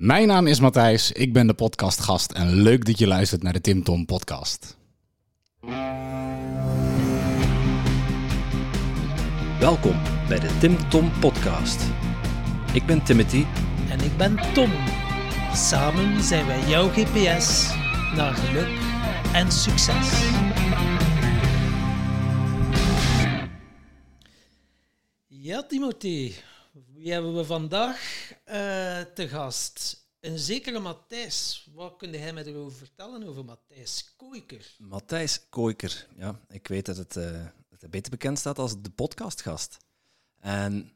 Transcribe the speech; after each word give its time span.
Mijn 0.00 0.26
naam 0.26 0.46
is 0.46 0.60
Matthijs, 0.60 1.12
ik 1.12 1.32
ben 1.32 1.46
de 1.46 1.54
podcastgast 1.54 2.32
en 2.32 2.54
leuk 2.54 2.84
dat 2.84 2.98
je 2.98 3.06
luistert 3.06 3.42
naar 3.42 3.52
de 3.52 3.60
Tim 3.60 3.82
Tom 3.82 4.06
podcast. 4.06 4.76
Welkom 9.58 9.96
bij 10.28 10.38
de 10.38 10.56
Tim 10.60 10.88
Tom 10.88 11.10
Podcast. 11.18 11.84
Ik 12.72 12.86
ben 12.86 13.04
Timothy. 13.04 13.44
En 13.90 14.00
ik 14.00 14.16
ben 14.16 14.36
Tom. 14.54 14.70
Samen 15.54 16.22
zijn 16.22 16.46
wij 16.46 16.68
jouw 16.68 16.88
GPS 16.88 17.74
naar 18.14 18.34
geluk 18.34 18.78
en 19.32 19.52
succes. 19.52 20.30
Ja, 25.26 25.62
Timothy. 25.66 26.32
Wie 27.00 27.12
hebben 27.12 27.34
we 27.34 27.44
vandaag 27.44 28.32
eh, 28.44 29.00
te 29.00 29.28
gast? 29.28 30.06
Een 30.20 30.38
zekere 30.38 30.78
Matthijs. 30.78 31.68
Wat 31.74 31.96
kun 31.96 32.10
jij 32.10 32.32
mij 32.32 32.44
erover 32.44 32.78
vertellen 32.78 33.22
over 33.22 33.44
Matthijs 33.44 34.14
Koiker? 34.16 34.74
Matthijs 34.78 35.48
Koiker. 35.48 36.06
Ja, 36.16 36.40
ik 36.48 36.66
weet 36.66 36.86
dat 36.86 36.96
het, 36.96 37.12
dat 37.68 37.80
hij 37.80 37.88
beter 37.90 38.10
bekend 38.10 38.38
staat 38.38 38.58
als 38.58 38.82
de 38.82 38.90
podcastgast. 38.90 39.76
En 40.38 40.92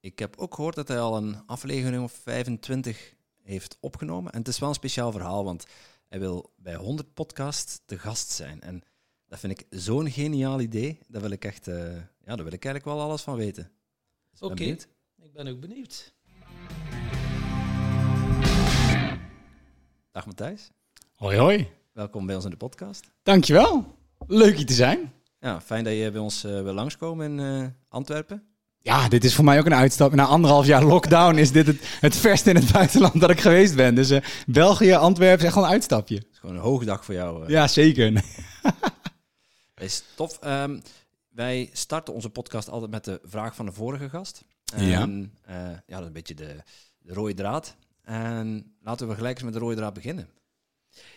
ik 0.00 0.18
heb 0.18 0.36
ook 0.36 0.54
gehoord 0.54 0.74
dat 0.74 0.88
hij 0.88 1.00
al 1.00 1.16
een 1.16 1.46
aflevering 1.46 2.02
of 2.02 2.12
25 2.12 3.14
heeft 3.42 3.76
opgenomen. 3.80 4.32
En 4.32 4.38
het 4.38 4.48
is 4.48 4.58
wel 4.58 4.68
een 4.68 4.74
speciaal 4.74 5.12
verhaal, 5.12 5.44
want 5.44 5.66
hij 6.08 6.18
wil 6.18 6.52
bij 6.56 6.74
100 6.74 7.14
podcasts 7.14 7.80
te 7.86 7.98
gast 7.98 8.30
zijn. 8.30 8.60
En 8.60 8.82
dat 9.26 9.38
vind 9.38 9.60
ik 9.60 9.66
zo'n 9.70 10.10
geniaal 10.10 10.60
idee. 10.60 10.98
Daar 11.08 11.22
wil 11.22 11.30
ik 11.30 11.44
echt, 11.44 11.68
eh, 11.68 11.94
ja, 11.94 12.36
daar 12.36 12.44
wil 12.44 12.52
ik 12.52 12.64
eigenlijk 12.64 12.84
wel 12.84 13.00
alles 13.00 13.22
van 13.22 13.36
weten. 13.36 13.70
Oké. 14.40 14.76
Ik 15.26 15.32
ben 15.32 15.48
ook 15.48 15.60
benieuwd. 15.60 16.12
Dag 20.12 20.26
Matthijs, 20.26 20.70
Hoi 21.14 21.36
hoi, 21.38 21.68
welkom 21.92 22.26
bij 22.26 22.34
ons 22.34 22.44
in 22.44 22.50
de 22.50 22.56
podcast. 22.56 23.10
dankjewel. 23.22 23.96
Leuk 24.26 24.56
hier 24.56 24.66
te 24.66 24.72
zijn. 24.72 25.12
Ja, 25.40 25.60
fijn 25.60 25.84
dat 25.84 25.92
je 25.92 26.10
bij 26.10 26.20
ons 26.20 26.44
eh, 26.44 26.62
wil 26.62 26.72
langskomen 26.72 27.38
in 27.38 27.40
eh, 27.62 27.66
Antwerpen. 27.88 28.42
Ja, 28.78 29.08
dit 29.08 29.24
is 29.24 29.34
voor 29.34 29.44
mij 29.44 29.58
ook 29.58 29.66
een 29.66 29.74
uitstap. 29.74 30.14
Na 30.14 30.24
anderhalf 30.24 30.66
jaar 30.66 30.84
lockdown 30.84 31.36
is 31.38 31.52
dit 31.52 31.66
het, 31.66 31.78
het 32.00 32.16
verste 32.16 32.50
in 32.50 32.56
het 32.56 32.72
buitenland 32.78 33.20
dat 33.20 33.30
ik 33.30 33.40
geweest 33.40 33.76
ben. 33.76 33.94
Dus 33.94 34.10
eh, 34.10 34.24
België, 34.46 34.92
Antwerpen 34.92 35.38
is 35.38 35.44
echt 35.44 35.54
wel 35.54 35.64
een 35.64 35.70
uitstapje. 35.70 36.14
Het 36.16 36.26
is 36.32 36.38
gewoon 36.38 36.54
een 36.56 36.62
hoogdag 36.62 37.04
voor 37.04 37.14
jou. 37.14 37.42
eh. 37.44 37.48
Ja, 37.48 37.68
zeker. 37.68 38.12
Dat 39.74 39.84
is 39.84 40.02
tof. 40.14 40.38
Ehm, 40.38 40.80
wij 41.28 41.70
starten 41.72 42.14
onze 42.14 42.30
podcast 42.30 42.68
altijd 42.68 42.90
met 42.90 43.04
de 43.04 43.20
vraag 43.24 43.54
van 43.54 43.66
de 43.66 43.72
vorige 43.72 44.08
gast. 44.08 44.42
En, 44.74 45.32
eh, 45.42 45.56
ja, 45.56 45.80
dat 45.86 46.00
is 46.00 46.06
een 46.06 46.12
beetje 46.12 46.34
de, 46.34 46.62
de 46.98 47.12
rode 47.12 47.34
draad. 47.34 47.76
En 48.02 48.76
laten 48.82 49.08
we 49.08 49.14
gelijk 49.14 49.34
eens 49.34 49.44
met 49.44 49.52
de 49.52 49.58
rode 49.58 49.76
draad 49.76 49.94
beginnen. 49.94 50.28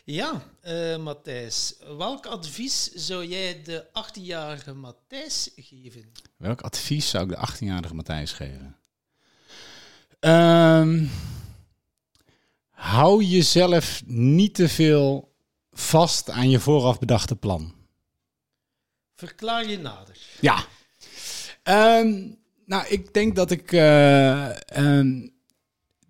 Ja, 0.04 0.44
eh, 0.62 0.98
Matthijs. 0.98 1.76
Welk 1.98 2.26
advies 2.26 2.92
zou 2.92 3.26
jij 3.26 3.62
de 3.64 3.86
18-jarige 3.86 4.74
Matthijs 4.74 5.50
geven? 5.56 6.12
Welk 6.38 6.62
advies 6.62 7.10
zou 7.10 7.24
ik 7.24 7.30
de 7.30 7.48
18-jarige 7.48 7.96
Matthijs 7.96 8.32
geven? 8.32 8.78
Ehm, 10.20 11.06
hou 12.70 13.24
jezelf 13.24 14.02
niet 14.06 14.56
te 14.56 14.70
veel 14.70 15.36
vast 15.72 16.30
aan 16.30 16.50
je 16.50 16.60
vooraf 16.60 17.00
bedachte 17.00 17.36
plan. 17.36 17.74
Verklaar 19.16 19.68
je 19.68 19.78
nader. 19.78 20.18
Ja. 20.42 20.66
Ehm, 21.64 22.32
nou, 22.70 22.84
ik 22.90 23.14
denk 23.14 23.36
dat 23.36 23.52
ik, 23.52 23.72
eh, 23.72 24.50
ehm, 24.78 25.28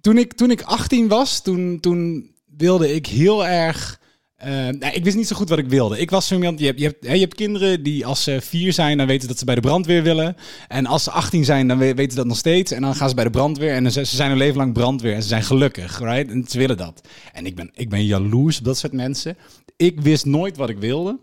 toen 0.02 0.17
ik. 0.17 0.33
Toen 0.33 0.52
ik 0.52 0.61
18 0.61 1.07
was, 1.07 1.41
toen, 1.41 1.79
toen 1.79 2.31
wilde 2.57 2.93
ik 2.93 3.05
heel 3.07 3.47
erg. 3.47 3.99
eh, 4.35 4.49
nou, 4.52 4.93
ik 4.93 5.03
wist 5.03 5.15
niet 5.17 5.27
zo 5.27 5.35
goed 5.35 5.49
wat 5.49 5.57
ik 5.57 5.67
wilde. 5.69 5.99
Ik 5.99 6.09
was 6.09 6.27
zo 6.27 6.35
iemand. 6.35 6.59
Je 6.59 6.65
hebt, 6.65 6.80
je, 6.80 6.85
hebt, 6.85 7.05
je 7.05 7.19
hebt 7.19 7.35
kinderen 7.35 7.83
die 7.83 8.05
als 8.05 8.23
ze 8.23 8.42
vier 8.42 8.73
zijn, 8.73 8.98
dan 8.98 9.08
weten 9.08 9.27
dat 9.27 9.39
ze 9.39 9.45
bij 9.45 9.55
de 9.55 9.61
brandweer 9.61 10.03
willen. 10.03 10.36
En 10.67 10.86
als 10.86 11.03
ze 11.03 11.11
18 11.11 11.45
zijn, 11.45 11.67
dan 11.67 11.77
we- 11.77 11.93
weten 11.93 12.11
ze 12.11 12.17
dat 12.17 12.25
nog 12.25 12.37
steeds. 12.37 12.71
En 12.71 12.81
dan 12.81 12.95
gaan 12.95 13.09
ze 13.09 13.15
bij 13.15 13.23
de 13.23 13.30
brandweer. 13.30 13.73
En 13.73 13.92
ze, 13.92 14.05
ze 14.05 14.15
zijn 14.15 14.30
hun 14.30 14.37
leven 14.37 14.58
lang 14.58 14.73
brandweer. 14.73 15.14
En 15.14 15.21
ze 15.21 15.27
zijn 15.27 15.43
gelukkig, 15.43 15.99
right? 15.99 16.30
En 16.31 16.45
ze 16.49 16.58
willen 16.58 16.77
dat. 16.77 17.02
En 17.33 17.45
ik 17.45 17.55
ben, 17.55 17.71
ik 17.73 17.89
ben 17.89 18.05
jaloers 18.05 18.58
op 18.59 18.64
dat 18.65 18.77
soort 18.77 18.93
mensen. 18.93 19.37
Ik 19.75 20.02
wist 20.02 20.25
nooit 20.25 20.58
wat 20.58 20.69
ik 20.69 20.77
wilde. 20.77 21.19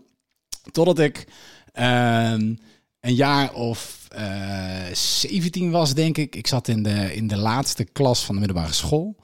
Totdat 0.71 0.99
ik 0.99 1.27
ehm, 1.73 2.53
een 2.99 3.15
jaar 3.15 3.53
of 3.53 3.96
eh 4.07 4.93
17 4.93 5.71
was, 5.71 5.93
denk 5.93 6.17
ik. 6.17 6.35
Ik 6.35 6.47
zat 6.47 6.67
in 6.67 6.83
de, 6.83 7.15
in 7.15 7.27
de 7.27 7.37
laatste 7.37 7.83
klas 7.83 8.25
van 8.25 8.35
de 8.35 8.41
middelbare 8.41 8.73
school. 8.73 9.15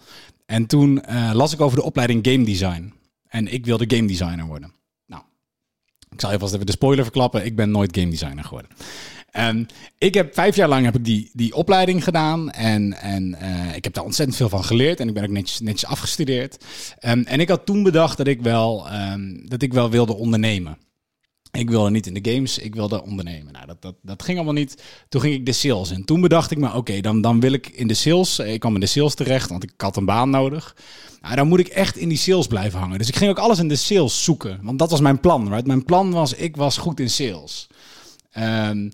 En 0.45 0.65
toen 0.65 1.01
eh, 1.01 1.31
las 1.33 1.53
ik 1.53 1.61
over 1.61 1.77
de 1.77 1.83
opleiding 1.83 2.27
game 2.27 2.43
design. 2.43 2.93
En 3.27 3.53
ik 3.53 3.65
wilde 3.65 3.95
game 3.95 4.07
designer 4.07 4.45
worden. 4.45 4.73
Nou, 5.05 5.23
ik 6.09 6.19
zal 6.19 6.39
vast 6.39 6.53
even 6.53 6.65
de 6.65 6.71
spoiler 6.71 7.03
verklappen. 7.03 7.45
Ik 7.45 7.55
ben 7.55 7.71
nooit 7.71 7.97
game 7.97 8.09
designer 8.09 8.43
geworden. 8.43 8.71
En 9.31 9.67
ik 9.97 10.13
heb 10.13 10.33
vijf 10.33 10.55
jaar 10.55 10.67
lang 10.67 10.85
heb 10.85 10.95
ik 10.95 11.05
die, 11.05 11.29
die 11.33 11.55
opleiding 11.55 12.03
gedaan. 12.03 12.51
En, 12.51 12.93
en 12.93 13.35
eh, 13.35 13.75
ik 13.75 13.83
heb 13.83 13.93
daar 13.93 14.03
ontzettend 14.03 14.37
veel 14.37 14.49
van 14.49 14.63
geleerd. 14.63 14.99
En 14.99 15.07
ik 15.07 15.13
ben 15.13 15.23
ook 15.23 15.29
netjes, 15.29 15.59
netjes 15.59 15.89
afgestudeerd. 15.89 16.65
Ehm, 16.99 17.21
en 17.25 17.39
ik 17.39 17.49
had 17.49 17.65
toen 17.65 17.83
bedacht 17.83 18.17
dat 18.17 18.27
ik 18.27 18.41
wel, 18.41 18.89
ehm, 18.89 19.47
dat 19.47 19.61
ik 19.61 19.73
wel 19.73 19.89
wilde 19.89 20.15
ondernemen. 20.15 20.77
Ik 21.57 21.69
wilde 21.69 21.89
niet 21.89 22.07
in 22.07 22.13
de 22.13 22.31
games, 22.31 22.57
ik 22.57 22.75
wilde 22.75 23.03
ondernemen. 23.03 23.53
Nou, 23.53 23.65
dat, 23.65 23.81
dat, 23.81 23.95
dat 24.01 24.23
ging 24.23 24.37
allemaal 24.37 24.55
niet. 24.55 24.83
Toen 25.09 25.21
ging 25.21 25.33
ik 25.33 25.45
de 25.45 25.51
sales 25.51 25.91
in. 25.91 26.05
Toen 26.05 26.21
bedacht 26.21 26.51
ik 26.51 26.57
me, 26.57 26.73
oké, 26.73 27.01
dan, 27.01 27.21
dan 27.21 27.39
wil 27.39 27.53
ik 27.53 27.67
in 27.67 27.87
de 27.87 27.93
sales. 27.93 28.39
Ik 28.39 28.59
kwam 28.59 28.73
in 28.73 28.79
de 28.79 28.85
sales 28.85 29.15
terecht, 29.15 29.49
want 29.49 29.63
ik 29.63 29.73
had 29.77 29.97
een 29.97 30.05
baan 30.05 30.29
nodig. 30.29 30.75
Nou, 31.21 31.35
dan 31.35 31.47
moet 31.47 31.59
ik 31.59 31.67
echt 31.67 31.97
in 31.97 32.09
die 32.09 32.17
sales 32.17 32.47
blijven 32.47 32.79
hangen. 32.79 32.97
Dus 32.97 33.07
ik 33.07 33.15
ging 33.15 33.29
ook 33.29 33.39
alles 33.39 33.59
in 33.59 33.67
de 33.67 33.75
sales 33.75 34.23
zoeken. 34.23 34.59
Want 34.61 34.79
dat 34.79 34.91
was 34.91 34.99
mijn 34.99 35.19
plan, 35.19 35.49
right? 35.49 35.67
Mijn 35.67 35.85
plan 35.85 36.11
was, 36.11 36.33
ik 36.33 36.55
was 36.55 36.77
goed 36.77 36.99
in 36.99 37.09
sales. 37.09 37.67
Ehm, 38.31 38.89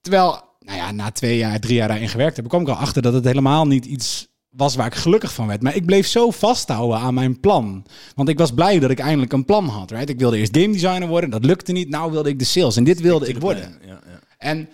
terwijl, 0.00 0.42
nou 0.58 0.78
ja, 0.78 0.92
na 0.92 1.10
twee 1.10 1.36
jaar, 1.36 1.60
drie 1.60 1.74
jaar 1.74 1.88
daarin 1.88 2.08
gewerkt 2.08 2.36
heb, 2.36 2.48
kwam 2.48 2.62
ik 2.62 2.68
al 2.68 2.74
achter 2.74 3.02
dat 3.02 3.12
het 3.12 3.24
helemaal 3.24 3.66
niet 3.66 3.84
iets 3.84 4.29
was 4.50 4.74
waar 4.74 4.86
ik 4.86 4.94
gelukkig 4.94 5.34
van 5.34 5.46
werd. 5.46 5.62
Maar 5.62 5.76
ik 5.76 5.86
bleef 5.86 6.06
zo 6.06 6.30
vasthouden 6.30 6.98
aan 6.98 7.14
mijn 7.14 7.40
plan. 7.40 7.86
Want 8.14 8.28
ik 8.28 8.38
was 8.38 8.54
blij 8.54 8.78
dat 8.78 8.90
ik 8.90 8.98
eindelijk 8.98 9.32
een 9.32 9.44
plan 9.44 9.66
had. 9.66 9.90
Right? 9.90 10.08
Ik 10.08 10.18
wilde 10.18 10.38
eerst 10.38 10.56
game 10.56 10.72
designer 10.72 11.08
worden, 11.08 11.30
dat 11.30 11.44
lukte 11.44 11.72
niet. 11.72 11.88
Nou 11.88 12.10
wilde 12.12 12.28
ik 12.28 12.38
de 12.38 12.44
sales 12.44 12.76
en 12.76 12.84
dit 12.84 13.00
wilde 13.00 13.28
ik 13.28 13.38
worden. 13.38 13.78
Ja, 13.86 14.00
ja. 14.06 14.20
En 14.38 14.68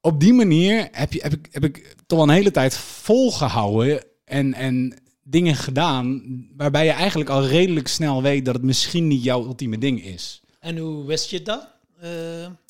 op 0.00 0.20
die 0.20 0.32
manier 0.32 0.88
heb, 0.92 1.12
je, 1.12 1.20
heb, 1.22 1.32
ik, 1.32 1.48
heb 1.50 1.64
ik 1.64 1.94
toch 2.06 2.18
wel 2.18 2.28
een 2.28 2.34
hele 2.34 2.50
tijd 2.50 2.76
volgehouden 2.76 4.04
en, 4.24 4.54
en 4.54 4.98
dingen 5.22 5.54
gedaan 5.54 6.22
waarbij 6.56 6.84
je 6.84 6.90
eigenlijk 6.90 7.30
al 7.30 7.46
redelijk 7.46 7.88
snel 7.88 8.22
weet 8.22 8.44
dat 8.44 8.54
het 8.54 8.64
misschien 8.64 9.06
niet 9.06 9.24
jouw 9.24 9.44
ultieme 9.44 9.78
ding 9.78 10.04
is. 10.04 10.42
En 10.60 10.78
hoe 10.78 11.06
wist 11.06 11.30
je 11.30 11.42
dat? 11.42 11.68
Eh, 12.00 12.10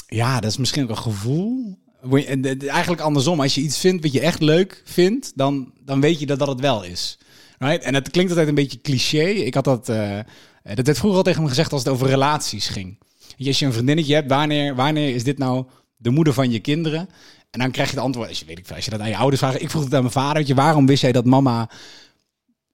Ja, 0.07 0.41
dat 0.41 0.51
is 0.51 0.57
misschien 0.57 0.83
ook 0.83 0.89
een 0.89 0.97
gevoel. 0.97 1.79
En 2.13 2.69
Eigenlijk 2.69 3.03
andersom, 3.03 3.41
als 3.41 3.55
je 3.55 3.61
iets 3.61 3.79
vindt 3.79 4.03
wat 4.03 4.13
je 4.13 4.21
echt 4.21 4.41
leuk 4.41 4.83
vindt, 4.85 5.33
dan, 5.35 5.73
dan 5.81 6.01
weet 6.01 6.21
je 6.21 6.27
dat 6.27 6.39
dat 6.39 6.49
het 6.49 6.61
wel 6.61 6.85
is. 6.85 7.19
Right? 7.59 7.85
En 7.85 7.95
het 7.95 8.11
klinkt 8.11 8.31
altijd 8.31 8.49
een 8.49 8.55
beetje 8.55 8.81
cliché. 8.81 9.25
Ik 9.25 9.55
had 9.55 9.65
dat, 9.65 9.89
eh, 9.89 10.19
dat 10.63 10.87
werd 10.87 10.99
vroeger 10.99 11.19
al 11.19 11.25
tegen 11.25 11.43
me 11.43 11.49
gezegd 11.49 11.73
als 11.73 11.85
het 11.85 11.93
over 11.93 12.09
relaties 12.09 12.69
ging. 12.69 12.99
Als 13.47 13.59
je 13.59 13.67
een 13.67 13.73
vriendinnetje 13.73 14.15
hebt, 14.15 14.31
wanneer, 14.31 14.75
wanneer 14.75 15.15
is 15.15 15.25
dit 15.25 15.39
nou 15.39 15.65
de 15.97 16.11
moeder 16.11 16.33
van 16.33 16.51
je 16.51 16.61
kinderen? 16.61 17.09
En 17.51 17.61
dan 17.61 17.71
krijg 17.71 17.91
je 17.91 17.95
het 17.95 18.05
antwoord, 18.05 18.29
als 18.29 18.39
je, 18.39 18.45
weet 18.47 18.73
als 18.75 18.85
je 18.85 18.91
dat 18.91 19.01
aan 19.01 19.09
je 19.09 19.17
ouders 19.17 19.41
vraagt. 19.41 19.63
Ik 19.63 19.71
vroeg 19.71 19.85
het 19.85 19.95
aan 19.95 20.01
mijn 20.01 20.13
vader, 20.13 20.55
waarom 20.55 20.87
wist 20.87 21.03
jij 21.03 21.13
dat 21.13 21.25
mama 21.25 21.69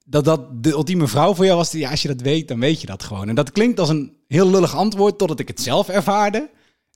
dat 0.05 0.25
dat 0.25 0.63
de 0.63 0.71
ultieme 0.71 1.07
vrouw 1.07 1.33
voor 1.33 1.45
jou 1.45 1.57
was. 1.57 1.71
Ja, 1.71 1.89
als 1.89 2.01
je 2.01 2.07
dat 2.07 2.21
weet, 2.21 2.47
dan 2.47 2.59
weet 2.59 2.81
je 2.81 2.87
dat 2.87 3.03
gewoon. 3.03 3.29
En 3.29 3.35
dat 3.35 3.51
klinkt 3.51 3.79
als 3.79 3.89
een 3.89 4.13
heel 4.27 4.49
lullig 4.49 4.75
antwoord 4.75 5.17
totdat 5.17 5.39
ik 5.39 5.47
het 5.47 5.61
zelf 5.61 5.89
ervaarde. 5.89 6.49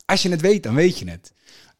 Als 0.06 0.22
je 0.22 0.30
het 0.30 0.42
weet, 0.42 0.64
dan 0.64 0.76
weet 0.76 1.00
je 1.00 1.10
het. 1.10 1.34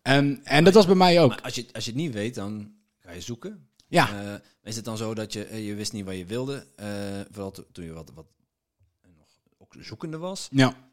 En, 0.08 0.40
en 0.44 0.64
dat 0.64 0.74
was 0.74 0.86
bij 0.86 0.96
mij 0.96 1.22
ook. 1.22 1.30
Maar 1.30 1.42
als 1.42 1.56
je, 1.56 1.66
als 1.74 1.86
je 1.86 1.92
het 1.92 2.00
niet 2.00 2.14
weet, 2.14 2.36
dan 2.36 2.72
ga 3.00 3.12
je 3.12 3.22
zoeken. 3.22 3.68
Ja, 3.88 4.10
Eh, 4.24 4.34
is 4.64 4.76
het 4.76 4.86
dan 4.86 4.98
zo 4.98 5.14
dat 5.14 5.34
je, 5.34 5.44
eh, 5.46 5.68
je 5.68 5.74
wist 5.74 5.94
niet 5.94 6.06
wat 6.06 6.16
je 6.18 6.26
wilde, 6.26 6.66
eh, 6.76 6.88
vooral 7.32 7.52
to- 7.52 7.66
toen 7.72 7.86
je 7.86 7.94
wat, 7.94 8.12
wat 8.16 8.26
nog 9.18 9.28
ook 9.58 9.76
zoekende 9.80 10.18
was? 10.18 10.48
ja. 10.52 10.86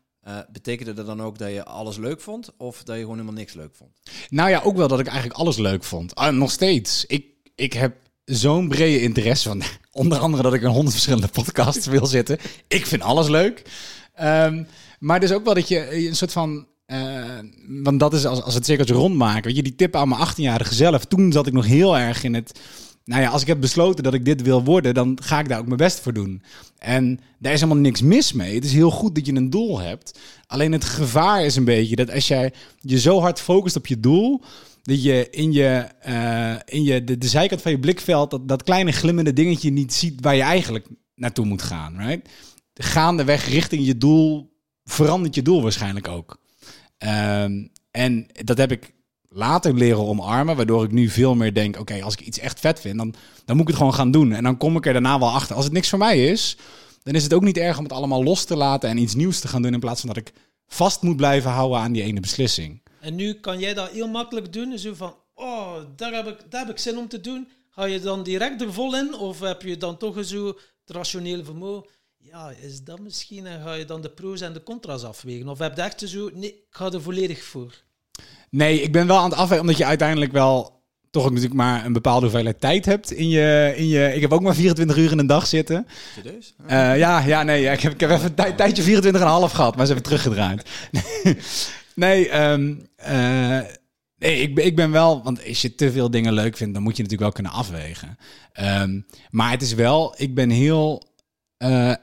Betekende 0.53 0.93
dat 0.95 1.07
dan 1.07 1.23
ook 1.23 1.39
dat 1.39 1.51
je 1.51 1.65
alles 1.65 1.97
leuk 1.97 2.21
vond 2.21 2.51
of 2.57 2.83
dat 2.83 2.95
je 2.95 3.01
gewoon 3.01 3.17
helemaal 3.17 3.39
niks 3.39 3.53
leuk 3.53 3.75
vond? 3.75 4.01
Nou 4.29 4.51
ja, 4.51 4.61
ook 4.61 4.77
wel 4.77 4.89
dat 4.89 5.01
ik 5.01 5.07
eigenlijk 5.07 5.39
alles 5.39 5.57
leuk 5.57 5.85
vond. 5.85 6.15
Ah, 6.15 6.35
nog 6.35 6.51
steeds. 6.51 7.05
Ik, 7.07 7.27
ik 7.55 7.73
heb 7.73 7.97
zo'n 8.25 8.69
brede 8.69 9.01
interesse 9.03 9.49
van 9.49 9.63
onder 10.03 10.19
andere 10.19 10.43
dat 10.43 10.55
ik 10.55 10.61
in 10.63 10.67
honderd 10.69 10.91
verschillende 10.93 11.29
podcasts 11.29 11.87
wil 11.97 12.07
zitten. 12.07 12.39
Ik 12.69 12.87
vind 12.87 13.03
alles 13.03 13.29
leuk. 13.29 13.63
Ehm, 14.15 14.65
maar 14.99 15.21
dus 15.21 15.33
ook 15.33 15.45
wel 15.45 15.55
dat 15.55 15.69
je 15.69 16.07
een 16.09 16.17
soort 16.17 16.33
van 16.33 16.67
want 17.83 18.01
dat 18.01 18.15
is 18.15 18.27
als, 18.27 18.43
als 18.43 18.55
het 18.55 18.65
cirkeltje 18.65 18.95
rondmaken. 18.95 19.45
Weet 19.45 19.57
je, 19.57 19.63
die 19.63 19.75
tip 19.75 19.97
aan 19.97 20.09
mijn 20.09 20.29
18-jarige 20.29 20.75
zelf. 20.75 21.05
Toen 21.05 21.33
zat 21.33 21.47
ik 21.47 21.53
nog 21.53 21.67
heel 21.67 21.99
erg 21.99 22.25
in 22.25 22.35
het. 22.35 22.61
Nou 23.05 23.23
ja, 23.23 23.29
als 23.29 23.43
ik 23.43 23.47
heb 23.47 23.61
besloten 23.61 24.05
dat 24.05 24.15
ik 24.15 24.25
dit 24.25 24.43
wil 24.43 24.65
worden, 24.65 24.95
dan 24.95 25.19
ga 25.23 25.39
ik 25.39 25.49
daar 25.49 25.59
ook 25.59 25.67
mijn 25.67 25.77
best 25.77 26.01
voor 26.01 26.13
doen. 26.13 26.43
En 26.79 27.21
daar 27.39 27.53
is 27.53 27.61
helemaal 27.61 27.83
niks 27.83 28.03
mis 28.03 28.33
mee. 28.33 28.55
Het 28.55 28.65
is 28.65 28.73
heel 28.73 28.91
goed 28.91 29.15
dat 29.15 29.27
je 29.27 29.35
een 29.35 29.51
doel 29.51 29.81
hebt. 29.81 30.19
Alleen 30.47 30.73
het 30.73 30.85
gevaar 30.85 31.45
is 31.45 31.57
een 31.57 31.65
beetje 31.65 31.97
dat 31.97 32.11
als 32.13 32.29
jij 32.29 32.53
je 32.81 32.99
zo 32.99 33.21
hard 33.21 33.41
focust 33.41 33.77
op 33.77 33.87
je 33.87 34.01
doel, 34.01 34.43
dat 34.83 35.03
je 35.03 35.31
in, 35.31 35.53
je, 35.53 35.89
eh, 36.01 36.55
in 36.65 36.83
je, 36.83 37.05
de, 37.05 37.19
de 37.19 37.29
zijkant 37.29 37.63
van 37.63 37.71
je 37.71 37.79
blikveld 37.79 38.31
dat, 38.31 38.49
dat 38.49 38.63
kleine 38.63 38.93
glimmende 38.93 39.33
dingetje 39.33 39.71
niet 39.71 39.95
ziet 39.95 40.21
waar 40.21 40.37
je 40.37 40.43
eigenlijk 40.43 40.87
naartoe 41.15 41.45
moet 41.45 41.63
gaan. 41.63 41.99
Right? 41.99 42.29
Gaandeweg 42.75 43.49
richting 43.49 43.87
je 43.87 43.99
doel 43.99 44.53
verandert 44.85 45.35
je 45.35 45.43
doel 45.43 45.63
waarschijnlijk 45.63 46.09
ook. 46.09 46.39
Ehm, 47.05 47.67
en 47.91 48.27
dat 48.45 48.59
heb 48.59 48.73
ik 48.73 48.93
later 49.29 49.75
leren 49.75 50.07
omarmen, 50.07 50.57
waardoor 50.57 50.85
ik 50.85 50.93
nu 50.93 51.09
veel 51.09 51.35
meer 51.35 51.55
denk: 51.55 51.79
oké, 51.79 52.03
als 52.03 52.15
ik 52.15 52.21
iets 52.21 52.39
echt 52.39 52.61
vet 52.61 52.81
vind, 52.81 52.97
dan, 52.97 53.15
dan 53.45 53.57
moet 53.57 53.65
ik 53.65 53.69
het 53.69 53.77
gewoon 53.77 53.95
gaan 53.95 54.11
doen. 54.11 54.33
En 54.33 54.43
dan 54.43 54.57
kom 54.57 54.77
ik 54.77 54.87
er 54.87 54.93
daarna 54.93 55.19
wel 55.19 55.31
achter. 55.31 55.57
Als 55.57 55.65
het 55.65 55.75
niks 55.75 55.89
voor 55.89 55.99
mij 55.99 56.27
is, 56.27 56.57
dan 57.03 57.15
is 57.15 57.23
het 57.23 57.33
ook 57.33 57.43
niet 57.43 57.57
erg 57.57 57.79
om 57.79 57.85
het 57.85 57.93
allemaal 57.93 58.25
los 58.25 58.45
te 58.45 58.57
laten 58.57 58.89
en 58.89 58.97
iets 58.97 59.15
nieuws 59.15 59.41
te 59.41 59.49
gaan 59.49 59.63
doen 59.63 59.73
in 59.73 59.81
plaats 59.81 60.01
van 60.01 60.09
dat 60.09 60.19
ik 60.19 60.33
vast 60.67 61.03
moet 61.03 61.17
blijven 61.17 61.51
houden 61.51 61.79
aan 61.79 61.93
die 61.93 62.03
ene 62.03 62.21
beslissing. 62.21 62.83
En 63.01 63.15
nu 63.15 63.35
kan 63.35 63.59
jij 63.59 63.75
dat 63.75 63.91
heel 63.91 64.09
makkelijk 64.09 64.53
doen. 64.53 64.79
Zo 64.79 64.95
van, 64.95 65.17
oh, 65.35 65.77
daar 65.97 66.13
heb 66.13 66.27
ik, 66.27 66.51
daar 66.51 66.61
heb 66.61 66.71
ik 66.71 66.79
zin 66.79 66.99
om 66.99 67.09
te 67.09 67.21
doen. 67.21 67.49
Ga 67.71 67.85
je 67.85 68.01
dan 68.01 68.23
direct 68.23 68.61
er 68.61 68.73
vol 68.73 68.97
in? 68.97 69.15
Of 69.15 69.41
heb 69.41 69.63
je 69.63 69.77
dan 69.77 69.97
toch 69.97 70.25
zo 70.25 70.47
het 70.47 70.97
rationele 70.97 71.45
vermogen? 71.45 71.91
Ja, 72.35 72.53
is 72.61 72.83
dat 72.83 73.01
misschien? 73.01 73.47
En 73.47 73.63
ga 73.63 73.75
je 73.75 73.85
dan 73.85 74.03
de 74.03 74.11
pro's 74.11 74.41
en 74.41 74.53
de 74.53 74.63
contra's 74.63 75.05
afwegen? 75.05 75.49
Of 75.49 75.59
heb 75.59 75.77
je 75.77 75.83
echt 75.83 76.03
zo, 76.07 76.31
nee, 76.35 76.49
ik 76.49 76.65
ga 76.71 76.93
er 76.93 77.03
volledig 77.03 77.43
voor? 77.43 77.83
Nee, 78.51 78.81
ik 78.81 78.93
ben 78.93 79.07
wel 79.07 79.17
aan 79.17 79.31
het 79.31 79.39
afwegen, 79.39 79.61
omdat 79.61 79.77
je 79.77 79.85
uiteindelijk 79.85 80.33
wel 80.33 80.83
toch 81.11 81.25
ook 81.25 81.31
natuurlijk 81.31 81.57
maar 81.57 81.85
een 81.85 81.93
bepaalde 81.93 82.27
hoeveelheid 82.27 82.61
tijd 82.61 82.85
hebt 82.85 83.13
in 83.13 83.29
je, 83.29 83.73
in 83.77 83.87
je... 83.87 84.15
Ik 84.15 84.21
heb 84.21 84.33
ook 84.33 84.41
maar 84.41 84.55
24 84.55 84.97
uur 84.97 85.11
in 85.11 85.19
een 85.19 85.27
dag 85.27 85.47
zitten. 85.47 85.87
Serieus? 86.15 86.55
Uh, 86.63 86.99
ja, 86.99 87.19
ja, 87.19 87.43
nee, 87.43 87.63
ja, 87.63 87.73
ik, 87.73 87.81
heb, 87.81 87.93
ik 87.93 88.01
heb 88.01 88.11
even 88.11 88.33
een 88.37 88.57
tijdje 88.57 89.03
24,5 89.03 89.11
gehad, 89.55 89.77
maar 89.77 89.87
ze 89.87 89.93
hebben 89.93 90.11
teruggedraaid. 90.11 90.69
nee, 91.95 92.41
um, 92.41 92.89
uh, 93.09 93.61
nee 94.17 94.41
ik, 94.41 94.59
ik 94.59 94.77
ben 94.77 94.91
wel... 94.91 95.23
Want 95.23 95.47
als 95.49 95.63
je 95.63 95.75
te 95.75 95.93
veel 95.93 96.11
dingen 96.11 96.33
leuk 96.33 96.57
vindt, 96.57 96.75
dan 96.75 96.83
moet 96.83 96.97
je 96.97 97.03
natuurlijk 97.03 97.35
wel 97.35 97.43
kunnen 97.43 97.61
afwegen. 97.61 98.19
Um, 98.61 99.07
maar 99.31 99.51
het 99.51 99.63
is 99.63 99.75
wel... 99.75 100.15
Ik 100.17 100.35
ben 100.35 100.51
heel... 100.51 101.13
Uh, 101.59 101.95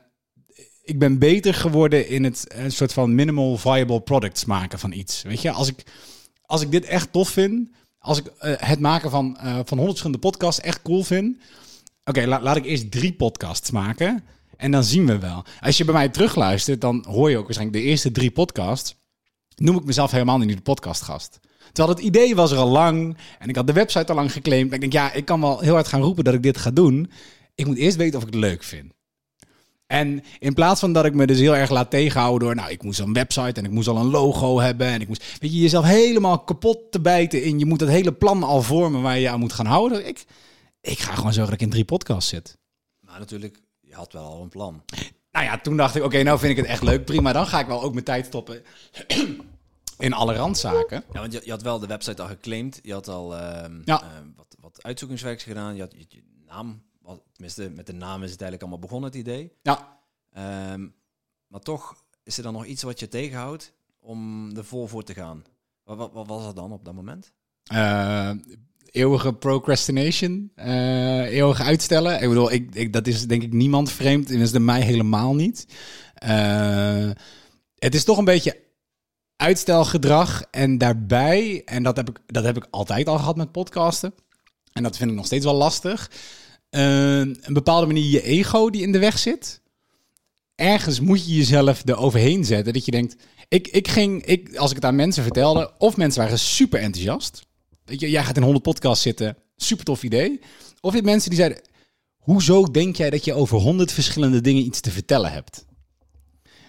ik 0.92 1.00
ben 1.00 1.20
beter 1.20 1.54
geworden 1.54 2.08
in 2.08 2.24
het 2.24 2.46
een 2.48 2.72
soort 2.72 2.94
van 2.94 3.16
minimal 3.16 3.58
viable 3.58 4.02
products 4.02 4.46
maken 4.46 4.80
van 4.80 4.92
iets. 4.92 5.22
Weet 5.22 5.42
je, 5.42 5.52
als 5.52 5.68
ik, 5.68 5.84
als 6.46 6.62
ik 6.62 6.72
dit 6.72 6.86
echt 6.86 7.12
tof 7.12 7.30
vind, 7.30 7.70
als 8.00 8.18
ik 8.18 8.26
uh, 8.26 8.54
het 8.58 8.80
maken 8.80 9.10
van, 9.10 9.38
uh, 9.38 9.44
van 9.44 9.78
100 9.78 9.88
verschillende 9.88 10.20
podcasts 10.20 10.62
echt 10.62 10.82
cool 10.82 11.04
vind. 11.04 11.38
Oké, 12.04 12.26
laat 12.26 12.56
ik 12.56 12.66
eerst 12.66 12.92
drie 12.92 13.14
podcasts 13.14 13.72
maken. 13.72 14.24
En 14.58 14.72
dan 14.72 14.84
zien 14.84 15.06
we 15.06 15.18
wel. 15.18 15.44
Als 15.60 15.78
je 15.78 15.86
bij 15.86 15.94
mij 15.94 16.10
terugluistert, 16.10 16.82
dan 16.82 17.06
hoor 17.08 17.30
je 17.30 17.38
ook 17.38 17.46
waarschijnlijk 17.46 17.84
de 17.84 17.90
eerste 17.90 18.12
drie 18.12 18.32
podcasts. 18.32 18.96
Noem 19.56 19.78
ik 19.78 19.84
mezelf 19.84 20.12
helemaal 20.12 20.38
niet 20.38 20.56
de 20.56 20.62
podcastgast. 20.62 21.40
Terwijl 21.72 21.96
het 21.96 22.06
idee 22.06 22.36
was 22.36 22.52
er 22.52 22.58
al 22.58 22.70
lang. 22.70 23.18
En 23.40 23.50
ik 23.50 23.56
had 23.56 23.68
de 23.68 23.74
website 23.74 24.06
al 24.06 24.16
lang 24.16 24.32
geclaimd. 24.32 24.74
Ik 24.74 24.80
denk, 24.80 24.94
ja, 24.94 25.14
ik 25.14 25.26
kan 25.26 25.42
wel 25.42 25.60
heel 25.60 25.74
hard 25.74 25.88
gaan 25.88 26.02
roepen 26.02 26.24
dat 26.24 26.34
ik 26.34 26.44
dit 26.44 26.58
ga 26.58 26.72
doen. 26.72 27.12
Ik 27.56 27.66
moet 27.66 27.78
eerst 27.78 27.98
weten 27.98 28.18
of 28.18 28.26
ik 28.26 28.34
het 28.34 28.42
leuk 28.42 28.64
vind. 28.64 28.94
En 29.92 30.24
in 30.40 30.54
plaats 30.54 30.80
van 30.80 30.94
dat 30.94 31.06
ik 31.06 31.14
me 31.14 31.28
dus 31.28 31.40
heel 31.40 31.56
erg 31.56 31.70
laat 31.70 31.90
tegenhouden 31.90 32.48
door, 32.48 32.56
nou, 32.56 32.72
ik 32.72 32.84
moest 32.84 33.00
een 33.00 33.14
website 33.14 33.60
en 33.60 33.66
ik 33.66 33.72
moest 33.72 33.88
al 33.88 33.98
een 33.98 34.10
logo 34.10 34.60
hebben 34.60 34.88
en 34.88 35.02
ik 35.02 35.08
moest, 35.08 35.40
weet 35.40 35.54
je, 35.54 35.60
jezelf 35.60 35.86
helemaal 35.86 36.40
kapot 36.40 36.92
te 36.92 37.02
bijten 37.02 37.44
in, 37.44 37.60
je 37.60 37.66
moet 37.66 37.80
dat 37.80 37.88
hele 37.90 38.14
plan 38.14 38.44
al 38.44 38.62
vormen 38.62 39.02
waar 39.02 39.20
je 39.20 39.30
aan 39.30 39.40
moet 39.40 39.54
gaan 39.54 39.66
houden. 39.66 40.08
Ik, 40.08 40.26
ik 40.82 41.00
ga 41.00 41.16
gewoon 41.16 41.34
zorgen 41.34 41.52
dat 41.52 41.62
ik 41.62 41.68
in 41.68 41.70
drie 41.70 41.86
podcasts 41.86 42.30
zit. 42.30 42.58
Maar 43.00 43.20
natuurlijk, 43.20 43.60
je 43.80 43.94
had 43.94 44.14
wel 44.14 44.24
al 44.24 44.42
een 44.42 44.50
plan. 44.50 44.84
Nou 45.32 45.46
ja, 45.46 45.58
toen 45.58 45.78
dacht 45.78 45.96
ik, 45.96 46.02
oké, 46.02 46.12
okay, 46.12 46.26
nou 46.26 46.40
vind 46.40 46.52
ik 46.52 46.58
het 46.58 46.68
echt 46.68 46.84
leuk, 46.84 47.06
prima, 47.06 47.34
dan 47.34 47.48
ga 47.48 47.60
ik 47.60 47.68
wel 47.68 47.82
ook 47.82 47.94
mijn 47.94 48.06
tijd 48.06 48.26
stoppen 48.26 48.64
in 49.98 50.14
alle 50.14 50.36
randzaken. 50.36 51.04
Ja, 51.14 51.20
want 51.20 51.34
je, 51.34 51.42
je 51.44 51.52
had 51.52 51.62
wel 51.62 51.80
de 51.80 51.88
website 51.88 52.22
al 52.22 52.28
geclaimd, 52.28 52.80
je 52.84 52.94
had 52.94 53.08
al 53.08 53.36
ja. 53.36 53.82
uh, 53.86 53.98
wat, 54.36 54.56
wat 54.60 54.84
uitzoekingswerk 54.84 55.42
gedaan, 55.42 55.76
je 55.76 55.82
had 55.82 55.94
je, 55.98 56.06
je 56.08 56.24
naam 56.48 56.82
tenminste, 57.42 57.76
met 57.76 57.86
de 57.86 58.06
naam 58.06 58.24
is 58.24 58.32
het 58.32 58.42
eigenlijk 58.42 58.62
allemaal 58.62 58.88
begonnen, 58.88 59.10
het 59.10 59.20
idee. 59.20 59.52
Ja. 59.62 60.00
Um, 60.74 60.94
maar 61.48 61.60
toch 61.60 62.04
is 62.24 62.38
er 62.38 62.44
dan 62.44 62.54
nog 62.54 62.66
iets 62.66 62.84
wat 62.84 63.00
je 63.00 63.08
tegenhoudt 63.08 63.74
om 64.00 64.50
er 64.56 64.66
vol 64.66 64.88
voor 64.88 65.04
te 65.04 65.14
gaan. 65.14 65.44
Wat, 65.84 65.98
wat, 65.98 66.12
wat 66.14 66.28
was 66.28 66.44
dat 66.44 66.56
dan 66.56 66.72
op 66.72 66.86
dat 66.86 66.94
moment? 66.94 67.32
Uh, 67.74 68.32
eeuwige 68.86 69.34
procrastination, 69.34 70.52
uh, 70.56 71.26
eeuwig 71.26 71.62
uitstellen. 71.62 72.22
Ik 72.22 72.28
bedoel, 72.28 72.52
ik, 72.52 72.76
ik, 72.76 72.94
dat 72.94 73.08
is 73.08 73.28
denk 73.28 73.44
ik 73.44 73.54
niemand 73.54 73.92
vreemd, 73.92 74.30
en 74.30 74.40
is 74.40 74.52
de 74.52 74.60
mij 74.60 74.82
helemaal 74.82 75.36
niet. 75.36 75.66
Uh, 76.24 77.12
het 77.76 77.96
is 77.96 78.04
toch 78.04 78.18
een 78.18 78.26
beetje 78.26 78.60
uitstelgedrag 79.36 80.44
en 80.52 80.78
daarbij, 80.78 81.64
en 81.66 81.84
dat 81.84 81.96
heb 81.96 82.10
ik, 82.10 82.20
dat 82.26 82.44
heb 82.44 82.58
ik 82.58 82.68
altijd 82.70 83.08
al 83.08 83.18
gehad 83.18 83.36
met 83.36 83.52
podcasten. 83.52 84.14
En 84.74 84.84
dat 84.84 84.98
vind 84.98 85.10
ik 85.10 85.16
nog 85.16 85.26
steeds 85.26 85.46
wel 85.46 85.54
lastig 85.54 86.12
uh, 86.72 87.20
een 87.20 87.54
bepaalde 87.54 87.86
manier 87.86 88.10
je 88.10 88.22
ego 88.22 88.70
die 88.70 88.82
in 88.82 88.92
de 88.92 89.00
weg 89.00 89.20
zit. 89.20 89.62
Ergens 90.56 91.00
moet 91.00 91.26
je 91.26 91.36
jezelf 91.36 91.88
er 91.88 91.98
overheen 91.98 92.46
zetten. 92.46 92.74
Dat 92.74 92.86
je 92.86 92.92
denkt, 92.92 93.16
ik, 93.48 93.68
ik 93.68 93.88
ging, 93.88 94.26
ik, 94.26 94.56
als 94.56 94.70
ik 94.70 94.76
het 94.76 94.86
aan 94.86 94.96
mensen 94.96 95.24
vertelde, 95.24 95.72
of 95.78 95.98
mensen 95.98 96.22
waren 96.22 96.40
super 96.40 96.80
enthousiast. 96.80 97.46
Weet 97.86 98.00
je, 98.00 98.10
jij 98.10 98.24
gaat 98.24 98.36
in 98.36 98.44
100 98.44 98.64
podcasts 98.64 99.04
zitten, 99.04 99.38
super 99.56 99.86
tof 99.86 100.04
idee. 100.04 100.40
Of 100.82 100.90
je 100.90 100.96
hebt 100.96 101.10
mensen 101.10 101.30
die 101.30 101.40
zeiden, 101.40 101.62
hoezo 102.18 102.64
denk 102.64 102.96
jij 102.96 103.10
dat 103.10 103.26
je 103.26 103.34
over 103.34 103.58
100 103.58 103.92
verschillende 103.92 104.42
dingen 104.42 104.66
iets 104.66 104.80
te 104.80 104.92
vertellen 104.92 105.32
hebt? 105.32 105.66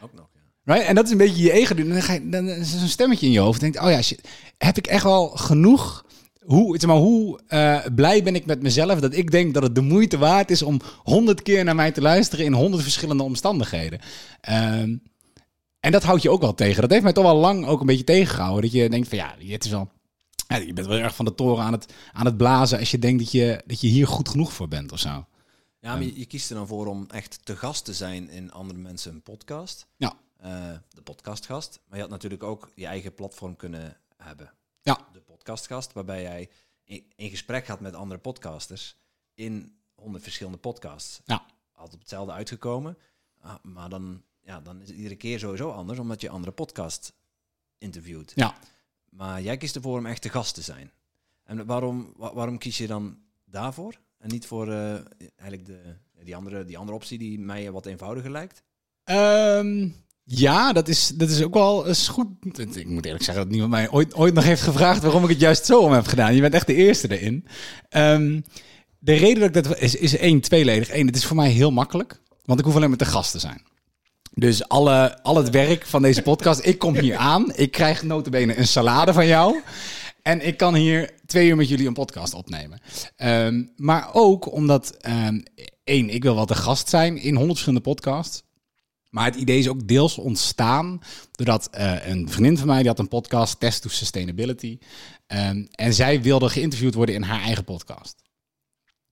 Ook 0.00 0.12
nog, 0.12 0.26
ja. 0.34 0.75
Right? 0.75 0.88
En 0.88 0.94
dat 0.94 1.04
is 1.04 1.10
een 1.10 1.19
beetje 1.19 1.43
je 1.43 1.52
ego. 1.52 1.75
Dan, 1.75 2.02
ga 2.02 2.12
je, 2.12 2.28
dan 2.28 2.49
is 2.49 2.72
er 2.72 2.78
zo'n 2.78 2.88
stemmetje 2.88 3.26
in 3.26 3.32
je 3.32 3.38
hoofd. 3.38 3.60
denkt, 3.60 3.81
oh 3.81 3.90
ja, 3.90 4.02
shit, 4.02 4.28
heb 4.58 4.76
ik 4.76 4.87
echt 4.87 5.02
wel 5.04 5.28
genoeg 5.28 6.04
hoe, 6.44 6.79
zeg 6.79 6.89
maar, 6.89 6.99
hoe 6.99 7.41
uh, 7.49 7.87
blij 7.94 8.23
ben 8.23 8.35
ik 8.35 8.47
met 8.47 8.62
mezelf 8.62 9.00
dat 9.00 9.15
ik 9.15 9.31
denk 9.31 9.55
dat 9.55 9.62
het 9.62 9.75
de 9.75 9.81
moeite 9.81 10.19
waard 10.19 10.50
is 10.50 10.62
om 10.62 10.81
honderd 11.03 11.43
keer 11.43 11.65
naar 11.65 11.75
mij 11.75 11.93
te 11.93 12.00
luisteren 12.00 12.44
in 12.44 12.53
honderd 12.53 12.83
verschillende 12.83 13.23
omstandigheden. 13.23 14.00
Um, 14.50 15.03
en 15.81 15.93
dat 15.93 16.03
houdt 16.03 16.23
je 16.23 16.31
ook 16.31 16.41
wel 16.41 16.55
tegen. 16.55 16.81
Dat 16.81 16.91
heeft 16.91 17.03
mij 17.03 17.12
toch 17.12 17.25
wel 17.25 17.37
lang 17.37 17.67
ook 17.67 17.81
een 17.81 17.87
beetje 17.87 18.05
tegengehouden. 18.05 18.62
Dat 18.62 18.73
je 18.73 18.89
denkt 18.89 19.09
van 19.09 19.19
ja, 19.19 19.35
het 19.39 19.65
is 19.65 19.71
wel, 19.71 19.91
ja, 20.49 20.56
je 20.56 20.73
bent 20.73 20.87
wel 20.87 20.99
erg 20.99 21.15
van 21.15 21.25
de 21.25 21.35
toren 21.35 21.65
aan 21.65 21.73
het, 21.73 21.93
aan 22.12 22.27
het 22.27 22.37
blazen 22.37 22.79
als 22.79 22.91
je 22.91 22.99
denkt 22.99 23.19
dat 23.19 23.33
je, 23.33 23.62
dat 23.67 23.81
je 23.81 23.88
hier 23.88 24.06
goed 24.06 24.29
genoeg 24.29 24.53
voor 24.53 24.69
bent 24.69 24.93
of 24.93 24.99
zo. 24.99 25.27
Ja, 25.81 25.93
maar 25.93 26.03
je, 26.03 26.19
je 26.19 26.27
kiest 26.27 26.50
er 26.50 26.56
dan 26.56 26.67
voor 26.67 26.87
om 26.87 27.06
echt 27.11 27.41
te 27.45 27.56
gast 27.56 27.85
te 27.85 27.95
zijn 27.95 28.31
in 28.31 28.53
andere 28.53 28.79
mensen 28.79 29.12
een 29.12 29.23
podcast. 29.23 29.87
Ja. 29.97 30.12
Uh, 30.45 30.50
de 30.88 31.03
podcastgast. 31.03 31.81
Maar 31.88 31.97
je 31.97 32.03
had 32.03 32.12
natuurlijk 32.12 32.43
ook 32.43 32.71
je 32.75 32.87
eigen 32.87 33.15
platform 33.15 33.56
kunnen 33.56 33.97
hebben. 34.17 34.53
Ja. 34.83 34.99
De 35.12 35.22
podcastgast, 35.43 35.93
waarbij 35.93 36.23
jij 36.23 36.49
in 37.17 37.31
gesprek 37.31 37.65
gaat 37.65 37.81
met 37.81 37.94
andere 37.94 38.21
podcasters 38.21 38.97
in 39.35 39.77
honderd 39.94 40.23
verschillende 40.23 40.59
podcasts. 40.59 41.21
Ja. 41.25 41.47
Altijd 41.73 41.94
op 41.94 42.00
hetzelfde 42.00 42.33
uitgekomen. 42.33 42.99
Ah, 43.40 43.55
maar 43.62 43.88
dan, 43.88 44.23
ja, 44.40 44.61
dan 44.61 44.81
is 44.81 44.88
het 44.88 44.97
iedere 44.97 45.16
keer 45.16 45.38
sowieso 45.38 45.71
anders, 45.71 45.99
omdat 45.99 46.21
je 46.21 46.28
andere 46.28 46.52
podcast 46.52 47.14
interviewt. 47.78 48.33
Ja. 48.35 48.55
Maar 49.11 49.43
jij 49.43 49.57
kiest 49.57 49.76
ervoor 49.76 49.99
om 49.99 50.07
echt 50.07 50.23
de 50.23 50.28
gast 50.28 50.55
te 50.55 50.62
zijn. 50.62 50.90
En 51.45 51.66
waarom, 51.66 52.12
waarom 52.16 52.59
kies 52.59 52.78
je 52.78 52.87
dan 52.87 53.19
daarvoor? 53.45 53.99
En 54.19 54.28
niet 54.28 54.47
voor 54.47 54.69
uh, 54.69 54.95
eigenlijk 55.37 55.66
de, 55.66 55.97
die, 56.25 56.37
andere, 56.37 56.64
die 56.64 56.78
andere 56.78 56.97
optie 56.97 57.19
die 57.19 57.38
mij 57.38 57.71
wat 57.71 57.87
eenvoudiger 57.87 58.31
lijkt? 58.31 58.62
Um, 59.05 59.95
ja, 60.25 60.73
dat 60.73 60.88
is, 60.88 61.12
dat 61.14 61.31
is 61.31 61.43
ook 61.43 61.55
wel 61.55 61.87
is 61.87 62.09
goed. 62.09 62.29
Ik 62.59 62.87
moet 62.87 63.05
eerlijk 63.05 63.25
zeggen 63.25 63.43
dat 63.43 63.52
niemand 63.52 63.71
mij 63.71 63.91
ooit, 63.91 64.14
ooit 64.14 64.35
nog 64.35 64.45
heeft 64.45 64.62
gevraagd 64.62 65.02
waarom 65.02 65.23
ik 65.23 65.29
het 65.29 65.41
juist 65.41 65.67
zo 65.67 65.81
om 65.81 65.93
heb 65.93 66.07
gedaan. 66.07 66.35
Je 66.35 66.41
bent 66.41 66.55
echt 66.55 66.67
de 66.67 66.75
eerste 66.75 67.19
erin. 67.19 67.47
Um, 67.91 68.45
de 68.99 69.14
reden 69.14 69.52
dat 69.52 69.57
ik 69.57 69.71
dat 69.71 69.79
is, 69.79 69.95
is 69.95 70.17
één, 70.17 70.41
tweeledig. 70.41 70.93
Eén, 70.93 71.07
het 71.07 71.17
is 71.17 71.25
voor 71.25 71.37
mij 71.37 71.50
heel 71.50 71.71
makkelijk, 71.71 72.21
want 72.45 72.59
ik 72.59 72.64
hoef 72.64 72.76
alleen 72.76 72.88
maar 72.88 72.99
te 72.99 73.05
gast 73.05 73.33
te 73.33 73.38
zijn. 73.38 73.62
Dus 74.35 74.69
alle, 74.69 75.23
al 75.23 75.37
het 75.37 75.50
werk 75.50 75.87
van 75.87 76.02
deze 76.02 76.23
podcast, 76.23 76.67
ik 76.67 76.79
kom 76.79 76.99
hier 76.99 77.17
aan. 77.17 77.52
Ik 77.55 77.71
krijg 77.71 78.02
notabene 78.02 78.59
een 78.59 78.67
salade 78.67 79.12
van 79.12 79.26
jou. 79.26 79.61
En 80.23 80.47
ik 80.47 80.57
kan 80.57 80.75
hier 80.75 81.11
twee 81.26 81.49
uur 81.49 81.57
met 81.57 81.69
jullie 81.69 81.87
een 81.87 81.93
podcast 81.93 82.35
opnemen. 82.35 82.81
Um, 83.17 83.73
maar 83.76 84.09
ook 84.12 84.52
omdat, 84.52 84.97
um, 85.09 85.43
één, 85.85 86.11
ik 86.11 86.23
wil 86.23 86.35
wel 86.35 86.47
de 86.47 86.55
gast 86.55 86.88
zijn 86.88 87.17
in 87.17 87.35
honderd 87.35 87.50
verschillende 87.50 87.88
podcasts. 87.88 88.43
Maar 89.12 89.25
het 89.25 89.35
idee 89.35 89.59
is 89.59 89.69
ook 89.69 89.88
deels 89.88 90.19
ontstaan 90.19 91.00
doordat 91.33 91.69
uh, 91.78 92.07
een 92.07 92.28
vriendin 92.28 92.59
van 92.59 92.66
mij 92.66 92.78
die 92.78 92.88
had 92.88 92.99
een 92.99 93.09
podcast, 93.09 93.61
Test 93.61 93.83
to 93.83 93.88
Sustainability. 93.88 94.78
Um, 95.26 95.69
en 95.71 95.95
zij 95.95 96.23
wilde 96.23 96.49
geïnterviewd 96.49 96.95
worden 96.95 97.14
in 97.14 97.23
haar 97.23 97.40
eigen 97.40 97.64
podcast. 97.64 98.23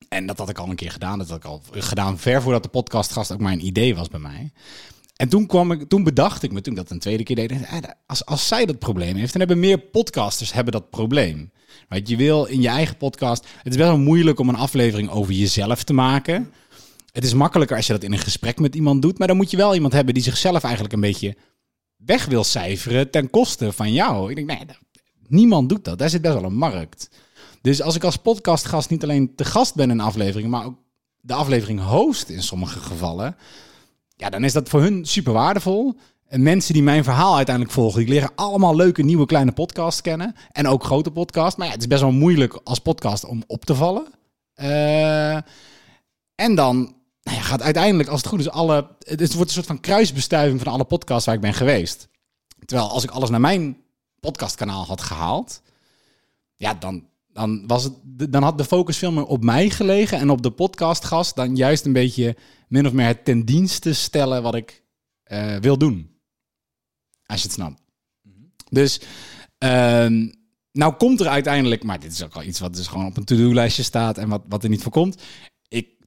En 0.09 0.26
dat 0.26 0.38
had 0.38 0.49
ik 0.49 0.59
al 0.59 0.69
een 0.69 0.76
keer 0.76 0.90
gedaan. 0.90 1.19
Dat 1.19 1.28
had 1.28 1.37
ik 1.37 1.45
al 1.45 1.62
gedaan 1.71 2.19
ver 2.19 2.42
voordat 2.42 2.62
de 2.62 2.69
podcastgast 2.69 3.33
ook 3.33 3.40
mijn 3.40 3.66
idee 3.66 3.95
was 3.95 4.09
bij 4.09 4.21
mij. 4.21 4.52
En 5.16 5.28
toen, 5.28 5.47
kwam 5.47 5.73
ik, 5.73 5.88
toen 5.88 6.04
bedacht 6.04 6.42
ik 6.42 6.52
me, 6.52 6.61
toen 6.61 6.75
dat 6.75 6.90
een 6.90 6.99
tweede 6.99 7.23
keer 7.23 7.37
deed, 7.37 7.52
als, 8.07 8.26
als 8.26 8.49
zij 8.49 8.66
dat 8.66 8.78
probleem 8.78 9.16
heeft, 9.16 9.33
dan 9.33 9.40
hebben 9.40 9.61
meer 9.61 9.78
podcasters 9.78 10.52
hebben 10.52 10.73
dat 10.73 10.90
probleem. 10.90 11.52
Want 11.88 12.09
je 12.09 12.16
wil 12.16 12.45
in 12.45 12.61
je 12.61 12.69
eigen 12.69 12.97
podcast, 12.97 13.45
het 13.62 13.73
is 13.73 13.76
best 13.76 13.88
wel 13.88 13.99
moeilijk 13.99 14.38
om 14.38 14.49
een 14.49 14.54
aflevering 14.54 15.11
over 15.11 15.33
jezelf 15.33 15.85
te 15.85 15.92
maken. 15.92 16.52
Het 17.12 17.25
is 17.25 17.35
makkelijker 17.35 17.76
als 17.76 17.87
je 17.87 17.93
dat 17.93 18.02
in 18.02 18.12
een 18.12 18.19
gesprek 18.19 18.59
met 18.59 18.75
iemand 18.75 19.02
doet, 19.02 19.19
maar 19.19 19.29
dan 19.29 19.37
moet 19.37 19.50
je 19.50 19.57
wel 19.57 19.75
iemand 19.75 19.93
hebben 19.93 20.14
die 20.14 20.23
zichzelf 20.23 20.62
eigenlijk 20.62 20.95
een 20.95 21.00
beetje 21.00 21.37
weg 21.97 22.26
wil 22.26 22.45
cijferen 22.45 23.11
ten 23.11 23.31
koste 23.31 23.73
van 23.73 23.93
jou. 23.93 24.31
Ik 24.31 24.37
denk, 24.37 24.49
nee, 24.49 24.76
Niemand 25.31 25.69
doet 25.69 25.85
dat. 25.85 25.99
Daar 25.99 26.11
zit 26.11 26.23
best 26.23 26.35
wel 26.35 26.45
een 26.45 26.57
markt. 26.57 27.11
Dus 27.61 27.83
als 27.83 27.95
ik 27.95 28.05
als 28.05 28.17
podcastgast 28.17 28.90
niet 28.90 29.02
alleen 29.02 29.35
te 29.35 29.45
gast 29.45 29.75
ben 29.75 29.90
in 29.90 29.99
een 29.99 30.05
aflevering, 30.05 30.50
maar 30.50 30.64
ook 30.64 30.79
de 31.21 31.35
aflevering 31.35 31.85
host 31.85 32.29
in 32.29 32.43
sommige 32.43 32.79
gevallen, 32.79 33.37
ja, 34.17 34.31
dan 34.31 34.45
is 34.45 34.52
dat 34.52 34.69
voor 34.69 34.81
hun 34.81 35.07
super 35.07 35.33
waardevol. 35.33 35.95
En 36.26 36.43
mensen 36.43 36.75
die 36.75 36.83
mijn 36.83 37.05
verhaal 37.05 37.37
uiteindelijk 37.37 37.75
volgen, 37.75 38.00
die 38.00 38.09
leren 38.09 38.33
allemaal 38.35 38.76
leuke 38.76 39.02
nieuwe 39.02 39.26
kleine 39.26 39.52
podcasts 39.52 40.00
kennen. 40.00 40.35
En 40.52 40.67
ook 40.67 40.85
grote 40.85 41.11
podcasts. 41.11 41.57
Maar 41.57 41.67
ja, 41.67 41.73
het 41.73 41.83
is 41.83 41.88
best 41.88 42.00
wel 42.00 42.12
moeilijk 42.12 42.61
als 42.64 42.79
podcast 42.79 43.25
om 43.25 43.43
op 43.47 43.64
te 43.64 43.75
vallen. 43.75 44.07
Eh, 44.55 45.35
en 46.35 46.55
dan 46.55 46.95
nou 47.30 47.42
ja, 47.42 47.49
gaat 47.49 47.62
uiteindelijk, 47.62 48.08
als 48.08 48.20
het 48.20 48.28
goed 48.28 48.40
is, 48.40 48.50
alle. 48.50 48.88
Het 48.99 49.34
wordt 49.34 49.49
een 49.49 49.54
soort 49.54 49.66
van 49.66 49.80
kruisbestuiving 49.80 50.60
van 50.62 50.72
alle 50.72 50.84
podcasts 50.84 51.26
waar 51.26 51.34
ik 51.34 51.40
ben 51.40 51.54
geweest. 51.54 52.08
Terwijl 52.64 52.90
als 52.90 53.04
ik 53.04 53.10
alles 53.10 53.30
naar 53.30 53.40
mijn 53.40 53.76
podcastkanaal 54.20 54.87
had 54.87 55.00
gehaald, 55.00 55.62
ja, 56.56 56.75
dan, 56.75 57.08
dan, 57.32 57.66
was 57.66 57.84
het, 57.84 57.94
dan 58.32 58.42
had 58.42 58.58
de 58.58 58.64
focus 58.64 58.96
veel 58.96 59.12
meer 59.12 59.25
op 59.25 59.44
mij 59.44 59.70
gelegen 59.70 60.18
en 60.18 60.30
op 60.30 60.42
de 60.42 60.50
podcastgast 60.50 61.37
dan 61.37 61.56
juist 61.56 61.84
een 61.84 61.92
beetje 61.92 62.37
min 62.68 62.87
of 62.87 62.92
meer 62.92 63.06
het 63.06 63.25
ten 63.25 63.44
dienste 63.44 63.92
stellen 63.92 64.42
wat 64.42 64.54
ik 64.54 64.82
eh, 65.22 65.56
wil 65.56 65.78
doen. 65.78 66.10
Als 67.26 67.40
je 67.40 67.46
het 67.46 67.56
snapt. 67.56 67.82
Dus, 68.68 69.00
ehm, 69.58 70.28
nou 70.72 70.94
komt 70.94 71.20
er 71.20 71.28
uiteindelijk, 71.28 71.82
maar 71.82 72.00
dit 72.00 72.12
is 72.12 72.22
ook 72.22 72.34
al 72.34 72.42
iets 72.42 72.60
wat 72.60 72.75
dus 72.75 72.87
gewoon 72.87 73.06
op 73.06 73.16
een 73.16 73.25
to-do-lijstje 73.25 73.82
staat 73.82 74.18
en 74.18 74.28
wat, 74.28 74.42
wat 74.49 74.62
er 74.62 74.70
niet 74.70 74.82
voor 74.82 74.92
komt. 74.92 75.22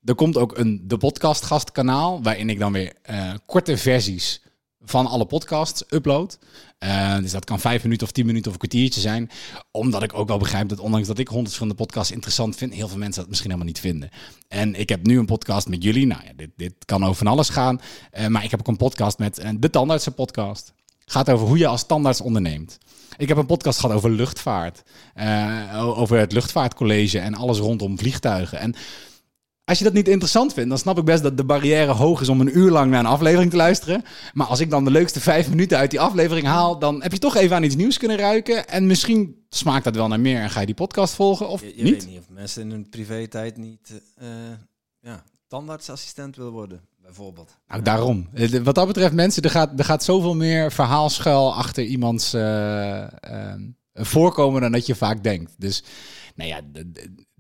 Er 0.06 0.16
komt 0.16 0.38
ook 0.38 0.58
een 0.58 0.82
de 0.88 0.98
podcast 0.98 1.44
gastkanaal, 1.44 2.24
waarin 2.24 2.50
ik 2.50 2.60
dan 2.60 2.72
weer 2.72 2.94
eh, 3.02 3.34
korte 3.46 3.78
versies 3.78 4.42
van 4.82 5.08
alle 5.08 5.26
podcasts 5.26 5.84
upload. 5.90 6.40
Uh, 6.80 7.18
dus 7.18 7.32
dat 7.32 7.46
kan 7.46 7.60
vijf 7.60 7.84
minuten 7.84 8.08
of 8.08 8.14
tien 8.14 8.26
minuten 8.26 8.48
of 8.48 8.54
een 8.54 8.68
kwartiertje 8.68 9.02
zijn. 9.02 9.30
Omdat 9.72 10.04
ik 10.04 10.14
ook 10.14 10.28
wel 10.28 10.38
begrijp 10.38 10.70
dat 10.70 10.80
ondanks 10.80 11.08
dat 11.08 11.20
ik 11.20 11.28
honderd 11.28 11.56
van 11.56 11.68
de 11.68 11.74
podcasts 11.74 12.12
interessant 12.12 12.56
vind, 12.56 12.74
heel 12.74 12.88
veel 12.88 12.98
mensen 12.98 13.22
dat 13.22 13.30
misschien 13.30 13.50
helemaal 13.50 13.72
niet 13.72 13.82
vinden. 13.82 14.10
En 14.48 14.76
ik 14.76 14.90
heb 14.90 15.06
nu 15.06 15.20
een 15.20 15.26
podcast 15.26 15.68
met 15.68 15.84
jullie. 15.84 16.08
Nou 16.08 16.22
ja, 16.26 16.32
dit, 16.36 16.50
dit 16.56 16.74
kan 16.86 17.04
over 17.04 17.16
van 17.16 17.28
alles 17.28 17.50
gaan. 17.50 17.82
Uh, 18.20 18.28
maar 18.28 18.44
ik 18.44 18.52
heb 18.52 18.60
ook 18.60 18.68
een 18.68 18.78
podcast 18.78 19.18
met 19.18 19.42
de 19.58 19.70
Tandartse 19.70 20.12
podcast. 20.12 20.74
Gaat 21.06 21.30
over 21.30 21.48
hoe 21.48 21.58
je 21.58 21.68
als 21.68 21.86
tandarts 21.86 22.22
onderneemt. 22.22 22.78
Ik 23.18 23.28
heb 23.28 23.38
een 23.38 23.46
podcast 23.46 23.80
gehad 23.80 23.96
over 23.96 24.10
luchtvaart. 24.10 24.84
over 25.74 26.18
het 26.18 26.32
luchtvaartcollege 26.32 27.20
en 27.20 27.36
alles 27.36 27.58
rondom 27.58 27.98
vliegtuigen. 27.98 28.60
En 28.60 28.76
als 29.66 29.78
je 29.78 29.84
dat 29.84 29.94
niet 29.94 30.08
interessant 30.08 30.54
vindt, 30.54 30.70
dan 30.70 30.78
snap 30.78 30.98
ik 30.98 31.06
best 31.06 31.24
dat 31.24 31.38
de 31.38 31.44
barrière 31.44 31.92
hoog 31.92 32.22
is 32.22 32.30
om 32.30 32.42
een 32.42 32.58
uur 32.58 32.72
lang 32.72 32.92
naar 32.92 33.00
een 33.00 33.06
aflevering 33.06 33.52
te 33.52 33.58
luisteren. 33.58 34.04
Maar 34.34 34.48
als 34.48 34.60
ik 34.60 34.70
dan 34.70 34.84
de 34.84 34.92
leukste 34.92 35.20
vijf 35.20 35.50
minuten 35.50 35.78
uit 35.78 35.92
die 35.92 36.00
aflevering 36.00 36.48
haal, 36.48 36.80
dan 36.80 37.02
heb 37.02 37.12
je 37.12 37.20
toch 37.20 37.36
even 37.36 37.56
aan 37.56 37.64
iets 37.64 37.76
nieuws 37.76 37.98
kunnen 37.98 38.18
ruiken. 38.18 38.68
En 38.68 38.88
misschien 38.88 39.46
smaakt 39.50 39.84
dat 39.84 39.96
wel 39.96 40.08
naar 40.08 40.20
meer 40.20 40.42
en 40.42 40.50
ga 40.50 40.60
je 40.60 40.66
die 40.66 40.76
podcast 40.76 41.14
volgen 41.14 41.48
of 41.48 41.62
je, 41.62 41.74
je 41.76 41.84
niet. 41.84 41.94
weet 41.94 42.08
niet 42.08 42.20
of 42.20 42.30
mensen 42.30 42.62
in 42.62 42.72
hun 42.72 42.90
privé-tijd 42.90 43.58
niet 43.58 44.02
uh, 44.22 44.28
ja, 45.00 45.24
tandartsassistent 45.48 46.36
willen 46.36 46.52
worden, 46.52 46.82
bijvoorbeeld. 47.02 47.58
Nou, 47.68 47.82
daarom. 47.82 48.30
Wat 48.64 48.76
dat 48.76 48.88
betreft, 48.88 49.14
mensen, 49.14 49.44
er 49.44 49.50
gaat, 49.50 49.80
er 49.80 49.86
gaat 49.86 50.04
zoveel 50.04 50.36
meer 50.36 50.72
verhaalschuil 50.72 51.54
achter 51.54 51.84
iemands 51.84 52.34
uh, 52.34 52.42
uh, 52.42 53.54
voorkomen 53.94 54.62
dan 54.62 54.72
dat 54.72 54.86
je 54.86 54.96
vaak 54.96 55.24
denkt. 55.24 55.56
Dus 55.58 55.84
nou 56.36 56.50
ja, 56.50 56.62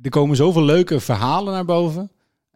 er 0.01 0.10
komen 0.10 0.36
zoveel 0.36 0.63
leuke 0.63 1.00
verhalen 1.00 1.53
naar 1.53 1.65
boven. 1.65 2.12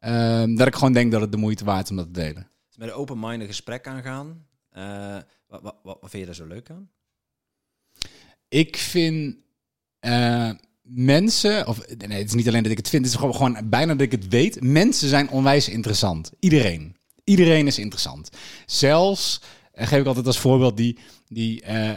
Uh, 0.08 0.44
dat 0.58 0.68
ik 0.68 0.76
gewoon 0.76 0.94
denk 0.94 1.12
dat 1.12 1.22
het 1.22 1.32
de 1.32 1.38
moeite 1.38 1.66
waard 1.66 1.84
is 1.84 1.90
om 1.90 1.96
dat 1.96 2.06
te 2.06 2.12
delen. 2.12 2.50
Dus 2.68 2.78
met 2.78 2.88
een 2.88 2.94
open-minded 2.94 3.48
gesprek 3.48 3.88
aangaan. 3.88 4.46
Uh, 4.78 5.18
wat, 5.48 5.62
wat, 5.62 5.76
wat, 5.84 5.98
vind 6.02 6.12
je 6.12 6.26
daar 6.26 6.36
zo 6.36 6.46
leuk 6.46 6.70
aan? 6.70 6.90
Ik 8.48 8.78
vind 8.78 9.36
uh, 10.02 10.52
mensen, 10.82 11.68
of 11.68 11.88
nee, 11.88 12.18
het 12.18 12.28
is 12.28 12.34
niet 12.34 12.48
alleen 12.48 12.64
dat 12.64 12.72
ik 12.72 12.78
het 12.78 12.90
vind, 12.90 13.04
het 13.04 13.14
is 13.14 13.20
gewoon, 13.20 13.36
gewoon 13.36 13.70
bijna 13.70 13.94
dat 13.94 14.02
ik 14.02 14.12
het 14.12 14.28
weet. 14.28 14.62
Mensen 14.62 15.10
zijn 15.10 15.30
onwijs 15.30 15.70
interessant. 15.70 16.32
Iedereen. 16.40 16.96
Iedereen 17.24 17.68
is 17.68 17.80
interessant. 17.80 18.30
Zelfs, 18.66 19.42
geef 19.86 20.00
ik 20.00 20.06
altijd 20.06 20.26
als 20.26 20.40
voorbeeld, 20.40 20.78
die 20.78 20.98
die 21.30 21.64
uh, 21.70 21.90
uh, 21.90 21.94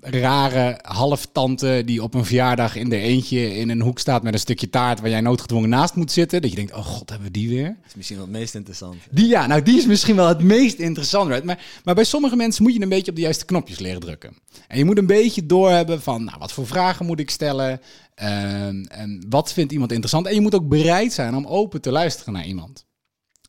rare 0.00 0.78
halftante 0.82 1.82
die 1.84 2.02
op 2.02 2.14
een 2.14 2.24
verjaardag 2.24 2.76
in 2.76 2.88
de 2.88 2.96
eentje 2.96 3.56
in 3.56 3.68
een 3.70 3.80
hoek 3.80 3.98
staat 3.98 4.22
met 4.22 4.32
een 4.32 4.38
stukje 4.38 4.70
taart 4.70 5.00
waar 5.00 5.10
jij 5.10 5.20
noodgedwongen 5.20 5.68
naast 5.68 5.94
moet 5.94 6.12
zitten. 6.12 6.40
Dat 6.40 6.50
je 6.50 6.56
denkt, 6.56 6.72
oh 6.72 6.84
god, 6.84 7.08
hebben 7.08 7.26
we 7.26 7.32
die 7.32 7.48
weer? 7.48 7.66
Dat 7.66 7.86
is 7.86 7.94
misschien 7.94 8.16
wel 8.16 8.26
het 8.26 8.34
meest 8.34 8.54
interessant. 8.54 8.96
Die, 9.10 9.26
ja, 9.26 9.46
nou 9.46 9.62
die 9.62 9.78
is 9.78 9.86
misschien 9.86 10.16
wel 10.16 10.28
het 10.28 10.42
meest 10.42 10.78
interessant. 10.78 11.28
Right? 11.28 11.44
Maar, 11.44 11.64
maar 11.84 11.94
bij 11.94 12.04
sommige 12.04 12.36
mensen 12.36 12.62
moet 12.62 12.74
je 12.74 12.82
een 12.82 12.88
beetje 12.88 13.10
op 13.10 13.16
de 13.16 13.22
juiste 13.22 13.44
knopjes 13.44 13.78
leren 13.78 14.00
drukken. 14.00 14.36
En 14.68 14.78
je 14.78 14.84
moet 14.84 14.98
een 14.98 15.06
beetje 15.06 15.46
doorhebben 15.46 16.02
van, 16.02 16.24
nou, 16.24 16.38
wat 16.38 16.52
voor 16.52 16.66
vragen 16.66 17.06
moet 17.06 17.20
ik 17.20 17.30
stellen? 17.30 17.80
Uh, 18.22 18.66
en 18.98 19.26
wat 19.28 19.52
vindt 19.52 19.72
iemand 19.72 19.90
interessant? 19.90 20.26
En 20.26 20.34
je 20.34 20.40
moet 20.40 20.54
ook 20.54 20.68
bereid 20.68 21.12
zijn 21.12 21.34
om 21.34 21.46
open 21.46 21.80
te 21.80 21.90
luisteren 21.90 22.32
naar 22.32 22.46
iemand. 22.46 22.86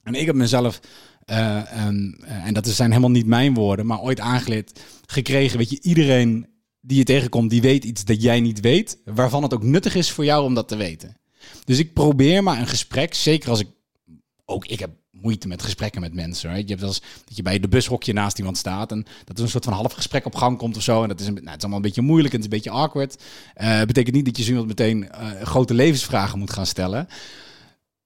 En 0.03 0.13
ik 0.13 0.25
heb 0.25 0.35
mezelf 0.35 0.79
um, 1.25 2.17
uh, 2.23 2.45
en 2.45 2.53
dat 2.53 2.67
zijn 2.67 2.89
helemaal 2.89 3.11
niet 3.11 3.25
mijn 3.25 3.53
woorden, 3.53 3.85
maar 3.85 4.01
ooit 4.01 4.19
aangeleerd 4.19 4.79
gekregen. 5.05 5.57
Weet 5.57 5.69
je, 5.69 5.81
iedereen 5.81 6.47
die 6.81 6.97
je 6.97 7.03
tegenkomt, 7.03 7.49
die 7.49 7.61
weet 7.61 7.83
iets 7.83 8.05
dat 8.05 8.21
jij 8.21 8.39
niet 8.39 8.59
weet, 8.59 8.97
waarvan 9.05 9.43
het 9.43 9.53
ook 9.53 9.63
nuttig 9.63 9.95
is 9.95 10.11
voor 10.11 10.25
jou 10.25 10.43
om 10.43 10.53
dat 10.53 10.67
te 10.67 10.75
weten. 10.75 11.17
Dus 11.65 11.79
ik 11.79 11.93
probeer 11.93 12.43
maar 12.43 12.59
een 12.59 12.67
gesprek, 12.67 13.13
zeker 13.13 13.49
als 13.49 13.59
ik 13.59 13.67
ook 14.45 14.65
ik 14.65 14.79
heb 14.79 14.89
moeite 15.11 15.47
met 15.47 15.63
gesprekken 15.63 16.01
met 16.01 16.13
mensen. 16.13 16.57
Je 16.57 16.65
hebt 16.65 16.81
eens 16.81 17.01
dat 17.25 17.35
je 17.37 17.43
bij 17.43 17.59
de 17.59 17.67
bushokje 17.67 18.13
naast 18.13 18.37
iemand 18.37 18.57
staat 18.57 18.91
en 18.91 19.05
dat 19.23 19.37
er 19.37 19.43
een 19.43 19.49
soort 19.49 19.63
van 19.63 19.73
half 19.73 19.93
gesprek 19.93 20.25
op 20.25 20.35
gang 20.35 20.57
komt 20.57 20.77
of 20.77 20.83
zo. 20.83 21.01
En 21.01 21.07
dat 21.07 21.19
is, 21.19 21.27
een, 21.27 21.33
nou, 21.33 21.45
het 21.45 21.55
is 21.55 21.61
allemaal 21.61 21.77
een 21.77 21.85
beetje 21.85 22.01
moeilijk 22.01 22.33
en 22.33 22.41
het 22.41 22.47
is 22.47 22.53
een 22.53 22.63
beetje 22.63 22.79
awkward. 22.79 23.23
Uh, 23.61 23.81
betekent 23.81 24.15
niet 24.15 24.25
dat 24.25 24.37
je 24.37 24.43
zo 24.43 24.49
iemand 24.49 24.67
meteen 24.67 25.09
grote 25.41 25.73
levensvragen 25.73 26.39
moet 26.39 26.53
gaan 26.53 26.65
stellen. 26.65 27.07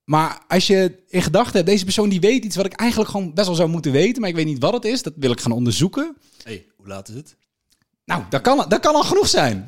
Maar 0.09 0.41
als 0.47 0.67
je 0.67 1.03
in 1.07 1.21
gedachten 1.21 1.55
hebt, 1.55 1.65
deze 1.65 1.83
persoon 1.83 2.09
die 2.09 2.19
weet 2.19 2.45
iets 2.45 2.55
wat 2.55 2.65
ik 2.65 2.73
eigenlijk 2.73 3.09
gewoon 3.09 3.33
best 3.33 3.47
wel 3.47 3.55
zou 3.55 3.69
moeten 3.69 3.91
weten, 3.91 4.21
maar 4.21 4.29
ik 4.29 4.35
weet 4.35 4.45
niet 4.45 4.59
wat 4.59 4.73
het 4.73 4.85
is, 4.85 5.03
dat 5.03 5.13
wil 5.15 5.31
ik 5.31 5.39
gaan 5.39 5.51
onderzoeken. 5.51 6.17
hey, 6.43 6.65
hoe 6.77 6.87
laat 6.87 7.09
is 7.09 7.15
het? 7.15 7.35
Nou, 8.05 8.23
dat 8.29 8.41
kan, 8.41 8.65
dat 8.67 8.79
kan 8.79 8.95
al 8.95 9.03
genoeg 9.03 9.27
zijn. 9.27 9.65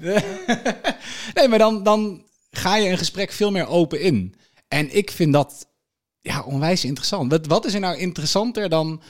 nee, 1.34 1.48
maar 1.48 1.58
dan, 1.58 1.84
dan 1.84 2.24
ga 2.52 2.76
je 2.76 2.90
een 2.90 2.98
gesprek 2.98 3.32
veel 3.32 3.52
meer 3.52 3.68
open 3.68 4.02
in. 4.02 4.36
En 4.68 4.96
ik 4.96 5.12
vind 5.12 5.34
dat 5.34 5.68
ja, 6.22 6.44
onwijs 6.44 6.86
interessant. 6.86 7.32
Wat, 7.32 7.46
wat 7.46 7.66
is 7.66 7.74
er 7.74 7.80
nou 7.80 7.98
interessanter 7.98 8.70
dan 8.70 9.02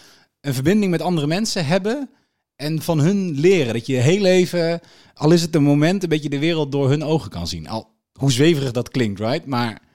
een 0.42 0.54
verbinding 0.54 0.92
met 0.92 1.02
andere 1.02 1.28
mensen 1.28 1.66
hebben 1.66 2.10
en 2.56 2.82
van 2.82 3.00
hun 3.00 3.40
leren? 3.40 3.74
Dat 3.74 3.86
je 3.86 3.96
heel 3.96 4.26
even, 4.26 4.80
al 5.14 5.32
is 5.32 5.42
het 5.42 5.56
een 5.56 5.64
moment, 5.64 6.04
een 6.04 6.10
beetje 6.10 6.30
de 6.30 6.40
wereld 6.40 6.72
door 6.72 6.90
hun 6.90 7.04
ogen 7.04 7.30
kan 7.30 7.48
zien. 7.48 7.68
Al 7.68 7.90
hoe 8.14 8.32
zweverig 8.32 8.72
dat 8.72 8.90
klinkt, 8.90 9.20
right? 9.20 9.46
Maar 9.46 9.90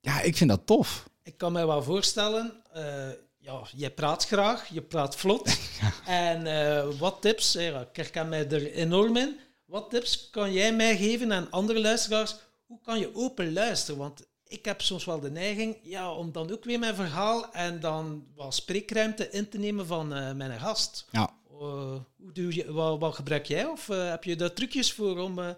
ja, 0.00 0.20
ik 0.20 0.36
vind 0.36 0.50
dat 0.50 0.66
tof. 0.66 1.08
Ik 1.22 1.38
kan 1.38 1.52
me 1.52 1.66
wel 1.66 1.82
voorstellen, 1.82 2.62
uh, 2.76 3.08
ja, 3.38 3.62
je 3.76 3.90
praat 3.90 4.26
graag, 4.26 4.68
je 4.68 4.82
praat 4.82 5.16
vlot. 5.16 5.58
ja. 5.80 5.92
En 6.06 6.46
uh, 6.46 6.98
wat 6.98 7.16
tips, 7.20 7.56
ik 7.56 7.86
herken 7.92 8.28
mij 8.28 8.48
er 8.48 8.72
enorm 8.72 9.16
in. 9.16 9.38
Wat 9.64 9.90
tips 9.90 10.30
kan 10.30 10.52
jij 10.52 10.74
mij 10.74 10.96
geven 10.96 11.32
aan 11.32 11.50
andere 11.50 11.80
luisteraars? 11.80 12.36
Hoe 12.66 12.80
kan 12.82 12.98
je 12.98 13.14
open 13.14 13.52
luisteren? 13.52 14.00
Want 14.00 14.26
ik 14.44 14.64
heb 14.64 14.80
soms 14.80 15.04
wel 15.04 15.20
de 15.20 15.30
neiging 15.30 15.78
ja, 15.82 16.12
om 16.12 16.32
dan 16.32 16.52
ook 16.52 16.64
weer 16.64 16.78
mijn 16.78 16.94
verhaal 16.94 17.52
en 17.52 17.80
dan 17.80 18.26
wat 18.34 18.54
spreekruimte 18.54 19.30
in 19.30 19.48
te 19.48 19.58
nemen 19.58 19.86
van 19.86 20.16
uh, 20.16 20.32
mijn 20.32 20.60
gast. 20.60 21.06
Ja. 21.10 21.30
hoe 21.48 22.32
doe 22.32 22.54
je, 22.54 22.72
wat, 22.72 23.00
wat 23.00 23.14
gebruik 23.14 23.46
jij? 23.46 23.64
Of 23.64 23.86
heb 23.86 24.24
je 24.24 24.36
daar 24.36 24.52
trucjes 24.52 24.92
voor 24.92 25.18
om 25.18 25.54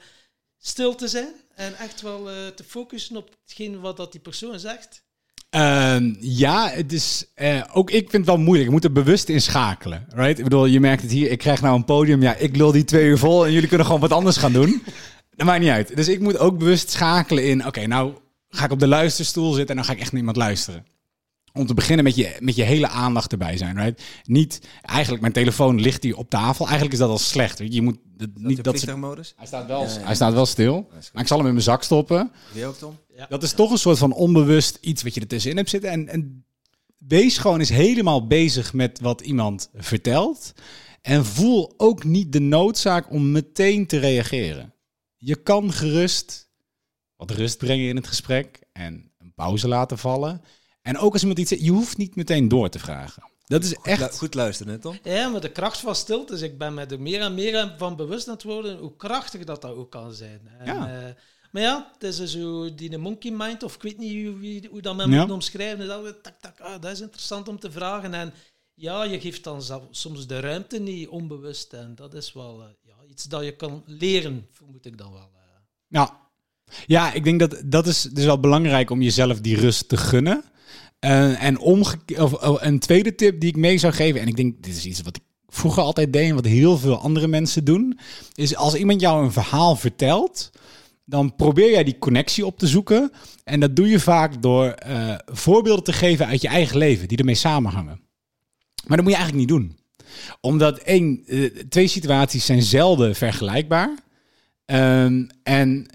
stil 0.65 0.95
te 0.95 1.09
zijn 1.09 1.33
en 1.55 1.75
echt 1.75 2.01
wel 2.01 2.31
uh, 2.31 2.47
te 2.47 2.65
focussen 2.65 3.17
op 3.17 3.31
hetgeen 3.45 3.81
wat 3.81 3.97
dat 3.97 4.13
die 4.13 4.21
persoon 4.21 4.59
zegt? 4.59 5.03
Uh, 5.55 5.97
ja, 6.21 6.71
het 6.71 6.93
is, 6.93 7.25
uh, 7.37 7.65
ook 7.73 7.91
ik 7.91 8.11
vind 8.11 8.13
het 8.13 8.27
wel 8.27 8.45
moeilijk. 8.45 8.67
Je 8.67 8.73
moet 8.73 8.85
er 8.85 8.93
bewust 8.93 9.29
in 9.29 9.41
schakelen. 9.41 10.07
Right? 10.09 10.39
Ik 10.39 10.45
bedoel, 10.45 10.65
je 10.65 10.81
merkt 10.81 11.03
het 11.03 11.11
hier. 11.11 11.31
Ik 11.31 11.39
krijg 11.39 11.61
nou 11.61 11.77
een 11.77 11.85
podium. 11.85 12.23
Ja, 12.23 12.35
ik 12.35 12.57
lul 12.57 12.73
die 12.73 12.85
twee 12.85 13.05
uur 13.05 13.19
vol 13.19 13.47
en 13.47 13.53
jullie 13.53 13.69
kunnen 13.69 13.87
gewoon 13.87 14.01
wat 14.01 14.13
anders 14.13 14.37
gaan 14.37 14.53
doen. 14.53 14.83
Dat 15.37 15.47
maakt 15.47 15.61
niet 15.61 15.71
uit. 15.71 15.97
Dus 15.97 16.09
ik 16.09 16.21
moet 16.21 16.39
ook 16.39 16.59
bewust 16.59 16.91
schakelen 16.91 17.45
in. 17.45 17.67
Oké, 17.67 17.87
nou 17.87 18.15
ga 18.49 18.65
ik 18.65 18.71
op 18.71 18.81
de 18.81 18.87
luisterstoel 18.87 19.53
zitten 19.53 19.69
en 19.71 19.77
dan 19.77 19.85
ga 19.85 19.93
ik 19.93 19.99
echt 20.01 20.13
naar 20.13 20.21
iemand 20.21 20.37
luisteren 20.37 20.85
om 21.53 21.67
te 21.67 21.75
beginnen 21.75 22.05
met 22.05 22.15
je, 22.15 22.37
met 22.41 22.57
je 22.57 22.63
hele 22.63 22.89
aandacht 22.89 23.33
erbij 23.33 23.57
zijn. 23.57 23.77
Right? 23.77 24.03
Niet, 24.25 24.61
eigenlijk, 24.83 25.21
mijn 25.21 25.33
telefoon 25.33 25.81
ligt 25.81 26.03
hier 26.03 26.17
op 26.17 26.31
tafel. 26.31 26.65
Eigenlijk 26.65 26.93
is 26.93 27.01
dat 27.01 27.11
al 27.11 27.19
slecht. 27.19 27.59
Je 27.65 27.83
moet 27.83 27.99
dat 28.17 28.29
niet 28.35 28.65
dat 28.65 28.97
modus. 28.97 29.33
Hij 29.37 29.47
staat 29.47 29.67
wel, 29.67 29.83
ja, 29.83 29.89
ja. 29.89 30.05
hij 30.05 30.15
staat 30.15 30.33
wel 30.33 30.47
stil. 30.47 30.89
Maar 31.13 31.23
ik 31.23 31.29
zal 31.29 31.39
hem 31.39 31.47
in 31.47 31.53
mijn 31.53 31.65
zak 31.65 31.83
stoppen. 31.83 32.33
Die 32.53 32.67
ook, 32.67 32.77
Tom? 32.77 32.99
Ja. 33.17 33.27
Dat 33.29 33.43
is 33.43 33.53
toch 33.53 33.71
een 33.71 33.79
soort 33.79 33.99
van 33.99 34.13
onbewust 34.13 34.79
iets 34.81 35.03
wat 35.03 35.15
je 35.15 35.21
er 35.21 35.27
tussenin 35.27 35.57
hebt 35.57 35.71
zitten. 35.71 35.91
En, 35.91 36.09
en 36.09 36.45
wees 36.99 37.39
gewoon 37.39 37.59
eens 37.59 37.69
helemaal 37.69 38.27
bezig 38.27 38.73
met 38.73 39.01
wat 39.01 39.21
iemand 39.21 39.71
vertelt. 39.75 40.53
En 41.03 41.25
voel 41.25 41.75
ook 41.77 42.05
niet 42.05 42.33
de 42.33 42.41
noodzaak 42.41 43.11
om 43.11 43.31
meteen 43.31 43.87
te 43.87 43.99
reageren. 43.99 44.75
Je 45.17 45.37
kan 45.37 45.73
gerust 45.73 46.51
wat 47.17 47.31
rust 47.31 47.59
brengen 47.59 47.89
in 47.89 47.97
het 47.97 48.07
gesprek 48.07 48.61
en 48.73 49.13
een 49.19 49.35
pauze 49.35 49.69
laten 49.69 49.99
vallen. 49.99 50.43
En 50.83 50.99
ook 50.99 51.13
als 51.13 51.21
iemand 51.21 51.41
iets 51.41 51.49
zegt, 51.51 51.63
je 51.65 51.71
hoeft 51.71 51.97
niet 51.97 52.17
meteen 52.17 52.49
door 52.49 52.69
te 52.69 52.79
vragen. 52.79 53.23
Dat 53.47 53.65
is 53.65 53.73
Goed, 53.73 53.87
lu- 53.87 53.93
echt... 53.93 54.19
goed 54.19 54.35
luisteren, 54.35 54.73
hè, 54.73 54.79
Tom? 54.79 54.99
Ja, 55.03 55.29
maar 55.29 55.41
de 55.41 55.53
kracht 55.53 55.79
van 55.79 55.95
stilte. 55.95 56.33
Dus 56.33 56.43
ik 56.43 56.59
ben 56.59 56.75
me 56.75 56.85
er 56.85 57.01
meer 57.01 57.21
en 57.21 57.35
meer 57.35 57.75
van 57.79 57.97
bewust 57.97 58.29
aan 58.29 58.35
het 58.35 58.43
worden 58.43 58.79
hoe 58.79 58.97
krachtig 58.97 59.45
dat, 59.45 59.63
dat 59.63 59.75
ook 59.75 59.91
kan 59.91 60.13
zijn. 60.13 60.41
En, 60.59 60.67
Ja. 60.67 60.89
eh, 61.07 61.15
maar 61.53 61.63
ja, 61.63 61.91
het 61.95 62.03
is 62.03 62.17
dus 62.17 62.33
zo 62.33 62.75
die 62.75 62.99
monkey 62.99 63.31
mind, 63.31 63.63
of 63.63 63.75
ik 63.75 63.83
weet 63.83 63.99
niet 63.99 64.27
hoe, 64.27 64.63
hoe 64.71 64.81
dat 64.83 64.97
men 64.97 65.11
Ja. 65.11 65.21
moet 65.23 65.31
omschrijven. 65.31 65.79
Dus 66.05 66.13
tak, 66.23 66.35
tak, 66.41 66.61
ah, 66.61 66.81
dat 66.81 66.93
is 66.93 67.01
interessant 67.01 67.49
om 67.49 67.59
te 67.59 67.71
vragen. 67.71 68.15
En 68.15 68.33
ja, 68.75 69.03
je 69.05 69.21
geeft 69.21 69.45
dan 69.45 69.63
soms 69.91 70.27
de 70.27 70.41
ruimte 70.41 70.79
niet 70.79 71.09
onbewust. 71.09 71.73
En 71.73 71.93
dat 71.95 72.15
is 72.15 72.33
wel 72.33 72.61
eh, 72.63 72.67
ja, 72.83 72.95
iets 73.11 73.25
dat 73.25 73.45
je 73.45 73.57
kan 73.57 73.83
leren, 73.87 74.47
vermoed 74.53 74.87
ik 74.87 74.99
dan 74.99 75.13
wel. 75.13 75.31
eh. 75.35 75.41
Ja. 75.89 76.21
ja, 76.87 77.13
ik 77.13 77.25
denk 77.25 77.41
dat 77.41 77.63
dat 77.65 77.87
is 77.87 78.03
dus 78.03 78.25
wel 78.25 78.41
belangrijk 78.41 78.91
om 78.91 79.03
jezelf 79.03 79.41
die 79.41 79.57
rust 79.57 79.89
te 79.89 79.97
gunnen. 79.97 80.45
En 81.03 81.59
of, 81.59 81.97
oh, 82.17 82.57
een 82.59 82.79
tweede 82.79 83.15
tip 83.15 83.41
die 83.41 83.49
ik 83.49 83.57
mee 83.57 83.79
zou 83.79 83.93
geven, 83.93 84.21
en 84.21 84.27
ik 84.27 84.37
denk 84.37 84.63
dit 84.63 84.77
is 84.77 84.87
iets 84.87 85.03
wat 85.03 85.17
ik 85.17 85.23
vroeger 85.49 85.83
altijd 85.83 86.13
deed 86.13 86.29
en 86.29 86.35
wat 86.35 86.45
heel 86.45 86.79
veel 86.79 86.97
andere 86.97 87.27
mensen 87.27 87.65
doen, 87.65 87.99
is 88.35 88.57
als 88.57 88.75
iemand 88.75 89.01
jou 89.01 89.25
een 89.25 89.33
verhaal 89.33 89.77
vertelt, 89.77 90.51
dan 91.05 91.37
probeer 91.37 91.71
jij 91.71 91.85
die 91.85 91.99
connectie 91.99 92.47
op 92.47 92.59
te 92.59 92.67
zoeken. 92.67 93.13
En 93.45 93.61
dat 93.61 93.77
doe 93.77 93.89
je 93.89 94.01
vaak 94.01 94.43
door 94.43 94.67
eh, 94.67 95.15
voorbeelden 95.25 95.85
te 95.85 95.93
geven 95.93 96.27
uit 96.27 96.43
je 96.43 96.49
eigen 96.49 96.79
leven 96.79 97.09
die 97.09 97.19
ermee 97.19 97.35
samenhangen. 97.35 98.01
Maar 98.87 98.97
dat 98.97 99.07
moet 99.07 99.17
je 99.17 99.19
eigenlijk 99.19 99.51
niet 99.51 99.59
doen. 99.59 99.79
Omdat 100.41 100.79
één, 100.79 101.23
eh, 101.27 101.45
twee 101.69 101.87
situaties 101.87 102.47
zijn 102.47 102.63
zelden 102.63 103.15
vergelijkbaar. 103.15 103.99
Ehm, 104.65 105.25
en 105.43 105.87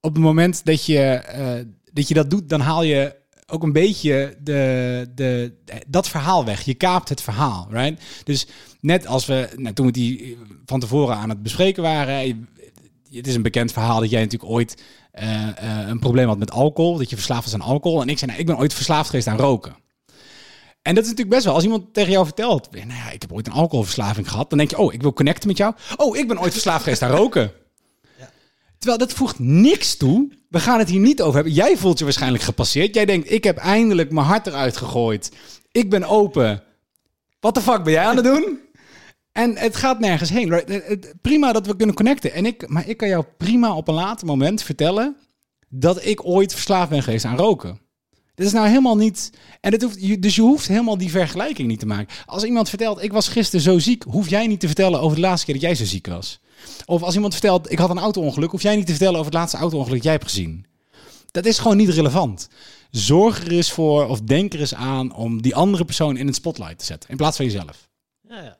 op 0.00 0.14
het 0.14 0.22
moment 0.22 0.64
dat 0.64 0.86
je, 0.86 1.00
eh, 1.00 1.64
dat 1.92 2.08
je 2.08 2.14
dat 2.14 2.30
doet, 2.30 2.48
dan 2.48 2.60
haal 2.60 2.82
je 2.82 3.14
ook 3.50 3.62
een 3.62 3.72
beetje 3.72 4.36
de, 4.42 5.10
de, 5.14 5.52
dat 5.86 6.08
verhaal 6.08 6.44
weg. 6.44 6.62
Je 6.64 6.74
kaapt 6.74 7.08
het 7.08 7.20
verhaal, 7.22 7.68
right? 7.70 8.02
Dus 8.24 8.46
net 8.80 9.06
als 9.06 9.26
we, 9.26 9.48
nou, 9.56 9.74
toen 9.74 9.86
we 9.86 9.92
die 9.92 10.38
van 10.66 10.80
tevoren 10.80 11.16
aan 11.16 11.28
het 11.28 11.42
bespreken 11.42 11.82
waren, 11.82 12.26
je- 12.26 12.44
het 13.16 13.26
is 13.26 13.34
een 13.34 13.42
bekend 13.42 13.72
verhaal 13.72 14.00
dat 14.00 14.10
jij 14.10 14.20
natuurlijk 14.22 14.50
ooit 14.50 14.82
eh, 15.12 15.48
eh, 15.48 15.88
een 15.88 15.98
probleem 15.98 16.28
had 16.28 16.38
met 16.38 16.50
alcohol, 16.50 16.96
dat 16.98 17.10
je 17.10 17.16
verslaafd 17.16 17.44
was 17.44 17.54
aan 17.54 17.60
alcohol. 17.60 18.00
En 18.02 18.08
ik 18.08 18.18
zei, 18.18 18.30
nou, 18.30 18.42
ik 18.42 18.46
ben 18.48 18.58
ooit 18.58 18.74
verslaafd 18.74 19.10
geweest 19.10 19.26
aan 19.26 19.36
roken. 19.38 19.76
En 20.82 20.94
dat 20.94 21.04
is 21.04 21.10
natuurlijk 21.10 21.30
best 21.36 21.44
wel, 21.44 21.54
als 21.54 21.64
iemand 21.64 21.94
tegen 21.94 22.12
jou 22.12 22.24
vertelt, 22.24 22.70
nou 22.70 22.86
ja, 22.88 23.10
ik 23.10 23.22
heb 23.22 23.32
ooit 23.32 23.46
een 23.46 23.52
alcoholverslaving 23.52 24.30
gehad, 24.30 24.48
dan 24.48 24.58
denk 24.58 24.70
je, 24.70 24.78
oh, 24.78 24.92
ik 24.92 25.02
wil 25.02 25.12
connecten 25.12 25.48
met 25.48 25.56
jou. 25.56 25.74
Oh, 25.96 26.16
ik 26.16 26.28
ben 26.28 26.40
ooit 26.40 26.52
verslaafd 26.52 26.82
geweest 26.84 27.02
aan 27.02 27.10
roken. 27.10 27.52
Terwijl 28.78 28.98
dat 28.98 29.12
voegt 29.12 29.38
niks 29.38 29.96
toe. 29.96 30.28
We 30.48 30.60
gaan 30.60 30.78
het 30.78 30.88
hier 30.88 31.00
niet 31.00 31.22
over 31.22 31.34
hebben. 31.34 31.52
Jij 31.52 31.76
voelt 31.76 31.98
je 31.98 32.04
waarschijnlijk 32.04 32.42
gepasseerd. 32.42 32.94
Jij 32.94 33.04
denkt, 33.04 33.30
ik 33.30 33.44
heb 33.44 33.56
eindelijk 33.56 34.10
mijn 34.10 34.26
hart 34.26 34.46
eruit 34.46 34.76
gegooid. 34.76 35.32
Ik 35.72 35.90
ben 35.90 36.04
open. 36.04 36.62
Wat 37.40 37.54
de 37.54 37.60
fuck 37.60 37.82
ben 37.84 37.92
jij 37.92 38.04
aan 38.04 38.16
het 38.16 38.24
doen? 38.24 38.58
En 39.32 39.56
het 39.56 39.76
gaat 39.76 40.00
nergens 40.00 40.30
heen. 40.30 40.62
Prima 41.20 41.52
dat 41.52 41.66
we 41.66 41.76
kunnen 41.76 41.94
connecten. 41.94 42.32
En 42.32 42.46
ik, 42.46 42.68
maar 42.68 42.88
ik 42.88 42.96
kan 42.96 43.08
jou 43.08 43.24
prima 43.36 43.76
op 43.76 43.88
een 43.88 43.94
later 43.94 44.26
moment 44.26 44.62
vertellen 44.62 45.16
dat 45.68 46.04
ik 46.04 46.24
ooit 46.24 46.52
verslaafd 46.52 46.90
ben 46.90 47.02
geweest 47.02 47.24
aan 47.24 47.36
roken. 47.36 47.80
Dit 48.34 48.46
is 48.46 48.52
nou 48.52 48.68
helemaal 48.68 48.96
niet. 48.96 49.30
En 49.60 49.72
het 49.72 49.82
hoeft, 49.82 50.22
dus 50.22 50.34
je 50.34 50.42
hoeft 50.42 50.68
helemaal 50.68 50.98
die 50.98 51.10
vergelijking 51.10 51.68
niet 51.68 51.78
te 51.78 51.86
maken. 51.86 52.14
Als 52.26 52.44
iemand 52.44 52.68
vertelt, 52.68 53.02
ik 53.02 53.12
was 53.12 53.28
gisteren 53.28 53.60
zo 53.60 53.78
ziek, 53.78 54.02
hoef 54.02 54.28
jij 54.28 54.46
niet 54.46 54.60
te 54.60 54.66
vertellen 54.66 55.00
over 55.00 55.16
de 55.16 55.22
laatste 55.22 55.44
keer 55.44 55.54
dat 55.54 55.62
jij 55.62 55.74
zo 55.74 55.84
ziek 55.84 56.06
was. 56.06 56.40
Of 56.86 57.02
als 57.02 57.14
iemand 57.14 57.32
vertelt, 57.32 57.72
ik 57.72 57.78
had 57.78 57.90
een 57.90 57.98
auto-ongeluk, 57.98 58.50
hoef 58.50 58.62
jij 58.62 58.76
niet 58.76 58.86
te 58.86 58.92
vertellen 58.92 59.18
over 59.18 59.30
het 59.30 59.40
laatste 59.40 59.56
auto-ongeluk 59.56 59.94
dat 59.94 60.04
jij 60.04 60.12
hebt 60.12 60.24
gezien. 60.24 60.66
Dat 61.30 61.46
is 61.46 61.58
gewoon 61.58 61.76
niet 61.76 61.88
relevant. 61.88 62.48
Zorg 62.90 63.44
er 63.44 63.52
eens 63.52 63.72
voor, 63.72 64.06
of 64.06 64.20
denk 64.20 64.52
er 64.52 64.60
eens 64.60 64.74
aan, 64.74 65.14
om 65.14 65.42
die 65.42 65.54
andere 65.54 65.84
persoon 65.84 66.16
in 66.16 66.26
het 66.26 66.34
spotlight 66.34 66.78
te 66.78 66.84
zetten, 66.84 67.10
in 67.10 67.16
plaats 67.16 67.36
van 67.36 67.46
jezelf. 67.46 67.88
Ja, 68.28 68.42
ja. 68.42 68.58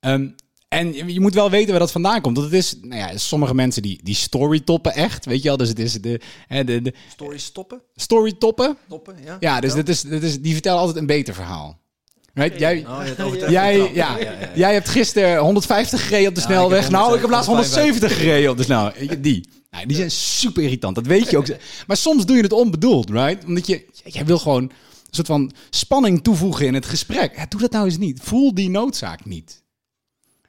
Ehm, 0.00 0.28
en 0.68 1.12
je 1.12 1.20
moet 1.20 1.34
wel 1.34 1.50
weten 1.50 1.70
waar 1.70 1.78
dat 1.78 1.92
vandaan 1.92 2.20
komt. 2.20 2.36
Want 2.36 2.50
het 2.50 2.58
is, 2.58 2.76
nou 2.82 3.00
ja, 3.00 3.18
sommige 3.18 3.54
mensen 3.54 3.82
die, 3.82 4.00
die 4.02 4.14
story 4.14 4.60
toppen 4.60 4.92
echt, 4.92 5.24
weet 5.24 5.42
je 5.42 5.48
wel. 5.48 5.56
Dus 5.56 5.68
het 5.68 5.78
is 5.78 5.92
de, 5.92 6.20
hè, 6.46 6.64
de, 6.64 6.82
de 6.82 6.94
Stories 7.10 7.44
stoppen? 7.44 7.82
story 7.94 8.32
toppen. 8.32 8.76
Toppen, 8.88 9.16
ja? 9.24 9.36
Ja, 9.40 9.60
dus 9.60 9.74
dit 9.74 9.88
is, 9.88 10.00
dit 10.00 10.22
is, 10.22 10.40
die 10.40 10.52
vertellen 10.52 10.78
altijd 10.78 10.98
een 10.98 11.06
beter 11.06 11.34
verhaal. 11.34 11.80
Right? 12.34 12.58
Jij, 12.58 12.86
Oh, 12.86 13.00
jij, 13.48 13.76
trap. 13.78 13.94
ja, 13.94 14.18
jij 14.54 14.72
hebt 14.72 14.88
gisteren 14.88 15.38
150 15.38 16.06
gereden 16.06 16.28
op 16.28 16.34
de 16.34 16.40
snelweg. 16.40 16.84
ik 16.84 16.90
nou, 16.90 17.14
ik 17.14 17.20
heb 17.20 17.30
laatst 17.30 17.46
155 17.48 18.10
170 18.10 18.18
gereden 18.18 18.50
op 18.50 18.56
de 18.56 18.62
snelweg. 18.62 19.20
Die. 19.20 19.48
Nou, 19.70 19.86
die 19.86 19.96
zijn 19.96 20.10
super 20.10 20.62
irritant. 20.62 20.94
Dat 20.94 21.06
weet 21.06 21.30
je 21.30 21.36
ook. 21.38 21.46
Maar 21.86 21.96
soms 21.96 22.26
doe 22.26 22.36
je 22.36 22.42
het 22.42 22.52
onbedoeld, 22.52 23.10
right? 23.10 23.44
Omdat 23.44 23.66
je, 23.66 23.84
jij 24.04 24.24
wil 24.24 24.38
gewoon 24.38 24.62
een 24.62 24.70
soort 25.10 25.26
van 25.26 25.52
spanning 25.70 26.22
toevoegen 26.22 26.66
in 26.66 26.74
het 26.74 26.86
gesprek. 26.86 27.36
Ja, 27.36 27.46
doe 27.48 27.60
dat 27.60 27.70
nou 27.70 27.84
eens 27.84 27.98
niet. 27.98 28.20
Voel 28.22 28.54
die 28.54 28.70
noodzaak 28.70 29.24
niet. 29.24 29.62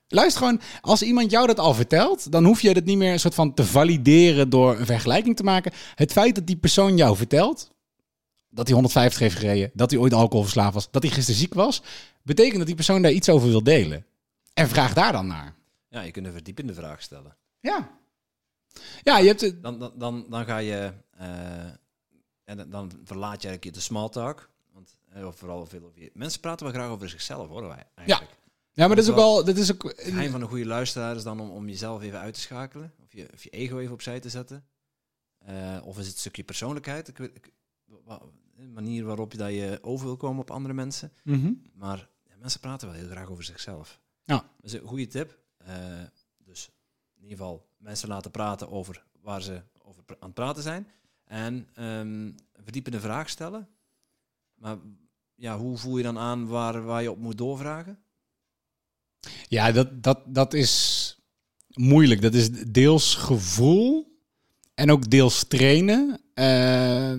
Luister 0.08 0.42
gewoon, 0.42 0.62
als 0.82 1.02
iemand 1.02 1.32
jou 1.32 1.48
dat 1.48 1.60
al 1.60 1.74
vertelt, 1.74 2.32
dan 2.32 2.46
hoef 2.46 2.62
je 2.62 2.70
het 2.72 2.86
niet 2.86 2.98
meer 2.98 3.12
een 3.12 3.20
soort 3.20 3.36
van 3.36 3.54
te 3.54 3.66
valideren 3.66 4.50
door 4.50 4.80
een 4.80 4.86
vergelijking 4.86 5.36
te 5.36 5.44
maken. 5.44 5.72
Het 5.96 6.12
feit 6.12 6.36
dat 6.36 6.48
die 6.48 6.56
persoon 6.58 6.98
jou 6.98 7.18
vertelt, 7.18 7.72
dat 8.56 8.66
hij 8.66 8.74
150 8.74 9.20
heeft 9.20 9.36
gereden, 9.36 9.72
dat 9.74 9.92
hij 9.92 10.00
ooit 10.00 10.14
alcoholverslaafd 10.14 10.74
was, 10.74 10.92
dat 10.92 11.04
hij 11.04 11.12
gisteren 11.12 11.40
ziek 11.40 11.54
was, 11.54 11.82
betekent 12.22 12.58
dat 12.58 12.66
die 12.66 12.76
persoon 12.76 13.02
daar 13.02 13.12
iets 13.12 13.30
over 13.30 13.48
wil 13.48 13.64
delen. 13.64 14.06
En 14.54 14.70
vraag 14.70 14.94
daar 14.94 15.12
dan 15.12 15.28
naar. 15.28 15.56
Ja, 15.90 16.02
je 16.02 16.12
kunt 16.12 16.26
een 16.26 16.32
verdiepende 16.32 16.74
vraag 16.74 17.02
stellen. 17.02 17.36
Ja. 17.60 17.90
Ja, 19.04 19.18
je 19.18 19.28
hebt 19.28 19.42
het. 19.42 19.64
Dan, 19.64 19.80
dan, 19.80 19.92
dan, 19.96 20.26
dan 20.30 20.46
ga 20.46 20.58
je... 20.58 20.94
eh, 21.12 21.28
en 22.44 22.58
dan- 22.58 22.70
dan 22.70 22.92
verlaat 23.04 23.42
je 23.42 23.48
eigenlijk 23.48 23.78
de 23.78 23.84
small 23.84 24.10
talk. 24.10 24.50
Want 24.74 24.98
eh, 25.10 25.28
vooral 25.32 25.66
veel 25.66 25.84
over 25.86 26.02
je... 26.02 26.10
Mensen 26.14 26.40
praten 26.40 26.66
wel 26.66 26.76
graag 26.76 26.90
over 26.90 27.10
zichzelf, 27.10 27.48
horen 27.48 27.68
wij 27.68 27.84
eigenlijk. 27.96 28.32
Ja, 28.74 28.88
maar 28.88 28.96
dat 28.96 29.06
is 29.06 29.12
ook 29.12 29.18
wel. 29.18 29.44
Dat 29.46 29.58
is 29.58 29.72
ook. 29.74 29.84
Het 29.84 30.02
geheim 30.04 30.32
van 30.32 30.42
een 30.42 30.48
goede 30.48 30.66
luisteraar 30.66 31.16
is 31.16 31.24
dan 31.24 31.40
om, 31.40 31.50
om 31.50 31.68
jezelf 31.70 32.02
even 32.02 32.20
uit 32.20 32.34
te 32.34 32.40
schakelen. 32.40 32.94
Of 33.04 33.14
je, 33.14 33.28
of 33.34 33.44
je 33.44 33.50
ego 33.50 33.78
even 33.80 33.94
opzij 33.94 34.20
te 34.20 34.30
zetten. 34.30 34.66
Eh, 35.38 35.78
of 35.84 35.98
is 35.98 36.06
het 36.06 36.14
een 36.14 36.20
stukje 36.20 36.44
persoonlijkheid? 36.44 37.08
Ik 37.08 37.18
weet, 37.18 37.32
ik, 37.34 37.52
een 38.58 38.74
manier 38.74 39.06
waarop 39.06 39.32
je, 39.32 39.38
dat 39.38 39.52
je 39.52 39.80
over 39.82 40.06
wil 40.06 40.18
komen 40.18 40.42
op 40.42 40.52
andere 40.52 40.74
mensen. 40.74 41.12
Mhm. 41.24 41.52
Maar 41.74 42.10
ja, 42.24 42.36
mensen 42.40 42.60
praten 42.60 42.88
wel 42.88 42.98
heel 42.98 43.10
graag 43.10 43.30
over 43.30 43.44
zichzelf. 43.44 44.00
Ja. 44.24 44.36
Dat 44.36 44.72
is 44.72 44.74
een 44.74 44.88
goede 44.88 45.08
tip. 45.08 45.40
Eh, 45.58 45.76
dus 46.38 46.70
in 47.16 47.24
ieder 47.24 47.38
geval 47.38 47.68
mensen 47.78 48.08
laten 48.08 48.32
praten 48.32 48.70
over 48.70 49.06
waar 49.22 49.42
ze 49.42 49.62
over 49.78 50.04
aan 50.08 50.16
het 50.20 50.34
praten 50.34 50.64
zijn. 50.64 50.88
En 51.24 51.68
ehm, 51.74 51.88
een 51.88 52.64
verdiepende 52.64 53.00
vraag 53.00 53.30
stellen. 53.30 53.68
Maar 54.56 54.78
ja, 55.36 55.58
hoe 55.58 55.78
voel 55.78 55.98
je 55.98 56.04
dan 56.04 56.18
aan 56.18 56.48
waar, 56.48 56.84
waar 56.84 57.02
je 57.02 57.12
op 57.12 57.20
moet 57.20 57.38
doorvragen? 57.38 58.00
Ja, 59.48 59.72
dat, 59.72 60.04
dat, 60.04 60.20
dat 60.26 60.54
is 60.54 61.16
moeilijk. 61.68 62.22
Dat 62.22 62.34
is 62.34 62.50
deels 62.52 63.16
gevoel 63.16 64.20
en 64.74 64.92
ook 64.92 65.10
deels 65.10 65.44
trainen. 65.44 66.22
Eh, 66.34 67.14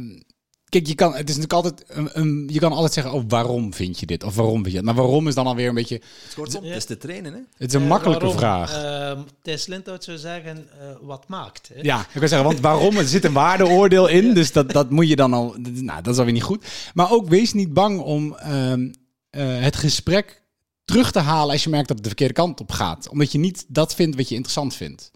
kijk, 0.69 0.87
je 0.87 0.95
kan, 0.95 1.15
het 1.15 1.29
is 1.29 1.37
natuurlijk 1.37 1.65
altijd 1.65 1.85
een, 1.89 2.09
een- 2.13 2.49
je 2.53 2.59
kan 2.59 2.73
altijd 2.73 2.93
zeggen, 2.93 3.13
oh, 3.13 3.25
waarom 3.29 3.75
vind 3.75 3.99
je 4.01 4.07
dit? 4.07 4.25
Of 4.25 4.35
waarom 4.37 4.55
vind 4.63 4.67
je 4.67 4.73
dat? 4.75 4.85
Maar 4.85 4.95
waarom 4.95 5.29
is 5.29 5.35
dan 5.35 5.47
alweer 5.47 5.69
een 5.69 5.75
beetje, 5.75 5.95
Het, 6.25 6.35
kortom, 6.35 6.63
Ja. 6.65 6.69
het 6.69 6.77
is 6.77 6.85
te 6.85 6.97
trainen, 6.97 7.33
hè? 7.33 7.39
het 7.57 7.69
is 7.69 7.75
een 7.75 7.83
Eh, 7.83 7.89
makkelijke 7.89 8.21
waarom? 8.25 8.41
vraag. 8.41 8.83
Ehm, 8.85 9.21
Thijs 9.43 9.67
Lindhout 9.67 10.05
zou 10.05 10.19
zeggen, 10.19 10.69
eh, 10.81 10.87
wat 11.01 11.29
maakt? 11.29 11.71
Hè? 11.75 11.81
Ja, 11.83 12.01
ik 12.01 12.21
kan 12.21 12.29
zeggen, 12.29 12.49
want 12.49 12.61
waarom? 12.61 12.97
Er 12.97 13.09
zit 13.09 13.25
een 13.25 13.33
waardeoordeel 13.33 14.07
in, 14.09 14.35
dus 14.35 14.53
dat, 14.53 14.71
dat 14.73 14.91
moet 14.91 15.09
je 15.09 15.17
dan 15.17 15.33
al... 15.33 15.55
Nou, 15.59 16.03
dat 16.03 16.13
is 16.13 16.19
alweer 16.19 16.35
niet 16.35 16.43
goed. 16.43 16.67
Maar 16.95 17.11
ook 17.13 17.29
wees 17.29 17.53
niet 17.53 17.73
bang 17.73 18.01
om 18.01 18.35
ehm, 18.35 18.93
eh, 19.31 19.61
het 19.61 19.77
gesprek 19.77 20.43
terug 20.85 21.13
te 21.13 21.19
halen 21.19 21.53
als 21.53 21.65
je 21.65 21.71
merkt 21.71 21.89
dat 21.89 21.97
het 21.97 22.05
de 22.05 22.11
verkeerde 22.13 22.35
kant 22.41 22.61
op 22.61 22.71
gaat. 22.73 23.09
Omdat 23.09 23.33
je 23.33 23.39
niet 23.39 23.65
dat 23.69 23.95
vindt 23.95 24.17
wat 24.17 24.29
je 24.29 24.35
interessant 24.35 24.75
vindt. 24.75 25.11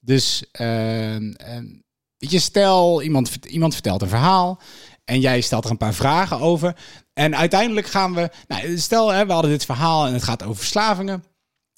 Dus, 0.00 0.44
ehm, 0.52 1.30
ehm, 1.32 1.66
je, 2.18 2.38
stel, 2.38 3.02
iemand, 3.02 3.38
iemand 3.46 3.72
vertelt 3.72 4.02
een 4.02 4.08
verhaal 4.08 4.60
en 5.04 5.20
jij 5.20 5.40
stelt 5.40 5.64
er 5.64 5.70
een 5.70 5.76
paar 5.76 5.94
vragen 5.94 6.40
over. 6.40 6.76
En 7.12 7.36
uiteindelijk 7.36 7.86
gaan 7.86 8.14
we... 8.14 8.30
Nou, 8.48 8.78
stel, 8.78 9.08
hè, 9.08 9.26
we 9.26 9.32
hadden 9.32 9.50
dit 9.50 9.64
verhaal 9.64 10.06
en 10.06 10.12
het 10.12 10.22
gaat 10.22 10.42
over 10.42 10.56
verslavingen. 10.56 11.24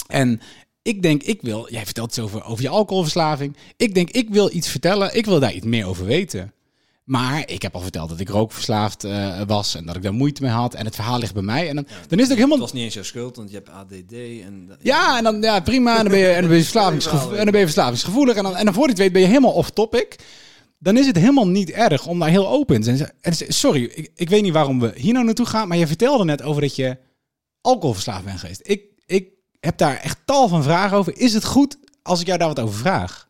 En 0.07 0.41
ik 0.83 1.03
denk, 1.03 1.23
ik 1.23 1.43
wil, 1.43 1.71
jij 1.71 1.85
vertelt 1.85 2.09
iets 2.09 2.19
over, 2.19 2.45
over 2.45 2.63
je 2.63 2.69
alcoholverslaving. 2.69 3.57
Ik 3.77 3.95
denk, 3.95 4.11
ik 4.11 4.29
wil 4.29 4.55
iets 4.55 4.69
vertellen. 4.69 5.17
Ik 5.17 5.25
wil 5.25 5.41
daar 5.41 5.53
iets 5.53 5.67
meer 5.67 5.87
over 5.87 6.05
weten. 6.05 6.53
Maar 7.11 7.43
ik 7.49 7.63
heb 7.63 7.75
al 7.75 7.81
verteld 7.81 8.09
dat 8.09 8.21
ik 8.21 8.29
rookverslaafd 8.29 9.05
eh, 9.05 9.41
was 9.47 9.75
en 9.75 9.87
dat 9.87 9.97
ik 9.97 10.03
daar 10.03 10.13
moeite 10.13 10.43
mee 10.43 10.51
had. 10.51 10.75
En 10.75 10.85
het 10.85 10.95
verhaal 10.95 11.19
ligt 11.19 11.35
bij 11.35 11.43
mij. 11.43 11.69
En 11.69 11.75
dan, 11.75 11.87
dan 12.09 12.19
is 12.19 12.25
het 12.25 12.31
ook 12.31 12.37
helemaal. 12.37 12.51
Het 12.51 12.61
was 12.61 12.73
niet 12.73 12.83
eens 12.85 12.95
jouw 12.95 13.03
schuld, 13.03 13.37
want 13.37 13.51
je 13.51 13.55
hebt 13.57 13.69
ADD 13.69 14.13
en... 14.45 14.71
Ja, 14.81 15.17
en 15.19 15.25
dan 15.25 15.43
ja, 15.43 15.61
prima. 15.61 15.97
En 15.97 16.03
dan 16.03 16.09
ben 16.13 16.19
je, 16.19 16.29
en 16.29 16.41
dan 16.41 16.49
ben 16.49 16.57
je, 16.57 16.63
verslavingsgevo- 16.63 17.31
en 17.39 17.43
dan 17.43 17.51
ben 17.51 17.59
je 17.59 17.65
verslavingsgevoelig. 17.67 18.37
En 18.37 18.43
dan, 18.43 18.57
en 18.57 18.65
dan 18.65 18.75
voor 18.75 18.83
je 18.83 18.89
het 18.89 18.99
weet 18.99 19.13
ben 19.13 19.21
je 19.21 19.27
helemaal 19.27 19.53
off 19.53 19.71
topic. 19.71 20.17
Dan 20.79 20.97
is 20.97 21.07
het 21.07 21.17
helemaal 21.17 21.49
niet 21.49 21.71
erg 21.71 22.07
om 22.07 22.19
daar 22.19 22.29
heel 22.29 22.49
open 22.49 22.81
te 22.81 22.97
zijn. 22.97 23.13
En 23.21 23.33
sorry, 23.49 23.83
ik, 23.83 24.11
ik 24.15 24.29
weet 24.29 24.43
niet 24.43 24.53
waarom 24.53 24.81
we 24.81 24.93
hier 24.97 25.13
nou 25.13 25.25
naartoe 25.25 25.47
gaan. 25.47 25.69
Maar 25.69 25.77
je 25.77 25.87
vertelde 25.87 26.25
net 26.25 26.43
over 26.43 26.61
dat 26.63 26.77
je 26.77 26.97
alcoholverslaafd 27.61 28.25
bent 28.25 28.39
geweest. 28.41 28.61
Ik, 28.65 28.83
ik 29.07 29.29
heb 29.61 29.79
daar 29.79 29.97
echt 29.97 30.19
tal 30.25 30.49
van 30.49 30.63
vragen 30.63 30.97
over. 30.97 31.19
Is 31.19 31.33
het 31.33 31.45
goed 31.45 31.77
als 32.03 32.21
ik 32.21 32.27
jou 32.27 32.39
daar 32.39 32.49
wat 32.49 32.61
over 32.61 32.79
vraag? 32.79 33.29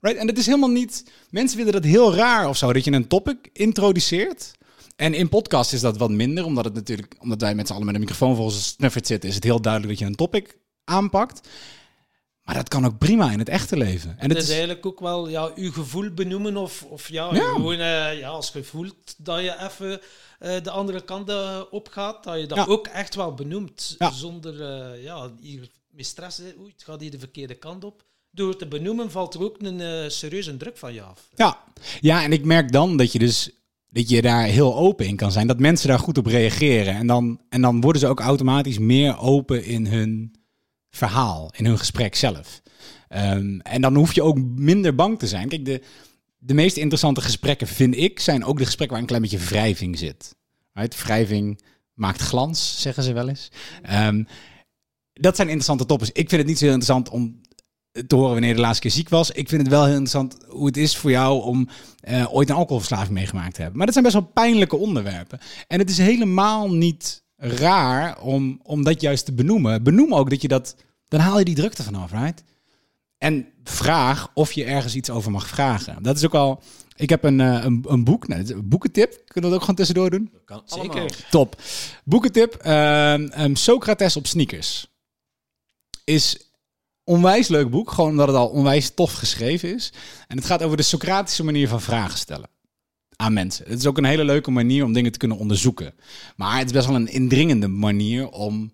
Right? 0.00 0.20
En 0.20 0.26
het 0.26 0.38
is 0.38 0.46
helemaal 0.46 0.68
niet... 0.70 1.04
Mensen 1.30 1.56
vinden 1.56 1.74
dat 1.74 1.84
heel 1.90 2.14
raar 2.14 2.48
of 2.48 2.56
zo, 2.56 2.72
dat 2.72 2.84
je 2.84 2.92
een 2.92 3.08
topic 3.08 3.48
introduceert... 3.52 4.58
En 4.96 5.14
in 5.14 5.28
podcast 5.28 5.72
is 5.72 5.80
dat 5.80 5.96
wat 5.96 6.10
minder, 6.10 6.44
omdat 6.44 6.64
het 6.64 6.74
natuurlijk, 6.74 7.14
omdat 7.18 7.40
wij 7.40 7.54
met 7.54 7.66
z'n 7.66 7.72
allen 7.72 7.84
met 7.86 7.94
een 7.94 8.00
microfoon 8.00 8.34
voor 8.36 8.44
onze 8.44 8.60
snuffert 8.62 9.06
zitten, 9.06 9.28
is 9.28 9.34
het 9.34 9.44
heel 9.44 9.60
duidelijk 9.60 9.92
dat 9.92 10.00
je 10.02 10.06
een 10.06 10.16
topic 10.16 10.58
aanpakt. 10.84 11.48
Maar 12.42 12.54
dat 12.54 12.68
kan 12.68 12.86
ook 12.86 12.98
prima 12.98 13.30
in 13.30 13.38
het 13.38 13.48
echte 13.48 13.76
leven. 13.76 14.10
En 14.10 14.16
Het 14.18 14.28
het 14.28 14.36
is 14.38 14.42
is, 14.44 14.50
eigenlijk 14.50 14.86
ook 14.86 15.00
wel 15.00 15.28
ja, 15.28 15.52
je 15.54 15.72
gevoel 15.72 16.10
benoemen 16.10 16.56
of, 16.56 16.82
of 16.82 17.08
ja, 17.08 17.34
Ja. 17.34 17.52
gewoon 17.52 17.76
ja, 17.78 18.28
als 18.28 18.50
je 18.52 18.64
voelt 18.64 19.14
dat 19.18 19.40
je 19.40 19.56
even 19.62 20.00
eh, 20.38 20.62
de 20.62 20.70
andere 20.70 21.04
kant 21.04 21.28
eh, 21.28 21.60
opgaat, 21.70 22.24
dat 22.24 22.40
je 22.40 22.46
dat 22.46 22.58
Ja. 22.58 22.64
ook 22.64 22.86
echt 22.86 23.14
wel 23.14 23.34
benoemt. 23.34 23.94
Ja. 23.98 24.10
Zonder 24.10 24.62
eh, 24.62 25.02
ja, 25.02 25.30
hier 25.40 25.70
met 25.90 26.06
stress, 26.06 26.40
oei, 26.58 26.70
het 26.72 26.82
gaat 26.84 27.00
hier 27.00 27.10
de 27.10 27.18
verkeerde 27.18 27.54
kant 27.54 27.84
op. 27.84 28.04
Door 28.30 28.56
te 28.56 28.66
benoemen 28.66 29.10
valt 29.10 29.34
er 29.34 29.42
ook 29.42 29.56
een 29.58 29.80
eh, 29.80 30.08
serieuze 30.08 30.56
druk 30.56 30.76
van 30.76 30.94
je 30.94 31.02
af. 31.02 31.28
ja. 31.36 31.64
ja, 32.00 32.22
en 32.22 32.32
ik 32.32 32.44
merk 32.44 32.72
dan 32.72 32.96
dat 32.96 33.12
je 33.12 33.18
dus 33.18 33.50
dat 33.90 34.08
je 34.08 34.22
daar 34.22 34.44
heel 34.44 34.76
open 34.76 35.06
in 35.06 35.16
kan 35.16 35.32
zijn. 35.32 35.46
Dat 35.46 35.58
mensen 35.58 35.88
daar 35.88 35.98
goed 35.98 36.18
op 36.18 36.26
reageren. 36.26 36.94
En 36.94 37.06
dan, 37.06 37.40
en 37.48 37.62
dan 37.62 37.80
worden 37.80 38.00
ze 38.00 38.06
ook 38.08 38.20
automatisch 38.20 38.78
meer 38.78 39.18
open 39.18 39.64
in 39.64 39.86
hun 39.86 40.34
verhaal, 40.90 41.52
in 41.56 41.64
hun 41.64 41.78
gesprek 41.78 42.14
zelf. 42.14 42.62
Ehm, 43.08 43.58
en 43.58 43.80
dan 43.80 43.94
hoef 43.94 44.14
je 44.14 44.22
ook 44.22 44.38
minder 44.40 44.94
bang 44.94 45.18
te 45.18 45.26
zijn. 45.26 45.48
Kijk, 45.48 45.64
de, 45.64 45.82
de 46.38 46.54
meest 46.54 46.76
interessante 46.76 47.20
gesprekken, 47.20 47.66
vind 47.66 47.96
ik, 47.96 48.20
zijn 48.20 48.44
ook 48.44 48.58
de 48.58 48.64
gesprekken 48.64 48.90
waar 48.90 49.00
een 49.00 49.16
klein 49.16 49.22
beetje 49.22 49.46
wrijving 49.46 49.98
zit. 49.98 50.34
Right? 50.72 51.02
Wrijving 51.02 51.60
maakt 51.94 52.20
glans, 52.20 52.80
zeggen 52.80 53.02
ze 53.02 53.12
wel 53.12 53.28
eens. 53.28 53.48
Ehm, 53.82 54.24
dat 55.12 55.36
zijn 55.36 55.48
interessante 55.48 55.86
toppers. 55.86 56.10
Ik 56.10 56.28
vind 56.28 56.40
het 56.40 56.46
niet 56.46 56.58
zo 56.58 56.64
interessant 56.64 57.08
om 57.08 57.39
te 58.06 58.14
horen 58.14 58.30
wanneer 58.30 58.48
je 58.48 58.54
de 58.54 58.60
laatste 58.60 58.80
keer 58.80 58.90
ziek 58.90 59.08
was. 59.08 59.30
Ik 59.30 59.48
vind 59.48 59.60
het 59.60 59.70
wel 59.70 59.84
heel 59.84 59.90
interessant 59.90 60.36
hoe 60.48 60.66
het 60.66 60.76
is 60.76 60.96
voor 60.96 61.10
jou 61.10 61.42
om 61.42 61.68
eh, 62.00 62.34
ooit 62.34 62.48
een 62.50 62.56
alcoholverslaving 62.56 63.14
meegemaakt 63.14 63.54
te 63.54 63.60
hebben. 63.60 63.76
Maar 63.76 63.86
dat 63.86 63.94
zijn 63.94 64.06
best 64.06 64.16
wel 64.16 64.30
pijnlijke 64.34 64.76
onderwerpen. 64.76 65.38
En 65.66 65.78
het 65.78 65.90
is 65.90 65.98
helemaal 65.98 66.70
niet 66.70 67.22
raar 67.36 68.20
om, 68.20 68.60
om 68.62 68.84
dat 68.84 69.00
juist 69.00 69.24
te 69.24 69.32
benoemen. 69.32 69.82
Benoem 69.82 70.14
ook 70.14 70.30
dat 70.30 70.42
je 70.42 70.48
dat... 70.48 70.76
Dan 71.08 71.20
haal 71.20 71.38
je 71.38 71.44
die 71.44 71.54
drukte 71.54 71.82
vanaf, 71.82 72.12
right? 72.12 72.42
En 73.18 73.46
vraag 73.64 74.30
of 74.34 74.52
je 74.52 74.64
ergens 74.64 74.94
iets 74.94 75.10
over 75.10 75.30
mag 75.30 75.48
vragen. 75.48 76.02
Dat 76.02 76.16
is 76.16 76.24
ook 76.24 76.34
al... 76.34 76.62
Ik 76.96 77.08
heb 77.08 77.24
een, 77.24 77.40
eh, 77.40 77.64
een, 77.64 77.84
een 77.88 78.04
boek, 78.04 78.28
nou, 78.28 78.52
een 78.52 78.68
boekentip. 78.68 79.10
Kunnen 79.10 79.34
we 79.34 79.40
dat 79.40 79.52
ook 79.52 79.60
gewoon 79.60 79.74
tussendoor 79.74 80.10
doen? 80.10 80.28
Dat 80.32 80.44
kan 80.44 80.62
Zeker. 80.64 80.90
allemaal. 80.90 81.08
Top. 81.30 81.56
Boekentip. 82.04 82.54
ehm, 82.54 83.26
ehm, 83.26 83.54
Socrates 83.54 84.16
op 84.16 84.26
sneakers. 84.26 84.86
Is 86.04 86.49
onwijs 87.04 87.48
leuk 87.48 87.70
boek. 87.70 87.90
Gewoon 87.90 88.10
omdat 88.10 88.26
het 88.26 88.36
al 88.36 88.48
onwijs 88.48 88.90
tof 88.94 89.12
geschreven 89.12 89.74
is. 89.74 89.92
En 90.28 90.36
het 90.36 90.46
gaat 90.46 90.62
over 90.62 90.76
de 90.76 90.82
Socratische 90.82 91.44
manier 91.44 91.68
van 91.68 91.80
vragen 91.80 92.18
stellen. 92.18 92.48
Aan 93.16 93.32
mensen. 93.32 93.64
Het 93.68 93.78
is 93.78 93.86
ook 93.86 93.98
een 93.98 94.04
hele 94.04 94.24
leuke 94.24 94.50
manier 94.50 94.84
om 94.84 94.92
dingen 94.92 95.12
te 95.12 95.18
kunnen 95.18 95.38
onderzoeken. 95.38 95.94
Maar 96.36 96.58
het 96.58 96.66
is 96.66 96.72
best 96.72 96.86
wel 96.86 96.96
een 96.96 97.12
indringende 97.12 97.68
manier 97.68 98.28
om 98.28 98.72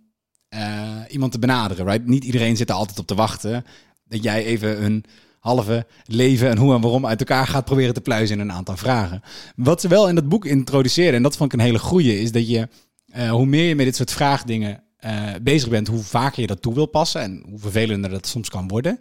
eh, 0.48 1.00
iemand 1.08 1.32
te 1.32 1.38
benaderen. 1.38 1.86
Right? 1.86 2.06
Niet 2.06 2.24
iedereen 2.24 2.56
zit 2.56 2.68
er 2.68 2.74
altijd 2.74 2.98
op 2.98 3.06
te 3.06 3.14
wachten. 3.14 3.64
Dat 4.04 4.22
jij 4.22 4.44
even 4.44 4.84
een 4.84 5.04
halve 5.40 5.86
leven 6.04 6.48
en 6.50 6.58
hoe 6.58 6.74
en 6.74 6.80
waarom 6.80 7.06
uit 7.06 7.18
elkaar 7.18 7.46
gaat 7.46 7.64
proberen 7.64 7.94
te 7.94 8.00
pluizen 8.00 8.36
in 8.36 8.42
een 8.42 8.56
aantal 8.56 8.76
vragen. 8.76 9.22
Wat 9.56 9.80
ze 9.80 9.88
wel 9.88 10.08
in 10.08 10.14
dat 10.14 10.28
boek 10.28 10.44
introduceerden, 10.44 11.14
en 11.14 11.22
dat 11.22 11.36
vond 11.36 11.52
ik 11.52 11.58
een 11.58 11.64
hele 11.64 11.78
goeie, 11.78 12.20
is 12.20 12.32
dat 12.32 12.48
je, 12.48 12.68
eh, 13.06 13.30
hoe 13.30 13.46
meer 13.46 13.68
je 13.68 13.74
met 13.74 13.84
dit 13.84 13.96
soort 13.96 14.12
vraagdingen 14.12 14.82
eh, 14.96 15.34
bezig 15.42 15.68
bent, 15.68 15.88
hoe 15.88 16.02
vaker 16.02 16.40
je 16.40 16.46
dat 16.46 16.62
toe 16.62 16.74
wil 16.74 16.86
passen 16.86 17.20
en 17.20 17.42
hoe 17.48 17.58
vervelender 17.58 18.10
dat 18.10 18.26
soms 18.26 18.48
kan 18.48 18.68
worden, 18.68 19.00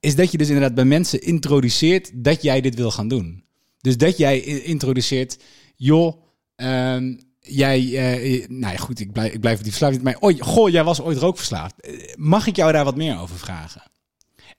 is 0.00 0.14
dat 0.14 0.32
je 0.32 0.38
dus 0.38 0.48
inderdaad 0.48 0.74
bij 0.74 0.84
mensen 0.84 1.22
introduceert 1.22 2.10
dat 2.14 2.42
jij 2.42 2.60
dit 2.60 2.74
wil 2.74 2.90
gaan 2.90 3.08
doen. 3.08 3.44
Dus 3.80 3.96
dat 3.96 4.18
jij 4.18 4.40
introduceert, 4.40 5.38
joh, 5.76 6.22
ehm, 6.56 7.14
jij, 7.40 7.78
eh, 7.78 8.48
nou 8.48 8.72
ja, 8.72 8.78
goed, 8.78 9.00
ik 9.00 9.12
blijf, 9.12 9.32
ik 9.32 9.40
blijf 9.40 9.60
die 9.60 9.70
verslaving, 9.70 10.02
maar 10.02 10.16
oi, 10.20 10.40
goh, 10.40 10.70
jij 10.70 10.84
was 10.84 11.00
ooit 11.00 11.18
rookverslaafd. 11.18 11.80
Eh, 11.80 12.14
Mag 12.16 12.46
ik 12.46 12.56
jou 12.56 12.72
daar 12.72 12.84
wat 12.84 12.96
meer 12.96 13.18
over 13.18 13.36
vragen? 13.36 13.82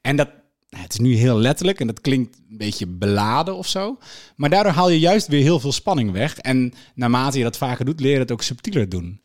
En 0.02 0.16
dat, 0.16 0.30
nou, 0.70 0.84
het 0.84 0.94
is 0.94 1.00
nu 1.00 1.16
heel 1.16 1.38
letterlijk 1.38 1.80
en 1.80 1.88
dat 1.88 2.02
klinkt 2.02 2.38
een 2.50 2.58
beetje 2.58 2.88
beladen 2.88 3.56
of 3.56 3.68
zo. 3.68 3.98
Maar 4.36 4.50
daardoor 4.50 4.72
haal 4.72 4.90
je 4.90 5.00
juist 5.00 5.28
weer 5.28 5.42
heel 5.42 5.60
veel 5.60 5.72
spanning 5.72 6.12
weg. 6.12 6.38
En 6.38 6.74
naarmate 6.96 7.38
je 7.38 7.44
dat 7.44 7.58
vaker 7.58 7.86
doet, 7.86 8.00
leer 8.00 8.12
je 8.12 8.18
dat 8.18 8.32
ook 8.32 8.42
subtieler 8.42 8.90
doen. 8.90 9.22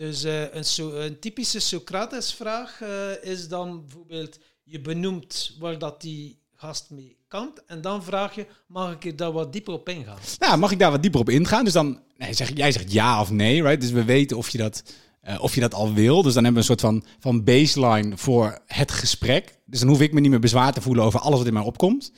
Dus 0.00 0.24
eh, 0.24 0.54
een, 0.54 0.64
so- 0.64 0.92
een 0.94 1.18
typische 1.18 1.60
Socrates-vraag 1.60 2.80
eh, 2.80 3.30
is 3.32 3.48
dan 3.48 3.80
bijvoorbeeld, 3.80 4.38
je 4.64 4.80
benoemt 4.80 5.56
waar 5.58 5.78
dat 5.78 6.00
die 6.00 6.38
gast 6.54 6.90
mee 6.90 7.16
kampt, 7.28 7.64
en 7.66 7.80
dan 7.80 8.04
vraag 8.04 8.34
je, 8.34 8.46
mag 8.66 8.92
ik 8.92 9.04
er 9.04 9.16
daar 9.16 9.32
wat 9.32 9.52
dieper 9.52 9.72
op 9.74 9.88
ingaan? 9.88 10.18
Nou, 10.38 10.58
mag 10.58 10.70
ik 10.72 10.78
daar 10.78 10.90
wat 10.90 11.02
dieper 11.02 11.20
op 11.20 11.28
ingaan? 11.28 11.64
Dus 11.64 11.72
dan, 11.72 12.00
nee, 12.16 12.32
zeg, 12.32 12.50
jij 12.56 12.72
zegt 12.72 12.92
ja 12.92 13.20
of 13.20 13.30
nee, 13.30 13.62
right? 13.62 13.80
Dus 13.80 13.90
we 13.90 14.04
weten 14.04 14.36
of 14.36 14.48
je 14.48 14.58
dat, 14.58 14.82
eh, 15.20 15.42
of 15.42 15.54
je 15.54 15.60
dat 15.60 15.74
al 15.74 15.92
wil. 15.94 16.22
Dus 16.22 16.34
dan 16.34 16.44
hebben 16.44 16.62
we 16.62 16.68
een 16.70 16.76
soort 16.78 16.92
van, 16.92 17.04
van 17.18 17.44
baseline 17.44 18.16
voor 18.16 18.58
het 18.66 18.90
gesprek. 18.92 19.58
Dus 19.66 19.80
dan 19.80 19.88
hoef 19.88 20.00
ik 20.00 20.12
me 20.12 20.20
niet 20.20 20.30
meer 20.30 20.40
bezwaar 20.40 20.72
te 20.72 20.80
voelen 20.80 21.04
over 21.04 21.20
alles 21.20 21.38
wat 21.38 21.46
in 21.46 21.52
mij 21.52 21.62
opkomt. 21.62 22.12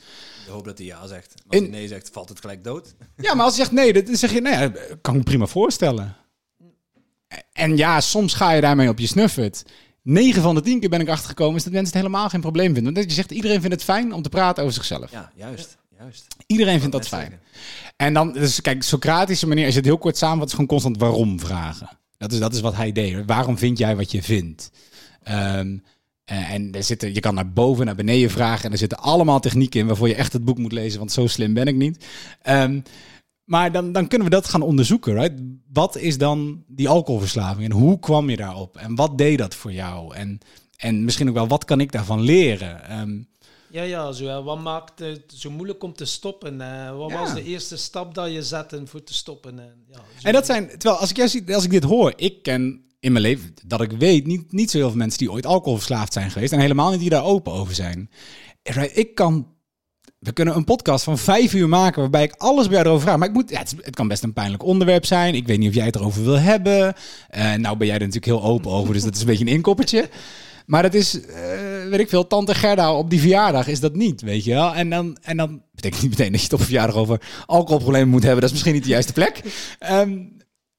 Ik 0.45 0.51
hoop 0.51 0.65
dat 0.65 0.77
hij 0.77 0.87
ja 0.87 1.07
zegt. 1.07 1.33
Maar 1.35 1.45
als 1.47 1.55
In- 1.57 1.71
hij 1.71 1.79
nee 1.79 1.87
zegt, 1.87 2.09
valt 2.11 2.29
het 2.29 2.39
gelijk 2.39 2.63
dood. 2.63 2.95
Ja, 3.17 3.33
maar 3.33 3.45
als 3.45 3.55
je 3.55 3.59
zegt 3.61 3.71
nee, 3.73 4.03
dan 4.03 4.15
zeg 4.15 4.33
je, 4.33 4.41
nee, 4.41 4.53
ja, 4.53 4.71
kan 5.01 5.13
ik 5.13 5.19
me 5.19 5.23
prima 5.23 5.45
voorstellen. 5.45 6.15
En 7.53 7.77
ja, 7.77 8.01
soms 8.01 8.33
ga 8.33 8.51
je 8.51 8.61
daarmee 8.61 8.89
op 8.89 8.99
je 8.99 9.07
snuffert. 9.07 9.63
9 10.01 10.41
van 10.41 10.55
de 10.55 10.61
10 10.61 10.79
keer 10.79 10.89
ben 10.89 10.99
ik 10.99 11.09
achtergekomen 11.09 11.55
is 11.55 11.63
dat 11.63 11.73
mensen 11.73 11.93
het 11.93 12.03
helemaal 12.03 12.29
geen 12.29 12.41
probleem 12.41 12.73
vinden. 12.73 12.83
Want 12.83 12.95
dat 12.95 13.05
je 13.05 13.21
zegt, 13.21 13.31
iedereen 13.31 13.59
vindt 13.59 13.75
het 13.75 13.83
fijn 13.83 14.13
om 14.13 14.21
te 14.21 14.29
praten 14.29 14.63
over 14.63 14.75
zichzelf. 14.75 15.11
Ja, 15.11 15.31
juist. 15.35 15.77
juist. 15.97 16.27
Iedereen 16.45 16.79
vindt 16.79 16.95
dat 16.95 17.07
fijn. 17.07 17.39
En 17.95 18.13
dan, 18.13 18.31
dus 18.31 18.61
kijk, 18.61 18.83
Socratische 18.83 19.47
manier, 19.47 19.63
als 19.63 19.73
je 19.73 19.79
het 19.79 19.89
heel 19.89 19.97
kort 19.97 20.17
samenvat, 20.17 20.47
is 20.47 20.53
gewoon 20.53 20.67
constant 20.67 20.97
waarom 20.97 21.39
vragen. 21.39 21.89
Dat 22.17 22.31
is, 22.31 22.39
dat 22.39 22.53
is 22.53 22.61
wat 22.61 22.75
hij 22.75 22.91
deed. 22.91 23.25
Waarom 23.25 23.57
vind 23.57 23.77
jij 23.77 23.95
wat 23.95 24.11
je 24.11 24.23
vindt? 24.23 24.71
Ehm, 25.23 25.77
eh, 26.25 26.51
en 26.51 26.71
er 26.71 26.83
zitten, 26.83 27.13
je 27.13 27.19
kan 27.19 27.33
naar 27.33 27.51
boven, 27.51 27.85
naar 27.85 27.95
beneden 27.95 28.29
vragen. 28.29 28.65
En 28.65 28.71
er 28.71 28.77
zitten 28.77 28.97
allemaal 28.97 29.39
technieken 29.39 29.79
in 29.79 29.87
waarvoor 29.87 30.07
je 30.07 30.15
echt 30.15 30.33
het 30.33 30.45
boek 30.45 30.57
moet 30.57 30.71
lezen, 30.71 30.99
want 30.99 31.11
zo 31.11 31.27
slim 31.27 31.53
ben 31.53 31.67
ik 31.67 31.75
niet. 31.75 32.05
Ehm, 32.41 32.79
maar 33.43 33.71
dan, 33.71 33.91
dan 33.91 34.07
kunnen 34.07 34.27
we 34.27 34.33
dat 34.33 34.47
gaan 34.47 34.61
onderzoeken. 34.61 35.13
Right? 35.13 35.41
Wat 35.73 35.97
is 35.97 36.17
dan 36.17 36.63
die 36.67 36.89
alcoholverslaving 36.89 37.65
en 37.65 37.71
hoe 37.77 37.99
kwam 37.99 38.29
je 38.29 38.37
daarop? 38.37 38.77
En 38.77 38.95
wat 38.95 39.17
deed 39.17 39.37
dat 39.37 39.55
voor 39.55 39.73
jou? 39.73 40.15
En, 40.15 40.39
en 40.77 41.03
misschien 41.05 41.27
ook 41.29 41.33
wel, 41.35 41.47
wat 41.47 41.65
kan 41.65 41.79
ik 41.81 41.91
daarvan 41.91 42.21
leren? 42.21 42.83
Ehm, 42.89 43.21
Ja, 43.71 43.83
ja, 43.83 44.11
zo, 44.11 44.25
hè. 44.25 44.43
wat 44.43 44.61
maakt 44.61 44.99
het 44.99 45.21
zo 45.35 45.51
moeilijk 45.51 45.83
om 45.83 45.93
te 45.93 46.05
stoppen? 46.05 46.57
wat 46.97 47.09
Ja. 47.11 47.19
was 47.19 47.33
de 47.33 47.43
eerste 47.43 47.77
stap 47.77 48.13
dat 48.15 48.31
je 48.31 48.43
zette 48.43 48.81
voor 48.85 49.03
te 49.03 49.13
stoppen? 49.13 49.59
En, 49.59 49.85
ja. 49.91 49.99
En 50.21 50.33
dat 50.33 50.45
zijn, 50.45 50.67
terwijl 50.67 50.95
als 50.95 51.11
ik, 51.11 51.27
zie- 51.27 51.55
als 51.55 51.63
ik 51.63 51.71
dit 51.71 51.83
hoor, 51.83 52.13
ik 52.15 52.43
ken 52.43 52.81
in 52.99 53.11
mijn 53.11 53.23
leven, 53.23 53.53
dat 53.65 53.81
ik 53.81 53.91
weet, 53.91 54.25
niet, 54.25 54.51
niet 54.51 54.71
zo 54.71 54.77
heel 54.77 54.87
veel 54.89 54.97
mensen 54.97 55.19
die 55.19 55.31
ooit 55.31 55.45
alcoholverslaafd 55.45 56.13
zijn 56.13 56.31
geweest. 56.31 56.53
En 56.53 56.59
helemaal 56.59 56.91
niet 56.91 56.99
die 56.99 57.09
daar 57.09 57.23
open 57.23 57.51
over 57.53 57.75
zijn. 57.75 58.09
Ik 58.93 59.15
kan, 59.15 59.47
we 60.23 60.33
kunnen 60.33 60.55
een 60.55 60.63
podcast 60.63 61.03
van 61.03 61.17
vijf 61.17 61.53
uur 61.53 61.69
maken 61.69 62.01
waarbij 62.01 62.23
ik 62.23 62.33
alles 62.37 62.65
bij 62.65 62.75
jou 62.75 62.85
erover 62.87 63.03
vraag. 63.03 63.17
Maar 63.17 63.27
ik 63.27 63.33
moet, 63.33 63.49
ja, 63.49 63.59
het, 63.59 63.95
kan 63.95 64.07
best 64.07 64.23
een 64.23 64.33
pijnlijk 64.33 64.63
onderwerp 64.63 65.05
zijn. 65.05 65.35
Ik 65.35 65.47
weet 65.47 65.59
niet 65.59 65.69
of 65.69 65.75
jij 65.75 65.85
het 65.85 65.95
erover 65.95 66.23
wil 66.23 66.39
hebben. 66.39 66.93
Eh, 67.29 67.53
nou 67.53 67.77
ben 67.77 67.87
jij 67.87 67.95
er 67.95 68.05
natuurlijk 68.05 68.25
heel 68.25 68.43
open 68.43 68.71
over, 68.71 68.93
dus 68.93 69.03
dat 69.03 69.15
is 69.15 69.19
een 69.19 69.25
beetje 69.25 69.45
een 69.45 69.51
inkoppertje. 69.51 70.09
Maar 70.65 70.81
dat 70.81 70.93
is, 70.93 71.25
eh, 71.25 71.35
weet 71.89 71.99
ik 71.99 72.09
veel, 72.09 72.27
tante 72.27 72.55
Gerda 72.55 72.93
op 72.93 73.09
die 73.09 73.19
verjaardag 73.19 73.67
is 73.67 73.79
dat 73.79 73.95
niet, 73.95 74.21
weet 74.21 74.43
je 74.43 74.53
wel. 74.53 74.73
En 74.73 74.89
dan, 74.89 75.17
en 75.21 75.37
dan 75.37 75.61
betekent 75.71 76.01
niet 76.01 76.11
meteen 76.11 76.31
dat 76.31 76.39
je 76.39 76.45
het 76.45 76.55
op 76.55 76.63
verjaardag 76.63 76.95
over 76.95 77.21
alcoholproblemen 77.45 78.09
moet 78.09 78.23
hebben. 78.23 78.39
Dat 78.41 78.49
is 78.49 78.51
misschien 78.51 78.73
niet 78.73 78.83
de 78.83 78.89
juiste 78.89 79.13
plek. 79.13 79.41
Ehm, 79.79 80.19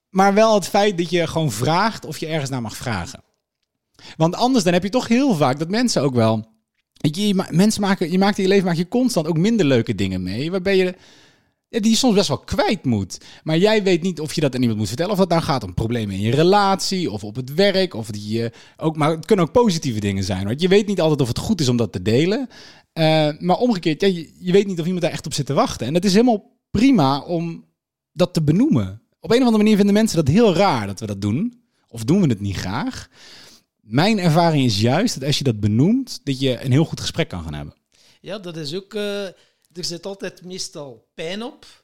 maar 0.08 0.34
wel 0.34 0.54
het 0.54 0.68
feit 0.68 0.98
dat 0.98 1.10
je 1.10 1.26
gewoon 1.26 1.52
vraagt 1.52 2.04
of 2.04 2.18
je 2.18 2.26
ergens 2.26 2.50
naar 2.50 2.62
mag 2.62 2.76
vragen. 2.76 3.22
Want 4.16 4.34
anders 4.34 4.64
dan 4.64 4.72
heb 4.72 4.82
je 4.82 4.88
toch 4.88 5.08
heel 5.08 5.34
vaak 5.34 5.58
dat 5.58 5.68
mensen 5.68 6.02
ook 6.02 6.14
wel... 6.14 6.53
Je, 7.10 7.44
mensen 7.50 7.80
maken, 7.80 8.10
je 8.10 8.18
maakt 8.18 8.36
in 8.38 8.42
je 8.42 8.48
leven 8.48 8.64
maak 8.64 8.76
je 8.76 8.88
constant 8.88 9.26
ook 9.26 9.38
minder 9.38 9.66
leuke 9.66 9.94
dingen 9.94 10.22
mee. 10.22 10.50
Waarbij 10.50 10.76
je, 10.76 10.94
die 11.68 11.90
je 11.90 11.96
soms 11.96 12.14
best 12.14 12.28
wel 12.28 12.38
kwijt 12.38 12.84
moet. 12.84 13.20
Maar 13.42 13.58
jij 13.58 13.82
weet 13.82 14.02
niet 14.02 14.20
of 14.20 14.32
je 14.32 14.40
dat 14.40 14.54
aan 14.54 14.60
iemand 14.60 14.78
moet 14.78 14.88
vertellen. 14.88 15.12
Of 15.12 15.18
dat 15.18 15.28
nou 15.28 15.42
gaat 15.42 15.64
om 15.64 15.74
problemen 15.74 16.14
in 16.14 16.20
je 16.20 16.30
relatie 16.30 17.10
of 17.10 17.24
op 17.24 17.36
het 17.36 17.54
werk. 17.54 17.94
Of 17.94 18.10
die, 18.10 18.50
ook, 18.76 18.96
maar 18.96 19.10
het 19.10 19.26
kunnen 19.26 19.44
ook 19.44 19.52
positieve 19.52 20.00
dingen 20.00 20.24
zijn. 20.24 20.46
Want 20.46 20.60
je 20.60 20.68
weet 20.68 20.86
niet 20.86 21.00
altijd 21.00 21.20
of 21.20 21.28
het 21.28 21.38
goed 21.38 21.60
is 21.60 21.68
om 21.68 21.76
dat 21.76 21.92
te 21.92 22.02
delen. 22.02 22.48
Eh, 22.92 23.28
maar 23.38 23.56
omgekeerd, 23.56 24.00
ja, 24.00 24.08
je, 24.08 24.32
je 24.38 24.52
weet 24.52 24.66
niet 24.66 24.80
of 24.80 24.84
iemand 24.84 25.02
daar 25.02 25.12
echt 25.12 25.26
op 25.26 25.34
zit 25.34 25.46
te 25.46 25.52
wachten. 25.54 25.86
En 25.86 25.92
dat 25.92 26.04
is 26.04 26.12
helemaal 26.12 26.52
prima 26.70 27.20
om 27.20 27.64
dat 28.12 28.34
te 28.34 28.42
benoemen. 28.42 29.02
Op 29.20 29.30
een 29.30 29.38
of 29.38 29.44
andere 29.44 29.62
manier 29.62 29.76
vinden 29.76 29.94
mensen 29.94 30.24
dat 30.24 30.34
heel 30.34 30.54
raar 30.54 30.86
dat 30.86 31.00
we 31.00 31.06
dat 31.06 31.20
doen. 31.20 31.62
Of 31.88 32.04
doen 32.04 32.20
we 32.20 32.26
het 32.26 32.40
niet 32.40 32.56
graag. 32.56 33.08
Mijn 33.84 34.18
ervaring 34.18 34.64
is 34.64 34.80
juist 34.80 35.14
dat 35.14 35.24
als 35.28 35.38
je 35.38 35.44
dat 35.44 35.60
benoemt, 35.60 36.20
dat 36.24 36.40
je 36.40 36.60
een 36.64 36.72
heel 36.72 36.84
goed 36.84 37.00
gesprek 37.00 37.28
kan 37.28 37.42
gaan 37.42 37.54
hebben. 37.54 37.74
Ja, 38.20 38.38
dat 38.38 38.56
is 38.56 38.74
ook. 38.74 38.94
eh, 38.94 39.24
er 39.72 39.84
zit 39.84 40.06
altijd 40.06 40.44
meestal 40.44 41.08
pijn 41.14 41.42
op. 41.42 41.82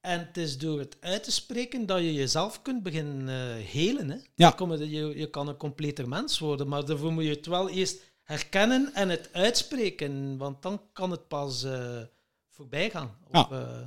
En 0.00 0.18
het 0.18 0.36
is 0.36 0.58
door 0.58 0.78
het 0.78 0.96
uit 1.00 1.24
te 1.24 1.32
spreken 1.32 1.86
dat 1.86 1.98
je 1.98 2.12
jezelf 2.12 2.62
kunt 2.62 2.82
beginnen 2.82 3.28
eh 3.28 3.64
helen. 3.66 4.10
Hè? 4.10 4.16
Ja. 4.34 4.54
Je, 4.58 5.12
je, 5.16 5.30
kan 5.30 5.48
een 5.48 5.56
completer 5.56 6.08
mens 6.08 6.38
worden, 6.38 6.68
maar 6.68 6.84
daarvoor 6.84 7.12
moet 7.12 7.24
je 7.24 7.30
het 7.30 7.46
wel 7.46 7.70
eerst 7.70 8.02
herkennen 8.22 8.94
en 8.94 9.08
het 9.08 9.28
uitspreken. 9.32 10.36
Want 10.36 10.62
dan 10.62 10.82
kan 10.92 11.10
het 11.10 11.28
pas 11.28 11.64
eh, 11.64 12.00
voorbij 12.48 12.90
gaan. 12.90 13.16
Of, 13.30 13.32
Ja. 13.32 13.48
eh, 13.50 13.80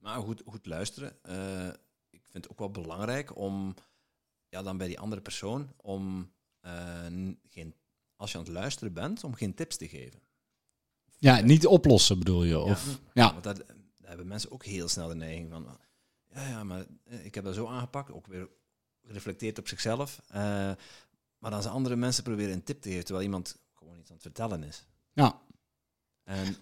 Maar 0.00 0.20
goed, 0.20 0.42
goed 0.46 0.66
luisteren. 0.66 1.16
Eh, 1.22 1.66
ik 2.10 2.22
vind 2.30 2.44
het 2.44 2.50
ook 2.50 2.58
wel 2.58 2.70
belangrijk 2.70 3.36
om, 3.36 3.74
ja, 4.48 4.62
dan 4.62 4.76
bij 4.76 4.86
die 4.86 4.98
andere 5.00 5.22
persoon, 5.22 5.72
om 5.76 6.32
geen, 7.48 7.74
als 8.16 8.32
je 8.32 8.38
aan 8.38 8.44
het 8.44 8.52
luisteren 8.52 8.92
bent, 8.92 9.24
om 9.24 9.34
geen 9.34 9.54
tips 9.54 9.76
te 9.76 9.88
geven. 9.88 10.20
Ja, 11.18 11.40
niet 11.40 11.66
oplossen 11.66 12.18
bedoel 12.18 12.44
je? 12.44 12.58
Of, 12.58 13.00
ja. 13.14 13.32
Want 13.32 13.44
daar, 13.44 13.56
daar 13.56 14.08
hebben 14.08 14.26
mensen 14.26 14.50
ook 14.50 14.64
heel 14.64 14.88
snel 14.88 15.08
de 15.08 15.14
neiging 15.14 15.50
van, 15.50 15.78
ja, 16.32 16.48
ja, 16.48 16.64
maar 16.64 16.86
eh, 17.04 17.24
ik 17.24 17.34
heb 17.34 17.44
dat 17.44 17.54
zo 17.54 17.66
aangepakt, 17.66 18.12
ook 18.12 18.26
weer 18.26 18.48
gereflecteerd 19.06 19.58
op 19.58 19.68
zichzelf. 19.68 20.22
eh, 20.28 20.72
maar 21.38 21.50
dan 21.52 21.62
zijn 21.62 21.74
andere 21.74 21.96
mensen 21.96 22.22
proberen 22.22 22.52
een 22.52 22.62
tip 22.64 22.80
te 22.80 22.88
geven, 22.88 23.04
terwijl 23.04 23.24
iemand 23.26 23.58
gewoon 23.74 23.98
iets 23.98 24.08
aan 24.10 24.14
het 24.16 24.24
vertellen 24.24 24.62
is. 24.62 24.86
ja. 25.12 25.42
En 26.24 26.56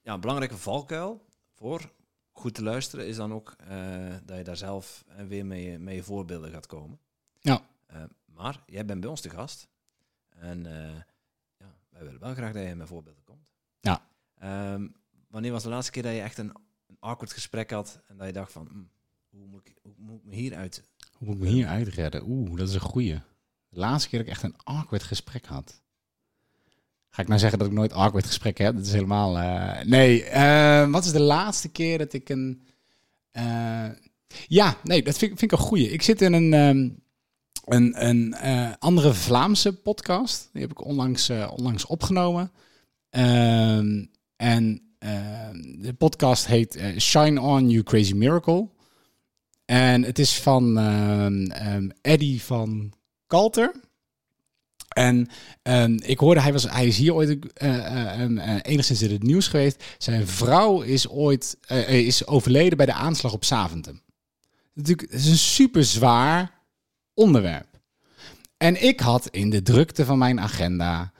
ja, 0.00 0.14
een 0.14 0.20
belangrijke 0.20 0.56
valkuil 0.56 1.24
voor 1.54 1.92
goed 2.32 2.54
te 2.54 2.62
luisteren 2.62 3.06
is 3.06 3.16
dan 3.16 3.32
ook 3.32 3.54
eh, 3.58 4.14
dat 4.24 4.36
je 4.36 4.44
daar 4.44 4.56
zelf 4.56 5.04
eh, 5.08 5.26
weer 5.26 5.46
mee, 5.46 5.94
je 5.94 6.02
voorbeelden 6.02 6.50
gaat 6.50 6.66
komen. 6.66 6.98
Ja. 7.40 7.66
Eh, 7.86 8.02
maar 8.34 8.62
jij 8.66 8.84
bent 8.84 9.00
bij 9.00 9.10
ons 9.10 9.20
te 9.20 9.30
gast. 9.30 9.68
En 10.28 10.66
eh, 10.66 10.94
ja, 11.58 11.74
wij 11.90 12.04
willen 12.04 12.20
wel 12.20 12.34
graag 12.34 12.52
dat 12.52 12.66
je 12.68 12.74
met 12.74 12.88
voorbeelden 12.88 13.24
komt. 13.24 13.46
Ja. 13.80 14.06
Ehm, 14.38 14.88
wanneer 15.28 15.52
was 15.52 15.62
de 15.62 15.68
laatste 15.68 15.92
keer 15.92 16.02
dat 16.02 16.12
je 16.14 16.20
echt 16.20 16.38
een, 16.38 16.52
een 16.86 16.96
awkward 17.00 17.32
gesprek 17.32 17.70
had 17.70 18.00
en 18.06 18.16
dat 18.16 18.26
je 18.26 18.32
dacht 18.32 18.52
van, 18.52 18.66
hm, 18.70 18.78
hoe, 19.38 19.46
moet 19.46 19.66
ik, 19.68 19.74
hoe 19.82 19.92
moet 19.96 20.18
ik 20.18 20.24
me 20.24 20.34
hieruit... 20.34 20.82
Hoe 21.12 21.26
moet 21.26 21.36
ik 21.36 21.42
me 21.42 21.48
hier 21.48 21.66
uitredden? 21.66 22.22
Oeh, 22.28 22.58
dat 22.58 22.68
is 22.68 22.74
een 22.74 22.80
goeie. 22.80 23.14
De 23.68 23.78
laatste 23.80 24.08
keer 24.08 24.18
dat 24.18 24.26
ik 24.28 24.34
echt 24.34 24.42
een 24.42 24.56
awkward 24.64 25.02
gesprek 25.02 25.46
had. 25.46 25.82
Ga 27.08 27.22
ik 27.22 27.28
nou 27.28 27.40
zeggen 27.40 27.58
dat 27.58 27.68
ik 27.68 27.74
nooit 27.74 27.92
awkward 27.92 28.26
gesprekken 28.26 28.64
heb? 28.64 28.74
Dat 28.74 28.86
is 28.86 28.92
helemaal... 28.92 29.38
eh, 29.38 29.84
nee, 29.86 30.24
eh, 30.24 30.90
wat 30.90 31.04
is 31.04 31.12
de 31.12 31.20
laatste 31.20 31.68
keer 31.68 31.98
dat 31.98 32.12
ik 32.12 32.28
een... 32.28 32.62
eh, 33.30 33.90
ja, 34.48 34.76
nee, 34.82 35.02
dat 35.02 35.18
vind, 35.18 35.32
ik- 35.32 35.38
vind 35.38 35.52
ik 35.52 35.58
een 35.58 35.64
goeie. 35.64 35.88
Ik 35.90 36.02
zit 36.02 36.22
in 36.22 36.32
een, 36.32 36.52
ehm, 36.52 36.90
een, 37.64 38.06
een 38.06 38.34
eh, 38.34 38.72
andere 38.78 39.14
Vlaamse 39.14 39.72
podcast. 39.72 40.48
Die 40.52 40.62
heb 40.62 40.70
ik 40.70 40.84
onlangs, 40.84 41.28
eh, 41.28 41.50
onlangs 41.56 41.86
opgenomen. 41.86 42.52
Ehm, 43.10 44.04
en 44.36 44.82
ehm, 44.98 45.58
de 45.78 45.94
podcast 45.98 46.46
heet 46.46 46.76
eh, 46.76 46.98
Shine 46.98 47.40
On 47.40 47.70
You 47.70 47.82
Crazy 47.82 48.12
Miracle. 48.12 48.68
En 49.64 50.02
het 50.02 50.18
is 50.18 50.40
van 50.40 50.78
ehm, 50.78 51.90
Eddie 52.00 52.42
van 52.42 52.92
Kalter. 53.26 53.74
En 54.88 55.28
ik 56.02 56.18
hoorde, 56.18 56.40
hij, 56.40 56.52
was, 56.52 56.70
hij 56.70 56.86
is 56.86 56.98
hier 56.98 57.14
ooit 57.14 57.38
enigszins 58.62 59.02
in 59.02 59.10
het 59.10 59.22
nieuws 59.22 59.48
geweest. 59.48 59.84
Zijn 59.98 60.26
vrouw 60.26 60.80
is 60.80 61.08
ooit 61.08 61.58
is 61.86 62.26
overleden 62.26 62.76
bij 62.76 62.86
de 62.86 62.92
aanslag 62.92 63.32
op 63.32 63.44
Zaventem. 63.44 64.00
Natuurlijk, 64.74 65.10
het 65.10 65.20
is 65.20 65.30
een 65.30 65.36
super 65.36 65.84
zwaar 65.84 66.53
onderwerp. 67.14 67.74
En 68.56 68.82
ik 68.82 69.00
had 69.00 69.28
in 69.30 69.50
de 69.50 69.62
drukte 69.62 70.04
van 70.04 70.18
mijn 70.18 70.40
agenda. 70.40 71.12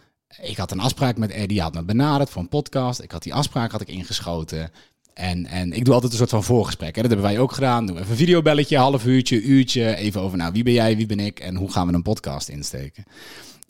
Ik 0.43 0.57
had 0.57 0.71
een 0.71 0.81
afspraak 0.81 1.17
met 1.17 1.31
Eddie, 1.31 1.61
had 1.61 1.75
me 1.75 1.85
benaderd 1.85 2.31
voor 2.31 2.43
een 2.43 2.49
podcast. 2.49 3.01
Ik 3.01 3.11
had 3.11 3.23
die 3.23 3.35
afspraak 3.35 3.71
had 3.71 3.81
ik 3.81 3.89
ingeschoten. 3.89 4.71
En, 5.15 5.47
en 5.47 5.73
ik 5.73 5.85
doe 5.85 5.95
altijd 5.95 6.13
een 6.13 6.19
soort 6.19 6.31
van 6.31 6.45
voorgesprek. 6.45 6.95
Hè. 6.97 7.03
Dat 7.03 7.11
hebben 7.11 7.31
wij 7.31 7.39
ook 7.39 7.53
gedaan. 7.53 7.87
Doe 7.87 7.99
even 7.99 8.11
een 8.11 8.17
videobelletje, 8.17 8.77
half 8.77 9.05
uurtje, 9.05 9.43
uurtje. 9.43 9.97
Even 9.97 10.21
over, 10.21 10.39
nou, 10.39 10.53
wie 10.53 10.63
ben 10.63 10.73
jij, 10.73 10.97
wie 10.97 11.07
ben 11.07 11.21
ik 11.21 11.41
en 11.41 11.57
hoe 11.57 11.73
gaan 11.73 11.87
we 11.87 11.93
een 11.93 12.03
podcast 12.03 12.49
insteken. 12.49 13.05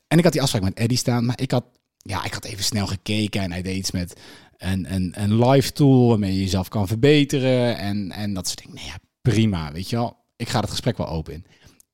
En 0.09 0.19
ik 0.19 0.25
had 0.25 0.33
die 0.33 0.43
afspraak 0.43 0.63
met 0.63 0.75
Eddie 0.75 0.99
staan, 0.99 1.25
maar 1.25 1.41
ik 1.41 1.51
had, 1.51 1.65
ja, 1.97 2.25
ik 2.25 2.33
had 2.33 2.45
even 2.45 2.65
snel 2.65 2.87
gekeken 2.87 3.41
en 3.41 3.53
hij 3.53 3.63
deed 3.63 3.77
iets 3.77 3.91
met 3.91 4.21
een, 4.57 4.95
een, 4.95 5.13
een 5.17 5.47
live 5.47 5.73
tool 5.73 6.09
waarmee 6.09 6.33
je 6.33 6.41
jezelf 6.41 6.69
kan 6.69 6.87
verbeteren. 6.87 7.79
En, 7.79 8.11
en 8.11 8.35
dat 8.35 8.47
soort 8.47 8.59
dingen. 8.59 8.75
Nee, 8.75 8.85
ja, 8.85 8.99
prima, 9.23 9.73
weet 9.73 9.91
je 9.91 9.97
wel. 9.97 10.17
Ik 10.37 10.49
ga 10.49 10.61
het 10.61 10.71
gesprek 10.71 10.97
wel 10.97 11.09
open 11.09 11.33
in. 11.33 11.45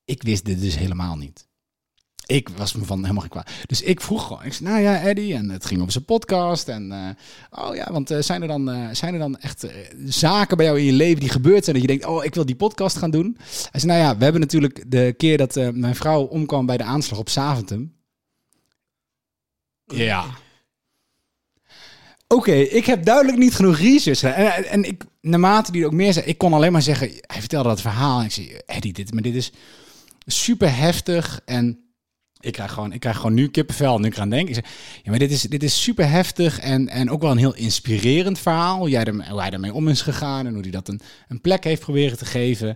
Ik 0.05 0.23
wist 0.23 0.45
dit 0.45 0.61
dus 0.61 0.77
helemaal 0.77 1.15
niet. 1.15 1.49
Ik 2.25 2.49
was 2.49 2.73
me 2.73 2.85
van 2.85 3.01
helemaal 3.01 3.21
geen 3.21 3.29
kwaad. 3.29 3.49
Dus 3.65 3.81
ik 3.81 4.01
vroeg 4.01 4.27
gewoon, 4.27 4.43
ik 4.43 4.53
zei, 4.53 4.69
nou 4.69 4.81
ja, 4.81 5.01
Eddie, 5.01 5.33
en 5.33 5.49
het 5.49 5.65
ging 5.65 5.79
over 5.79 5.91
zijn 5.91 6.05
podcast. 6.05 6.67
En, 6.67 6.91
eh, 6.91 7.63
oh 7.63 7.75
ja, 7.75 7.91
want 7.91 8.11
eh, 8.11 8.21
zijn, 8.21 8.41
er 8.41 8.47
dan, 8.47 8.69
eh, 8.69 8.87
zijn 8.91 9.13
er 9.13 9.19
dan 9.19 9.37
echt 9.37 9.67
zaken 10.05 10.57
bij 10.57 10.65
jou 10.65 10.79
in 10.79 10.85
je 10.85 10.93
leven 10.93 11.19
die 11.19 11.29
gebeurd 11.29 11.63
zijn 11.63 11.75
dat 11.75 11.85
je 11.85 11.91
denkt, 11.91 12.05
oh, 12.05 12.23
ik 12.23 12.35
wil 12.35 12.45
die 12.45 12.55
podcast 12.55 12.97
gaan 12.97 13.11
doen? 13.11 13.37
Hij 13.71 13.79
zei, 13.79 13.93
nou 13.93 14.05
ja, 14.05 14.17
we 14.17 14.23
hebben 14.23 14.41
natuurlijk 14.41 14.83
de 14.87 15.13
keer 15.17 15.37
dat 15.37 15.55
mijn 15.73 15.95
vrouw 15.95 16.21
omkwam 16.21 16.65
bij 16.65 16.77
de 16.77 16.83
aanslag 16.83 17.19
op 17.19 17.29
Zaventem. 17.29 17.93
Ja. 19.85 20.25
Oké, 22.27 22.51
ik 22.51 22.85
heb 22.85 23.05
duidelijk 23.05 23.37
niet 23.37 23.55
genoeg 23.55 23.77
research 23.77 24.19
gedaan. 24.19 24.35
En, 24.35 24.65
en 24.65 24.83
ik, 24.83 25.03
naarmate 25.21 25.71
die 25.71 25.81
er 25.81 25.87
ook 25.87 25.93
meer 25.93 26.13
zei, 26.13 26.25
ik 26.25 26.37
kon 26.37 26.53
alleen 26.53 26.71
maar 26.71 26.81
zeggen, 26.81 27.11
hij 27.21 27.39
vertelde 27.39 27.69
dat 27.69 27.81
verhaal. 27.81 28.19
En 28.19 28.25
ik 28.25 28.31
zei, 28.31 28.57
Eddie, 28.65 28.93
dit, 28.93 29.13
maar 29.13 29.21
dit 29.21 29.35
is 29.35 29.51
super 30.25 30.75
heftig. 30.75 31.41
En 31.45 31.91
ik 32.39 32.53
krijg 32.53 32.71
gewoon, 32.71 32.93
ik 32.93 32.99
krijg 32.99 33.15
gewoon 33.15 33.33
nu 33.33 33.47
kippenvel 33.47 33.99
nu 33.99 34.07
ik 34.07 34.15
eraan 34.15 34.29
denk. 34.29 34.47
Ik 34.47 34.53
zeg, 34.53 34.65
ja, 35.03 35.09
maar 35.09 35.19
dit 35.19 35.31
is, 35.31 35.41
dit 35.41 35.63
is 35.63 35.83
super 35.83 36.09
heftig 36.09 36.59
en, 36.59 36.89
en 36.89 37.09
ook 37.09 37.21
wel 37.21 37.31
een 37.31 37.37
heel 37.37 37.55
inspirerend 37.55 38.39
verhaal. 38.39 38.77
Hoe, 38.77 38.89
jij 38.89 39.03
er, 39.03 39.29
hoe 39.29 39.41
hij 39.41 39.51
ermee 39.51 39.73
om 39.73 39.87
is 39.87 40.01
gegaan 40.01 40.45
en 40.45 40.53
hoe 40.53 40.61
hij 40.61 40.71
dat 40.71 40.87
een, 40.87 41.01
een 41.27 41.41
plek 41.41 41.63
heeft 41.63 41.81
proberen 41.81 42.17
te 42.17 42.25
geven. 42.25 42.75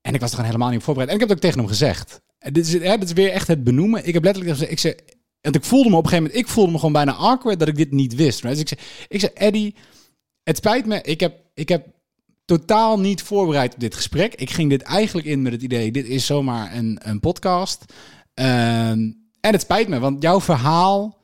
En 0.00 0.14
ik 0.14 0.20
was 0.20 0.28
er 0.28 0.36
gewoon 0.36 0.50
helemaal 0.50 0.70
niet 0.70 0.78
op 0.78 0.84
voorbereid. 0.84 1.10
En 1.10 1.14
ik 1.14 1.28
heb 1.28 1.30
het 1.30 1.38
ook 1.38 1.44
tegen 1.44 1.60
hem 1.60 1.68
gezegd. 1.68 2.20
En 2.38 2.52
Dit 2.52 2.66
is, 2.66 2.72
hè, 2.72 3.02
is 3.02 3.12
weer 3.12 3.30
echt 3.30 3.48
het 3.48 3.64
benoemen. 3.64 4.06
Ik 4.06 4.14
heb 4.14 4.24
letterlijk 4.24 4.54
gezegd, 4.54 4.72
ik 4.72 4.78
zei, 4.78 4.94
want 5.40 5.56
ik 5.56 5.64
voelde 5.64 5.90
me 5.90 5.96
op 5.96 6.02
een 6.02 6.08
gegeven 6.08 6.30
moment, 6.30 6.46
ik 6.46 6.52
voelde 6.52 6.72
me 6.72 6.76
gewoon 6.78 6.92
bijna 6.92 7.12
awkward 7.12 7.58
dat 7.58 7.68
ik 7.68 7.76
dit 7.76 7.90
niet 7.90 8.14
wist. 8.14 8.42
Dus 8.42 8.58
ik 8.58 8.68
zei, 8.68 8.80
ik 9.08 9.20
zei 9.20 9.32
Eddie, 9.34 9.74
het 10.42 10.56
spijt 10.56 10.86
me, 10.86 11.02
ik 11.02 11.20
heb, 11.20 11.40
ik 11.54 11.68
heb 11.68 11.86
totaal 12.44 13.00
niet 13.00 13.22
voorbereid 13.22 13.74
op 13.74 13.80
dit 13.80 13.94
gesprek. 13.94 14.34
Ik 14.34 14.50
ging 14.50 14.70
dit 14.70 14.82
eigenlijk 14.82 15.26
in 15.26 15.42
met 15.42 15.52
het 15.52 15.62
idee, 15.62 15.92
dit 15.92 16.06
is 16.06 16.26
zomaar 16.26 16.74
een, 16.74 16.98
een 17.02 17.20
podcast. 17.20 17.84
Ehm, 18.34 19.12
en 19.40 19.52
het 19.52 19.60
spijt 19.60 19.88
me, 19.88 19.98
want 19.98 20.22
jouw 20.22 20.40
verhaal 20.40 21.22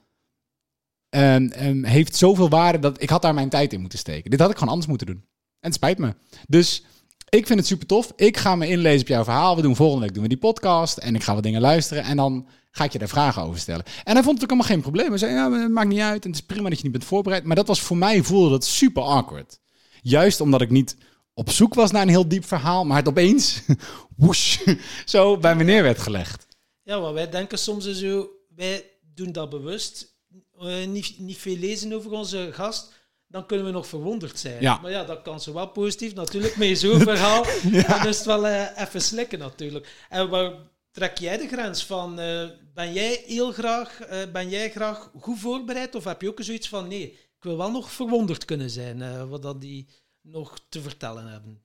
ehm, 1.09 1.46
ehm, 1.46 1.85
heeft 1.85 2.16
zoveel 2.16 2.48
waarde 2.48 2.78
dat 2.78 3.02
ik 3.02 3.11
had 3.11 3.22
daar 3.22 3.35
mijn 3.35 3.48
tijd 3.48 3.72
in 3.72 3.80
moeten 3.80 3.98
steken. 3.98 4.30
Dit 4.30 4.40
had 4.40 4.50
ik 4.50 4.56
gewoon 4.56 4.72
anders 4.72 4.88
moeten 4.88 5.06
doen. 5.06 5.24
En 5.61 5.68
het 5.68 5.74
spijt 5.74 5.98
me. 5.98 6.14
Dus 6.48 6.85
ik 7.28 7.46
vind 7.46 7.59
het 7.59 7.68
super 7.68 7.87
tof. 7.87 8.12
Ik 8.16 8.37
ga 8.37 8.56
me 8.56 8.68
inlezen 8.68 9.00
op 9.00 9.06
jouw 9.06 9.24
verhaal. 9.24 9.56
We 9.56 9.62
doen 9.62 9.76
volgende 9.76 10.04
week 10.04 10.14
doen 10.14 10.22
we 10.22 10.28
die 10.28 10.38
podcast 10.38 10.96
en 10.98 11.14
ik 11.14 11.22
ga 11.22 11.35
wat 11.35 11.42
dingen 11.42 11.61
luisteren 11.61 12.02
en 12.02 12.16
dan 12.16 12.46
ga 12.70 12.85
ik 12.85 12.92
je 12.92 12.98
daar 12.98 13.09
vragen 13.09 13.42
over 13.42 13.61
stellen. 13.61 13.85
En 14.04 14.14
hij 14.14 14.22
vond 14.22 14.35
het 14.35 14.42
ook 14.42 14.50
helemaal 14.50 14.72
geen 14.72 14.80
probleem. 14.80 15.09
Hij 15.09 15.18
zei, 15.18 15.33
ja, 15.33 15.52
het 15.52 15.70
maakt 15.70 15.88
niet 15.88 16.00
uit 16.00 16.24
en 16.24 16.30
het 16.30 16.40
is 16.40 16.46
prima 16.46 16.68
dat 16.68 16.78
je 16.78 16.83
niet 16.83 16.92
bent 16.92 17.04
voorbereid. 17.04 17.44
Maar 17.44 17.56
dat 17.56 17.66
was 17.66 17.80
voor 17.80 17.96
mij, 17.96 18.22
voelde 18.22 18.50
dat 18.50 18.64
super 18.64 19.02
awkward. 19.02 19.61
Juist 20.02 20.40
omdat 20.40 20.61
ik 20.61 20.70
niet 20.70 20.96
op 21.35 21.51
zoek 21.51 21.75
was 21.75 21.90
naar 21.90 22.03
een 22.03 22.09
heel 22.09 22.29
diep 22.29 22.45
verhaal, 22.45 22.85
maar 22.85 22.97
het 22.97 23.09
opeens 23.09 23.62
woesh, 24.16 24.59
zo 25.05 25.37
bij 25.38 25.57
me 25.57 25.64
neer 25.64 25.83
werd 25.83 25.99
gelegd. 25.99 26.47
Ja, 26.83 27.01
want 27.01 27.14
wij 27.14 27.31
denken 27.31 27.59
soms 27.59 27.90
zo, 27.90 28.29
wij 28.57 28.85
doen 29.14 29.33
dat 29.33 29.51
bewust. 29.51 30.14
eh, 30.59 30.87
niet, 30.87 31.19
niet 31.19 31.38
veel 31.38 31.57
lezen 31.57 31.93
over 31.93 32.11
onze 32.11 32.49
gast, 32.53 32.93
dan 33.27 33.47
kunnen 33.47 33.66
we 33.66 33.73
nog 33.73 33.87
verwonderd 33.87 34.38
zijn. 34.38 34.62
Ja. 34.62 34.79
Maar 34.83 34.90
ja, 34.90 35.05
dat 35.05 35.23
kan 35.23 35.40
zowel 35.40 35.69
positief 35.69 36.14
natuurlijk, 36.14 36.57
met 36.57 36.79
zo'n 36.79 37.01
verhaal. 37.11 37.45
Dan 37.62 38.07
is 38.07 38.16
het 38.16 38.27
wel 38.27 38.47
eh, 38.47 38.83
even 38.87 39.01
slikken 39.03 39.38
natuurlijk. 39.38 39.88
En 40.09 40.29
waar 40.29 40.53
trek 40.90 41.19
jij 41.19 41.37
de 41.37 41.49
grens 41.49 41.85
van? 41.85 42.19
eh, 42.21 42.49
ben 42.75 42.93
jij 42.93 43.23
heel 43.27 43.53
graag, 43.53 43.99
ben 44.33 44.49
jij 44.49 44.71
graag 44.71 45.11
goed 45.19 45.38
voorbereid? 45.38 45.95
Of 45.95 46.05
heb 46.05 46.23
je 46.23 46.29
ook 46.29 46.43
zoiets 46.43 46.69
van, 46.69 46.88
nee, 46.88 47.12
ik 47.12 47.43
wil 47.47 47.57
wel 47.57 47.71
nog 47.71 47.90
verwonderd 47.93 48.45
kunnen 48.45 48.71
zijn, 48.71 49.29
wat 49.29 49.43
dat 49.43 49.61
die 49.61 49.88
nog 50.22 50.59
te 50.68 50.83
vertellen 50.83 51.26
hebben? 51.26 51.61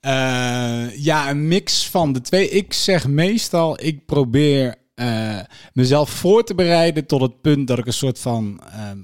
Eh, 0.00 0.96
ja, 1.04 1.30
een 1.30 1.48
mix 1.48 1.88
van 1.88 2.12
de 2.12 2.20
twee. 2.20 2.48
Ik 2.48 2.72
zeg 2.72 3.06
meestal, 3.06 3.82
ik 3.82 4.06
probeer 4.06 4.74
eh, 4.94 5.40
mezelf 5.72 6.10
voor 6.10 6.44
te 6.44 6.54
bereiden 6.54 7.06
tot 7.06 7.20
het 7.20 7.40
punt 7.40 7.68
dat 7.68 7.78
ik 7.78 7.86
een 7.86 7.92
soort 7.92 8.18
van 8.18 8.60
ehm, 8.70 8.98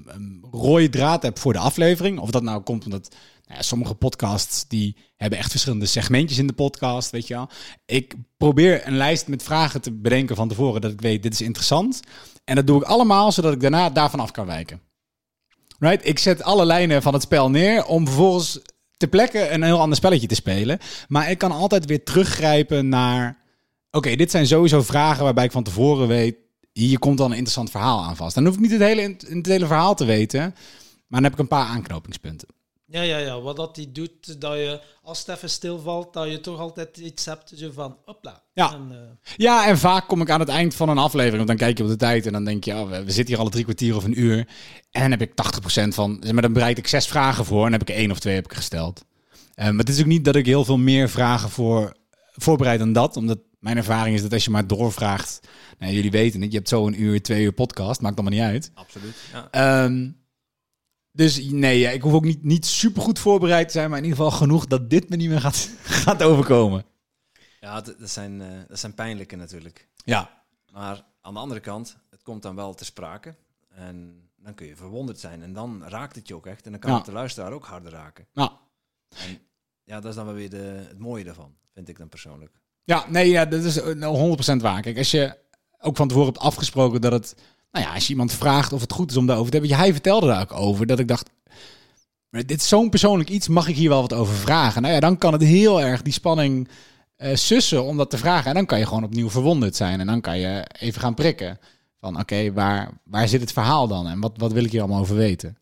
rode 0.51 0.89
draad 0.89 1.23
heb 1.23 1.39
voor 1.39 1.53
de 1.53 1.59
aflevering. 1.59 2.19
Of 2.19 2.29
dat 2.29 2.43
nou 2.43 2.61
komt 2.61 2.85
omdat 2.85 3.15
nou 3.45 3.61
ja, 3.61 3.61
sommige 3.61 3.95
podcasts 3.95 4.67
die 4.67 4.95
hebben 5.17 5.39
echt 5.39 5.51
verschillende 5.51 5.85
segmentjes 5.85 6.39
in 6.39 6.47
de 6.47 6.53
podcast, 6.53 7.11
weet 7.11 7.27
je 7.27 7.33
wel. 7.33 7.49
Ik 7.85 8.15
probeer 8.37 8.87
een 8.87 8.97
lijst 8.97 9.27
met 9.27 9.43
vragen 9.43 9.81
te 9.81 9.91
bedenken 9.91 10.35
van 10.35 10.47
tevoren 10.47 10.81
dat 10.81 10.91
ik 10.91 11.01
weet 11.01 11.23
dit 11.23 11.33
is 11.33 11.41
interessant. 11.41 11.99
En 12.43 12.55
dat 12.55 12.67
doe 12.67 12.81
ik 12.81 12.87
allemaal 12.87 13.31
zodat 13.31 13.53
ik 13.53 13.61
daarna 13.61 13.89
daarvan 13.89 14.19
af 14.19 14.31
kan 14.31 14.45
wijken. 14.45 14.81
Right? 15.79 16.07
Ik 16.07 16.19
zet 16.19 16.43
alle 16.43 16.65
lijnen 16.65 17.01
van 17.01 17.13
het 17.13 17.21
spel 17.21 17.49
neer 17.49 17.85
om 17.85 18.05
vervolgens 18.05 18.59
ter 18.99 19.07
plekke 19.07 19.49
een 19.49 19.63
heel 19.63 19.79
ander 19.79 19.97
spelletje 19.97 20.27
te 20.27 20.35
spelen. 20.35 20.79
Maar 21.07 21.31
ik 21.31 21.37
kan 21.37 21.51
altijd 21.51 21.85
weer 21.85 22.03
teruggrijpen 22.03 22.89
naar... 22.89 23.37
Oké, 23.91 24.15
dit 24.15 24.31
zijn 24.31 24.47
sowieso 24.47 24.81
vragen 24.81 25.23
waarbij 25.23 25.43
ik 25.43 25.51
van 25.51 25.63
tevoren 25.63 26.07
weet... 26.07 26.35
Hier 26.73 26.99
komt 26.99 27.17
dan 27.17 27.25
een 27.25 27.37
interessant 27.37 27.71
verhaal 27.71 28.03
aan 28.03 28.15
vast. 28.15 28.35
Dan 28.35 28.45
hoef 28.45 28.53
ik 28.53 28.59
niet 28.59 28.71
het 28.71 28.81
hele, 28.81 29.15
het 29.27 29.45
hele 29.45 29.65
verhaal 29.65 29.95
te 29.95 30.05
weten. 30.05 30.39
Maar 30.39 31.21
dan 31.21 31.23
heb 31.23 31.33
ik 31.33 31.39
een 31.39 31.47
paar 31.47 31.65
aanknopingspunten. 31.65 32.47
Ja, 32.91 33.01
ja, 33.01 33.17
ja. 33.17 33.41
Wat 33.41 33.55
dat 33.55 33.75
die 33.75 33.91
doet, 33.91 34.41
dat 34.41 34.53
je 34.53 34.81
als 35.03 35.19
het 35.19 35.27
even 35.27 35.49
stilvalt, 35.49 36.13
dat 36.13 36.29
je 36.29 36.39
toch 36.39 36.59
altijd 36.59 36.97
iets 36.97 37.25
hebt 37.25 37.51
zo 37.55 37.71
van, 37.71 37.97
hopla. 38.05 38.43
Ja. 38.53 38.73
En, 38.73 38.87
eh, 38.91 39.33
Ja, 39.35 39.67
en 39.67 39.77
vaak 39.77 40.07
kom 40.07 40.21
ik 40.21 40.29
aan 40.29 40.39
het 40.39 40.49
eind 40.49 40.75
van 40.75 40.89
een 40.89 40.97
aflevering. 40.97 41.37
Want 41.37 41.47
dan 41.47 41.67
kijk 41.67 41.77
je 41.77 41.83
op 41.83 41.89
de 41.89 41.95
tijd 41.95 42.25
en 42.25 42.31
dan 42.31 42.45
denk 42.45 42.63
je... 42.63 42.73
Oh, 42.73 42.89
we, 42.89 43.03
we 43.03 43.11
zitten 43.11 43.33
hier 43.33 43.37
alle 43.43 43.49
drie 43.49 43.63
kwartier 43.63 43.95
of 43.95 44.03
een 44.03 44.19
uur. 44.19 44.47
En 44.91 45.01
dan 45.01 45.11
heb 45.11 45.21
ik 45.21 45.31
80% 45.31 45.87
van... 45.87 46.17
zeg 46.21 46.31
Maar 46.31 46.41
dan 46.41 46.53
bereid 46.53 46.77
ik 46.77 46.87
zes 46.87 47.07
vragen 47.07 47.45
voor 47.45 47.65
en 47.65 47.71
heb 47.71 47.81
ik 47.81 47.89
er 47.89 47.95
één 47.95 48.11
of 48.11 48.19
twee 48.19 48.35
heb 48.35 48.45
ik 48.45 48.53
gesteld. 48.53 49.05
Eh, 49.53 49.65
maar 49.65 49.79
het 49.85 49.89
is 49.89 49.99
ook 49.99 50.05
niet 50.05 50.25
dat 50.25 50.35
ik 50.35 50.45
heel 50.45 50.65
veel 50.65 50.77
meer 50.77 51.09
vragen 51.09 51.49
voor 51.49 51.97
voorbereid 52.31 52.79
dan 52.79 52.93
dat. 52.93 53.17
Omdat 53.17 53.39
mijn 53.59 53.77
ervaring 53.77 54.15
is 54.15 54.21
dat 54.21 54.33
als 54.33 54.43
je 54.43 54.51
maar 54.51 54.67
doorvraagt... 54.67 55.39
Nou, 55.79 55.93
jullie 55.93 56.11
weten 56.11 56.41
het, 56.41 56.51
je 56.51 56.57
hebt 56.57 56.69
zo 56.69 56.87
een 56.87 57.01
uur, 57.01 57.21
twee 57.21 57.43
uur 57.43 57.51
podcast. 57.51 58.01
Maakt 58.01 58.19
allemaal 58.19 58.39
niet 58.39 58.49
uit. 58.49 58.71
Absoluut. 58.73 59.15
Ja. 59.33 59.47
Ehm, 59.51 60.07
dus 61.11 61.41
nee, 61.43 61.79
ja, 61.79 61.89
ik 61.89 62.01
hoef 62.01 62.13
ook 62.13 62.23
niet, 62.23 62.43
niet 62.43 62.65
super 62.65 63.01
goed 63.01 63.19
voorbereid 63.19 63.67
te 63.67 63.73
zijn, 63.73 63.89
maar 63.89 63.97
in 63.99 64.03
ieder 64.05 64.19
geval 64.19 64.37
genoeg 64.37 64.67
dat 64.67 64.89
dit 64.89 65.09
me 65.09 65.15
niet 65.15 65.29
meer 65.29 65.41
gaat, 65.41 65.69
gaat 66.05 66.23
overkomen. 66.23 66.85
Ja, 67.59 67.81
dat 67.81 67.95
zijn, 68.09 68.41
eh, 68.41 68.47
dat 68.67 68.79
zijn 68.79 68.93
pijnlijke 68.93 69.35
natuurlijk. 69.35 69.87
Ja, 69.95 70.43
Maar 70.71 71.05
aan 71.21 71.33
de 71.33 71.39
andere 71.39 71.59
kant, 71.59 71.97
het 72.09 72.23
komt 72.23 72.41
dan 72.41 72.55
wel 72.55 72.73
te 72.73 72.85
sprake. 72.85 73.35
En 73.69 74.23
dan 74.37 74.53
kun 74.53 74.67
je 74.67 74.75
verwonderd 74.75 75.19
zijn. 75.19 75.43
En 75.43 75.53
dan 75.53 75.83
raakt 75.87 76.15
het 76.15 76.27
je 76.27 76.35
ook 76.35 76.45
echt. 76.45 76.65
En 76.65 76.71
dan 76.71 76.79
kan 76.79 76.89
Ja. 76.91 76.95
het 76.97 77.05
de 77.05 77.11
luisteraar 77.11 77.51
ook 77.51 77.65
harder 77.65 77.91
raken. 77.91 78.27
nou, 78.33 78.51
En 79.09 79.39
ja, 79.83 79.99
dat 79.99 80.09
is 80.09 80.15
dan 80.15 80.25
wel 80.25 80.33
weer 80.35 80.49
de, 80.49 80.85
het 80.87 80.99
mooie 80.99 81.23
daarvan, 81.23 81.55
vind 81.73 81.89
ik 81.89 81.97
dan 81.97 82.09
persoonlijk. 82.09 82.59
ja, 82.83 83.05
nee, 83.09 83.29
ja, 83.29 83.45
dat 83.45 83.63
is 83.63 83.77
eh, 83.81 84.07
100% 84.57 84.61
waar. 84.61 84.81
Kijk, 84.81 84.97
als 84.97 85.11
je 85.11 85.37
ook 85.79 85.95
van 85.97 86.07
tevoren 86.07 86.29
hebt 86.31 86.43
afgesproken 86.43 87.01
dat 87.01 87.11
het, 87.11 87.35
nou 87.71 87.85
ja, 87.85 87.93
als 87.93 88.03
je 88.03 88.09
iemand 88.09 88.33
vraagt 88.33 88.73
of 88.73 88.81
het 88.81 88.91
goed 88.91 89.11
is 89.11 89.17
om 89.17 89.25
daarover 89.25 89.51
te 89.51 89.57
hebben, 89.57 89.77
hij 89.77 89.91
vertelde 89.91 90.27
daar 90.27 90.41
ook 90.41 90.53
over, 90.53 90.85
dat 90.85 90.99
ik 90.99 91.07
dacht, 91.07 91.29
maar 92.29 92.45
dit 92.45 92.61
is 92.61 92.67
zo'n 92.67 92.89
persoonlijk 92.89 93.29
iets, 93.29 93.47
mag 93.47 93.67
ik 93.67 93.75
hier 93.75 93.89
wel 93.89 94.01
wat 94.01 94.13
over 94.13 94.35
vragen? 94.35 94.81
Nou 94.81 94.93
ja, 94.93 94.99
dan 94.99 95.17
kan 95.17 95.33
het 95.33 95.41
heel 95.41 95.81
erg 95.81 96.01
die 96.01 96.13
spanning 96.13 96.67
eh, 97.15 97.35
sussen 97.35 97.83
om 97.83 97.97
dat 97.97 98.09
te 98.09 98.17
vragen. 98.17 98.49
En 98.49 98.53
dan 98.53 98.65
kan 98.65 98.79
je 98.79 98.85
gewoon 98.85 99.03
opnieuw 99.03 99.29
verwonderd 99.29 99.75
zijn 99.75 99.99
en 99.99 100.07
dan 100.07 100.21
kan 100.21 100.39
je 100.39 100.67
even 100.79 101.01
gaan 101.01 101.13
prikken. 101.13 101.59
Van 101.99 102.19
oké, 102.19 102.53
waar, 102.53 102.89
waar 103.03 103.27
zit 103.27 103.41
het 103.41 103.51
verhaal 103.51 103.87
dan? 103.87 104.07
En 104.07 104.19
wat, 104.19 104.31
wat 104.37 104.51
wil 104.51 104.63
ik 104.63 104.71
hier 104.71 104.79
allemaal 104.79 104.99
over 104.99 105.15
weten? 105.15 105.57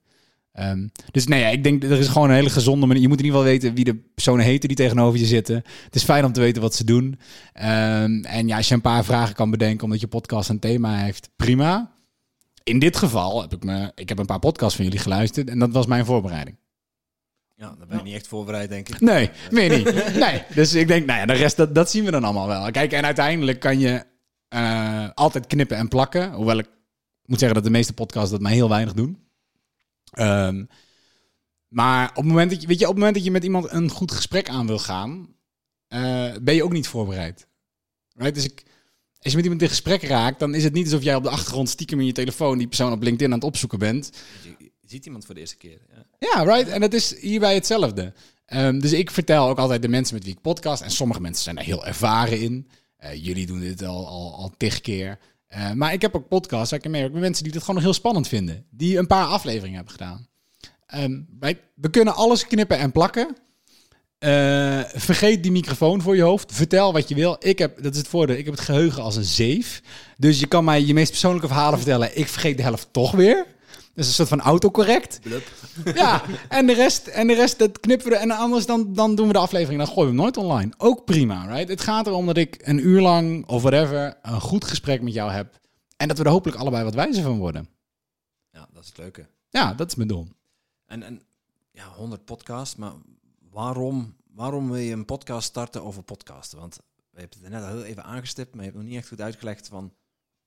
Ehm, 0.53 0.87
dus 1.11 1.27
nee, 1.27 1.39
ja, 1.39 1.47
ik 1.47 1.63
denk 1.63 1.83
er 1.83 1.99
is 1.99 2.07
gewoon 2.07 2.29
een 2.29 2.35
hele 2.35 2.49
gezonde 2.49 2.85
manier. 2.85 3.01
Je 3.01 3.07
moet 3.07 3.19
in 3.19 3.25
ieder 3.25 3.39
geval 3.39 3.53
weten 3.53 3.73
wie 3.73 3.83
de 3.83 3.95
personen 3.95 4.45
heten 4.45 4.67
die 4.67 4.77
tegenover 4.77 5.19
je 5.19 5.25
zitten. 5.25 5.55
Het 5.83 5.95
is 5.95 6.03
fijn 6.03 6.25
om 6.25 6.31
te 6.31 6.39
weten 6.39 6.61
wat 6.61 6.75
ze 6.75 6.83
doen. 6.83 7.19
Ehm, 7.53 8.23
en 8.23 8.47
ja, 8.47 8.57
als 8.57 8.67
je 8.67 8.73
een 8.73 8.81
paar 8.81 9.05
vragen 9.05 9.35
kan 9.35 9.49
bedenken 9.49 9.83
omdat 9.83 9.99
je 9.99 10.07
podcast 10.07 10.49
een 10.49 10.59
thema 10.59 10.97
heeft, 10.97 11.29
prima. 11.35 11.91
In 12.67 12.79
dit 12.79 12.97
geval 12.97 13.41
heb 13.41 13.53
ik 13.53 13.63
me, 13.63 13.91
ik 13.95 14.09
heb 14.09 14.19
een 14.19 14.25
paar 14.25 14.39
podcasts 14.39 14.75
van 14.75 14.85
jullie 14.85 14.99
geluisterd 14.99 15.49
en 15.49 15.59
dat 15.59 15.71
was 15.71 15.85
mijn 15.85 16.05
voorbereiding. 16.05 16.57
Ja, 17.55 17.75
dan 17.79 17.87
ben 17.87 17.97
je 17.97 18.03
niet 18.03 18.13
echt 18.13 18.27
voorbereid, 18.27 18.69
denk 18.69 18.89
ik. 18.89 18.99
Nee, 18.99 19.29
meer 19.51 19.77
niet. 19.77 19.93
Nee, 20.25 20.43
dus 20.53 20.73
ik 20.73 20.87
denk, 20.87 21.05
nou 21.05 21.19
ja, 21.19 21.25
de 21.25 21.33
rest, 21.33 21.57
dat, 21.57 21.75
dat 21.75 21.89
zien 21.89 22.05
we 22.05 22.11
dan 22.11 22.23
allemaal 22.23 22.47
wel. 22.47 22.71
Kijk, 22.71 22.91
en 22.91 23.05
uiteindelijk 23.05 23.59
kan 23.59 23.79
je 23.79 24.03
eh, 24.47 25.09
altijd 25.13 25.47
knippen 25.47 25.77
en 25.77 25.87
plakken. 25.87 26.33
Hoewel 26.33 26.57
ik 26.57 26.69
moet 27.25 27.39
zeggen 27.39 27.55
dat 27.55 27.65
de 27.65 27.77
meeste 27.77 27.93
podcasts 27.93 28.31
dat 28.31 28.41
maar 28.41 28.51
heel 28.51 28.69
weinig 28.69 28.93
doen. 28.93 29.27
Ehm, 30.11 30.65
maar 31.67 32.09
op 32.09 32.15
het, 32.15 32.25
moment 32.25 32.51
dat 32.51 32.61
je, 32.61 32.67
weet 32.67 32.79
je, 32.79 32.85
op 32.85 32.91
het 32.91 32.99
moment 32.99 33.15
dat 33.15 33.25
je 33.25 33.31
met 33.31 33.43
iemand 33.43 33.71
een 33.71 33.89
goed 33.89 34.11
gesprek 34.11 34.49
aan 34.49 34.67
wil 34.67 34.79
gaan, 34.79 35.35
eh, 35.87 36.33
ben 36.41 36.55
je 36.55 36.63
ook 36.63 36.71
niet 36.71 36.87
voorbereid. 36.87 37.47
Right? 38.15 38.35
Dus 38.35 38.43
ik, 38.43 38.63
als 39.27 39.35
je 39.35 39.41
met 39.41 39.51
iemand 39.51 39.61
in 39.61 39.77
gesprek 39.77 40.09
raakt, 40.09 40.39
dan 40.39 40.55
is 40.55 40.63
het 40.63 40.73
niet 40.73 40.85
alsof 40.85 41.03
jij 41.03 41.15
op 41.15 41.23
de 41.23 41.29
achtergrond 41.29 41.69
stiekem 41.69 41.99
in 41.99 42.05
je 42.05 42.11
telefoon 42.11 42.57
die 42.57 42.67
persoon 42.67 42.91
op 42.91 43.03
LinkedIn 43.03 43.27
aan 43.27 43.39
het 43.39 43.47
opzoeken 43.47 43.79
bent. 43.79 44.11
Je, 44.43 44.71
ziet 44.85 45.05
iemand 45.05 45.25
voor 45.25 45.35
de 45.35 45.39
eerste 45.39 45.57
keer. 45.57 45.79
Ja. 45.89 46.05
Ja, 46.19 46.43
right. 46.43 46.67
En 46.67 46.81
dat 46.81 46.93
is 46.93 47.19
hierbij 47.19 47.53
hetzelfde. 47.53 48.13
Ehm, 48.45 48.79
dus 48.79 48.93
ik 48.93 49.11
vertel 49.11 49.47
ook 49.47 49.57
altijd 49.57 49.81
de 49.81 49.87
mensen 49.87 50.15
met 50.15 50.23
wie 50.23 50.33
ik 50.33 50.41
podcast. 50.41 50.81
En 50.81 50.91
sommige 50.91 51.21
mensen 51.21 51.43
zijn 51.43 51.57
er 51.57 51.63
heel 51.63 51.85
ervaren 51.85 52.39
in. 52.39 52.67
Eh, 52.97 53.25
jullie 53.25 53.45
doen 53.45 53.59
dit 53.59 53.83
al, 53.83 54.07
al, 54.07 54.35
al 54.35 54.51
tig 54.57 54.81
keer. 54.81 55.19
Eh, 55.47 55.71
maar 55.71 55.93
ik 55.93 56.01
heb 56.01 56.15
ook 56.15 56.27
podcasts 56.27 56.71
waar 56.71 56.79
ik 56.85 56.91
merk 56.91 57.11
met 57.11 57.21
mensen 57.21 57.43
die 57.43 57.51
dit 57.51 57.61
gewoon 57.61 57.75
nog 57.75 57.83
heel 57.83 57.93
spannend 57.93 58.27
vinden. 58.27 58.65
Die 58.69 58.97
een 58.97 59.07
paar 59.07 59.25
afleveringen 59.25 59.75
hebben 59.75 59.93
gedaan. 59.93 60.27
Ehm, 60.85 61.21
wij, 61.39 61.61
we 61.75 61.89
kunnen 61.89 62.15
alles 62.15 62.47
knippen 62.47 62.77
en 62.77 62.91
plakken. 62.91 63.37
Eh, 64.17 64.81
vergeet 64.95 65.43
die 65.43 65.51
microfoon 65.51 66.01
voor 66.01 66.15
je 66.15 66.21
hoofd. 66.21 66.53
Vertel 66.53 66.93
wat 66.93 67.09
je 67.09 67.15
wil. 67.15 67.35
Ik 67.39 67.59
heb, 67.59 67.83
dat 67.83 67.91
is 67.91 67.97
het 67.97 68.07
voordeel, 68.07 68.35
ik 68.35 68.45
heb 68.45 68.53
het 68.53 68.63
geheugen 68.63 69.03
als 69.03 69.15
een 69.15 69.23
zeef. 69.23 69.81
Dus 70.17 70.39
je 70.39 70.47
kan 70.47 70.63
mij 70.63 70.83
je 70.83 70.93
meest 70.93 71.09
persoonlijke 71.09 71.47
verhalen 71.47 71.79
vertellen. 71.79 72.17
Ik 72.17 72.27
vergeet 72.27 72.57
de 72.57 72.63
helft 72.63 72.87
toch 72.91 73.11
weer. 73.11 73.45
Dat 73.97 74.05
is 74.05 74.07
een 74.07 74.27
soort 74.27 74.41
van 74.41 74.41
autocorrect. 74.41 75.19
Blub. 75.21 75.43
Ja, 75.95 76.23
en 76.49 76.65
de 76.65 76.73
rest, 76.73 77.07
en 77.07 77.27
de 77.27 77.33
rest 77.33 77.59
dat 77.59 77.79
knippen 77.79 78.09
we 78.09 78.15
er. 78.15 78.21
En 78.21 78.31
anders 78.31 78.65
dan, 78.65 78.93
dan 78.93 79.15
doen 79.15 79.27
we 79.27 79.33
de 79.33 79.39
aflevering. 79.39 79.79
Dan 79.79 79.87
gooien 79.87 80.03
we 80.03 80.15
hem 80.15 80.21
nooit 80.21 80.37
online. 80.37 80.73
Ook 80.77 81.05
prima, 81.05 81.45
right? 81.45 81.69
Het 81.69 81.81
gaat 81.81 82.07
erom 82.07 82.25
dat 82.25 82.37
ik 82.37 82.57
een 82.61 82.87
uur 82.87 83.01
lang 83.01 83.47
of 83.47 83.61
whatever 83.61 84.17
een 84.21 84.41
goed 84.41 84.65
gesprek 84.65 85.01
met 85.01 85.13
jou 85.13 85.31
heb. 85.31 85.59
En 85.97 86.07
dat 86.07 86.17
we 86.17 86.23
er 86.23 86.29
hopelijk 86.29 86.57
allebei 86.57 86.83
wat 86.83 86.93
wijzer 86.93 87.23
van 87.23 87.37
worden. 87.37 87.69
Ja, 88.51 88.67
dat 88.73 88.83
is 88.83 88.87
het 88.87 88.97
leuke. 88.97 89.27
Ja, 89.49 89.73
dat 89.73 89.87
is 89.87 89.95
mijn 89.95 90.07
doel. 90.07 90.27
En, 90.85 91.03
en 91.03 91.21
ja, 91.71 91.87
100 91.95 92.25
podcasts, 92.25 92.75
maar 92.75 92.93
waarom, 93.57 94.15
waarom 94.33 94.69
wil 94.69 94.79
je 94.79 94.91
een 94.91 95.05
podcast 95.05 95.47
starten 95.47 95.83
over 95.83 96.03
podcasten? 96.03 96.59
Want 96.59 96.79
we 97.11 97.19
hebben 97.19 97.37
het 97.41 97.51
net 97.51 97.63
al 97.63 97.69
heel 97.69 97.83
even 97.83 98.03
aangestipt, 98.03 98.55
maar 98.55 98.63
je 98.63 98.69
hebt 98.69 98.81
nog 98.81 98.89
niet 98.89 98.97
echt 98.97 99.07
goed 99.07 99.21
uitgelegd 99.21 99.67
van 99.67 99.93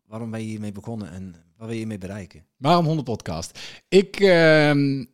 waarom 0.07 0.31
ben 0.31 0.40
je 0.40 0.46
hiermee 0.46 0.73
begonnen 0.73 1.11
en 1.11 1.33
wat 1.33 1.66
wil 1.66 1.68
je 1.68 1.75
hiermee 1.75 1.99
bereiken? 1.99 2.46
Waarom 2.57 2.85
100 2.85 3.07
podcast? 3.07 3.59
Ik, 3.88 4.20
ehm, 4.20 5.05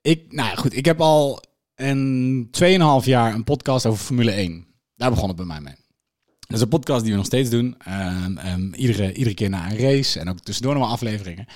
ik, 0.00 0.32
nou 0.32 0.48
ja, 0.48 0.54
goed, 0.54 0.76
ik 0.76 0.84
heb 0.84 1.00
al 1.00 1.40
een 1.74 2.48
2,5 2.50 3.04
jaar 3.04 3.34
een 3.34 3.44
podcast 3.44 3.86
over 3.86 4.04
Formule 4.04 4.32
1. 4.32 4.66
Daar 4.96 5.10
begon 5.10 5.28
het 5.28 5.36
bij 5.36 5.46
mij 5.46 5.60
mee. 5.60 5.76
Dat 6.24 6.56
is 6.56 6.60
een 6.60 6.68
podcast 6.68 7.02
die 7.02 7.10
we 7.10 7.16
nog 7.16 7.26
steeds 7.26 7.50
doen. 7.50 7.74
Ehm, 7.78 8.38
ehm, 8.38 8.72
iedere, 8.72 9.12
iedere 9.12 9.34
keer 9.34 9.50
na 9.50 9.70
een 9.70 9.78
race 9.78 10.20
en 10.20 10.28
ook 10.28 10.40
tussendoor 10.40 10.74
nog 10.74 10.82
wel 10.82 10.92
afleveringen. 10.92 11.46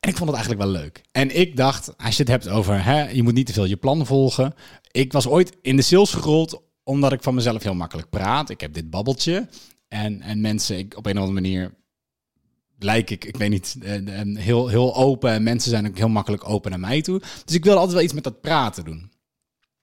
En 0.00 0.08
ik 0.08 0.16
vond 0.16 0.30
het 0.30 0.38
eigenlijk 0.38 0.70
wel 0.70 0.80
leuk. 0.82 1.02
En 1.12 1.36
ik 1.38 1.56
dacht, 1.56 1.98
als 1.98 2.16
je 2.16 2.22
het 2.22 2.30
hebt 2.30 2.48
over, 2.48 2.84
hè, 2.84 3.08
je 3.08 3.22
moet 3.22 3.34
niet 3.34 3.46
te 3.46 3.52
veel 3.52 3.64
je 3.64 3.76
plan 3.76 4.06
volgen. 4.06 4.54
Ik 4.90 5.12
was 5.12 5.26
ooit 5.26 5.56
in 5.62 5.76
de 5.76 5.82
sales 5.82 6.12
gerold 6.12 6.62
omdat 6.84 7.12
ik 7.12 7.22
van 7.22 7.34
mezelf 7.34 7.62
heel 7.62 7.74
makkelijk 7.74 8.10
praat. 8.10 8.50
Ik 8.50 8.60
heb 8.60 8.74
dit 8.74 8.90
babbeltje. 8.90 9.48
En, 9.88 10.22
en 10.22 10.40
mensen, 10.40 10.78
ik, 10.78 10.96
op 10.96 11.06
een 11.06 11.18
of 11.18 11.18
andere 11.18 11.40
manier 11.40 11.74
lijk 12.78 13.10
ik, 13.10 13.24
ik 13.24 13.36
weet 13.36 13.50
niet, 13.50 13.76
eh, 13.82 14.20
eh, 14.20 14.36
heel, 14.36 14.68
heel 14.68 14.96
open. 14.96 15.30
En 15.30 15.42
mensen 15.42 15.70
zijn 15.70 15.86
ook 15.86 15.96
heel 15.96 16.08
makkelijk 16.08 16.48
open 16.48 16.70
naar 16.70 16.80
mij 16.80 17.02
toe. 17.02 17.18
Dus 17.44 17.54
ik 17.54 17.64
wilde 17.64 17.78
altijd 17.78 17.96
wel 17.96 18.04
iets 18.04 18.14
met 18.14 18.24
dat 18.24 18.40
praten 18.40 18.84
doen. 18.84 19.10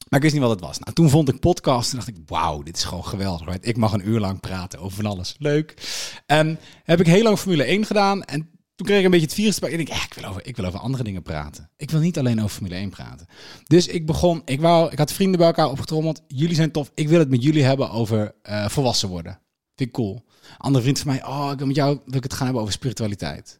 Maar 0.09 0.19
ik 0.19 0.21
wist 0.21 0.33
niet 0.33 0.43
wat 0.43 0.51
het 0.51 0.67
was. 0.67 0.79
Nou, 0.79 0.93
toen 0.93 1.09
vond 1.09 1.29
ik 1.29 1.39
podcast 1.39 1.91
en 1.91 1.97
dacht 1.97 2.07
ik, 2.07 2.17
wauw, 2.25 2.63
dit 2.63 2.77
is 2.77 2.83
gewoon 2.83 3.05
geweldig. 3.05 3.57
Ik 3.59 3.77
mag 3.77 3.93
een 3.93 4.07
uur 4.07 4.19
lang 4.19 4.39
praten 4.39 4.79
over 4.79 4.95
van 4.95 5.05
alles. 5.05 5.35
Leuk. 5.37 5.73
En 6.25 6.59
heb 6.83 6.99
ik 6.99 7.05
heel 7.05 7.23
lang 7.23 7.39
Formule 7.39 7.63
1 7.63 7.85
gedaan. 7.85 8.23
En 8.23 8.49
toen 8.77 8.85
kreeg 8.87 8.99
ik 8.99 9.05
een 9.05 9.11
beetje 9.11 9.25
het 9.25 9.35
virus 9.35 9.55
erbij. 9.55 9.71
En 9.73 9.79
ik 9.79 9.87
dacht, 9.87 9.99
ja, 9.99 10.05
ik, 10.05 10.13
wil 10.13 10.29
over, 10.29 10.45
ik 10.47 10.55
wil 10.55 10.65
over 10.65 10.79
andere 10.79 11.03
dingen 11.03 11.21
praten. 11.21 11.69
Ik 11.77 11.91
wil 11.91 11.99
niet 11.99 12.17
alleen 12.17 12.37
over 12.37 12.49
Formule 12.49 12.75
1 12.75 12.89
praten. 12.89 13.27
Dus 13.67 13.87
ik 13.87 14.05
begon, 14.05 14.41
ik, 14.45 14.61
wou, 14.61 14.91
ik 14.91 14.97
had 14.97 15.11
vrienden 15.11 15.37
bij 15.37 15.47
elkaar 15.47 15.69
opgetrommeld. 15.69 16.21
Jullie 16.27 16.55
zijn 16.55 16.71
tof. 16.71 16.91
Ik 16.93 17.07
wil 17.09 17.19
het 17.19 17.29
met 17.29 17.43
jullie 17.43 17.63
hebben 17.63 17.89
over 17.91 18.35
eh, 18.41 18.67
volwassen 18.69 19.09
worden. 19.09 19.39
Vind 19.75 19.89
ik 19.89 19.95
cool. 19.95 20.25
Andere 20.57 20.83
vriend 20.83 20.99
van 20.99 21.07
mij, 21.07 21.25
oh, 21.25 21.49
ik 21.51 21.57
wil 21.57 21.67
met 21.67 21.75
jou 21.75 21.99
wil 22.05 22.15
ik 22.17 22.23
het 22.23 22.33
gaan 22.33 22.43
hebben 22.45 22.61
over 22.61 22.73
spiritualiteit. 22.73 23.59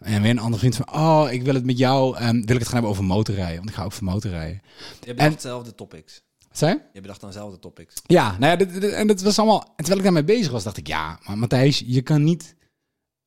En 0.00 0.22
weer 0.22 0.30
een 0.30 0.38
andere 0.38 0.58
vriend 0.58 0.76
van, 0.76 0.92
oh, 0.94 1.26
ik 1.30 1.42
wil 1.42 1.54
het 1.54 1.64
met 1.64 1.78
jou, 1.78 2.16
ehm, 2.16 2.32
wil 2.32 2.42
ik 2.42 2.58
het 2.58 2.62
gaan 2.62 2.72
hebben 2.72 2.90
over 2.90 3.04
motorrijden. 3.04 3.56
Want 3.56 3.68
ik 3.68 3.74
ga 3.74 3.84
ook 3.84 3.92
voor 3.92 4.04
motorrijden. 4.04 4.62
Je 5.00 5.14
bedacht 5.14 5.32
dezelfde 5.34 5.74
topics. 5.74 6.22
Zei 6.52 6.72
je? 6.74 6.80
Je 6.92 7.00
bedacht 7.00 7.20
dan 7.20 7.30
dezelfde 7.30 7.58
topics. 7.58 7.94
Ja, 8.06 8.30
nou 8.38 8.50
ja, 8.50 8.56
dit, 8.56 8.80
dit- 8.80 8.92
en 8.92 9.06
dat 9.06 9.22
was 9.22 9.38
allemaal. 9.38 9.60
En 9.60 9.72
terwijl 9.76 9.96
ik 9.96 10.02
daarmee 10.02 10.24
bezig 10.24 10.52
was, 10.52 10.62
dacht 10.62 10.76
ik, 10.76 10.86
ja, 10.86 11.18
maar 11.26 11.38
Matthijs, 11.38 11.82
je 11.86 12.02
kan 12.02 12.24
niet 12.24 12.54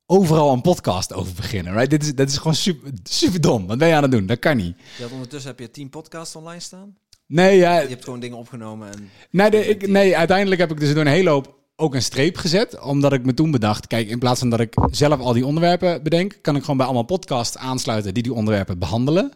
overal 0.06 0.52
een 0.52 0.60
podcast 0.60 1.12
over 1.12 1.34
beginnen, 1.34 1.72
right? 1.72 1.90
Dit 1.90 2.02
is, 2.02 2.14
dat 2.14 2.28
is 2.28 2.36
gewoon 2.36 2.54
super, 2.54 2.90
super 3.02 3.40
dom. 3.40 3.66
Wat 3.66 3.78
ben 3.78 3.88
je 3.88 3.94
aan 3.94 4.02
het 4.02 4.10
doen? 4.10 4.26
Dat 4.26 4.38
kan 4.38 4.56
niet. 4.56 4.76
Ondertussen 5.12 5.50
heb 5.50 5.58
je 5.58 5.70
10 5.70 5.90
podcasts 5.90 6.36
online 6.36 6.60
staan. 6.60 6.96
Nee, 7.26 7.56
ja, 7.56 7.80
Je 7.80 7.88
hebt 7.88 8.04
gewoon 8.04 8.20
dingen 8.20 8.38
opgenomen 8.38 8.92
en 8.92 9.10
nee, 9.30 9.50
de, 9.50 9.66
ik, 9.66 9.88
nee, 9.88 10.16
uiteindelijk 10.16 10.60
heb 10.60 10.70
ik 10.70 10.80
dus 10.80 10.88
door 10.94 11.00
een 11.00 11.06
hele 11.06 11.30
hoop 11.30 11.54
ook 11.76 11.94
een 11.94 12.02
streep 12.02 12.36
gezet. 12.36 12.80
Omdat 12.80 13.12
ik 13.12 13.24
me 13.24 13.34
toen 13.34 13.50
bedacht, 13.50 13.86
kijk, 13.86 14.08
in 14.08 14.18
plaats 14.18 14.40
van 14.40 14.50
dat 14.50 14.60
ik 14.60 14.74
zelf 14.90 15.20
al 15.20 15.32
die 15.32 15.46
onderwerpen 15.46 16.02
bedenk, 16.02 16.38
kan 16.42 16.56
ik 16.56 16.60
gewoon 16.60 16.76
bij 16.76 16.86
allemaal 16.86 17.04
podcasts 17.04 17.56
aansluiten 17.56 18.14
die 18.14 18.22
die 18.22 18.32
onderwerpen 18.32 18.78
behandelen. 18.78 19.32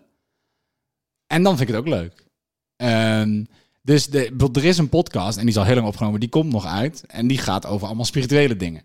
En 1.26 1.42
dan 1.42 1.56
vind 1.56 1.68
ik 1.68 1.74
het 1.74 1.85
ook 1.85 1.90
leuk. 1.90 2.24
Ehm, 2.76 3.44
dus 3.83 4.06
de, 4.06 4.48
er 4.52 4.64
is 4.64 4.78
een 4.78 4.88
podcast, 4.88 5.37
en 5.37 5.42
die 5.42 5.52
is 5.52 5.59
al 5.59 5.64
heel 5.64 5.74
lang 5.74 5.87
opgenomen, 5.87 6.20
die 6.20 6.28
komt 6.28 6.52
nog 6.52 6.66
uit. 6.66 7.04
En 7.06 7.26
die 7.26 7.38
gaat 7.38 7.66
over 7.66 7.87
allemaal 7.87 8.04
spirituele 8.04 8.56
dingen. 8.56 8.83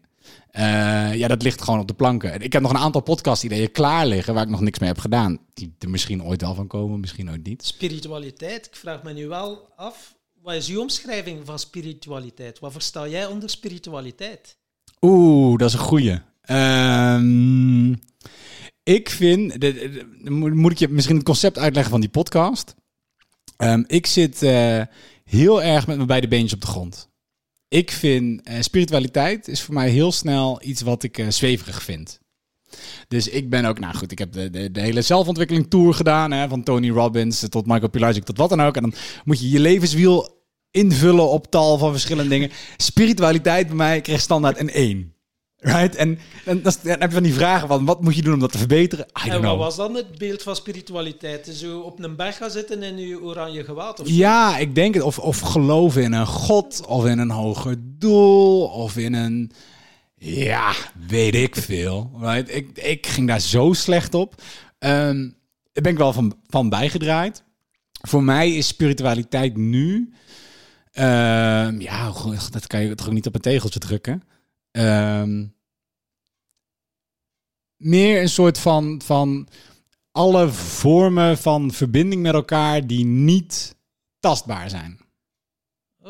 Eh, 0.51 1.15
ja, 1.15 1.27
dat 1.27 1.41
ligt 1.43 1.61
gewoon 1.61 1.79
op 1.79 1.87
de 1.87 1.93
planken. 1.93 2.31
En 2.33 2.41
Ik 2.41 2.53
heb 2.53 2.61
nog 2.61 2.71
een 2.71 2.77
aantal 2.77 3.01
podcast-ideeën 3.01 3.71
klaar 3.71 4.05
liggen 4.07 4.33
waar 4.33 4.43
ik 4.43 4.49
nog 4.49 4.61
niks 4.61 4.79
mee 4.79 4.89
heb 4.89 4.99
gedaan. 4.99 5.39
Die 5.53 5.75
er 5.79 5.89
misschien 5.89 6.23
ooit 6.23 6.41
wel 6.41 6.53
van 6.55 6.67
komen, 6.67 6.99
misschien 6.99 7.29
ooit 7.29 7.43
niet. 7.47 7.65
Spiritualiteit, 7.65 8.65
ik 8.65 8.75
vraag 8.75 9.03
me 9.03 9.13
nu 9.13 9.27
wel 9.27 9.69
af, 9.75 10.15
wat 10.41 10.53
is 10.53 10.67
uw 10.69 10.81
omschrijving 10.81 11.39
van 11.45 11.59
spiritualiteit? 11.59 12.59
Wat 12.59 12.71
versta 12.71 13.07
jij 13.07 13.25
onder 13.25 13.49
spiritualiteit? 13.49 14.57
Oeh, 15.01 15.57
dat 15.57 15.67
is 15.67 15.73
een 15.73 15.79
goeie. 15.79 16.19
Ehm, 16.41 17.91
ik 18.83 19.09
vind, 19.09 19.51
de, 19.51 19.57
de- 19.57 19.89
de- 20.23 20.29
moet 20.31 20.53
moet 20.53 20.71
ik 20.71 20.77
je 20.77 20.87
misschien 20.87 21.15
het 21.15 21.25
concept 21.25 21.57
uitleggen 21.57 21.91
van 21.91 22.01
die 22.01 22.09
podcast. 22.09 22.75
Ehm, 23.57 23.83
ik 23.87 24.05
zit 24.05 24.43
eh, 24.43 24.81
heel 25.23 25.63
erg 25.63 25.87
met 25.87 25.95
mijn 25.95 26.07
beide 26.07 26.27
beentjes 26.27 26.53
op 26.53 26.61
de 26.61 26.67
grond. 26.67 27.09
Ik 27.75 27.91
vind 27.91 28.41
eh, 28.43 28.61
spiritualiteit 28.61 29.47
is 29.47 29.61
voor 29.61 29.73
mij 29.73 29.89
heel 29.89 30.11
snel 30.11 30.59
iets 30.63 30.81
wat 30.81 31.03
ik 31.03 31.17
eh, 31.17 31.29
zweverig 31.29 31.83
vind. 31.83 32.19
Dus 33.07 33.27
ik 33.27 33.49
ben 33.49 33.65
ook, 33.65 33.79
nou 33.79 33.95
goed, 33.95 34.11
ik 34.11 34.19
heb 34.19 34.31
de, 34.31 34.49
de, 34.49 34.71
de 34.71 34.81
hele 34.81 35.01
zelfontwikkeling 35.01 35.69
tour 35.69 35.93
gedaan. 35.93 36.31
Hè, 36.31 36.47
van 36.47 36.63
Tony 36.63 36.89
Robbins 36.89 37.45
tot 37.49 37.65
Michael 37.65 37.89
Pilarczyk 37.89 38.23
tot 38.23 38.37
wat 38.37 38.49
dan 38.49 38.61
ook. 38.61 38.75
En 38.75 38.81
dan 38.81 38.93
moet 39.23 39.39
je 39.39 39.49
je 39.49 39.59
levenswiel 39.59 40.43
invullen 40.71 41.29
op 41.29 41.51
tal 41.51 41.77
van 41.77 41.91
verschillende 41.91 42.29
dingen. 42.29 42.51
Spiritualiteit 42.77 43.67
bij 43.67 43.75
mij 43.75 44.01
kreeg 44.01 44.21
standaard 44.21 44.59
een 44.59 44.69
1. 44.69 45.14
Right? 45.57 45.95
En, 45.95 46.19
en 46.45 46.61
dan 46.61 46.73
heb 46.83 47.01
je 47.01 47.11
van 47.11 47.23
die 47.23 47.33
vragen 47.33 47.67
van, 47.67 47.85
wat 47.85 48.01
moet 48.01 48.15
je 48.15 48.21
doen 48.21 48.33
om 48.33 48.39
dat 48.39 48.51
te 48.51 48.57
verbeteren? 48.57 49.05
I 49.05 49.11
don't 49.13 49.25
En 49.25 49.31
wat 49.31 49.41
know. 49.41 49.57
was 49.59 49.75
dan 49.75 49.95
het 49.95 50.17
beeld 50.17 50.43
van 50.43 50.55
spiritualiteit? 50.55 51.47
Zo 51.53 51.79
op 51.79 52.03
een 52.03 52.15
berg 52.15 52.37
gaan 52.37 52.51
zitten 52.51 52.83
in 52.83 52.97
je 52.97 53.21
oranje 53.21 53.63
gewaad? 53.63 53.99
Of 53.99 54.07
zo? 54.07 54.13
Ja, 54.13 54.57
ik 54.57 54.75
denk 54.75 54.93
het. 54.93 55.03
Of, 55.03 55.19
of 55.19 55.39
geloven 55.39 56.03
in 56.03 56.13
een 56.13 56.27
god, 56.27 56.85
of 56.85 57.05
in 57.05 57.19
een 57.19 57.31
hoger 57.31 57.75
doel, 57.79 58.63
of 58.67 58.97
in 58.97 59.13
een... 59.13 59.51
Ja, 60.17 60.73
weet 61.07 61.35
ik 61.35 61.55
veel. 61.55 62.11
Right? 62.19 62.55
Ik, 62.55 62.77
ik 62.77 63.07
ging 63.07 63.27
daar 63.27 63.41
zo 63.41 63.73
slecht 63.73 64.13
op. 64.13 64.41
Ehm 64.79 65.27
daar 65.75 65.83
ben 65.83 65.91
ik 65.91 65.97
wel 65.97 66.13
van, 66.13 66.35
van 66.47 66.69
bijgedraaid. 66.69 67.43
Voor 68.01 68.23
mij 68.23 68.55
is 68.55 68.67
spiritualiteit 68.67 69.57
nu... 69.57 70.13
ehm, 70.91 71.79
ja, 71.81 72.11
dat 72.49 72.67
kan 72.67 72.81
je 72.81 72.95
toch 72.95 73.07
ook 73.07 73.13
niet 73.13 73.27
op 73.27 73.35
een 73.35 73.41
tegeltje 73.41 73.79
drukken. 73.79 74.23
Ehm, 74.75 75.45
meer 77.75 78.21
een 78.21 78.29
soort 78.29 78.59
van, 78.59 79.01
van 79.05 79.47
alle 80.11 80.49
vormen 80.49 81.37
van 81.37 81.71
verbinding 81.71 82.21
met 82.21 82.33
elkaar 82.33 82.87
die 82.87 83.05
niet 83.05 83.75
tastbaar 84.19 84.69
zijn. 84.69 84.99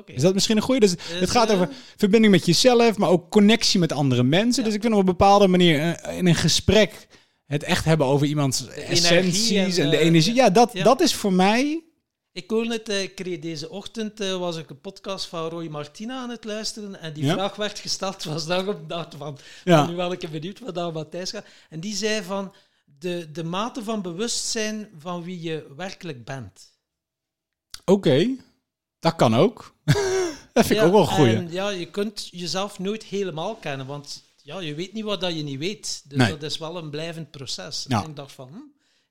Is 0.05 0.21
dat 0.21 0.33
misschien 0.33 0.57
een 0.57 0.63
goede? 0.63 0.79
Dus 0.79 0.95
Is, 0.95 1.19
het 1.19 1.29
gaat 1.29 1.49
eh, 1.49 1.55
over 1.55 1.69
verbinding 1.95 2.33
met 2.33 2.45
jezelf, 2.45 2.97
maar 2.97 3.09
ook 3.09 3.31
connectie 3.31 3.79
met 3.79 3.91
andere 3.91 4.23
mensen. 4.23 4.61
Ja. 4.61 4.67
Dus 4.67 4.77
ik 4.77 4.81
vind 4.81 4.93
op 4.93 4.99
een 4.99 5.05
bepaalde 5.05 5.47
manier 5.47 5.79
eh, 5.79 6.17
in 6.17 6.27
een 6.27 6.35
gesprek 6.35 7.07
het 7.45 7.63
echt 7.63 7.85
hebben 7.85 8.07
over 8.07 8.27
iemands 8.27 8.67
essenties 8.67 9.77
en, 9.77 9.83
en, 9.83 9.89
de 9.89 9.97
eh, 9.97 10.05
energie. 10.05 10.33
Ja, 10.33 10.49
dat, 10.49 10.69
ja. 10.73 10.83
dat 10.83 11.01
is 11.01 11.13
voor 11.13 11.33
mij. 11.33 11.83
Ik 12.35 12.49
hoor 12.49 12.67
net, 12.67 12.89
eh, 12.89 13.01
ik 13.01 13.15
kreeg 13.15 13.39
deze 13.39 13.69
ochtend 13.69 14.19
eh, 14.19 14.37
was 14.37 14.57
ik 14.57 14.69
een 14.69 14.81
podcast 14.81 15.25
van 15.25 15.49
Roy 15.49 15.67
Martina 15.67 16.21
aan 16.21 16.29
het 16.29 16.43
luisteren 16.43 16.99
en 16.99 17.13
die 17.13 17.23
Ja. 17.25 17.33
vraag 17.33 17.55
werd 17.55 17.79
gesteld, 17.79 18.23
was 18.33 18.45
daarop 18.45 18.89
dacht 18.89 19.15
van, 19.15 19.37
Ja. 19.63 19.77
van 19.79 19.89
nu 19.89 19.95
wel 19.95 20.11
ik 20.11 20.29
benieuwd 20.31 20.59
wat 20.59 20.75
daar 20.75 20.91
Matthijs 20.91 21.29
gaat. 21.29 21.45
En 21.69 21.79
die 21.79 21.95
zei 21.95 22.23
van, 22.23 22.53
de, 22.99 23.31
de 23.31 23.43
mate 23.43 23.83
van 23.83 24.01
bewustzijn 24.01 24.89
van 24.97 25.23
wie 25.23 25.41
je 25.41 25.73
werkelijk 25.75 26.25
bent. 26.25 26.71
Oké, 27.85 28.35
dat 28.99 29.15
kan 29.15 29.35
ook. 29.35 29.75
dat 30.53 30.65
vind 30.65 30.69
ik 30.69 30.75
Ja, 30.75 30.83
ook 30.91 31.09
wel. 31.09 31.25
En 31.25 31.51
ja, 31.51 31.69
je 31.69 31.89
kunt 31.89 32.27
jezelf 32.31 32.79
nooit 32.79 33.03
helemaal 33.03 33.55
kennen, 33.55 33.85
want 33.85 34.23
ja, 34.41 34.59
je 34.59 34.75
weet 34.75 34.93
niet 34.93 35.03
wat 35.03 35.21
dat 35.21 35.35
je 35.35 35.43
niet 35.43 35.59
weet. 35.59 36.03
Dus 36.07 36.17
Nee. 36.17 36.29
dat 36.29 36.43
is 36.43 36.57
wel 36.57 36.77
een 36.77 36.89
blijvend 36.89 37.31
proces. 37.31 37.85
Ja. 37.87 38.03
En 38.03 38.09
ik 38.09 38.15
dacht 38.15 38.31
van, 38.31 38.47
hm, 38.47 38.57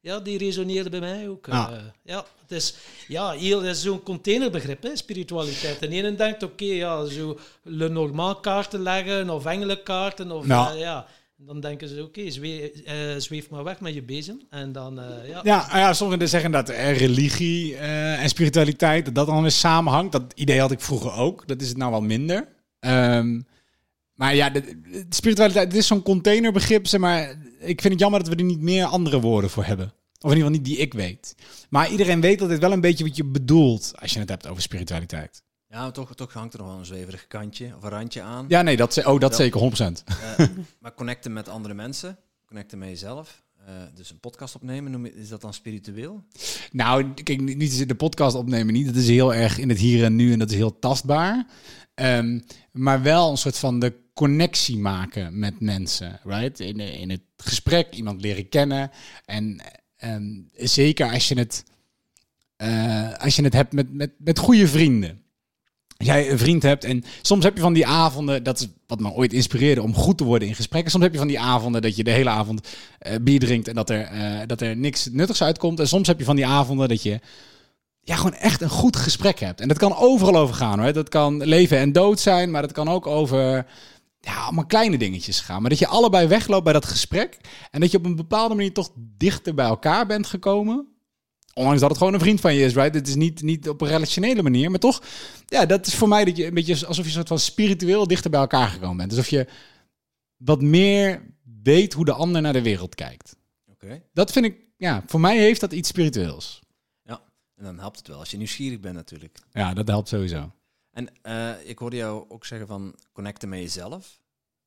ja, 0.05 0.21
die 0.21 0.39
resoneerde 0.39 0.91
bij 0.91 1.01
mij 1.01 1.29
ook. 1.29 1.47
Ja. 1.47 1.71
eh. 1.73 1.77
ja, 2.03 2.25
het 2.41 2.51
is, 2.51 2.75
ja, 3.09 3.31
heel, 3.31 3.63
is 3.65 3.83
zo'n 3.83 4.03
containerbegrip, 4.03 4.83
hè, 4.83 4.97
spiritualiteit. 4.97 5.79
En 5.79 5.93
ene 5.93 6.15
denkt, 6.15 6.43
oké, 6.43 6.65
ja, 6.65 7.05
zo 7.05 7.39
Le 7.63 7.89
Normand 7.89 8.41
kaarten 8.41 8.83
leggen, 8.83 9.31
of 9.31 9.45
engelenkaarten, 9.45 10.31
of 10.31 10.47
Ja. 10.47 11.07
En 11.39 11.47
dan 11.47 11.61
denken 11.61 11.89
ze, 11.89 12.03
oké, 12.03 12.31
zwee- 12.31 12.73
eh, 12.85 12.95
zweef 13.17 13.51
maar 13.51 13.65
weg 13.65 13.81
met 13.81 13.95
je 13.95 14.03
bezem. 14.03 14.41
En 14.51 14.73
dan, 14.73 15.01
eh, 15.01 15.29
ja. 15.29 15.41
Ja, 15.45 15.67
nou 15.67 15.79
ja, 15.79 15.93
sommigen 15.93 16.29
zeggen 16.29 16.51
dat 16.51 16.69
eh, 16.69 16.99
religie 16.99 17.77
eh, 17.77 18.23
en 18.23 18.29
spiritualiteit, 18.29 19.05
dat 19.05 19.15
dat 19.15 19.27
dan 19.27 19.43
weer 19.43 19.51
samenhangt. 19.51 20.13
Dat 20.13 20.33
idee 20.35 20.61
had 20.61 20.71
ik 20.71 20.81
vroeger 20.81 21.13
ook. 21.13 21.47
Dat 21.49 21.61
is 21.61 21.69
het 21.69 21.77
nou 21.77 21.91
wel 21.91 22.01
minder. 22.03 22.49
Ehm, 22.81 23.41
maar 24.15 24.35
ja, 24.35 24.51
de, 24.51 24.61
de 24.91 25.05
spiritualiteit, 25.09 25.67
het 25.67 25.77
is 25.77 25.87
zo'n 25.87 26.03
containerbegrip, 26.03 26.87
zeg 26.87 27.01
maar. 27.01 27.35
Ik 27.65 27.81
vind 27.81 27.93
het 27.93 28.03
jammer 28.03 28.21
dat 28.21 28.29
we 28.29 28.37
er 28.37 28.45
niet 28.45 28.61
meer 28.61 28.85
andere 28.85 29.21
woorden 29.21 29.51
voor 29.51 29.65
hebben. 29.65 29.87
Of 30.21 30.31
in 30.31 30.37
ieder 30.37 30.37
geval 30.37 30.51
niet 30.51 30.65
die 30.65 30.77
ik 30.77 30.95
weet. 30.95 31.35
Maar 31.69 31.91
iedereen 31.91 32.21
weet 32.21 32.41
altijd 32.41 32.61
wel 32.61 32.73
een 32.73 32.81
beetje 32.81 33.05
wat 33.05 33.17
je 33.17 33.25
bedoelt 33.25 33.93
als 34.01 34.13
je 34.13 34.19
het 34.19 34.29
hebt 34.29 34.47
over 34.47 34.63
spiritualiteit. 34.63 35.43
Ja, 35.69 35.91
toch, 35.91 36.15
toch 36.15 36.33
hangt 36.33 36.53
er 36.55 36.59
nog 36.61 36.69
wel 36.69 36.79
een 36.79 36.85
zweverig 36.87 37.27
kantje 37.27 37.73
of 37.77 37.83
een 37.83 37.91
randje 37.91 38.23
aan. 38.23 38.45
Ja, 38.49 38.63
nee, 38.63 38.77
dat, 38.77 39.05
oh, 39.07 39.21
dat 39.21 39.31
Ja. 39.31 39.37
zeker 39.37 39.61
100%. 39.61 40.05
Eh, 40.37 40.47
maar 40.81 40.95
connecten 40.95 41.33
met 41.33 41.49
andere 41.49 41.75
mensen, 41.75 42.19
connecten 42.47 42.79
met 42.79 42.89
jezelf. 42.89 43.43
Eh, 43.67 43.75
dus 43.95 44.11
een 44.11 44.21
podcast 44.21 44.55
opnemen, 44.55 44.91
noem 44.93 45.05
je- 45.07 45.15
is 45.15 45.29
dat 45.29 45.41
dan 45.41 45.55
spiritueel? 45.55 46.25
Nou, 46.73 47.13
kijk, 47.13 47.41
niet- 47.41 47.57
niet 47.59 47.89
de 47.89 47.95
podcast 47.95 48.37
opnemen, 48.37 48.75
niet. 48.75 48.87
Dat 48.87 48.95
is 48.97 49.09
heel 49.09 49.35
erg 49.35 49.59
in 49.59 49.69
het 49.69 49.79
hier 49.79 50.05
en 50.05 50.17
nu 50.17 50.33
en 50.33 50.39
dat 50.39 50.51
is 50.51 50.57
heel 50.57 50.79
tastbaar. 50.79 51.47
Ehm, 51.95 52.39
maar 52.73 53.03
wel 53.03 53.31
een 53.31 53.37
soort 53.37 53.59
van 53.59 53.79
de 53.79 53.93
connectie 54.15 54.77
maken 54.77 55.39
met 55.39 55.61
mensen, 55.61 56.21
right? 56.25 56.61
In, 56.61 56.81
in 56.81 57.11
het 57.11 57.21
gesprek 57.37 57.95
iemand 57.95 58.21
leren 58.21 58.49
kennen. 58.49 58.91
En 59.25 59.61
ehm, 59.97 60.41
zeker 60.55 61.11
als 61.11 61.29
je 61.29 61.39
het, 61.39 61.65
eh, 62.57 63.13
als 63.19 63.37
je 63.37 63.43
het 63.43 63.53
hebt 63.53 63.73
met, 63.73 63.93
met, 63.93 64.11
met 64.19 64.39
goede 64.39 64.69
vrienden. 64.69 65.23
Als 65.97 66.09
jij 66.09 66.31
een 66.31 66.39
vriend 66.39 66.63
hebt 66.63 66.85
en 66.85 67.05
soms 67.23 67.45
heb 67.45 67.55
je 67.55 67.63
van 67.63 67.73
die 67.73 67.87
avonden, 67.87 68.43
dat 68.43 68.61
is 68.61 68.69
wat 68.87 69.01
me 69.01 69.11
ooit 69.11 69.33
inspireerde 69.33 69.83
om 69.83 69.95
goed 69.95 70.19
te 70.19 70.25
worden 70.25 70.49
in 70.49 70.55
gesprekken. 70.55 70.91
Soms 70.91 71.05
heb 71.05 71.13
je 71.13 71.19
van 71.19 71.29
die 71.29 71.41
avonden 71.41 71.83
dat 71.83 71.97
je 71.97 72.05
de 72.05 72.11
hele 72.11 72.31
avond 72.31 72.69
eh, 72.99 73.15
bier 73.21 73.39
drinkt 73.39 73.69
en 73.69 73.75
dat 73.75 73.91
er, 73.91 74.01
eh, 74.01 74.47
dat 74.47 74.61
er 74.61 74.77
niks 74.77 75.09
nuttigs 75.13 75.43
uitkomt. 75.43 75.81
En 75.81 75.89
soms 75.89 76.07
heb 76.07 76.19
je 76.19 76.25
van 76.25 76.37
die 76.37 76.47
avonden 76.47 76.89
dat 76.89 77.03
je 77.03 77.21
ja, 78.05 78.17
gewoon 78.17 78.35
echt 78.35 78.61
een 78.61 78.69
goed 78.69 78.97
gesprek 78.97 79.39
hebt. 79.39 79.61
En 79.61 79.69
dat 79.69 79.79
kan 79.79 79.97
overal 79.97 80.37
over 80.37 80.55
gaan 80.55 80.81
hoor. 80.81 80.93
Dat 80.93 81.09
kan 81.09 81.45
leven 81.45 81.79
en 81.79 81.93
dood 81.93 82.21
zijn, 82.21 82.51
maar 82.51 82.63
dat 82.63 82.73
kan 82.73 82.89
ook 82.89 83.07
over 83.07 83.67
ja, 84.21 84.35
allemaal 84.35 84.67
kleine 84.67 84.99
dingetjes 84.99 85.41
gaan. 85.41 85.61
Maar 85.61 85.71
dat 85.71 85.79
je 85.79 85.87
allebei 85.87 86.27
wegloopt 86.27 86.65
bij 86.65 86.73
dat 86.73 86.85
gesprek 86.85 87.39
en 87.71 87.81
dat 87.81 87.91
je 87.91 87.99
op 87.99 88.05
een 88.05 88.17
bepaalde 88.17 88.55
manier 88.55 88.73
toch 88.73 88.91
dichter 88.97 89.55
bij 89.55 89.67
elkaar 89.67 90.07
bent 90.07 90.27
gekomen. 90.27 90.89
Ondanks 91.55 91.81
dat 91.81 91.89
het 91.89 91.99
gewoon 91.99 92.15
een 92.15 92.21
vriend 92.21 92.41
van 92.41 92.55
je 92.55 92.65
is, 92.65 92.75
right? 92.75 92.95
Het 92.95 93.09
is 93.09 93.15
niet, 93.15 93.43
niet 93.43 93.69
op 93.69 93.81
een 93.81 93.89
relationele 93.89 94.43
manier, 94.43 94.71
maar 94.71 94.79
toch, 94.79 95.03
ja, 95.47 95.67
dat 95.67 95.87
is 95.87 95.95
voor 95.95 96.09
mij 96.09 96.25
dat 96.25 96.37
je 96.37 96.47
een 96.47 96.55
beetje 96.55 96.87
alsof 96.87 96.97
je 96.97 97.11
een 97.11 97.17
soort 97.17 97.29
van 97.29 97.39
spiritueel 97.39 98.07
dichter 98.07 98.31
bij 98.31 98.41
elkaar 98.41 98.69
gekomen 98.69 98.97
bent. 98.97 99.11
Alsof 99.11 99.29
je 99.29 99.47
wat 100.37 100.63
meer 100.63 101.23
weet 101.63 101.93
hoe 101.93 102.05
de 102.05 102.13
ander 102.13 102.43
naar 102.43 102.53
de 102.53 102.63
wereld 102.63 102.95
kijkt. 102.95 103.37
Oké. 103.71 104.03
Dat 104.13 104.33
vind 104.33 104.45
ik, 104.45 104.57
ja, 104.77 105.03
voor 105.07 105.21
mij 105.21 105.39
heeft 105.39 105.61
dat 105.61 105.73
iets 105.73 105.89
spiritueels. 105.89 106.64
En 107.57 107.65
dan 107.65 107.79
helpt 107.79 107.99
het 107.99 108.09
wel 108.09 108.19
als 108.19 108.31
je 108.31 108.37
nieuwsgierig 108.37 108.81
bent 108.81 108.95
natuurlijk. 108.95 109.39
Ja, 109.53 109.75
dat 109.75 109.89
helpt 109.89 110.09
sowieso. 110.09 110.53
En 110.91 111.09
eh, 111.23 111.51
ik 111.65 111.79
hoorde 111.79 111.97
jou 111.97 112.25
ook 112.29 112.45
zeggen 112.45 112.67
van 112.67 112.95
connecten 113.13 113.49
met 113.49 113.59
jezelf. 113.59 114.21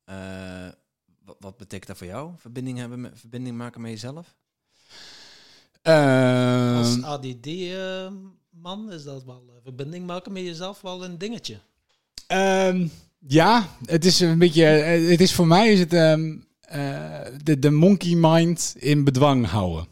Eh, 0.04 0.68
wat, 1.24 1.36
wat 1.40 1.56
betekent 1.56 1.86
dat 1.86 1.96
voor 1.96 2.06
jou? 2.06 2.32
Verbinding, 2.36 2.78
hebben 2.78 3.00
met, 3.00 3.12
verbinding 3.18 3.56
maken 3.56 3.80
met 3.80 3.90
jezelf? 3.90 4.34
Als 5.82 6.94
Ehm, 6.96 7.04
ADD-man 7.04 8.92
is 8.92 9.04
dat 9.04 9.24
wel, 9.24 9.44
eh, 9.48 9.54
verbinding 9.62 10.06
maken 10.06 10.32
met 10.32 10.42
jezelf 10.42 10.80
wel 10.80 11.04
een 11.04 11.18
dingetje. 11.18 11.58
Ehm, 12.26 12.86
ja, 13.18 13.68
het 13.84 14.04
is 14.04 14.20
een 14.20 14.38
beetje. 14.38 14.64
eh, 14.66 15.08
Het 15.08 15.20
is 15.20 15.34
voor 15.34 15.46
mij 15.46 15.72
is 15.72 15.78
het 15.80 15.92
ehm, 15.92 16.36
eh, 16.60 17.20
de, 17.42 17.58
de 17.58 17.70
monkey 17.70 18.14
mind 18.14 18.74
in 18.78 19.04
bedwang 19.04 19.46
houden. 19.46 19.86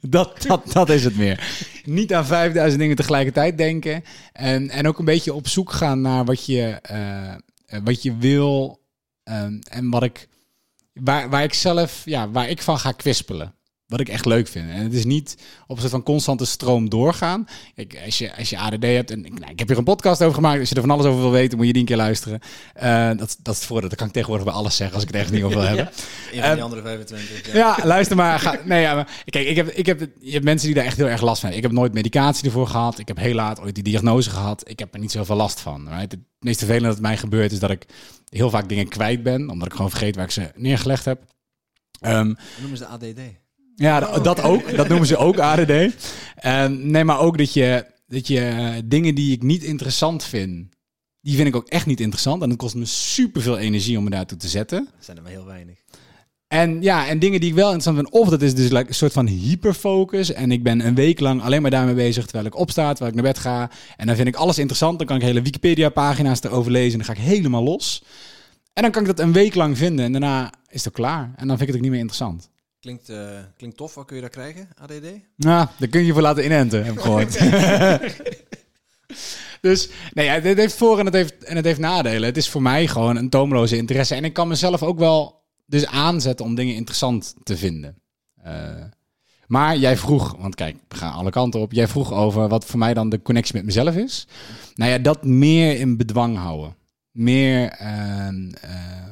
Dat, 0.00 0.42
dat, 0.42 0.72
dat 0.72 0.88
is 0.88 1.04
het 1.04 1.16
meer. 1.16 1.68
Niet 1.84 2.14
aan 2.14 2.26
5000 2.26 2.80
dingen 2.80 2.96
tegelijkertijd 2.96 3.58
denken. 3.58 4.04
En, 4.32 4.70
en 4.70 4.88
ook 4.88 4.98
een 4.98 5.04
beetje 5.04 5.34
op 5.34 5.48
zoek 5.48 5.72
gaan 5.72 6.00
naar 6.00 6.24
wat 6.24 6.46
je, 6.46 6.78
eh, 6.82 7.32
eh, 7.32 7.38
wat 7.84 8.02
je 8.02 8.16
wil. 8.16 8.80
ehm, 9.24 9.58
en 9.70 9.90
wat 9.90 10.02
ik. 10.02 10.28
Waar, 10.92 11.30
waar 11.30 11.42
ik 11.42 11.54
zelf. 11.54 12.02
Ja, 12.04 12.30
waar 12.30 12.48
ik 12.48 12.62
van 12.62 12.78
ga 12.78 12.92
kwispelen. 12.92 13.54
Wat 13.92 14.00
ik 14.00 14.08
echt 14.08 14.24
leuk 14.24 14.48
vind. 14.48 14.70
En 14.70 14.82
het 14.82 14.92
is 14.92 15.04
niet 15.04 15.36
op 15.62 15.74
een 15.74 15.80
soort 15.80 15.90
van 15.92 16.02
constante 16.02 16.44
stroom 16.44 16.88
doorgaan. 16.88 17.46
Kijk, 17.74 18.00
als 18.04 18.18
je, 18.18 18.36
als 18.36 18.50
je 18.50 18.58
ADD 18.58 18.82
hebt, 18.82 19.10
en 19.10 19.24
ik, 19.24 19.38
nou, 19.38 19.52
ik 19.52 19.58
heb 19.58 19.68
hier 19.68 19.78
een 19.78 19.84
podcast 19.84 20.22
over 20.22 20.34
gemaakt. 20.34 20.60
Als 20.60 20.68
je 20.68 20.74
er 20.74 20.80
van 20.80 20.90
alles 20.90 21.06
over 21.06 21.20
wil 21.20 21.30
weten, 21.30 21.56
moet 21.58 21.66
je 21.66 21.72
die 21.72 21.82
een 21.82 21.88
keer 21.88 21.96
luisteren. 21.96 22.40
Eh, 22.74 23.06
dat, 23.16 23.36
dat 23.42 23.54
is 23.54 23.60
het 23.60 23.64
voordeel. 23.64 23.88
Dat 23.88 23.98
kan 23.98 24.06
ik 24.06 24.12
tegenwoordig 24.12 24.46
bij 24.46 24.54
alles 24.54 24.76
zeggen 24.76 24.94
als 24.94 25.04
ik 25.04 25.10
het 25.12 25.20
echt 25.20 25.30
niet 25.32 25.42
over 25.42 25.58
wil 25.58 25.66
hebben. 25.72 25.88
Een 26.32 26.42
van 26.42 26.54
die 26.54 26.62
andere 26.62 26.82
25. 26.82 27.52
Ja. 27.52 27.76
Ja, 27.78 27.86
luister 27.86 28.16
maar. 28.16 28.38
Ga, 28.38 28.58
nee, 28.64 28.80
ja, 28.80 28.94
maar, 28.94 29.22
kijk, 29.24 29.46
ik 29.46 29.56
heb, 29.56 29.68
ik 29.68 29.86
heb, 29.86 30.08
je 30.20 30.32
hebt 30.32 30.44
mensen 30.44 30.66
die 30.66 30.76
daar 30.76 30.84
echt 30.84 30.96
heel 30.96 31.08
erg 31.08 31.20
last 31.22 31.40
van 31.40 31.48
hebben. 31.50 31.56
Ik 31.58 31.70
heb 31.70 31.72
nooit 31.82 31.94
medicatie 31.94 32.44
ervoor 32.44 32.66
gehad. 32.66 32.98
Ik 32.98 33.08
heb 33.08 33.16
heel 33.16 33.34
laat 33.34 33.60
ooit 33.60 33.74
die 33.74 33.84
diagnose 33.84 34.30
gehad. 34.30 34.68
Ik 34.70 34.78
heb 34.78 34.94
er 34.94 35.00
niet 35.00 35.12
zoveel 35.12 35.36
last 35.36 35.60
van. 35.60 35.88
Right? 35.88 36.12
Het 36.12 36.20
meest 36.38 36.58
vervelende 36.58 36.88
dat 36.88 37.00
mij 37.00 37.16
gebeurt 37.16 37.52
is 37.52 37.58
dat 37.58 37.70
ik 37.70 37.86
heel 38.28 38.50
vaak 38.50 38.68
dingen 38.68 38.88
kwijt 38.88 39.22
ben. 39.22 39.50
Omdat 39.50 39.66
ik 39.66 39.74
gewoon 39.74 39.90
vergeet 39.90 40.16
waar 40.16 40.24
ik 40.24 40.30
ze 40.30 40.50
neergelegd 40.54 41.04
heb. 41.04 41.22
Ehm, 42.00 42.28
Dat 42.28 42.36
noemen 42.60 42.78
ze 42.78 42.86
ADD. 42.86 43.20
Ja, 43.76 44.00
d- 44.00 44.24
dat 44.24 44.42
ook. 44.42 44.76
Dat 44.76 44.88
noemen 44.88 45.06
ze 45.06 45.16
ook 45.16 45.38
ADD. 45.38 45.72
Nee, 46.68 47.04
maar 47.04 47.18
ook 47.18 47.38
dat 47.38 47.52
je, 47.52 47.86
dat 48.06 48.26
je 48.26 48.40
eh, 48.40 48.68
dingen 48.84 49.14
die 49.14 49.32
ik 49.32 49.42
niet 49.42 49.62
interessant 49.62 50.24
vind, 50.24 50.66
die 51.20 51.36
vind 51.36 51.48
ik 51.48 51.56
ook 51.56 51.68
echt 51.68 51.86
niet 51.86 52.00
interessant. 52.00 52.42
En 52.42 52.48
het 52.50 52.58
kost 52.58 52.74
me 52.74 52.84
superveel 52.84 53.58
energie 53.58 53.98
om 53.98 54.04
me 54.04 54.10
daartoe 54.10 54.38
te 54.38 54.48
zetten. 54.48 54.88
Dat 54.94 55.04
zijn 55.04 55.16
er 55.16 55.22
maar 55.22 55.32
heel 55.32 55.46
weinig. 55.46 55.76
En 56.48 56.82
ja, 56.82 57.08
en 57.08 57.18
dingen 57.18 57.40
die 57.40 57.48
ik 57.48 57.54
wel 57.54 57.72
interessant 57.72 57.96
vind, 57.96 58.10
of 58.10 58.28
dat 58.28 58.42
is 58.42 58.54
dus 58.54 58.70
like 58.70 58.88
een 58.88 58.94
soort 58.94 59.12
van 59.12 59.26
hyperfocus. 59.26 60.32
En 60.32 60.52
ik 60.52 60.62
ben 60.62 60.86
een 60.86 60.94
week 60.94 61.20
lang 61.20 61.42
alleen 61.42 61.62
maar 61.62 61.70
daarmee 61.70 61.94
bezig 61.94 62.24
terwijl 62.24 62.46
ik 62.46 62.56
opsta, 62.56 62.88
terwijl 62.92 63.08
ik 63.16 63.22
naar 63.22 63.32
bed 63.32 63.38
ga. 63.42 63.70
En 63.96 64.06
dan 64.06 64.16
vind 64.16 64.28
ik 64.28 64.34
alles 64.36 64.58
interessant. 64.58 64.98
Dan 64.98 65.06
kan 65.06 65.16
ik 65.16 65.22
hele 65.22 65.42
Wikipedia-pagina's 65.42 66.42
erover 66.42 66.72
lezen 66.72 67.00
en 67.00 67.06
dan 67.06 67.14
ga 67.16 67.22
ik 67.22 67.28
helemaal 67.28 67.62
los. 67.62 68.04
En 68.72 68.82
dan 68.82 68.90
kan 68.90 69.00
ik 69.02 69.08
dat 69.08 69.20
een 69.20 69.32
week 69.32 69.54
lang 69.54 69.78
vinden 69.78 70.04
en 70.04 70.12
daarna 70.12 70.52
is 70.68 70.84
het 70.84 70.94
klaar. 70.94 71.32
En 71.36 71.46
dan 71.48 71.56
vind 71.58 71.60
ik 71.60 71.66
het 71.66 71.76
ook 71.76 71.82
niet 71.82 71.90
meer 71.90 72.00
interessant. 72.00 72.50
Klinkt, 72.82 73.08
eh, 73.08 73.38
klinkt 73.56 73.76
tof. 73.76 73.94
Wat 73.94 74.06
kun 74.06 74.14
je 74.16 74.22
daar 74.22 74.30
krijgen, 74.30 74.68
ADD? 74.74 75.06
Nou, 75.36 75.66
daar 75.78 75.88
kun 75.88 76.04
je 76.04 76.12
voor 76.12 76.22
laten 76.22 76.44
inenten, 76.44 76.84
heb 76.84 76.94
ik 76.94 77.00
gehoord. 77.06 77.38
dus, 79.60 79.88
nee, 80.12 80.40
dit 80.40 80.56
heeft 80.56 80.74
voor- 80.74 80.98
en 80.98 81.04
het 81.04 81.14
heeft, 81.14 81.44
en 81.44 81.56
het 81.56 81.64
heeft 81.64 81.78
nadelen. 81.78 82.28
Het 82.28 82.36
is 82.36 82.48
voor 82.48 82.62
mij 82.62 82.86
gewoon 82.86 83.16
een 83.16 83.28
toomloze 83.28 83.76
interesse. 83.76 84.14
En 84.14 84.24
ik 84.24 84.32
kan 84.32 84.48
mezelf 84.48 84.82
ook 84.82 84.98
wel 84.98 85.42
dus 85.66 85.86
aanzetten 85.86 86.46
om 86.46 86.54
dingen 86.54 86.74
interessant 86.74 87.34
te 87.42 87.56
vinden. 87.56 87.96
Eh, 88.42 88.84
maar 89.46 89.76
jij 89.76 89.96
vroeg, 89.96 90.36
want 90.38 90.54
kijk, 90.54 90.76
we 90.88 90.96
gaan 90.96 91.12
alle 91.12 91.30
kanten 91.30 91.60
op. 91.60 91.72
Jij 91.72 91.88
vroeg 91.88 92.12
over 92.12 92.48
wat 92.48 92.64
voor 92.64 92.78
mij 92.78 92.94
dan 92.94 93.08
de 93.08 93.22
connectie 93.22 93.54
met 93.54 93.64
mezelf 93.64 93.96
is. 93.96 94.26
Nou 94.74 94.90
ja, 94.90 94.98
dat 94.98 95.24
meer 95.24 95.78
in 95.78 95.96
bedwang 95.96 96.36
houden. 96.36 96.76
Meer 97.10 97.68
ehm, 97.68 98.50
ehm, 98.50 99.11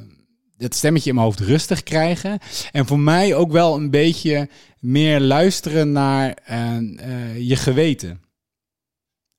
het 0.61 0.75
stemmetje 0.75 1.09
in 1.09 1.15
mijn 1.15 1.27
hoofd 1.27 1.41
rustig 1.41 1.83
krijgen. 1.83 2.39
En 2.71 2.87
voor 2.87 2.99
mij 2.99 3.35
ook 3.35 3.53
wel 3.53 3.75
een 3.75 3.91
beetje 3.91 4.49
meer 4.79 5.21
luisteren 5.21 5.93
naar 5.93 6.35
ehm, 6.45 6.99
eh, 6.99 7.49
je 7.49 7.57
geweten. 7.57 8.21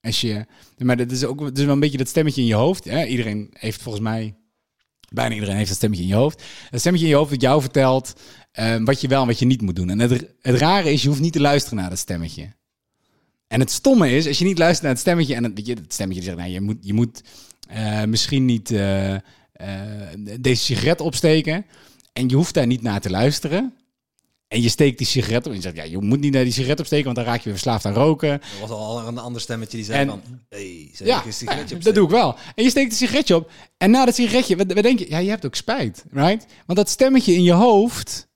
Als 0.02 0.22
je, 0.22 0.46
maar 0.78 0.98
dat 0.98 1.12
is 1.12 1.24
ook 1.24 1.42
is 1.42 1.64
wel 1.64 1.74
een 1.74 1.80
beetje 1.80 1.98
dat 1.98 2.08
stemmetje 2.08 2.42
in 2.42 2.48
je 2.48 2.54
hoofd. 2.54 2.84
Hè? 2.84 3.06
Iedereen 3.06 3.50
heeft 3.54 3.82
volgens 3.82 4.04
mij, 4.04 4.36
bijna 5.10 5.34
iedereen 5.34 5.56
heeft 5.56 5.68
dat 5.68 5.78
stemmetje 5.78 6.04
in 6.04 6.10
je 6.10 6.16
hoofd. 6.16 6.44
Dat 6.70 6.80
stemmetje 6.80 7.06
in 7.06 7.12
je 7.12 7.18
hoofd 7.18 7.32
dat 7.32 7.42
jou 7.42 7.62
vertelt 7.62 8.14
ehm, 8.52 8.84
wat 8.84 9.02
je 9.02 9.08
wel 9.08 9.22
en 9.22 9.28
wat 9.28 9.40
je 9.40 9.46
niet 9.46 9.62
moet 9.62 9.76
doen. 9.76 9.90
En 9.90 10.00
het, 10.00 10.26
het 10.42 10.56
rare 10.56 10.92
is, 10.92 11.02
je 11.02 11.08
hoeft 11.08 11.22
niet 11.22 11.34
te 11.34 11.42
luisteren 11.42 11.78
naar 11.78 11.90
dat 11.90 12.00
stemmetje. 12.00 12.54
En 13.48 13.60
het 13.60 13.72
stomme 13.72 14.12
is, 14.12 14.28
als 14.28 14.38
je 14.38 14.46
niet 14.46 14.58
luistert 14.58 14.84
naar 14.84 14.92
het 14.92 15.02
stemmetje 15.02 15.36
en 15.36 15.44
het, 15.44 15.68
het 15.68 15.94
stemmetje 15.94 16.24
zegt, 16.24 16.38
nou, 16.38 16.50
je 16.50 16.62
moet, 16.62 16.78
je 16.82 16.94
moet 16.94 17.22
eh, 17.68 18.04
misschien 18.04 18.46
niet 18.46 18.72
eh, 18.72 19.14
eh, 19.16 19.22
deze 20.40 20.64
sigaret 20.64 21.02
opsteken. 21.02 21.66
En 22.14 22.30
je 22.30 22.36
hoeft 22.36 22.54
daar 22.54 22.68
niet 22.68 22.82
naar 22.82 23.02
te 23.02 23.10
luisteren. 23.10 23.74
En 24.48 24.62
je 24.62 24.70
steekt 24.70 24.98
die 24.98 25.08
sigaret 25.08 25.46
op 25.46 25.52
en 25.52 25.56
je 25.58 25.62
zegt, 25.62 25.76
ja, 25.76 25.84
je 25.84 25.98
moet 25.98 26.20
niet 26.20 26.34
naar 26.34 26.44
die 26.44 26.54
sigaret 26.54 26.80
opsteken, 26.80 27.06
want 27.06 27.16
dan 27.16 27.26
raak 27.26 27.38
je 27.38 27.44
weer 27.44 27.54
verslaafd 27.54 27.86
aan 27.86 27.94
roken. 27.94 28.30
Er 28.30 28.42
was 28.62 28.70
al 28.70 29.08
een 29.08 29.18
ander 29.18 29.42
stemmetje 29.42 29.78
die 29.78 29.86
zei 29.86 30.00
En- 30.00 30.08
van... 30.08 30.22
Hey, 30.50 30.92
Ja, 30.94 31.20
ik 31.20 31.26
een 31.26 31.34
sigaretje 31.34 31.78
dat 31.78 31.96
doe 31.96 32.04
ik 32.04 32.10
wel. 32.10 32.36
En 32.56 32.64
je 32.64 32.70
steekt 32.70 32.92
een 32.92 32.98
sigaretje 32.98 33.36
op. 33.36 33.52
En 33.78 33.92
na 33.92 34.06
dat 34.06 34.16
sigaretje, 34.16 34.56
wat, 34.56 34.74
wat 34.74 34.84
denk 34.84 35.00
je? 35.00 35.10
Ja, 35.10 35.18
je 35.18 35.30
hebt 35.30 35.46
ook 35.46 35.56
spijt, 35.56 36.04
right? 36.12 36.46
Want 36.66 36.78
dat 36.78 36.90
stemmetje 36.90 37.34
in 37.34 37.44
je 37.44 37.52
hoofd 37.52 38.28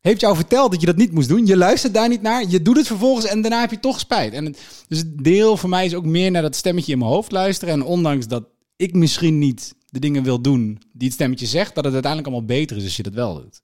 heeft 0.00 0.20
jou 0.20 0.36
verteld 0.36 0.70
dat 0.70 0.80
je 0.80 0.86
dat 0.86 0.96
niet 0.96 1.12
moest 1.12 1.28
doen. 1.28 1.46
Je 1.46 1.56
luistert 1.56 1.94
daar 1.94 2.08
niet 2.08 2.22
naar. 2.22 2.44
Je 2.48 2.62
doet 2.62 2.76
het 2.76 2.86
vervolgens 2.86 3.26
en 3.26 3.40
daarna 3.40 3.60
heb 3.60 3.70
je 3.70 3.80
toch 3.80 4.00
spijt. 4.00 4.32
En 4.32 4.44
het, 4.44 4.58
dus 4.88 4.98
het 4.98 5.24
deel 5.24 5.56
voor 5.56 5.68
mij 5.68 5.84
is 5.84 5.94
ook 5.94 6.04
meer 6.04 6.30
naar 6.30 6.42
dat 6.42 6.56
stemmetje 6.56 6.92
in 6.92 6.98
mijn 6.98 7.10
hoofd 7.10 7.32
luisteren. 7.32 7.74
En 7.74 7.82
ondanks 7.84 8.26
dat 8.26 8.44
ik 8.76 8.94
misschien 8.94 9.38
niet 9.38 9.74
de 9.90 9.98
dingen 9.98 10.22
wil 10.22 10.40
doen 10.40 10.82
die 10.92 11.06
het 11.06 11.12
stemmetje 11.12 11.46
zegt, 11.46 11.74
dat 11.74 11.84
het 11.84 11.92
uiteindelijk 11.92 12.32
allemaal 12.32 12.56
beter 12.56 12.76
is 12.76 12.84
als 12.84 12.96
je 12.96 13.02
dat 13.02 13.12
wel 13.12 13.34
doet. 13.34 13.62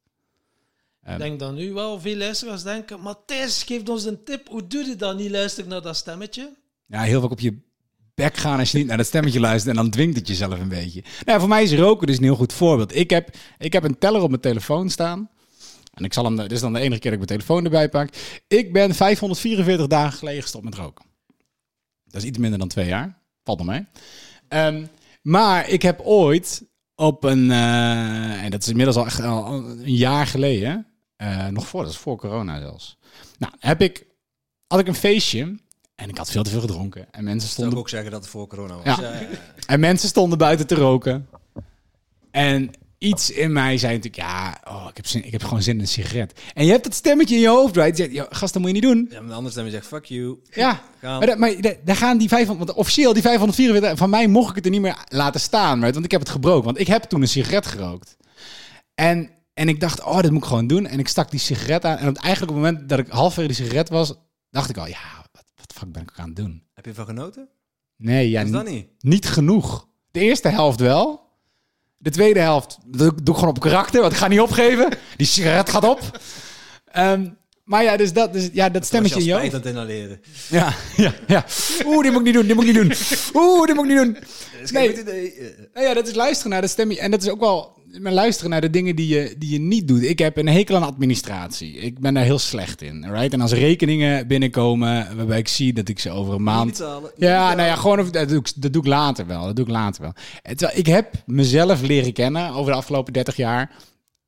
Ik 1.06 1.18
denk 1.18 1.38
dat 1.38 1.54
nu 1.54 1.72
wel 1.72 2.00
veel 2.00 2.16
luisteraars 2.16 2.62
denken, 2.62 3.00
Matthijs, 3.00 3.62
geef 3.62 3.88
ons 3.88 4.04
een 4.04 4.24
tip. 4.24 4.48
Hoe 4.48 4.66
doe 4.66 4.84
je 4.84 4.96
dat 4.96 5.16
niet 5.16 5.30
luisteren 5.30 5.70
naar 5.70 5.82
dat 5.82 5.96
stemmetje? 5.96 6.56
Ja, 6.86 7.02
heel 7.02 7.20
vaak 7.20 7.30
op 7.30 7.40
je 7.40 7.58
bek 8.14 8.36
gaan 8.36 8.58
als 8.58 8.70
je 8.70 8.78
niet 8.78 8.86
naar 8.86 8.96
dat 8.96 9.06
stemmetje 9.06 9.40
luistert 9.40 9.76
en 9.76 9.82
dan 9.82 9.90
dwingt 9.90 10.16
het 10.16 10.28
jezelf 10.28 10.60
een 10.60 10.68
beetje. 10.68 11.04
Nou, 11.24 11.40
voor 11.40 11.48
mij 11.48 11.62
is 11.62 11.72
roken 11.72 12.06
dus 12.06 12.16
een 12.16 12.22
heel 12.22 12.36
goed 12.36 12.52
voorbeeld. 12.52 12.94
Ik 12.94 13.10
heb, 13.10 13.36
ik 13.58 13.72
heb 13.72 13.84
een 13.84 13.98
teller 13.98 14.22
op 14.22 14.28
mijn 14.28 14.40
telefoon 14.40 14.90
staan. 14.90 15.30
En 15.94 16.04
ik 16.04 16.12
zal 16.12 16.24
hem, 16.24 16.36
dit 16.36 16.52
is 16.52 16.60
dan 16.60 16.72
de 16.72 16.78
enige 16.78 17.00
keer 17.00 17.10
dat 17.10 17.20
ik 17.20 17.28
mijn 17.28 17.40
telefoon 17.40 17.64
erbij 17.64 17.88
pak. 17.88 18.08
Ik 18.48 18.72
ben 18.72 18.94
544 18.94 19.86
dagen 19.86 20.18
geleden 20.18 20.42
gestopt 20.42 20.64
met 20.64 20.74
roken. 20.74 21.04
Dat 22.04 22.22
is 22.22 22.28
iets 22.28 22.38
minder 22.38 22.58
dan 22.58 22.68
twee 22.68 22.86
jaar. 22.86 23.18
Valt 23.44 23.58
nog 23.58 23.66
mee. 23.66 23.86
Ehm, 24.48 24.84
maar 25.26 25.68
ik 25.68 25.82
heb 25.82 26.00
ooit 26.00 26.64
op 26.94 27.24
een, 27.24 27.50
eh, 27.50 28.44
en 28.44 28.50
dat 28.50 28.62
is 28.62 28.68
inmiddels 28.68 28.96
al 28.96 29.06
echt 29.06 29.20
al 29.20 29.54
een 29.54 29.94
jaar 29.94 30.26
geleden, 30.26 30.86
eh, 31.16 31.46
nog 31.46 31.66
voor, 31.66 31.82
dat 31.82 31.90
is 31.90 31.96
voor 31.96 32.16
corona 32.16 32.60
zelfs. 32.60 32.98
Nou, 33.38 33.52
heb 33.58 33.80
ik, 33.80 34.06
had 34.66 34.80
ik 34.80 34.86
een 34.86 34.94
feestje 34.94 35.58
en 35.94 36.08
ik 36.08 36.16
had 36.16 36.30
veel 36.30 36.42
te 36.42 36.50
veel 36.50 36.60
gedronken. 36.60 37.12
En 37.12 37.24
mensen 37.24 37.40
Zou 37.40 37.52
stonden 37.52 37.72
ik 37.72 37.78
ook 37.78 37.88
zeggen 37.88 38.10
dat 38.10 38.20
het 38.20 38.30
voor 38.30 38.46
corona 38.46 38.74
was. 38.74 38.84
Ja. 38.84 39.00
Ja, 39.00 39.12
ja, 39.12 39.20
ja. 39.20 39.28
en 39.66 39.80
mensen 39.80 40.08
stonden 40.08 40.38
buiten 40.38 40.66
te 40.66 40.74
roken. 40.74 41.28
En 42.30 42.70
iets 42.98 43.30
in 43.30 43.52
mij 43.52 43.78
zei 43.78 43.94
natuurlijk, 43.96 44.22
ja, 44.22 44.60
oh, 44.68 44.86
ik, 44.90 44.96
heb 44.96 45.06
zin, 45.06 45.24
ik 45.24 45.32
heb 45.32 45.42
gewoon 45.42 45.62
zin 45.62 45.74
in 45.74 45.80
een 45.80 45.88
sigaret. 45.88 46.40
En 46.54 46.64
je 46.64 46.70
hebt 46.70 46.84
dat 46.84 46.94
stemmetje 46.94 47.34
in 47.34 47.40
je 47.40 47.48
hoofd, 47.48 47.76
right? 47.76 47.96
Die 47.96 48.04
zegt, 48.04 48.16
"Yo, 48.16 48.26
gast, 48.30 48.52
dat 48.52 48.62
moet 48.62 48.70
je 48.70 48.80
niet 48.80 48.90
doen. 48.92 49.06
Ja, 49.10 49.18
maar 49.20 49.28
de 49.28 49.34
andere 49.34 49.50
stem 49.52 49.70
zegt, 49.70 49.86
fuck 49.86 50.04
you. 50.04 50.38
Ja, 50.50 50.72
Gaan. 51.00 51.18
maar, 51.18 51.26
dat- 51.26 51.38
maar 51.38 51.60
da- 51.60 51.74
daar 51.84 51.96
gaan 51.96 52.18
die 52.18 52.28
500, 52.28 52.66
want 52.66 52.78
officieel 52.78 53.12
die 53.12 53.22
544, 53.22 53.98
van 53.98 54.10
mij 54.10 54.26
mocht 54.26 54.48
ik 54.50 54.54
het 54.56 54.64
er 54.64 54.70
niet 54.70 54.80
meer 54.80 55.04
laten 55.08 55.40
staan, 55.40 55.78
right? 55.78 55.92
want 55.92 56.04
ik 56.04 56.10
heb 56.10 56.20
het 56.20 56.30
gebroken. 56.30 56.64
Want 56.64 56.78
ik 56.80 56.86
heb 56.86 57.02
toen 57.02 57.22
een 57.22 57.28
sigaret 57.28 57.66
gerookt. 57.66 58.16
En, 58.94 59.30
en 59.54 59.68
ik 59.68 59.80
dacht, 59.80 60.02
oh, 60.02 60.20
dat 60.20 60.30
moet 60.30 60.42
ik 60.42 60.48
gewoon 60.48 60.66
doen. 60.66 60.86
En 60.86 60.98
ik 60.98 61.08
stak 61.08 61.30
die 61.30 61.40
sigaret 61.40 61.84
aan. 61.84 61.96
En 61.96 62.08
op, 62.08 62.16
eigenlijk 62.16 62.52
op 62.56 62.62
het 62.62 62.66
moment 62.72 62.88
dat 62.88 62.98
ik 62.98 63.08
halverwege 63.08 63.54
die 63.54 63.64
sigaret 63.66 63.88
was, 63.88 64.14
dacht 64.50 64.70
ik 64.70 64.76
al, 64.76 64.86
ja, 64.86 64.98
wat, 65.32 65.44
wat 65.56 65.68
de 65.68 65.74
fuck 65.78 65.92
ben 65.92 66.02
ik 66.02 66.12
aan 66.16 66.26
het 66.26 66.36
doen? 66.36 66.62
Heb 66.74 66.84
je 66.84 66.90
ervan 66.90 67.06
genoten? 67.06 67.48
Nee, 67.96 68.30
ja, 68.30 68.42
niet? 68.42 68.52
niet 69.00 69.26
genoeg. 69.28 69.88
De 70.10 70.20
eerste 70.20 70.48
helft 70.48 70.80
wel. 70.80 71.24
De 72.06 72.12
tweede 72.12 72.40
helft 72.40 72.78
doe, 72.86 73.14
doe 73.22 73.34
ik 73.34 73.40
gewoon 73.40 73.54
op 73.54 73.60
karakter, 73.60 74.00
want 74.00 74.12
ik 74.12 74.18
ga 74.18 74.28
niet 74.28 74.40
opgeven. 74.40 74.88
Die 75.16 75.26
sigaret 75.26 75.70
gaat 75.70 75.84
op. 75.84 76.00
Ehm, 76.92 77.28
maar 77.64 77.82
ja, 77.82 77.96
dus 77.96 78.12
dat, 78.12 78.32
dus, 78.32 78.48
ja, 78.52 78.68
dat 78.68 78.84
stemmetje 78.86 79.18
in 79.18 79.24
je 79.24 79.32
hoofd. 79.32 79.44
aan 79.44 79.60
het 79.60 79.66
inhaleren. 79.66 80.20
Ja, 80.48 80.74
ja, 80.96 81.12
ja. 81.26 81.44
Oeh, 81.86 82.02
dit 82.02 82.12
moet 82.12 82.20
ik 82.20 82.26
niet 82.26 82.34
doen, 82.34 82.46
dit 82.46 82.54
moet 82.56 82.64
ik 82.64 82.72
niet 82.72 82.82
doen. 82.82 82.92
Oeh, 83.42 83.66
dit 83.66 83.76
moet 83.76 83.84
ik 83.84 83.90
niet 83.90 84.00
doen. 84.00 84.12
Dat 84.12 84.62
is 84.62 84.70
Nee. 84.70 84.92
Eh, 84.92 85.46
Nou 85.74 85.86
ja, 85.86 85.94
dat 85.94 86.08
is 86.08 86.14
luisteren 86.14 86.50
naar 86.52 86.60
dat 86.60 86.70
stemmetje. 86.70 87.02
En 87.02 87.10
dat 87.10 87.22
is 87.22 87.28
ook 87.28 87.40
wel 87.40 87.75
maar 88.00 88.12
luisteren 88.12 88.50
naar 88.50 88.60
de 88.60 88.70
dingen 88.70 88.96
die 88.96 89.08
je, 89.08 89.34
die 89.38 89.50
je 89.50 89.58
niet 89.60 89.88
doet. 89.88 90.02
Ik 90.02 90.18
heb 90.18 90.36
een 90.36 90.48
hekel 90.48 90.76
aan 90.76 90.82
administratie. 90.82 91.72
Ik 91.72 92.00
ben 92.00 92.14
daar 92.14 92.24
heel 92.24 92.38
slecht 92.38 92.82
in. 92.82 93.10
Right? 93.12 93.32
En 93.32 93.40
als 93.40 93.52
rekeningen 93.52 94.26
binnenkomen 94.28 95.16
waarbij 95.16 95.38
ik 95.38 95.48
zie 95.48 95.72
dat 95.72 95.88
ik 95.88 95.98
ze 95.98 96.10
over 96.10 96.32
een 96.32 96.38
Niet 96.42 96.46
maand 96.46 96.70
betalen. 96.70 97.02
niet 97.02 97.12
Ja, 97.16 97.32
betalen. 97.32 97.56
nou 97.56 97.68
ja, 97.68 97.76
gewoon 97.76 98.10
dat 98.10 98.28
doe, 98.28 98.38
ik, 98.38 98.52
dat 98.56 98.72
doe 98.72 98.82
ik 98.82 98.88
later 98.88 99.26
wel. 99.26 99.44
Dat 99.44 99.56
doe 99.56 99.64
ik 99.64 99.70
later 99.70 100.02
wel. 100.02 100.12
Terwijl 100.54 100.78
ik 100.78 100.86
heb 100.86 101.22
mezelf 101.26 101.80
leren 101.82 102.12
kennen 102.12 102.50
over 102.50 102.72
de 102.72 102.78
afgelopen 102.78 103.12
30 103.12 103.36
jaar. 103.36 103.70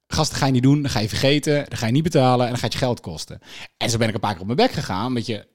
Gasten 0.06 0.36
ga 0.38 0.46
je 0.46 0.52
niet 0.52 0.62
doen, 0.62 0.82
dan 0.82 0.90
ga 0.90 1.00
je 1.00 1.08
vergeten, 1.08 1.54
dan 1.68 1.78
ga 1.78 1.86
je 1.86 1.92
niet 1.92 2.02
betalen 2.02 2.44
en 2.44 2.50
dan 2.52 2.60
gaat 2.60 2.72
je 2.72 2.78
geld 2.78 3.00
kosten. 3.00 3.38
En 3.76 3.90
zo 3.90 3.98
ben 3.98 4.08
ik 4.08 4.14
een 4.14 4.20
paar 4.20 4.32
keer 4.32 4.40
op 4.40 4.46
mijn 4.46 4.58
bek 4.68 4.70
gegaan, 4.76 5.06
omdat 5.06 5.26
je... 5.26 5.46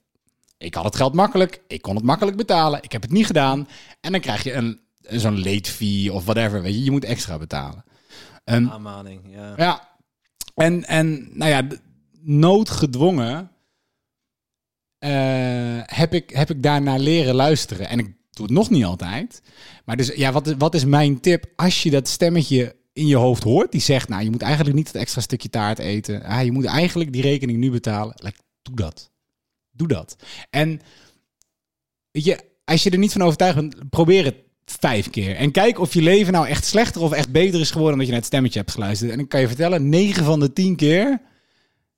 Ik 0.57 0.73
had 0.73 0.83
het 0.83 0.95
geld 0.95 1.13
makkelijk, 1.13 1.61
ik 1.67 1.81
kon 1.81 1.95
het 1.95 2.03
makkelijk 2.05 2.37
betalen, 2.37 2.83
ik 2.83 2.91
heb 2.91 3.01
het 3.01 3.11
niet 3.11 3.25
gedaan. 3.25 3.67
En 4.01 4.11
dan 4.11 4.21
krijg 4.21 4.43
je 4.43 4.53
een, 4.53 4.79
zo'n 5.01 5.37
late 5.43 5.71
fee 5.71 6.13
of 6.13 6.23
whatever, 6.25 6.61
weet 6.61 6.73
je. 6.73 6.83
Je 6.83 6.91
moet 6.91 7.03
extra 7.05 7.37
betalen. 7.37 7.83
Ehm, 8.43 8.67
Aanmaning, 8.67 9.21
ja. 9.27 9.53
ja. 9.57 9.89
En, 10.55 10.85
en 10.85 11.29
nou 11.37 11.51
ja, 11.51 11.67
noodgedwongen 12.21 13.51
eh, 14.97 15.79
heb, 15.85 16.13
ik, 16.13 16.29
heb 16.29 16.49
ik 16.49 16.63
daarnaar 16.63 16.99
leren 16.99 17.35
luisteren. 17.35 17.89
En 17.89 17.99
ik 17.99 18.05
doe 18.31 18.45
het 18.45 18.55
nog 18.55 18.69
niet 18.69 18.83
altijd. 18.85 19.41
Maar 19.85 19.97
dus 19.97 20.07
ja, 20.15 20.31
wat, 20.31 20.47
is- 20.47 20.55
wat 20.57 20.75
is 20.75 20.85
mijn 20.85 21.19
tip? 21.19 21.45
Als 21.55 21.83
je 21.83 21.89
dat 21.91 22.07
stemmetje 22.07 22.75
in 22.93 23.07
je 23.07 23.15
hoofd 23.15 23.43
hoort, 23.43 23.71
die 23.71 23.81
zegt, 23.81 24.09
nou, 24.09 24.23
je 24.23 24.29
moet 24.29 24.41
eigenlijk 24.41 24.75
niet 24.75 24.87
het 24.87 24.95
extra 24.95 25.21
stukje 25.21 25.49
taart 25.49 25.79
eten. 25.79 26.23
Ah, 26.23 26.43
je 26.43 26.51
moet 26.51 26.65
eigenlijk 26.65 27.11
die 27.13 27.21
rekening 27.21 27.57
nu 27.59 27.71
betalen. 27.71 28.15
Like, 28.17 28.37
doe 28.61 28.75
dat. 28.75 29.11
Doe 29.71 29.87
dat. 29.87 30.15
En 30.49 30.81
weet 32.11 32.23
je, 32.23 32.39
als 32.65 32.83
je 32.83 32.89
er 32.89 32.97
niet 32.97 33.11
van 33.11 33.21
overtuigd 33.21 33.55
bent, 33.55 33.89
probeer 33.89 34.25
het 34.25 34.35
vijf 34.65 35.09
keer. 35.09 35.35
En 35.35 35.51
kijk 35.51 35.79
of 35.79 35.93
je 35.93 36.01
leven 36.01 36.33
nou 36.33 36.47
echt 36.47 36.65
slechter 36.65 37.01
of 37.01 37.11
echt 37.11 37.31
beter 37.31 37.59
is 37.59 37.67
geworden 37.71 37.91
omdat 37.91 38.05
je 38.05 38.11
naar 38.11 38.21
het 38.21 38.29
stemmetje 38.31 38.59
hebt 38.59 38.71
geluisterd. 38.71 39.11
En 39.11 39.19
ik 39.19 39.29
kan 39.29 39.39
je 39.41 39.47
vertellen, 39.47 39.89
9 39.89 40.23
van 40.23 40.39
de 40.39 40.53
10 40.53 40.75
keer 40.75 41.21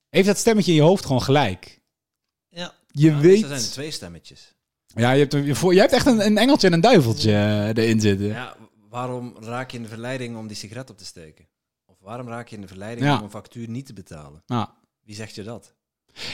heeft 0.09 0.27
dat 0.27 0.37
stemmetje 0.37 0.71
in 0.71 0.77
je 0.77 0.83
hoofd 0.83 1.05
gewoon 1.05 1.21
gelijk. 1.21 1.79
Ja. 2.49 2.73
Je 2.91 3.15
weet. 3.15 3.41
Er 3.41 3.47
zijn 3.47 3.71
twee 3.71 3.91
stemmetjes. 3.91 4.53
Ja, 4.95 5.11
je 5.11 5.25
hebt, 5.27 5.61
je, 5.71 5.79
hebt 5.79 5.93
echt 5.93 6.05
een, 6.05 6.25
een 6.25 6.37
engeltje 6.37 6.67
en 6.67 6.73
een 6.73 6.81
duiveltje 6.81 7.31
eh, 7.31 7.67
erin 7.67 7.99
zitten. 7.99 8.27
Ja, 8.27 8.55
waarom 8.89 9.35
raak 9.39 9.71
je 9.71 9.77
in 9.77 9.83
de 9.83 9.89
verleiding 9.89 10.37
om 10.37 10.47
die 10.47 10.57
sigaret 10.57 10.89
op 10.89 10.97
te 10.97 11.05
steken? 11.05 11.45
Of 11.85 11.95
waarom 12.01 12.27
raak 12.27 12.47
je 12.47 12.55
in 12.55 12.61
de 12.61 12.67
verleiding 12.67 13.07
Ja. 13.07 13.17
om 13.17 13.23
een 13.23 13.29
factuur 13.29 13.69
niet 13.69 13.85
te 13.85 13.93
betalen? 13.93 14.43
Nou, 14.47 14.67
Wie 15.03 15.15
zegt 15.15 15.35
je 15.35 15.43
dat? 15.43 15.73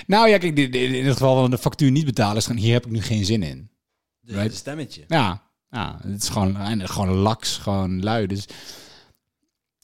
nou 0.07 0.29
ja, 0.29 0.37
kijk, 0.37 0.57
in 0.73 1.05
het 1.05 1.13
geval 1.13 1.35
van 1.41 1.51
de 1.51 1.57
factuur 1.57 1.91
niet 1.91 2.05
betalen, 2.05 2.37
is 2.37 2.45
gewoon, 2.45 2.61
hier 2.61 2.73
heb 2.73 2.85
ik 2.85 2.91
nu 2.91 3.01
geen 3.01 3.25
zin 3.25 3.43
in. 3.43 3.69
Dus 4.21 4.35
Right. 4.35 4.51
een 4.51 4.57
stemmetje. 4.57 5.03
Ja, 5.07 5.49
ja 5.71 5.99
het 6.03 6.21
is 6.21 6.29
gewoon, 6.29 6.57
en 6.57 6.89
gewoon 6.89 7.09
laks, 7.15 7.57
gewoon 7.57 8.03
lui. 8.03 8.27
Dus, 8.27 8.45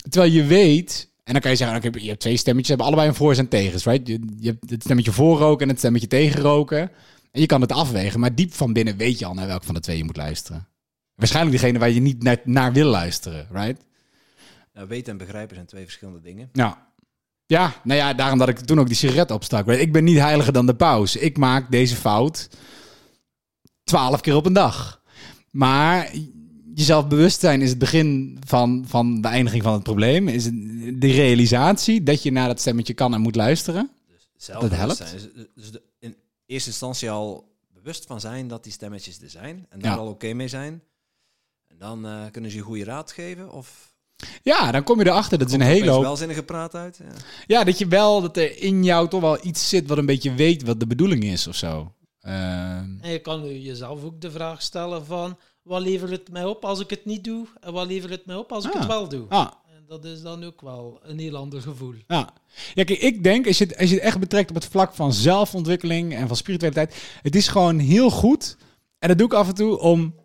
terwijl 0.09 0.31
je 0.31 0.43
weet, 0.43 1.09
en 1.23 1.33
dan 1.33 1.41
kan 1.41 1.51
je 1.51 1.57
zeggen, 1.57 2.01
je 2.01 2.07
hebt 2.07 2.19
twee 2.19 2.37
stemmetjes, 2.37 2.67
hebben 2.67 2.85
allebei 2.87 3.07
een 3.07 3.15
voor's 3.15 3.37
en 3.37 3.47
tegens, 3.47 3.83
right? 3.83 4.07
Je, 4.07 4.19
je 4.39 4.49
hebt 4.49 4.69
het 4.69 4.83
stemmetje 4.83 5.11
voor 5.11 5.37
roken 5.37 5.63
en 5.63 5.69
het 5.69 5.77
stemmetje 5.77 6.07
tegen 6.07 6.41
roken. 6.41 6.91
En 7.31 7.41
je 7.41 7.45
kan 7.45 7.61
het 7.61 7.71
afwegen, 7.71 8.19
maar 8.19 8.35
diep 8.35 8.53
van 8.53 8.73
binnen 8.73 8.97
weet 8.97 9.19
je 9.19 9.25
al 9.25 9.33
naar 9.33 9.47
welke 9.47 9.65
van 9.65 9.75
de 9.75 9.81
twee 9.81 9.97
je 9.97 10.03
moet 10.03 10.17
luisteren. 10.17 10.67
Waarschijnlijk 11.15 11.55
degene 11.59 11.79
waar 11.79 11.89
je 11.89 11.99
niet 11.99 12.23
naar, 12.23 12.37
naar 12.43 12.73
wil 12.73 12.89
luisteren, 12.89 13.47
right? 13.51 13.81
Nou, 14.73 14.87
weten 14.87 15.11
en 15.11 15.17
begrijpen 15.17 15.55
zijn 15.55 15.67
twee 15.67 15.83
verschillende 15.83 16.21
dingen. 16.21 16.49
Ja. 16.53 16.85
Ja, 17.45 17.73
nou 17.83 17.99
ja, 17.99 18.13
daarom 18.13 18.39
dat 18.39 18.49
ik 18.49 18.59
toen 18.59 18.79
ook 18.79 18.87
die 18.87 18.95
sigaret 18.95 19.31
opstak. 19.31 19.67
Ik 19.67 19.91
ben 19.91 20.03
niet 20.03 20.17
heiliger 20.17 20.53
dan 20.53 20.65
de 20.65 20.75
paus. 20.75 21.15
Ik 21.15 21.37
maak 21.37 21.71
deze 21.71 21.95
fout 21.95 22.49
twaalf 23.83 24.21
keer 24.21 24.35
op 24.35 24.45
een 24.45 24.53
dag. 24.53 25.01
Maar 25.57 26.11
jezelf 26.75 27.07
bewust 27.07 27.39
zijn 27.39 27.61
is 27.61 27.69
het 27.69 27.77
begin 27.79 28.37
van, 28.45 28.83
van 28.87 29.21
de 29.21 29.27
eindiging 29.27 29.63
van 29.63 29.73
het 29.73 29.83
probleem. 29.83 30.27
Is 30.27 30.43
de 30.93 31.11
realisatie 31.11 32.03
dat 32.03 32.23
je 32.23 32.31
naar 32.31 32.47
dat 32.47 32.59
stemmetje 32.59 32.93
kan 32.93 33.13
en 33.13 33.21
moet 33.21 33.35
luisteren. 33.35 33.89
Zelf 34.37 34.61
Dat 34.61 34.71
helpt. 34.71 34.97
Zijn. 34.97 35.09
Dus, 35.35 35.45
dus 35.55 35.71
de, 35.71 35.81
in 35.99 36.15
eerste 36.45 36.69
instantie 36.69 37.09
al 37.11 37.55
bewust 37.73 38.05
van 38.05 38.19
zijn 38.19 38.47
dat 38.47 38.63
die 38.63 38.73
stemmetjes 38.73 39.21
er 39.21 39.29
zijn. 39.29 39.65
En 39.69 39.79
daar 39.79 39.91
Ja. 39.91 39.97
al 39.97 40.07
oké 40.07 40.33
mee 40.33 40.47
zijn. 40.47 40.81
En 41.67 41.75
dan 41.79 42.05
eh, 42.05 42.21
kunnen 42.31 42.51
ze 42.51 42.57
je 42.57 42.63
goede 42.63 42.83
raad 42.83 43.11
geven. 43.11 43.51
Of 43.51 43.95
Ja, 44.43 44.71
dan 44.71 44.83
kom 44.83 44.99
je 44.99 45.05
erachter. 45.07 45.37
Dat 45.37 45.47
is 45.47 45.53
een 45.53 45.61
hele 45.61 45.89
hoop. 45.89 46.01
welzinnige 46.03 46.43
praat 46.43 46.75
uit. 46.75 46.99
Ja. 47.03 47.11
Ja, 47.47 47.63
dat 47.63 47.77
je 47.77 47.87
wel, 47.87 48.21
dat 48.21 48.37
er 48.37 48.61
in 48.61 48.83
jou 48.83 49.07
toch 49.09 49.21
wel 49.21 49.45
iets 49.45 49.69
zit 49.69 49.87
wat 49.87 49.97
een 49.97 50.05
beetje 50.05 50.33
weet 50.33 50.63
wat 50.63 50.79
de 50.79 50.87
bedoeling 50.87 51.23
is 51.23 51.47
of 51.47 51.55
zo. 51.55 51.91
Ehm, 52.27 52.85
En 53.01 53.11
je 53.11 53.19
kan 53.19 53.41
nu 53.43 53.57
jezelf 53.57 54.03
ook 54.03 54.21
de 54.21 54.31
vraag 54.31 54.61
stellen 54.61 55.05
van... 55.05 55.37
Wat 55.61 55.81
levert 55.81 56.11
het 56.11 56.31
mij 56.31 56.45
op 56.45 56.65
als 56.65 56.79
ik 56.79 56.89
het 56.89 57.05
niet 57.05 57.23
doe? 57.23 57.47
En 57.59 57.73
wat 57.73 57.87
levert 57.87 58.11
het 58.11 58.25
mij 58.25 58.35
op 58.35 58.51
als 58.51 58.65
ik 58.65 58.71
Ah. 58.73 58.79
het 58.79 58.87
wel 58.87 59.07
doe? 59.09 59.25
ah, 59.29 59.51
En 59.75 59.83
dat 59.87 60.05
is 60.05 60.21
dan 60.21 60.43
ook 60.43 60.61
wel 60.61 60.99
een 61.03 61.19
heel 61.19 61.35
ander 61.35 61.61
gevoel. 61.61 61.93
Ja. 62.07 62.29
ja, 62.73 62.83
kijk, 62.83 62.99
ik 62.99 63.23
denk, 63.23 63.47
als 63.47 63.57
je, 63.57 63.63
het, 63.65 63.77
als 63.77 63.89
je 63.89 63.95
het 63.95 64.03
echt 64.03 64.19
betrekt 64.19 64.49
op 64.49 64.55
het 64.55 64.65
vlak 64.65 64.93
van 64.93 65.13
zelfontwikkeling 65.13 66.13
en 66.15 66.27
van 66.27 66.35
spiritualiteit, 66.37 66.95
het 67.21 67.35
is 67.35 67.47
gewoon 67.47 67.79
heel 67.79 68.09
goed. 68.09 68.57
En 68.99 69.07
dat 69.07 69.17
doe 69.17 69.27
ik 69.27 69.33
af 69.33 69.47
en 69.47 69.55
toe 69.55 69.79
om 69.79 70.15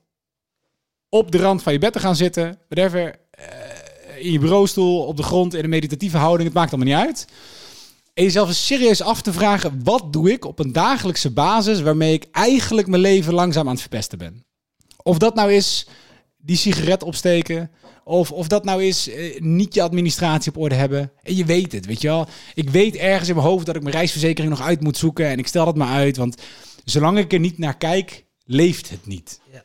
op 1.09 1.31
de 1.31 1.39
rand 1.39 1.63
van 1.63 1.73
je 1.73 1.79
bed 1.79 1.93
te 1.93 1.99
gaan 2.01 2.17
zitten, 2.17 2.59
whatever, 2.69 3.17
eh, 3.31 4.25
in 4.25 4.33
je 4.33 4.39
bureaustoel, 4.39 5.03
op 5.07 5.17
de 5.17 5.23
grond, 5.23 5.55
in 5.55 5.65
een 5.65 5.71
meditatieve 5.71 6.17
houding, 6.17 6.49
het 6.49 6.59
maakt 6.59 6.73
allemaal 6.73 6.95
niet 6.99 7.07
uit. 7.07 7.27
En 8.15 8.23
jezelf 8.23 8.49
eens 8.49 8.67
serieus 8.67 9.03
af 9.03 9.23
te 9.23 9.33
vragen, 9.33 9.81
wat 9.85 10.13
doe 10.13 10.33
ik 10.33 10.45
op 10.45 10.59
een 10.59 10.73
dagelijkse 10.73 11.31
basis 11.31 11.81
waarmee 11.81 12.13
ik 12.13 12.27
eigenlijk 12.33 12.87
mijn 12.87 13.03
leven 13.03 13.35
langzaam 13.35 13.67
aan 13.67 13.73
het 13.73 13.81
verpesten 13.81 14.19
ben? 14.19 14.45
Of 15.03 15.19
dat 15.19 15.35
nou 15.35 15.53
is 15.53 15.87
die 16.37 16.57
sigaret 16.57 17.03
opsteken, 17.03 17.71
of, 18.05 18.33
of 18.33 18.49
dat 18.49 18.65
nou 18.65 18.85
is 18.85 19.09
eh, 19.09 19.41
niet 19.41 19.75
je 19.75 19.83
administratie 19.83 20.51
op 20.51 20.63
orde 20.63 20.75
hebben. 20.75 21.13
En 21.23 21.37
je 21.37 21.45
weet 21.45 21.73
het, 21.73 21.87
weet 21.87 22.01
je 22.01 22.09
wel. 22.09 22.29
Ik 22.55 22.71
weet 22.71 22.97
ergens 22.97 23.29
in 23.29 23.35
mijn 23.35 23.47
hoofd 23.47 23.67
dat 23.67 23.77
ik 23.77 23.83
mijn 23.83 23.95
reisverzekering 23.95 24.57
nog 24.57 24.67
uit 24.67 24.81
moet 24.81 24.97
zoeken. 24.97 25.27
En 25.27 25.39
ik 25.39 25.47
stel 25.47 25.65
dat 25.65 25.77
maar 25.77 25.95
uit, 25.95 26.17
want 26.17 26.43
zolang 26.85 27.19
ik 27.19 27.33
er 27.33 27.39
niet 27.39 27.59
naar 27.59 27.77
kijk, 27.77 28.25
leeft 28.45 28.91
het 28.91 29.07
niet. 29.07 29.41
Ja. 29.53 29.65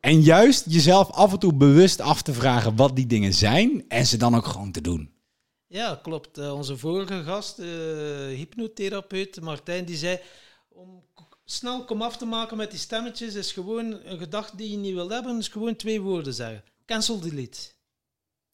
En 0.00 0.20
juist 0.20 0.64
jezelf 0.68 1.10
af 1.10 1.32
en 1.32 1.38
toe 1.38 1.54
bewust 1.54 2.00
af 2.00 2.22
te 2.22 2.32
vragen 2.32 2.76
wat 2.76 2.96
die 2.96 3.06
dingen 3.06 3.34
zijn. 3.34 3.84
En 3.88 4.06
ze 4.06 4.16
dan 4.16 4.36
ook 4.36 4.46
gewoon 4.46 4.72
te 4.72 4.80
doen. 4.80 5.10
Ja, 5.68 6.00
klopt. 6.02 6.38
Eh, 6.38 6.54
onze 6.54 6.76
vorige 6.76 7.22
gast, 7.22 7.56
de 7.56 8.32
hypnotherapeut 8.36 9.40
Martijn, 9.40 9.84
die 9.84 9.96
zei... 9.96 10.20
Om 10.68 11.04
snel 11.44 11.84
komaf 11.84 12.16
te 12.16 12.24
maken 12.24 12.56
met 12.56 12.70
die 12.70 12.78
stemmetjes 12.80 13.34
is 13.34 13.52
gewoon 13.52 14.04
een 14.04 14.18
gedachte 14.18 14.56
die 14.56 14.70
je 14.70 14.76
niet 14.76 14.94
wil 14.94 15.10
hebben, 15.10 15.38
is 15.38 15.48
gewoon 15.48 15.76
twee 15.76 16.00
woorden 16.00 16.34
zeggen. 16.34 16.64
Cancel, 16.86 17.20
delete. 17.20 17.58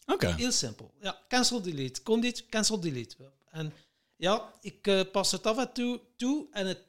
Oké. 0.06 0.34
Heel 0.34 0.52
simpel. 0.52 0.94
Ja, 1.00 1.20
cancel, 1.28 1.62
delete. 1.62 2.02
Kon 2.02 2.20
dit, 2.20 2.46
cancel, 2.46 2.80
delete. 2.80 3.16
En 3.50 3.72
ja, 4.16 4.52
ik 4.60 4.86
eh, 4.86 5.00
pas 5.12 5.32
het 5.32 5.46
af 5.46 5.58
en 5.58 5.72
toe 5.72 6.00
toe 6.16 6.46
en 6.50 6.66
het, 6.66 6.82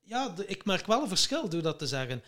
ja, 0.00 0.28
de- 0.28 0.46
ik 0.46 0.64
merk 0.64 0.86
wel 0.86 1.02
een 1.02 1.08
verschil 1.08 1.48
door 1.48 1.62
dat 1.62 1.78
te 1.78 1.86
zeggen. 1.86 2.22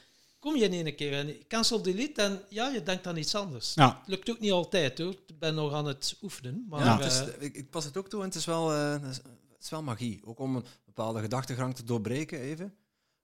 Kom 0.47 0.57
je 0.57 0.65
in 0.65 0.87
één 0.87 0.95
keer 0.97 1.13
en 1.13 1.37
cancel, 1.49 1.83
delete 1.83 2.23
en 2.23 2.41
ja, 2.49 2.69
je 2.69 2.83
denkt 2.83 3.07
aan 3.07 3.17
iets 3.17 3.35
anders. 3.35 3.75
Ja. 3.75 3.97
Het 3.99 4.09
lukt 4.09 4.31
ook 4.31 4.41
niet 4.41 4.53
altijd 4.53 4.99
hoor. 4.99 5.13
Ik 5.27 5.39
ben 5.39 5.55
nog 5.55 5.73
aan 5.73 5.87
het 5.87 6.17
oefenen. 6.23 6.67
Maar, 6.69 6.85
Ja, 6.85 6.99
eh, 6.99 7.05
het 7.05 7.13
is, 7.13 7.47
ik, 7.47 7.55
ik 7.55 7.71
pas 7.71 7.85
het 7.85 7.97
ook 7.97 8.09
toe 8.09 8.21
en 8.21 8.27
het 8.27 8.35
is 8.35 8.45
wel, 8.45 8.73
eh, 8.73 8.93
het 9.03 9.23
is, 9.61 9.71
wel 9.71 9.83
magie. 9.83 10.21
Ook 10.25 10.39
om 10.39 10.57
een 10.57 10.65
bepaalde 10.85 11.21
gedachtegang 11.21 11.75
te 11.75 11.85
doorbreken 11.85 12.41
even. 12.41 12.75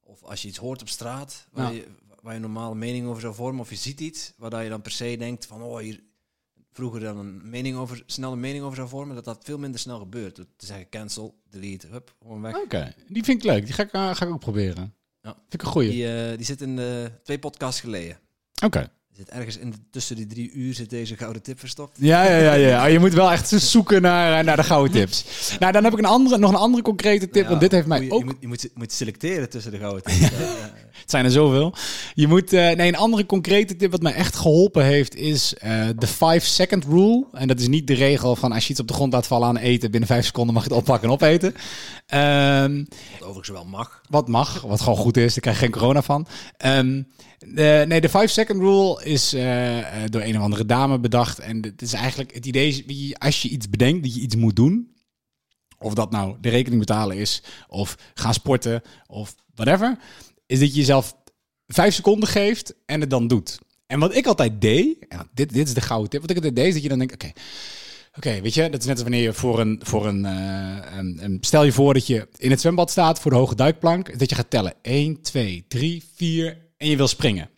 Of 0.01 0.23
als 0.23 0.43
je 0.43 0.49
iets 0.49 0.59
hoort 0.59 0.81
op 0.81 0.89
straat 0.89 1.47
waar, 1.53 1.73
Ja. 1.73 1.79
je, 1.79 1.87
waar 2.21 2.33
je 2.33 2.37
een 2.37 2.45
normale 2.45 2.75
mening 2.75 3.07
over 3.07 3.21
zou 3.21 3.35
vormen. 3.35 3.61
Of 3.61 3.71
je 3.71 3.77
ziet 3.77 4.01
iets 4.01 4.33
waar 4.37 4.51
dat 4.51 4.63
je 4.63 4.69
dan 4.69 4.83
per 4.83 4.93
se 4.93 5.17
denkt 5.17 5.47
van 5.47 5.63
oh 5.63 5.79
hier 5.79 6.03
vroeger 6.73 7.01
dan 7.01 7.19
een 7.19 7.51
mening 7.51 7.77
over, 7.77 8.03
snel 8.07 8.33
een 8.33 8.41
mening 8.41 8.65
over 8.65 8.77
zou 8.77 8.89
vormen. 8.89 9.15
Dat 9.15 9.25
dat 9.25 9.45
veel 9.45 9.59
minder 9.59 9.81
snel 9.81 9.99
gebeurt. 9.99 10.37
Door 10.37 10.47
te 10.57 10.67
zeggen 10.67 10.89
cancel, 10.89 11.41
delete, 11.51 11.87
hup, 11.87 12.15
gewoon 12.23 12.43
weg. 12.43 12.57
Oké, 12.57 12.95
die 13.09 13.25
vind 13.25 13.45
ik 13.45 13.51
leuk. 13.51 13.65
Die 13.65 13.75
ga 13.75 13.83
ik, 13.83 13.93
eh, 13.93 14.15
ga 14.15 14.25
ik 14.27 14.33
ook 14.33 14.41
proberen. 14.41 14.95
Ja. 15.23 15.31
Vind 15.49 15.55
ik 15.55 15.63
een 15.63 15.67
goeie. 15.73 15.91
Die, 15.91 16.09
eh, 16.17 16.37
die 16.37 16.47
zit 16.47 16.61
in 16.61 16.77
de 16.77 17.11
twee 17.25 17.39
podcasts 17.39 17.81
geleden. 17.81 18.17
Oké. 18.65 18.91
Zit 19.17 19.29
ergens 19.31 19.57
in 19.59 19.71
de- 19.71 19.77
tussen 19.91 20.17
die 20.17 20.27
drie 20.27 20.53
uur 20.53 20.75
zit 20.75 20.91
deze 20.91 21.17
gouden 21.17 21.43
tip 21.43 21.59
verstopt. 21.59 21.97
Ja, 22.01 22.25
ja, 22.25 22.37
ja, 22.39 22.53
ja. 22.55 22.85
Oh, 22.87 22.91
je 22.93 22.99
moet 22.99 23.13
wel 23.13 23.31
echt 23.33 23.49
zoeken 23.49 24.03
naar, 24.03 24.39
eh, 24.39 24.45
naar 24.45 24.57
de 24.57 24.63
gouden 24.63 24.93
tips. 24.93 25.25
Nou, 25.59 25.73
dan 25.73 25.85
heb 25.85 25.93
ik 25.93 25.99
een 25.99 26.05
andere, 26.05 26.39
nog 26.39 26.51
een 26.51 26.57
andere 26.57 26.83
concrete 26.83 27.29
tip. 27.29 27.43
Ja, 27.43 27.49
want 27.49 27.61
dit 27.61 27.73
heeft 27.73 27.87
mij 27.87 28.03
je, 28.03 28.11
ook 28.11 28.19
Je 28.41 28.47
moet, 28.47 28.61
je 28.63 28.71
moet, 28.75 28.93
selecteren 28.93 29.51
tussen 29.51 29.73
de 29.73 29.79
gouden 29.79 30.03
tips. 30.03 30.19
Ja. 30.31 30.31
Het 30.93 31.11
zijn 31.11 31.25
er 31.25 31.31
zoveel. 31.31 31.75
Je 32.15 32.27
moet, 32.29 32.53
eh, 32.53 32.71
nee, 32.71 32.89
een 32.89 32.97
andere 32.97 33.27
concrete 33.27 33.77
tip 33.77 33.91
wat 33.91 34.03
mij 34.03 34.15
echt 34.15 34.37
geholpen 34.37 34.85
heeft 34.85 35.15
is 35.15 35.55
de 35.99 36.07
5 36.07 36.45
second 36.45 36.85
rule. 36.85 37.27
En 37.33 37.49
dat 37.49 37.61
is 37.61 37.69
niet 37.69 37.87
de 37.87 37.95
regel 37.95 38.37
van 38.37 38.53
als 38.53 38.65
je 38.65 38.71
iets 38.71 38.81
op 38.81 38.89
de 38.89 38.95
grond 38.95 39.13
laat 39.13 39.27
vallen 39.27 39.49
aan 39.49 39.57
eten, 39.57 39.91
binnen 39.91 40.09
5 40.09 40.25
seconden 40.25 40.55
mag 40.55 40.63
je 40.65 40.69
het 40.69 40.79
oppakken 40.79 41.09
en 41.09 41.15
opeten. 41.15 41.55
Wat 42.13 43.23
overigens 43.23 43.49
wel 43.49 43.65
mag. 43.65 44.03
wat 44.09 44.29
mag, 44.29 44.61
wat 44.61 44.81
gewoon 44.81 44.99
goed 44.99 45.17
is, 45.17 45.33
daar 45.35 45.43
krijg 45.43 45.57
je 45.57 45.63
geen 45.63 45.73
corona 45.73 46.03
van. 46.03 46.27
Ehm, 46.57 47.03
de, 47.39 47.85
nee, 47.89 48.01
de 48.01 48.09
5 48.09 48.31
second 48.31 48.61
rule 48.61 49.05
is 49.05 49.33
eh, 49.33 49.79
eh, 49.79 50.11
door 50.11 50.23
een 50.23 50.37
of 50.37 50.43
andere 50.43 50.67
dame 50.67 50.99
bedacht. 50.99 51.39
En 51.39 51.63
het 51.63 51.83
is 51.83 51.93
eigenlijk 51.93 52.35
het 52.35 52.47
idee, 52.47 53.15
als 53.19 53.43
je 53.43 53.49
iets 53.49 53.71
bedenkt 53.71 54.03
dat 54.03 54.15
je 54.15 54.21
iets 54.21 54.37
moet 54.37 54.57
doen, 54.57 54.95
of 55.79 55.95
dat 55.95 56.11
nou 56.11 56.37
de 56.41 56.49
rekening 56.49 56.81
betalen 56.81 57.17
is, 57.17 57.43
of 57.69 57.97
gaan 58.15 58.35
sporten, 58.35 58.83
of 59.07 59.35
whatever, 59.55 59.99
is 60.47 60.59
dat 60.59 60.69
je 60.69 60.79
jezelf 60.79 61.15
vijf 61.67 61.95
seconden 61.95 62.29
geeft 62.29 62.75
en 62.87 63.01
het 63.01 63.11
dan 63.11 63.27
doet. 63.27 63.59
En 63.87 63.99
wat 63.99 64.15
ik 64.15 64.27
altijd 64.27 64.61
deed, 64.61 64.97
ja, 65.09 65.27
dit, 65.35 65.53
dit 65.53 65.67
is 65.67 65.75
de 65.75 65.81
gouden 65.81 66.11
tip, 66.11 66.21
wat 66.21 66.31
ik 66.31 66.37
altijd 66.37 66.57
deed, 66.57 66.67
is 66.67 66.73
dat 66.73 66.83
je 66.83 66.89
dan 66.89 66.99
denkt, 66.99 67.15
oké, 67.15 67.33
oké, 68.17 68.41
weet 68.41 68.55
je, 68.55 68.71
dat 68.71 68.81
is 68.81 68.87
net 68.87 68.95
als 68.95 69.03
wanneer 69.03 69.23
je 69.23 69.33
voor 69.33 69.61
een, 69.61 69.81
voor 69.85 70.07
een, 70.07 70.25
eh, 70.25 70.99
een, 70.99 71.19
een- 71.25 71.39
stel 71.41 71.65
je 71.65 71.73
voor 71.73 71.95
dat 71.95 72.07
je 72.07 72.29
in 72.37 72.51
het 72.51 72.61
zwembad 72.61 72.91
staat 72.91 73.21
voor 73.21 73.31
de 73.31 73.37
hoge 73.37 73.55
duikplank, 73.55 74.19
dat 74.19 74.31
je 74.31 74.37
gaat 74.37 74.51
tellen 74.51 74.75
1, 74.83 75.21
2, 75.23 75.65
3, 75.69 76.03
4 76.15 76.59
en 76.77 76.89
je 76.89 76.97
wil 76.97 77.09
springen. 77.09 77.51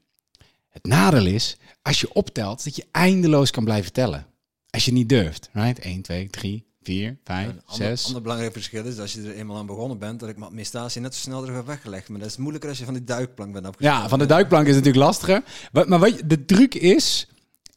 Het 0.69 0.85
nadeel 0.85 1.27
is, 1.27 1.57
als 1.83 2.01
je 2.01 2.13
optelt, 2.13 2.65
dat 2.65 2.77
je 2.77 2.85
eindeloos 2.93 3.51
kan 3.51 3.65
blijven 3.65 3.93
tellen. 3.93 4.27
Als 4.71 4.85
je 4.85 4.93
niet 4.93 5.09
durft, 5.09 5.51
right? 5.53 5.79
1, 5.79 6.03
2, 6.03 6.29
3, 6.31 6.65
4, 6.83 7.19
5, 7.25 7.47
Een 7.49 7.61
ander, 7.67 7.87
6. 7.87 8.07
ander 8.07 8.23
belangrijk 8.23 8.53
verschil 8.53 8.85
is 8.85 8.91
dat 8.91 9.01
als 9.01 9.13
je 9.13 9.23
er 9.23 9.35
eenmaal 9.35 9.57
aan 9.57 9.67
begonnen 9.67 9.99
bent, 9.99 10.21
dat 10.21 10.29
ik 10.29 10.35
mijn 10.35 10.47
administratie 10.47 11.01
net 11.01 11.15
zo 11.15 11.21
snel 11.21 11.47
er 11.47 11.55
heb 11.55 11.67
weggelegd. 11.67 12.09
Maar 12.09 12.19
dat 12.21 12.29
is 12.29 12.37
moeilijker 12.37 12.69
als 12.69 12.79
je 12.79 12.85
van 12.85 12.95
die 12.95 13.05
duikplank 13.05 13.53
bent 13.53 13.67
afgestapt. 13.67 13.97
Ja, 14.03 14.09
van 14.09 14.19
de 14.19 14.27
duikplank 14.27 14.67
is 14.67 14.75
natuurlijk 14.75 15.05
lastiger. 15.05 15.43
Maar, 15.73 15.89
maar 15.89 15.99
wat 15.99 16.17
je- 16.17 16.27
de 16.27 16.45
truc 16.45 16.75
is, 16.75 17.29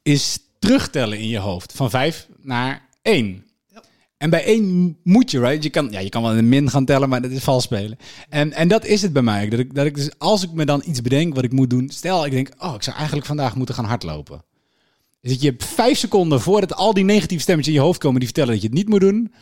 is 0.02 0.40
terugtellen 0.60 1.20
in 1.20 1.28
je 1.28 1.38
hoofd. 1.38 1.74
Van 1.74 1.90
5 1.90 2.28
naar 2.42 2.90
1. 3.02 3.46
Ja. 3.68 3.84
En 4.18 4.30
bij 4.30 4.44
1 4.44 4.98
moet 5.04 5.32
je, 5.32 5.40
right? 5.40 5.64
Je 5.64 5.70
kan, 5.70 5.92
ja, 5.92 6.00
je 6.00 6.10
kan 6.10 6.22
wel 6.22 6.36
de 6.36 6.42
min 6.42 6.70
gaan 6.70 6.86
tellen, 6.86 7.10
maar 7.10 7.22
dat 7.22 7.32
is 7.32 7.44
vals 7.44 7.64
spelen. 7.64 7.98
En, 8.30 8.54
en 8.54 8.68
dat 8.68 8.86
is 8.86 9.02
het 9.02 9.14
bij 9.14 9.22
mij. 9.22 9.50
Dat 9.50 9.60
ik, 9.60 9.76
dat 9.76 9.86
ik 9.86 9.96
dus, 9.96 10.10
als 10.18 10.44
ik 10.44 10.52
me 10.52 10.66
dan 10.66 10.84
iets 10.86 11.02
bedenk 11.02 11.36
wat 11.36 11.44
ik 11.44 11.52
moet 11.52 11.70
doen. 11.70 11.90
Stel, 11.90 12.26
ik 12.26 12.32
denk, 12.32 12.50
oh, 12.58 12.74
ik 12.76 12.84
zou 12.84 12.96
eigenlijk 12.96 13.28
vandaag 13.28 13.56
moeten 13.56 13.76
gaan 13.76 13.86
hardlopen. 13.86 14.44
Dus 15.22 15.32
dat 15.32 15.42
je 15.42 15.50
hebt 15.50 15.66
vijf 15.66 15.98
seconden 15.98 16.42
voordat 16.42 16.74
al 16.76 16.94
die 16.94 17.04
negatieve 17.04 17.44
stemmetjes 17.44 17.76
in 17.76 17.80
je 17.82 17.86
hoofd 17.86 18.00
komen 18.00 18.20
die 18.20 18.28
vertellen 18.28 18.54
dat 18.54 18.62
je 18.62 18.68
het 18.68 18.78
niet 18.78 18.90
moet 18.90 19.00
doen. 19.00 19.34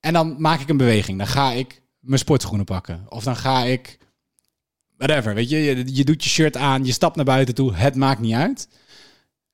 En 0.00 0.12
dan 0.12 0.36
maak 0.38 0.60
ik 0.60 0.68
een 0.68 0.76
beweging. 0.76 1.18
Dan 1.18 1.26
ga 1.26 1.52
ik 1.52 1.82
mijn 2.00 2.18
sportschoenen 2.18 2.66
pakken. 2.66 3.06
Of 3.08 3.24
dan 3.24 3.36
ga 3.36 3.64
ik 3.64 3.98
whatever, 4.96 5.34
weet 5.34 5.50
je, 5.50 5.58
je, 5.58 5.94
je 5.94 6.04
doet 6.04 6.24
je 6.24 6.30
shirt 6.30 6.56
aan, 6.56 6.84
je 6.84 6.92
stapt 6.92 7.16
naar 7.16 7.24
buiten 7.24 7.54
toe, 7.54 7.74
het 7.74 7.94
maakt 7.94 8.20
niet 8.20 8.34
uit. 8.34 8.68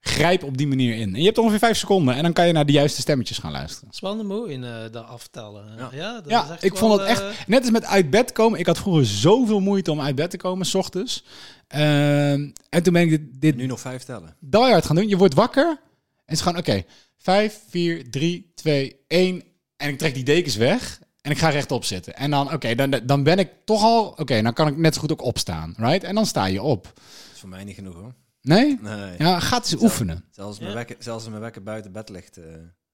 Grijp 0.06 0.42
op 0.42 0.56
die 0.56 0.66
manier 0.66 0.96
in. 0.96 1.14
En 1.14 1.20
je 1.20 1.26
hebt 1.26 1.38
ongeveer 1.38 1.58
vijf 1.58 1.76
seconden 1.76 2.14
en 2.14 2.22
dan 2.22 2.32
kan 2.32 2.46
je 2.46 2.52
naar 2.52 2.66
de 2.66 2.72
juiste 2.72 3.00
stemmetjes 3.00 3.38
gaan 3.38 3.52
luisteren. 3.52 3.88
Dat 4.00 4.18
een 4.18 4.26
mooi 4.26 4.52
in 4.52 4.64
eh 4.64 4.74
dat 4.90 5.06
aftellen. 5.06 5.64
Ja. 5.76 5.88
Ja, 5.92 6.12
dat 6.14 6.26
is 6.26 6.30
Ja, 6.30 6.50
echt 6.50 6.64
ik 6.64 6.76
vond 6.76 6.92
het 6.92 7.08
echt, 7.08 7.20
eh, 7.22 7.28
net 7.46 7.60
als 7.60 7.70
met 7.70 7.84
uit 7.84 8.10
bed 8.10 8.32
komen. 8.32 8.58
Ik 8.58 8.66
had 8.66 8.78
vroeger 8.78 9.06
zoveel 9.06 9.60
moeite 9.60 9.90
om 9.90 10.00
uit 10.00 10.14
bed 10.14 10.30
te 10.30 10.36
komen, 10.36 10.66
s 10.66 10.74
ochtends. 10.74 11.24
Ehm, 11.68 12.50
en 12.68 12.82
toen 12.82 12.92
ben 12.92 13.02
ik 13.02 13.10
dit, 13.10 13.20
dit 13.40 13.56
Nu 13.56 13.66
nog 13.66 13.80
vijf 13.80 14.02
tellen. 14.02 14.36
die 14.40 14.60
hard 14.60 14.84
gaan 14.86 14.96
doen. 14.96 15.08
Je 15.08 15.16
wordt 15.16 15.34
wakker 15.34 15.66
en 15.68 15.78
het 16.24 16.34
is 16.36 16.40
gewoon, 16.40 16.58
oké, 16.58 16.82
5, 17.18 17.60
4, 17.68 18.10
3, 18.10 18.52
2, 18.54 18.96
1. 19.08 19.42
En 19.76 19.88
ik 19.88 19.98
trek 19.98 20.14
die 20.14 20.24
dekens 20.24 20.56
weg 20.56 21.00
en 21.20 21.30
ik 21.30 21.38
ga 21.38 21.48
rechtop 21.48 21.84
zitten. 21.84 22.16
En 22.16 22.30
dan, 22.30 22.52
oké, 22.52 22.74
dan, 22.74 23.00
dan 23.04 23.22
ben 23.22 23.38
ik 23.38 23.50
toch 23.64 23.82
al, 23.82 24.06
oké, 24.06 24.42
dan 24.42 24.52
kan 24.52 24.66
ik 24.68 24.76
net 24.76 24.94
zo 24.94 25.00
goed 25.00 25.12
ook 25.12 25.22
opstaan, 25.22 25.74
right? 25.76 26.04
En 26.04 26.14
dan 26.14 26.26
sta 26.26 26.44
je 26.44 26.62
op. 26.62 26.82
Dat 26.84 27.02
is 27.34 27.40
voor 27.40 27.48
mij 27.48 27.64
niet 27.64 27.74
genoeg 27.74 27.94
hoor. 27.94 28.14
Nee? 28.46 28.78
Nee. 28.80 29.14
Ja, 29.18 29.40
ga 29.40 29.56
het 29.56 29.72
eens 29.72 29.82
oefenen. 29.82 30.24
Zelfs, 30.30 30.58
mijn 30.58 30.70
Ja. 30.70 30.76
wekker, 30.76 30.96
zelfs 30.98 31.28
mijn 31.28 31.40
wekker 31.40 31.62
buiten 31.62 31.92
bed 31.92 32.08
ligt. 32.08 32.36
eh, 32.36 32.44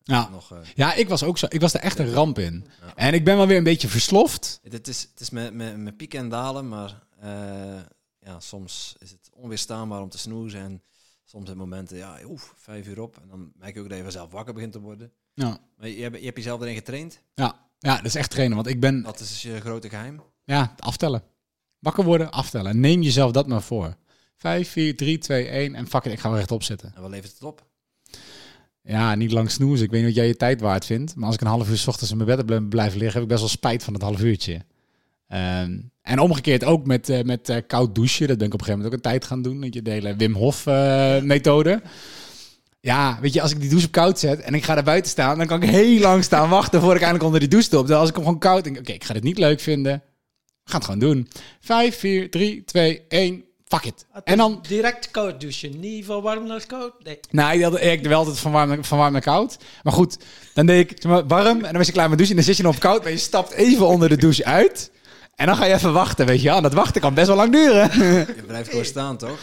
Ja. 0.03 0.29
nog, 0.29 0.53
eh, 0.53 0.59
Ja, 0.75 0.95
ik 0.95 1.09
was 1.09 1.23
ook 1.23 1.39
zo. 1.39 1.47
Ik 1.49 1.61
was 1.61 1.75
er 1.75 1.81
echt 1.81 1.99
een 1.99 2.13
ramp 2.13 2.39
in. 2.39 2.67
Ja. 2.81 2.95
En 2.95 3.15
ik 3.15 3.25
ben 3.25 3.37
wel 3.37 3.47
weer 3.47 3.57
een 3.57 3.65
beetje 3.65 3.89
versloft. 3.89 4.61
het 4.63 4.89
is, 4.89 5.03
het 5.11 5.21
is 5.21 5.31
met, 5.31 5.55
met, 5.55 5.77
met 5.77 5.97
pieken 5.97 6.19
en 6.19 6.29
dalen, 6.29 6.69
maar 6.69 7.03
eh, 7.21 7.81
ja, 8.19 8.41
soms 8.41 8.95
is 8.99 9.11
het 9.11 9.31
onweerstaanbaar 9.35 10.01
om 10.03 10.09
te 10.09 10.19
snoezen. 10.19 10.61
En 10.61 10.83
soms 11.25 11.47
zijn 11.47 11.59
momenten, 11.59 11.97
ja, 11.97 12.19
oef, 12.25 12.55
vijf 12.57 12.87
uur 12.87 13.01
op. 13.01 13.17
En 13.23 13.29
dan 13.29 13.53
merk 13.59 13.75
je 13.75 13.81
ook 13.81 13.89
dat 13.89 13.97
je 13.97 14.03
vanzelf 14.03 14.31
wakker 14.33 14.55
begint 14.55 14.73
te 14.73 14.81
worden. 14.81 15.13
Ja. 15.35 15.59
Maar 15.77 15.89
je, 15.89 16.03
hebt- 16.03 16.19
je 16.19 16.25
hebt 16.25 16.37
jezelf 16.37 16.61
erin 16.61 16.75
getraind. 16.75 17.21
Ja. 17.35 17.55
ja, 17.79 17.97
dat 17.97 18.05
is 18.05 18.15
echt 18.15 18.31
trainen. 18.31 18.57
Want 18.57 18.69
ik 18.69 18.81
ben, 18.81 19.03
Dat 19.03 19.21
is 19.21 19.29
dus 19.29 19.43
je 19.43 19.61
grote 19.61 19.89
geheim. 19.89 20.23
ja, 20.45 20.75
aftellen. 20.79 21.23
Wakker 21.79 22.05
worden, 22.05 22.31
aftellen. 22.31 22.81
Neem 22.81 23.03
jezelf 23.03 23.33
dat 23.33 23.47
maar 23.47 23.63
voor. 23.63 23.97
5, 24.43 24.69
4, 24.69 24.97
3, 24.97 25.19
2, 25.19 25.49
1 25.49 25.75
en 25.75 25.89
fuck 25.89 26.05
it, 26.05 26.13
ik 26.13 26.21
ga 26.21 26.29
wel 26.29 26.39
rechtop 26.39 26.63
zitten. 26.63 26.93
En 26.95 27.03
wat 27.03 27.11
levert 27.11 27.33
het 27.33 27.43
op? 27.43 27.65
Ja, 28.83 29.15
niet 29.15 29.33
lang 29.33 29.51
snoezen. 29.51 29.85
Ik 29.85 29.91
weet 29.91 30.01
niet 30.01 30.09
wat 30.09 30.19
jij 30.19 30.27
je 30.27 30.37
tijd 30.37 30.61
waard 30.61 30.85
vindt. 30.85 31.17
Maar 31.17 31.27
als 31.27 31.35
ik 31.35 31.41
een 31.41 31.47
half 31.47 31.71
uur 31.71 31.79
's 31.79 31.87
ochtends 31.87 32.11
in 32.11 32.17
mijn 32.17 32.29
bed 32.29 32.49
heb 32.49 32.69
blijven 32.69 32.99
liggen, 32.99 33.13
heb 33.15 33.23
ik 33.23 33.29
best 33.29 33.41
wel 33.41 33.49
spijt 33.49 33.85
van 33.85 33.93
het 33.93 34.03
half 34.03 34.21
uurtje. 34.21 34.61
Ehm, 35.29 35.79
en 36.03 36.19
omgekeerd 36.19 36.65
ook 36.65 36.87
met, 36.87 37.09
eh, 37.09 37.23
met 37.23 37.49
eh, 37.49 37.57
koud 37.67 37.95
douchen. 37.95 38.29
Dat 38.29 38.39
ben 38.39 38.47
ik 38.47 38.55
op 38.55 38.61
een 38.61 38.67
gegeven 38.67 38.85
moment 38.85 38.87
ook 38.87 38.93
een 38.93 39.11
tijd 39.11 39.25
gaan 39.25 39.43
doen. 39.43 39.61
Dat 39.61 39.75
je 39.75 39.83
de 39.83 39.91
hele 39.91 40.17
Wim 40.17 40.35
Hof 40.35 40.67
eh, 40.67 41.21
methode. 41.21 41.83
Ja, 42.81 43.19
weet 43.21 43.33
je, 43.33 43.43
als 43.43 43.51
ik 43.51 43.61
die 43.61 43.69
douche 43.69 43.87
op 43.87 43.93
koud 43.93 44.19
zet 44.19 44.41
en 44.41 44.55
ik 44.55 44.65
ga 44.65 44.75
daar 44.75 44.85
buiten 44.85 45.11
staan, 45.11 45.39
dan 45.39 45.47
kan 45.47 45.63
ik 45.63 45.69
heel 45.69 46.01
lang 46.01 46.25
staan 46.25 46.49
wachten 46.49 46.79
voordat 46.81 46.97
ik 46.97 47.03
eindelijk 47.03 47.25
onder 47.25 47.41
die 47.41 47.49
douche 47.49 47.67
stop. 47.67 47.81
Terwijl 47.81 48.01
als 48.01 48.09
ik 48.09 48.15
hem 48.15 48.25
gewoon 48.25 48.41
koud 48.41 48.65
denk, 48.65 48.79
oké, 48.79 48.93
ik 48.93 49.05
ga 49.05 49.15
dit 49.15 49.23
niet 49.23 49.39
leuk 49.39 49.61
vinden. 49.61 50.03
Gaan 50.65 50.81
het 50.81 50.85
gewoon 50.85 51.01
doen. 51.01 51.29
5, 51.61 51.99
4, 51.99 52.31
3, 52.31 52.65
2, 52.65 53.03
1. 53.09 53.45
Fuck 53.73 53.85
it. 53.85 54.07
Het 54.13 54.25
En 54.25 54.37
dan, 54.37 54.59
direct 54.69 55.11
koud 55.11 55.41
douchen. 55.41 55.81
Niet 55.81 56.05
van 56.05 56.23
warm 56.23 56.47
naar 56.47 56.67
koud. 56.67 56.93
Nee. 57.05 57.21
nou, 57.31 57.57
ik, 57.57 57.63
had, 57.63 57.75
ik 57.75 57.81
deed 57.81 58.07
wel 58.07 58.19
altijd 58.19 58.39
van 58.39 58.53
warm, 58.53 58.69
naar- 58.69 58.85
van 58.85 58.99
warm 58.99 59.13
naar 59.13 59.21
koud. 59.23 59.57
Maar 59.83 59.93
goed, 59.93 60.17
dan 60.55 60.67
deed 60.67 60.91
ik 60.91 61.03
warm 61.27 61.57
en 61.57 61.63
dan 61.63 61.73
was 61.77 61.87
je 61.87 61.93
klaar 61.93 62.09
met 62.09 62.19
douchen. 62.19 62.37
En 62.39 62.45
dan 62.45 62.55
zit 62.55 62.57
je 62.57 62.63
nog 62.63 62.75
op 62.75 62.81
koud, 62.81 63.03
maar 63.03 63.13
je 63.13 63.19
stapt 63.19 63.53
even 63.53 63.87
onder 63.87 64.09
de 64.09 64.17
douche 64.17 64.45
uit. 64.45 64.91
En 65.35 65.47
dan 65.47 65.57
ga 65.57 65.65
je 65.65 65.75
even 65.75 65.93
wachten, 65.93 66.27
weet 66.27 66.41
je 66.43 66.49
wel. 66.49 66.57
En 66.57 66.63
dat 66.63 66.73
wachten 66.73 67.01
kan 67.01 67.15
best 67.15 67.27
wel 67.27 67.37
lang 67.37 67.53
duren. 67.53 67.99
Je 68.37 68.43
blijft 68.47 68.69
gewoon 68.71 68.85
staan, 68.85 69.17
toch? 69.17 69.39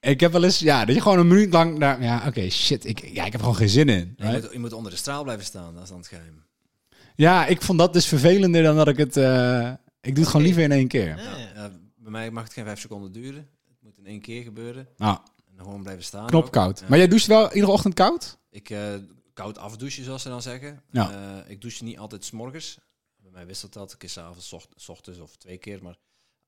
ik 0.00 0.20
heb 0.20 0.32
wel 0.32 0.44
eens, 0.44 0.58
ja, 0.58 0.84
dat 0.84 0.94
je 0.94 1.00
gewoon 1.00 1.18
een 1.18 1.26
minuut 1.28 1.52
lang... 1.52 1.78
Daar, 1.78 2.02
ja, 2.02 2.22
oké, 2.26 2.50
shit. 2.50 2.84
Ik, 2.84 3.00
ja, 3.00 3.24
ik 3.24 3.32
heb 3.32 3.34
er 3.34 3.40
gewoon 3.40 3.56
geen 3.56 3.68
zin 3.68 3.88
in. 3.88 4.14
Je, 4.16 4.24
moet, 4.26 4.48
je 4.52 4.58
moet 4.58 4.72
onder 4.72 4.90
de 4.90 4.96
straal 4.98 5.22
blijven 5.22 5.44
staan, 5.44 5.74
dat 5.74 5.82
is 5.82 5.88
dan 5.88 5.98
het 5.98 6.08
geheim. 6.08 6.42
Ja, 7.16 7.46
ik 7.46 7.62
vond 7.62 7.78
dat 7.78 7.92
dus 7.92 8.06
vervelender 8.06 8.62
dan 8.62 8.76
dat 8.76 8.88
ik 8.88 8.96
het... 8.96 9.16
eh, 9.16 9.70
ik 10.00 10.14
doe 10.14 10.18
het 10.24 10.26
gewoon 10.26 10.46
liever 10.46 10.62
in 10.62 10.72
één 10.72 10.88
keer. 10.88 11.06
Ja, 11.08 11.14
ja. 11.16 11.62
Ja, 11.62 11.70
bij 11.96 12.10
mij 12.10 12.30
mag 12.30 12.44
het 12.44 12.52
geen 12.52 12.64
vijf 12.64 12.80
seconden 12.80 13.12
duren. 13.12 13.48
In 14.04 14.10
één 14.10 14.20
keer 14.20 14.42
gebeuren. 14.42 14.88
Nou, 14.96 15.18
En 15.48 15.56
dan 15.56 15.64
gewoon 15.64 15.82
blijven 15.82 16.04
staan. 16.04 16.22
ook. 16.22 16.28
knopkoud. 16.28 16.80
Ja. 16.80 16.86
Maar 16.88 16.98
jij 16.98 17.08
doucht 17.08 17.26
wel 17.26 17.52
iedere 17.52 17.72
ochtend 17.72 17.94
koud? 17.94 18.38
Ik 18.50 18.70
eh, 18.70 18.94
koud 19.32 19.58
afdouchen, 19.58 20.04
zoals 20.04 20.22
ze 20.22 20.28
dan 20.28 20.42
zeggen. 20.42 20.82
Ja. 20.90 21.10
Eh, 21.10 21.50
ik 21.50 21.60
douche 21.60 21.84
niet 21.84 21.98
altijd 21.98 22.24
s'morgens. 22.24 22.78
Bij 23.16 23.30
mij 23.32 23.46
wisselt 23.46 23.72
dat. 23.72 23.92
Een 23.92 23.98
keer 23.98 24.08
s'avonds, 24.08 24.52
ocht- 24.52 24.88
ochtends 24.88 25.18
of 25.20 25.36
twee 25.36 25.56
keer. 25.58 25.82
Maar 25.82 25.96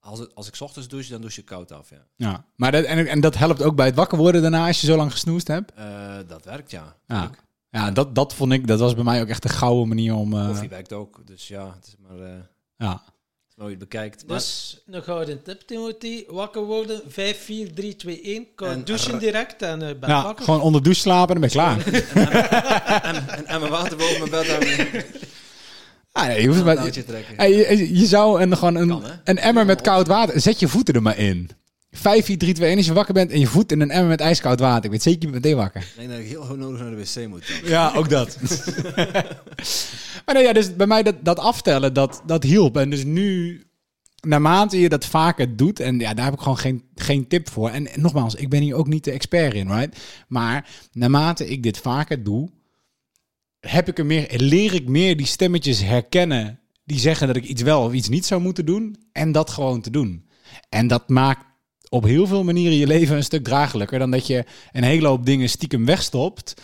als, 0.00 0.18
het, 0.18 0.34
als 0.34 0.48
ik 0.48 0.54
's 0.54 0.61
ochtends 0.61 0.88
douche, 0.88 1.11
dan 1.11 1.20
douche 1.20 1.40
ik 1.40 1.46
koud 1.46 1.72
af, 1.72 1.90
ja. 1.90 2.07
Ja. 2.16 2.44
Maar 2.57 2.72
dat, 2.72 2.84
en, 2.84 3.07
en 3.07 3.20
dat 3.20 3.36
helpt 3.36 3.62
ook 3.62 3.76
bij 3.76 3.86
het 3.86 3.94
wakker 3.94 4.18
worden 4.18 4.42
daarna 4.42 4.66
als 4.66 4.80
je 4.80 4.86
zo 4.86 4.96
lang 4.96 5.12
gesnoest 5.12 5.48
hebt? 5.48 5.72
Eh, 5.72 6.16
dat 6.26 6.44
werkt, 6.44 6.70
ja. 6.70 6.96
Ja. 7.07 7.30
Ja, 7.70 7.90
dat, 7.90 8.14
dat 8.14 8.34
vond 8.34 8.52
ik, 8.52 8.66
dat 8.66 8.78
was 8.80 8.94
bij 8.94 9.04
mij 9.04 9.20
ook 9.20 9.28
echt 9.28 9.44
een 9.44 9.50
gouden 9.50 9.88
manier 9.88 10.14
om... 10.14 10.30
Koffie 10.30 10.68
werkt 10.68 10.92
ook. 10.92 11.26
Dus 11.26 11.48
ja, 11.48 11.72
het 11.74 11.86
is 11.86 11.96
maar 11.98 12.48
ja. 12.76 13.02
Het 13.64 13.78
bekijkt. 13.78 14.26
Maar, 14.26 14.36
Dus 14.36 14.82
een 14.86 15.02
gouden 15.02 15.42
tip, 15.42 15.61
Timothy. 15.61 16.24
Wakker 16.28 16.62
worden, 16.62 17.00
5, 17.09 17.44
4, 17.44 17.74
3, 17.74 17.96
2, 17.96 18.20
1. 18.20 18.46
Koud 18.54 18.70
En 18.72 18.84
douchen 18.84 19.18
direct 19.18 19.62
en 19.62 19.82
uh, 19.82 19.86
ben 20.00 20.09
ja, 20.09 20.22
wakker. 20.22 20.44
gewoon 20.44 20.61
onder 20.61 20.80
de 20.80 20.84
douche 20.86 21.00
slapen 21.00 21.34
en 21.34 21.40
dan 21.40 21.50
ben 21.50 21.62
je 21.62 21.82
klaar. 21.84 23.02
en, 23.02 23.28
en, 23.28 23.46
en 23.46 23.61
mijn 23.61 23.72
water 23.72 23.96
boven 23.96 24.18
mijn 24.18 24.30
bed 24.30 24.48
hangen. 24.50 25.04
Ah, 26.12 26.26
nee, 26.26 26.40
je, 26.40 26.46
hoeft 26.46 26.59
Een 26.59 26.64
maar, 26.64 27.48
je, 27.48 27.98
je 27.98 28.07
zou 28.07 28.40
een, 28.42 28.57
gewoon 28.57 28.74
een, 28.74 28.88
Kan, 28.88 29.04
een 29.24 29.38
emmer 29.38 29.66
met 29.66 29.80
koud 29.80 30.07
water... 30.07 30.40
Zet 30.40 30.61
je 30.61 30.68
voeten 30.68 30.94
er 30.94 31.02
maar 31.02 31.18
in. 31.18 31.50
5, 31.97 32.24
4, 32.24 32.38
3, 32.38 32.55
2, 32.55 32.68
1 32.68 32.76
als 32.76 32.86
je 32.86 32.92
wakker 32.92 33.14
bent 33.14 33.30
en 33.30 33.40
je 33.40 33.47
voet 33.47 33.72
in 33.72 33.80
een 33.80 33.90
emmer 33.90 34.09
met 34.09 34.20
ijskoud 34.20 34.61
water. 34.61 34.84
Ik 34.84 34.90
weet 34.90 35.03
zeker, 35.03 35.20
je 35.20 35.30
bent 35.30 35.42
meteen 35.42 35.59
wakker. 35.59 35.80
Ik 35.80 35.92
denk 35.97 36.09
dat 36.09 36.18
ik 36.18 36.26
heel 36.26 36.42
goed 36.42 36.59
nodig 36.59 36.80
naar 36.80 36.90
de 36.90 36.97
wc 36.97 37.28
moet. 37.28 37.49
dan. 37.49 37.70
Ja, 37.70 37.92
ook 37.94 38.09
dat. 38.09 38.38
maar 40.24 40.34
nee, 40.34 40.42
ja, 40.42 40.53
dus 40.53 40.76
bij 40.76 40.86
mij 40.86 41.03
dat, 41.03 41.14
dat 41.22 41.38
aftellen, 41.38 41.94
dat, 41.94 42.22
dat 42.26 42.42
hielp. 42.42 42.76
En 42.76 42.90
dus 42.90 43.05
nu, 43.05 43.61
naarmate 44.20 44.80
je 44.80 44.88
dat 44.88 45.07
vaker 45.07 45.57
doet, 45.57 45.80
en 45.80 45.99
ja, 45.99 46.14
daar 46.14 46.24
heb 46.24 46.34
ik 46.34 46.40
gewoon 46.40 46.59
geen, 46.59 46.82
geen 46.94 47.28
tip 47.28 47.51
voor. 47.51 47.68
En, 47.68 47.92
en 47.92 48.01
nogmaals, 48.01 48.34
ik 48.34 48.49
ben 48.49 48.62
hier 48.62 48.74
ook 48.74 48.88
niet 48.88 49.05
de 49.05 49.11
expert 49.11 49.55
in, 49.55 49.72
right? 49.72 49.99
Maar 50.28 50.68
naarmate 50.92 51.49
ik 51.49 51.62
dit 51.62 51.78
vaker 51.78 52.22
doe, 52.22 52.51
heb 53.61 53.88
ik 53.88 53.99
er 53.99 54.07
meer, 54.07 54.32
leer 54.36 54.74
ik 54.74 54.88
meer 54.88 55.16
die 55.16 55.26
stemmetjes 55.26 55.82
herkennen 55.82 56.61
die 56.84 56.99
zeggen 56.99 57.26
dat 57.26 57.36
ik 57.36 57.44
iets 57.44 57.62
wel 57.62 57.82
of 57.82 57.92
iets 57.92 58.09
niet 58.09 58.26
zou 58.26 58.40
moeten 58.40 58.66
doen. 58.66 58.97
En 59.12 59.32
dat 59.32 59.51
gewoon 59.51 59.80
te 59.80 59.90
doen. 59.90 60.28
En 60.68 60.86
dat 60.86 61.09
maakt 61.09 61.44
op 61.89 62.05
heel 62.05 62.26
veel 62.26 62.45
manieren 62.45 62.76
je 62.78 62.87
leven 62.87 63.16
een 63.16 63.22
stuk 63.24 63.45
draaglijker 63.45 63.99
dan 63.99 64.11
dat 64.11 64.26
je 64.26 64.45
een 64.72 64.82
hele 64.84 65.09
hoop 65.09 65.26
dingen 65.26 65.49
stiekem 65.49 65.84
wegstopt. 65.84 66.55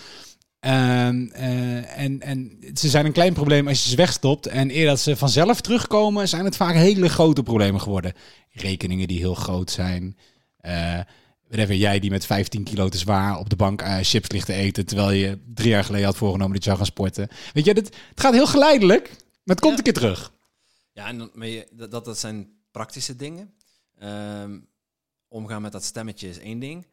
Ehm, 0.60 1.26
eh, 1.32 1.98
en, 1.98 2.20
en 2.20 2.58
ze 2.74 2.88
zijn 2.88 3.06
een 3.06 3.12
klein 3.12 3.32
probleem 3.32 3.68
als 3.68 3.82
je 3.82 3.90
ze 3.90 3.96
wegstopt. 3.96 4.46
En 4.46 4.70
eer 4.76 4.86
dat 4.86 5.00
ze 5.00 5.16
vanzelf 5.16 5.60
terugkomen, 5.60 6.28
zijn 6.28 6.44
het 6.44 6.56
vaak 6.56 6.74
hele 6.74 7.08
grote 7.08 7.42
problemen 7.42 7.80
geworden. 7.80 8.12
Rekeningen 8.50 9.08
die 9.08 9.18
heel 9.18 9.34
groot 9.34 9.70
zijn. 9.70 10.16
Eh 10.56 11.00
whatever, 11.48 11.74
jij 11.76 11.98
die 11.98 12.10
met 12.10 12.26
15 12.26 12.64
kilo 12.64 12.88
te 12.88 12.98
zwaar 12.98 13.38
op 13.38 13.50
de 13.50 13.56
bank 13.56 13.82
eh, 13.82 13.96
chips 14.02 14.30
ligt 14.30 14.46
te 14.46 14.52
eten. 14.52 14.86
Terwijl 14.86 15.10
je 15.10 15.38
drie 15.54 15.68
jaar 15.68 15.84
geleden 15.84 16.06
had 16.06 16.16
voorgenomen 16.16 16.52
dat 16.52 16.62
je 16.64 16.68
zou 16.70 16.76
gaan 16.76 16.86
sporten. 16.92 17.28
Weet 17.52 17.64
je, 17.64 17.74
dit, 17.74 17.86
het 18.10 18.20
gaat 18.20 18.32
heel 18.32 18.46
geleidelijk. 18.46 19.08
Maar 19.08 19.56
het 19.56 19.60
komt 19.60 19.72
Ja. 19.72 19.78
een 19.78 19.84
keer 19.84 19.92
terug. 19.92 20.32
Ja, 20.92 21.06
en 21.06 21.30
dat, 21.72 21.90
dat, 21.90 22.04
dat 22.04 22.18
zijn 22.18 22.48
praktische 22.70 23.16
dingen. 23.16 23.52
Ehm, 23.98 24.58
omgaan 25.32 25.62
met 25.62 25.72
dat 25.72 25.84
stemmetje 25.84 26.28
is 26.28 26.38
één 26.38 26.58
ding. 26.58 26.86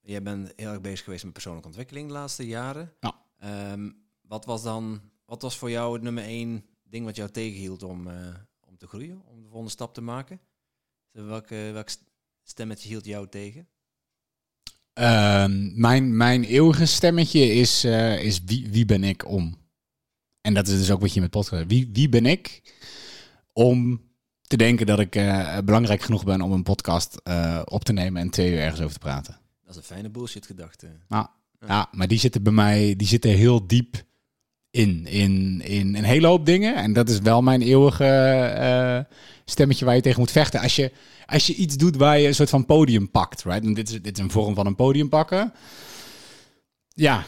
Jij 0.00 0.22
bent 0.22 0.52
heel 0.56 0.70
erg 0.70 0.80
bezig 0.80 1.04
geweest 1.04 1.24
met 1.24 1.32
persoonlijke 1.32 1.68
ontwikkeling 1.68 2.06
de 2.06 2.12
laatste 2.12 2.46
jaren. 2.46 2.92
Ja. 3.00 3.24
Ehm, 3.38 3.90
wat 4.20 4.44
was 4.44 4.62
dan, 4.62 5.00
wat 5.24 5.42
was 5.42 5.58
voor 5.58 5.70
jou 5.70 5.92
het 5.92 6.02
nummer 6.02 6.24
één 6.24 6.64
ding 6.82 7.04
wat 7.04 7.16
jou 7.16 7.30
tegenhield 7.30 7.82
om, 7.82 8.08
eh, 8.08 8.34
om 8.60 8.76
te 8.76 8.86
groeien, 8.86 9.22
om 9.26 9.40
de 9.42 9.48
volgende 9.48 9.70
stap 9.70 9.94
te 9.94 10.00
maken? 10.00 10.40
Welke, 11.10 11.70
welk 11.72 11.88
stemmetje 12.42 12.88
hield 12.88 13.04
jou 13.04 13.28
tegen? 13.28 13.68
Ehm, 14.92 15.80
mijn, 15.80 16.16
mijn 16.16 16.44
eeuwige 16.44 16.86
stemmetje 16.86 17.40
is, 17.40 17.84
eh, 17.84 18.24
is 18.24 18.44
wie, 18.44 18.68
wie 18.70 18.84
ben 18.84 19.04
ik 19.04 19.26
om? 19.26 19.56
En 20.40 20.54
dat 20.54 20.68
is 20.68 20.78
dus 20.78 20.90
ook 20.90 21.00
wat 21.00 21.14
je 21.14 21.20
met 21.20 21.30
podcast. 21.30 21.66
Wie, 21.66 21.90
wie 21.92 22.08
ben 22.08 22.26
ik 22.26 22.62
om 23.52 24.00
te 24.52 24.64
denken 24.64 24.86
dat 24.86 24.98
ik 24.98 25.16
eh, 25.16 25.58
belangrijk 25.64 26.02
genoeg 26.02 26.24
ben 26.24 26.40
om 26.40 26.52
een 26.52 26.62
podcast 26.62 27.20
eh, 27.22 27.62
op 27.64 27.84
te 27.84 27.92
nemen 27.92 28.22
en 28.22 28.30
twee 28.30 28.50
uur 28.50 28.58
ergens 28.58 28.80
over 28.80 28.92
te 28.92 28.98
praten? 28.98 29.38
Dat 29.62 29.70
is 29.70 29.76
een 29.76 29.82
fijne 29.82 30.10
bullshit 30.10 30.46
gedachte. 30.46 30.86
Ja, 31.66 31.88
maar 31.92 32.08
die 32.08 32.18
zitten 32.18 32.42
bij 32.42 32.52
mij, 32.52 32.96
die 32.96 33.06
zitten 33.06 33.30
heel 33.30 33.66
diep 33.66 34.02
in, 34.70 35.06
in, 35.06 35.60
in 35.60 35.94
een 35.96 36.04
hele 36.04 36.26
hoop 36.26 36.46
dingen. 36.46 36.74
En 36.74 36.92
dat 36.92 37.08
is 37.08 37.18
wel 37.18 37.42
mijn 37.42 37.62
eeuwige 37.62 38.04
eh, 38.04 39.16
stemmetje 39.44 39.84
waar 39.84 39.94
je 39.94 40.00
tegen 40.00 40.20
moet 40.20 40.30
vechten. 40.30 40.60
Als 40.60 40.76
je, 40.76 40.92
als 41.26 41.46
je 41.46 41.54
iets 41.54 41.76
doet 41.76 41.96
waar 41.96 42.18
je 42.18 42.26
een 42.26 42.34
soort 42.34 42.50
van 42.50 42.66
podium 42.66 43.10
pakt, 43.10 43.42
right? 43.42 43.64
En 43.64 43.74
dit 43.74 43.88
is, 43.88 44.02
dit 44.02 44.18
is 44.18 44.24
een 44.24 44.30
vorm 44.30 44.54
van 44.54 44.66
een 44.66 44.74
podium 44.74 45.08
pakken. 45.08 45.52
Ja, 46.88 47.24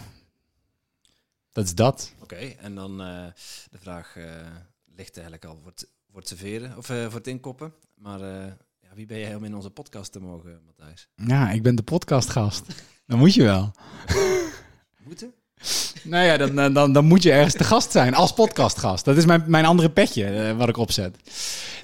dat 1.52 1.64
is 1.64 1.74
dat. 1.74 2.12
Oké, 2.20 2.36
en 2.36 2.74
dan 2.74 2.98
de 2.98 3.78
vraag 3.78 4.16
ligt 4.96 5.14
eigenlijk 5.14 5.44
al 5.44 5.58
voor 5.62 5.70
het, 5.70 5.88
voor 6.14 6.22
het 6.22 6.38
serveren, 6.38 6.76
of 6.76 6.90
eh, 6.90 7.02
voor 7.02 7.14
het 7.14 7.26
inkoppen. 7.26 7.72
Maar 7.94 8.20
eh, 8.20 8.46
ja, 8.80 8.88
wie 8.94 9.06
ben 9.06 9.18
jij 9.18 9.34
om 9.34 9.44
in 9.44 9.54
onze 9.54 9.70
podcast 9.70 10.12
te 10.12 10.20
mogen, 10.20 10.60
Matthijs? 10.64 11.08
Ja, 11.14 11.50
ik 11.50 11.62
ben 11.62 11.74
de 11.74 11.82
podcastgast. 11.82 12.64
Dan 13.06 13.18
moet 13.18 13.34
je 13.34 13.42
wel. 13.42 13.72
Moeten? 15.06 15.34
Nou 16.02 16.24
ja, 16.24 16.36
dan, 16.36 16.74
dan, 16.74 16.92
dan, 16.92 17.04
moet 17.04 17.22
je 17.22 17.32
ergens 17.32 17.54
te 17.54 17.64
gast 17.64 17.90
zijn 17.90 18.14
als 18.14 18.32
podcastgast. 18.32 19.04
Dat 19.04 19.16
is 19.16 19.26
mijn, 19.26 19.44
mijn 19.46 19.64
andere 19.64 19.90
petje 19.90 20.24
eh, 20.24 20.56
wat 20.56 20.68
ik 20.68 20.76
opzet. 20.76 21.16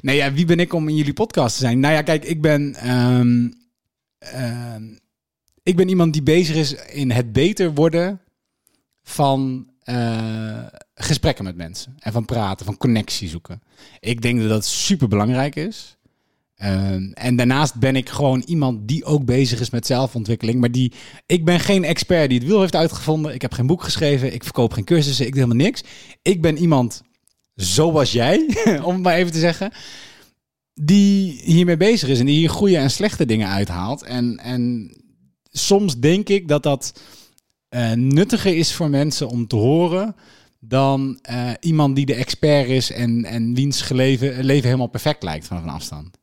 Nee, 0.00 0.16
ja, 0.16 0.32
wie 0.32 0.44
ben 0.44 0.60
ik 0.60 0.72
om 0.72 0.88
in 0.88 0.96
jullie 0.96 1.12
podcast 1.12 1.54
te 1.54 1.60
zijn? 1.60 1.80
Nou 1.80 1.94
ja, 1.94 2.02
kijk, 2.02 2.24
ik 2.24 2.40
ben, 2.40 2.74
ehm, 2.74 3.50
ehm, 4.18 4.84
ik 5.62 5.76
ben 5.76 5.88
iemand 5.88 6.12
die 6.12 6.22
bezig 6.22 6.56
is 6.56 6.74
in 6.74 7.10
het 7.10 7.32
beter 7.32 7.74
worden 7.74 8.20
van 9.02 9.68
gesprekken 11.02 11.44
met 11.44 11.56
mensen. 11.56 11.96
En 11.98 12.12
van 12.12 12.24
praten, 12.24 12.66
van 12.66 12.76
connectie 12.76 13.28
zoeken. 13.28 13.62
Ik 14.00 14.22
denk 14.22 14.40
dat 14.40 14.48
dat 14.48 14.64
super 14.64 15.08
belangrijk 15.08 15.56
is. 15.56 15.96
Ehm, 16.60 17.10
en 17.12 17.36
daarnaast 17.36 17.74
ben 17.74 17.96
ik 17.96 18.08
gewoon 18.08 18.42
iemand 18.46 18.88
die 18.88 19.04
ook 19.04 19.24
bezig 19.24 19.60
is 19.60 19.70
met 19.70 19.86
zelfontwikkeling. 19.86 20.60
Maar 20.60 20.70
die, 20.70 20.92
ik 21.26 21.44
ben 21.44 21.60
geen 21.60 21.84
expert 21.84 22.28
die 22.28 22.38
het 22.38 22.48
wiel 22.48 22.60
heeft 22.60 22.76
uitgevonden. 22.76 23.34
Ik 23.34 23.42
heb 23.42 23.52
geen 23.52 23.66
boek 23.66 23.82
geschreven. 23.82 24.34
Ik 24.34 24.44
verkoop 24.44 24.72
geen 24.72 24.84
cursussen. 24.84 25.26
Ik 25.26 25.32
doe 25.32 25.42
helemaal 25.42 25.64
niks. 25.64 25.82
Ik 26.22 26.42
ben 26.42 26.58
iemand 26.58 27.02
zoals 27.54 28.12
jij, 28.12 28.46
om 28.84 28.94
het 28.94 29.02
maar 29.02 29.14
even 29.14 29.32
te 29.32 29.38
zeggen. 29.38 29.72
Die 30.74 31.40
hiermee 31.44 31.76
bezig 31.76 32.08
is 32.08 32.18
en 32.18 32.26
die 32.26 32.38
hier 32.38 32.50
goede 32.50 32.76
en 32.76 32.90
slechte 32.90 33.26
dingen 33.26 33.48
uithaalt. 33.48 34.02
En, 34.02 34.38
en 34.38 34.92
soms 35.50 35.98
denk 35.98 36.28
ik 36.28 36.48
dat 36.48 36.62
dat 36.62 37.00
eh, 37.68 37.92
nuttiger 37.92 38.56
is 38.56 38.72
voor 38.72 38.90
mensen 38.90 39.28
om 39.28 39.46
te 39.46 39.56
horen 39.56 40.14
dan 40.60 41.18
eh, 41.22 41.52
iemand 41.60 41.96
die 41.96 42.06
de 42.06 42.14
expert 42.14 42.68
is 42.68 42.90
en, 42.90 43.24
en 43.24 43.54
wiens 43.54 43.82
geleven, 43.82 44.44
leven 44.44 44.64
helemaal 44.64 44.86
perfect 44.86 45.22
lijkt 45.22 45.46
vanaf 45.46 45.62
een 45.62 45.68
afstand. 45.68 46.18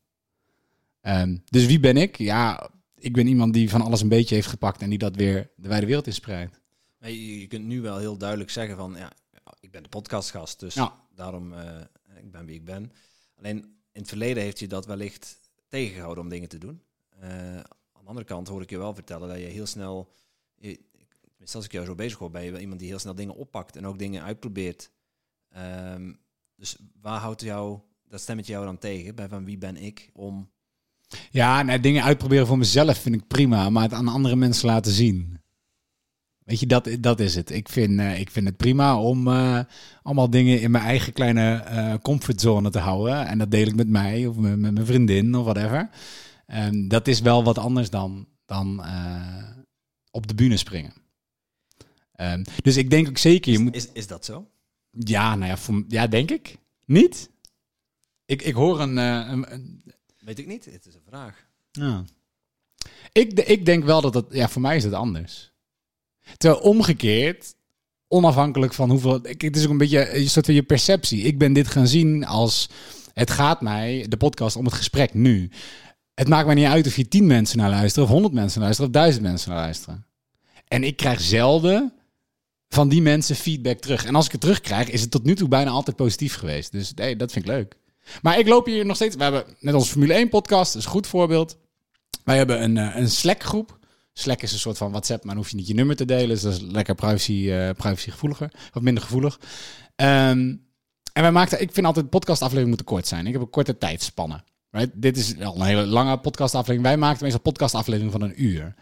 Ehm, 1.02 1.38
dus 1.46 1.66
wie 1.66 1.80
ben 1.80 1.98
ik? 1.98 2.18
Ja, 2.18 2.70
ik 2.96 3.14
ben 3.14 3.28
iemand 3.28 3.54
die 3.54 3.70
van 3.70 3.82
alles 3.82 4.02
een 4.02 4.10
beetje 4.10 4.36
heeft 4.36 4.48
gepakt 4.48 4.82
en 4.82 4.90
die 4.90 5.00
dat 5.00 5.16
weer 5.16 5.50
de 5.56 5.68
wijde 5.68 5.86
wereld 5.86 6.08
inspreidt. 6.08 6.62
Je, 7.00 7.40
je 7.40 7.48
kunt 7.48 7.66
nu 7.66 7.82
wel 7.82 7.98
heel 7.98 8.18
duidelijk 8.18 8.50
zeggen 8.50 8.78
van, 8.78 8.96
ja, 8.98 9.12
ik 9.60 9.72
ben 9.72 9.84
de 9.84 9.90
podcastgast, 9.90 10.60
dus 10.60 10.74
Ja. 10.74 10.94
daarom 11.16 11.54
uh, 11.54 11.60
ik 12.22 12.32
ben 12.32 12.46
wie 12.46 12.56
ik 12.56 12.66
ben. 12.66 12.92
Alleen 13.38 13.58
in 13.92 14.02
het 14.02 14.08
verleden 14.08 14.44
heeft 14.44 14.60
je 14.60 14.68
dat 14.68 14.86
wellicht 14.86 15.40
tegengehouden 15.68 16.24
om 16.24 16.30
dingen 16.30 16.50
te 16.50 16.58
doen. 16.58 16.82
Uh, 17.24 17.30
aan 17.58 17.64
de 18.08 18.08
de 18.08 18.14
andere 18.14 18.34
kant 18.34 18.48
hoor 18.48 18.62
ik 18.62 18.70
je 18.70 18.78
wel 18.78 18.94
vertellen 18.94 19.28
dat 19.28 19.38
je 19.38 19.44
heel 19.44 19.66
snel, 19.66 20.14
tenminste 21.48 21.58
als 21.58 21.66
ik 21.66 21.72
jou 21.72 21.86
zo 21.86 21.96
bezig 21.96 22.20
hoor, 22.20 22.32
ben 22.32 22.44
je 22.44 22.52
wel 22.52 22.60
iemand 22.60 22.80
die 22.80 22.90
heel 22.90 23.00
snel 23.00 23.16
dingen 23.16 23.36
oppakt 23.36 23.76
en 23.76 23.86
ook 23.86 24.00
dingen 24.00 24.24
uitprobeert. 24.24 24.92
Ehm, 25.50 26.14
dus 26.56 26.78
waar 27.02 27.20
houdt 27.20 27.42
jou, 27.42 27.80
dat 28.10 28.22
stemmetje 28.22 28.52
jou 28.52 28.66
dan 28.66 28.78
tegen? 28.78 29.16
Bij 29.16 29.28
van 29.28 29.46
wie 29.46 29.58
ben 29.58 29.78
ik 29.78 30.10
om... 30.14 30.50
Ja, 31.32 31.62
nee, 31.62 31.80
dingen 31.80 32.04
uitproberen 32.04 32.48
voor 32.48 32.58
mezelf 32.58 32.98
vind 32.98 33.16
ik 33.16 33.28
prima, 33.28 33.70
maar 33.70 33.84
het 33.84 33.94
aan 33.94 34.08
andere 34.08 34.36
mensen 34.36 34.68
laten 34.68 34.92
zien. 34.92 35.40
Weet 36.44 36.60
je, 36.60 36.68
dat, 36.68 36.90
dat 37.00 37.20
is 37.20 37.36
het. 37.36 37.50
Ik 37.50 37.70
vind, 37.70 38.00
eh, 38.00 38.20
ik 38.20 38.32
vind 38.32 38.48
het 38.48 38.58
prima 38.58 39.00
om 39.00 39.28
eh, 39.28 39.60
allemaal 40.04 40.30
dingen 40.30 40.62
in 40.62 40.72
mijn 40.72 40.84
eigen 40.84 41.14
kleine 41.14 41.56
eh, 41.56 41.94
comfortzone 42.02 42.70
te 42.70 42.80
houden. 42.80 43.28
En 43.28 43.38
dat 43.38 43.52
deel 43.52 43.68
ik 43.68 43.76
met 43.76 43.88
mij 43.88 44.26
of 44.28 44.36
met, 44.36 44.60
met 44.60 44.74
mijn 44.74 44.86
vriendin 44.86 45.36
of 45.36 45.44
whatever. 45.44 45.90
En 46.46 46.88
dat 46.88 47.08
is 47.08 47.20
wel 47.20 47.44
wat 47.44 47.58
anders 47.58 47.90
dan, 47.90 48.28
dan 48.46 48.86
op 50.12 50.28
de 50.28 50.36
bühne 50.36 50.58
springen. 50.58 51.07
Ehm, 52.18 52.44
dus 52.64 52.78
ik 52.78 52.90
denk 52.90 53.08
ook 53.08 53.18
zeker... 53.18 53.52
Je 53.52 53.58
Is, 53.58 53.64
moet, 53.64 53.76
is, 53.76 53.88
is 53.94 54.08
dat 54.08 54.26
zo? 54.26 54.48
ja, 54.92 55.36
nou 55.36 55.50
ja, 55.52 55.58
voor, 55.58 55.84
ja, 55.88 56.08
denk 56.08 56.32
ik. 56.32 56.58
Niet? 56.86 57.30
Ik, 58.26 58.42
ik 58.42 58.54
hoor 58.54 58.80
een, 58.82 58.98
eh, 58.98 59.28
een, 59.30 59.54
een- 59.54 59.84
Weet 60.20 60.40
ik 60.40 60.48
niet. 60.48 60.66
Het 60.66 60.86
is 60.86 60.94
een 60.94 61.02
vraag. 61.08 61.48
ja. 61.72 62.04
ik, 63.12 63.36
de- 63.36 63.44
ik 63.46 63.66
denk 63.66 63.84
wel 63.84 64.02
dat 64.02 64.14
het, 64.14 64.26
ja, 64.30 64.50
voor 64.50 64.62
mij 64.62 64.76
is 64.76 64.84
het 64.84 64.94
anders. 64.94 65.52
Terwijl 66.38 66.62
omgekeerd, 66.62 67.56
onafhankelijk 68.08 68.74
van 68.74 68.90
hoeveel, 68.90 69.28
ik, 69.28 69.42
het 69.42 69.56
is 69.56 69.64
ook 69.64 69.70
een 69.72 69.78
beetje 69.78 70.16
een 70.16 70.30
soort 70.30 70.46
van 70.46 70.54
je 70.56 70.64
perceptie. 70.64 71.22
Ik 71.24 71.38
ben 71.38 71.54
dit 71.54 71.68
gaan 71.68 71.88
zien 71.88 72.26
als, 72.26 72.70
het 73.14 73.30
gaat 73.32 73.62
mij, 73.62 74.06
de 74.10 74.18
podcast, 74.18 74.56
om 74.56 74.66
het 74.66 74.74
gesprek 74.74 75.14
nu. 75.14 75.50
Het 76.14 76.28
maakt 76.28 76.46
mij 76.46 76.56
niet 76.56 76.66
uit 76.66 76.88
of 76.88 76.96
je 76.96 77.08
tien 77.08 77.28
mensen 77.28 77.58
naar 77.58 77.70
luisteren, 77.70 78.04
of 78.08 78.14
honderd 78.14 78.34
mensen 78.34 78.56
naar 78.60 78.64
luisteren, 78.64 78.92
of 78.92 78.98
duizend 79.02 79.24
mensen 79.24 79.50
naar 79.50 79.60
luisteren. 79.60 80.06
En 80.68 80.84
ik 80.84 80.98
krijg 80.98 81.22
zelden 81.22 81.94
van 82.70 82.90
die 82.90 83.02
mensen 83.02 83.36
feedback 83.36 83.80
terug. 83.80 84.06
En 84.06 84.16
als 84.16 84.26
ik 84.26 84.32
het 84.32 84.42
terugkrijg, 84.42 84.90
is 84.90 85.02
het 85.02 85.12
tot 85.12 85.24
nu 85.24 85.36
toe 85.36 85.48
bijna 85.48 85.70
altijd 85.70 85.96
positief 85.96 86.36
geweest. 86.36 86.72
Dus 86.72 86.94
nee, 86.94 87.16
dat 87.16 87.32
vind 87.32 87.46
ik 87.46 87.52
leuk. 87.52 87.76
Maar 88.22 88.40
ik 88.40 88.48
loop 88.48 88.66
hier 88.66 88.86
nog 88.86 88.96
steeds. 88.96 89.16
We 89.16 89.24
hebben 89.24 89.44
net 89.60 89.74
onze 89.74 89.92
Formule 89.92 90.14
1 90.14 90.30
podcast, 90.30 90.74
dat 90.74 90.82
is 90.82 90.88
een 90.88 90.94
goed 90.94 91.08
voorbeeld. 91.08 91.58
Wij 92.24 92.38
hebben 92.38 92.64
een, 92.64 92.78
eh, 92.78 92.96
een 92.96 93.10
Slack 93.10 93.44
groep. 93.44 93.78
Slack 94.14 94.42
is 94.42 94.52
een 94.52 94.60
soort 94.60 94.78
van 94.78 94.90
WhatsApp, 94.92 95.24
maar 95.24 95.34
dan 95.34 95.44
hoef 95.44 95.52
je 95.52 95.58
niet 95.58 95.68
je 95.68 95.74
nummer 95.74 95.96
te 95.96 96.06
delen. 96.06 96.28
Dus 96.28 96.42
dat 96.42 96.54
is 96.54 96.62
lekker 96.62 96.96
privacy, 96.96 97.52
eh 97.52 97.70
privacygevoeliger. 97.70 98.52
Of 98.74 98.82
minder 98.82 99.04
gevoelig. 99.04 99.40
Ehm, 99.96 100.56
en 101.14 101.22
wij 101.22 101.32
maakten, 101.32 101.62
ik 101.62 101.72
vind 101.72 101.86
altijd 101.86 102.10
podcastafleveringen 102.10 102.76
moeten 102.76 102.96
kort 102.96 103.08
zijn. 103.08 103.28
Ik 103.28 103.34
heb 103.34 103.42
een 103.42 103.50
korte 103.50 103.78
tijdspannen. 103.78 104.44
Right? 104.72 104.92
Dit 104.94 105.18
is 105.18 105.34
wel 105.34 105.56
een 105.56 105.62
hele 105.62 105.86
lange 105.86 106.18
podcastaflevering. 106.18 106.84
Wij 106.84 106.98
maakten 106.98 107.24
meestal 107.24 107.42
podcastaflevering 107.42 108.12
van 108.12 108.22
een 108.22 108.44
uur. 108.44 108.76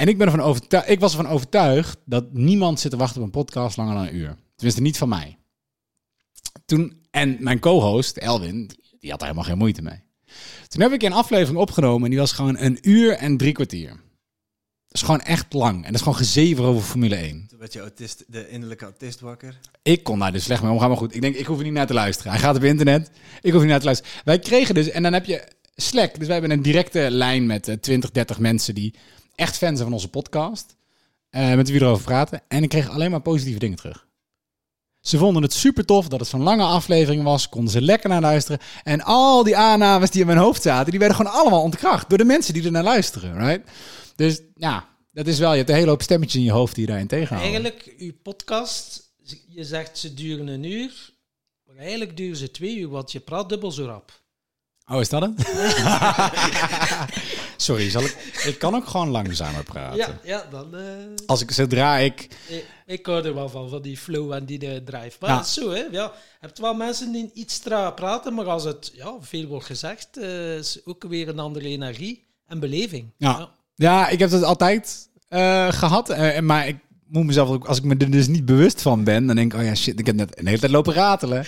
En 0.00 0.08
ik 0.08 0.18
ben 0.18 0.26
ervan 0.26 0.40
overtuigd, 0.40 0.88
ik 0.88 1.00
was 1.00 1.16
ervan 1.16 1.32
overtuigd 1.32 1.98
dat 2.04 2.32
niemand 2.32 2.80
zit 2.80 2.90
te 2.90 2.96
wachten 2.96 3.20
op 3.20 3.26
een 3.26 3.32
podcast 3.32 3.76
langer 3.76 3.94
dan 3.94 4.06
een 4.06 4.16
uur. 4.16 4.36
Tenminste, 4.54 4.82
niet 4.82 4.98
van 4.98 5.08
mij. 5.08 5.38
Toen, 6.64 7.00
en 7.10 7.36
mijn 7.40 7.58
co-host, 7.58 8.16
Elwin, 8.16 8.70
die 8.98 9.10
had 9.10 9.20
er 9.20 9.26
helemaal 9.26 9.48
geen 9.48 9.58
moeite 9.58 9.82
mee. 9.82 10.02
Toen 10.68 10.82
heb 10.82 10.92
ik 10.92 11.02
een 11.02 11.12
aflevering 11.12 11.58
opgenomen 11.58 12.04
en 12.04 12.10
die 12.10 12.18
was 12.18 12.32
gewoon 12.32 12.58
een 12.58 12.78
uur 12.82 13.12
en 13.12 13.36
drie 13.36 13.52
kwartier. 13.52 13.88
Dat 13.88 14.00
is 14.90 15.02
gewoon 15.02 15.20
echt 15.20 15.52
lang. 15.52 15.76
En 15.76 15.82
dat 15.82 15.94
is 15.94 16.00
gewoon 16.00 16.16
gezever 16.16 16.64
over 16.64 16.82
Formule 16.82 17.16
1. 17.16 17.46
Toen 17.48 17.58
werd 17.58 17.72
je 17.72 17.80
autist, 17.80 18.24
de 18.26 18.48
innerlijke 18.48 18.84
autist 18.84 19.20
wakker. 19.20 19.58
Ik 19.82 20.02
kon 20.02 20.18
daar 20.18 20.32
dus 20.32 20.44
slecht 20.44 20.62
mee 20.62 20.72
omgaan, 20.72 20.88
maar 20.88 20.98
goed. 20.98 21.14
Ik 21.14 21.20
denk, 21.20 21.36
ik 21.36 21.46
hoef 21.46 21.58
er 21.58 21.64
niet 21.64 21.72
naar 21.72 21.86
te 21.86 21.94
luisteren. 21.94 22.32
Hij 22.32 22.40
gaat 22.40 22.56
op 22.56 22.64
internet. 22.64 23.10
Ik 23.40 23.52
hoef 23.52 23.60
niet 23.60 23.70
naar 23.70 23.78
te 23.78 23.84
luisteren. 23.84 24.12
Wij 24.24 24.38
kregen 24.38 24.74
dus, 24.74 24.90
en 24.90 25.02
dan 25.02 25.12
heb 25.12 25.24
je 25.24 25.48
Slack. 25.74 26.18
Dus 26.18 26.26
wij 26.26 26.38
hebben 26.38 26.56
een 26.56 26.62
directe 26.62 27.10
lijn 27.10 27.46
met 27.46 27.68
eh, 27.68 27.76
20, 27.76 28.10
30 28.10 28.38
mensen 28.38 28.74
die 28.74 28.94
echt 29.34 29.56
fans 29.56 29.72
zijn 29.76 29.88
van 29.88 29.92
onze 29.92 30.08
podcast. 30.08 30.78
eh, 31.30 31.54
met 31.54 31.68
wie 31.70 31.80
erover 31.80 32.04
praten. 32.04 32.42
En 32.48 32.62
ik 32.62 32.68
kreeg 32.68 32.88
alleen 32.90 33.10
maar 33.10 33.20
positieve 33.20 33.58
dingen 33.58 33.76
terug. 33.76 34.06
Ze 35.00 35.18
vonden 35.18 35.42
het 35.42 35.52
super 35.52 35.84
tof 35.84 36.08
dat 36.08 36.20
het 36.20 36.28
zo'n 36.28 36.42
lange 36.42 36.64
aflevering 36.64 37.22
was. 37.22 37.48
Konden 37.48 37.70
ze 37.70 37.80
lekker 37.80 38.08
naar 38.08 38.20
luisteren. 38.20 38.60
En 38.82 39.02
al 39.02 39.42
die 39.44 39.56
aannames 39.56 40.10
die 40.10 40.20
in 40.20 40.26
mijn 40.26 40.38
hoofd 40.38 40.62
zaten, 40.62 40.90
die 40.90 40.98
werden 40.98 41.16
gewoon 41.16 41.32
allemaal 41.32 41.62
ontkracht 41.62 42.08
door 42.08 42.18
de 42.18 42.24
mensen 42.24 42.54
die 42.54 42.64
er 42.64 42.70
naar 42.70 42.82
luisteren. 42.82 43.38
Right? 43.46 43.70
Dus 44.16 44.40
ja, 44.54 44.88
dat 45.12 45.26
is 45.26 45.38
wel. 45.38 45.50
Je 45.50 45.56
hebt 45.56 45.68
een 45.68 45.74
hele 45.74 45.88
hoop 45.90 46.02
stemmetjes 46.02 46.40
in 46.40 46.46
je 46.46 46.52
hoofd 46.52 46.74
die 46.74 46.84
je 46.84 46.90
daarin 46.90 47.06
tegenhouden. 47.06 47.52
Eigenlijk, 47.52 47.94
uw 47.98 48.12
podcast, 48.22 49.12
je 49.48 49.64
zegt 49.64 49.98
ze 49.98 50.14
duren 50.14 50.46
een 50.48 50.64
uur, 50.64 51.10
maar 51.66 51.76
eigenlijk 51.76 52.16
duren 52.16 52.36
ze 52.36 52.50
twee 52.50 52.76
uur, 52.78 52.88
want 52.88 53.12
je 53.12 53.20
praat 53.20 53.48
dubbel 53.48 53.70
zo 53.72 53.84
rap. 53.84 54.19
Oh, 54.90 55.00
is 55.00 55.08
dat 55.08 55.22
het? 55.22 55.32
Sorry, 57.56 57.90
zal 57.90 58.02
ik, 58.02 58.40
ik 58.44 58.58
kan 58.58 58.74
ook 58.74 58.86
gewoon 58.86 59.08
langzamer 59.08 59.62
praten. 59.64 59.96
Ja, 59.96 60.18
ja 60.24 60.44
dan... 60.50 60.76
eh, 60.76 60.82
Als 61.26 61.40
ik, 61.42 61.50
zodra 61.50 61.96
ik... 61.98 62.28
ik, 62.48 62.66
ik 62.86 63.06
hou 63.06 63.24
er 63.24 63.34
wel 63.34 63.48
van, 63.48 63.68
van 63.68 63.82
die 63.82 63.96
flow 63.96 64.32
en 64.32 64.44
die 64.44 64.58
de 64.58 64.82
drive. 64.84 65.16
Maar 65.20 65.30
Ja. 65.30 65.36
het 65.36 65.46
is 65.46 65.52
zo, 65.52 65.70
hè. 65.70 65.78
Ja, 65.90 66.02
je 66.02 66.10
hebt 66.40 66.58
wel 66.58 66.74
mensen 66.74 67.12
die 67.12 67.30
iets 67.34 67.58
traag 67.58 67.94
praten, 67.94 68.34
maar 68.34 68.44
als 68.48 68.64
het 68.64 68.90
ja, 68.94 69.14
veel 69.20 69.46
wordt 69.46 69.66
gezegd, 69.66 70.16
eh, 70.18 70.56
is 70.56 70.80
ook 70.84 71.04
weer 71.08 71.28
een 71.28 71.38
andere 71.38 71.68
energie 71.68 72.24
en 72.46 72.60
beleving. 72.60 73.10
Ja. 73.16 73.48
Ja, 73.74 74.08
ik 74.08 74.18
heb 74.18 74.30
dat 74.30 74.42
altijd 74.42 75.08
eh, 75.28 75.72
gehad. 75.72 76.10
eh, 76.10 76.36
en 76.36 76.46
maar 76.46 76.68
ik 76.68 76.76
moet 77.06 77.24
mezelf 77.26 77.48
ook, 77.48 77.64
als 77.66 77.78
ik 77.78 77.84
me 77.84 77.96
er 77.96 78.10
dus 78.10 78.28
niet 78.28 78.44
bewust 78.44 78.82
van 78.82 79.04
ben, 79.04 79.26
dan 79.26 79.36
denk 79.36 79.52
ik, 79.54 79.60
oh 79.60 79.64
ja, 79.66 79.74
shit, 79.74 79.98
ik 80.00 80.06
heb 80.06 80.14
net 80.16 80.38
een 80.38 80.46
hele 80.46 80.58
tijd 80.58 80.72
lopen 80.72 80.94
ratelen. 80.94 81.44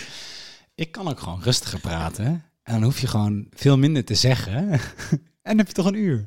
Ik 0.75 0.93
kan 0.93 1.09
ook 1.09 1.21
gewoon 1.21 1.41
rustiger 1.43 1.81
praten. 1.81 2.25
hè. 2.25 2.33
En 2.63 2.73
dan 2.73 2.83
hoef 2.83 3.01
je 3.01 3.07
gewoon 3.07 3.47
veel 3.51 3.79
minder 3.79 4.05
te 4.05 4.15
zeggen. 4.15 4.71
en 4.71 5.21
dan 5.43 5.59
heb 5.59 5.67
je 5.67 5.73
toch 5.73 5.87
een 5.87 5.95
uur. 5.95 6.25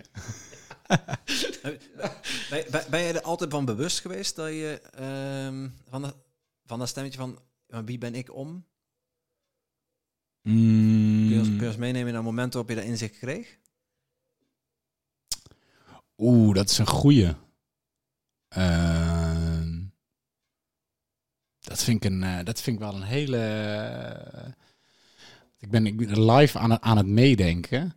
Ben, 2.50 2.66
ben, 2.72 2.86
ben 2.90 3.02
je 3.02 3.14
er 3.14 3.22
altijd 3.22 3.52
van 3.52 3.66
bewust 3.66 4.00
geweest 4.00 4.36
dat 4.36 4.48
je 4.48 4.82
ehm, 4.94 5.70
van, 5.90 6.02
dat, 6.02 6.16
van 6.66 6.80
dat 6.80 6.88
stemmetje 6.88 7.20
van 7.20 7.40
"Maar 7.68 7.86
wie 7.86 7.98
ben 7.98 8.16
ik 8.16 8.34
om? 8.34 8.66
Kun 10.42 11.30
je, 11.30 11.40
ons, 11.40 11.48
kun 11.48 11.60
je 11.60 11.68
ons 11.68 11.76
meenemen 11.76 12.06
naar 12.06 12.16
het 12.16 12.24
moment 12.24 12.54
waarop 12.54 12.70
je 12.72 12.76
dat 12.76 12.86
inzicht 12.86 13.18
kreeg? 13.18 13.58
Oeh, 16.18 16.56
dat 16.56 16.70
is 16.70 16.78
een 16.78 16.88
goeie. 16.88 17.34
Ehm, 18.48 19.84
dat, 21.60 21.84
vind 21.84 22.04
ik 22.04 22.12
een, 22.12 22.24
eh, 22.24 22.44
dat 22.44 22.62
vind 22.62 22.76
ik 22.76 22.82
wel 22.82 22.96
een 22.96 23.02
hele... 23.02 23.38
ik, 25.60 25.70
ben, 25.70 25.86
live 26.26 26.60
aan 26.60 26.72
het, 26.72 26.82
aan 26.82 26.98
het 26.98 27.08
meedenken. 27.08 27.94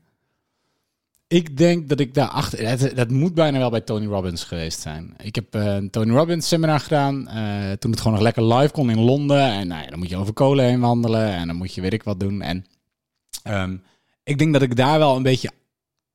Ik 1.28 1.56
denk 1.56 1.88
dat 1.88 2.00
ik 2.00 2.14
daarachter... 2.14 2.78
Dat, 2.78 2.96
dat 2.96 3.10
moet 3.10 3.34
bijna 3.34 3.58
wel 3.58 3.70
bij 3.70 3.80
Tony 3.80 4.06
Robbins 4.06 4.44
geweest 4.44 4.80
zijn. 4.80 5.14
Ik 5.22 5.34
heb 5.34 5.54
eh, 5.54 5.74
een 5.74 5.90
Tony 5.90 6.12
Robbins 6.12 6.48
seminar 6.48 6.80
gedaan. 6.80 7.28
eh, 7.28 7.72
toen 7.72 7.90
het 7.90 8.00
gewoon 8.00 8.12
nog 8.12 8.22
lekker 8.22 8.54
live 8.54 8.72
kon 8.72 8.90
in 8.90 9.00
Londen. 9.00 9.42
En 9.42 9.68
nou 9.68 9.82
ja, 9.82 9.88
dan 9.90 9.98
moet 9.98 10.08
je 10.08 10.16
over 10.16 10.32
kolen 10.32 10.64
heen 10.64 10.80
wandelen. 10.80 11.32
En 11.32 11.46
dan 11.46 11.56
moet 11.56 11.74
je 11.74 11.80
weet 11.80 11.92
ik 11.92 12.02
wat 12.02 12.20
doen. 12.20 12.42
En 12.42 12.66
ehm, 13.42 13.76
ik 14.24 14.38
denk 14.38 14.52
dat 14.52 14.62
ik 14.62 14.76
daar 14.76 14.98
wel 14.98 15.16
een 15.16 15.22
beetje 15.22 15.50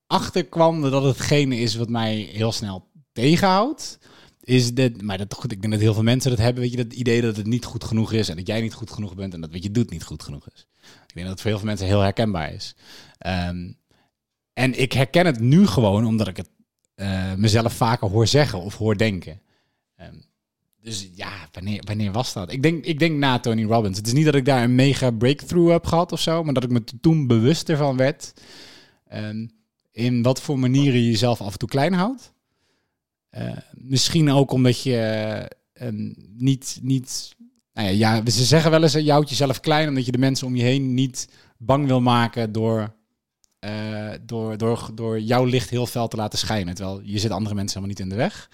achter 0.07 0.45
kwam 0.45 0.81
dat 0.81 1.03
het 1.03 1.17
hetgene 1.17 1.55
is 1.57 1.75
wat 1.75 1.89
mij 1.89 2.15
heel 2.15 2.51
snel 2.51 2.87
tegenhoudt. 3.11 3.99
Is 4.43 4.73
dit, 4.73 5.01
maar 5.01 5.17
dat, 5.17 5.33
goed, 5.33 5.51
ik 5.51 5.61
denk 5.61 5.73
dat 5.73 5.81
heel 5.81 5.93
veel 5.93 6.03
mensen 6.03 6.29
dat 6.29 6.39
hebben, 6.39 6.61
weet 6.61 6.71
je, 6.71 6.83
dat 6.83 6.93
idee 6.93 7.21
dat 7.21 7.35
het 7.35 7.45
niet 7.45 7.65
goed 7.65 7.83
genoeg 7.83 8.11
is 8.11 8.29
en 8.29 8.35
dat 8.35 8.47
jij 8.47 8.61
niet 8.61 8.73
goed 8.73 8.91
genoeg 8.91 9.15
bent 9.15 9.33
en 9.33 9.41
dat 9.41 9.51
wat 9.51 9.63
je 9.63 9.71
doet 9.71 9.89
niet 9.89 10.03
goed 10.03 10.23
genoeg 10.23 10.47
is. 10.53 10.67
Ik 11.07 11.13
denk 11.13 11.27
dat 11.27 11.29
het 11.29 11.41
voor 11.41 11.49
heel 11.49 11.59
veel 11.59 11.67
mensen 11.67 11.87
heel 11.87 11.99
herkenbaar 11.99 12.53
is. 12.53 12.75
Ehm, 13.17 13.71
en 14.53 14.79
ik 14.79 14.91
herken 14.91 15.25
het 15.25 15.39
nu 15.39 15.67
gewoon 15.67 16.05
omdat 16.05 16.27
ik 16.27 16.37
het 16.37 16.49
eh, 16.95 17.33
mezelf 17.33 17.73
vaker 17.73 18.09
hoor 18.09 18.27
zeggen 18.27 18.59
of 18.59 18.77
hoor 18.77 18.97
denken. 18.97 19.41
Ehm, 19.95 20.15
dus 20.81 21.09
ja, 21.15 21.31
wanneer, 21.51 21.83
wanneer 21.85 22.11
was 22.11 22.33
dat? 22.33 22.51
Ik 22.51 22.63
denk, 22.63 22.85
ik 22.85 22.99
denk 22.99 23.17
na 23.17 23.39
Tony 23.39 23.63
Robbins. 23.63 23.97
Het 23.97 24.07
is 24.07 24.13
niet 24.13 24.25
dat 24.25 24.35
ik 24.35 24.45
daar 24.45 24.63
een 24.63 24.75
mega 24.75 25.11
breakthrough 25.11 25.71
heb 25.71 25.85
gehad 25.85 26.11
of 26.11 26.19
zo, 26.19 26.43
maar 26.43 26.53
dat 26.53 26.63
ik 26.63 26.69
me 26.69 26.83
toen 27.01 27.27
bewuster 27.27 27.77
van 27.77 27.97
werd. 27.97 28.33
Ehm, 29.07 29.47
in 29.91 30.21
wat 30.21 30.41
voor 30.41 30.59
manieren 30.59 30.99
je 30.99 31.09
jezelf 31.09 31.41
af 31.41 31.51
en 31.51 31.59
toe 31.59 31.69
klein 31.69 31.93
houdt. 31.93 32.33
Eh, 33.33 33.57
misschien 33.71 34.31
ook 34.31 34.51
omdat 34.51 34.83
je 34.83 34.97
eh, 34.97 35.87
ehm, 35.87 36.13
niet, 36.37 36.79
niet 36.81 37.35
nou 37.73 37.87
ja, 37.87 37.93
ja, 37.93 38.31
ze 38.31 38.43
zeggen 38.43 38.71
wel 38.71 38.83
eens, 38.83 38.93
eh, 38.93 39.05
je 39.05 39.11
houdt 39.11 39.29
jezelf 39.29 39.59
klein 39.59 39.87
omdat 39.87 40.05
je 40.05 40.11
de 40.11 40.17
mensen 40.17 40.47
om 40.47 40.55
je 40.55 40.63
heen 40.63 40.93
niet 40.93 41.29
bang 41.57 41.87
wil 41.87 42.01
maken 42.01 42.51
door, 42.51 42.95
door, 44.21 44.57
door, 44.57 44.89
door 44.93 45.19
jouw 45.19 45.45
licht 45.45 45.69
heel 45.69 45.85
fel 45.85 46.07
te 46.07 46.15
laten 46.17 46.39
schijnen. 46.39 46.75
Terwijl 46.75 47.01
je 47.03 47.19
zit 47.19 47.31
andere 47.31 47.55
mensen 47.55 47.79
helemaal 47.79 47.97
niet 47.97 48.11
in 48.11 48.17
de 48.17 48.23
weg. 48.23 48.49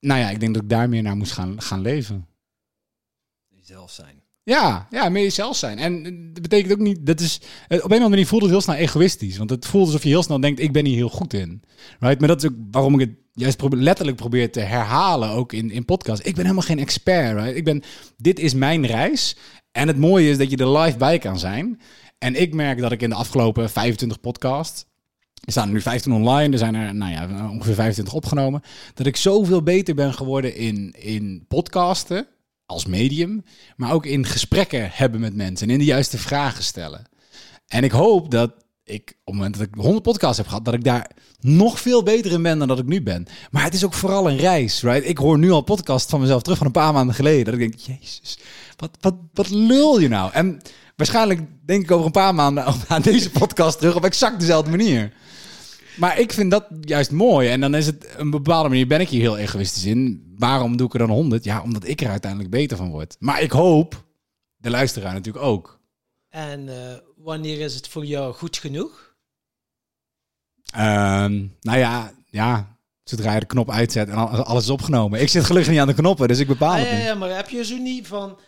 Nou 0.00 0.20
ja, 0.20 0.30
ik 0.30 0.40
denk 0.40 0.54
dat 0.54 0.62
ik 0.62 0.68
daar 0.68 0.88
meer 0.88 1.02
naar 1.02 1.16
moest 1.16 1.32
gaan, 1.32 1.62
gaan 1.62 1.80
leven. 1.80 2.26
Jezelf 3.48 3.90
zijn. 3.90 4.21
Ja, 4.44 4.86
ja, 4.90 5.08
meer 5.08 5.22
jezelf 5.22 5.56
zijn. 5.56 5.78
En 5.78 6.04
eh, 6.04 6.12
dat 6.32 6.42
betekent 6.42 6.72
ook 6.72 6.78
niet, 6.78 7.06
dat 7.06 7.20
is, 7.20 7.40
eh, 7.40 7.44
op 7.66 7.70
een 7.70 7.78
of 7.78 7.90
andere 7.90 8.08
manier 8.08 8.26
voelt 8.26 8.42
het 8.42 8.50
heel 8.50 8.60
snel 8.60 8.76
egoïstisch. 8.76 9.36
Want 9.36 9.50
het 9.50 9.66
voelt 9.66 9.86
alsof 9.86 10.02
je 10.02 10.08
heel 10.08 10.22
snel 10.22 10.40
denkt, 10.40 10.60
ik 10.60 10.72
ben 10.72 10.84
hier 10.84 10.96
heel 10.96 11.08
goed 11.08 11.32
in. 11.32 11.62
Right? 12.00 12.18
Maar 12.18 12.28
dat 12.28 12.42
is 12.42 12.50
ook 12.50 12.56
waarom 12.70 13.00
ik 13.00 13.08
het 13.08 13.16
juist 13.32 13.62
letterlijk 13.70 14.16
probeer 14.16 14.52
te 14.52 14.60
herhalen, 14.60 15.30
ook 15.30 15.52
in, 15.52 15.70
in 15.70 15.84
podcast. 15.84 16.26
Ik 16.26 16.34
ben 16.34 16.42
helemaal 16.44 16.66
geen 16.66 16.78
expert, 16.78 17.38
right? 17.38 17.56
Ik 17.56 17.64
ben, 17.64 17.82
dit 18.16 18.38
is 18.38 18.54
mijn 18.54 18.86
reis. 18.86 19.36
En 19.72 19.88
het 19.88 19.98
mooie 19.98 20.30
is 20.30 20.38
dat 20.38 20.50
je 20.50 20.56
er 20.56 20.78
live 20.78 20.98
bij 20.98 21.18
kan 21.18 21.38
zijn. 21.38 21.80
En 22.18 22.40
ik 22.40 22.54
merk 22.54 22.80
dat 22.80 22.92
ik 22.92 23.02
in 23.02 23.08
de 23.08 23.14
afgelopen 23.14 23.70
25 23.70 24.20
podcasts 24.20 24.84
Er 25.44 25.52
staan 25.52 25.66
er 25.66 25.72
nu 25.72 25.80
15 25.80 26.12
online, 26.12 26.52
er 26.52 26.58
zijn 26.58 26.74
er 26.74 26.94
nou 26.94 27.12
ja, 27.12 27.50
ongeveer 27.50 27.74
25 27.74 28.14
opgenomen. 28.14 28.62
Dat 28.94 29.06
ik 29.06 29.16
zoveel 29.16 29.62
beter 29.62 29.94
ben 29.94 30.14
geworden 30.14 30.56
in, 30.56 30.94
in 30.98 31.44
podcasten 31.48 32.26
als 32.72 32.86
medium, 32.86 33.44
maar 33.76 33.92
ook 33.92 34.06
in 34.06 34.26
gesprekken 34.26 34.90
hebben 34.92 35.20
met 35.20 35.34
mensen 35.34 35.66
en 35.66 35.72
in 35.72 35.78
de 35.78 35.84
juiste 35.84 36.18
vragen 36.18 36.64
stellen. 36.64 37.04
En 37.66 37.84
ik 37.84 37.90
hoop 37.90 38.30
dat 38.30 38.52
ik, 38.84 39.08
op 39.08 39.16
het 39.24 39.34
moment 39.34 39.58
dat 39.58 39.66
ik 39.66 39.74
100 39.74 40.02
podcasts 40.02 40.36
heb 40.36 40.46
gehad, 40.46 40.64
dat 40.64 40.74
ik 40.74 40.84
daar 40.84 41.10
nog 41.40 41.80
veel 41.80 42.02
beter 42.02 42.32
in 42.32 42.42
ben 42.42 42.58
dan 42.58 42.68
dat 42.68 42.78
ik 42.78 42.86
nu 42.86 43.02
ben. 43.02 43.26
Maar 43.50 43.64
het 43.64 43.74
is 43.74 43.84
ook 43.84 43.94
vooral 43.94 44.30
een 44.30 44.36
reis, 44.36 44.82
right? 44.82 45.08
Ik 45.08 45.18
hoor 45.18 45.38
nu 45.38 45.50
al 45.50 45.60
podcast 45.60 46.10
van 46.10 46.20
mezelf 46.20 46.42
terug 46.42 46.58
van 46.58 46.66
een 46.66 46.72
paar 46.72 46.92
maanden 46.92 47.14
geleden. 47.14 47.44
Dat 47.44 47.54
ik 47.54 47.60
denk, 47.60 47.98
jezus, 48.00 48.38
wat, 48.76 48.90
wat, 49.00 49.14
wat 49.32 49.50
lul 49.50 50.00
je 50.00 50.08
nou? 50.08 50.32
En 50.32 50.60
waarschijnlijk 50.96 51.40
denk 51.66 51.82
ik 51.82 51.90
over 51.90 52.06
een 52.06 52.12
paar 52.12 52.34
maanden 52.34 52.64
aan 52.88 53.02
deze 53.02 53.30
podcast 53.30 53.78
terug 53.78 53.94
op 53.96 54.04
exact 54.04 54.40
dezelfde 54.40 54.70
manier. 54.70 55.12
Maar 55.96 56.18
ik 56.18 56.32
vind 56.32 56.50
dat 56.50 56.66
juist 56.80 57.10
mooi. 57.10 57.48
En 57.48 57.60
dan 57.60 57.74
is 57.74 57.86
het 57.86 58.14
een 58.16 58.30
bepaalde 58.30 58.68
manier, 58.68 58.86
ben 58.86 59.00
ik 59.00 59.08
hier 59.08 59.20
heel 59.20 59.38
egoïstisch 59.38 59.84
in. 59.84 60.34
Waarom 60.36 60.76
doe 60.76 60.86
ik 60.86 60.92
er 60.92 60.98
dan 60.98 61.10
100? 61.10 61.44
Ja, 61.44 61.62
omdat 61.62 61.86
ik 61.86 62.00
er 62.00 62.08
uiteindelijk 62.08 62.50
beter 62.50 62.76
van 62.76 62.90
word. 62.90 63.16
Maar 63.18 63.42
ik 63.42 63.50
hoop, 63.50 64.04
de 64.56 64.70
luisteraar 64.70 65.12
natuurlijk 65.12 65.44
ook. 65.44 65.80
En 66.28 66.66
uh, 66.66 66.74
wanneer 67.16 67.60
is 67.60 67.74
het 67.74 67.88
voor 67.88 68.04
jou 68.04 68.34
goed 68.34 68.56
genoeg? 68.56 69.14
Um, 70.76 71.56
nou 71.60 71.78
ja, 71.78 72.12
ja, 72.26 72.76
zodra 73.04 73.34
je 73.34 73.40
de 73.40 73.46
knop 73.46 73.70
uitzet 73.70 74.08
en 74.08 74.14
alles 74.44 74.62
is 74.62 74.70
opgenomen. 74.70 75.20
Ik 75.20 75.28
zit 75.28 75.44
gelukkig 75.44 75.70
niet 75.70 75.80
aan 75.80 75.86
de 75.86 75.94
knoppen, 75.94 76.28
dus 76.28 76.38
ik 76.38 76.46
bepaal 76.46 76.72
ah, 76.72 76.78
het 76.78 76.88
ja, 76.88 76.94
niet. 76.94 77.04
Ja, 77.04 77.14
maar 77.14 77.36
heb 77.36 77.48
je 77.48 77.64
zo 77.64 77.76
niet 77.76 78.06
van 78.06 78.38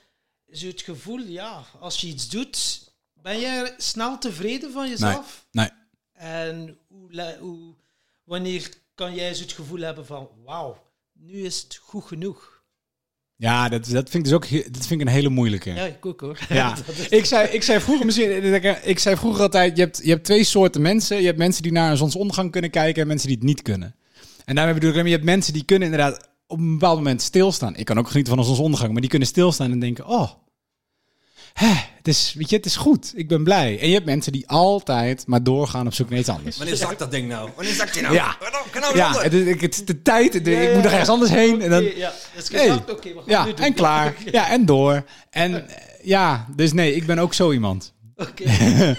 zo 0.51 0.67
het 0.67 0.83
gevoel, 0.83 1.19
ja, 1.19 1.65
als 1.81 2.01
je 2.01 2.07
iets 2.07 2.29
doet, 2.29 2.83
ben 3.13 3.39
je 3.39 3.75
snel 3.77 4.19
tevreden 4.19 4.73
van 4.73 4.89
jezelf? 4.89 5.47
Nee. 5.51 5.69
nee. 5.69 5.84
En 6.25 6.79
hoe, 6.89 7.37
hoe, 7.41 7.75
wanneer 8.25 8.69
kan 8.95 9.15
jij 9.15 9.35
zo 9.35 9.43
het 9.43 9.53
gevoel 9.53 9.81
hebben 9.81 10.07
van, 10.07 10.29
wauw, 10.45 10.83
nu 11.13 11.33
is 11.33 11.63
het 11.63 11.77
goed 11.83 12.05
genoeg? 12.05 12.63
Ja, 13.37 13.69
dat, 13.69 13.85
dat 13.85 14.11
vind 14.11 14.15
ik 14.15 14.25
dus 14.25 14.33
ook 14.33 14.73
dat 14.73 14.87
vind 14.87 15.01
ik 15.01 15.07
een 15.07 15.13
hele 15.13 15.29
moeilijke. 15.29 15.71
Ja, 15.71 15.85
ik 15.85 16.07
ook 16.07 16.21
hoor. 16.21 16.39
Ja. 16.49 16.77
ik, 17.11 17.25
zei, 17.25 17.49
ik 17.49 17.63
zei 17.63 17.81
vroeger 17.81 18.07
misschien, 18.07 18.83
ik 18.83 18.99
zei 18.99 19.17
vroeger 19.17 19.43
altijd, 19.43 19.77
je 19.77 19.83
hebt, 19.83 20.01
je 20.03 20.11
hebt 20.11 20.25
twee 20.25 20.45
soorten 20.45 20.83
mensen. 20.83 21.21
Je 21.21 21.27
hebt 21.27 21.39
mensen 21.39 21.63
die 21.63 21.73
naar 21.73 21.91
een 21.91 21.97
zonsondergang 21.97 22.51
kunnen 22.51 22.71
kijken 22.71 23.03
en 23.03 23.09
mensen 23.09 23.29
die 23.29 23.37
het 23.37 23.47
niet 23.47 23.63
kunnen. 23.63 23.95
En 24.45 24.55
daarmee 24.55 24.75
bedoel 24.75 24.95
ik, 24.95 25.05
je 25.05 25.11
hebt 25.11 25.25
mensen 25.25 25.53
die 25.53 25.65
kunnen 25.65 25.91
inderdaad 25.91 26.29
op 26.47 26.59
een 26.59 26.79
bepaald 26.79 26.97
moment 26.97 27.23
stilstaan. 27.23 27.77
Ik 27.77 27.85
kan 27.85 27.99
ook 27.99 28.09
genieten 28.09 28.33
van 28.33 28.43
een 28.43 28.49
zonsondergang, 28.49 28.93
maar 28.93 29.01
die 29.01 29.11
kunnen 29.11 29.29
stilstaan 29.29 29.71
en 29.71 29.79
denken, 29.79 30.07
oh, 30.07 30.31
het 31.55 32.09
is, 32.09 32.35
weet 32.35 32.51
je, 32.51 32.57
het 32.57 32.67
is 32.67 32.77
goed. 32.77 33.13
Ik 33.17 33.29
ben 33.29 33.45
blij. 33.45 33.81
En 33.81 33.87
je 33.87 33.95
hebt 33.95 34.07
mensen 34.07 34.33
die 34.33 34.49
altijd 34.49 35.27
maar 35.27 35.43
doorgaan 35.43 35.87
op 35.87 35.95
zoek 35.95 36.11
naar 36.11 36.19
iets 36.19 36.29
anders. 36.29 36.57
Wanneer 36.57 36.77
zakt 36.77 36.99
dat 36.99 37.11
ding 37.11 37.29
nou? 37.29 37.51
Wanneer 37.55 37.75
zakt 37.75 37.95
hij 37.95 38.03
nou? 38.03 38.15
Ja, 38.15 38.37
nou 38.81 38.97
ja 38.97 39.21
het, 39.21 39.33
is, 39.33 39.61
het 39.61 39.75
is 39.75 39.85
de 39.85 40.03
tijd. 40.03 40.45
De, 40.45 40.51
ja, 40.51 40.61
ja, 40.61 40.69
ik 40.69 40.75
moet 40.75 40.85
er 40.85 40.91
ergens 40.91 41.09
anders 41.09 41.31
heen. 41.31 41.63
En 41.63 41.71
dan, 41.71 41.85
ja. 41.85 42.13
Oké, 42.39 42.91
okay, 42.91 43.15
ja 43.27 43.55
en 43.57 43.75
klaar. 43.75 44.15
Ja, 44.31 44.51
en 44.51 44.67
door. 44.67 45.05
En 45.31 45.67
ja, 46.03 46.47
dus 46.57 46.73
nee, 46.73 46.95
ik 46.95 47.07
ben 47.07 47.19
ook 47.19 47.35
zo 47.35 47.53
iemand. 47.53 47.93
Oké. 48.17 48.45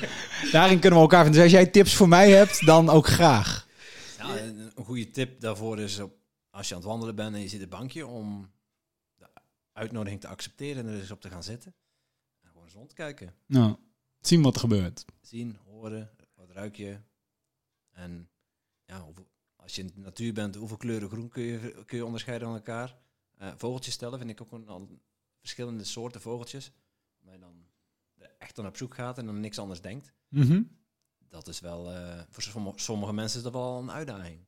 Daarin 0.52 0.80
kunnen 0.80 1.00
we 1.00 1.06
elkaar 1.06 1.24
vinden. 1.24 1.42
Dus 1.42 1.52
als 1.52 1.62
jij 1.62 1.72
tips 1.72 1.96
voor 1.96 2.08
mij 2.08 2.32
hebt, 2.32 2.66
dan 2.66 2.90
ook 2.90 3.08
graag. 3.08 3.68
Ja, 4.18 4.26
een 4.76 4.86
goede 4.86 5.12
tip 5.12 5.42
daarvoor 5.42 5.80
is 5.80 6.00
op, 6.00 6.14
als 6.50 6.68
je 6.68 6.74
aan 6.74 6.80
het 6.80 6.90
wandelen 6.90 7.16
bent 7.16 7.36
en 7.36 7.42
je 7.42 7.48
ziet 7.48 7.62
een 7.62 7.70
bankje 7.70 8.08
om 8.08 8.52
de 9.18 9.26
uitnodiging 9.74 10.22
te 10.22 10.28
accepteren 10.28 10.86
en 10.86 10.94
er 10.94 11.00
eens 11.00 11.12
op 11.12 11.22
te 11.22 11.30
gaan 11.30 11.44
zitten 11.44 11.74
rondkijken. 12.76 13.34
Nou, 13.46 13.76
zien 14.20 14.42
wat 14.42 14.54
er 14.54 14.60
gebeurt. 14.60 15.06
Zien, 15.22 15.58
horen, 15.66 16.12
wat 16.36 16.50
ruik 16.52 16.76
je. 16.76 17.00
En 17.92 18.30
ja, 18.86 19.08
als 19.56 19.76
je 19.76 19.82
in 19.82 19.88
de 19.88 20.00
natuur 20.00 20.34
bent, 20.34 20.56
hoeveel 20.56 20.78
kleuren 20.78 21.10
groen 21.10 21.30
kun 21.30 21.44
je, 21.44 21.84
kun 21.86 21.98
je 21.98 22.06
onderscheiden 22.06 22.48
van 22.48 22.58
elkaar? 22.58 22.98
Uh, 23.42 23.54
vogeltjes 23.56 23.94
stellen 23.94 24.18
vind 24.20 24.30
ik 24.30 24.42
ook 24.42 24.52
een, 24.52 24.70
een, 24.70 25.02
verschillende 25.40 25.84
soorten 25.84 26.22
vogeltjes. 26.22 26.72
Maar 27.20 27.34
je 27.34 27.40
dan 27.40 27.66
echt 28.38 28.56
dan 28.56 28.66
op 28.66 28.78
zoek 28.78 28.96
gaat 28.96 29.18
en 29.18 29.26
dan 29.26 29.40
niks 29.40 29.60
anders 29.60 29.82
denkt. 29.82 30.14
Mm 30.30 30.78
Dat 31.18 31.48
is 31.48 31.60
wel, 31.60 31.92
uh, 31.92 32.22
voor 32.30 32.74
sommige 32.76 33.14
mensen 33.14 33.38
is 33.38 33.44
dat 33.44 33.54
wel 33.54 33.80
een 33.80 33.92
uitdaging. 33.92 34.46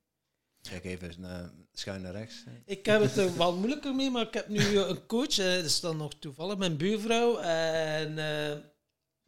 Kijk 0.70 0.84
even 0.84 1.16
uh, 1.22 1.44
schuin 1.74 2.02
naar 2.02 2.12
rechts. 2.12 2.44
Ik 2.66 2.86
heb 2.86 3.02
het 3.02 3.18
er 3.18 3.38
wel 3.38 3.56
moeilijker 3.56 3.96
mee, 3.96 4.10
maar 4.10 4.28
ik 4.28 4.34
heb 4.34 4.48
nu 4.48 4.58
eh, 4.58 4.74
een 4.74 5.06
coach. 5.06 5.36
dat 5.36 5.64
is 5.64 5.80
dan 5.80 5.98
nog 5.98 6.14
toevallig 6.20 6.58
mijn 6.58 6.78
buurvrouw. 6.78 7.38
En 7.38 8.12
uh, 8.12 8.58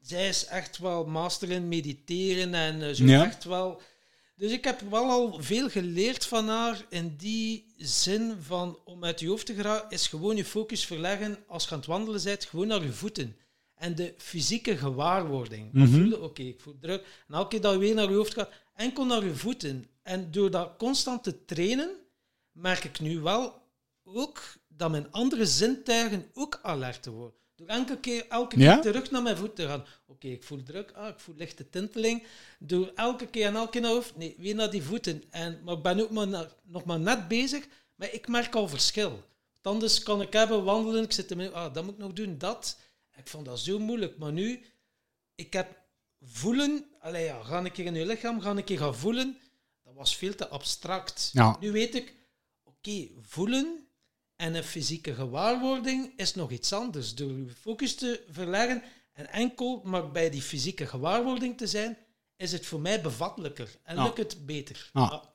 zij 0.01 0.27
is 0.27 0.45
echt 0.45 0.77
wel 0.77 1.05
master 1.05 1.49
in 1.49 1.67
mediteren 1.67 2.53
en 2.53 2.95
zo 2.95 3.05
ja. 3.05 3.25
echt 3.25 3.43
wel. 3.43 3.81
Dus 4.39 4.51
ik 4.51 4.63
heb 4.63 4.81
wel 4.89 5.09
al 5.09 5.37
veel 5.41 5.69
geleerd 5.69 6.25
van 6.25 6.47
haar 6.47 6.85
in 6.89 7.15
die 7.17 7.73
zin 7.77 8.35
van 8.41 8.79
om 8.85 9.03
uit 9.03 9.19
je 9.19 9.27
hoofd 9.27 9.45
te 9.45 9.53
geraken, 9.53 9.89
is 9.89 10.07
gewoon 10.07 10.35
je 10.35 10.45
focus 10.45 10.85
verleggen 10.85 11.37
als 11.47 11.63
je 11.63 11.71
aan 11.71 11.77
het 11.77 11.87
wandelen 11.87 12.23
bent, 12.23 12.45
gewoon 12.45 12.67
naar 12.67 12.83
je 12.83 12.91
voeten. 12.91 13.35
En 13.75 13.95
de 13.95 14.13
fysieke 14.17 14.77
gewaarwording. 14.77 15.73
Mm 15.73 15.85
-hmm. 15.85 16.13
Oké, 16.13 16.41
ik 16.41 16.59
voel 16.59 16.77
druk. 16.79 17.05
En 17.27 17.33
elke 17.33 17.49
keer 17.49 17.61
dat 17.61 17.73
je 17.73 17.79
weer 17.79 17.95
naar 17.95 18.09
je 18.09 18.15
hoofd 18.15 18.33
gaat, 18.33 18.51
enkel 18.75 19.05
naar 19.05 19.23
je 19.23 19.35
voeten. 19.35 19.85
En 20.01 20.31
door 20.31 20.51
dat 20.51 20.77
constant 20.77 21.23
te 21.23 21.45
trainen, 21.45 21.95
merk 22.51 22.83
ik 22.83 22.99
nu 22.99 23.19
wel 23.19 23.61
ook 24.03 24.41
dat 24.67 24.91
mijn 24.91 25.11
andere 25.11 25.45
zintuigen 25.45 26.31
ook 26.33 26.59
alert 26.61 27.05
worden. 27.05 27.37
Door 27.55 27.67
elke 27.67 27.97
keer, 27.99 28.25
elke 28.29 28.55
keer 28.55 28.81
terug 28.81 29.11
naar 29.11 29.21
mijn 29.21 29.37
voet 29.37 29.55
te 29.55 29.67
gaan. 29.67 29.85
Oké, 30.07 30.27
ik 30.27 30.43
voel 30.43 30.63
druk, 30.63 30.91
ah, 30.91 31.07
ik 31.07 31.19
voel 31.19 31.35
lichte 31.35 31.69
tinteling. 31.69 32.23
Door 32.59 32.91
elke 32.95 33.27
keer 33.27 33.45
en 33.45 33.55
elke 33.55 33.69
keer 33.71 33.81
naar 33.81 33.91
hoofd, 33.91 34.17
nee, 34.17 34.35
weer 34.37 34.55
naar 34.55 34.71
die 34.71 34.83
voeten. 34.83 35.23
En, 35.29 35.59
maar 35.63 35.75
ik 35.75 35.81
ben 35.81 35.99
ook 35.99 36.11
maar 36.11 36.47
nog 36.63 36.85
maar 36.85 36.99
net 36.99 37.27
bezig, 37.27 37.67
maar 37.95 38.13
ik 38.13 38.27
merk 38.27 38.55
al 38.55 38.67
verschil. 38.67 39.23
anders 39.61 40.03
kan 40.03 40.21
ik 40.21 40.33
hebben, 40.33 40.63
wandelen, 40.63 41.03
ik 41.03 41.11
zit 41.11 41.31
ermee, 41.31 41.49
ah, 41.49 41.73
dat 41.73 41.83
moet 41.83 41.93
ik 41.93 41.99
nog 41.99 42.13
doen, 42.13 42.37
dat. 42.37 42.79
Ik 43.15 43.27
vond 43.27 43.45
dat 43.45 43.59
zo 43.59 43.79
moeilijk, 43.79 44.17
maar 44.17 44.31
nu, 44.31 44.61
ik 45.35 45.53
heb 45.53 45.77
voelen, 46.21 46.85
allee, 46.99 47.25
ja, 47.25 47.43
ga 47.43 47.57
een 47.57 47.71
keer 47.71 47.85
in 47.85 47.95
je 47.95 48.05
lichaam, 48.05 48.41
ga 48.41 48.49
een 48.49 48.63
keer 48.63 48.77
gaan 48.77 48.95
voelen 48.95 49.37
was 49.99 50.15
veel 50.15 50.35
te 50.35 50.47
abstract. 50.47 51.29
Ja. 51.33 51.57
Nu 51.59 51.71
weet 51.71 51.95
ik, 51.95 52.15
oké, 52.63 53.07
voelen 53.21 53.87
en 54.35 54.55
een 54.55 54.63
fysieke 54.63 55.13
gewaarwording 55.13 56.13
is 56.15 56.35
nog 56.35 56.51
iets 56.51 56.73
anders. 56.73 57.15
Door 57.15 57.31
je 57.31 57.49
focus 57.61 57.95
te 57.95 58.23
verleggen 58.29 58.83
en 59.13 59.27
enkel 59.31 59.81
maar 59.83 60.11
bij 60.11 60.29
die 60.29 60.41
fysieke 60.41 60.87
gewaarwording 60.87 61.57
te 61.57 61.67
zijn, 61.67 61.97
is 62.35 62.51
het 62.51 62.65
voor 62.65 62.79
mij 62.79 63.01
bevattelijker 63.01 63.77
en 63.83 64.03
lukt 64.03 64.17
het 64.17 64.45
beter. 64.45 64.89
Ja. 64.93 65.31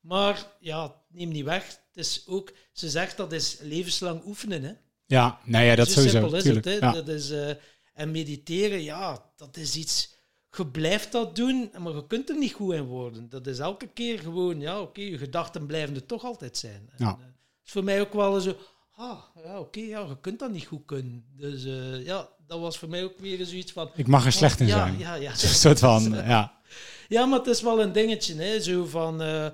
Maar 0.00 0.46
ja, 0.60 1.02
neem 1.08 1.28
niet 1.28 1.44
weg. 1.44 1.66
Het 1.66 2.06
is 2.06 2.26
ook, 2.26 2.52
ze 2.72 2.90
zegt 2.90 3.16
dat 3.16 3.32
is 3.32 3.58
levenslang 3.60 4.24
oefenen. 4.24 4.62
Hè? 4.62 4.72
Ja, 5.06 5.40
nee, 5.44 5.66
ja, 5.66 5.74
dat 5.74 5.86
Zo 5.86 5.92
sowieso. 5.92 6.18
simpel 6.18 6.36
is 6.38 6.44
het. 6.44 6.64
Hè? 6.64 6.80
Dat 6.80 7.08
is, 7.08 7.30
uh, 7.30 7.50
en 7.94 8.10
mediteren, 8.10 8.82
ja, 8.82 9.32
dat 9.36 9.56
is 9.56 9.76
iets 9.76 10.15
je 10.56 10.66
blijft 10.66 11.12
dat 11.12 11.36
doen, 11.36 11.70
maar 11.78 11.94
je 11.94 12.06
kunt 12.06 12.28
er 12.28 12.38
niet 12.38 12.52
goed 12.52 12.74
in 12.74 12.84
worden. 12.84 13.28
Dat 13.28 13.46
is 13.46 13.58
elke 13.58 13.86
keer 13.86 14.18
gewoon, 14.18 14.60
ja, 14.60 14.80
oké, 14.80 15.00
je 15.00 15.18
gedachten 15.18 15.66
blijven 15.66 15.94
er 15.94 16.06
toch 16.06 16.24
altijd 16.24 16.56
zijn. 16.56 16.90
Ja. 16.96 17.06
En, 17.06 17.16
uh, 17.20 17.26
is 17.64 17.72
voor 17.72 17.84
mij 17.84 18.00
ook 18.00 18.12
wel 18.12 18.40
zo, 18.40 18.56
ah, 18.94 19.18
ja, 19.44 19.58
oké, 19.58 19.80
ja, 19.80 20.00
je 20.00 20.20
kunt 20.20 20.38
dat 20.38 20.50
niet 20.50 20.66
goed 20.66 20.84
kunnen. 20.86 21.24
Dus 21.36 21.64
uh, 21.64 22.04
ja, 22.04 22.28
dat 22.46 22.60
was 22.60 22.78
voor 22.78 22.88
mij 22.88 23.04
ook 23.04 23.18
weer 23.18 23.44
zoiets 23.44 23.72
van... 23.72 23.90
Ik 23.94 24.06
mag 24.06 24.24
er 24.24 24.32
slecht 24.32 24.60
in 24.60 24.66
ja, 24.66 24.78
zijn. 24.78 24.98
Ja, 24.98 25.14
ja. 25.14 25.30
Een 25.30 25.36
soort 25.36 25.78
van, 25.78 26.12
ja. 26.26 26.60
Ja, 27.08 27.26
maar 27.26 27.38
het 27.38 27.48
is 27.48 27.62
wel 27.62 27.82
een 27.82 27.92
dingetje, 27.92 28.34
hè, 28.34 28.60
zo 28.60 28.84
van... 28.84 29.22
Uh, 29.22 29.46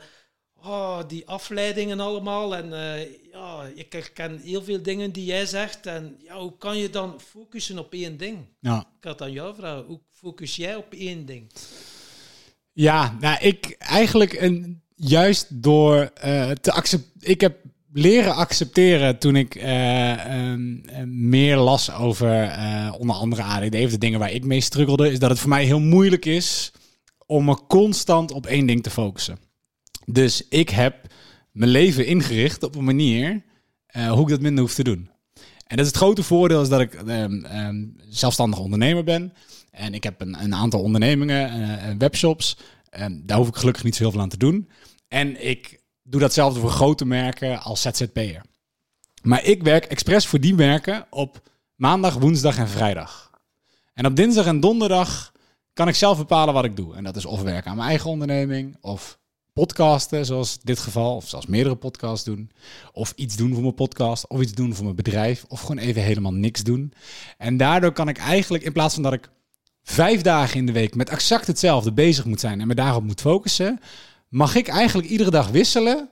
oh, 0.65 0.99
die 1.09 1.29
afleidingen 1.29 2.01
allemaal. 2.01 2.57
En 2.57 2.67
uh, 2.67 3.01
ja, 3.33 3.71
ik 3.75 3.93
herken 3.93 4.41
heel 4.45 4.63
veel 4.63 4.83
dingen 4.83 5.13
die 5.13 5.25
jij 5.25 5.47
zegt. 5.47 5.87
En 5.87 6.17
ja, 6.25 6.39
hoe 6.39 6.57
kan 6.59 6.79
je 6.79 6.91
dan 6.91 7.21
focussen 7.21 7.79
op 7.79 7.93
één 7.93 8.17
ding? 8.17 8.39
Ja. 8.61 8.87
Ik 8.99 9.05
had 9.05 9.23
aan 9.23 9.33
jou 9.33 9.55
vragen, 9.55 9.85
hoe 9.85 10.01
focus 10.13 10.57
jij 10.57 10.77
op 10.77 10.93
één 10.93 11.27
ding? 11.27 11.51
Ja, 12.73 13.17
nou, 13.21 13.39
ik 13.41 13.77
eigenlijk 13.79 14.33
een, 14.41 14.83
juist 14.95 15.63
door 15.63 16.13
uh, 16.25 16.51
te 16.51 16.73
accepteren. 16.73 17.31
Ik 17.31 17.41
heb 17.41 17.57
leren 17.93 18.35
accepteren 18.35 19.19
toen 19.19 19.37
ik 19.37 19.55
uh, 19.55 20.51
um, 20.53 20.83
meer 21.29 21.57
las 21.57 21.93
over 21.93 22.59
onder 22.99 23.17
andere 23.17 23.43
ADD, 23.43 23.75
of 23.75 23.91
de 23.91 23.99
dingen 23.99 24.19
waar 24.19 24.33
ik 24.33 24.45
mee 24.45 24.61
struggelde, 24.61 25.11
is 25.11 25.19
dat 25.19 25.31
het 25.31 25.39
voor 25.39 25.49
mij 25.49 25.65
heel 25.65 25.81
moeilijk 25.81 26.25
is 26.25 26.73
om 27.27 27.45
me 27.45 27.59
constant 27.67 28.33
op 28.33 28.47
één 28.47 28.67
ding 28.67 28.83
te 28.83 28.91
focussen. 28.91 29.39
Dus 30.13 30.49
ik 30.49 30.69
heb 30.69 31.07
mijn 31.53 31.71
leven 31.71 32.07
ingericht 32.07 32.63
op 32.63 32.75
een 32.75 32.85
manier 32.85 33.43
uh, 33.97 34.13
hoe 34.13 34.23
ik 34.23 34.29
dat 34.29 34.41
minder 34.41 34.65
hoef 34.65 34.75
te 34.75 34.85
doen. 34.85 35.11
En 35.67 35.77
dat 35.77 35.87
is 35.87 35.93
het 35.93 35.97
grote 35.97 36.23
voordeel 36.23 36.63
is 36.63 36.69
dat 36.69 36.81
ik 36.81 36.95
um, 36.95 37.45
um, 37.45 37.97
zelfstandig 38.09 38.59
ondernemer 38.59 39.05
ben. 39.05 39.33
En 39.71 39.95
ik 39.95 40.05
heb 40.05 40.21
een, 40.21 40.43
een 40.43 40.55
aantal 40.55 40.83
ondernemingen, 40.83 41.61
uh, 41.61 41.97
webshops. 41.99 42.57
Um, 43.01 43.23
daar 43.27 43.37
hoef 43.37 43.49
ik 43.49 43.57
gelukkig 43.57 43.85
niet 43.85 43.97
zo 43.97 44.03
heel 44.03 44.13
veel 44.13 44.21
aan 44.21 44.29
te 44.29 44.37
doen. 44.37 44.69
En 45.09 45.47
ik 45.47 45.81
doe 46.03 46.21
datzelfde 46.21 46.61
voor 46.61 46.71
grote 46.71 47.05
merken 47.05 47.61
als 47.61 47.83
ZZP'er. 47.83 48.43
Maar 49.23 49.45
ik 49.45 49.63
werk 49.63 49.85
expres 49.85 50.27
voor 50.27 50.41
die 50.41 50.55
merken 50.55 51.07
op 51.11 51.49
maandag, 51.75 52.15
woensdag 52.15 52.59
en 52.59 52.69
vrijdag. 52.69 53.31
En 53.95 54.07
op 54.07 54.17
dinsdag 54.17 54.47
en 54.47 54.61
donderdag 54.61 55.33
kan 55.73 55.89
ik 55.89 55.95
zelf 55.95 56.19
bepalen 56.19 56.55
wat 56.55 56.65
ik 56.65 56.77
doe. 56.77 56.95
En 56.95 57.05
dat 57.05 57.17
is 57.17 57.25
of 57.25 57.43
werken 57.43 57.71
aan 57.71 57.77
mijn 57.77 57.89
eigen 57.89 58.11
onderneming, 58.11 58.77
of 58.81 59.21
podcasten, 59.53 60.27
zoals 60.27 60.59
dit 60.61 60.79
geval, 60.79 61.17
of 61.17 61.29
zelfs 61.29 61.47
meerdere 61.47 61.77
podcasts 61.77 62.25
doen. 62.25 62.51
Of 62.93 63.13
iets 63.17 63.37
doen 63.37 63.53
voor 63.53 63.63
mijn 63.63 63.75
podcast, 63.75 64.29
of 64.29 64.41
iets 64.41 64.53
doen 64.53 64.75
voor 64.75 64.85
mijn 64.85 64.97
bedrijf, 64.97 65.45
of 65.49 65.61
gewoon 65.61 65.79
even 65.79 66.03
helemaal 66.03 66.33
niks 66.33 66.63
doen. 66.63 66.93
En 67.39 67.57
daardoor 67.57 67.93
kan 67.93 68.09
ik 68.09 68.19
eigenlijk, 68.19 68.65
in 68.65 68.73
plaats 68.73 68.95
van 68.95 69.03
dat 69.03 69.13
ik 69.13 69.31
vijf 69.83 70.21
dagen 70.21 70.57
in 70.59 70.67
de 70.67 70.73
week 70.73 70.95
met 70.95 71.09
exact 71.09 71.47
hetzelfde 71.47 71.93
bezig 71.93 72.25
moet 72.25 72.41
zijn 72.41 72.61
en 72.61 72.67
me 72.67 72.75
daarop 72.75 73.03
moet 73.03 73.21
focussen, 73.21 73.81
mag 74.29 74.55
ik 74.55 74.69
eigenlijk 74.69 75.09
iedere 75.09 75.31
dag 75.31 75.49
wisselen 75.49 76.09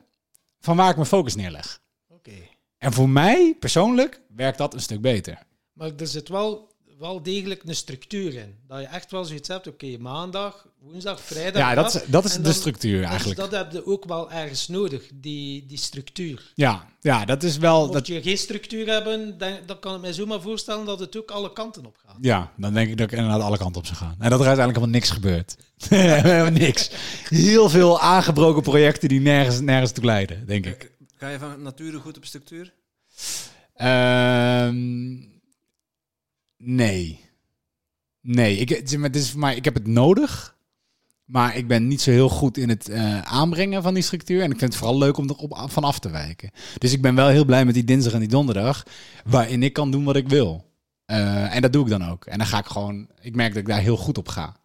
van 0.60 0.76
waar 0.76 0.90
ik 0.90 0.96
mijn 0.96 1.08
focus 1.08 1.34
neerleg. 1.34 1.80
Oké. 2.08 2.48
En 2.78 2.92
voor 2.92 3.08
mij 3.08 3.56
persoonlijk 3.58 4.20
werkt 4.36 4.58
dat 4.58 4.74
een 4.74 4.80
stuk 4.80 5.00
beter. 5.00 5.42
Maar 5.72 5.90
er 5.96 6.06
zit 6.06 6.28
wel, 6.28 6.72
wel 6.98 7.22
degelijk 7.22 7.62
een 7.64 7.74
structuur 7.74 8.34
in. 8.34 8.58
Dat 8.66 8.80
je 8.80 8.86
echt 8.86 9.10
wel 9.10 9.24
zoiets 9.24 9.48
hebt, 9.48 9.66
oké, 9.66 9.96
maandag, 9.98 10.68
woensdag, 10.80 11.20
vrijdag. 11.20 11.62
Ja, 11.62 11.74
dat 11.74 11.94
is, 11.94 12.02
dat 12.06 12.24
is 12.24 12.36
de 12.36 12.52
structuur 12.52 13.00
Dus 13.00 13.08
eigenlijk. 13.08 13.40
dat 13.40 13.50
heb 13.50 13.72
je 13.72 13.86
ook 13.86 14.04
wel 14.04 14.30
ergens 14.30 14.68
nodig, 14.68 15.02
die, 15.14 15.66
die 15.66 15.78
structuur. 15.78 16.52
Ja, 16.54 16.86
ja, 17.00 17.24
dat 17.24 17.42
is 17.42 17.56
wel. 17.56 17.80
Mocht 17.80 17.92
Dat, 17.92 18.06
je 18.06 18.22
geen 18.22 18.38
structuur 18.38 18.86
hebben, 18.86 19.38
dan, 19.38 19.52
dan 19.66 19.78
kan 19.78 19.94
ik 19.94 20.00
mij 20.00 20.12
zomaar 20.12 20.40
voorstellen 20.40 20.84
dat 20.84 20.98
het 21.00 21.16
ook 21.16 21.30
alle 21.30 21.52
kanten 21.52 21.86
op 21.86 21.96
gaat. 22.06 22.16
ja, 22.20 22.52
dan 22.56 22.72
denk 22.72 22.88
ik 22.90 22.96
dat 22.96 23.12
ik 23.12 23.18
inderdaad 23.18 23.42
alle 23.42 23.58
kanten 23.58 23.80
op 23.80 23.86
zou 23.86 23.98
gaan. 23.98 24.16
En 24.18 24.30
dat 24.30 24.40
er 24.40 24.46
uiteindelijk 24.46 24.76
helemaal 24.76 25.00
niks 25.00 25.10
gebeurt. 25.10 25.56
niks. 26.66 26.90
Heel 27.28 27.68
veel 27.68 28.00
aangebroken 28.00 28.62
projecten 28.62 29.08
die 29.08 29.20
nergens, 29.20 29.60
nergens 29.60 29.92
toe 29.92 30.04
leiden, 30.04 30.46
denk 30.46 30.66
ik. 30.66 30.90
Ga 31.16 31.28
je 31.28 31.38
van 31.38 31.62
nature 31.62 31.98
goed 31.98 32.16
op 32.16 32.24
structuur? 32.24 32.72
Ehm, 33.74 35.14
nee. 36.56 37.28
Nee, 38.20 38.56
ik, 38.56 38.96
maar 38.96 39.08
het 39.08 39.16
is 39.16 39.30
voor 39.30 39.40
mij, 39.40 39.56
ik 39.56 39.64
heb 39.64 39.74
het 39.74 39.86
nodig. 39.86 40.58
Maar 41.30 41.56
ik 41.56 41.68
ben 41.68 41.86
niet 41.86 42.00
zo 42.00 42.10
heel 42.10 42.28
goed 42.28 42.56
in 42.56 42.68
het 42.68 42.88
eh, 42.88 43.20
aanbrengen 43.22 43.82
van 43.82 43.94
die 43.94 44.02
structuur. 44.02 44.42
En 44.42 44.50
ik 44.50 44.58
vind 44.58 44.72
het 44.72 44.76
vooral 44.82 44.98
leuk 44.98 45.16
om 45.16 45.28
er 45.28 45.36
op, 45.36 45.60
van 45.70 45.84
af 45.84 45.98
te 45.98 46.10
wijken. 46.10 46.50
Dus 46.78 46.92
ik 46.92 47.02
ben 47.02 47.14
wel 47.14 47.28
heel 47.28 47.44
blij 47.44 47.64
met 47.64 47.74
die 47.74 47.84
dinsdag 47.84 48.12
en 48.12 48.18
die 48.20 48.28
donderdag. 48.28 48.82
Waarin 49.24 49.62
ik 49.62 49.72
kan 49.72 49.90
doen 49.90 50.04
wat 50.04 50.16
ik 50.16 50.28
wil. 50.28 50.64
Eh, 51.04 51.54
en 51.54 51.62
dat 51.62 51.72
doe 51.72 51.84
ik 51.84 51.90
dan 51.90 52.04
ook. 52.04 52.24
En 52.26 52.38
dan 52.38 52.46
ga 52.46 52.58
ik 52.58 52.66
gewoon... 52.66 53.08
Ik 53.20 53.34
merk 53.34 53.52
dat 53.52 53.62
ik 53.62 53.68
daar 53.68 53.80
heel 53.80 53.96
goed 53.96 54.18
op 54.18 54.28
ga. 54.28 54.56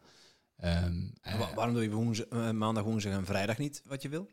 Ehm, 0.58 0.94
eh, 1.22 1.40
Wa- 1.40 1.50
waarom 1.56 1.74
doe 1.74 1.84
je 1.84 1.92
woensdag, 1.92 2.26
eh, 2.28 2.52
maandag, 2.52 2.84
woensdag 2.84 3.14
en 3.14 3.26
vrijdag 3.26 3.58
niet 3.58 3.82
wat 3.88 4.02
je 4.02 4.10
wil? 4.10 4.28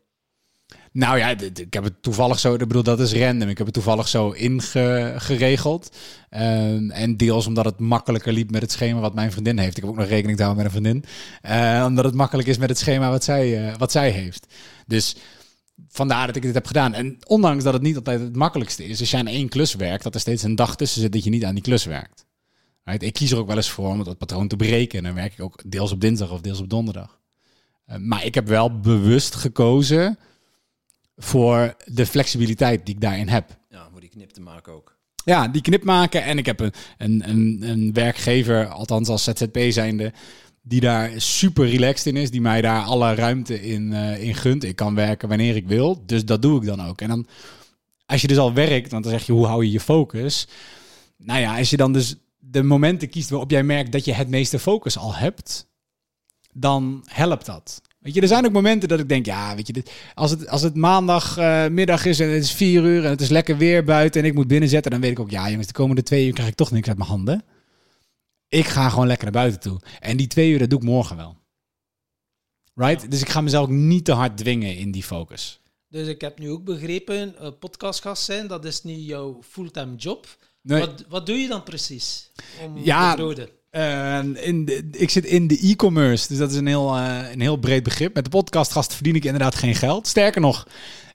Nou 0.93 1.17
ja, 1.17 1.29
ik 1.53 1.73
heb 1.73 1.83
het 1.83 2.01
toevallig 2.01 2.39
zo, 2.39 2.53
ik 2.53 2.59
bedoel, 2.59 2.83
dat 2.83 2.99
is 2.99 3.13
random. 3.13 3.49
Ik 3.49 3.57
heb 3.57 3.65
het 3.65 3.75
toevallig 3.75 4.07
zo 4.07 4.29
ingeregeld. 4.29 5.95
Ehm, 6.29 6.89
en 6.89 7.17
deels 7.17 7.47
omdat 7.47 7.65
het 7.65 7.79
makkelijker 7.79 8.33
liep 8.33 8.51
met 8.51 8.61
het 8.61 8.71
schema 8.71 8.99
wat 8.99 9.13
mijn 9.13 9.31
vriendin 9.31 9.57
heeft. 9.57 9.77
Ik 9.77 9.83
heb 9.83 9.91
ook 9.91 9.97
nog 9.97 10.07
rekening 10.07 10.37
te 10.37 10.43
houden 10.43 10.63
met 10.63 10.73
een 10.73 10.81
vriendin. 10.81 11.05
Eh, 11.41 11.83
omdat 11.87 12.05
het 12.05 12.13
makkelijk 12.13 12.47
is 12.47 12.57
met 12.57 12.69
het 12.69 12.77
schema 12.77 13.09
wat 13.09 13.23
zij, 13.23 13.67
eh, 13.67 13.77
wat 13.77 13.91
zij 13.91 14.09
heeft. 14.09 14.53
Dus 14.87 15.15
vandaar 15.87 16.27
dat 16.27 16.35
ik 16.35 16.41
dit 16.41 16.53
heb 16.53 16.65
gedaan. 16.65 16.93
En 16.93 17.17
ondanks 17.27 17.63
dat 17.63 17.73
het 17.73 17.81
niet 17.81 17.95
altijd 17.95 18.19
het 18.19 18.35
makkelijkste 18.35 18.85
is, 18.85 18.99
als 18.99 19.11
je 19.11 19.17
aan 19.17 19.27
één 19.27 19.49
klus 19.49 19.73
werkt, 19.73 20.03
dat 20.03 20.13
er 20.13 20.19
steeds 20.19 20.43
een 20.43 20.55
dag 20.55 20.75
tussen 20.75 21.01
zit 21.01 21.11
dat 21.11 21.23
je 21.23 21.29
niet 21.29 21.45
aan 21.45 21.53
die 21.53 21.63
klus 21.63 21.85
werkt. 21.85 22.25
Ik 22.97 23.13
kies 23.13 23.31
er 23.31 23.37
ook 23.37 23.47
wel 23.47 23.55
eens 23.55 23.69
voor 23.69 23.87
om 23.87 24.03
dat 24.03 24.17
patroon 24.17 24.47
te 24.47 24.55
breken. 24.55 24.97
En 24.97 25.03
dan 25.03 25.13
werk 25.13 25.33
ik 25.33 25.41
ook 25.41 25.61
deels 25.65 25.91
op 25.91 26.01
dinsdag 26.01 26.31
of 26.31 26.41
deels 26.41 26.59
op 26.59 26.69
donderdag. 26.69 27.19
Eh, 27.85 27.97
maar 27.97 28.25
ik 28.25 28.35
heb 28.35 28.47
wel 28.47 28.79
bewust 28.79 29.35
gekozen 29.35 30.17
voor 31.15 31.75
de 31.85 32.05
flexibiliteit 32.05 32.85
die 32.85 32.95
ik 32.95 33.01
daarin 33.01 33.27
heb. 33.27 33.57
Ja, 33.69 33.87
voor 33.91 34.01
die 34.01 34.09
knip 34.09 34.29
te 34.29 34.41
maken 34.41 34.73
ook. 34.73 34.97
Ja, 35.25 35.47
die 35.47 35.61
knip 35.61 35.83
maken. 35.83 36.23
En 36.23 36.37
ik 36.37 36.45
heb 36.45 36.59
een, 36.59 36.73
een, 36.97 37.29
een, 37.29 37.59
een 37.61 37.93
werkgever, 37.93 38.67
althans 38.67 39.09
als 39.09 39.23
ZZP 39.23 39.59
zijnde, 39.69 40.13
die 40.61 40.81
daar 40.81 41.11
super 41.21 41.69
relaxed 41.69 42.05
in 42.05 42.21
is. 42.21 42.31
Die 42.31 42.41
mij 42.41 42.61
daar 42.61 42.83
alle 42.83 43.15
ruimte 43.15 43.61
in, 43.61 43.93
eh, 43.93 44.23
in 44.23 44.35
gunt. 44.35 44.63
Ik 44.63 44.75
kan 44.75 44.95
werken 44.95 45.29
wanneer 45.29 45.55
ik 45.55 45.67
wil. 45.67 46.03
Dus 46.05 46.25
dat 46.25 46.41
doe 46.41 46.61
ik 46.61 46.65
dan 46.65 46.81
ook. 46.81 47.01
En 47.01 47.07
dan, 47.07 47.27
als 48.05 48.21
je 48.21 48.27
dus 48.27 48.37
al 48.37 48.53
werkt, 48.53 48.91
want 48.91 49.03
dan 49.03 49.11
zeg 49.11 49.25
je, 49.25 49.31
hoe 49.31 49.45
hou 49.45 49.65
je 49.65 49.71
je 49.71 49.79
focus? 49.79 50.47
Nou 51.17 51.39
ja, 51.39 51.57
als 51.57 51.69
je 51.69 51.77
dan 51.77 51.93
dus 51.93 52.15
de 52.37 52.63
momenten 52.63 53.09
kiest 53.09 53.29
waarop 53.29 53.51
jij 53.51 53.63
merkt 53.63 53.91
dat 53.91 54.05
je 54.05 54.13
het 54.13 54.29
meeste 54.29 54.59
focus 54.59 54.97
al 54.97 55.15
hebt, 55.15 55.67
dan 56.53 57.03
helpt 57.05 57.45
dat. 57.45 57.81
Weet 58.03 58.13
je, 58.13 58.21
er 58.21 58.27
zijn 58.27 58.45
ook 58.45 58.51
momenten 58.51 58.89
dat 58.89 58.99
ik 58.99 59.09
denk, 59.09 59.25
ja, 59.25 59.55
weet 59.55 59.67
je, 59.67 59.73
dit, 59.73 59.91
als, 60.13 60.31
het, 60.31 60.47
als 60.47 60.61
het 60.61 60.75
maandagmiddag 60.75 61.69
middag 61.69 62.05
is 62.05 62.19
en 62.19 62.29
het 62.29 62.43
is 62.43 62.51
vier 62.51 62.83
uur 62.83 63.03
en 63.03 63.09
het 63.09 63.21
is 63.21 63.29
lekker 63.29 63.57
weer 63.57 63.83
buiten 63.83 64.21
en 64.21 64.27
ik 64.27 64.33
moet 64.33 64.47
binnenzetten, 64.47 64.91
dan 64.91 65.01
weet 65.01 65.11
ik 65.11 65.19
ook, 65.19 65.29
ja 65.29 65.49
jongens, 65.49 65.67
de 65.67 65.73
komende 65.73 66.03
twee 66.03 66.25
uur 66.27 66.33
krijg 66.33 66.49
ik 66.49 66.55
toch 66.55 66.71
niks 66.71 66.87
uit 66.87 66.97
mijn 66.97 67.09
handen. 67.09 67.43
Ik 68.47 68.65
ga 68.65 68.89
gewoon 68.89 69.07
lekker 69.07 69.23
naar 69.23 69.41
buiten 69.41 69.59
toe. 69.59 69.79
En 69.99 70.17
die 70.17 70.27
twee 70.27 70.51
uur, 70.51 70.59
dat 70.59 70.69
doe 70.69 70.79
ik 70.79 70.85
morgen 70.85 71.17
wel. 71.17 71.37
Right? 72.75 73.11
Dus 73.11 73.21
ik 73.21 73.29
ga 73.29 73.41
mezelf 73.41 73.65
ook 73.65 73.71
niet 73.71 74.05
te 74.05 74.11
hard 74.11 74.37
dwingen 74.37 74.77
in 74.77 74.91
die 74.91 75.03
focus. 75.03 75.59
Dus 75.89 76.07
ik 76.07 76.21
heb 76.21 76.39
nu 76.39 76.49
ook 76.51 76.63
begrepen, 76.63 77.37
eh, 77.37 77.49
podcastgast 77.59 78.23
zijn, 78.23 78.47
dat 78.47 78.65
is 78.65 78.83
niet 78.83 79.07
jouw 79.07 79.39
fulltime 79.43 79.95
job. 79.95 80.37
Nee. 80.61 80.79
Wat, 80.79 81.05
wat 81.09 81.25
doe 81.25 81.37
je 81.37 81.47
dan 81.47 81.63
precies 81.63 82.31
om 82.63 82.77
Ja, 82.77 83.09
te 83.09 83.15
broden? 83.15 83.49
In 83.73 84.67
ik 84.91 85.09
zit 85.09 85.25
in 85.25 85.47
de 85.47 85.59
e-commerce, 85.61 86.27
dus 86.27 86.37
dat 86.37 86.51
is 86.51 86.57
een 86.57 86.67
heel, 86.67 86.95
eh, 86.95 87.31
een 87.31 87.41
heel 87.41 87.57
breed 87.57 87.83
begrip. 87.83 88.13
Met 88.13 88.23
de 88.23 88.29
podcastgast 88.29 88.93
verdien 88.93 89.15
ik 89.15 89.25
inderdaad 89.25 89.55
geen 89.55 89.75
geld. 89.75 90.07
Sterker 90.07 90.41
nog, 90.41 90.67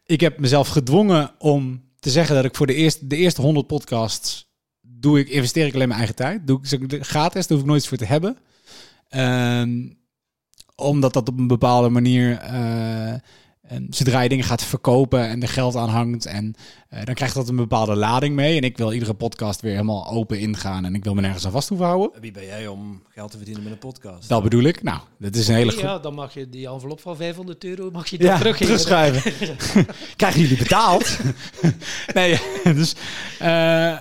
ik 0.06 0.20
heb 0.20 0.38
mezelf 0.38 0.68
gedwongen 0.68 1.30
om 1.38 1.82
te 2.00 2.10
zeggen 2.10 2.34
dat 2.34 2.44
ik 2.44 2.56
voor 2.56 2.66
de 2.66 2.74
eerste, 2.74 3.06
de 3.06 3.16
eerste 3.16 3.40
100 3.40 3.66
podcasts 3.66 4.52
doe 4.80 5.18
ik, 5.18 5.28
investeer 5.28 5.66
ik 5.66 5.74
alleen 5.74 5.88
mijn 5.88 6.00
eigen 6.00 6.16
tijd. 6.16 6.46
Doe 6.46 6.60
ik 6.88 7.04
gratis, 7.04 7.46
daar 7.46 7.56
hoef 7.56 7.60
ik 7.60 7.66
nooit 7.66 7.80
iets 7.80 7.88
voor 7.88 7.98
te 7.98 8.04
hebben. 8.04 8.36
Omdat 10.74 11.12
dat 11.12 11.28
op 11.28 11.38
een 11.38 11.46
bepaalde 11.46 11.88
manier, 11.88 12.36
eh, 12.36 13.14
en 13.68 13.86
zodra 13.90 14.20
je 14.20 14.28
dingen 14.28 14.44
gaat 14.44 14.64
verkopen 14.64 15.28
en 15.28 15.42
er 15.42 15.48
geld 15.48 15.76
aan 15.76 15.88
hangt, 15.88 16.26
en 16.26 16.54
eh, 16.88 17.04
dan 17.04 17.14
krijgt 17.14 17.34
dat 17.34 17.48
een 17.48 17.56
bepaalde 17.56 17.96
lading 17.96 18.34
mee. 18.34 18.56
En 18.56 18.62
ik 18.62 18.76
wil 18.76 18.92
iedere 18.92 19.14
podcast 19.14 19.60
weer 19.60 19.72
helemaal 19.72 20.08
open 20.10 20.38
ingaan 20.38 20.84
en 20.84 20.94
ik 20.94 21.04
wil 21.04 21.14
me 21.14 21.20
nergens 21.20 21.44
aan 21.46 21.52
vast 21.52 21.68
hoeven 21.68 21.86
houden. 21.86 22.20
Wie 22.20 22.32
ben 22.32 22.44
jij 22.44 22.66
om 22.66 23.02
geld 23.08 23.30
te 23.30 23.36
verdienen 23.36 23.62
met 23.62 23.72
een 23.72 23.78
podcast? 23.78 24.28
Dat 24.28 24.42
bedoel 24.42 24.62
ik. 24.62 24.82
Nou, 24.82 25.00
dat 25.18 25.34
is 25.34 25.48
een 25.48 25.54
hele 25.54 25.72
goede. 25.72 25.86
Ja, 25.86 25.98
dan 25.98 26.14
mag 26.14 26.34
je 26.34 26.48
die 26.48 26.68
envelop 26.68 27.00
van 27.00 27.16
500 27.16 27.64
euro 27.64 27.90
mag 27.90 28.08
je 28.08 28.22
Ja, 28.22 28.38
terugschrijven. 28.38 29.32
Krijgen 30.16 30.40
jullie 30.40 30.58
betaald? 30.58 31.18
nee, 32.14 32.40
dus... 32.64 32.94
eh, 33.38 33.96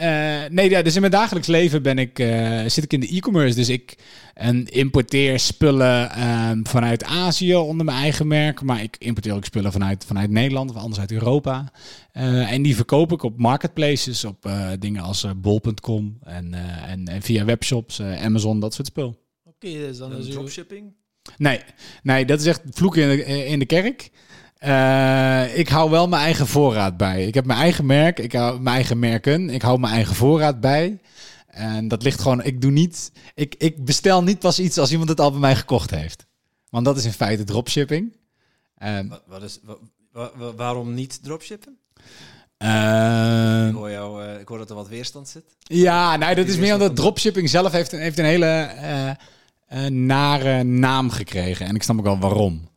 eh, 0.00 0.50
nee, 0.50 0.70
ja, 0.70 0.82
dus 0.82 0.94
in 0.94 1.00
mijn 1.00 1.12
dagelijks 1.12 1.48
leven 1.48 1.82
ben 1.82 1.98
ik, 1.98 2.18
eh, 2.18 2.60
zit 2.66 2.84
ik 2.84 2.92
in 2.92 3.00
de 3.00 3.16
e-commerce. 3.16 3.54
Dus 3.56 3.68
ik 3.68 3.96
en 4.34 4.66
importeer 4.66 5.38
spullen 5.38 6.10
ehm, 6.10 6.64
vanuit 6.64 7.04
Azië 7.04 7.54
onder 7.54 7.84
mijn 7.84 7.98
eigen 7.98 8.26
merk. 8.26 8.62
Maar 8.62 8.82
ik 8.82 8.96
importeer 8.98 9.34
ook 9.34 9.44
spullen 9.44 9.72
vanuit, 9.72 10.04
vanuit 10.04 10.30
Nederland 10.30 10.70
of 10.70 10.76
anders 10.76 11.00
uit 11.00 11.12
Europa. 11.12 11.72
Eh, 12.12 12.52
en 12.52 12.62
die 12.62 12.76
verkoop 12.76 13.12
ik 13.12 13.22
op 13.22 13.38
marketplaces, 13.38 14.24
op 14.24 14.46
eh, 14.46 14.70
dingen 14.78 15.02
als 15.02 15.26
bol.com 15.36 16.18
en, 16.22 16.54
eh, 16.54 16.90
en, 16.90 17.08
en 17.08 17.22
via 17.22 17.44
webshops, 17.44 18.00
Amazon, 18.00 18.60
dat 18.60 18.74
soort 18.74 18.86
spul. 18.86 19.16
Oké, 19.44 19.72
dus 19.72 19.98
dan 19.98 20.12
Een 20.12 20.18
is 20.18 20.28
dropshipping? 20.28 20.92
Nee, 21.36 21.60
nee, 22.02 22.24
dat 22.24 22.40
is 22.40 22.46
echt 22.46 22.62
vloeken 22.70 23.02
in 23.02 23.08
de, 23.08 23.46
in 23.46 23.58
de 23.58 23.66
kerk. 23.66 24.10
Eh, 24.60 25.58
ik 25.58 25.68
hou 25.68 25.90
wel 25.90 26.08
mijn 26.08 26.22
eigen 26.22 26.46
voorraad 26.46 26.96
bij. 26.96 27.26
Ik 27.26 27.34
heb 27.34 27.44
mijn 27.44 27.58
eigen 27.58 27.86
merk, 27.86 28.18
ik 28.18 28.32
hou 28.32 28.60
mijn 28.60 28.74
eigen 28.74 28.98
merken, 28.98 29.50
ik 29.50 29.62
hou 29.62 29.78
mijn 29.78 29.92
eigen 29.92 30.14
voorraad 30.14 30.60
bij. 30.60 30.98
En 31.46 31.88
dat 31.88 32.02
ligt 32.02 32.20
gewoon, 32.20 32.42
ik 32.44 32.60
doe 32.60 32.70
niet, 32.70 33.12
ik, 33.34 33.54
ik 33.58 33.84
bestel 33.84 34.22
niet 34.22 34.38
pas 34.38 34.58
iets 34.60 34.78
als 34.78 34.90
iemand 34.90 35.08
het 35.08 35.20
al 35.20 35.30
bij 35.30 35.40
mij 35.40 35.56
gekocht 35.56 35.90
heeft. 35.90 36.26
Want 36.70 36.84
dat 36.84 36.96
is 36.96 37.04
in 37.04 37.12
feite 37.12 37.44
dropshipping. 37.44 38.16
Ehm, 38.78 39.08
Wat, 39.08 39.22
wat 39.26 39.42
is, 39.42 39.58
wa- 39.62 39.76
wa- 40.12 40.30
wa- 40.36 40.54
waarom 40.54 40.94
niet 40.94 41.22
dropshippen? 41.22 41.76
ehm, 42.56 43.68
Ik 43.68 43.74
hoor, 43.74 43.90
jou, 43.90 44.24
eh, 44.24 44.40
ik 44.40 44.48
hoor 44.48 44.58
dat 44.58 44.70
er 44.70 44.76
wat 44.76 44.88
weerstand 44.88 45.28
zit. 45.28 45.44
Ja, 45.58 46.16
nou, 46.16 46.34
dat 46.34 46.46
is 46.48 46.56
meer 46.56 46.70
dat 46.70 46.80
omdat 46.80 46.96
dropshipping 46.96 47.48
zelf 47.50 47.72
heeft, 47.72 47.92
een- 47.92 48.00
heeft 48.00 48.18
een 48.18 48.24
hele 48.24 48.46
eh, 48.46 49.10
eh, 49.10 49.16
nare 49.92 50.62
naam 50.62 51.10
gekregen. 51.10 51.66
En 51.66 51.74
ik 51.74 51.82
snap 51.82 51.98
ook 51.98 52.04
wel 52.04 52.18
waarom. 52.18 52.68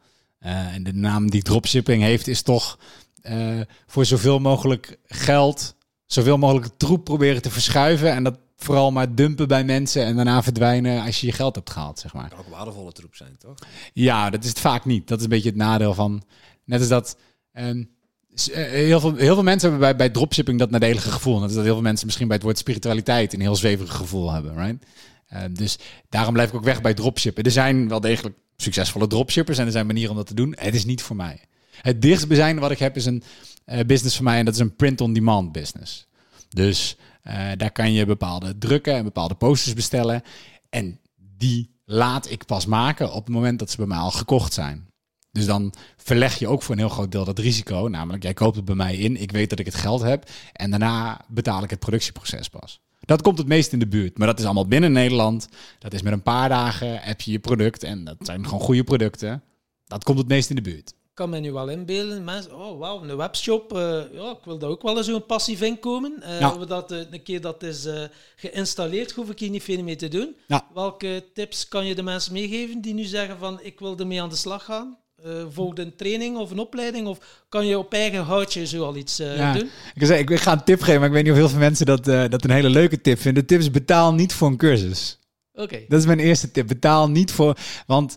Eh, 0.43 0.73
en 0.73 0.83
de 0.83 0.93
naam 0.93 1.29
die 1.29 1.41
dropshipping 1.41 2.03
heeft 2.03 2.27
is 2.27 2.41
toch 2.41 2.79
eh, 3.21 3.59
voor 3.87 4.05
zoveel 4.05 4.39
mogelijk 4.39 4.97
geld, 5.05 5.75
zoveel 6.05 6.37
mogelijk 6.37 6.67
troep 6.77 7.03
proberen 7.03 7.41
te 7.41 7.49
verschuiven. 7.49 8.11
En 8.11 8.23
dat 8.23 8.37
vooral 8.57 8.91
maar 8.91 9.15
dumpen 9.15 9.47
bij 9.47 9.63
mensen 9.63 10.05
en 10.05 10.15
daarna 10.15 10.43
verdwijnen 10.43 11.03
als 11.03 11.21
je 11.21 11.27
je 11.27 11.33
geld 11.33 11.55
hebt 11.55 11.69
gehaald, 11.69 11.99
zeg 11.99 12.13
maar. 12.13 12.29
Kan 12.29 12.39
ook 12.39 12.47
waardevolle 12.47 12.91
troep 12.91 13.15
zijn, 13.15 13.37
toch? 13.37 13.55
Ja, 13.93 14.29
dat 14.29 14.43
is 14.43 14.49
het 14.49 14.59
vaak 14.59 14.85
niet. 14.85 15.07
Dat 15.07 15.17
is 15.17 15.23
een 15.23 15.29
beetje 15.29 15.49
het 15.49 15.57
nadeel 15.57 15.93
van. 15.93 16.23
Net 16.65 16.79
als 16.79 16.89
dat. 16.89 17.17
eh, 17.51 18.63
heel, 18.69 18.99
veel, 18.99 19.15
heel 19.15 19.33
veel 19.33 19.43
mensen 19.43 19.69
hebben 19.69 19.87
bij, 19.87 19.95
bij 19.95 20.09
dropshipping 20.09 20.59
dat 20.59 20.69
nadelige 20.69 21.11
gevoel. 21.11 21.39
Dat 21.39 21.49
is 21.49 21.55
dat 21.55 21.63
heel 21.63 21.73
veel 21.73 21.83
mensen 21.83 22.05
misschien 22.05 22.27
bij 22.27 22.35
het 22.35 22.45
woord 22.45 22.57
spiritualiteit 22.57 23.33
een 23.33 23.41
heel 23.41 23.55
zweverig 23.55 23.95
gevoel 23.95 24.31
hebben. 24.31 24.55
Right? 24.55 24.85
Ehm, 25.27 25.53
dus 25.53 25.77
daarom 26.09 26.33
blijf 26.33 26.49
ik 26.49 26.55
ook 26.55 26.63
weg 26.63 26.81
bij 26.81 26.93
dropshippen. 26.93 27.43
Er 27.43 27.51
zijn 27.51 27.87
wel 27.87 27.99
degelijk 27.99 28.35
succesvolle 28.57 29.07
dropshippers 29.07 29.57
en 29.57 29.65
er 29.65 29.71
zijn 29.71 29.85
manieren 29.85 30.11
om 30.11 30.17
dat 30.17 30.27
te 30.27 30.33
doen. 30.33 30.55
Het 30.59 30.75
is 30.75 30.85
niet 30.85 31.01
voor 31.01 31.15
mij. 31.15 31.39
Het 31.81 32.01
dichtstbijzijnde 32.01 32.61
wat 32.61 32.71
ik 32.71 32.79
heb 32.79 32.95
is 32.95 33.05
een 33.05 33.23
eh, 33.65 33.85
business 33.85 34.15
voor 34.15 34.25
mij 34.25 34.39
en 34.39 34.45
dat 34.45 34.53
is 34.53 34.59
een 34.59 34.75
print-on-demand 34.75 35.51
business. 35.51 36.07
Dus 36.49 36.97
eh, 37.21 37.49
daar 37.57 37.71
kan 37.71 37.93
je 37.93 38.05
bepaalde 38.05 38.57
drukken 38.57 38.95
en 38.95 39.03
bepaalde 39.03 39.35
posters 39.35 39.73
bestellen. 39.73 40.21
En 40.69 40.99
die 41.37 41.75
laat 41.85 42.29
ik 42.29 42.45
pas 42.45 42.65
maken 42.65 43.13
op 43.13 43.25
het 43.25 43.33
moment 43.33 43.59
dat 43.59 43.71
ze 43.71 43.77
bij 43.77 43.85
mij 43.85 43.97
al 43.97 44.11
gekocht 44.11 44.53
zijn. 44.53 44.87
Dus 45.31 45.45
dan 45.45 45.73
verleg 45.97 46.39
je 46.39 46.47
ook 46.47 46.63
voor 46.63 46.75
een 46.75 46.81
heel 46.81 46.89
groot 46.89 47.11
deel 47.11 47.25
dat 47.25 47.39
risico. 47.39 47.87
Namelijk, 47.87 48.23
jij 48.23 48.33
koopt 48.33 48.55
het 48.55 48.65
bij 48.65 48.75
mij 48.75 48.95
in, 48.95 49.21
ik 49.21 49.31
weet 49.31 49.49
dat 49.49 49.59
ik 49.59 49.65
het 49.65 49.75
geld 49.75 50.01
heb. 50.01 50.29
En 50.53 50.69
daarna 50.69 51.21
betaal 51.27 51.63
ik 51.63 51.69
het 51.69 51.79
productieproces 51.79 52.49
pas. 52.49 52.81
Dat 53.05 53.21
komt 53.21 53.37
het 53.37 53.47
meest 53.47 53.71
in 53.73 53.79
de 53.79 53.87
buurt. 53.87 54.17
Maar 54.17 54.27
dat 54.27 54.39
is 54.39 54.45
allemaal 54.45 54.67
binnen 54.67 54.91
Nederland. 54.91 55.47
Dat 55.79 55.93
is 55.93 56.01
met 56.01 56.13
een 56.13 56.21
paar 56.23 56.49
dagen 56.49 56.99
heb 57.01 57.21
je 57.21 57.31
je 57.31 57.39
product. 57.39 57.83
En 57.83 58.03
dat 58.03 58.15
zijn 58.19 58.45
gewoon 58.45 58.59
goede 58.61 58.83
producten. 58.83 59.43
Dat 59.85 60.03
komt 60.03 60.17
het 60.17 60.27
meest 60.27 60.49
in 60.49 60.55
de 60.55 60.61
buurt. 60.61 60.89
Ik 60.89 61.19
kan 61.19 61.29
me 61.29 61.39
nu 61.39 61.51
wel 61.51 61.69
inbeelden. 61.69 62.23
Mensen, 62.23 62.55
oh 62.59 62.79
wauw, 62.79 63.03
een 63.03 63.17
webshop. 63.17 63.73
eh, 63.73 63.79
ja, 64.13 64.31
ik 64.31 64.37
wil 64.45 64.57
daar 64.57 64.69
ook 64.69 64.81
wel 64.81 64.97
eens 64.97 65.05
zo'n 65.07 65.25
passief 65.25 65.61
inkomen. 65.61 66.21
Eh 66.21 66.39
Ja. 66.39 66.59
we 66.59 66.65
dat, 66.65 66.91
eh, 66.91 66.99
een 67.11 67.23
keer 67.23 67.41
dat 67.41 67.63
is 67.63 67.87
geïnstalleerd, 68.35 69.11
hoef 69.11 69.29
ik 69.29 69.39
hier 69.39 69.49
niet 69.49 69.63
veel 69.63 69.83
mee 69.83 69.95
te 69.95 70.07
doen. 70.07 70.35
Ja. 70.47 70.67
Welke 70.73 71.23
tips 71.33 71.67
kan 71.67 71.85
je 71.85 71.95
de 71.95 72.03
mensen 72.03 72.33
meegeven 72.33 72.81
die 72.81 72.93
nu 72.93 73.03
zeggen 73.03 73.37
van 73.37 73.59
ik 73.61 73.79
wil 73.79 73.97
ermee 73.97 74.21
aan 74.21 74.29
de 74.29 74.35
slag 74.35 74.63
gaan? 74.65 74.97
Eh 75.23 75.31
volgt 75.49 75.79
een 75.79 75.95
training 75.95 76.37
of 76.37 76.51
een 76.51 76.59
opleiding? 76.59 77.07
Of 77.07 77.43
kan 77.49 77.65
je 77.65 77.77
op 77.77 77.93
eigen 77.93 78.23
houtje 78.23 78.65
zo 78.65 78.83
al 78.83 78.95
iets 78.95 79.19
eh, 79.19 79.37
Ja. 79.37 79.53
doen? 79.53 79.69
Ik, 79.93 80.05
zei, 80.05 80.19
ik, 80.19 80.29
ik 80.29 80.39
ga 80.39 80.51
een 80.51 80.63
tip 80.63 80.81
geven, 80.81 80.99
maar 80.99 81.07
ik 81.07 81.13
weet 81.13 81.23
niet 81.23 81.31
of 81.31 81.37
heel 81.37 81.49
veel 81.49 81.59
mensen 81.59 81.85
dat, 81.85 82.07
eh, 82.07 82.23
dat 82.29 82.43
een 82.43 82.51
hele 82.51 82.69
leuke 82.69 83.01
tip 83.01 83.19
vinden. 83.19 83.41
De 83.41 83.47
tip 83.49 83.59
is 83.59 83.71
betaal 83.71 84.13
niet 84.13 84.33
voor 84.33 84.47
een 84.47 84.57
cursus. 84.57 85.19
Oké. 85.53 85.79
Dat 85.87 85.99
is 85.99 86.05
mijn 86.05 86.19
eerste 86.19 86.51
tip. 86.51 86.67
Betaal 86.67 87.09
niet 87.09 87.31
voor. 87.31 87.57
Want 87.87 88.15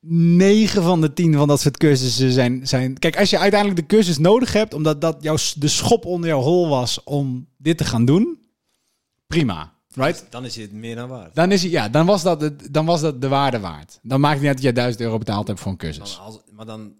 9 0.00 0.82
van 0.82 1.00
de 1.00 1.12
10 1.12 1.34
van 1.34 1.48
dat 1.48 1.60
soort 1.60 1.76
cursussen 1.76 2.32
zijn, 2.32 2.66
zijn. 2.66 2.98
Kijk, 2.98 3.18
als 3.18 3.30
je 3.30 3.38
uiteindelijk 3.38 3.80
de 3.80 3.96
cursus 3.96 4.18
nodig 4.18 4.52
hebt, 4.52 4.74
omdat 4.74 5.00
dat 5.00 5.16
jouw, 5.20 5.36
de 5.56 5.68
schop 5.68 6.04
onder 6.04 6.28
jouw 6.28 6.40
hol 6.40 6.68
was 6.68 7.04
om 7.04 7.48
dit 7.56 7.78
te 7.78 7.84
gaan 7.84 8.04
doen, 8.04 8.38
prima. 9.26 9.74
Right? 10.04 10.26
Dan 10.30 10.44
is 10.44 10.56
het 10.56 10.72
meer 10.72 10.94
dan 10.96 11.08
waard. 11.08 11.34
Dan, 11.34 11.52
is, 11.52 11.62
hij- 11.62 11.70
ja, 11.70 11.88
dan, 11.88 12.06
was 12.06 12.22
dat 12.22 12.40
het, 12.40 12.74
dan 12.74 12.86
was 12.86 13.00
dat 13.00 13.20
de 13.20 13.28
waarde 13.28 13.60
waard. 13.60 13.98
Dan 14.02 14.20
maakt 14.20 14.32
het 14.34 14.40
niet 14.42 14.48
uit 14.50 14.56
dat 14.62 14.66
je 14.66 14.72
1000 14.72 15.02
euro 15.02 15.18
betaald 15.18 15.46
hebt 15.48 15.60
voor 15.60 15.70
een 15.72 15.78
cursus. 15.78 16.14
Dan 16.14 16.24
als, 16.24 16.38
maar 16.52 16.66
dan, 16.66 16.94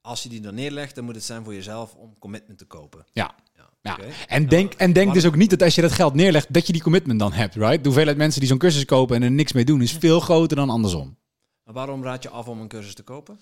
als 0.00 0.22
je 0.22 0.28
die 0.28 0.40
dan 0.40 0.54
neerlegt, 0.54 0.94
dan 0.94 1.04
moet 1.04 1.14
het 1.14 1.24
zijn 1.24 1.44
voor 1.44 1.54
jezelf 1.54 1.94
om 1.94 2.16
commitment 2.18 2.58
te 2.58 2.64
kopen. 2.64 3.04
Ja. 3.12 3.34
Ja. 3.82 3.98
En 4.26 4.48
denk, 4.48 4.72
en 4.74 4.92
denk 4.92 5.14
dus 5.14 5.24
ook 5.26 5.36
niet 5.36 5.50
dat 5.50 5.62
als 5.62 5.74
je 5.74 5.80
dat 5.80 5.92
geld 5.92 6.14
neerlegt, 6.14 6.52
dat 6.54 6.66
je 6.66 6.72
die 6.72 6.82
commitment 6.82 7.18
dan 7.18 7.32
hebt, 7.32 7.54
right? 7.54 7.76
De 7.78 7.84
hoeveelheid 7.84 8.16
mensen 8.16 8.40
die 8.40 8.48
zo'n 8.48 8.58
cursus 8.58 8.84
kopen 8.84 9.16
en 9.16 9.22
er 9.22 9.30
niks 9.30 9.52
mee 9.52 9.64
doen, 9.64 9.82
is 9.82 9.92
veel 9.92 10.20
groter 10.20 10.56
dan 10.56 10.70
andersom. 10.70 11.16
Maar 11.64 11.74
waarom 11.74 12.02
raad 12.02 12.22
je 12.22 12.28
af 12.28 12.48
om 12.48 12.60
een 12.60 12.68
cursus 12.68 12.94
te 12.94 13.02
kopen? 13.02 13.38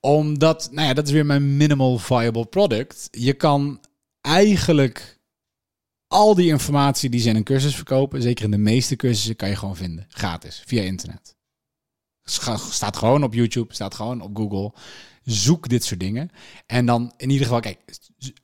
Omdat, 0.00 0.68
nou 0.72 0.86
ja, 0.88 0.94
dat 0.94 1.06
is 1.06 1.12
weer 1.12 1.26
mijn 1.26 1.56
minimal 1.56 1.98
viable 1.98 2.46
product. 2.46 3.08
Je 3.10 3.32
kan 3.32 3.80
eigenlijk 4.20 5.18
al 6.10 6.34
die 6.34 6.48
informatie 6.48 7.10
die 7.10 7.20
ze 7.20 7.28
in 7.28 7.36
een 7.36 7.42
cursus 7.42 7.74
verkopen, 7.74 8.22
zeker 8.22 8.44
in 8.44 8.50
de 8.50 8.58
meeste 8.58 8.96
cursussen, 8.96 9.36
kan 9.36 9.48
je 9.48 9.56
gewoon 9.56 9.76
vinden. 9.76 10.06
Gratis, 10.08 10.62
via 10.66 10.82
internet. 10.82 11.36
Staat 12.70 12.96
gewoon 12.96 13.24
op 13.24 13.34
YouTube, 13.34 13.74
staat 13.74 13.94
gewoon 13.94 14.20
op 14.20 14.36
Google. 14.36 14.72
Zoek 15.22 15.68
dit 15.68 15.84
soort 15.84 16.00
dingen. 16.00 16.30
En 16.66 16.86
dan 16.86 17.12
in 17.16 17.30
ieder 17.30 17.46
geval, 17.46 17.60
kijk, 17.60 17.78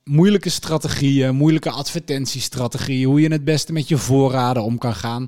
moeilijke 0.03 0.49
strategieën, 0.49 1.35
moeilijke 1.35 1.69
advertentiestrategieën, 1.69 3.07
hoe 3.07 3.21
je 3.21 3.31
het 3.31 3.43
beste 3.43 3.73
met 3.73 3.87
je 3.87 3.97
voorraden 3.97 4.63
om 4.63 4.77
kan 4.77 4.95
gaan. 4.95 5.27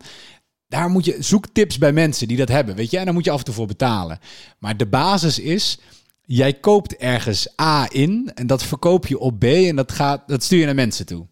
Daar 0.67 0.89
moet 0.89 1.05
je, 1.05 1.15
zoek 1.19 1.47
tips 1.47 1.77
bij 1.77 1.93
mensen 1.93 2.27
die 2.27 2.37
dat 2.37 2.49
hebben, 2.49 2.75
weet 2.75 2.91
je. 2.91 2.97
En 2.97 3.05
dan 3.05 3.13
moet 3.13 3.25
je 3.25 3.31
af 3.31 3.39
en 3.39 3.45
toe 3.45 3.53
voor 3.53 3.67
betalen. 3.67 4.19
Maar 4.59 4.77
de 4.77 4.87
basis 4.87 5.39
is, 5.39 5.79
jij 6.25 6.53
koopt 6.53 6.95
ergens 6.95 7.59
A 7.61 7.87
in 7.91 8.31
en 8.35 8.47
dat 8.47 8.63
verkoop 8.63 9.07
je 9.07 9.19
op 9.19 9.39
B 9.39 9.43
en 9.43 9.75
dat, 9.75 9.91
gaat, 9.91 10.27
dat 10.27 10.43
stuur 10.43 10.59
je 10.59 10.65
naar 10.65 10.75
mensen 10.75 11.05
toe. 11.05 11.27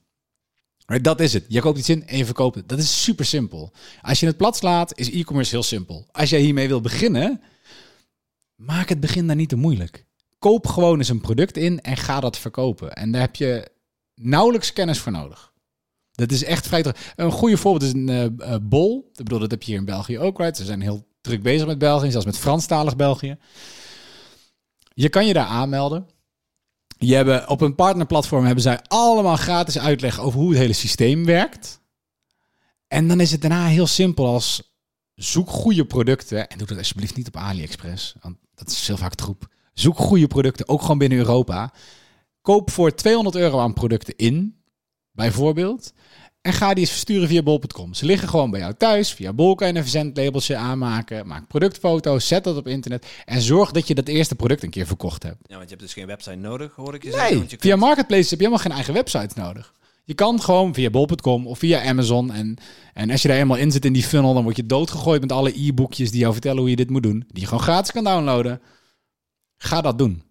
Dat 0.87 1.19
is 1.19 1.33
het. 1.33 1.45
Je 1.47 1.61
koopt 1.61 1.77
iets 1.77 1.89
in 1.89 2.07
en 2.07 2.17
je 2.17 2.25
verkoopt 2.25 2.55
het. 2.55 2.69
Dat 2.69 2.79
is 2.79 3.03
super 3.03 3.25
simpel. 3.25 3.71
Als 4.01 4.19
je 4.19 4.25
het 4.25 4.37
plat 4.37 4.55
slaat, 4.55 4.97
is 4.97 5.11
e-commerce 5.11 5.51
heel 5.51 5.63
simpel. 5.63 6.07
Als 6.11 6.29
jij 6.29 6.39
hiermee 6.39 6.67
wil 6.67 6.81
beginnen, 6.81 7.41
maak 8.55 8.89
het 8.89 8.99
begin 8.99 9.27
daar 9.27 9.35
niet 9.35 9.49
te 9.49 9.55
moeilijk. 9.55 10.05
Koop 10.39 10.67
gewoon 10.67 10.97
eens 10.97 11.09
een 11.09 11.21
product 11.21 11.57
in 11.57 11.81
en 11.81 11.97
ga 11.97 12.19
dat 12.19 12.37
verkopen. 12.37 12.93
En 12.93 13.11
daar 13.11 13.21
heb 13.21 13.35
je 13.35 13.71
nauwelijks 14.15 14.73
kennis 14.73 14.99
voor 14.99 15.11
nodig. 15.11 15.51
Dat 16.11 16.31
is 16.31 16.43
echt 16.43 16.67
vrij. 16.67 16.85
Een 17.15 17.31
goede 17.31 17.57
voorbeeld 17.57 17.83
is 17.83 18.01
een 18.01 18.09
eh, 18.09 18.53
eh, 18.53 18.61
Bol. 18.61 19.09
Ik 19.11 19.23
bedoel, 19.23 19.39
dat 19.39 19.51
heb 19.51 19.61
je 19.61 19.71
hier 19.71 19.79
in 19.79 19.85
België 19.85 20.19
ook, 20.19 20.37
right? 20.37 20.57
Ze 20.57 20.65
zijn 20.65 20.81
heel 20.81 21.07
druk 21.21 21.41
bezig 21.41 21.67
met 21.67 21.77
België, 21.77 22.11
zelfs 22.11 22.25
met 22.25 22.37
Franstalig 22.37 22.95
België. 22.95 23.37
Je 24.93 25.09
kan 25.09 25.25
je 25.27 25.33
daar 25.33 25.45
aanmelden. 25.45 26.07
Je 26.99 27.15
hebben, 27.15 27.49
op 27.49 27.61
een 27.61 27.75
partnerplatform 27.75 28.45
hebben 28.45 28.63
zij 28.63 28.79
allemaal 28.87 29.35
gratis 29.35 29.79
uitleg 29.79 30.19
over 30.19 30.39
hoe 30.39 30.49
het 30.49 30.59
hele 30.59 30.73
systeem 30.73 31.25
werkt. 31.25 31.79
En 32.87 33.07
dan 33.07 33.19
is 33.19 33.31
het 33.31 33.41
daarna 33.41 33.65
heel 33.65 33.87
simpel 33.87 34.25
als 34.25 34.75
zoek 35.13 35.49
goede 35.49 35.85
producten. 35.85 36.49
En 36.49 36.57
doe 36.57 36.67
dat 36.67 36.77
alsjeblieft 36.77 37.15
niet 37.15 37.27
op 37.27 37.35
AliExpress, 37.35 38.15
want 38.21 38.37
dat 38.55 38.69
is 38.69 38.87
heel 38.87 38.97
vaak 38.97 39.15
troep. 39.15 39.47
Zoek 39.73 39.97
goede 39.97 40.27
producten, 40.27 40.67
ook 40.67 40.81
gewoon 40.81 40.97
binnen 40.97 41.17
Europa. 41.17 41.73
Koop 42.41 42.71
voor 42.71 42.95
200 42.95 43.35
euro 43.35 43.59
aan 43.59 43.73
producten 43.73 44.15
in, 44.15 44.61
bijvoorbeeld. 45.11 45.93
En 46.47 46.53
ga 46.53 46.69
die 46.73 46.79
eens 46.83 46.91
versturen 46.91 47.27
via 47.27 47.41
bol.com. 47.41 47.93
Ze 47.93 48.05
liggen 48.05 48.29
gewoon 48.29 48.51
bij 48.51 48.59
jou 48.59 48.73
thuis. 48.77 49.11
Via 49.13 49.33
bol 49.33 49.55
kan 49.55 49.67
je 49.67 49.73
een 49.75 49.81
verzendlabeltje 49.81 50.55
aanmaken. 50.55 51.27
Maak 51.27 51.47
productfoto's, 51.47 52.27
zet 52.27 52.43
dat 52.43 52.57
op 52.57 52.67
internet. 52.67 53.05
En 53.25 53.41
zorg 53.41 53.71
dat 53.71 53.87
je 53.87 53.95
dat 53.95 54.07
eerste 54.07 54.35
product 54.35 54.63
een 54.63 54.69
keer 54.69 54.85
verkocht 54.87 55.23
hebt. 55.23 55.37
Ja, 55.47 55.55
want 55.55 55.63
je 55.63 55.69
hebt 55.69 55.81
dus 55.81 55.93
geen 55.93 56.05
website 56.07 56.35
nodig, 56.35 56.73
hoor 56.75 56.93
ik 56.93 57.03
je 57.03 57.11
zeggen. 57.11 57.33
Nee, 57.33 57.41
je 57.49 57.57
via 57.59 57.69
kunt- 57.71 57.79
Marketplace 57.79 58.21
heb 58.21 58.29
je 58.29 58.35
helemaal 58.37 58.59
geen 58.59 58.71
eigen 58.71 58.93
website 58.93 59.39
nodig. 59.39 59.73
Je 60.03 60.13
kan 60.13 60.41
gewoon 60.41 60.73
via 60.73 60.89
bol.com 60.89 61.47
of 61.47 61.59
via 61.59 61.83
Amazon. 61.85 62.31
En, 62.31 62.57
en 62.93 63.09
als 63.11 63.21
je 63.21 63.27
daar 63.27 63.37
helemaal 63.37 63.57
in 63.57 63.71
zit 63.71 63.85
in 63.85 63.93
die 63.93 64.03
funnel, 64.03 64.33
dan 64.33 64.43
word 64.43 64.55
je 64.55 64.65
doodgegooid 64.65 65.21
met 65.21 65.31
alle 65.31 65.65
e-boekjes 65.67 66.11
die 66.11 66.19
jou 66.19 66.33
vertellen 66.33 66.59
hoe 66.59 66.69
je 66.69 66.75
dit 66.75 66.89
moet 66.89 67.03
doen. 67.03 67.23
Die 67.27 67.41
je 67.41 67.47
gewoon 67.47 67.63
gratis 67.63 67.91
kan 67.91 68.03
downloaden. 68.03 68.61
Ga 69.57 69.81
dat 69.81 69.97
doen. 69.97 70.23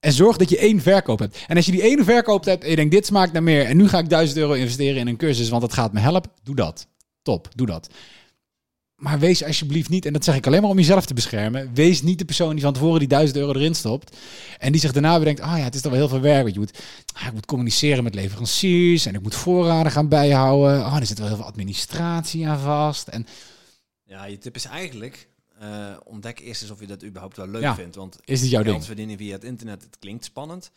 En 0.00 0.12
zorg 0.12 0.36
dat 0.36 0.48
je 0.48 0.58
één 0.58 0.80
verkoop 0.80 1.18
hebt. 1.18 1.44
En 1.46 1.56
als 1.56 1.66
je 1.66 1.72
die 1.72 1.82
ene 1.82 2.04
verkoop 2.04 2.44
hebt 2.44 2.64
en 2.64 2.70
je 2.70 2.76
denkt, 2.76 2.92
dit 2.92 3.06
smaakt 3.06 3.32
naar 3.32 3.42
meer. 3.42 3.64
En 3.64 3.76
nu 3.76 3.88
ga 3.88 3.98
ik 3.98 4.08
1000 4.08 4.38
euro 4.38 4.52
investeren 4.52 5.00
in 5.00 5.06
een 5.06 5.16
cursus, 5.16 5.48
want 5.48 5.62
het 5.62 5.72
gaat 5.72 5.92
me 5.92 6.00
helpen. 6.00 6.30
Doe 6.42 6.54
dat. 6.54 6.86
Top, 7.22 7.48
doe 7.54 7.66
dat. 7.66 7.88
Maar 8.94 9.18
wees 9.18 9.44
alsjeblieft 9.44 9.88
niet, 9.88 10.06
en 10.06 10.12
dat 10.12 10.24
zeg 10.24 10.36
ik 10.36 10.46
alleen 10.46 10.60
maar 10.60 10.70
om 10.70 10.76
jezelf 10.78 11.06
te 11.06 11.14
beschermen. 11.14 11.70
Wees 11.74 12.02
niet 12.02 12.18
de 12.18 12.24
persoon 12.24 12.52
die 12.52 12.62
van 12.62 12.72
tevoren 12.72 12.98
die 12.98 13.08
1000 13.08 13.38
euro 13.38 13.52
erin 13.52 13.74
stopt. 13.74 14.16
En 14.58 14.72
die 14.72 14.80
zich 14.80 14.92
daarna 14.92 15.18
bedenkt, 15.18 15.40
ah 15.40 15.58
ja, 15.58 15.64
het 15.64 15.74
is 15.74 15.80
toch 15.80 15.90
wel 15.90 16.00
heel 16.00 16.08
veel 16.08 16.20
werk. 16.20 16.42
Want 16.42 16.54
je 16.54 16.60
moet, 16.60 16.78
ah, 17.12 17.26
ik 17.26 17.32
moet 17.32 17.46
communiceren 17.46 18.04
met 18.04 18.14
leveranciers 18.14 19.06
en 19.06 19.14
ik 19.14 19.22
moet 19.22 19.34
voorraden 19.34 19.92
gaan 19.92 20.08
bijhouden. 20.08 20.78
Oh, 20.86 20.96
er 20.96 21.06
zit 21.06 21.18
wel 21.18 21.26
heel 21.26 21.36
veel 21.36 21.44
administratie 21.44 22.48
aan 22.48 22.58
vast. 22.58 23.08
En 23.08 23.26
Ja, 24.04 24.24
je 24.24 24.38
tip 24.38 24.54
is 24.54 24.64
eigenlijk, 24.64 25.27
eh, 25.58 25.96
ontdek 26.04 26.38
eerst 26.38 26.62
eens 26.62 26.70
of 26.70 26.80
je 26.80 26.86
dat 26.86 27.04
überhaupt 27.04 27.36
wel 27.36 27.46
leuk 27.48 27.62
Ja. 27.62 27.74
vindt. 27.74 27.96
Want 27.96 28.18
is 28.24 28.40
dit 28.40 28.50
jouw 28.50 28.62
ding? 28.62 28.84
verdienen 28.84 29.16
via 29.16 29.32
het 29.32 29.44
internet, 29.44 29.82
het 29.82 29.98
klinkt 29.98 30.24
spannend. 30.24 30.70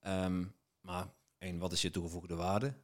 Ehm, 0.00 0.44
maar 0.80 1.06
één, 1.38 1.58
wat 1.58 1.72
is 1.72 1.82
je 1.82 1.90
toegevoegde 1.90 2.34
waarde? 2.34 2.74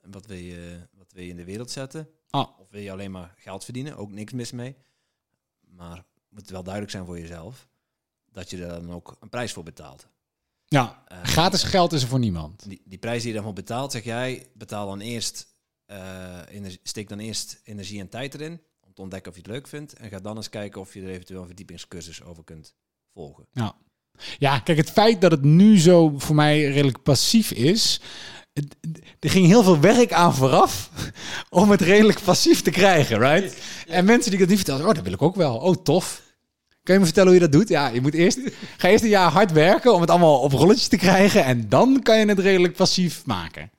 En 0.00 0.10
wat 0.10 0.26
wil 0.26 0.36
je, 0.36 0.88
wat 0.92 1.12
wil 1.12 1.22
je 1.22 1.28
in 1.30 1.36
de 1.36 1.44
wereld 1.44 1.70
zetten? 1.70 2.08
Ah. 2.30 2.48
Of 2.58 2.70
wil 2.70 2.80
je 2.80 2.92
alleen 2.92 3.10
maar 3.10 3.34
geld 3.38 3.64
verdienen? 3.64 3.96
Ook 3.96 4.10
niks 4.12 4.32
mis 4.32 4.52
mee. 4.52 4.76
Maar 5.60 5.96
het 5.96 6.04
moet 6.28 6.50
wel 6.50 6.62
duidelijk 6.62 6.92
zijn 6.92 7.04
voor 7.06 7.18
jezelf 7.18 7.68
dat 8.32 8.50
je 8.50 8.62
er 8.62 8.68
dan 8.68 8.92
ook 8.92 9.16
een 9.20 9.28
prijs 9.28 9.52
voor 9.52 9.62
betaalt. 9.62 10.06
Ja, 10.68 11.04
Eh, 11.08 11.22
gratis 11.22 11.62
geld 11.62 11.92
is 11.92 12.02
er 12.02 12.08
voor 12.08 12.18
niemand. 12.18 12.68
Die, 12.68 12.82
die 12.84 12.98
prijs 12.98 13.18
die 13.18 13.28
je 13.28 13.34
daarvoor 13.34 13.52
betaalt, 13.54 13.92
zeg 13.92 14.04
jij, 14.04 14.46
betaal 14.54 14.86
dan 14.86 15.00
eerst, 15.00 15.54
energie, 16.48 16.80
steek 16.82 17.08
dan 17.08 17.18
eerst 17.18 17.60
energie 17.64 18.00
en 18.00 18.08
tijd 18.08 18.34
erin 18.34 18.60
te 18.96 19.02
ontdekken 19.02 19.30
of 19.30 19.36
je 19.36 19.42
het 19.42 19.52
leuk 19.52 19.66
vindt. 19.66 19.92
En 19.92 20.10
ga 20.10 20.18
dan 20.18 20.36
eens 20.36 20.48
kijken 20.48 20.80
of 20.80 20.94
je 20.94 21.02
er 21.02 21.08
eventueel 21.08 21.40
een 21.40 21.46
verdiepingscursus 21.46 22.22
over 22.22 22.44
kunt 22.44 22.74
volgen. 23.12 23.46
Ja, 24.38 24.58
kijk, 24.58 24.78
het 24.78 24.90
feit 24.90 25.20
dat 25.20 25.30
het 25.30 25.42
nu 25.42 25.78
zo 25.78 26.14
voor 26.16 26.34
mij 26.34 26.64
redelijk 26.64 27.02
passief 27.02 27.50
is. 27.50 28.00
Er 29.20 29.30
ging 29.30 29.46
heel 29.46 29.62
veel 29.62 29.80
werk 29.80 30.12
aan 30.12 30.34
vooraf 30.34 30.90
om 31.50 31.70
het 31.70 31.80
redelijk 31.80 32.22
passief 32.22 32.62
te 32.62 32.70
krijgen, 32.70 33.18
right? 33.18 33.62
En 33.86 34.04
mensen 34.04 34.30
die 34.30 34.40
dat 34.40 34.48
niet 34.48 34.56
vertellen, 34.56 34.86
oh, 34.86 34.94
dat 34.94 35.04
wil 35.04 35.12
ik 35.12 35.22
ook 35.22 35.36
wel. 35.36 35.56
Oh, 35.56 35.76
tof. 35.82 36.22
Kun 36.82 36.94
je 36.94 37.00
me 37.00 37.06
vertellen 37.06 37.32
hoe 37.32 37.40
je 37.40 37.48
dat 37.48 37.60
doet? 37.60 37.68
Ja, 37.68 37.88
je 37.88 38.00
moet 38.00 38.14
eerst, 38.14 38.38
ga 38.76 38.88
eerst 38.88 39.04
een 39.04 39.10
jaar 39.10 39.30
hard 39.30 39.52
werken 39.52 39.94
om 39.94 40.00
het 40.00 40.10
allemaal 40.10 40.40
op 40.40 40.52
rolletjes 40.52 40.88
te 40.88 40.96
krijgen. 40.96 41.44
En 41.44 41.68
dan 41.68 42.02
kan 42.02 42.18
je 42.18 42.26
het 42.26 42.38
redelijk 42.38 42.76
passief 42.76 43.26
maken. 43.26 43.70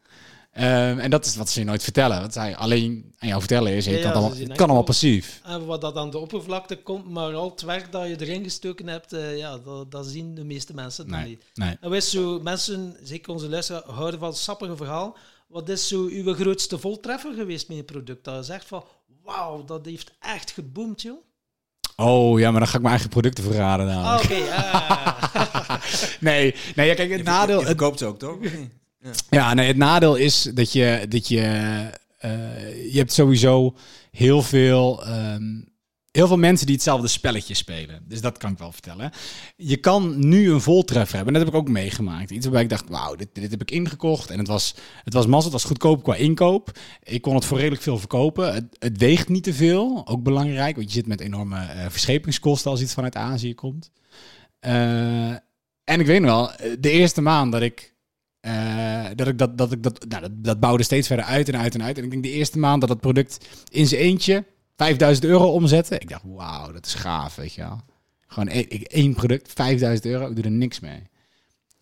Ehm, 0.57 0.99
en 0.99 1.09
dat 1.09 1.25
is 1.25 1.35
wat 1.35 1.49
ze 1.49 1.59
je 1.59 1.65
nooit 1.65 1.83
vertellen. 1.83 2.21
Wat 2.21 2.33
zij 2.33 2.55
alleen 2.55 3.13
aan 3.17 3.27
jou 3.27 3.39
vertellen 3.39 3.71
is, 3.71 3.85
je 3.85 3.91
Ja, 3.91 4.01
kan 4.01 4.11
allemaal, 4.11 4.37
het 4.37 4.55
kan 4.55 4.65
allemaal 4.65 4.83
passief. 4.83 5.41
En 5.43 5.65
wat 5.65 5.81
dat 5.81 5.95
aan 5.95 6.09
de 6.09 6.17
oppervlakte 6.17 6.75
komt, 6.75 7.09
maar 7.09 7.33
al 7.33 7.49
het 7.49 7.61
werk 7.61 7.91
dat 7.91 8.07
je 8.07 8.21
erin 8.21 8.43
gestoken 8.43 8.87
hebt, 8.87 9.13
eh, 9.13 9.37
ja, 9.37 9.57
dat, 9.57 9.91
dat 9.91 10.05
zien 10.05 10.35
de 10.35 10.43
meeste 10.43 10.73
mensen 10.73 11.09
Nee, 11.09 11.25
niet. 11.25 11.43
nee. 11.53 11.77
En 11.81 11.89
wist 11.89 12.09
zo, 12.09 12.39
mensen, 12.39 12.95
zeker 13.03 13.31
onze 13.33 13.49
luisteraars, 13.49 13.85
houden 13.85 14.19
van 14.19 14.29
het 14.29 14.37
sappige 14.37 14.75
verhaal. 14.75 15.17
Wat 15.47 15.69
is 15.69 15.87
zo 15.87 16.05
uw 16.05 16.33
grootste 16.33 16.79
voltreffer 16.79 17.33
geweest 17.33 17.67
met 17.67 17.77
je 17.77 17.83
product? 17.83 18.23
Dat 18.23 18.35
je 18.35 18.43
zegt 18.43 18.65
van, 18.67 18.83
wauw, 19.23 19.65
dat 19.65 19.85
heeft 19.85 20.11
echt 20.19 20.51
geboomd, 20.51 21.01
joh. 21.01 21.17
Oh 21.95 22.39
ja, 22.39 22.51
maar 22.51 22.59
dan 22.59 22.69
ga 22.69 22.75
ik 22.75 22.81
mijn 22.81 22.93
eigen 22.93 23.09
producten 23.09 23.43
verraden. 23.43 23.85
Nou. 23.85 24.05
Ah, 24.05 24.23
Oké, 24.23 24.51
ah. 24.51 25.81
Nee, 26.19 26.55
nee 26.75 26.87
ja, 26.87 26.93
kijk, 26.93 27.11
het 27.11 27.23
nadeel... 27.23 27.59
Je 27.59 27.65
Het, 27.65 27.67
verkoopt 27.77 27.99
ze 27.99 28.05
ook, 28.05 28.19
toch? 28.19 28.37
Ja, 29.29 29.53
nee, 29.53 29.67
het 29.67 29.77
nadeel 29.77 30.15
is 30.15 30.51
dat 30.53 30.71
je... 30.71 31.05
Dat 31.09 31.27
je, 31.27 31.41
eh, 32.17 32.91
je 32.91 32.97
hebt 32.97 33.13
sowieso 33.13 33.75
heel 34.11 34.41
veel... 34.41 35.05
ehm, 35.05 35.43
heel 36.17 36.27
veel 36.27 36.37
mensen 36.37 36.65
die 36.65 36.75
hetzelfde 36.75 37.07
spelletje 37.07 37.53
spelen. 37.53 38.03
Dus 38.07 38.21
dat 38.21 38.37
kan 38.37 38.51
ik 38.51 38.57
wel 38.57 38.71
vertellen. 38.71 39.11
Je 39.55 39.77
kan 39.77 40.27
nu 40.27 40.51
een 40.51 40.61
voltreffer 40.61 41.15
hebben. 41.15 41.33
En 41.33 41.39
dat 41.39 41.49
heb 41.49 41.61
ik 41.61 41.67
ook 41.67 41.73
meegemaakt. 41.73 42.31
Iets 42.31 42.43
waarbij 42.43 42.63
ik 42.63 42.69
dacht, 42.69 42.89
wauw, 42.89 43.15
dit, 43.15 43.27
dit 43.33 43.51
heb 43.51 43.61
ik 43.61 43.71
ingekocht. 43.71 44.29
En 44.29 44.37
het 44.37 44.47
was, 44.47 44.75
het 45.03 45.13
was 45.13 45.25
massa, 45.25 45.43
het 45.43 45.53
was 45.53 45.63
goedkoop 45.63 46.03
qua 46.03 46.15
inkoop. 46.15 46.79
Ik 47.03 47.21
kon 47.21 47.35
het 47.35 47.45
voor 47.45 47.57
redelijk 47.57 47.81
veel 47.81 47.97
verkopen. 47.97 48.53
Het, 48.53 48.65
het 48.79 48.97
weegt 48.97 49.29
niet 49.29 49.43
te 49.43 49.53
veel. 49.53 50.07
Ook 50.07 50.23
belangrijk, 50.23 50.75
want 50.75 50.87
je 50.87 50.93
zit 50.93 51.07
met 51.07 51.21
enorme 51.21 51.55
uh, 51.55 51.85
verschepingskosten 51.89 52.71
als 52.71 52.81
iets 52.81 52.93
vanuit 52.93 53.15
Azië 53.15 53.55
komt. 53.55 53.91
Uh, 54.61 55.29
en 55.83 55.99
ik 55.99 56.05
weet 56.05 56.21
nog 56.21 56.29
wel, 56.29 56.75
de 56.79 56.91
eerste 56.91 57.21
maand 57.21 57.51
dat 57.51 57.61
ik 57.61 57.95
uh, 58.47 59.05
dat 59.15 59.27
ik 59.27 59.37
dat, 59.37 59.57
dat 59.57 59.71
ik 59.71 59.83
dat, 59.83 60.05
nou, 60.07 60.21
dat, 60.21 60.31
dat 60.35 60.59
bouwde 60.59 60.83
steeds 60.83 61.07
verder 61.07 61.25
uit 61.25 61.47
en 61.49 61.57
uit 61.57 61.73
en 61.73 61.83
uit. 61.83 61.97
En 61.97 62.03
ik 62.03 62.11
denk 62.11 62.23
de 62.23 62.31
eerste 62.31 62.59
maand 62.59 62.81
dat 62.81 62.89
het 62.89 62.99
product 62.99 63.47
in 63.69 63.87
zijn 63.87 64.01
eentje 64.01 64.45
5000 64.75 65.25
euro 65.25 65.51
omzetten. 65.51 66.01
Ik 66.01 66.09
dacht, 66.09 66.23
wauw, 66.25 66.71
dat 66.71 66.85
is 66.85 66.93
gaaf, 66.93 67.35
weet 67.35 67.53
je 67.53 67.61
wel. 67.61 67.81
Gewoon 68.27 68.47
één, 68.47 68.69
één 68.69 69.13
product, 69.13 69.53
5000 69.53 70.05
euro, 70.05 70.27
ik 70.29 70.35
doe 70.35 70.45
er 70.45 70.51
niks 70.51 70.79
mee. 70.79 71.01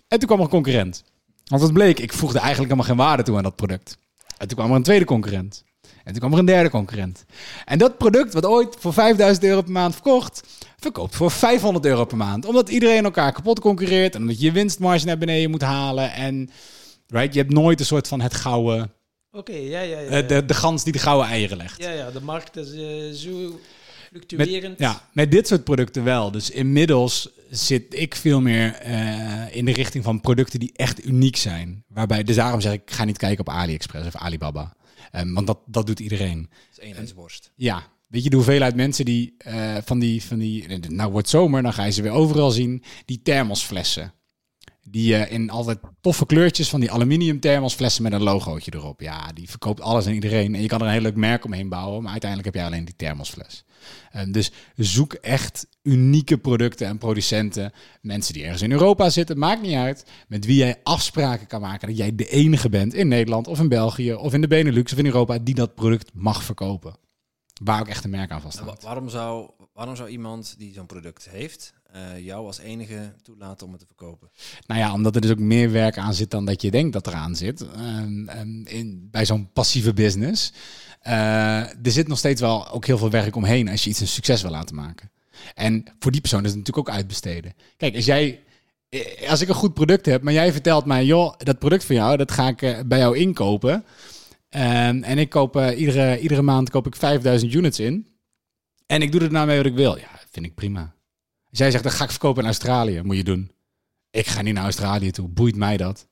En 0.07 0.19
toen 0.19 0.27
kwam 0.27 0.37
er 0.37 0.43
een 0.43 0.49
concurrent. 0.49 1.03
Want 1.45 1.61
wat 1.61 1.73
bleek, 1.73 1.99
ik 1.99 2.13
voegde 2.13 2.39
eigenlijk 2.39 2.71
helemaal 2.71 2.95
geen 2.95 3.05
waarde 3.05 3.23
toe 3.23 3.37
aan 3.37 3.43
dat 3.43 3.55
product. 3.55 3.97
En 4.37 4.47
toen 4.47 4.57
kwam 4.57 4.69
er 4.69 4.75
een 4.75 4.83
tweede 4.83 5.05
concurrent. 5.05 5.63
En 6.05 6.11
toen 6.11 6.19
kwam 6.19 6.33
er 6.33 6.39
een 6.39 6.45
derde 6.45 6.69
concurrent. 6.69 7.25
En 7.65 7.77
dat 7.77 7.97
product, 7.97 8.33
wat 8.33 8.45
ooit 8.45 8.75
voor 8.79 8.93
5000 8.93 9.45
euro 9.45 9.61
per 9.61 9.71
maand 9.71 9.93
verkocht, 9.93 10.47
verkoopt 10.77 11.15
voor 11.15 11.31
500 11.31 11.85
euro 11.85 12.05
per 12.05 12.17
maand. 12.17 12.45
Omdat 12.45 12.69
iedereen 12.69 13.03
elkaar 13.03 13.31
kapot 13.31 13.59
concurreert 13.59 14.15
en 14.15 14.21
omdat 14.21 14.39
je 14.39 14.45
je 14.45 14.51
winstmarge 14.51 15.05
naar 15.05 15.17
beneden 15.17 15.49
moet 15.49 15.61
halen. 15.61 16.13
En 16.13 16.49
right, 17.07 17.33
je 17.33 17.39
hebt 17.39 17.53
nooit 17.53 17.79
een 17.79 17.85
soort 17.85 18.07
van 18.07 18.21
het 18.21 18.33
gouden... 18.33 18.91
Oké, 19.31 19.55
ja, 19.55 19.81
ja, 19.81 19.99
ja, 19.99 20.07
eh, 20.07 20.27
De, 20.27 20.45
de 20.45 20.53
gans 20.53 20.83
die 20.83 20.93
de 20.93 20.99
gouden 20.99 21.27
eieren 21.27 21.57
legt. 21.57 21.81
Ja, 21.81 21.91
ja, 21.91 22.11
de 22.11 22.21
markt 22.21 22.57
is 22.57 22.73
uh, 22.73 23.13
zo 23.13 23.59
fluctuerend. 24.09 24.79
Ja, 24.79 25.09
met 25.13 25.31
dit 25.31 25.47
soort 25.47 25.63
producten 25.63 26.03
wel. 26.03 26.31
Dus 26.31 26.49
inmiddels 26.49 27.29
zit 27.49 27.83
ik 27.89 28.15
veel 28.15 28.41
meer 28.41 28.87
uh, 28.87 29.55
in 29.55 29.65
de 29.65 29.73
richting 29.73 30.03
van 30.03 30.21
producten 30.21 30.59
die 30.59 30.71
echt 30.75 31.05
uniek 31.05 31.35
zijn. 31.35 31.83
Waarbij, 31.87 32.23
dus 32.23 32.35
daarom 32.35 32.61
zeg 32.61 32.73
ik, 32.73 32.81
ga 32.85 33.03
niet 33.03 33.17
kijken 33.17 33.39
op 33.39 33.53
AliExpress 33.53 34.07
of 34.07 34.15
Alibaba. 34.15 34.73
Um, 35.11 35.33
want 35.33 35.47
dat, 35.47 35.59
dat 35.65 35.85
doet 35.85 35.99
iedereen. 35.99 36.41
Dat 36.41 36.77
is 36.77 36.79
eenheidsworst. 36.79 37.51
Ja, 37.55 37.83
Weet 38.07 38.23
je 38.23 38.29
de 38.29 38.35
hoeveelheid 38.35 38.75
mensen 38.75 39.05
die 39.05 39.35
uh, 39.47 39.77
van 39.83 39.99
die, 39.99 40.23
van 40.23 40.37
die, 40.37 40.79
nou 40.89 41.11
wordt 41.11 41.29
zomer, 41.29 41.61
dan 41.61 41.73
ga 41.73 41.83
je 41.83 41.91
ze 41.91 42.01
weer 42.01 42.11
overal 42.11 42.51
zien, 42.51 42.83
die 43.05 43.21
thermosflessen. 43.21 44.13
Die 44.83 45.13
uh, 45.13 45.31
in 45.31 45.49
altijd 45.49 45.79
toffe 46.01 46.25
kleurtjes 46.25 46.69
van 46.69 46.79
die 46.79 46.91
aluminium 46.91 47.39
thermosflessen 47.39 48.03
met 48.03 48.13
een 48.13 48.23
logootje 48.23 48.71
erop. 48.73 49.01
Ja, 49.01 49.31
die 49.33 49.49
verkoopt 49.49 49.81
alles 49.81 50.05
en 50.05 50.13
iedereen. 50.13 50.55
En 50.55 50.61
je 50.61 50.67
kan 50.67 50.79
er 50.79 50.85
een 50.85 50.91
heel 50.91 51.01
leuk 51.01 51.15
merk 51.15 51.45
omheen 51.45 51.69
bouwen, 51.69 52.01
maar 52.01 52.11
uiteindelijk 52.11 52.53
heb 52.53 52.63
je 52.63 52.69
alleen 52.69 52.85
die 52.85 52.95
thermosfles. 52.95 53.63
Um, 54.15 54.31
dus 54.31 54.51
zoek 54.75 55.13
echt 55.13 55.67
unieke 55.81 56.37
producten 56.37 56.87
en 56.87 56.97
producenten. 56.97 57.71
Mensen 58.01 58.33
die 58.33 58.43
ergens 58.43 58.61
in 58.61 58.71
Europa 58.71 59.09
zitten, 59.09 59.37
maakt 59.37 59.61
niet 59.61 59.75
uit. 59.75 60.05
Met 60.27 60.45
wie 60.45 60.55
jij 60.55 60.79
afspraken 60.83 61.47
kan 61.47 61.61
maken 61.61 61.87
dat 61.87 61.97
jij 61.97 62.15
de 62.15 62.27
enige 62.27 62.69
bent 62.69 62.93
in 62.93 63.07
Nederland 63.07 63.47
of 63.47 63.59
in 63.59 63.69
België 63.69 64.13
of 64.13 64.33
in 64.33 64.41
de 64.41 64.47
Benelux 64.47 64.91
of 64.91 64.97
in 64.97 65.05
Europa 65.05 65.37
die 65.37 65.55
dat 65.55 65.75
product 65.75 66.11
mag 66.13 66.43
verkopen. 66.43 66.95
Waar 67.63 67.79
ook 67.79 67.87
echt 67.87 68.03
een 68.03 68.09
merk 68.09 68.31
aan 68.31 68.41
vasthangt. 68.41 68.83
waarom, 68.83 69.09
zou, 69.09 69.49
waarom 69.73 69.95
zou 69.95 70.09
iemand 70.09 70.55
die 70.57 70.73
zo'n 70.73 70.85
product 70.85 71.29
heeft, 71.29 71.73
uh, 71.95 72.25
jou 72.25 72.45
als 72.45 72.59
enige 72.59 73.13
toelaten 73.21 73.65
om 73.65 73.71
het 73.71 73.81
te 73.81 73.87
verkopen? 73.87 74.29
Nou 74.67 74.79
ja, 74.79 74.93
omdat 74.93 75.15
er 75.15 75.21
dus 75.21 75.31
ook 75.31 75.39
meer 75.39 75.71
werk 75.71 75.97
aan 75.97 76.13
zit 76.13 76.31
dan 76.31 76.45
dat 76.45 76.61
je 76.61 76.71
denkt 76.71 76.93
dat 76.93 77.07
eraan 77.07 77.35
zit. 77.35 77.61
Um, 77.61 78.29
um, 78.29 78.65
in, 78.65 79.07
bij 79.11 79.25
zo'n 79.25 79.49
passieve 79.53 79.93
business. 79.93 80.53
Uh, 81.07 81.59
er 81.61 81.91
zit 81.91 82.07
nog 82.07 82.17
steeds 82.17 82.41
wel 82.41 82.71
ook 82.71 82.85
heel 82.85 82.97
veel 82.97 83.09
werk 83.09 83.35
omheen 83.35 83.69
als 83.69 83.83
je 83.83 83.89
iets 83.89 83.99
een 83.99 84.07
succes 84.07 84.41
wil 84.41 84.51
laten 84.51 84.75
maken. 84.75 85.11
En 85.53 85.83
voor 85.99 86.11
die 86.11 86.21
persoon 86.21 86.43
is 86.43 86.49
het 86.49 86.57
natuurlijk 86.57 86.87
ook 86.87 86.95
uitbesteden. 86.95 87.53
Kijk, 87.77 87.95
als 87.95 88.05
jij 88.05 88.43
eh, 88.89 89.29
als 89.29 89.41
ik 89.41 89.47
een 89.47 89.55
goed 89.55 89.73
product 89.73 90.05
heb, 90.05 90.21
maar 90.21 90.33
jij 90.33 90.51
vertelt 90.51 90.85
mij, 90.85 91.05
joh, 91.05 91.33
dat 91.37 91.59
product 91.59 91.85
van 91.85 91.95
jou, 91.95 92.17
dat 92.17 92.31
ga 92.31 92.47
ik 92.47 92.87
bij 92.87 92.99
jou 92.99 93.17
inkopen. 93.17 93.73
Um, 93.73 95.03
en 95.03 95.17
ik 95.17 95.29
koop 95.29 95.55
iedere, 95.55 96.19
iedere 96.19 96.41
maand 96.41 96.69
koop 96.69 96.87
ik 96.87 96.95
5000 96.95 97.53
units 97.53 97.79
in. 97.79 98.07
En 98.85 99.01
ik 99.01 99.11
doe 99.11 99.21
er 99.21 99.31
nou 99.31 99.47
mee 99.47 99.57
wat 99.57 99.65
ik 99.65 99.75
wil. 99.75 99.97
Ja, 99.97 100.09
vind 100.31 100.45
ik 100.45 100.55
prima. 100.55 100.95
Als 101.49 101.59
jij 101.59 101.71
zegt, 101.71 101.83
dat 101.83 101.93
ga 101.93 102.03
ik 102.03 102.09
verkopen 102.09 102.41
in 102.41 102.47
Australië, 102.47 103.01
moet 103.01 103.15
je 103.15 103.23
doen. 103.23 103.51
Ik 104.11 104.27
ga 104.27 104.41
niet 104.41 104.53
naar 104.53 104.63
Australië 104.63 105.11
toe. 105.11 105.27
Boeit 105.27 105.55
mij 105.55 105.77
dat? 105.77 106.07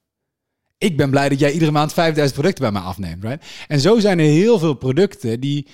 Ik 0.77 0.97
ben 0.97 1.09
blij 1.09 1.29
dat 1.29 1.39
jij 1.39 1.51
iedere 1.51 1.71
maand 1.71 1.93
5000 1.93 2.39
producten 2.39 2.63
bij 2.63 2.81
mij 2.81 2.89
afneemt. 2.89 3.23
Right? 3.23 3.45
En 3.67 3.79
zo 3.79 3.99
zijn 3.99 4.19
er 4.19 4.25
heel 4.25 4.59
veel 4.59 4.73
producten 4.73 5.39
die, 5.39 5.67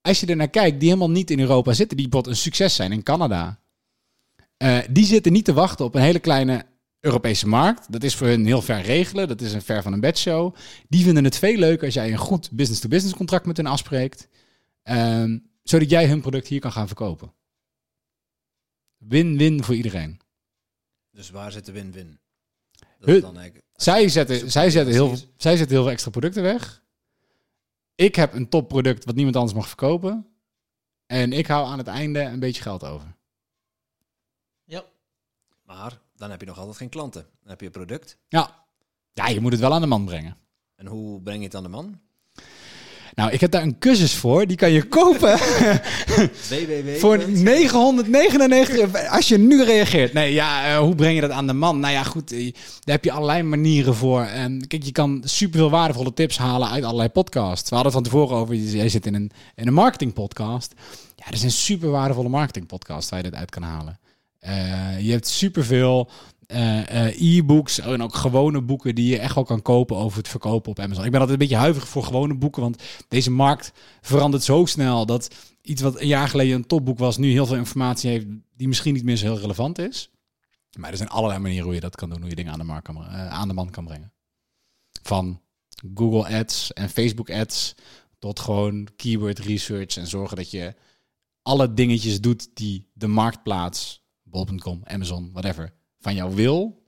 als 0.00 0.20
je 0.20 0.26
er 0.26 0.36
naar 0.36 0.50
kijkt, 0.50 0.80
die 0.80 0.88
helemaal 0.88 1.10
niet 1.10 1.30
in 1.30 1.40
Europa 1.40 1.72
zitten. 1.72 1.96
Die 1.96 2.08
bijvoorbeeld 2.08 2.36
een 2.36 2.42
succes 2.42 2.74
zijn 2.74 2.92
in 2.92 3.02
Canada. 3.02 3.60
Uh, 4.62 4.78
die 4.90 5.04
zitten 5.04 5.32
niet 5.32 5.44
te 5.44 5.52
wachten 5.52 5.84
op 5.84 5.94
een 5.94 6.02
hele 6.02 6.18
kleine 6.18 6.66
Europese 7.00 7.48
markt. 7.48 7.92
Dat 7.92 8.02
is 8.02 8.14
voor 8.14 8.26
hun 8.26 8.46
heel 8.46 8.62
ver 8.62 8.80
regelen. 8.80 9.28
Dat 9.28 9.40
is 9.40 9.52
een 9.52 9.62
ver 9.62 9.82
van 9.82 9.92
een 9.92 10.00
bedshow. 10.00 10.54
Die 10.88 11.04
vinden 11.04 11.24
het 11.24 11.38
veel 11.38 11.56
leuker 11.56 11.84
als 11.84 11.94
jij 11.94 12.12
een 12.12 12.18
goed 12.18 12.50
business-to-business 12.50 13.16
contract 13.16 13.46
met 13.46 13.56
hen 13.56 13.66
afspreekt. 13.66 14.28
Um, 14.82 15.50
zodat 15.62 15.90
jij 15.90 16.08
hun 16.08 16.20
product 16.20 16.46
hier 16.46 16.60
kan 16.60 16.72
gaan 16.72 16.86
verkopen. 16.86 17.34
Win-win 18.96 19.64
voor 19.64 19.74
iedereen. 19.74 20.20
Dus 21.10 21.30
waar 21.30 21.52
zit 21.52 21.66
de 21.66 21.72
win-win? 21.72 22.20
Zij 23.80 24.08
zetten, 24.08 24.50
zij, 24.50 24.70
zetten 24.70 24.94
heel, 24.94 25.16
zij 25.36 25.56
zetten 25.56 25.68
heel 25.76 25.82
veel 25.82 25.92
extra 25.92 26.10
producten 26.10 26.42
weg. 26.42 26.82
Ik 27.94 28.14
heb 28.14 28.34
een 28.34 28.48
topproduct 28.48 29.04
wat 29.04 29.14
niemand 29.14 29.36
anders 29.36 29.54
mag 29.54 29.66
verkopen. 29.66 30.26
En 31.06 31.32
ik 31.32 31.46
hou 31.46 31.66
aan 31.66 31.78
het 31.78 31.86
einde 31.86 32.20
een 32.20 32.40
beetje 32.40 32.62
geld 32.62 32.84
over. 32.84 33.16
Ja. 34.64 34.84
Maar 35.62 36.00
dan 36.16 36.30
heb 36.30 36.40
je 36.40 36.46
nog 36.46 36.58
altijd 36.58 36.76
geen 36.76 36.88
klanten. 36.88 37.22
Dan 37.40 37.50
heb 37.50 37.60
je 37.60 37.66
een 37.66 37.72
product. 37.72 38.18
Ja. 38.28 38.64
Ja, 39.12 39.28
je 39.28 39.40
moet 39.40 39.52
het 39.52 39.60
wel 39.60 39.72
aan 39.72 39.80
de 39.80 39.86
man 39.86 40.04
brengen. 40.04 40.36
En 40.74 40.86
hoe 40.86 41.20
breng 41.20 41.38
je 41.38 41.44
het 41.44 41.54
aan 41.54 41.62
de 41.62 41.68
man? 41.68 42.00
Nou, 43.14 43.30
ik 43.30 43.40
heb 43.40 43.50
daar 43.50 43.62
een 43.62 43.78
cursus 43.78 44.14
voor. 44.14 44.46
Die 44.46 44.56
kan 44.56 44.70
je 44.70 44.82
kopen. 44.82 45.38
www. 46.48 46.96
voor 46.98 47.28
999. 47.28 49.08
Als 49.08 49.28
je 49.28 49.38
nu 49.38 49.64
reageert. 49.64 50.12
Nee, 50.12 50.32
ja, 50.32 50.72
uh, 50.72 50.78
hoe 50.78 50.94
breng 50.94 51.14
je 51.14 51.20
dat 51.20 51.30
aan 51.30 51.46
de 51.46 51.52
man? 51.52 51.80
Nou 51.80 51.92
ja, 51.92 52.02
goed. 52.02 52.32
Uh, 52.32 52.52
daar 52.84 52.94
heb 52.94 53.04
je 53.04 53.12
allerlei 53.12 53.42
manieren 53.42 53.94
voor. 53.94 54.22
En 54.22 54.66
kijk, 54.66 54.82
je 54.82 54.92
kan 54.92 55.22
superveel 55.24 55.70
waardevolle 55.70 56.14
tips 56.14 56.38
halen 56.38 56.68
uit 56.68 56.84
allerlei 56.84 57.08
podcasts. 57.08 57.68
We 57.70 57.74
hadden 57.74 57.92
het 57.94 58.02
van 58.02 58.12
tevoren 58.12 58.36
over. 58.36 58.54
Jij 58.54 58.88
zit 58.88 59.06
in 59.06 59.14
een, 59.14 59.30
in 59.54 59.66
een 59.66 59.74
marketing 59.74 60.12
podcast. 60.12 60.74
Ja, 61.16 61.24
dat 61.24 61.34
is 61.34 61.42
een 61.42 61.50
super 61.50 61.90
waardevolle 61.90 62.28
marketing 62.28 62.66
podcast 62.66 63.10
waar 63.10 63.22
je 63.22 63.30
dit 63.30 63.38
uit 63.38 63.50
kan 63.50 63.62
halen. 63.62 63.98
Uh, 64.44 65.00
je 65.00 65.10
hebt 65.10 65.28
superveel 65.28 66.10
e-books 67.16 67.78
en 67.78 68.02
ook 68.02 68.14
gewone 68.14 68.62
boeken 68.62 68.94
die 68.94 69.10
je 69.10 69.18
echt 69.18 69.34
wel 69.34 69.44
kan 69.44 69.62
kopen 69.62 69.96
over 69.96 70.18
het 70.18 70.28
verkopen 70.28 70.70
op 70.70 70.78
Amazon. 70.78 71.04
Ik 71.04 71.10
ben 71.10 71.20
altijd 71.20 71.40
een 71.40 71.46
beetje 71.46 71.62
huiverig 71.62 71.88
voor 71.88 72.04
gewone 72.04 72.34
boeken, 72.34 72.62
want 72.62 72.82
deze 73.08 73.30
markt 73.30 73.72
verandert 74.00 74.42
zo 74.42 74.64
snel 74.64 75.06
dat 75.06 75.34
iets 75.62 75.82
wat 75.82 76.00
een 76.00 76.06
jaar 76.06 76.28
geleden 76.28 76.54
een 76.54 76.66
topboek 76.66 76.98
was, 76.98 77.16
nu 77.16 77.30
heel 77.30 77.46
veel 77.46 77.56
informatie 77.56 78.10
heeft 78.10 78.26
die 78.56 78.68
misschien 78.68 78.94
niet 78.94 79.04
meer 79.04 79.16
zo 79.16 79.26
heel 79.26 79.38
relevant 79.40 79.78
is. 79.78 80.10
Maar 80.78 80.90
er 80.90 80.96
zijn 80.96 81.08
allerlei 81.08 81.40
manieren 81.40 81.64
hoe 81.64 81.74
je 81.74 81.80
dat 81.80 81.96
kan 81.96 82.10
doen, 82.10 82.20
hoe 82.20 82.28
je 82.28 82.36
dingen 82.36 82.52
aan 82.52 82.58
de, 82.58 82.64
markt 82.64 82.84
kan, 82.84 83.04
aan 83.08 83.48
de 83.48 83.54
man 83.54 83.70
kan 83.70 83.84
brengen. 83.84 84.12
Van 85.02 85.40
Google 85.94 86.38
Ads 86.38 86.72
en 86.72 86.88
Facebook 86.88 87.30
Ads 87.30 87.74
tot 88.18 88.40
gewoon 88.40 88.88
keyword 88.96 89.38
research 89.38 89.96
en 89.96 90.06
zorgen 90.06 90.36
dat 90.36 90.50
je 90.50 90.74
alle 91.42 91.74
dingetjes 91.74 92.20
doet 92.20 92.48
die 92.54 92.90
de 92.92 93.06
marktplaats 93.06 94.02
bol.com, 94.22 94.80
Amazon, 94.84 95.30
whatever, 95.32 95.72
van 96.00 96.14
jou 96.14 96.34
wil, 96.34 96.86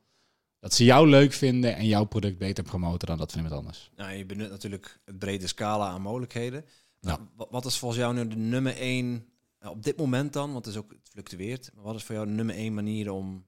dat 0.59 0.74
ze 0.74 0.84
jou 0.84 1.09
leuk 1.09 1.32
vinden 1.32 1.76
en 1.76 1.86
jouw 1.86 2.05
product 2.05 2.39
beter 2.39 2.64
promoten 2.64 3.09
dan 3.09 3.18
dat 3.18 3.32
van 3.32 3.43
iemand 3.43 3.60
anders. 3.60 3.90
Nou, 3.97 4.12
je 4.12 4.26
benut 4.26 4.51
natuurlijk 4.51 5.01
het 5.05 5.18
brede 5.18 5.47
scala 5.47 5.89
aan 5.89 6.02
mogelijkheden. 6.02 6.64
Nou, 7.01 7.20
wat 7.36 7.64
is 7.64 7.78
volgens 7.78 8.01
jou 8.01 8.14
nu 8.14 8.28
de 8.28 8.36
nummer 8.36 8.76
één, 8.76 9.26
eh, 9.59 9.70
op 9.70 9.82
dit 9.82 9.97
moment 9.97 10.32
dan, 10.32 10.52
want 10.52 10.64
het, 10.64 10.74
is 10.74 10.80
ook, 10.80 10.90
het 10.90 11.09
fluctueert, 11.10 11.70
maar 11.74 11.84
wat 11.84 11.94
is 11.94 12.02
voor 12.02 12.14
jou 12.14 12.26
de 12.26 12.32
nummer 12.32 12.55
één 12.55 12.74
manier 12.74 13.10
om 13.10 13.47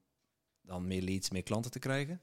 dan 0.61 0.87
meer 0.87 1.01
leads, 1.01 1.29
meer 1.29 1.43
klanten 1.43 1.71
te 1.71 1.79
krijgen? 1.79 2.21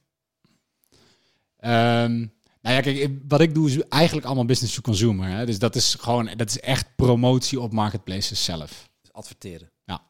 Um, 1.64 2.32
nou 2.62 2.74
ja, 2.76 2.80
kijk, 2.80 3.10
wat 3.28 3.40
ik 3.40 3.54
doe 3.54 3.68
is 3.68 3.88
eigenlijk 3.88 4.26
allemaal 4.26 4.44
business 4.44 4.74
to 4.74 4.80
consumer. 4.80 5.28
Hè? 5.28 5.46
Dus 5.46 5.58
dat 5.58 5.74
is 5.74 5.94
gewoon, 5.94 6.30
dat 6.36 6.48
is 6.48 6.60
echt 6.60 6.96
promotie 6.96 7.60
op 7.60 7.72
marketplaces 7.72 8.44
zelf. 8.44 8.90
Dus 9.00 9.12
adverteren. 9.12 9.70
Ja. 9.84 10.04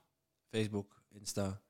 Facebook, 0.50 1.02
Insta. 1.10 1.60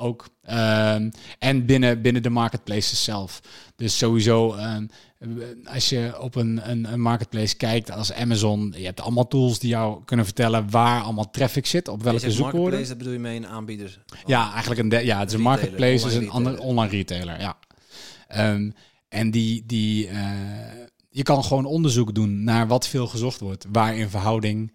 Ook. 0.00 0.28
Um, 0.50 1.10
en 1.38 1.66
binnen, 1.66 2.02
binnen 2.02 2.22
de 2.22 2.30
marketplaces 2.30 3.04
zelf. 3.04 3.40
Dus 3.76 3.98
sowieso, 3.98 4.54
um, 4.54 4.88
als 5.64 5.88
je 5.88 6.14
op 6.20 6.34
een, 6.34 6.70
een, 6.70 6.92
een, 6.92 7.00
marketplace 7.00 7.56
kijkt 7.56 7.90
als 7.90 8.12
Amazon, 8.12 8.74
je 8.76 8.84
hebt 8.84 9.00
allemaal 9.00 9.26
tools 9.26 9.58
die 9.58 9.70
jou 9.70 10.04
kunnen 10.04 10.24
vertellen 10.24 10.70
waar 10.70 11.02
allemaal 11.02 11.30
traffic 11.30 11.66
zit, 11.66 11.88
op 11.88 12.02
welke 12.02 12.30
zoekwoorden. 12.30 12.88
Dat 12.88 12.98
bedoel 12.98 13.12
je 13.12 13.18
mee 13.18 13.36
een 13.36 13.46
aanbieder? 13.46 14.02
Ja, 14.26 14.52
eigenlijk 14.52 14.80
een, 14.80 15.04
ja, 15.04 15.18
het 15.18 15.28
is 15.28 15.34
een 15.34 15.40
marketplace, 15.40 16.06
is 16.06 16.14
een 16.14 16.30
andere 16.30 16.60
online 16.60 16.90
retailer. 16.90 17.40
Ja. 17.40 17.56
Um, 18.52 18.74
en 19.08 19.30
die, 19.30 19.62
die 19.66 20.08
uh, 20.08 20.30
je 21.10 21.22
kan 21.22 21.44
gewoon 21.44 21.64
onderzoek 21.64 22.14
doen 22.14 22.44
naar 22.44 22.66
wat 22.66 22.88
veel 22.88 23.06
gezocht 23.06 23.40
wordt, 23.40 23.66
waar 23.72 23.96
in 23.96 24.08
verhouding 24.08 24.72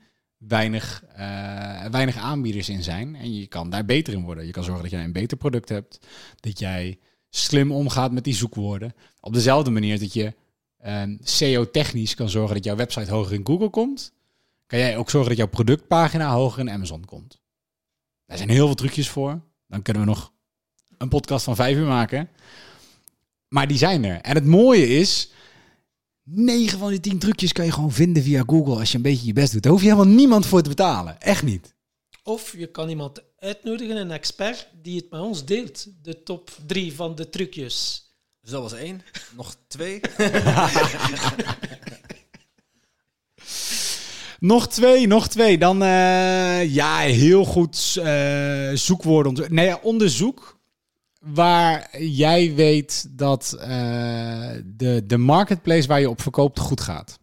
weinig, 0.48 1.04
eh, 1.16 1.86
weinig 1.86 2.18
aanbieders 2.18 2.70
in 2.70 2.84
zijn. 2.84 3.16
En 3.16 3.36
je 3.36 3.48
kan 3.48 3.70
daar 3.70 3.86
beter 3.86 4.14
in 4.14 4.24
worden. 4.24 4.46
Je 4.46 4.52
kan 4.52 4.64
zorgen 4.64 4.84
dat 4.84 4.92
jij 4.92 5.04
een 5.04 5.12
beter 5.12 5.38
product 5.38 5.70
hebt. 5.70 6.00
Dat 6.40 6.60
jij 6.60 7.00
slim 7.30 7.72
omgaat 7.72 8.12
met 8.12 8.24
die 8.24 8.36
zoekwoorden. 8.36 8.94
Op 9.20 9.34
dezelfde 9.34 9.72
manier 9.72 10.00
dat 10.00 10.14
je 10.14 10.34
eh, 10.78 11.04
SEO-technisch 11.20 12.16
kan 12.16 12.30
zorgen 12.30 12.56
dat 12.56 12.64
jouw 12.64 12.76
website 12.76 13.12
hoger 13.12 13.34
in 13.34 13.46
Google 13.46 13.70
komt. 13.70 14.14
Kan 14.68 14.80
jij 14.80 14.98
ook 14.98 15.10
zorgen 15.10 15.30
dat 15.30 15.38
jouw 15.38 15.48
productpagina 15.48 16.34
hoger 16.34 16.60
in 16.60 16.70
Amazon 16.70 17.06
komt. 17.06 17.40
Daar 18.26 18.38
zijn 18.38 18.50
heel 18.50 18.66
veel 18.66 18.76
trucjes 18.76 19.10
voor. 19.10 19.42
Dan 19.68 19.82
kunnen 19.82 20.04
we 20.04 20.10
nog 20.10 20.32
een 20.98 21.10
podcast 21.10 21.44
van 21.44 21.56
vijf 21.56 21.78
uur 21.78 21.88
maken. 21.88 22.30
Maar 23.48 23.68
die 23.68 23.78
zijn 23.78 24.04
er. 24.04 24.22
En 24.22 24.36
het 24.36 24.46
mooie 24.46 24.88
is, 24.88 25.32
9 26.36 26.80
van 26.80 26.90
die 26.90 27.00
10 27.00 27.20
trucjes 27.20 27.52
kan 27.52 27.66
je 27.66 27.72
gewoon 27.72 27.92
vinden 27.92 28.24
via 28.24 28.44
Google 28.48 28.76
als 28.80 28.90
je 28.92 28.96
een 28.98 29.04
beetje 29.04 29.26
je 29.26 29.34
best 29.34 29.52
doet. 29.54 29.64
Daar 29.64 29.72
hoef 29.72 29.82
je 29.82 29.88
helemaal 29.92 30.14
niemand 30.14 30.46
voor 30.46 30.62
te 30.62 30.70
betalen. 30.70 31.22
Echt 31.22 31.44
niet. 31.44 31.74
Of 32.24 32.58
je 32.58 32.68
kan 32.72 32.90
iemand 32.90 33.22
uitnodigen, 33.40 33.98
een 33.98 34.12
expert, 34.12 34.68
die 34.82 34.96
het 34.96 35.10
met 35.10 35.22
ons 35.22 35.46
deelt. 35.46 35.88
De 36.02 36.24
top 36.24 36.50
drie 36.66 36.94
van 36.96 37.16
de 37.16 37.30
trucjes. 37.30 38.04
Dus 38.42 38.52
dat 38.52 38.62
was 38.62 38.74
één. 38.74 39.02
Nog 39.36 39.56
twee. 39.68 40.02
Nog 44.40 44.68
twee, 44.68 45.08
nog 45.08 45.28
twee. 45.28 45.58
Dan 45.58 45.82
eh, 45.84 46.74
ja, 46.74 46.98
heel 47.00 47.46
goed 47.46 48.00
eh, 48.04 48.70
zoekwoorden. 48.74 49.32
onder- 49.32 49.54
Nee, 49.54 49.82
onderzoek 49.84 50.55
waar 51.34 52.00
jij 52.00 52.54
weet 52.56 53.08
dat 53.18 53.54
eh, 53.60 53.68
de, 54.66 55.04
de 55.06 55.18
marketplace 55.18 55.88
waar 55.88 56.00
je 56.00 56.10
op 56.10 56.22
verkoopt 56.22 56.60
goed 56.60 56.82
gaat. 56.82 57.20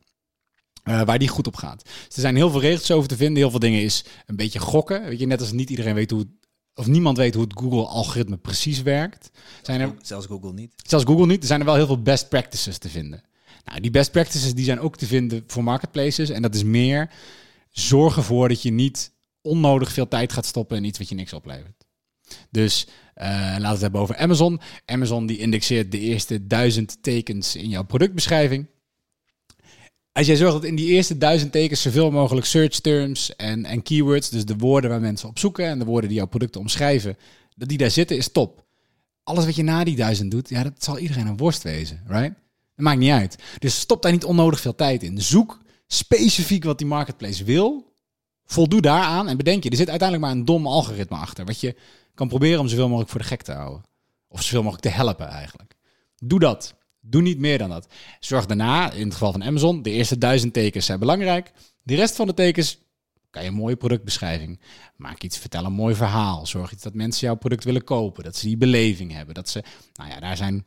Eh, 0.83 1.03
waar 1.03 1.19
die 1.19 1.29
goed 1.29 1.47
op 1.47 1.57
gaat. 1.57 1.85
Dus 1.85 2.15
er 2.15 2.21
zijn 2.21 2.37
heel 2.37 2.51
veel 2.51 2.61
regels 2.61 2.91
over 2.91 3.09
te 3.09 3.17
vinden. 3.17 3.37
Heel 3.37 3.51
veel 3.51 3.59
dingen 3.59 3.83
is 3.83 4.05
een 4.27 4.37
beetje 4.37 4.59
gokken. 4.59 5.05
Weet 5.05 5.19
je, 5.19 5.27
net 5.27 5.41
als 5.41 5.53
niet 5.53 5.71
iedereen 5.71 5.95
weet 5.95 6.11
hoe 6.11 6.19
het, 6.19 6.29
of 6.75 6.87
niemand 6.87 7.17
weet 7.17 7.35
hoe 7.35 7.45
het 7.45 7.59
Google-algoritme 7.59 8.37
precies 8.37 8.83
werkt. 8.83 9.31
Zijn 9.63 9.81
er, 9.81 9.95
Zelfs 10.03 10.27
Google 10.27 10.53
niet. 10.53 10.75
Zelfs 10.87 11.05
Google 11.05 11.27
niet. 11.27 11.41
Er 11.41 11.47
zijn 11.47 11.61
er 11.61 11.67
wel 11.67 11.75
heel 11.75 11.87
veel 11.87 12.03
best 12.03 12.29
practices 12.29 12.79
te 12.79 12.89
vinden. 12.89 13.23
Nou, 13.65 13.81
die 13.81 13.91
best 13.91 14.11
practices 14.11 14.55
die 14.55 14.65
zijn 14.65 14.81
ook 14.81 14.97
te 14.97 15.07
vinden 15.07 15.45
voor 15.47 15.65
marketplaces. 15.65 16.31
En 16.31 16.43
dat 16.43 16.55
is 16.55 16.65
meer 16.65 17.11
zorg 17.71 18.17
ervoor 18.17 18.49
dat 18.49 18.63
je 18.63 18.71
niet 18.71 19.13
onnodig 19.41 19.93
veel 19.93 20.09
tijd 20.09 20.33
gaat 20.33 20.47
stoppen 20.47 20.77
in 20.77 20.85
iets 20.85 20.99
wat 20.99 21.09
je 21.09 21.15
niks 21.15 21.33
oplevert. 21.33 21.82
Dus 22.51 22.87
eh, 23.15 23.29
laten 23.29 23.63
we 23.63 23.69
het 23.69 23.81
hebben 23.81 24.01
over 24.01 24.17
Amazon. 24.17 24.61
Amazon 24.85 25.27
die 25.27 25.39
indexeert 25.39 25.93
de 25.93 25.99
eerste 25.99 26.47
duizend 26.47 26.99
tekens 27.03 27.57
in 27.57 27.69
jouw 27.69 27.85
productbeschrijving. 27.85 28.67
Als 30.13 30.27
jij 30.27 30.37
zorgt 30.37 30.53
dat 30.53 30.65
in 30.65 30.77
die 30.77 30.87
eerste 30.87 31.19
duizend 31.19 31.53
tekens 31.53 31.83
zoveel 31.83 32.11
mogelijk 32.11 32.47
search 32.47 32.81
terms 32.81 33.37
en, 33.37 33.65
en 33.65 33.83
keywords, 33.83 34.29
dus 34.29 34.45
de 34.45 34.57
woorden 34.57 34.91
waar 34.91 35.01
mensen 35.01 35.29
op 35.29 35.39
zoeken 35.39 35.67
en 35.67 35.79
de 35.79 35.85
woorden 35.85 36.09
die 36.09 36.19
jouw 36.19 36.29
producten 36.29 36.61
omschrijven, 36.61 37.17
dat 37.57 37.69
die 37.69 37.79
daar 37.79 37.91
zitten, 37.91 38.17
is 38.17 38.29
top 38.29 38.63
alles 39.25 39.45
wat 39.45 39.57
je 39.57 39.63
na 39.63 39.85
die 39.85 39.97
duizend 39.97 40.31
doet, 40.31 40.49
ja, 40.49 40.63
dat 40.63 40.73
zal 40.85 40.99
iedereen 40.99 41.27
een 41.27 41.37
worst 41.37 41.63
wezen, 41.63 42.03
right? 42.07 42.35
Dat 42.75 42.85
maakt 42.85 42.99
niet 42.99 43.11
uit. 43.11 43.37
Dus 43.59 43.79
stop 43.79 44.03
daar 44.03 44.13
niet 44.13 44.25
onnodig 44.25 44.61
veel 44.61 44.75
tijd 44.75 45.03
in. 45.03 45.21
Zoek 45.21 45.59
specifiek 45.87 46.65
wat 46.65 46.79
die 46.79 46.87
marketplace 46.87 47.45
wil. 47.45 47.91
Voldoe 48.45 48.81
daaraan 48.81 49.29
en 49.29 49.37
bedenk 49.37 49.63
je, 49.63 49.71
er 49.71 49.77
zit 49.77 49.91
uiteindelijk 49.91 50.29
maar 50.29 50.39
een 50.39 50.45
dom 50.45 50.67
algoritme 50.67 51.17
achter. 51.17 51.45
Wat 51.45 51.61
je 51.61 51.77
kan 52.15 52.29
proberen 52.29 52.61
om 52.61 52.69
zoveel 52.69 52.87
mogelijk 52.87 53.11
voor 53.11 53.21
de 53.21 53.27
gek 53.27 53.43
te 53.43 53.53
houden. 53.53 53.83
Of 54.29 54.43
zoveel 54.43 54.63
mogelijk 54.63 54.85
te 54.85 54.91
helpen 54.91 55.29
eigenlijk. 55.29 55.75
Doe 56.17 56.39
dat. 56.39 56.75
Doe 57.01 57.23
niet 57.23 57.39
meer 57.39 57.59
dan 57.59 57.69
dat. 57.69 57.93
Zorg 58.21 58.47
daarna, 58.47 58.93
in 58.93 59.05
het 59.05 59.13
geval 59.13 59.33
van 59.33 59.45
Amazon, 59.45 59.83
de 59.83 59.91
eerste 59.91 60.19
duizend 60.19 60.53
tekens 60.53 60.87
zijn 60.87 60.99
belangrijk. 60.99 61.53
De 61.83 61.95
rest 61.95 62.17
van 62.17 62.27
de 62.27 62.35
tekens 62.35 62.81
kan 63.31 63.43
je 63.43 63.49
een 63.49 63.55
mooie 63.55 63.77
productbeschrijving. 63.77 64.61
Maak 64.97 65.23
iets, 65.23 65.39
vertel 65.39 65.65
een 65.65 65.73
mooi 65.73 65.95
verhaal. 65.95 66.47
Zorg 66.47 66.73
iets 66.73 66.83
dat 66.83 66.95
mensen 66.95 67.27
jouw 67.27 67.37
product 67.37 67.65
willen 67.65 67.85
kopen. 67.85 68.25
Dat 68.25 68.37
ze 68.37 68.47
die 68.47 68.57
beleving 68.57 69.13
hebben. 69.13 69.35
Dat 69.35 69.49
ze, 69.49 69.65
nou 69.93 70.11
ja, 70.11 70.21
daar 70.21 70.37
zijn 70.37 70.67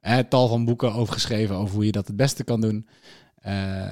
hè, 0.00 0.24
tal 0.24 0.48
van 0.48 0.64
boeken 0.64 0.92
over 0.92 1.12
geschreven 1.12 1.56
over 1.56 1.74
hoe 1.74 1.86
je 1.86 1.92
dat 1.92 2.06
het 2.06 2.16
beste 2.16 2.44
kan 2.44 2.60
doen. 2.60 2.88
Eh, 3.34 3.90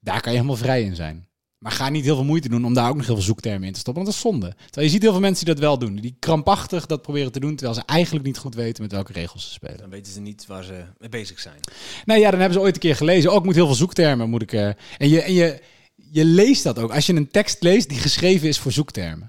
daar 0.00 0.20
kan 0.20 0.32
je 0.32 0.38
helemaal 0.38 0.56
vrij 0.56 0.82
in 0.82 0.94
zijn. 0.94 1.28
Maar 1.64 1.72
ga 1.72 1.88
niet 1.88 2.04
heel 2.04 2.14
veel 2.14 2.24
moeite 2.24 2.48
doen 2.48 2.64
om 2.64 2.74
daar 2.74 2.88
ook 2.88 2.96
nog 2.96 3.06
heel 3.06 3.14
veel 3.14 3.24
zoektermen 3.24 3.66
in 3.66 3.72
te 3.72 3.78
stoppen. 3.78 4.04
Want 4.04 4.16
dat 4.16 4.24
is 4.24 4.30
zonde. 4.30 4.54
Terwijl 4.64 4.86
je 4.86 4.92
ziet 4.92 5.02
heel 5.02 5.10
veel 5.10 5.20
mensen 5.20 5.44
die 5.44 5.54
dat 5.54 5.62
wel 5.62 5.78
doen. 5.78 5.96
Die 5.96 6.16
krampachtig 6.18 6.86
dat 6.86 7.02
proberen 7.02 7.32
te 7.32 7.40
doen. 7.40 7.56
Terwijl 7.56 7.78
ze 7.78 7.86
eigenlijk 7.86 8.26
niet 8.26 8.38
goed 8.38 8.54
weten 8.54 8.82
met 8.82 8.92
welke 8.92 9.12
regels 9.12 9.44
ze 9.44 9.50
spelen. 9.50 9.78
Dan 9.78 9.90
weten 9.90 10.12
ze 10.12 10.20
niet 10.20 10.46
waar 10.46 10.64
ze 10.64 10.84
mee 10.98 11.08
bezig 11.08 11.40
zijn. 11.40 11.60
Nou 12.04 12.20
ja, 12.20 12.30
dan 12.30 12.40
hebben 12.40 12.58
ze 12.58 12.64
ooit 12.64 12.74
een 12.74 12.80
keer 12.80 12.96
gelezen. 12.96 13.32
Ook 13.32 13.44
moet 13.44 13.54
heel 13.54 13.66
veel 13.66 13.74
zoektermen. 13.74 14.30
Moet 14.30 14.42
ik, 14.42 14.52
eh, 14.52 14.66
en 14.66 15.08
je, 15.08 15.22
en 15.22 15.32
je, 15.32 15.62
je 15.94 16.24
leest 16.24 16.62
dat 16.62 16.78
ook. 16.78 16.92
Als 16.92 17.06
je 17.06 17.14
een 17.14 17.30
tekst 17.30 17.62
leest 17.62 17.88
die 17.88 17.98
geschreven 17.98 18.48
is 18.48 18.58
voor 18.58 18.72
zoektermen. 18.72 19.28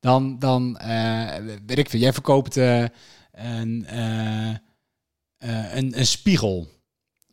Dan, 0.00 0.38
dan 0.38 0.76
eh, 0.76 1.36
weet 1.66 1.78
ik 1.78 1.90
veel. 1.90 2.00
Jij 2.00 2.12
verkoopt 2.12 2.56
eh, 2.56 2.84
een, 3.32 3.86
een, 5.38 5.98
een 5.98 6.06
spiegel 6.06 6.68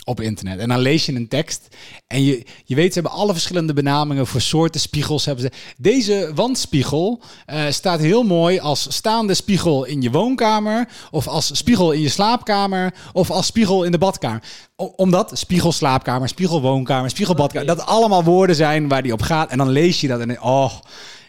op 0.06 0.22
internet. 0.22 0.60
En 0.60 0.70
dan 0.70 0.80
lees 0.80 1.06
je 1.06 1.16
een 1.16 1.28
tekst. 1.28 1.68
En 2.08 2.24
je, 2.24 2.46
je 2.66 2.76
weet, 2.76 2.94
ze 2.94 3.00
hebben 3.00 3.20
alle 3.20 3.32
verschillende 3.32 3.74
benamingen 3.74 4.28
voor 4.28 4.42
soorten 4.42 4.82
spiegels. 4.82 5.26
Hebben 5.26 5.44
ze. 5.44 5.52
Deze 5.78 6.32
wandspiegel 6.36 7.22
eh, 7.46 7.64
staat 7.70 8.00
heel 8.00 8.24
mooi 8.24 8.60
als 8.60 8.94
staande 8.94 9.34
spiegel 9.34 9.84
in 9.84 10.02
je 10.02 10.12
woonkamer. 10.12 10.88
Of 11.12 11.28
als 11.28 11.58
spiegel 11.58 11.92
in 11.92 12.02
je 12.02 12.10
slaapkamer. 12.10 12.94
Of 13.14 13.32
als 13.32 13.46
spiegel 13.46 13.84
in 13.84 13.92
de 13.92 13.98
badkamer. 13.98 14.44
O- 14.76 14.94
omdat 14.96 15.32
spiegel 15.34 15.72
slaapkamer, 15.72 16.28
spiegel 16.30 16.62
woonkamer, 16.62 17.10
spiegel 17.10 17.36
badkamer. 17.36 17.68
Dat 17.68 17.86
allemaal 17.86 18.24
woorden 18.24 18.56
zijn 18.56 18.88
waar 18.88 19.04
die 19.04 19.14
op 19.14 19.22
gaat. 19.22 19.52
En 19.52 19.58
dan 19.58 19.70
lees 19.70 20.02
je 20.02 20.08
dat 20.08 20.20
en 20.20 20.42
oh, 20.42 20.74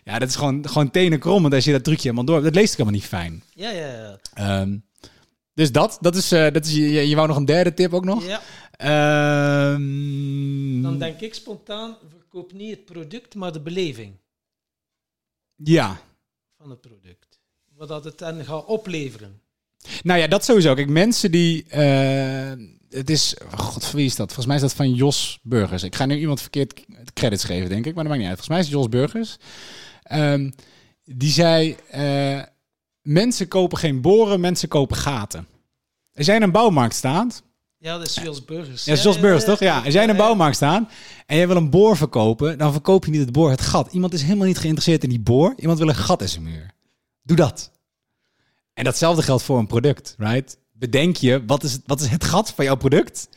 ja, 0.04 0.18
dat 0.18 0.28
is 0.28 0.36
gewoon, 0.36 0.68
gewoon 0.68 0.90
tenen 0.90 1.18
krommend 1.18 1.54
als 1.54 1.64
je 1.64 1.72
dat 1.72 1.84
trucje 1.84 2.02
helemaal 2.02 2.24
door. 2.24 2.42
Dat 2.42 2.54
leest 2.54 2.70
ik 2.72 2.78
helemaal 2.78 2.98
niet 3.00 3.08
fijn. 3.08 3.42
Ja, 3.54 3.70
ja, 3.70 3.86
ja. 3.86 4.18
Ehm, 4.34 4.76
dus 5.56 5.72
dat, 5.72 5.98
dat 6.00 6.16
is, 6.16 6.32
eh, 6.32 6.52
dat 6.52 6.64
is 6.66 6.72
je, 6.72 7.08
je, 7.08 7.14
wou 7.16 7.28
nog 7.28 7.36
een 7.36 7.44
derde 7.44 7.74
tip 7.74 7.94
ook 7.94 8.04
nog? 8.04 8.26
ja. 8.26 8.40
Ehm, 8.76 10.82
Dan 10.82 10.98
denk 10.98 11.20
ik 11.20 11.34
spontaan, 11.34 11.96
verkoop 12.10 12.52
niet 12.52 12.70
het 12.70 12.84
product, 12.84 13.34
maar 13.34 13.52
de 13.52 13.60
beleving 13.60 14.14
Ja. 15.56 16.00
van 16.58 16.70
het 16.70 16.80
product. 16.80 17.40
Wat 17.76 17.88
dat 17.88 18.04
het 18.04 18.18
dan 18.18 18.44
gaat 18.44 18.64
opleveren. 18.64 19.40
Nou 20.02 20.20
ja, 20.20 20.26
dat 20.26 20.44
sowieso. 20.44 20.74
Kijk, 20.74 20.88
mensen 20.88 21.30
die... 21.30 21.64
eh, 21.68 22.52
het 22.90 23.10
is... 23.10 23.36
God, 23.54 23.84
voor 23.84 23.96
wie 23.96 24.06
is 24.06 24.16
dat? 24.16 24.26
Volgens 24.26 24.46
mij 24.46 24.56
is 24.56 24.62
dat 24.62 24.74
van 24.74 24.94
Jos 24.94 25.38
Burgers. 25.42 25.82
Ik 25.82 25.94
ga 25.94 26.06
nu 26.06 26.18
iemand 26.18 26.40
verkeerd 26.40 26.84
credits 27.12 27.44
geven, 27.44 27.68
denk 27.68 27.86
ik. 27.86 27.94
Maar 27.94 28.04
dat 28.04 28.12
maakt 28.12 28.24
niet 28.24 28.36
uit. 28.36 28.44
Volgens 28.44 28.48
mij 28.48 28.58
is 28.58 28.64
het 28.64 28.74
Jos 28.74 28.88
Burgers. 28.88 29.36
Ehm, 30.02 30.50
die 31.04 31.30
zei... 31.30 31.76
mensen 33.06 33.48
kopen 33.48 33.78
geen 33.78 34.00
boren, 34.00 34.40
mensen 34.40 34.68
kopen 34.68 34.96
gaten. 34.96 35.46
Als 36.14 36.26
jij 36.26 36.36
in 36.36 36.42
een 36.42 36.50
bouwmarkt 36.50 36.94
staat... 36.94 37.42
Ja, 37.78 37.98
dat 37.98 38.06
is 38.06 38.14
Jos 38.14 38.44
Burgers. 38.44 38.84
Ja, 38.84 38.94
Jos 38.94 39.20
Burgers, 39.20 39.44
toch? 39.44 39.58
Ja. 39.58 39.80
Als 39.84 39.92
jij 39.92 40.02
in 40.02 40.08
een 40.08 40.16
bouwmarkt 40.16 40.56
staat 40.56 40.90
en 41.26 41.36
jij 41.36 41.46
wil 41.46 41.56
een 41.56 41.70
boor 41.70 41.96
verkopen, 41.96 42.58
dan 42.58 42.72
verkoop 42.72 43.04
je 43.04 43.10
niet 43.10 43.20
het 43.20 43.32
boor, 43.32 43.50
het 43.50 43.60
gat. 43.60 43.92
Iemand 43.92 44.12
is 44.12 44.22
helemaal 44.22 44.46
niet 44.46 44.58
geïnteresseerd 44.58 45.02
in 45.02 45.08
die 45.08 45.20
boor. 45.20 45.54
Iemand 45.56 45.78
wil 45.78 45.88
een 45.88 45.94
gat 45.94 46.20
in 46.22 46.28
zijn 46.28 46.42
muur. 46.42 46.70
Doe 47.22 47.36
dat. 47.36 47.70
En 48.72 48.84
datzelfde 48.84 49.22
geldt 49.22 49.42
voor 49.42 49.58
een 49.58 49.66
product, 49.66 50.14
right? 50.18 50.58
Bedenk 50.72 51.16
je, 51.16 51.44
wat 51.46 51.62
is, 51.62 51.72
het, 51.72 51.82
wat 51.86 52.00
is 52.00 52.08
het 52.08 52.24
gat 52.24 52.50
van 52.50 52.64
jouw 52.64 52.76
product? 52.76 53.28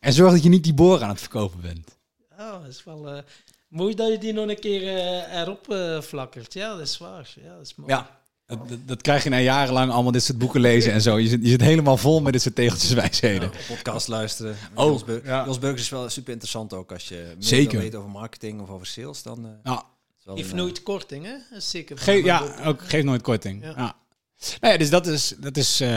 En 0.00 0.12
zorg 0.12 0.32
dat 0.32 0.42
je 0.42 0.48
niet 0.48 0.64
die 0.64 0.74
boor 0.74 1.02
aan 1.02 1.08
het 1.08 1.20
verkopen 1.20 1.60
bent. 1.60 1.98
Ja, 2.36 2.58
dat 2.58 2.68
is 2.68 2.84
wel 2.84 3.08
eh, 3.08 3.22
mooi 3.68 3.94
dat 3.94 4.08
je 4.10 4.18
die 4.18 4.32
nog 4.32 4.48
een 4.48 4.60
keer 4.60 4.82
eh, 4.82 5.40
erop 5.40 5.70
eh, 5.70 6.00
flakkert. 6.00 6.52
Ja, 6.52 6.70
dat 6.70 6.80
is 6.80 6.98
waar. 6.98 7.34
Ja, 7.42 7.52
dat 7.52 7.66
is 7.66 7.74
mooi. 7.74 7.92
Ja. 7.92 8.22
Dat, 8.58 8.68
dat- 8.68 8.78
dat 8.88 9.02
krijg 9.02 9.24
je 9.24 9.30
na 9.30 9.38
jarenlang 9.38 9.90
allemaal 9.92 10.12
dit 10.12 10.22
soort 10.22 10.38
boeken 10.38 10.60
lezen 10.60 10.92
en 10.92 11.00
zo. 11.02 11.18
Je 11.18 11.28
zit, 11.28 11.42
je 11.42 11.48
zit 11.48 11.60
helemaal 11.60 11.96
vol 11.96 12.20
met 12.20 12.32
dit 12.32 12.42
soort 12.42 12.54
tegeltjeswijsheden. 12.54 13.50
Podcast 13.68 14.08
luisteren. 14.08 14.56
Oh, 14.74 14.90
Jos, 14.92 15.04
Bur- 15.04 15.24
ja. 15.26 15.44
Jos 15.46 15.58
Burgers 15.58 15.82
is 15.82 15.88
wel 15.88 16.08
super 16.08 16.30
interessant 16.32 16.72
ook. 16.72 16.92
Als 16.92 17.08
je 17.08 17.14
meer 17.26 17.34
Zeker. 17.38 17.78
weten 17.78 17.98
over 17.98 18.10
marketing 18.10 18.60
of 18.60 18.68
over 18.70 18.86
sales, 18.86 19.22
dan... 19.22 19.44
eh, 19.44 19.50
Nou, 19.62 19.82
Heeft 20.24 20.50
een, 20.50 20.56
eh, 20.56 20.62
nooit 20.62 20.82
korting, 20.82 21.24
hè? 21.24 21.60
Zeker. 21.60 21.96
van 21.98 22.04
Ge 22.04 22.12
mijn 22.12 22.24
ja, 22.24 22.64
ook 22.64 22.82
geef 22.82 23.04
nooit 23.04 23.22
korting. 23.22 23.62
Ja. 23.62 23.72
Ja. 23.76 23.96
Nou 24.60 24.72
ja, 24.72 24.78
dus 24.78 24.90
dat 24.90 25.06
is, 25.06 25.34
dat 25.40 25.56
is, 25.56 25.80
eh 25.80 25.88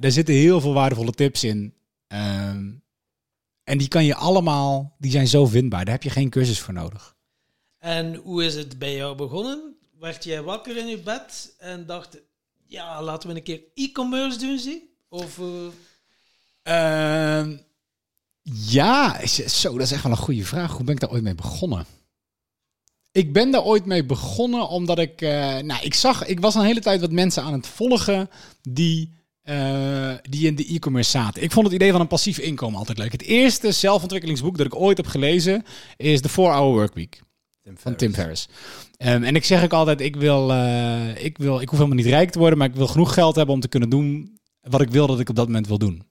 daar 0.00 0.10
zitten 0.10 0.34
heel 0.34 0.60
veel 0.60 0.72
waardevolle 0.72 1.12
tips 1.12 1.44
in. 1.44 1.74
Ehm, 2.06 2.64
en 3.64 3.78
die 3.78 3.88
kan 3.88 4.04
je 4.04 4.14
allemaal, 4.14 4.94
die 4.98 5.10
zijn 5.10 5.28
zo 5.28 5.46
vindbaar. 5.46 5.84
Daar 5.84 5.94
heb 5.94 6.02
je 6.02 6.10
geen 6.10 6.30
cursus 6.30 6.60
voor 6.60 6.74
nodig. 6.74 7.14
En 7.78 8.14
hoe 8.14 8.44
is 8.44 8.54
het 8.54 8.78
bij 8.78 8.94
jou 8.96 9.16
begonnen? 9.16 9.75
Werd 10.06 10.24
jij 10.24 10.42
wakker 10.42 10.76
in 10.76 10.86
je 10.86 10.98
bed 10.98 11.54
en 11.58 11.86
dacht, 11.86 12.18
ja, 12.66 13.02
laten 13.02 13.28
we 13.28 13.34
een 13.34 13.42
keer 13.42 13.60
e-commerce 13.74 14.38
doen, 14.38 14.58
zie? 14.58 14.96
Of, 15.08 15.38
eh, 15.38 15.66
Ehm, 16.62 17.56
ja, 18.42 19.18
is- 19.18 19.60
zo, 19.60 19.72
dat 19.72 19.86
is 19.86 19.92
echt 19.92 20.02
wel 20.02 20.12
een 20.12 20.18
goede 20.18 20.44
vraag. 20.44 20.72
Hoe 20.72 20.84
ben 20.84 20.94
ik 20.94 21.00
daar 21.00 21.10
ooit 21.10 21.22
mee 21.22 21.34
begonnen? 21.34 21.86
Ik 23.12 23.32
ben 23.32 23.50
daar 23.50 23.62
ooit 23.64 23.84
mee 23.84 24.04
begonnen 24.04 24.68
omdat 24.68 24.98
ik, 24.98 25.20
eh, 25.20 25.58
nou, 25.58 25.82
ik 25.84 25.94
zag, 25.94 26.26
ik 26.26 26.40
was 26.40 26.54
een 26.54 26.64
hele 26.64 26.80
tijd 26.80 27.00
wat 27.00 27.10
mensen 27.10 27.42
aan 27.42 27.52
het 27.52 27.66
volgen 27.66 28.30
die, 28.62 29.12
eh, 29.42 30.14
die 30.22 30.46
in 30.46 30.54
de 30.56 30.74
e-commerce 30.74 31.10
zaten. 31.10 31.42
Ik 31.42 31.52
vond 31.52 31.66
het 31.66 31.74
idee 31.74 31.90
van 31.92 32.00
een 32.00 32.06
passief 32.06 32.38
inkomen 32.38 32.78
altijd 32.78 32.98
leuk. 32.98 33.12
Het 33.12 33.22
eerste 33.22 33.72
zelfontwikkelingsboek 33.72 34.56
dat 34.56 34.66
ik 34.66 34.74
ooit 34.74 34.96
heb 34.96 35.06
gelezen 35.06 35.64
is 35.96 36.20
The 36.20 36.28
4 36.28 36.52
Hour 36.52 36.72
Workweek. 36.74 37.24
Van 37.74 37.96
Tim 37.96 38.14
Ferriss. 38.14 38.48
Ehm, 38.96 39.22
en 39.22 39.34
ik 39.34 39.44
zeg 39.44 39.64
ook 39.64 39.72
altijd, 39.72 40.00
ik 40.00 40.16
wil, 40.16 40.52
eh, 40.52 41.24
ik 41.24 41.38
wil, 41.38 41.60
ik 41.60 41.68
hoef 41.68 41.78
helemaal 41.78 41.98
niet 41.98 42.12
rijk 42.12 42.30
te 42.30 42.38
worden, 42.38 42.58
maar 42.58 42.68
ik 42.68 42.74
wil 42.74 42.86
genoeg 42.86 43.14
geld 43.14 43.36
hebben 43.36 43.54
om 43.54 43.60
te 43.60 43.68
kunnen 43.68 43.90
doen 43.90 44.38
wat 44.60 44.80
ik 44.80 44.90
wil 44.90 45.06
dat 45.06 45.20
ik 45.20 45.28
op 45.28 45.36
dat 45.36 45.46
moment 45.46 45.66
wil 45.66 45.78
doen. 45.78 46.02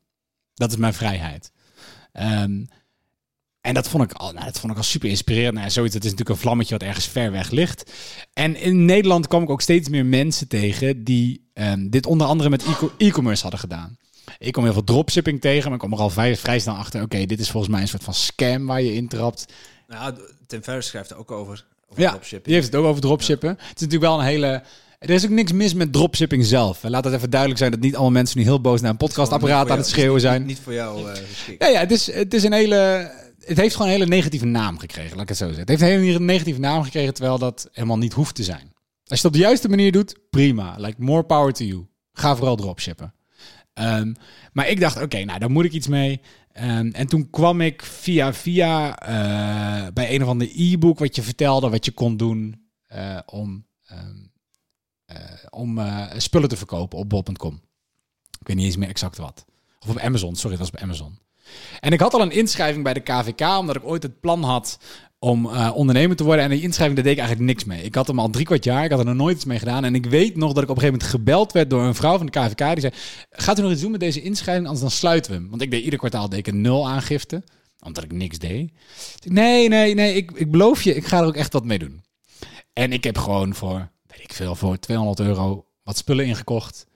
Dat 0.53 0.71
is 0.71 0.77
mijn 0.77 0.93
vrijheid. 0.93 1.51
Ehm, 2.11 2.63
en 3.61 3.73
dat 3.73 3.87
vond 3.87 4.03
ik 4.03 4.11
al, 4.11 4.31
nou, 4.31 4.45
dat 4.45 4.59
vond 4.59 4.71
ik 4.71 4.77
al 4.77 4.83
super 4.83 5.09
inspirerend. 5.09 5.55
Nou, 5.55 5.69
zoiets, 5.69 5.93
het 5.93 6.03
is 6.03 6.09
natuurlijk 6.11 6.37
een 6.37 6.43
vlammetje 6.43 6.77
wat 6.77 6.87
ergens 6.87 7.07
ver 7.07 7.31
weg 7.31 7.49
ligt. 7.49 7.91
En 8.33 8.55
in 8.55 8.85
Nederland 8.85 9.27
kwam 9.27 9.43
ik 9.43 9.49
ook 9.49 9.61
steeds 9.61 9.89
meer 9.89 10.05
mensen 10.05 10.47
tegen 10.47 11.03
die 11.03 11.49
ehm, 11.53 11.89
dit 11.89 12.05
onder 12.05 12.27
andere 12.27 12.49
met 12.49 12.65
e-commerce 12.97 13.41
hadden 13.41 13.59
gedaan. 13.59 13.97
Ik 14.37 14.53
kom 14.53 14.63
heel 14.63 14.73
veel 14.73 14.83
dropshipping 14.83 15.41
tegen, 15.41 15.63
maar 15.63 15.73
ik 15.73 15.79
kom 15.79 15.93
er 15.93 15.99
al 15.99 16.09
vrij, 16.09 16.35
vrij 16.35 16.59
snel 16.59 16.75
achter. 16.75 17.01
Oké, 17.01 17.25
dit 17.25 17.39
is 17.39 17.49
volgens 17.49 17.71
mij 17.71 17.81
een 17.81 17.87
soort 17.87 18.03
van 18.03 18.13
scam 18.13 18.65
waar 18.65 18.81
je 18.81 18.93
intrapt. 18.93 19.45
Nou, 19.87 20.15
Tim 20.47 20.63
Ferriss 20.63 20.87
schrijft 20.87 21.11
er 21.11 21.17
ook 21.17 21.31
over. 21.31 21.65
Over 21.89 22.03
Ja, 22.03 22.09
dropshipping. 22.09 22.43
die 22.43 22.53
heeft 22.53 22.65
het 22.65 22.75
ook 22.75 22.85
over 22.85 23.01
dropshippen. 23.01 23.49
Het 23.49 23.59
is 23.59 23.81
natuurlijk 23.81 24.01
wel 24.11 24.19
een 24.19 24.25
hele... 24.25 24.63
Er 24.99 25.09
is 25.09 25.23
ook 25.23 25.29
niks 25.29 25.51
mis 25.51 25.73
met 25.73 25.93
dropshipping 25.93 26.45
zelf. 26.45 26.83
Laat 26.83 27.03
het 27.03 27.13
even 27.13 27.29
duidelijk 27.29 27.59
zijn 27.59 27.71
dat 27.71 27.79
niet 27.79 27.93
allemaal 27.93 28.11
mensen 28.11 28.37
nu 28.37 28.43
heel 28.43 28.61
boos 28.61 28.81
naar 28.81 28.91
een 28.91 28.97
podcastapparaat 28.97 29.69
aan 29.69 29.77
het 29.77 29.87
schreeuwen 29.87 30.21
zijn. 30.21 30.39
Niet, 30.39 30.47
niet 30.47 30.59
voor 30.59 30.73
jou 30.73 31.11
eh. 31.11 31.21
Ja, 31.59 31.67
ja, 31.67 31.79
het 31.79 31.91
is, 31.91 32.11
het 32.13 32.33
is 32.33 32.43
een 32.43 32.53
hele... 32.53 33.11
Het 33.39 33.57
heeft 33.57 33.75
gewoon 33.75 33.87
een 33.91 33.97
hele 33.97 34.09
negatieve 34.09 34.45
naam 34.45 34.77
gekregen, 34.79 35.11
laat 35.11 35.21
ik 35.21 35.27
het 35.29 35.37
zo 35.37 35.45
zeggen. 35.45 35.61
Het 35.61 35.69
heeft 35.69 35.81
een 35.81 36.01
hele 36.01 36.19
negatieve 36.19 36.59
naam 36.59 36.83
gekregen, 36.83 37.13
terwijl 37.13 37.37
dat 37.37 37.69
helemaal 37.71 37.97
niet 37.97 38.13
hoeft 38.13 38.35
te 38.35 38.43
zijn. 38.43 38.73
Als 39.07 39.19
je 39.21 39.25
het 39.25 39.25
op 39.25 39.33
de 39.33 39.39
juiste 39.39 39.69
manier 39.69 39.91
doet, 39.91 40.15
prima. 40.29 40.75
Like, 40.77 40.95
more 40.97 41.23
power 41.23 41.53
to 41.53 41.63
you. 41.65 41.85
Ga 42.13 42.35
vooral 42.35 42.55
dropshippen. 42.55 43.13
Ehm, 43.75 44.13
maar 44.53 44.67
ik 44.67 44.79
dacht, 44.79 45.01
oké, 45.01 45.23
nou, 45.23 45.39
daar 45.39 45.51
moet 45.51 45.65
ik 45.65 45.71
iets 45.71 45.87
mee. 45.87 46.21
Ehm, 46.51 46.89
en 46.91 47.07
toen 47.07 47.29
kwam 47.29 47.61
ik 47.61 47.81
via 47.81 48.33
via 48.33 48.99
eh, 48.99 49.93
bij 49.93 50.15
een 50.15 50.23
of 50.23 50.29
ander 50.29 50.49
e-book 50.55 50.99
wat 50.99 51.15
je 51.15 51.21
vertelde 51.21 51.69
wat 51.69 51.85
je 51.85 51.91
kon 51.91 52.17
doen 52.17 52.69
eh, 52.87 53.19
om, 53.25 53.65
ehm, 53.85 54.17
eh, 55.05 55.17
om 55.49 55.79
spullen 56.17 56.49
te 56.49 56.57
verkopen 56.57 56.97
op 56.97 57.09
bol.com. 57.09 57.61
Ik 58.39 58.47
weet 58.47 58.55
niet 58.55 58.65
eens 58.65 58.77
meer 58.77 58.89
exact 58.89 59.17
wat. 59.17 59.45
Of 59.79 59.89
op 59.89 59.99
Amazon, 59.99 60.35
sorry, 60.35 60.57
dat 60.57 60.69
was 60.69 60.75
op 60.75 60.83
Amazon. 60.87 61.19
En 61.79 61.91
ik 61.91 61.99
had 61.99 62.13
al 62.13 62.21
een 62.21 62.31
inschrijving 62.31 62.83
bij 62.83 62.93
de 62.93 62.99
KVK, 62.99 63.57
omdat 63.57 63.75
ik 63.75 63.85
ooit 63.85 64.03
het 64.03 64.19
plan 64.19 64.43
had 64.43 64.79
om 65.25 65.45
eh, 65.45 65.71
ondernemer 65.75 66.15
te 66.15 66.23
worden. 66.23 66.43
En 66.43 66.49
die 66.49 66.61
inschrijving, 66.61 66.95
daar 66.95 67.03
deed 67.03 67.13
ik 67.13 67.19
eigenlijk 67.19 67.49
niks 67.49 67.63
mee. 67.63 67.83
Ik 67.83 67.95
had 67.95 68.07
hem 68.07 68.19
al 68.19 68.29
drie 68.29 68.45
kwart 68.45 68.63
jaar, 68.63 68.83
ik 68.83 68.89
had 68.89 68.99
er 68.99 69.05
nog 69.05 69.15
nooit 69.15 69.35
iets 69.35 69.45
mee 69.45 69.59
gedaan. 69.59 69.83
En 69.83 69.95
ik 69.95 70.05
weet 70.05 70.35
nog 70.35 70.53
dat 70.53 70.63
ik 70.63 70.69
op 70.69 70.75
een 70.75 70.81
gegeven 70.81 70.99
moment 70.99 71.09
gebeld 71.09 71.51
werd 71.51 71.69
door 71.69 71.83
een 71.83 71.95
vrouw 71.95 72.17
van 72.17 72.25
de 72.25 72.31
KVK. 72.31 72.57
Die 72.57 72.79
zei, 72.79 72.93
gaat 73.29 73.59
u 73.59 73.61
nog 73.61 73.71
iets 73.71 73.81
doen 73.81 73.91
met 73.91 73.99
deze 73.99 74.21
inschrijving, 74.21 74.65
anders 74.65 74.83
dan 74.83 74.91
sluiten 74.91 75.31
we 75.31 75.37
hem. 75.37 75.49
Want 75.49 75.61
ik 75.61 75.71
deed 75.71 75.83
ieder 75.83 75.99
kwartaal 75.99 76.29
deed 76.29 76.39
ik 76.39 76.47
een 76.47 76.61
nul 76.61 76.89
aangifte, 76.89 77.43
omdat 77.85 78.03
ik 78.03 78.11
niks 78.11 78.39
deed. 78.39 78.71
Nee, 79.23 79.67
nee, 79.67 79.93
nee, 79.93 80.15
ik, 80.15 80.31
ik 80.31 80.51
beloof 80.51 80.81
je, 80.81 80.95
ik 80.95 81.05
ga 81.05 81.19
er 81.19 81.25
ook 81.25 81.35
echt 81.35 81.53
wat 81.53 81.65
mee 81.65 81.79
doen. 81.79 82.03
En 82.73 82.93
ik 82.93 83.03
heb 83.03 83.17
gewoon 83.17 83.55
voor, 83.55 83.89
weet 84.07 84.23
ik 84.23 84.33
veel, 84.33 84.55
voor 84.55 84.79
200 84.79 85.19
euro 85.19 85.65
wat 85.83 85.97
spullen 85.97 86.25
ingekocht. 86.25 86.87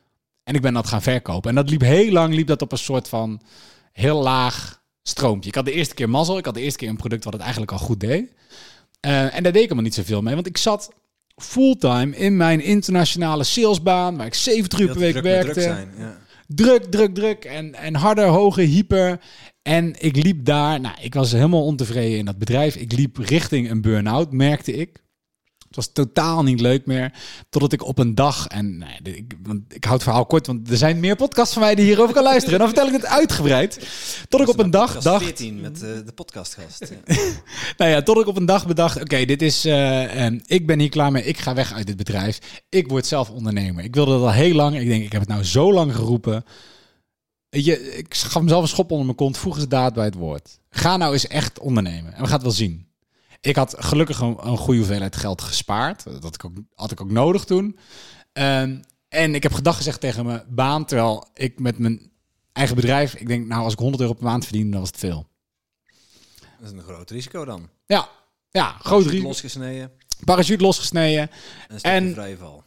En 0.44 0.56
ik 0.56 0.62
ben 0.62 0.74
dat 0.74 0.88
gaan 0.88 1.02
verkopen. 1.02 1.50
En 1.50 1.56
dat 1.56 1.70
liep 1.70 1.82
heel 1.82 2.12
lang, 2.12 2.34
liep 2.34 2.48
dat 2.48 2.62
op 2.62 2.72
een 2.72 2.78
soort 2.78 3.08
van 3.08 3.42
heel 3.92 4.22
laag 4.22 4.79
stroompje. 5.10 5.50
Ik 5.50 5.56
had 5.56 5.66
de 5.66 5.72
eerste 5.72 5.94
keer 5.94 6.10
mazzel. 6.10 6.38
Ik 6.38 6.46
had 6.46 6.54
de 6.54 6.62
eerste 6.62 6.78
keer 6.78 6.90
een 6.90 6.98
product 6.98 7.24
wat 7.24 7.34
het 7.34 7.42
eigenlijk 7.42 7.72
al 7.72 7.78
goed 7.78 8.00
deed. 8.00 8.32
Eh, 9.00 9.22
en 9.22 9.30
daar 9.32 9.42
deed 9.42 9.56
ik 9.56 9.62
helemaal 9.62 9.84
niet 9.84 9.94
zoveel 9.94 10.22
mee. 10.22 10.36
Want 10.36 10.48
ik 10.48 10.58
zat 10.58 10.94
fulltime 11.36 12.16
in 12.16 12.38
mijn 12.38 12.62
internationale 12.62 13.44
salesbaan, 13.44 14.18
waar 14.18 14.26
ik 14.26 14.34
70 14.34 14.80
uur 14.80 14.88
per 14.88 15.00
week 15.00 15.12
druk 15.12 15.24
werkte. 15.24 15.52
druk 15.52 15.64
zijn. 15.64 15.92
Ja. 15.98 16.18
Druk, 16.48 16.84
druk, 16.84 17.16
druk. 17.16 17.46
En, 17.46 17.76
en 17.76 17.96
harder, 17.96 18.26
hoger, 18.26 18.64
hyper. 18.64 19.20
En 19.62 19.96
ik 20.00 20.24
liep 20.24 20.46
daar. 20.46 20.80
Nou, 20.80 20.96
ik 21.02 21.14
was 21.14 21.32
helemaal 21.32 21.66
ontevreden 21.66 22.18
in 22.18 22.26
dat 22.26 22.38
bedrijf. 22.38 22.76
Ik 22.76 22.92
liep 22.92 23.18
richting 23.18 23.70
een 23.70 23.82
burn-out, 23.82 24.32
merkte 24.32 24.74
ik. 24.74 25.04
Het 25.70 25.78
was 25.78 25.92
totaal 25.92 26.44
niet 26.44 26.62
leuk 26.62 26.86
meer. 26.86 27.14
Totdat 27.50 27.74
ik 27.74 27.84
op 27.84 27.98
een 27.98 28.16
dag. 28.16 28.48
En 28.48 28.78
nee, 28.78 29.16
ik, 29.16 29.34
want 29.44 29.62
ik 29.68 29.84
houd 29.84 29.94
het 29.94 30.04
verhaal 30.04 30.26
kort, 30.26 30.48
want 30.48 30.70
er 30.70 30.78
zijn 30.78 31.00
meer 31.00 31.16
podcasts 31.16 31.54
van 31.54 31.62
mij 31.62 31.76
die 31.76 31.86
hierover 31.86 32.14
kan 32.14 32.24
luisteren. 32.24 32.54
En 32.54 32.60
dan 32.60 32.68
vertel 32.68 32.88
ik 32.88 33.02
het 33.02 33.06
uitgebreid. 33.06 33.88
Tot 34.30 34.42
ik 34.42 34.50
op 34.50 34.60
een 34.60 34.72
dag 34.72 35.02
dacht. 35.02 35.24
14 35.24 35.62
met 35.62 35.84
eh, 35.84 35.90
de 36.06 36.12
podcastgast. 36.16 36.92
Ja. 37.06 37.16
Nou 37.78 37.92
ja, 37.92 38.02
tot 38.02 38.18
ik 38.18 38.28
op 38.28 38.38
een 38.38 38.46
dag 38.46 38.68
bedacht, 38.68 39.02
oké, 39.02 39.26
dit 39.26 39.42
is, 39.42 39.66
eh, 39.66 40.26
ik 40.46 40.68
ben 40.68 40.80
hier 40.80 40.90
klaar 40.90 41.12
mee, 41.12 41.24
ik 41.24 41.38
ga 41.38 41.54
weg 41.54 41.74
uit 41.74 41.88
dit 41.88 41.98
bedrijf. 41.98 42.40
Ik 42.70 42.88
word 42.88 43.06
zelf 43.06 43.30
ondernemer. 43.30 43.84
Ik 43.84 43.96
wilde 43.96 44.12
dat 44.12 44.22
al 44.22 44.32
heel 44.32 44.56
lang. 44.56 44.80
Ik 44.80 44.88
denk, 44.88 45.04
ik 45.04 45.12
heb 45.12 45.22
het 45.22 45.30
nou 45.30 45.44
zo 45.44 45.74
lang 45.74 45.96
geroepen. 45.96 46.44
Je, 47.50 47.98
ik 47.98 48.16
gaf 48.16 48.42
mezelf 48.42 48.62
een 48.62 48.68
schop 48.68 48.92
onder 48.92 49.06
mijn 49.06 49.18
kont, 49.18 49.38
voeg 49.38 49.56
eens 49.56 49.68
daad 49.68 49.94
bij 49.94 50.06
het 50.06 50.16
woord. 50.16 50.60
Ga 50.70 50.98
nou 50.98 51.14
eens 51.14 51.28
echt 51.28 51.60
ondernemen 51.60 52.14
en 52.14 52.20
we 52.20 52.26
gaan 52.26 52.34
het 52.34 52.42
wel 52.42 52.52
zien. 52.52 52.89
Ik 53.42 53.56
had 53.56 53.76
gelukkig 53.78 54.20
een, 54.20 54.38
een 54.48 54.58
goede 54.58 54.80
hoeveelheid 54.80 55.16
geld 55.16 55.42
gespaard. 55.42 56.04
Dat 56.22 56.36
ik 56.36 56.46
ook, 56.46 56.54
had 56.74 56.92
ik 56.92 57.02
ook 57.02 57.12
nodig 57.12 57.44
toen. 57.44 57.78
Ehm, 58.34 58.82
en 59.08 59.36
ik 59.36 59.44
heb 59.44 59.54
gedag 59.54 59.76
gezegd 59.78 60.00
tegen 60.00 60.26
mijn 60.26 60.44
baan, 60.50 60.86
terwijl 60.86 61.28
ik 61.34 61.60
met 61.60 61.78
mijn 61.78 62.12
eigen 62.54 62.76
bedrijf, 62.76 63.16
ik 63.16 63.28
denk, 63.28 63.48
nou, 63.48 63.64
als 63.64 63.74
ik 63.74 63.80
100 63.80 64.02
euro 64.02 64.14
per 64.14 64.24
maand 64.24 64.46
verdien, 64.46 64.72
dan 64.72 64.80
was 64.80 64.90
het 64.90 65.00
veel. 65.00 65.28
Dat 66.60 66.72
is 66.72 66.78
een 66.78 66.82
groot 66.84 67.10
risico 67.10 67.46
dan. 67.46 67.70
Ja, 67.86 68.10
ja, 68.50 68.68
groot 68.72 68.80
Parachute 68.82 69.10
risico. 69.10 69.28
Losgesneden 69.28 69.92
Parachute 70.26 70.64
losgesneden. 70.64 71.30
en 71.68 71.80
En- 71.82 72.14
vrije 72.14 72.38
val. 72.38 72.64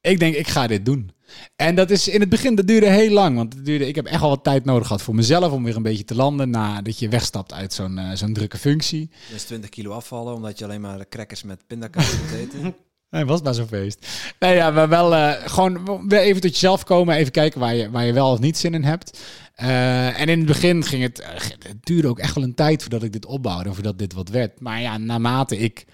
Ik 0.00 0.18
denk, 0.18 0.34
ik 0.34 0.48
ga 0.48 0.66
dit 0.66 0.84
doen. 0.84 1.10
En 1.56 1.74
dat 1.74 1.90
is 1.90 2.08
in 2.08 2.20
het 2.20 2.28
begin, 2.28 2.54
dat 2.54 2.66
duurde 2.66 2.90
heel 2.90 3.10
lang. 3.10 3.36
Want 3.36 3.54
het 3.54 3.64
duurde, 3.64 3.86
ik 3.86 3.94
heb 3.94 4.06
echt 4.06 4.22
al 4.22 4.28
wat 4.28 4.44
tijd 4.44 4.64
nodig 4.64 4.86
gehad 4.86 5.02
voor 5.02 5.14
mezelf 5.14 5.52
om 5.52 5.64
weer 5.64 5.76
een 5.76 5.82
beetje 5.82 6.04
te 6.04 6.14
landen. 6.14 6.50
Nadat 6.50 6.98
je 6.98 7.08
wegstapt 7.08 7.52
uit 7.52 7.72
zo'n 7.72 7.98
eh, 7.98 8.10
zo'n 8.14 8.32
drukke 8.32 8.58
functie. 8.58 9.10
Dus 9.30 9.44
20 9.44 9.70
kilo 9.70 9.90
afvallen 9.92 10.34
omdat 10.34 10.58
je 10.58 10.64
alleen 10.64 10.80
maar 10.80 11.08
crackers 11.08 11.42
met 11.42 11.66
pindakaas 11.66 12.16
moet 12.18 12.38
eten. 12.38 12.74
Nee, 13.12 13.24
was 13.24 13.42
maar 13.42 13.54
zo'n 13.54 13.66
feest. 13.66 14.06
Nee, 14.38 14.54
ja, 14.54 14.70
maar 14.70 14.88
wel 14.88 15.14
eh, 15.14 15.32
gewoon 15.48 16.08
weer 16.08 16.20
even 16.20 16.40
tot 16.40 16.52
jezelf 16.52 16.84
komen. 16.84 17.16
Even 17.16 17.32
kijken 17.32 17.60
waar 17.60 17.74
je, 17.74 17.90
waar 17.90 18.04
je 18.04 18.12
wel 18.12 18.30
of 18.30 18.38
niet 18.38 18.58
zin 18.58 18.74
in 18.74 18.84
hebt. 18.84 19.20
Eh, 19.54 20.20
en 20.20 20.28
in 20.28 20.38
het 20.38 20.46
begin 20.46 20.84
ging 20.84 21.02
het, 21.02 21.24
het 21.58 21.76
duurde 21.86 22.08
ook 22.08 22.18
echt 22.18 22.34
wel 22.34 22.44
een 22.44 22.54
tijd 22.54 22.80
voordat 22.80 23.02
ik 23.02 23.12
dit 23.12 23.26
opbouwde. 23.26 23.74
Voordat 23.74 23.98
dit 23.98 24.12
wat 24.12 24.28
werd. 24.28 24.60
Maar 24.60 24.80
ja, 24.80 24.98
naarmate 24.98 25.58
ik 25.58 25.84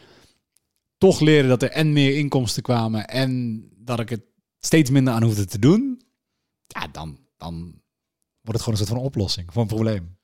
toch 0.98 1.20
leerde 1.20 1.48
dat 1.48 1.62
er 1.62 1.70
en 1.70 1.92
meer 1.92 2.16
inkomsten 2.16 2.62
kwamen. 2.62 3.08
En 3.08 3.62
dat 3.76 4.00
ik 4.00 4.08
het 4.08 4.22
steeds 4.60 4.90
minder 4.90 5.14
aan 5.14 5.22
hoefde 5.22 5.44
te 5.44 5.58
doen. 5.58 6.02
Ja, 6.66 6.86
dan, 6.92 7.18
dan 7.36 7.54
wordt 8.40 8.52
het 8.52 8.60
gewoon 8.62 8.78
een 8.78 8.86
soort 8.86 8.98
van 8.98 9.06
oplossing 9.08 9.52
voor 9.52 9.62
een 9.62 9.68
probleem. 9.68 10.16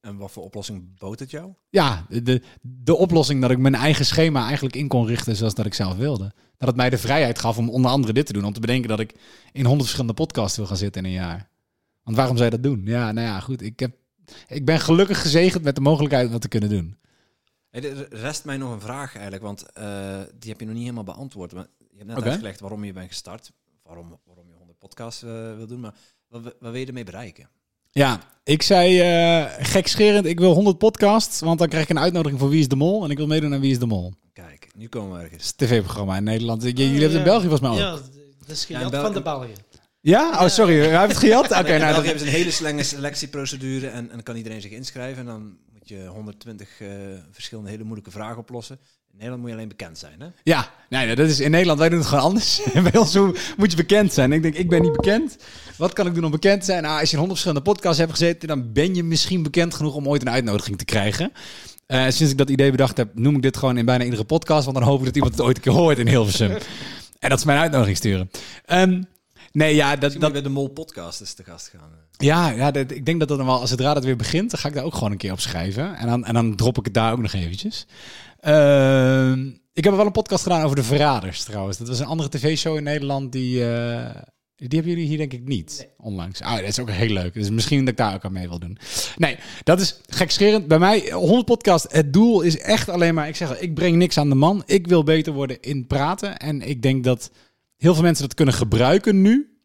en 0.00 0.16
wat 0.16 0.30
voor 0.30 0.42
oplossing 0.42 0.98
bood 0.98 1.18
het 1.18 1.30
jou? 1.30 1.52
Ja, 1.68 2.06
de, 2.08 2.42
de 2.60 2.96
oplossing 2.96 3.40
dat 3.40 3.50
ik 3.50 3.58
mijn 3.58 3.74
eigen 3.74 4.04
schema 4.04 4.44
eigenlijk 4.44 4.76
in 4.76 4.88
kon 4.88 5.06
richten 5.06 5.36
zoals 5.36 5.54
dat 5.54 5.66
ik 5.66 5.74
zelf 5.74 5.96
wilde. 5.96 6.32
Dat 6.56 6.68
het 6.68 6.76
mij 6.76 6.90
de 6.90 6.98
vrijheid 6.98 7.38
gaf 7.38 7.58
om 7.58 7.70
onder 7.70 7.90
andere 7.90 8.12
dit 8.12 8.26
te 8.26 8.32
doen. 8.32 8.44
Om 8.44 8.52
te 8.52 8.60
bedenken 8.60 8.88
dat 8.88 9.00
ik 9.00 9.14
in 9.52 9.60
honderd 9.60 9.82
verschillende 9.82 10.14
podcasts 10.14 10.56
wil 10.56 10.66
gaan 10.66 10.76
zitten 10.76 11.04
in 11.04 11.08
een 11.08 11.14
jaar. 11.14 11.50
Want 12.02 12.16
waarom 12.16 12.36
zou 12.36 12.50
je 12.50 12.56
dat 12.56 12.70
doen? 12.70 12.82
Ja, 12.84 13.12
nou 13.12 13.26
ja, 13.26 13.40
goed. 13.40 13.62
Ik, 13.62 13.80
heb, 13.80 13.96
ik 14.48 14.64
ben 14.64 14.80
gelukkig 14.80 15.22
gezegend 15.22 15.64
met 15.64 15.74
de 15.74 15.80
mogelijkheid 15.80 16.26
om 16.26 16.32
dat 16.32 16.40
te 16.40 16.48
kunnen 16.48 16.68
doen. 16.68 16.96
Er 17.70 18.14
rest 18.14 18.44
mij 18.44 18.56
nog 18.56 18.72
een 18.72 18.80
vraag 18.80 19.14
eigenlijk, 19.14 19.42
want 19.42 19.72
eh, 19.72 20.20
die 20.38 20.50
heb 20.50 20.60
je 20.60 20.66
nog 20.66 20.74
niet 20.74 20.82
helemaal 20.82 21.04
beantwoord. 21.04 21.52
Maar 21.52 21.66
je 21.98 22.04
hebt 22.04 22.16
net 22.16 22.24
uitgelegd 22.32 22.60
waarom 22.60 22.84
je 22.84 22.92
bent 22.92 23.08
gestart, 23.08 23.52
waarom, 23.82 24.18
waarom 24.24 24.48
je 24.48 24.54
100 24.56 24.78
podcasts 24.78 25.22
eh, 25.22 25.56
wil 25.56 25.66
doen, 25.66 25.80
maar 25.80 25.94
wat, 26.28 26.42
wat 26.42 26.54
wil 26.60 26.74
je 26.74 26.86
ermee 26.86 27.04
bereiken? 27.04 27.48
Ja, 27.90 28.20
ik 28.44 28.62
zei 28.62 29.00
eh 29.00 29.66
gekscherend, 29.66 30.26
ik 30.26 30.38
wil 30.40 30.52
100 30.54 30.78
podcasts. 30.78 31.40
Want 31.40 31.58
dan 31.58 31.68
krijg 31.68 31.84
ik 31.84 31.90
een 31.90 31.98
uitnodiging 31.98 32.40
voor 32.40 32.48
Wie 32.50 32.60
is 32.60 32.68
de 32.68 32.76
Mol. 32.76 33.04
En 33.04 33.10
ik 33.10 33.16
wil 33.16 33.26
meedoen 33.26 33.54
aan 33.54 33.60
Wie 33.60 33.70
is 33.70 33.78
de 33.78 33.86
Mol. 33.86 34.12
Kijk, 34.32 34.68
nu 34.76 34.88
komen 34.88 35.16
we 35.16 35.22
ergens. 35.24 35.46
Het 35.48 35.60
is 35.62 35.68
een 35.70 35.76
tv-programma 35.76 36.16
in 36.16 36.24
Nederland. 36.24 36.62
Jullie 36.62 36.84
hebben 36.84 37.02
het 37.02 37.12
in. 37.18 37.22
België 37.24 37.48
volgens 37.48 37.60
mij 37.60 37.70
ook. 37.70 37.76
Ja, 37.78 37.90
dat 38.38 38.48
is 38.48 38.64
gejat 38.64 38.82
van 38.82 39.12
de 39.12 39.22
België- 39.22 39.22
Belgen. 39.22 39.64
Ja? 40.00 40.30
Oh, 40.42 40.48
sorry. 40.48 40.78
Hij 40.78 40.98
heeft 40.98 41.08
het 41.12 41.18
gejat? 41.18 41.44
Oké, 41.60 41.60
nou, 41.60 41.66
België 41.78 41.94
dat- 41.94 42.04
hebben 42.04 42.18
ze 42.20 42.26
een 42.26 42.32
hele 42.32 42.50
strenge 42.50 42.82
selectieprocedure 42.82 43.86
en, 43.88 43.94
en 44.02 44.08
dan 44.08 44.22
kan 44.22 44.36
iedereen 44.36 44.60
zich 44.60 44.70
inschrijven. 44.70 45.18
En 45.18 45.26
dan 45.26 45.58
moet 45.72 45.88
je 45.88 46.06
120 46.06 46.80
eh, 46.80 46.88
verschillende 47.30 47.70
hele 47.70 47.82
moeilijke 47.84 48.10
vragen 48.10 48.38
oplossen. 48.38 48.78
Nederland 49.18 49.40
moet 49.42 49.50
je 49.50 49.56
alleen 49.56 49.76
bekend 49.76 49.98
zijn, 49.98 50.20
hè? 50.20 50.26
Ja, 50.42 50.70
nee, 50.88 51.14
dat 51.14 51.28
is 51.28 51.40
in 51.40 51.50
Nederland, 51.50 51.78
wij 51.78 51.88
doen 51.88 51.98
het 51.98 52.08
gewoon 52.08 52.24
anders. 52.24 52.60
Bij 52.90 52.96
ons 52.96 53.14
moet 53.56 53.70
je 53.70 53.76
bekend 53.76 54.12
zijn. 54.12 54.32
Ik 54.32 54.42
denk, 54.42 54.54
ik 54.54 54.68
ben 54.68 54.82
niet 54.82 54.92
bekend. 54.92 55.36
Wat 55.76 55.92
kan 55.92 56.06
ik 56.06 56.14
doen 56.14 56.24
om 56.24 56.30
bekend 56.30 56.60
te 56.60 56.66
zijn? 56.66 56.82
Nou, 56.82 57.00
als 57.00 57.10
je 57.10 57.12
in 57.12 57.18
honderd 57.18 57.40
verschillende 57.40 57.70
podcasts 57.70 57.98
hebt 57.98 58.10
gezeten, 58.10 58.48
dan 58.48 58.72
ben 58.72 58.94
je 58.94 59.02
misschien 59.02 59.42
bekend 59.42 59.74
genoeg 59.74 59.94
om 59.94 60.08
ooit 60.08 60.22
een 60.22 60.30
uitnodiging 60.30 60.78
te 60.78 60.84
krijgen. 60.84 61.32
Eh, 61.86 62.02
sinds 62.02 62.32
ik 62.32 62.38
dat 62.38 62.50
idee 62.50 62.70
bedacht 62.70 62.96
heb, 62.96 63.08
noem 63.14 63.36
ik 63.36 63.42
dit 63.42 63.56
gewoon 63.56 63.78
in 63.78 63.84
bijna 63.84 64.04
iedere 64.04 64.24
podcast, 64.24 64.64
want 64.64 64.76
dan 64.76 64.86
hoop 64.86 64.98
ik 64.98 65.04
dat 65.04 65.14
iemand 65.14 65.32
het 65.32 65.42
ooit 65.42 65.56
een 65.56 65.62
keer 65.62 65.72
hoort 65.72 65.98
in 65.98 66.08
Hilversum. 66.08 66.50
en 67.18 67.28
dat 67.28 67.38
is 67.38 67.44
mijn 67.44 67.58
uitnodiging 67.58 67.96
sturen. 67.96 68.30
Ehm, 68.64 69.02
nee, 69.52 69.74
ja, 69.74 69.96
dat, 69.96 70.12
dat, 70.18 70.32
bij 70.32 70.42
de 70.42 70.48
Mol 70.48 70.68
podcast 70.68 71.36
te 71.36 71.44
gast 71.44 71.68
gaan. 71.68 71.90
ja, 72.16 72.50
ja 72.50 72.70
dat, 72.70 72.90
ik 72.90 73.06
denk 73.06 73.18
dat 73.18 73.28
dat 73.28 73.38
dan 73.38 73.46
wel, 73.46 73.60
als 73.60 73.70
zodra 73.70 73.94
dat 73.94 74.04
weer 74.04 74.16
begint, 74.16 74.50
dan 74.50 74.60
ga 74.60 74.68
ik 74.68 74.74
daar 74.74 74.84
ook 74.84 74.94
gewoon 74.94 75.10
een 75.10 75.18
keer 75.18 75.32
op 75.32 75.40
schrijven. 75.40 75.96
En 75.96 76.06
dan, 76.06 76.24
en 76.24 76.34
dan 76.34 76.56
drop 76.56 76.78
ik 76.78 76.84
het 76.84 76.94
daar 76.94 77.12
ook 77.12 77.20
nog 77.20 77.32
eventjes. 77.32 77.86
Ehm, 78.40 79.46
ik 79.72 79.84
heb 79.84 79.94
wel 79.94 80.06
een 80.06 80.12
podcast 80.12 80.42
gedaan 80.42 80.62
over 80.62 80.76
de 80.76 80.82
Verraders 80.82 81.44
trouwens. 81.44 81.78
Dat 81.78 81.88
was 81.88 81.98
een 81.98 82.06
andere 82.06 82.28
tv-show 82.28 82.76
in 82.76 82.82
Nederland 82.82 83.32
die, 83.32 83.64
eh, 83.70 84.14
Die 84.56 84.68
hebben 84.68 84.90
jullie 84.92 85.06
hier 85.08 85.16
denk 85.18 85.32
ik 85.32 85.44
niet 85.48 85.88
onlangs. 85.96 86.40
Ah, 86.42 86.54
dat 86.54 86.62
is 86.68 86.78
ook 86.78 86.90
heel 86.90 87.08
leuk. 87.12 87.34
Dus 87.34 87.50
misschien 87.50 87.78
dat 87.78 87.88
ik 87.88 87.96
daar 87.96 88.14
ook 88.14 88.24
aan 88.24 88.32
mee 88.32 88.48
wil 88.48 88.58
doen. 88.58 88.78
Nee, 89.16 89.36
dat 89.64 89.80
is 89.80 90.00
gekscherend. 90.06 90.68
Bij 90.68 90.78
mij, 90.78 91.10
100 91.10 91.44
podcast, 91.44 91.92
het 91.92 92.12
doel 92.12 92.40
is 92.40 92.58
echt 92.58 92.88
alleen 92.88 93.14
maar... 93.14 93.28
Ik 93.28 93.36
zeg, 93.36 93.48
al, 93.48 93.56
ik 93.58 93.74
breng 93.74 93.96
niks 93.96 94.18
aan 94.18 94.28
de 94.28 94.34
man. 94.34 94.62
Ik 94.66 94.86
wil 94.86 95.02
beter 95.02 95.32
worden 95.32 95.60
in 95.60 95.86
praten. 95.86 96.36
En 96.36 96.62
ik 96.62 96.82
denk 96.82 97.04
dat 97.04 97.30
heel 97.76 97.94
veel 97.94 98.02
mensen 98.02 98.24
dat 98.26 98.34
kunnen 98.34 98.54
gebruiken 98.54 99.22
nu. 99.22 99.58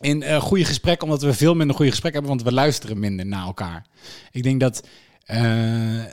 In 0.00 0.22
eh 0.22 0.40
goede 0.40 0.64
gesprekken, 0.64 1.06
omdat 1.06 1.22
we 1.22 1.32
veel 1.34 1.54
minder 1.54 1.76
goede 1.76 1.90
gesprekken 1.90 2.20
hebben. 2.22 2.38
Want 2.38 2.54
we 2.54 2.60
luisteren 2.60 2.98
minder 2.98 3.26
naar 3.26 3.46
elkaar. 3.46 3.86
Ik 4.30 4.42
denk 4.42 4.60
dat... 4.60 4.86
eh, 5.24 6.04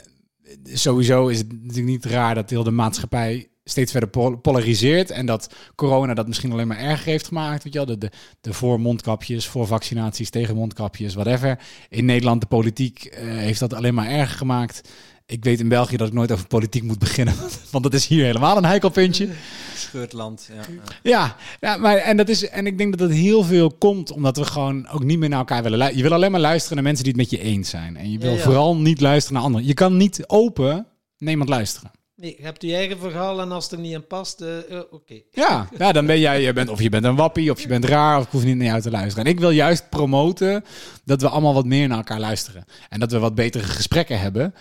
sowieso 0.63 1.27
is 1.27 1.37
het 1.37 1.51
natuurlijk 1.51 1.87
niet 1.87 2.05
raar 2.05 2.35
dat 2.35 2.49
heel 2.49 2.63
de 2.63 2.71
maatschappij 2.71 3.47
steeds 3.63 3.91
verder 3.91 4.09
pol- 4.09 4.37
polariseert. 4.37 5.11
En 5.11 5.25
dat 5.25 5.53
corona 5.75 6.13
dat 6.13 6.27
misschien 6.27 6.51
alleen 6.51 6.67
maar 6.67 6.77
erger 6.79 7.05
heeft 7.05 7.27
gemaakt. 7.27 7.63
Weet 7.63 7.73
je 7.73 7.85
de, 7.85 7.97
de, 7.97 8.11
de 8.41 8.53
voor 8.53 8.79
mondkapjes, 8.79 9.47
voor 9.47 9.67
vaccinaties, 9.67 10.29
tegen 10.29 10.55
mondkapjes, 10.55 11.13
whatever. 11.13 11.59
In 11.89 12.05
Nederland, 12.05 12.41
de 12.41 12.47
politiek 12.47 13.03
eh, 13.03 13.23
heeft 13.23 13.59
dat 13.59 13.73
alleen 13.73 13.93
maar 13.93 14.07
erger 14.09 14.37
gemaakt. 14.37 14.89
Ik 15.33 15.43
weet 15.43 15.59
in 15.59 15.67
België 15.67 15.97
dat 15.97 16.07
ik 16.07 16.13
nooit 16.13 16.31
over 16.31 16.47
politiek 16.47 16.83
moet 16.83 16.99
beginnen. 16.99 17.33
Want 17.71 17.83
dat 17.83 17.93
is 17.93 18.07
hier 18.07 18.25
helemaal 18.25 18.57
een 18.57 18.65
heikel 18.65 18.89
puntje. 18.89 19.29
Scheurtland. 19.75 20.49
Ja, 20.53 20.61
ja. 21.03 21.35
Ja, 21.59 21.77
maar 21.77 21.97
en, 21.97 22.17
dat 22.17 22.29
is, 22.29 22.49
en 22.49 22.67
ik 22.67 22.77
denk 22.77 22.97
dat 22.97 23.09
het 23.09 23.17
heel 23.17 23.43
veel 23.43 23.71
komt 23.71 24.11
omdat 24.11 24.37
we 24.37 24.45
gewoon 24.45 24.87
ook 24.87 25.03
niet 25.03 25.19
meer 25.19 25.29
naar 25.29 25.39
elkaar 25.39 25.63
willen 25.63 25.77
luisteren. 25.77 26.03
Je 26.03 26.09
wil 26.09 26.17
alleen 26.17 26.31
maar 26.31 26.41
luisteren 26.41 26.75
naar 26.75 26.85
mensen 26.85 27.03
die 27.03 27.13
het 27.13 27.21
met 27.21 27.39
je 27.39 27.47
eens 27.47 27.69
zijn. 27.69 27.97
En 27.97 28.11
je 28.11 28.17
wil 28.17 28.31
Ja, 28.31 28.37
ja. 28.37 28.43
vooral 28.43 28.75
niet 28.75 29.01
luisteren 29.01 29.33
naar 29.33 29.43
anderen. 29.43 29.67
Je 29.67 29.73
kan 29.73 29.97
niet 29.97 30.23
open 30.27 30.87
naar 31.17 31.31
iemand 31.31 31.49
luisteren. 31.49 31.91
Nee, 32.15 32.35
je 32.37 32.43
hebt 32.43 32.61
je 32.61 32.75
eigen 32.75 32.99
verhaal 32.99 33.41
en 33.41 33.51
als 33.51 33.63
het 33.63 33.73
er 33.73 33.79
niet 33.79 33.93
in 33.93 34.07
past, 34.07 34.41
eh, 34.41 34.57
eh, 34.57 34.81
oké. 34.91 35.21
Ja, 35.31 35.69
ja, 35.77 35.91
dan 35.91 36.05
ben 36.05 36.19
jij, 36.19 36.41
je 36.41 36.53
bent, 36.53 36.69
of 36.69 36.81
je 36.81 36.89
bent 36.89 37.03
een 37.03 37.15
wappie, 37.15 37.51
of 37.51 37.61
je 37.61 37.67
bent 37.67 37.85
raar, 37.85 38.17
of 38.17 38.25
ik 38.25 38.31
hoef 38.31 38.43
niet 38.43 38.55
naar 38.55 38.65
jou 38.65 38.81
te 38.81 38.91
luisteren. 38.91 39.25
En 39.25 39.31
ik 39.31 39.39
wil 39.39 39.49
juist 39.49 39.89
promoten 39.89 40.63
dat 41.05 41.21
we 41.21 41.29
allemaal 41.29 41.53
wat 41.53 41.65
meer 41.65 41.87
naar 41.87 41.97
elkaar 41.97 42.19
luisteren. 42.19 42.65
En 42.89 42.99
dat 42.99 43.11
we 43.11 43.19
wat 43.19 43.35
betere 43.35 43.63
gesprekken 43.63 44.19
hebben. 44.19 44.53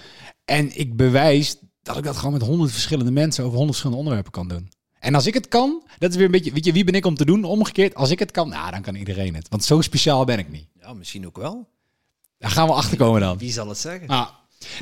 En 0.44 0.78
ik 0.78 0.96
bewijs 0.96 1.56
dat 1.82 1.96
ik 1.96 2.04
dat 2.04 2.16
gewoon 2.16 2.32
met 2.32 2.42
honderd 2.42 2.72
verschillende 2.72 3.10
mensen 3.10 3.44
over 3.44 3.56
honderd 3.56 3.78
verschillende 3.78 4.02
onderwerpen 4.02 4.32
kan 4.32 4.48
doen. 4.48 4.70
En 4.98 5.14
als 5.14 5.26
ik 5.26 5.34
het 5.34 5.48
kan, 5.48 5.82
dat 5.98 6.10
is 6.10 6.16
weer 6.16 6.24
een 6.24 6.30
beetje, 6.30 6.52
weet 6.52 6.64
je, 6.64 6.72
wie 6.72 6.84
ben 6.84 6.94
ik 6.94 7.06
om 7.06 7.14
te 7.14 7.24
doen? 7.24 7.44
Omgekeerd, 7.44 7.94
als 7.94 8.10
ik 8.10 8.18
het 8.18 8.30
kan, 8.30 8.48
nou, 8.48 8.70
dan 8.70 8.82
kan 8.82 8.94
iedereen 8.94 9.34
het. 9.34 9.48
Want 9.48 9.64
zo 9.64 9.80
speciaal 9.80 10.24
ben 10.24 10.38
ik 10.38 10.50
niet. 10.50 10.66
Ja, 10.80 10.92
misschien 10.92 11.26
ook 11.26 11.36
wel. 11.36 11.68
Daar 12.38 12.50
gaan 12.50 12.66
we 12.66 12.72
achter 12.72 12.96
komen 12.96 13.20
dan. 13.20 13.38
Wie 13.38 13.52
zal 13.52 13.68
het 13.68 13.78
zeggen? 13.78 14.08
Ah. 14.08 14.28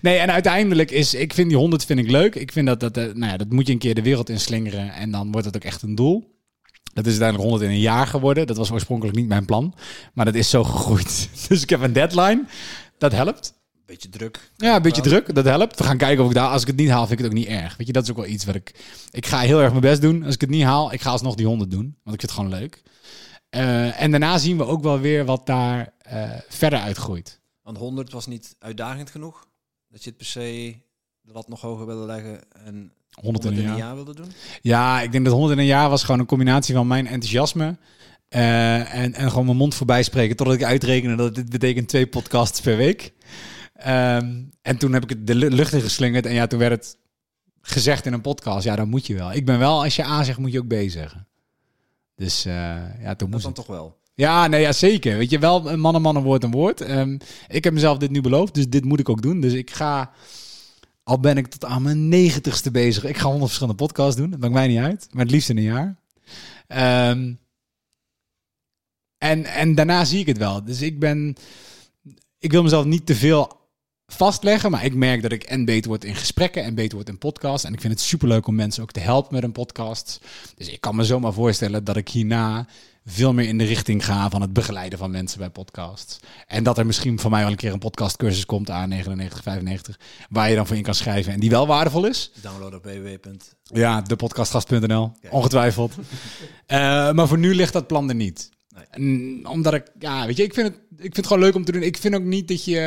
Nee, 0.03 0.19
en 0.19 0.31
uiteindelijk 0.31 0.91
is, 0.91 1.15
ik 1.15 1.35
vind 1.35 1.49
die 1.49 1.59
100 1.59 1.85
vind 1.85 1.99
ik 1.99 2.11
leuk. 2.11 2.35
Ik 2.35 2.53
vind 2.53 2.67
dat, 2.67 2.81
dat, 2.81 2.97
eh, 2.97 3.05
nou 3.05 3.31
ja, 3.33 3.37
dat 3.37 3.51
moet 3.51 3.67
je 3.67 3.73
een 3.73 3.79
keer 3.79 3.95
de 3.95 4.03
wereld 4.03 4.29
in 4.29 4.41
slingeren 4.41 4.93
en 4.93 5.11
dan 5.11 5.33
wordt 5.33 5.47
het 5.47 5.57
ook 5.57 5.65
echt 5.65 5.83
een 5.83 5.95
doel. 5.95 6.39
Dat 6.93 7.07
is 7.07 7.11
uiteindelijk 7.11 7.51
100 7.51 7.71
in 7.71 7.77
een 7.77 7.83
jaar 7.83 8.07
geworden. 8.07 8.47
Dat 8.47 8.57
was 8.57 8.71
oorspronkelijk 8.71 9.17
niet 9.17 9.29
mijn 9.29 9.45
plan, 9.45 9.75
maar 10.15 10.25
dat 10.25 10.35
is 10.35 10.51
zo 10.51 10.65
gegroeid. 10.65 11.29
Dus 11.49 11.63
ik 11.63 11.71
heb 11.71 11.81
een 11.81 11.93
deadline. 11.93 12.45
Dat 12.99 13.13
helpt. 13.13 13.55
Beetje 13.91 14.09
druk. 14.09 14.51
Ja, 14.57 14.77
een 14.77 14.83
beetje 14.83 15.03
druk. 15.03 15.35
Dat 15.35 15.45
helpt. 15.45 15.79
We 15.79 15.85
gaan 15.85 15.97
kijken 15.97 16.25
of 16.25 16.31
ik 16.31 16.37
daar, 16.37 16.49
als 16.49 16.63
ik 16.63 16.67
het 16.67 16.77
niet 16.77 16.89
haal, 16.89 17.07
vind 17.07 17.19
ik 17.19 17.25
het 17.25 17.27
ook 17.35 17.39
niet 17.39 17.49
erg. 17.49 17.77
Weet 17.77 17.87
je, 17.87 17.93
dat 17.93 18.03
is 18.03 18.11
ook 18.11 18.17
wel 18.17 18.27
iets 18.27 18.45
wat 18.45 18.55
ik, 18.55 18.75
ik 19.11 19.27
ga 19.27 19.39
heel 19.39 19.61
erg 19.61 19.69
mijn 19.71 19.81
best 19.81 20.01
doen. 20.01 20.25
Als 20.25 20.35
ik 20.35 20.41
het 20.41 20.51
niet 20.51 20.63
haal, 20.65 20.93
ik 20.93 21.01
ga 21.01 21.11
alsnog 21.11 21.35
die 21.35 21.47
100 21.47 21.71
doen, 21.71 21.97
want 22.03 22.15
ik 22.15 22.21
vind 22.21 22.23
het 22.23 22.31
gewoon 22.31 22.51
leuk. 22.61 22.83
Eh, 23.49 24.03
en 24.03 24.11
daarna 24.11 24.39
zien 24.39 24.57
we 24.57 24.65
ook 24.65 24.83
wel 24.83 24.99
weer 25.01 25.25
wat 25.25 25.47
daar 25.47 25.93
eh, 25.99 26.31
verder 26.49 26.79
uitgroeit. 26.79 27.41
Want 27.63 27.77
100 27.79 28.13
was 28.13 28.27
niet 28.27 28.57
uitdagend 28.59 29.11
genoeg. 29.11 29.47
Dat 29.89 30.03
je 30.03 30.09
het 30.09 30.19
per 30.19 30.27
se 30.27 30.77
de 31.21 31.33
lat 31.33 31.49
nog 31.49 31.61
hoger 31.61 31.87
wilde 31.87 32.07
leggen 32.07 32.41
en 32.65 32.93
100 33.11 33.15
in 33.15 33.23
100 33.23 33.45
een 33.45 33.53
in 33.53 33.63
jaar. 33.63 33.73
een 33.73 33.79
jaar 33.79 33.95
wilde 33.95 34.15
doen. 34.15 34.33
Ja, 34.63 35.01
ik 35.01 35.13
denk 35.13 35.25
dat 35.25 35.33
100 35.35 35.55
in 35.55 35.61
een 35.61 35.71
jaar 35.71 35.91
was 35.91 36.05
gewoon 36.05 36.21
een 36.21 36.27
combinatie 36.27 36.75
van 36.75 36.87
mijn 36.87 37.07
enthousiasme. 37.07 37.77
eh, 38.29 38.95
en, 38.95 39.15
en 39.15 39.31
gewoon 39.31 39.45
mijn 39.45 39.57
mond 39.57 39.75
voorbij 39.75 40.03
spreken 40.03 40.37
totdat 40.37 40.55
ik 40.57 40.65
uitrekende 40.65 41.17
dat 41.17 41.35
dit 41.35 41.49
betekent 41.51 41.89
twee 41.89 42.07
podcasts 42.07 42.61
per 42.61 42.77
week. 42.77 43.13
Ehm, 43.81 44.43
en 44.63 44.77
toen 44.79 44.93
heb 44.93 45.03
ik 45.03 45.09
het 45.09 45.27
de 45.27 45.35
lu- 45.35 45.49
lucht 45.51 45.73
in 45.73 45.81
geslingerd. 45.81 46.27
En 46.27 46.33
ja, 46.35 46.47
toen 46.47 46.59
werd 46.59 46.73
het 46.73 46.97
gezegd 47.63 48.07
in 48.07 48.13
een 48.13 48.21
podcast. 48.21 48.65
Ja, 48.65 48.77
dan 48.77 48.89
moet 48.89 49.07
je 49.07 49.15
wel. 49.15 49.33
Ik 49.33 49.45
ben 49.47 49.59
wel, 49.59 49.83
als 49.83 49.97
je 49.97 50.05
A 50.05 50.23
zegt, 50.25 50.39
moet 50.39 50.53
je 50.53 50.59
ook 50.61 50.69
B 50.69 50.75
zeggen. 50.87 51.27
Dus 52.15 52.45
eh, 52.45 52.53
ja, 53.03 53.15
toen 53.15 53.17
Dat 53.17 53.29
moest 53.31 53.43
dan 53.43 53.53
het. 53.53 53.55
toch 53.55 53.67
wel. 53.77 53.99
Ja, 54.15 54.47
nee, 54.47 54.61
ja, 54.61 54.73
zeker. 54.73 55.17
Weet 55.19 55.31
je, 55.31 55.39
wel 55.39 55.71
een 55.71 55.81
man 55.81 55.95
een 55.95 56.03
man, 56.03 56.17
een 56.17 56.23
woord 56.23 56.45
een 56.45 56.51
woord. 56.51 56.81
Ehm, 56.81 57.19
ik 57.49 57.65
heb 57.65 57.73
mezelf 57.73 57.99
dit 57.99 58.11
nu 58.11 58.21
beloofd, 58.21 58.55
dus 58.55 58.69
dit 58.69 58.85
moet 58.85 59.01
ik 59.01 59.09
ook 59.09 59.23
doen. 59.23 59.41
Dus 59.41 59.53
ik 59.53 59.71
ga, 59.71 60.13
al 61.03 61.21
ben 61.21 61.37
ik 61.37 61.47
tot 61.47 61.65
aan 61.65 61.83
mijn 61.83 62.09
negentigste 62.09 62.71
bezig, 62.71 63.05
ik 63.05 63.17
ga 63.17 63.25
honderd 63.25 63.45
verschillende 63.47 63.79
podcasts 63.85 64.17
doen. 64.17 64.31
Dat 64.31 64.41
maakt 64.41 64.53
mij 64.53 64.69
niet 64.69 64.79
uit, 64.79 65.09
maar 65.11 65.23
het 65.23 65.33
liefst 65.33 65.49
in 65.49 65.57
een 65.57 65.63
jaar. 65.63 65.97
Ehm, 66.67 67.33
en, 69.19 69.45
en 69.45 69.75
daarna 69.75 70.05
zie 70.05 70.21
ik 70.21 70.27
het 70.27 70.39
wel. 70.39 70.65
Dus 70.65 70.83
ik 70.83 70.99
ben, 70.99 71.35
ik 72.39 72.51
wil 72.53 72.63
mezelf 72.63 72.85
niet 72.85 73.07
te 73.07 73.15
veel 73.15 73.60
vastleggen, 74.13 74.71
maar 74.71 74.85
ik 74.85 74.95
merk 74.95 75.23
dat 75.23 75.33
ik 75.33 75.43
en 75.43 75.65
beter 75.65 75.89
word 75.89 76.05
in 76.05 76.15
gesprekken 76.15 76.65
en 76.65 76.75
beter 76.75 76.97
word 76.97 77.09
in 77.09 77.19
podcasts. 77.19 77.65
En 77.65 77.73
ik 77.73 77.81
vind 77.81 77.93
het 77.93 78.03
superleuk 78.03 78.47
om 78.47 78.55
mensen 78.55 78.83
ook 78.83 78.93
te 78.93 79.01
helpen 79.01 79.35
met 79.35 79.43
een 79.43 79.53
podcast. 79.53 80.21
Dus 80.57 80.69
ik 80.69 80.81
kan 80.81 80.97
me 80.97 81.05
zomaar 81.05 81.33
voorstellen 81.33 81.85
dat 81.85 81.97
ik 81.97 82.09
hierna 82.09 82.67
veel 83.05 83.33
meer 83.33 83.49
in 83.49 83.59
de 83.59 83.65
richting 83.65 84.05
ga 84.05 84.31
van 84.31 84.41
het 84.41 84.53
begeleiden 84.53 84.99
van 84.99 85.11
mensen 85.11 85.39
bij 85.39 85.51
podcasts. 85.51 86.19
En 86.47 86.65
dat 86.65 86.79
er 86.79 86.87
misschien 86.87 87.19
van 87.19 87.31
mij 87.31 87.43
wel 87.43 87.51
een 87.51 87.57
keer 87.57 87.73
een 87.73 87.79
podcastcursus 87.79 88.47
komt 88.47 88.71
aan 88.71 88.93
99,95, 88.93 88.97
waar 90.29 90.49
je 90.49 90.55
dan 90.57 90.67
voor 90.67 90.77
in 90.77 90.83
kan 90.83 90.95
schrijven 90.95 91.33
en 91.33 91.41
die 91.41 91.51
wel 91.51 91.67
waardevol 91.67 92.07
is. 92.07 92.33
Download 92.43 92.75
op 92.75 92.85
www. 92.85 93.29
Ja, 93.63 94.01
depodcastgast.nl, 94.01 95.13
ongetwijfeld. 95.31 95.95
Eh, 96.67 97.13
maar 97.13 97.29
voor 97.29 97.39
nu 97.39 97.55
ligt 97.55 97.73
dat 97.73 97.87
plan 97.87 98.09
er 98.09 98.15
niet. 98.15 98.51
Nee. 98.97 99.49
Omdat 99.49 99.75
ik, 99.75 99.87
ja, 99.99 100.27
weet 100.27 100.37
je, 100.37 100.43
ik 100.43 100.55
vind, 100.55 100.67
het, 100.67 100.77
ik 100.77 101.01
vind 101.01 101.17
het 101.17 101.27
gewoon 101.27 101.43
leuk 101.43 101.55
om 101.55 101.65
te 101.65 101.73
doen. 101.73 101.83
Ik 101.83 101.97
vind 101.97 102.15
ook 102.15 102.23
niet 102.23 102.49
dat 102.49 102.65
je, 102.65 102.79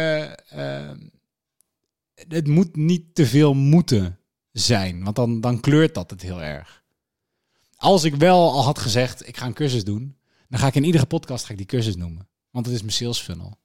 eh, 0.49 0.91
het 2.27 2.47
moet 2.47 2.75
niet 2.75 3.15
te 3.15 3.25
veel 3.25 3.53
moeten 3.53 4.19
zijn, 4.51 5.03
want 5.03 5.15
dan, 5.15 5.41
dan 5.41 5.59
kleurt 5.59 5.93
dat 5.93 6.09
het 6.09 6.21
heel 6.21 6.41
erg. 6.41 6.83
Als 7.75 8.03
ik 8.03 8.15
wel 8.15 8.51
al 8.51 8.63
had 8.63 8.79
gezegd, 8.79 9.27
ik 9.27 9.37
ga 9.37 9.45
een 9.45 9.53
cursus 9.53 9.83
doen, 9.83 10.17
dan 10.49 10.59
ga 10.59 10.67
ik 10.67 10.75
in 10.75 10.83
iedere 10.83 11.05
podcast 11.05 11.45
ga 11.45 11.51
ik 11.51 11.57
die 11.57 11.65
cursus 11.65 11.95
noemen. 11.95 12.27
Want 12.49 12.65
het 12.65 12.75
is 12.75 12.81
mijn 12.81 12.93
sales 12.93 13.19
funnel. 13.19 13.57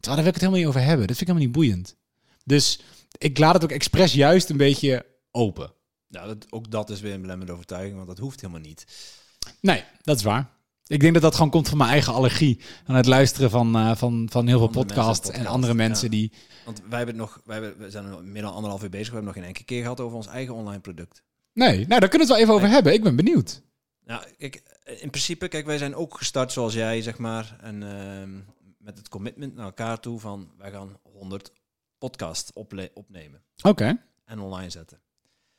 Terwijl 0.00 0.14
daar 0.14 0.16
wil 0.16 0.26
ik 0.26 0.32
het 0.32 0.40
helemaal 0.40 0.60
niet 0.60 0.68
over 0.68 0.80
hebben. 0.80 1.06
Dat 1.06 1.16
vind 1.16 1.28
ik 1.28 1.34
helemaal 1.34 1.48
niet 1.48 1.56
boeiend. 1.56 1.96
Dus 2.44 2.80
ik 3.18 3.38
laat 3.38 3.54
het 3.54 3.64
ook 3.64 3.70
expres 3.70 4.12
juist 4.12 4.50
een 4.50 4.56
beetje 4.56 5.06
open. 5.30 5.72
Ja, 6.08 6.26
dat, 6.26 6.52
ook 6.52 6.70
dat 6.70 6.90
is 6.90 7.00
weer 7.00 7.12
een 7.12 7.20
belemmerde 7.20 7.52
overtuiging, 7.52 7.94
want 7.94 8.08
dat 8.08 8.18
hoeft 8.18 8.40
helemaal 8.40 8.60
niet. 8.60 8.86
Nee, 9.60 9.84
dat 10.02 10.16
is 10.16 10.22
waar. 10.22 10.55
Ik 10.86 11.00
denk 11.00 11.12
dat 11.12 11.22
dat 11.22 11.34
gewoon 11.34 11.50
komt 11.50 11.68
van 11.68 11.78
mijn 11.78 11.90
eigen 11.90 12.12
allergie. 12.12 12.60
Aan 12.86 12.94
het 12.94 13.06
luisteren 13.06 13.50
van, 13.50 13.76
eh, 13.76 13.96
van, 13.96 14.28
van 14.30 14.46
heel 14.46 14.58
veel 14.58 14.68
podcasts 14.68 15.26
en 15.26 15.32
podcasts, 15.32 15.54
andere 15.54 15.74
mensen 15.74 16.04
ja. 16.04 16.16
die... 16.16 16.32
Want 16.64 16.82
wij 16.88 16.98
hebben 16.98 17.16
nog, 17.16 17.40
wij 17.44 17.60
hebben, 17.60 17.84
we 17.84 17.90
zijn 17.90 18.04
er 18.06 18.24
meer 18.24 18.42
dan 18.42 18.52
anderhalf 18.52 18.82
uur 18.82 18.88
bezig. 18.90 19.06
We 19.08 19.14
hebben 19.14 19.32
nog 19.32 19.42
geen 19.42 19.48
enkele 19.48 19.64
keer 19.66 19.82
gehad 19.82 20.00
over 20.00 20.16
ons 20.16 20.26
eigen 20.26 20.54
online 20.54 20.80
product. 20.80 21.22
Nee, 21.52 21.86
nou 21.86 22.00
daar 22.00 22.08
kunnen 22.08 22.10
we 22.10 22.18
het 22.18 22.28
wel 22.28 22.36
even 22.36 22.54
over 22.54 22.68
hebben. 22.68 22.92
Ik 22.92 23.02
ben 23.02 23.16
benieuwd. 23.16 23.62
Nou, 24.04 24.22
kijk, 24.38 24.62
in 25.00 25.10
principe, 25.10 25.48
kijk, 25.48 25.66
wij 25.66 25.78
zijn 25.78 25.94
ook 25.94 26.16
gestart 26.16 26.52
zoals 26.52 26.74
jij, 26.74 27.02
zeg 27.02 27.18
maar. 27.18 27.56
En 27.60 27.82
ehm, 27.82 28.30
met 28.78 28.98
het 28.98 29.08
commitment 29.08 29.54
naar 29.54 29.64
elkaar 29.64 30.00
toe 30.00 30.20
van 30.20 30.50
wij 30.58 30.70
gaan 30.70 30.98
100 31.02 31.52
podcast 31.98 32.50
ople- 32.54 32.90
opnemen 32.94 33.42
Oké. 33.62 33.98
en 34.24 34.38
online 34.38 34.70
zetten. 34.70 35.00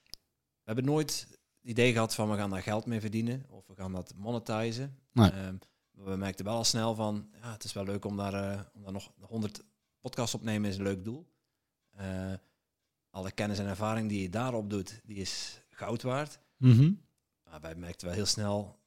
We 0.03 0.73
hebben 0.73 0.85
nooit 0.85 1.27
idee 1.67 1.91
gehad 1.91 2.15
van 2.15 2.29
we 2.29 2.35
gaan 2.35 2.49
daar 2.49 2.61
geld 2.61 2.85
mee 2.85 2.99
verdienen 2.99 3.45
of 3.49 3.67
we 3.67 3.75
gaan 3.75 3.91
dat 3.91 4.13
monetizen. 4.15 4.97
Nee. 5.11 5.31
Ehm, 5.31 5.55
maar 5.91 6.05
we 6.05 6.15
merkten 6.15 6.45
wel 6.45 6.55
al 6.55 6.63
snel 6.63 6.95
van 6.95 7.29
ja, 7.41 7.51
het 7.51 7.63
is 7.63 7.73
wel 7.73 7.83
leuk 7.83 8.05
om 8.05 8.17
daar, 8.17 8.33
eh, 8.33 8.61
om 8.73 8.83
daar 8.83 8.91
nog 8.91 9.11
100 9.19 9.63
podcasts 9.99 10.35
opnemen 10.35 10.69
is 10.69 10.77
een 10.77 10.83
leuk 10.83 11.03
doel. 11.03 11.27
Eh, 11.91 12.33
alle 13.09 13.31
kennis 13.31 13.59
en 13.59 13.65
ervaring 13.65 14.09
die 14.09 14.21
je 14.21 14.29
daarop 14.29 14.69
doet, 14.69 15.01
die 15.03 15.17
is 15.17 15.61
goud 15.69 16.01
waard. 16.01 16.39
Mhm. 16.57 16.91
Maar 17.43 17.61
wij 17.61 17.75
merkten 17.75 18.07
wel 18.07 18.15
heel 18.15 18.25
snel, 18.25 18.79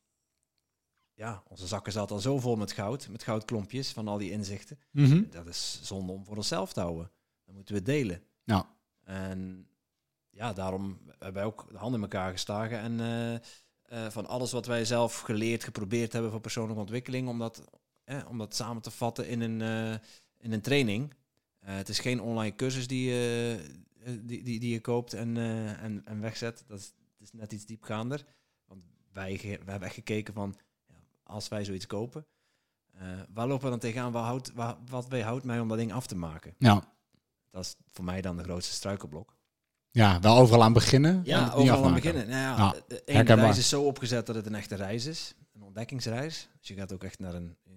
ja, 1.14 1.42
onze 1.48 1.66
zakken 1.66 1.92
zaten 1.92 2.14
al 2.14 2.20
zo 2.22 2.38
vol 2.38 2.56
met 2.56 2.72
goud, 2.72 3.08
met 3.08 3.22
goudklompjes 3.22 3.92
van 3.92 4.08
al 4.08 4.18
die 4.18 4.30
inzichten. 4.30 4.78
Mhm. 4.90 5.30
Dat 5.30 5.46
is 5.46 5.80
zonde 5.82 6.12
om 6.12 6.24
voor 6.24 6.36
onszelf 6.36 6.72
te 6.72 6.80
houden. 6.80 7.10
Dan 7.44 7.54
moeten 7.54 7.74
we 7.74 7.82
delen. 7.82 8.22
Ja. 8.44 8.68
En 9.04 9.69
ja, 10.30 10.52
daarom 10.52 10.98
hebben 11.08 11.32
wij 11.32 11.44
ook 11.44 11.66
de 11.70 11.78
handen 11.78 12.02
in 12.02 12.10
elkaar 12.10 12.32
geslagen. 12.32 12.78
En 12.78 13.00
eh, 13.00 13.40
eh, 13.90 14.10
van 14.10 14.26
alles 14.26 14.52
wat 14.52 14.66
wij 14.66 14.84
zelf 14.84 15.20
geleerd, 15.20 15.64
geprobeerd 15.64 16.12
hebben 16.12 16.30
voor 16.30 16.40
persoonlijke 16.40 16.80
ontwikkeling, 16.80 17.28
om 17.28 17.38
dat, 17.38 17.64
eh, 18.04 18.22
om 18.28 18.38
dat 18.38 18.54
samen 18.54 18.82
te 18.82 18.90
vatten 18.90 19.28
in 19.28 19.40
een, 19.40 19.60
eh, 19.60 19.98
in 20.38 20.52
een 20.52 20.60
training. 20.60 21.14
Het 21.58 21.88
is 21.88 21.98
geen 21.98 22.20
online 22.20 22.56
cursus 22.56 22.86
die, 22.86 23.10
je 23.10 23.60
die, 24.22 24.42
die, 24.42 24.60
die 24.60 24.72
je 24.72 24.80
koopt 24.80 25.12
en, 25.12 25.36
en, 25.76 26.02
en 26.04 26.20
wegzet. 26.20 26.64
Dat 26.66 26.78
is, 26.78 26.84
het 26.86 27.20
is 27.20 27.32
net 27.32 27.52
iets 27.52 27.66
diepgaander. 27.66 28.24
Want 28.64 28.82
wij, 29.12 29.38
wij 29.42 29.50
hebben 29.50 29.82
echt 29.82 29.94
gekeken 29.94 30.34
van, 30.34 30.56
ja, 30.86 30.94
als 31.22 31.48
wij 31.48 31.64
zoiets 31.64 31.86
kopen, 31.86 32.26
waar 33.28 33.46
lopen 33.46 33.64
we 33.64 33.70
dan 33.70 33.78
tegenaan? 33.78 34.12
Wat, 34.12 34.24
houdt, 34.24 34.52
wat, 34.52 34.78
wat 34.86 35.08
weerhoudt 35.08 35.44
mij 35.44 35.60
om 35.60 35.68
dat 35.68 35.78
ding 35.78 35.92
af 35.92 36.06
te 36.06 36.16
maken? 36.16 36.54
Ja. 36.58 36.92
Dat 37.50 37.64
is 37.64 37.76
voor 37.86 38.04
mij 38.04 38.20
dan 38.20 38.36
de 38.36 38.42
grootste 38.42 38.74
struikelblok. 38.74 39.36
Ja, 39.92 40.20
wel 40.20 40.36
overal 40.36 40.62
aan 40.62 40.72
beginnen. 40.72 41.14
en 41.14 41.20
Ja, 41.24 41.52
overal 41.52 41.84
aan 41.84 41.94
beginnen. 41.94 42.28
Nou 42.28 42.40
ja, 42.40 42.56
Ja, 42.56 42.74
de- 42.88 43.34
reis 43.34 43.58
is 43.58 43.68
zo 43.68 43.82
opgezet 43.82 44.26
dat 44.26 44.34
het 44.34 44.46
een 44.46 44.54
echte 44.54 44.74
reis 44.74 45.06
is. 45.06 45.34
Een 45.54 45.62
ontdekkingsreis. 45.62 46.48
Dus 46.58 46.68
je 46.68 46.74
gaat 46.74 46.92
ook 46.92 47.04
echt 47.04 47.18
naar 47.18 47.34
een... 47.34 47.56
eh, 47.66 47.72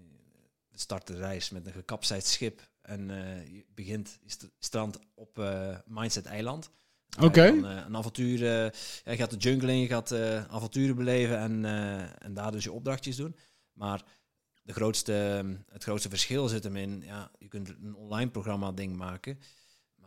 start 0.71 1.07
de 1.07 1.15
reis 1.15 1.49
met 1.49 1.65
een 1.65 1.73
gekapseid 1.73 2.25
schip. 2.25 2.69
En 2.81 3.09
eh, 3.09 3.47
je 3.47 3.65
begint, 3.73 4.19
st- 4.25 4.49
strand 4.59 4.99
op 5.13 5.39
eh, 5.39 5.77
Mindset 5.85 6.25
Eiland. 6.25 6.69
Oké. 7.21 7.47
een 7.47 7.95
avontuur... 7.97 8.39
je 8.39 8.71
gaat 9.03 9.29
de 9.29 9.37
jungle 9.37 9.71
in, 9.71 9.79
je 9.79 9.87
gaat 9.87 10.11
avonturen 10.49 10.95
beleven 10.95 11.37
en, 11.37 11.65
en 12.17 12.33
daar 12.33 12.51
dus 12.51 12.63
je 12.63 12.71
opdrachtjes 12.71 13.15
doen. 13.15 13.35
Maar 13.73 14.03
de 14.63 14.73
grootste, 14.73 15.11
het 15.69 15.83
grootste 15.83 16.09
verschil 16.09 16.47
zit 16.47 16.63
hem 16.63 16.75
in... 16.75 17.01
Ja, 17.05 17.31
je 17.39 17.47
kunt 17.47 17.69
een 17.69 17.95
online 17.95 18.29
programma 18.31 18.71
ding 18.71 18.95
maken... 18.95 19.39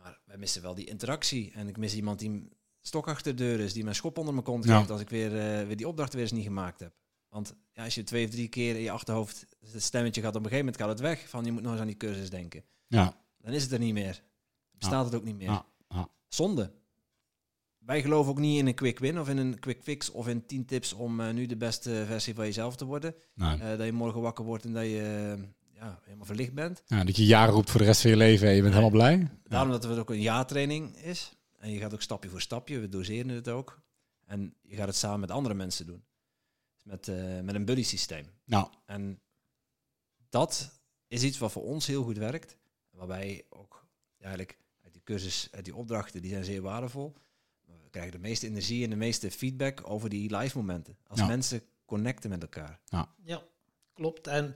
Maar 0.01 0.19
wij 0.25 0.37
missen 0.37 0.61
wel 0.61 0.75
die 0.75 0.85
interactie. 0.85 1.51
En 1.51 1.67
ik 1.67 1.77
mis 1.77 1.95
iemand 1.95 2.19
die 2.19 2.49
stok 2.81 3.07
achter 3.07 3.35
de 3.35 3.43
deur 3.43 3.59
is, 3.59 3.73
die 3.73 3.83
mijn 3.83 3.95
schop 3.95 4.17
onder 4.17 4.33
mijn 4.33 4.45
kont 4.45 4.63
Ja. 4.65 4.77
geeft 4.77 4.89
als 4.89 5.01
ik 5.01 5.09
weer, 5.09 5.37
eh, 5.39 5.65
weer 5.67 5.77
die 5.77 5.87
opdracht 5.87 6.13
weer 6.13 6.21
eens 6.21 6.31
niet 6.31 6.43
gemaakt 6.43 6.79
heb. 6.79 6.93
Want 7.29 7.55
ja, 7.73 7.83
als 7.83 7.95
je 7.95 8.03
twee 8.03 8.25
of 8.25 8.31
drie 8.31 8.47
keer 8.47 8.75
in 8.75 8.81
je 8.81 8.91
achterhoofd 8.91 9.45
het 9.71 9.83
stemmetje 9.83 10.21
gaat, 10.21 10.35
op 10.35 10.43
een 10.43 10.49
gegeven 10.49 10.65
moment 10.65 10.81
gaat 10.81 10.89
het 10.89 10.99
weg 10.99 11.29
van 11.29 11.45
je 11.45 11.51
moet 11.51 11.61
nog 11.61 11.71
eens 11.71 11.81
aan 11.81 11.87
die 11.87 11.97
cursus 11.97 12.29
denken. 12.29 12.63
Ja, 12.87 13.17
Dan 13.37 13.53
is 13.53 13.63
het 13.63 13.71
er 13.71 13.79
niet 13.79 13.93
meer. 13.93 14.23
Bestaat 14.71 15.05
het 15.05 15.15
ook 15.15 15.23
niet 15.23 15.37
meer. 15.37 15.49
Ja, 15.49 15.65
ja. 15.89 16.09
Zonde. 16.27 16.71
Wij 17.77 18.01
geloven 18.01 18.31
ook 18.31 18.39
niet 18.39 18.59
in 18.59 18.67
een 18.67 18.73
quick 18.75 18.99
win 18.99 19.19
of 19.19 19.29
in 19.29 19.37
een 19.37 19.59
quick 19.59 19.83
fix 19.83 20.09
of 20.11 20.27
in 20.27 20.45
10 20.45 20.65
tips 20.65 20.93
om 20.93 21.19
eh, 21.19 21.33
nu 21.33 21.45
de 21.45 21.57
beste 21.57 22.03
versie 22.05 22.33
van 22.35 22.45
jezelf 22.45 22.75
te 22.75 22.85
worden. 22.85 23.15
Eh, 23.59 23.77
dat 23.77 23.85
je 23.85 23.91
morgen 23.91 24.21
wakker 24.21 24.45
wordt 24.45 24.65
en 24.65 24.73
dat 24.73 24.83
je 24.85 25.35
ja, 25.79 25.99
helemaal 26.03 26.25
verlicht 26.25 26.53
bent. 26.53 26.83
ja, 26.85 27.03
dat 27.03 27.15
je 27.15 27.25
ja 27.25 27.45
roept 27.45 27.69
voor 27.69 27.79
de 27.79 27.85
rest 27.85 28.01
van 28.01 28.09
je 28.09 28.17
leven 28.17 28.47
en 28.47 28.53
je 28.55 28.61
bent 28.61 28.73
helemaal 28.73 28.97
blij. 28.99 29.27
Daarom 29.43 29.71
dat 29.71 29.83
het 29.83 29.97
ook 29.97 30.09
een 30.09 30.21
jaartraining 30.21 30.97
is. 30.97 31.31
En 31.57 31.71
je 31.71 31.79
gaat 31.79 31.93
ook 31.93 32.01
stapje 32.01 32.29
voor 32.29 32.41
stapje, 32.41 32.79
we 32.79 32.89
doseren 32.89 33.29
het 33.29 33.49
ook. 33.49 33.81
En 34.25 34.53
je 34.61 34.75
gaat 34.75 34.87
het 34.87 34.95
samen 34.95 35.19
met 35.19 35.31
andere 35.31 35.55
mensen 35.55 35.85
doen. 35.85 36.03
Met, 36.83 37.07
eh, 37.07 37.39
met 37.39 37.55
een 37.55 37.65
buddy 37.65 37.83
systeem. 37.83 38.25
Nou, 38.45 38.67
En 38.85 39.19
dat 40.29 40.79
is 41.07 41.23
iets 41.23 41.37
wat 41.37 41.51
voor 41.51 41.63
ons 41.63 41.87
heel 41.87 42.03
goed 42.03 42.17
werkt. 42.17 42.57
Waarbij 42.89 43.45
ook 43.49 43.87
ja, 44.17 44.25
eigenlijk 44.25 44.57
uit 44.83 44.93
die 44.93 45.01
cursus, 45.03 45.47
uit 45.51 45.65
die 45.65 45.75
opdrachten, 45.75 46.21
die 46.21 46.31
zijn 46.31 46.43
zeer 46.45 46.61
waardevol. 46.61 47.15
Maar 47.65 47.75
we 47.83 47.89
krijgen 47.89 48.11
de 48.11 48.19
meeste 48.19 48.47
energie 48.47 48.83
en 48.83 48.89
de 48.89 48.95
meeste 48.95 49.31
feedback 49.31 49.81
over 49.89 50.09
die 50.09 50.35
live 50.37 50.57
momenten. 50.57 50.97
Als 51.07 51.19
Ja. 51.19 51.27
mensen 51.27 51.61
connecten 51.85 52.29
met 52.29 52.41
elkaar. 52.41 52.79
Ja, 53.23 53.43
klopt. 53.93 54.27
En 54.27 54.55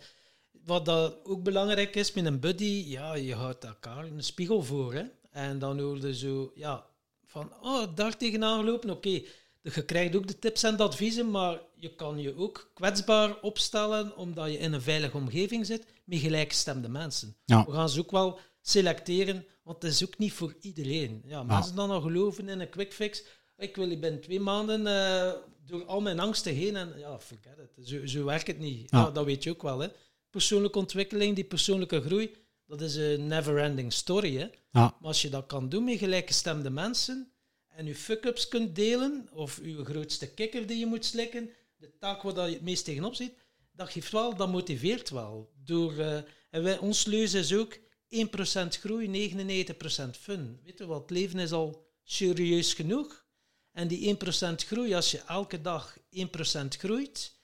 wat 0.51 0.85
dat 0.85 1.25
ook 1.25 1.43
belangrijk 1.43 1.95
is 1.95 2.13
met 2.13 2.25
een 2.25 2.39
buddy, 2.39 2.83
ja, 2.87 3.13
je 3.13 3.35
houdt 3.35 3.63
elkaar 3.63 4.05
een 4.05 4.23
spiegel 4.23 4.63
voor. 4.63 4.93
Hè? 4.93 5.03
En 5.31 5.59
dan 5.59 5.79
hoor 5.79 5.97
je 5.97 6.15
zo, 6.15 6.51
ja, 6.55 6.85
van, 7.25 7.53
oh, 7.61 7.95
daar 7.95 8.17
tegenaan 8.17 8.59
gelopen, 8.59 8.89
oké. 8.89 9.21
Je 9.61 9.85
krijgt 9.85 10.15
ook 10.15 10.27
de 10.27 10.39
tips 10.39 10.63
en 10.63 10.77
de 10.77 10.83
adviezen, 10.83 11.31
maar 11.31 11.61
je 11.75 11.95
kan 11.95 12.19
je 12.19 12.35
ook 12.35 12.71
kwetsbaar 12.73 13.39
opstellen, 13.41 14.17
omdat 14.17 14.51
je 14.51 14.57
in 14.57 14.73
een 14.73 14.81
veilige 14.81 15.17
omgeving 15.17 15.65
zit, 15.65 15.85
met 16.05 16.19
gelijkgestemde 16.19 16.89
mensen. 16.89 17.35
Ja. 17.45 17.65
We 17.65 17.71
gaan 17.71 17.89
ze 17.89 17.99
ook 17.99 18.11
wel 18.11 18.39
selecteren, 18.61 19.45
want 19.63 19.81
het 19.81 19.91
is 19.91 20.03
ook 20.03 20.17
niet 20.17 20.33
voor 20.33 20.55
iedereen. 20.61 21.21
Ja, 21.25 21.43
mensen 21.43 21.75
dan 21.75 21.89
nog 21.89 22.03
geloven 22.03 22.49
in 22.49 22.59
een 22.59 22.69
quick 22.69 22.93
fix. 22.93 23.23
Ik 23.57 23.75
wil 23.75 23.87
binnen 23.87 24.21
twee 24.21 24.39
maanden 24.39 24.87
eh, 24.87 25.31
door 25.65 25.85
al 25.85 26.01
mijn 26.01 26.19
angsten 26.19 26.53
heen 26.53 26.75
en 26.75 26.93
ja, 26.97 27.19
forget 27.19 27.57
it. 27.57 27.87
Zo, 27.87 28.05
zo 28.05 28.25
werkt 28.25 28.47
het 28.47 28.59
niet. 28.59 28.89
Ja. 28.91 29.11
dat 29.11 29.25
weet 29.25 29.43
je 29.43 29.49
ook 29.49 29.61
wel. 29.61 29.79
Hè. 29.79 29.87
Persoonlijke 30.31 30.79
ontwikkeling, 30.79 31.35
die 31.35 31.43
persoonlijke 31.43 32.01
groei, 32.01 32.35
dat 32.65 32.81
is 32.81 32.95
een 32.95 33.27
never-ending 33.27 33.93
story. 33.93 34.35
Hè. 34.37 34.43
ja, 34.43 34.49
Maar 34.71 34.97
als 34.99 35.21
je 35.21 35.29
dat 35.29 35.45
kan 35.45 35.69
doen 35.69 35.83
met 35.83 35.97
gelijkgestemde 35.97 36.69
mensen 36.69 37.31
en 37.67 37.85
je 37.85 37.95
fuck-ups 37.95 38.47
kunt 38.47 38.75
delen, 38.75 39.29
of 39.33 39.59
je 39.63 39.85
grootste 39.85 40.33
kikker 40.33 40.67
die 40.67 40.79
je 40.79 40.85
moet 40.85 41.05
slikken, 41.05 41.49
de 41.77 41.97
taak 41.99 42.21
waar 42.21 42.33
dat 42.33 42.47
je 42.47 42.53
het 42.53 42.63
meest 42.63 42.85
tegenop 42.85 43.15
ziet, 43.15 43.33
dat 43.71 43.89
geeft 43.89 44.11
wel, 44.11 44.35
dat 44.35 44.51
motiveert 44.51 45.09
wel. 45.09 45.51
Door, 45.63 45.97
eh, 45.97 46.17
en 46.49 46.63
wij, 46.63 46.77
ons 46.77 47.05
leus 47.05 47.33
is 47.33 47.53
ook 47.53 47.77
1% 48.09 48.79
groei, 48.79 49.07
99% 49.07 50.17
fun. 50.17 50.59
Weet 50.63 50.77
je 50.77 50.85
wat, 50.85 51.01
het 51.01 51.09
leven 51.09 51.39
is 51.39 51.51
al 51.51 51.85
serieus 52.03 52.73
genoeg. 52.73 53.25
En 53.71 53.87
die 53.87 54.07
1% 54.07 54.65
groei, 54.65 54.93
als 54.93 55.11
je 55.11 55.17
elke 55.17 55.61
dag 55.61 55.97
1% 56.09 56.77
groeit, 56.77 57.39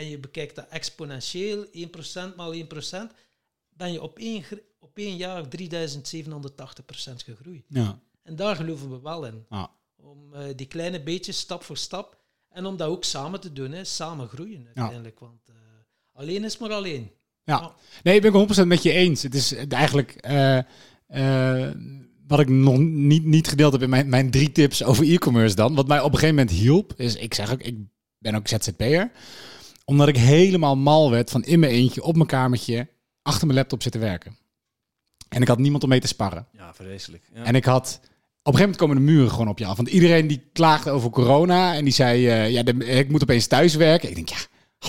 en 0.00 0.08
je 0.08 0.18
bekijkt 0.18 0.54
dat 0.54 0.66
exponentieel, 0.68 1.66
1% 1.66 1.70
maal 2.36 2.54
1%, 2.54 2.58
ben 3.68 3.92
je 3.92 4.02
op 4.02 4.18
één, 4.18 4.44
op 4.78 4.98
één 4.98 5.16
jaar 5.16 5.44
3780% 5.44 5.48
gegroeid. 7.24 7.64
ja, 7.68 8.00
En 8.22 8.36
daar 8.36 8.56
geloven 8.56 8.90
we 8.90 9.00
wel 9.00 9.26
in. 9.26 9.44
ja. 9.50 9.70
Om 9.96 10.34
eh, 10.34 10.44
die 10.56 10.66
kleine 10.66 11.02
beetjes 11.02 11.38
stap 11.38 11.62
voor 11.62 11.76
stap. 11.76 12.18
En 12.48 12.66
om 12.66 12.76
dat 12.76 12.88
ook 12.88 13.04
samen 13.04 13.40
te 13.40 13.52
doen, 13.52 13.72
hè. 13.72 13.84
samen 13.84 14.28
groeien 14.28 14.66
uiteindelijk. 14.74 15.20
Want 15.20 15.48
eh, 15.48 15.54
alleen 16.12 16.44
is 16.44 16.58
maar 16.58 16.72
alleen. 16.72 17.10
Ja. 17.44 17.74
Nee, 18.02 18.14
ik 18.14 18.22
ben 18.22 18.34
het 18.34 18.58
100% 18.64 18.66
met 18.66 18.82
je 18.82 18.92
eens. 18.92 19.22
Het 19.22 19.34
is 19.34 19.54
eigenlijk 19.54 20.10
eh, 20.10 21.70
wat 22.26 22.40
ik 22.40 22.48
nog 22.48 22.78
niet, 22.78 23.24
niet 23.24 23.48
gedeeld 23.48 23.72
heb 23.72 23.82
in 23.82 23.90
mijn, 23.90 24.08
mijn 24.08 24.30
drie 24.30 24.52
tips 24.52 24.82
over 24.84 25.12
e-commerce 25.12 25.54
dan. 25.54 25.74
Wat 25.74 25.88
mij 25.88 26.00
op 26.00 26.12
een 26.12 26.18
gegeven 26.18 26.34
moment 26.34 26.54
hielp, 26.54 26.92
is 26.96 27.16
ik 27.16 27.34
zeg 27.34 27.52
ook, 27.52 27.62
ik 27.62 27.76
ben 28.18 28.34
ook 28.34 28.48
ZZP'er. 28.48 29.10
Omdat 29.84 30.08
ik 30.08 30.16
helemaal 30.16 30.76
mal 30.76 31.10
werd 31.10 31.30
van 31.30 31.44
in 31.44 31.60
mijn 31.60 31.72
eentje 31.72 32.02
op 32.02 32.14
mijn 32.16 32.28
kamertje 32.28 32.88
achter 33.22 33.46
mijn 33.46 33.58
laptop 33.58 33.82
zitten 33.82 34.00
werken. 34.00 34.36
En 35.28 35.42
ik 35.42 35.48
had 35.48 35.58
niemand 35.58 35.82
om 35.82 35.88
mee 35.88 36.00
te 36.00 36.06
sparren. 36.06 36.46
Ja, 36.52 36.74
vreselijk. 36.74 37.22
Ja. 37.34 37.42
En 37.44 37.54
ik 37.54 37.64
had... 37.64 38.00
Op 38.42 38.52
een 38.52 38.58
gegeven 38.58 38.60
moment 38.60 38.76
komen 38.76 38.96
de 38.96 39.12
muren 39.12 39.30
gewoon 39.30 39.48
op 39.48 39.58
je 39.58 39.66
af. 39.66 39.76
Want 39.76 39.88
iedereen 39.88 40.26
die 40.26 40.48
klaagde 40.52 40.90
over 40.90 41.10
corona 41.10 41.74
en 41.74 41.84
die 41.84 41.92
zei, 41.92 42.28
eh, 42.28 42.50
ja, 42.50 42.62
de- 42.62 42.84
ik 42.84 43.10
moet 43.10 43.22
opeens 43.22 43.46
thuis 43.46 43.74
werken. 43.74 44.08
Ik 44.08 44.14
denk, 44.14 44.28
ja, 44.28 44.36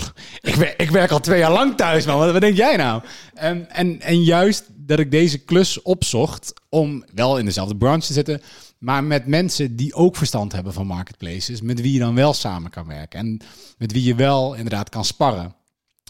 ik, 0.50 0.54
wer- 0.54 0.80
ik 0.80 0.90
werk 0.90 1.10
al 1.10 1.20
twee 1.20 1.38
jaar 1.38 1.52
lang 1.52 1.76
thuis, 1.76 2.06
man. 2.06 2.18
Wat, 2.18 2.32
wat 2.32 2.40
denk 2.40 2.56
jij 2.56 2.76
nou? 2.76 3.02
En, 3.34 3.70
en, 3.70 4.00
en 4.00 4.22
juist 4.22 4.64
dat 4.74 4.98
ik 4.98 5.10
deze 5.10 5.38
klus 5.38 5.82
opzocht 5.82 6.52
om 6.68 7.04
wel 7.14 7.38
in 7.38 7.44
dezelfde 7.44 7.76
branche 7.76 8.06
te 8.06 8.12
zitten, 8.12 8.42
maar 8.82 9.04
met 9.04 9.26
mensen 9.26 9.76
die 9.76 9.94
ook 9.94 10.16
verstand 10.16 10.52
hebben 10.52 10.72
van 10.72 10.86
marketplaces, 10.86 11.60
met 11.60 11.80
wie 11.80 11.92
je 11.92 11.98
dan 11.98 12.14
wel 12.14 12.32
samen 12.32 12.70
kan 12.70 12.86
werken 12.86 13.18
en 13.18 13.40
met 13.78 13.92
wie 13.92 14.02
je 14.02 14.14
wel 14.14 14.54
inderdaad 14.54 14.88
kan 14.88 15.04
sparren. 15.04 15.54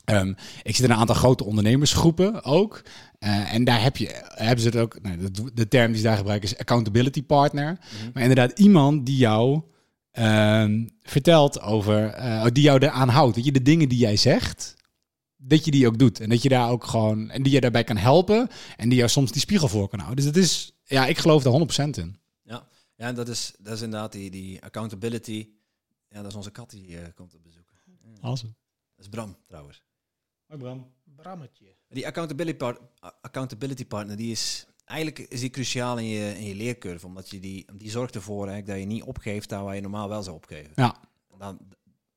Ehm, 0.04 0.32
ik 0.62 0.76
zit 0.76 0.84
in 0.84 0.90
een 0.90 0.96
aantal 0.96 1.14
grote 1.14 1.44
ondernemersgroepen 1.44 2.44
ook. 2.44 2.82
Eh, 3.18 3.54
en 3.54 3.64
daar 3.64 3.82
heb 3.82 3.96
je, 3.96 4.24
hebben 4.34 4.60
ze 4.60 4.66
het 4.66 4.76
ook, 4.76 5.02
nou, 5.02 5.16
de, 5.16 5.50
de 5.54 5.68
term 5.68 5.86
die 5.86 5.96
ze 5.96 6.06
daar 6.06 6.16
gebruiken 6.16 6.48
is 6.48 6.58
accountability 6.58 7.22
partner. 7.22 7.78
Maar 8.12 8.22
inderdaad 8.22 8.58
iemand 8.58 9.06
die 9.06 9.16
jou 9.16 9.62
ehm, 10.10 10.86
vertelt 11.02 11.60
over, 11.60 12.06
eh, 12.06 12.46
die 12.52 12.62
jou 12.62 12.78
eraan 12.78 13.08
houdt. 13.08 13.34
Dat 13.34 13.44
je 13.44 13.52
de 13.52 13.62
dingen 13.62 13.88
die 13.88 13.98
jij 13.98 14.16
zegt, 14.16 14.74
dat 15.36 15.64
je 15.64 15.70
die 15.70 15.86
ook 15.86 15.98
doet. 15.98 16.20
En 16.20 16.28
dat 16.28 16.42
je 16.42 16.48
daar 16.48 16.70
ook 16.70 16.84
gewoon, 16.84 17.30
en 17.30 17.42
die 17.42 17.52
je 17.52 17.60
daarbij 17.60 17.84
kan 17.84 17.96
helpen. 17.96 18.48
En 18.76 18.88
die 18.88 18.98
jou 18.98 19.10
soms 19.10 19.32
die 19.32 19.40
spiegel 19.40 19.68
voor 19.68 19.88
kan 19.88 19.98
houden. 19.98 20.24
Dus 20.24 20.34
dat 20.34 20.42
is, 20.42 20.72
ja, 20.84 21.06
ik 21.06 21.18
geloof 21.18 21.42
daar 21.42 21.52
100% 21.52 21.98
in. 21.98 22.20
Ja, 23.02 23.08
ja 23.08 23.08
en 23.08 23.14
dat 23.14 23.28
is, 23.28 23.54
dat 23.58 23.74
is 23.74 23.82
inderdaad 23.82 24.12
die, 24.12 24.30
die 24.30 24.62
accountability. 24.62 25.48
Ja, 26.08 26.22
dat 26.22 26.30
is 26.30 26.34
onze 26.34 26.50
kat 26.50 26.70
die 26.70 26.98
eh, 26.98 27.06
komt 27.14 27.34
op 27.34 27.42
bezoek. 27.42 27.72
Awesome. 28.20 28.52
Dat 28.96 29.04
is 29.04 29.08
Bram 29.08 29.36
trouwens. 29.46 29.82
Hoi 30.46 30.60
Bram. 30.60 30.92
Brammetje. 31.04 31.76
Die 31.88 32.06
accountability, 32.06 32.56
part, 32.56 32.80
accountability 33.20 33.86
partner, 33.86 34.16
die 34.16 34.30
is 34.30 34.66
eigenlijk 34.84 35.18
is 35.18 35.40
die 35.40 35.50
cruciaal 35.50 35.98
in 35.98 36.04
je, 36.04 36.38
in 36.38 36.44
je 36.44 36.54
leercurve. 36.54 37.06
Omdat 37.06 37.30
je 37.30 37.40
die, 37.40 37.66
die 37.74 37.90
zorgt 37.90 38.14
ervoor 38.14 38.46
eigenlijk 38.46 38.66
dat 38.66 38.78
je 38.78 38.94
niet 38.94 39.02
opgeeft 39.02 39.48
daar 39.48 39.64
waar 39.64 39.74
je 39.74 39.80
normaal 39.80 40.08
wel 40.08 40.22
zou 40.22 40.36
opgeven. 40.36 40.72
Ja. 40.74 40.96
Dan, 41.38 41.58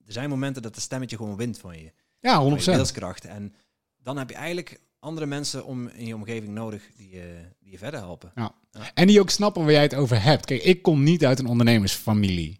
er 0.06 0.12
zijn 0.12 0.30
momenten 0.30 0.62
dat 0.62 0.76
de 0.76 0.82
stemmetje 0.82 1.18
gewoon 1.18 1.36
wint 1.36 1.58
van 1.58 1.78
je. 1.78 1.92
Ja, 2.20 2.36
van 2.36 2.54
je 2.54 2.62
100%. 2.62 2.64
wilskracht. 2.64 3.26
En 3.26 3.54
dan 3.98 4.18
heb 4.18 4.30
je 4.30 4.36
eigenlijk 4.36 4.80
andere 5.00 5.26
mensen 5.26 5.66
om 5.66 5.88
in 5.88 6.06
je 6.06 6.16
omgeving 6.16 6.54
nodig 6.54 6.92
die, 6.96 7.10
je 7.10 7.50
die 7.60 7.72
je 7.72 7.78
verder 7.78 8.00
helpen. 8.00 8.32
En 8.94 9.08
die 9.08 9.20
ook 9.20 9.30
snappen 9.30 9.64
waar 9.64 9.72
jij 9.72 9.82
het 9.82 9.96
over 9.96 10.24
hebt. 10.24 10.46
Kijk, 10.46 10.64
ik 10.64 10.82
kom 10.82 11.04
niet 11.04 11.26
uit 11.26 11.40
een 11.40 11.48
ondernemersfamilie. 11.48 12.60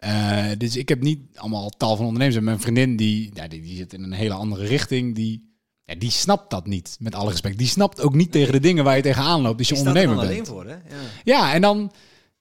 Eh, 0.00 0.44
dus 0.58 0.76
ik 0.76 0.88
heb 0.88 1.02
niet 1.02 1.20
allemaal 1.34 1.70
tal 1.70 1.96
van 1.96 2.04
ondernemers. 2.04 2.36
En 2.36 2.44
mijn 2.44 2.60
vriendin, 2.60 2.96
die, 2.96 3.30
ja, 3.34 3.48
die, 3.48 3.60
die 3.60 3.76
zit 3.76 3.92
in 3.92 4.02
een 4.02 4.12
hele 4.12 4.34
andere 4.34 4.66
richting. 4.66 5.14
Die, 5.14 5.54
ja, 5.84 5.94
die 5.94 6.10
snapt 6.10 6.50
dat 6.50 6.66
niet, 6.66 6.96
met 7.00 7.14
alle 7.14 7.30
respect. 7.30 7.58
Die 7.58 7.66
snapt 7.66 8.00
ook 8.00 8.14
niet 8.14 8.32
tegen 8.32 8.52
de 8.52 8.60
dingen 8.60 8.84
waar 8.84 8.96
je 8.96 9.02
tegenaan 9.02 9.40
loopt 9.40 9.58
als 9.58 9.68
je 9.68 9.74
er 9.74 9.80
ondernemer 9.80 10.16
alleen 10.16 10.34
bent. 10.34 10.48
voor, 10.48 10.64
hè? 10.64 10.74
Ja. 10.74 10.80
Ja, 11.24 11.54
en 11.54 11.60
dan, 11.60 11.92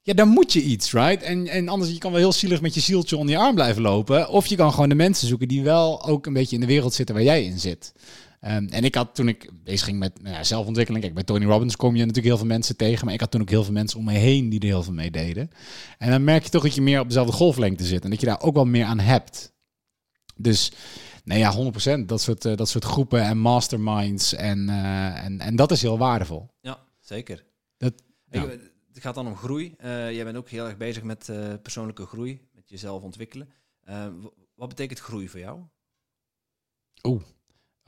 ja, 0.02 0.14
dan 0.14 0.28
moet 0.28 0.54
je 0.54 0.62
iets, 0.62 0.92
right? 0.92 1.24
En, 1.24 1.48
en 1.48 1.68
anders, 1.68 1.92
je 1.92 1.98
kan 1.98 2.12
wel 2.12 2.20
heel 2.20 2.32
zielig 2.32 2.62
met 2.62 2.74
je 2.74 2.80
zieltje 2.80 3.18
onder 3.18 3.36
je 3.36 3.42
arm 3.42 3.56
blijven 3.56 3.82
lopen. 3.82 4.30
Of 4.30 4.46
je 4.46 4.56
kan 4.56 4.74
gewoon 4.74 4.90
de 4.90 4.96
mensen 4.96 5.28
zoeken 5.28 5.48
die 5.48 5.64
wel 5.64 6.06
ook 6.06 6.26
een 6.26 6.34
beetje 6.34 6.56
in 6.56 6.62
de 6.62 6.68
wereld 6.68 6.94
zitten 6.94 7.16
waar 7.16 7.24
jij 7.24 7.44
in 7.44 7.60
zit. 7.60 7.94
Ehm, 8.40 8.68
en 8.68 8.84
ik 8.84 8.96
had 8.96 9.16
toen 9.16 9.28
ik 9.28 9.50
bezig 9.64 9.86
ging 9.86 10.00
met 10.00 10.22
nou 10.22 10.36
ja, 10.36 10.44
zelfontwikkeling, 10.44 11.04
kijk, 11.04 11.16
bij 11.16 11.24
Tony 11.24 11.46
Robbins 11.46 11.76
kom 11.76 11.94
je 11.94 12.00
natuurlijk 12.00 12.26
heel 12.28 12.38
veel 12.38 12.46
mensen 12.46 12.78
tegen, 12.78 13.06
maar 13.06 13.14
ik 13.14 13.20
had 13.20 13.32
toen 13.32 13.42
ook 13.42 13.50
heel 13.50 13.64
veel 13.64 13.74
mensen 13.74 14.00
om 14.00 14.06
me 14.06 14.14
heen 14.14 14.50
die 14.50 14.60
er 14.60 14.66
heel 14.66 14.84
veel 14.84 14.94
mee 14.94 15.12
deden. 15.12 15.50
En 15.98 16.10
dan 16.10 16.24
merk 16.24 16.44
je 16.44 16.50
toch 16.50 16.64
dat 16.64 16.76
je 16.76 16.82
meer 16.82 17.00
op 17.00 17.08
dezelfde 17.08 17.34
golflengte 17.34 17.86
zit 17.86 18.04
en 18.04 18.10
dat 18.10 18.20
je 18.20 18.26
daar 18.26 18.42
ook 18.42 18.54
wel 18.56 18.66
meer 18.66 18.86
aan 18.86 19.00
hebt. 19.00 19.54
Dus, 20.36 20.72
nou 21.24 21.40
ja, 21.40 21.52
100%. 21.52 22.08
Dat 22.08 22.22
soort, 22.22 22.46
eh, 22.46 22.56
dat 22.56 22.70
soort 22.70 22.86
groepen 22.86 23.22
en 23.22 23.38
masterminds 23.38 24.34
en, 24.34 24.70
eh, 24.70 25.24
en, 25.24 25.40
en 25.40 25.56
dat 25.56 25.72
is 25.72 25.82
heel 25.82 25.98
waardevol. 25.98 26.50
Ja, 26.62 26.80
zeker. 27.00 27.46
Dat- 27.78 28.04
ja. 28.32 28.48
het 28.48 28.72
het 28.94 29.08
gaat 29.08 29.16
dan 29.16 29.28
om 29.28 29.36
groei. 29.36 29.74
Eh, 29.78 30.12
jij 30.12 30.24
bent 30.24 30.38
ook 30.38 30.50
heel 30.50 30.66
erg 30.66 30.78
bezig 30.78 31.04
met 31.04 31.30
eh, 31.30 31.54
persoonlijke 31.62 32.06
groei, 32.06 32.48
met 32.52 32.70
jezelf 32.70 33.04
ontwikkelen. 33.04 33.50
Eh, 33.84 34.08
wat 34.56 34.70
betekent 34.70 35.00
groei 35.00 35.30
voor 35.30 35.40
jou? 35.40 35.62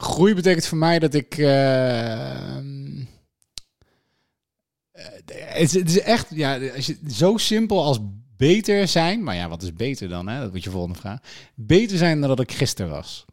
Groei 0.02 0.34
betekent 0.34 0.66
voor 0.66 0.78
mij 0.78 1.00
dat 1.00 1.14
ik. 1.14 1.38
eh, 1.38 2.58
eh, 2.58 2.64
het, 4.92 5.58
is, 5.58 5.74
het 5.74 5.90
is 5.90 6.00
echt, 6.00 6.28
ja, 6.30 6.60
als 6.76 6.86
je, 6.86 6.98
zo 7.10 7.38
simpel 7.38 7.84
als 7.84 8.00
beter 8.38 8.88
zijn. 8.88 9.24
Maar 9.24 9.36
ja, 9.36 9.50
wat 9.50 9.64
is 9.64 9.74
beter 9.74 10.10
dan? 10.10 10.28
Hè? 10.28 10.40
Dat 10.40 10.50
wordt 10.50 10.64
je 10.64 10.70
volgende 10.70 11.00
vraag. 11.00 11.20
Beter 11.56 11.98
zijn 11.98 12.20
dan 12.20 12.30
dat 12.30 12.40
ik 12.40 12.52
gisteren 12.52 12.92
was. 12.92 13.26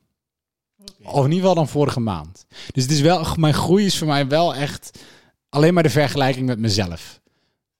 Of 1.02 1.24
in 1.24 1.30
ieder 1.30 1.38
geval 1.38 1.54
dan 1.54 1.68
vorige 1.68 2.00
maand. 2.00 2.46
Dus 2.72 2.82
het 2.82 2.92
is 2.92 3.00
wel, 3.00 3.26
mijn 3.36 3.54
groei 3.54 3.84
is 3.86 3.98
voor 3.98 4.06
mij 4.06 4.28
wel 4.28 4.54
echt 4.54 4.98
alleen 5.48 5.74
maar 5.74 5.82
de 5.82 5.90
vergelijking 5.90 6.46
met 6.46 6.58
mezelf. 6.58 7.20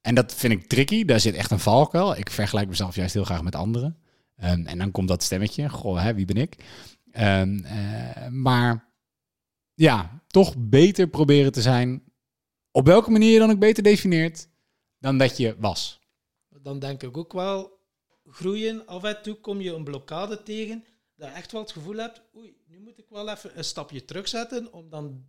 En 0.00 0.14
dat 0.14 0.34
vind 0.34 0.52
ik 0.52 0.66
tricky. 0.68 1.04
Daar 1.04 1.20
zit 1.20 1.34
echt 1.34 1.50
een 1.50 1.58
valkuil. 1.58 2.16
Ik 2.16 2.30
vergelijk 2.30 2.68
mezelf 2.68 2.94
juist 2.94 3.14
heel 3.14 3.24
graag 3.24 3.42
met 3.42 3.54
anderen. 3.54 3.96
Ehm, 4.36 4.66
en 4.66 4.78
dan 4.78 4.90
komt 4.90 5.08
dat 5.08 5.22
stemmetje. 5.22 5.68
Goh, 5.68 6.02
hè, 6.02 6.14
wie 6.14 6.24
ben 6.24 6.36
ik? 6.36 6.56
Ehm, 7.12 7.64
eh, 7.64 8.28
maar 8.28 8.92
ja, 9.74 10.22
toch 10.26 10.54
beter 10.58 11.08
proberen 11.08 11.52
te 11.52 11.62
zijn. 11.62 12.02
Op 12.70 12.86
welke 12.86 13.10
manier 13.10 13.32
je 13.32 13.38
dan 13.38 13.50
ook 13.50 13.58
beter 13.58 13.82
defineert 13.82 14.48
dan 14.98 15.18
dat 15.18 15.36
je 15.36 15.56
was. 15.58 16.00
Dan 16.62 16.78
denk 16.78 17.02
ik 17.02 17.16
ook 17.16 17.32
wel, 17.32 17.78
groeien, 18.30 18.86
af 18.86 19.04
en 19.04 19.22
toe 19.22 19.34
kom 19.34 19.60
je 19.60 19.74
een 19.74 19.84
blokkade 19.84 20.42
tegen, 20.42 20.84
dat 21.16 21.28
je 21.28 21.34
echt 21.34 21.52
wel 21.52 21.60
het 21.60 21.72
gevoel 21.72 21.96
hebt, 21.96 22.22
oei, 22.36 22.56
nu 22.66 22.80
moet 22.80 22.98
ik 22.98 23.06
wel 23.08 23.28
even 23.28 23.58
een 23.58 23.64
stapje 23.64 24.04
terugzetten, 24.04 24.72
om 24.72 24.90
dan 24.90 25.24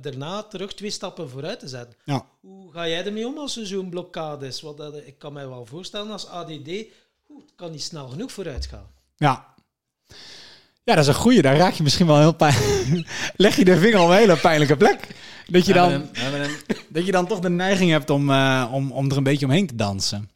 daarna 0.00 0.42
terug 0.42 0.74
twee 0.74 0.90
stappen 0.90 1.30
vooruit 1.30 1.60
te 1.60 1.68
zetten. 1.68 1.98
Ja. 2.04 2.30
Hoe 2.40 2.72
ga 2.72 2.88
jij 2.88 3.04
ermee 3.04 3.26
om 3.26 3.38
als 3.38 3.56
er 3.56 3.66
zo'n 3.66 3.90
blokkade 3.90 4.46
is? 4.46 4.60
Want 4.60 4.76
dat, 4.76 4.96
ik 4.96 5.18
kan 5.18 5.32
mij 5.32 5.48
wel 5.48 5.66
voorstellen 5.66 6.10
als 6.10 6.26
ADD, 6.26 6.68
oeh, 7.28 7.40
het 7.40 7.54
kan 7.54 7.70
niet 7.70 7.82
snel 7.82 8.08
genoeg 8.08 8.32
vooruit 8.32 8.66
gaan. 8.66 8.90
Ja. 9.16 9.54
Ja, 10.90 10.96
dat 10.96 11.04
is 11.04 11.14
een 11.14 11.20
goeie. 11.20 11.42
Daar 11.42 11.56
raak 11.56 11.72
je 11.72 11.82
misschien 11.82 12.06
wel 12.06 12.18
heel 12.18 12.34
pijn. 12.34 12.56
Leg 13.36 13.56
je 13.56 13.64
de 13.64 13.78
vinger 13.78 14.00
op 14.00 14.08
een 14.08 14.16
hele 14.16 14.36
pijnlijke 14.36 14.76
plek. 14.76 15.06
Dat 15.46 15.66
je 15.66 15.72
dan, 15.72 16.08
dat 16.88 17.06
je 17.06 17.12
dan 17.12 17.26
toch 17.26 17.38
de 17.38 17.50
neiging 17.50 17.90
hebt 17.90 18.10
om, 18.10 18.30
eh, 18.30 18.70
om, 18.72 18.92
om 18.92 19.10
er 19.10 19.16
een 19.16 19.22
beetje 19.22 19.46
omheen 19.46 19.66
te 19.66 19.74
dansen. 19.74 20.30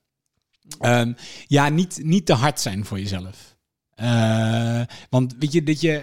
Ehm, 0.79 1.13
ja, 1.47 1.69
niet, 1.69 2.01
niet 2.03 2.27
te 2.27 2.33
hard 2.33 2.61
zijn 2.61 2.85
voor 2.85 2.99
jezelf. 2.99 3.57
Eh, 3.95 4.81
want 5.11 5.35
weet 5.39 5.53
je, 5.53 5.63
dat 5.63 5.81
je... 5.81 6.03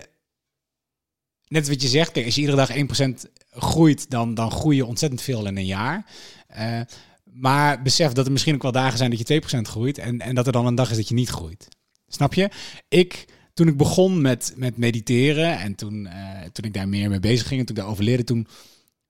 Net 1.48 1.68
wat 1.68 1.82
je 1.82 1.88
zegt, 1.88 2.12
kijk, 2.12 2.26
als 2.26 2.36
je 2.36 2.42
iedere 2.42 2.58
dag 2.58 2.76
1% 2.76 3.32
groeit, 3.52 4.10
dan, 4.10 4.34
dan 4.34 4.52
groei 4.52 4.76
je 4.76 4.86
ontzettend 4.86 5.22
veel 5.22 5.46
in 5.46 5.58
een 5.58 5.66
jaar. 5.66 6.06
Eh, 6.48 6.82
maar 7.24 7.82
besef 7.82 8.12
dat 8.12 8.26
er 8.26 8.32
misschien 8.32 8.56
ook 8.56 8.62
wel 8.62 8.72
dagen 8.72 8.98
zijn 8.98 9.10
dat 9.10 9.28
je 9.28 9.42
2% 9.42 9.62
groeit 9.62 9.98
en, 9.98 10.20
en 10.20 10.36
dat 10.36 10.46
er 10.46 10.54
dan 10.54 10.66
een 10.66 10.76
dag 10.76 10.92
is 10.92 10.98
dat 10.98 11.08
je 11.08 11.14
niet 11.14 11.30
groeit. 11.30 11.68
Snap 12.08 12.34
je? 12.34 12.50
Ik, 12.88 13.26
toen 13.62 13.70
ik 13.70 13.78
begon 13.78 14.22
met, 14.22 14.54
met 14.56 14.78
mediteren 14.78 15.60
en 15.60 15.76
toen, 15.76 16.08
eh, 16.08 16.42
toen 16.52 16.66
ik 16.66 16.74
daar 16.74 16.88
meer 16.90 17.10
mee 17.10 17.20
bezig 17.20 17.48
ging 17.48 17.60
en 17.60 17.66
toen 17.66 17.76
ik 17.76 17.82
daarover 17.82 18.04
leerde, 18.04 18.24
toen 18.24 18.48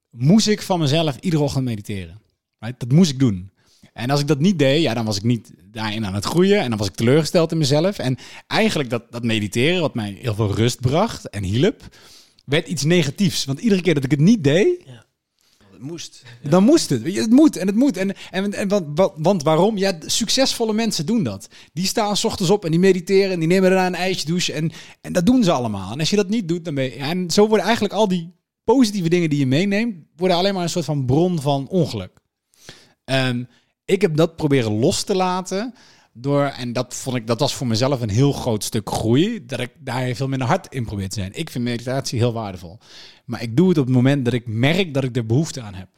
moest 0.10 0.48
ik 0.48 0.62
van 0.62 0.80
mezelf 0.80 1.18
iedere 1.20 1.44
ochtend 1.44 1.66
mediteren. 1.66 2.22
Right? 2.60 2.80
Dat 2.80 2.92
moest 2.92 3.12
ik 3.12 3.20
doen. 3.20 3.52
En 3.94 4.10
als 4.10 4.20
ik 4.20 4.28
dat 4.28 4.40
niet 4.40 4.60
deed, 4.60 4.82
ja, 4.82 4.94
dan 4.94 5.06
was 5.06 5.18
ik 5.18 5.24
niet 5.24 5.52
daarin 5.72 6.06
aan 6.06 6.14
het 6.14 6.26
groeien 6.26 6.60
en 6.62 6.70
dan 6.70 6.78
was 6.78 6.88
ik 6.88 6.96
teleurgesteld 6.96 7.52
in 7.52 7.58
mezelf. 7.58 7.98
En 7.98 8.18
eigenlijk 8.48 8.90
dat, 8.90 9.12
dat 9.12 9.24
mediteren, 9.24 9.82
wat 9.82 9.96
mij 9.96 10.18
heel 10.22 10.36
veel 10.36 10.54
rust 10.54 10.80
bracht 10.80 11.30
en 11.30 11.44
hielp, 11.44 11.96
werd 12.46 12.68
iets 12.68 12.84
negatiefs. 12.84 13.46
Want 13.46 13.60
iedere 13.60 13.82
keer 13.82 13.94
dat 13.94 14.04
ik 14.04 14.12
het 14.12 14.20
niet 14.20 14.44
deed, 14.44 14.84
moest. 15.82 16.24
dan 16.50 16.64
moest 16.64 16.90
het. 16.90 17.16
Het 17.16 17.30
moet 17.30 17.56
en 17.56 17.68
het 17.68 17.76
moet. 17.76 17.98
En, 17.98 18.16
en, 18.32 18.54
en 18.54 18.68
want, 18.68 19.12
want- 19.18 19.44
waarom? 19.44 19.78
Ja, 19.78 19.98
succesvolle 20.06 20.74
mensen 20.74 21.06
doen 21.06 21.24
dat. 21.24 21.48
Die 21.74 21.86
staan 21.86 22.18
s 22.18 22.24
ochtends 22.24 22.52
op 22.52 22.66
en 22.66 22.72
die 22.72 22.80
mediteren 22.80 23.32
en 23.32 23.40
die 23.40 23.48
nemen 23.48 23.70
daarna 23.70 23.88
een 23.88 23.96
ijsje 23.96 24.26
douche. 24.26 24.54
En, 24.54 24.72
en 25.02 25.14
dat 25.14 25.26
doen 25.26 25.44
ze 25.44 25.52
allemaal. 25.52 25.92
En 25.92 26.00
als 26.00 26.10
je 26.10 26.16
dat 26.16 26.30
niet 26.30 26.48
doet, 26.48 26.66
dan 26.66 26.76
ben 26.76 26.84
je... 26.84 26.92
en 26.92 27.32
zo 27.32 27.48
worden 27.48 27.66
eigenlijk 27.66 27.94
al 27.94 28.08
die 28.08 28.34
positieve 28.64 29.10
dingen 29.10 29.30
die 29.30 29.40
je 29.40 29.48
meeneemt, 29.48 29.96
worden 30.16 30.38
alleen 30.38 30.54
maar 30.54 30.64
een 30.64 30.70
soort 30.70 30.86
van 30.86 31.06
bron 31.06 31.42
van 31.42 31.68
ongeluk. 31.68 32.20
Ehm, 33.04 33.44
ik 33.86 34.02
heb 34.02 34.16
dat 34.16 34.36
proberen 34.36 34.80
los 34.80 35.04
te 35.04 35.16
laten 35.16 35.74
door, 36.14 36.44
en 36.46 36.74
dat 36.74 36.96
vond 36.96 37.16
ik, 37.16 37.28
dat 37.28 37.40
was 37.40 37.56
voor 37.56 37.68
mezelf 37.68 38.02
een 38.02 38.10
heel 38.10 38.32
groot 38.32 38.64
stuk 38.64 38.90
groei, 38.90 39.46
dat 39.46 39.60
ik 39.60 39.72
daar 39.80 40.16
veel 40.16 40.28
minder 40.28 40.48
hard 40.48 40.74
in 40.74 40.86
probeer 40.86 41.10
te 41.10 41.20
zijn. 41.20 41.34
Ik 41.34 41.50
vind 41.50 41.64
meditatie 41.64 42.20
heel 42.20 42.34
waardevol. 42.34 42.80
Maar 43.26 43.42
ik 43.42 43.58
doe 43.58 43.70
het 43.70 43.78
op 43.78 43.86
het 43.86 43.96
moment 43.96 44.26
dat 44.26 44.34
ik 44.34 44.48
merk 44.48 44.94
dat 44.94 45.04
ik 45.04 45.16
er 45.16 45.26
behoefte 45.26 45.62
aan 45.62 45.74
heb. 45.74 45.90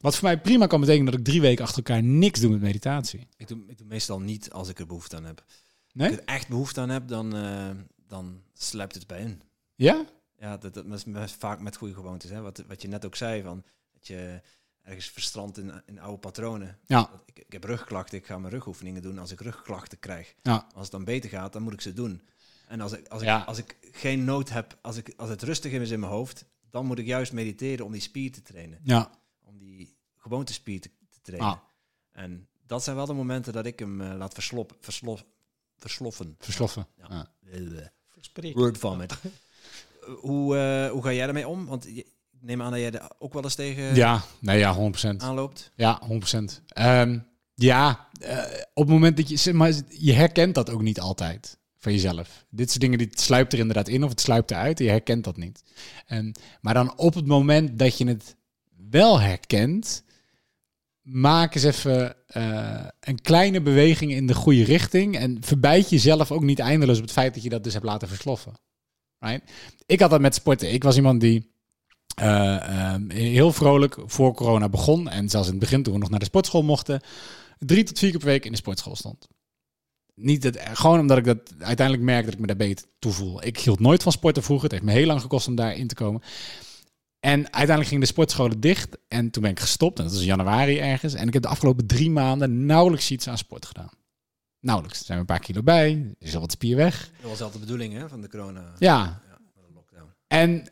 Wat 0.00 0.16
voor 0.16 0.28
mij 0.28 0.40
prima 0.40 0.66
kan 0.66 0.80
betekenen 0.80 1.10
dat 1.10 1.20
ik 1.20 1.26
drie 1.26 1.40
weken 1.40 1.64
achter 1.64 1.84
elkaar 1.84 2.02
niks 2.02 2.40
doe 2.40 2.50
met 2.50 2.60
meditatie. 2.60 3.26
Ik 3.36 3.48
doe, 3.48 3.58
ik 3.66 3.78
doe 3.78 3.86
meestal 3.86 4.20
niet 4.20 4.50
als 4.50 4.68
ik 4.68 4.78
er 4.78 4.86
behoefte 4.86 5.16
aan 5.16 5.24
heb. 5.24 5.44
Nee? 5.92 6.08
Als 6.08 6.16
ik 6.16 6.28
er 6.28 6.34
echt 6.34 6.48
behoefte 6.48 6.80
aan 6.80 6.88
heb, 6.88 7.08
dan, 7.08 7.36
eh, 7.36 7.70
dan 8.06 8.40
sluipt 8.54 8.94
het 8.94 9.06
bij 9.06 9.20
in. 9.20 9.42
Ja? 9.74 10.04
Ja, 10.38 10.56
dat, 10.56 10.74
dat 10.74 11.06
is 11.14 11.32
vaak 11.38 11.60
met 11.60 11.76
goede 11.76 11.94
gewoontes. 11.94 12.30
Hè? 12.30 12.40
Wat, 12.40 12.64
wat 12.68 12.82
je 12.82 12.88
net 12.88 13.04
ook 13.04 13.16
zei, 13.16 13.42
van, 13.42 13.64
dat 13.92 14.06
je 14.06 14.40
ergens 14.84 15.06
verstrandt 15.08 15.58
in, 15.58 15.82
in 15.86 15.98
oude 15.98 16.18
patronen. 16.18 16.78
Ja. 16.86 17.10
Ik, 17.26 17.38
ik 17.38 17.52
heb 17.52 17.64
rugklachten, 17.64 18.18
ik 18.18 18.26
ga 18.26 18.38
mijn 18.38 18.52
rugoefeningen 18.52 19.02
doen 19.02 19.18
als 19.18 19.30
ik 19.30 19.40
rugklachten 19.40 19.98
krijg. 19.98 20.34
Ja. 20.42 20.66
Als 20.74 20.82
het 20.82 20.90
dan 20.90 21.04
beter 21.04 21.30
gaat, 21.30 21.52
dan 21.52 21.62
moet 21.62 21.72
ik 21.72 21.80
ze 21.80 21.92
doen. 21.92 22.22
En 22.66 22.80
als 22.80 22.92
ik, 22.92 23.08
als 23.08 23.20
ik, 23.22 23.28
Ja. 23.28 23.38
als 23.38 23.58
ik 23.58 23.76
geen 23.92 24.24
nood 24.24 24.48
heb, 24.48 24.78
als, 24.82 24.96
ik, 24.96 25.12
als 25.16 25.28
het 25.28 25.42
rustig 25.42 25.72
is 25.72 25.90
in 25.90 26.00
mijn 26.00 26.12
hoofd, 26.12 26.44
dan 26.70 26.86
moet 26.86 26.98
ik 26.98 27.06
juist 27.06 27.32
mediteren 27.32 27.86
om 27.86 27.92
die 27.92 28.00
spier 28.00 28.32
te 28.32 28.42
trainen. 28.42 28.80
Ja. 28.82 29.10
Om 29.42 29.58
die 29.58 29.96
gewoontespier 30.16 30.80
te, 30.80 30.90
te 31.10 31.20
trainen. 31.20 31.48
Ah. 31.48 31.58
En 32.12 32.48
dat 32.66 32.84
zijn 32.84 32.96
wel 32.96 33.06
de 33.06 33.12
momenten 33.12 33.52
dat 33.52 33.66
ik 33.66 33.78
hem 33.78 34.00
eh, 34.00 34.16
laat 34.16 34.34
verslop, 34.34 34.76
verslof, 34.80 35.24
versloffen. 35.76 36.34
Versloffen. 36.38 36.86
Ja. 36.96 37.28
Ja. 37.40 37.92
Verspreek. 38.08 38.54
Word 38.54 38.78
vomit. 38.78 39.14
Eh, 40.04 40.14
hoe, 40.14 40.56
eh, 40.56 40.90
hoe 40.90 41.02
ga 41.02 41.12
jij 41.12 41.24
daarmee 41.24 41.48
om? 41.48 41.66
Want 41.66 41.84
je, 41.84 42.06
neem 42.44 42.62
aan 42.62 42.70
dat 42.70 42.80
jij 42.80 42.90
er 42.90 43.10
ook 43.18 43.32
wel 43.32 43.42
eens 43.42 43.54
tegen 43.54 43.94
Ja, 43.94 44.22
nee, 44.40 44.58
ja, 44.58 44.74
100%. 44.74 45.22
aanloopt. 45.22 45.72
Ja, 45.76 46.00
100%. 46.08 46.62
Ehm, 46.68 47.18
ja, 47.54 48.08
eh, 48.20 48.38
op 48.74 48.82
het 48.82 48.92
moment 48.92 49.16
dat 49.16 49.42
je, 49.42 49.52
maar, 49.52 49.72
je 49.88 50.12
herkent 50.12 50.54
dat 50.54 50.70
ook 50.70 50.82
niet 50.82 51.00
altijd 51.00 51.58
van 51.78 51.92
jezelf. 51.92 52.44
Dit 52.50 52.68
soort 52.68 52.80
dingen, 52.80 52.98
die 52.98 53.08
sluipt 53.10 53.52
er 53.52 53.58
inderdaad 53.58 53.88
in 53.88 54.04
of 54.04 54.10
het 54.10 54.20
sluipt 54.20 54.50
eruit. 54.50 54.78
en 54.78 54.84
Je 54.84 54.90
herkent 54.90 55.24
dat 55.24 55.36
niet. 55.36 55.62
Ehm, 56.06 56.32
maar 56.60 56.74
dan 56.74 56.98
op 56.98 57.14
het 57.14 57.26
moment 57.26 57.78
dat 57.78 57.98
je 57.98 58.06
het 58.06 58.36
wel 58.90 59.20
herkent, 59.20 60.04
maak 61.02 61.54
eens 61.54 61.64
even 61.64 62.16
eh, 62.26 62.86
een 63.00 63.20
kleine 63.20 63.60
beweging 63.62 64.12
in 64.12 64.26
de 64.26 64.34
goede 64.34 64.64
richting. 64.64 65.16
En 65.16 65.36
verbijt 65.40 65.90
jezelf 65.90 66.32
ook 66.32 66.42
niet 66.42 66.58
eindeloos 66.58 66.96
op 66.96 67.02
het 67.02 67.12
feit 67.12 67.34
dat 67.34 67.42
je 67.42 67.48
dat 67.48 67.64
dus 67.64 67.72
hebt 67.72 67.84
laten 67.84 68.08
versloffen. 68.08 68.52
Right? 69.18 69.50
Ik 69.86 70.00
had 70.00 70.10
dat 70.10 70.20
met 70.20 70.34
sporten. 70.34 70.72
Ik 70.72 70.82
was 70.82 70.96
iemand 70.96 71.20
die 71.20 71.53
heel 73.08 73.52
vrolijk 73.52 73.96
voor 74.06 74.34
corona 74.34 74.68
begon. 74.68 75.08
En 75.08 75.28
zelfs 75.28 75.46
in 75.46 75.52
het 75.52 75.62
begin, 75.62 75.82
toen 75.82 75.92
we 75.92 75.98
nog 75.98 76.10
naar 76.10 76.18
de 76.18 76.24
sportschool 76.24 76.62
mochten, 76.62 77.00
drie 77.58 77.84
tot 77.84 77.98
vier 77.98 78.10
keer 78.10 78.18
per 78.18 78.28
week 78.28 78.44
in 78.44 78.50
de 78.50 78.56
sportschool 78.56 78.96
stond. 78.96 79.28
Niet 80.14 80.42
het, 80.42 80.60
gewoon 80.72 81.00
omdat 81.00 81.18
ik 81.18 81.24
dat 81.24 81.54
uiteindelijk 81.58 82.06
merk 82.06 82.24
dat 82.24 82.34
ik 82.34 82.40
me 82.40 82.46
daar 82.46 82.56
beter 82.56 82.86
toe 82.98 83.12
voel. 83.12 83.44
Ik 83.44 83.58
hield 83.58 83.80
nooit 83.80 84.02
van 84.02 84.12
sporten 84.12 84.42
vroeger. 84.42 84.64
Het 84.64 84.72
heeft 84.72 84.92
me 84.92 84.98
heel 84.98 85.06
lang 85.06 85.20
gekost 85.20 85.48
om 85.48 85.54
daarin 85.54 85.86
te 85.86 85.94
komen. 85.94 86.22
En 87.20 87.42
uiteindelijk 87.44 87.86
gingen 87.86 88.00
de 88.00 88.06
sportscholen 88.06 88.60
dicht. 88.60 88.98
En 89.08 89.30
toen 89.30 89.42
ben 89.42 89.50
ik 89.50 89.60
gestopt. 89.60 89.98
En 89.98 90.04
dat 90.04 90.12
was 90.12 90.24
januari 90.24 90.78
ergens. 90.78 91.14
En 91.14 91.26
ik 91.26 91.32
heb 91.32 91.42
de 91.42 91.48
afgelopen 91.48 91.86
drie 91.86 92.10
maanden 92.10 92.66
nauwelijks 92.66 93.10
iets 93.10 93.28
aan 93.28 93.38
sport 93.38 93.66
gedaan. 93.66 93.90
Nauwelijks. 94.60 94.98
Er 94.98 95.04
zijn 95.04 95.18
een 95.18 95.24
paar 95.24 95.38
kilo 95.38 95.62
bij. 95.62 96.14
Er 96.18 96.26
is 96.26 96.34
al 96.34 96.40
wat 96.40 96.52
spier 96.52 96.76
weg. 96.76 97.10
Dat 97.20 97.30
was 97.30 97.40
altijd 97.40 97.52
de 97.52 97.58
bedoeling 97.58 97.94
hè, 97.94 98.08
van 98.08 98.20
de 98.20 98.28
corona. 98.28 98.72
Ja, 98.78 99.20
de 99.28 99.34
en 100.26 100.66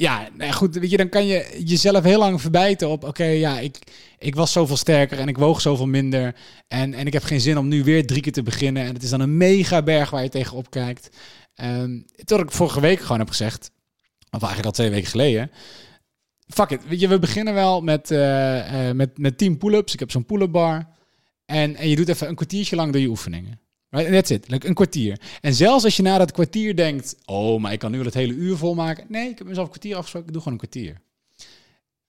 ja, 0.00 0.28
ja, 0.38 0.52
goed, 0.52 0.74
weet 0.74 0.90
je, 0.90 0.96
dan 0.96 1.08
kan 1.08 1.26
je 1.26 1.62
jezelf 1.64 2.04
heel 2.04 2.18
lang 2.18 2.40
verbijten 2.40 2.88
op, 2.88 3.04
oké, 3.04 3.24
ja, 3.24 3.58
ik, 3.58 3.78
ik 4.18 4.34
was 4.34 4.52
zoveel 4.52 4.76
sterker 4.76 5.18
en 5.18 5.28
ik 5.28 5.38
woog 5.38 5.60
zoveel 5.60 5.86
minder. 5.86 6.34
En, 6.68 6.94
en 6.94 7.06
ik 7.06 7.12
heb 7.12 7.22
geen 7.22 7.40
zin 7.40 7.58
om 7.58 7.68
nu 7.68 7.84
weer 7.84 8.06
drie 8.06 8.22
keer 8.22 8.32
te 8.32 8.42
beginnen. 8.42 8.82
En 8.82 8.94
het 8.94 9.02
is 9.02 9.10
dan 9.10 9.20
een 9.20 9.36
mega 9.36 9.82
berg 9.82 10.10
waar 10.10 10.22
je 10.22 10.28
tegenop 10.28 10.70
kijkt. 10.70 11.16
Um, 11.62 12.04
tot 12.24 12.40
ik 12.40 12.50
vorige 12.50 12.80
week 12.80 13.00
gewoon 13.00 13.18
heb 13.18 13.28
gezegd, 13.28 13.70
of 14.30 14.40
eigenlijk 14.40 14.66
al 14.66 14.72
twee 14.72 14.90
weken 14.90 15.10
geleden. 15.10 15.50
Fuck 16.46 16.70
it, 16.70 16.88
weet 16.88 17.00
je, 17.00 17.08
we 17.08 17.18
beginnen 17.18 17.54
wel 17.54 17.80
met, 17.80 18.10
eh, 18.10 18.90
met, 18.90 19.18
met 19.18 19.38
10 19.38 19.58
pull-ups. 19.58 19.92
Ik 19.92 19.98
heb 19.98 20.10
zo'n 20.10 20.24
pull-up 20.24 20.52
bar. 20.52 20.88
En, 21.46 21.76
en 21.76 21.88
je 21.88 21.96
doet 21.96 22.08
even 22.08 22.28
een 22.28 22.34
kwartiertje 22.34 22.76
lang 22.76 22.92
door 22.92 23.00
je 23.00 23.08
oefeningen. 23.08 23.60
Right? 23.90 24.12
That's 24.12 24.30
it. 24.30 24.48
Like 24.48 24.66
een 24.66 24.74
kwartier. 24.74 25.20
En 25.40 25.54
zelfs 25.54 25.84
als 25.84 25.96
je 25.96 26.02
na 26.02 26.18
dat 26.18 26.32
kwartier 26.32 26.76
denkt... 26.76 27.16
oh, 27.24 27.60
maar 27.60 27.72
ik 27.72 27.78
kan 27.78 27.90
nu 27.90 27.96
wel 27.96 28.06
het 28.06 28.14
hele 28.14 28.32
uur 28.32 28.56
volmaken. 28.56 29.04
Nee, 29.08 29.28
ik 29.28 29.38
heb 29.38 29.46
mezelf 29.46 29.66
een 29.66 29.72
kwartier 29.72 29.96
afgesproken. 29.96 30.28
Ik 30.28 30.34
doe 30.34 30.42
gewoon 30.42 30.58
een 30.58 30.68
kwartier. 30.68 31.00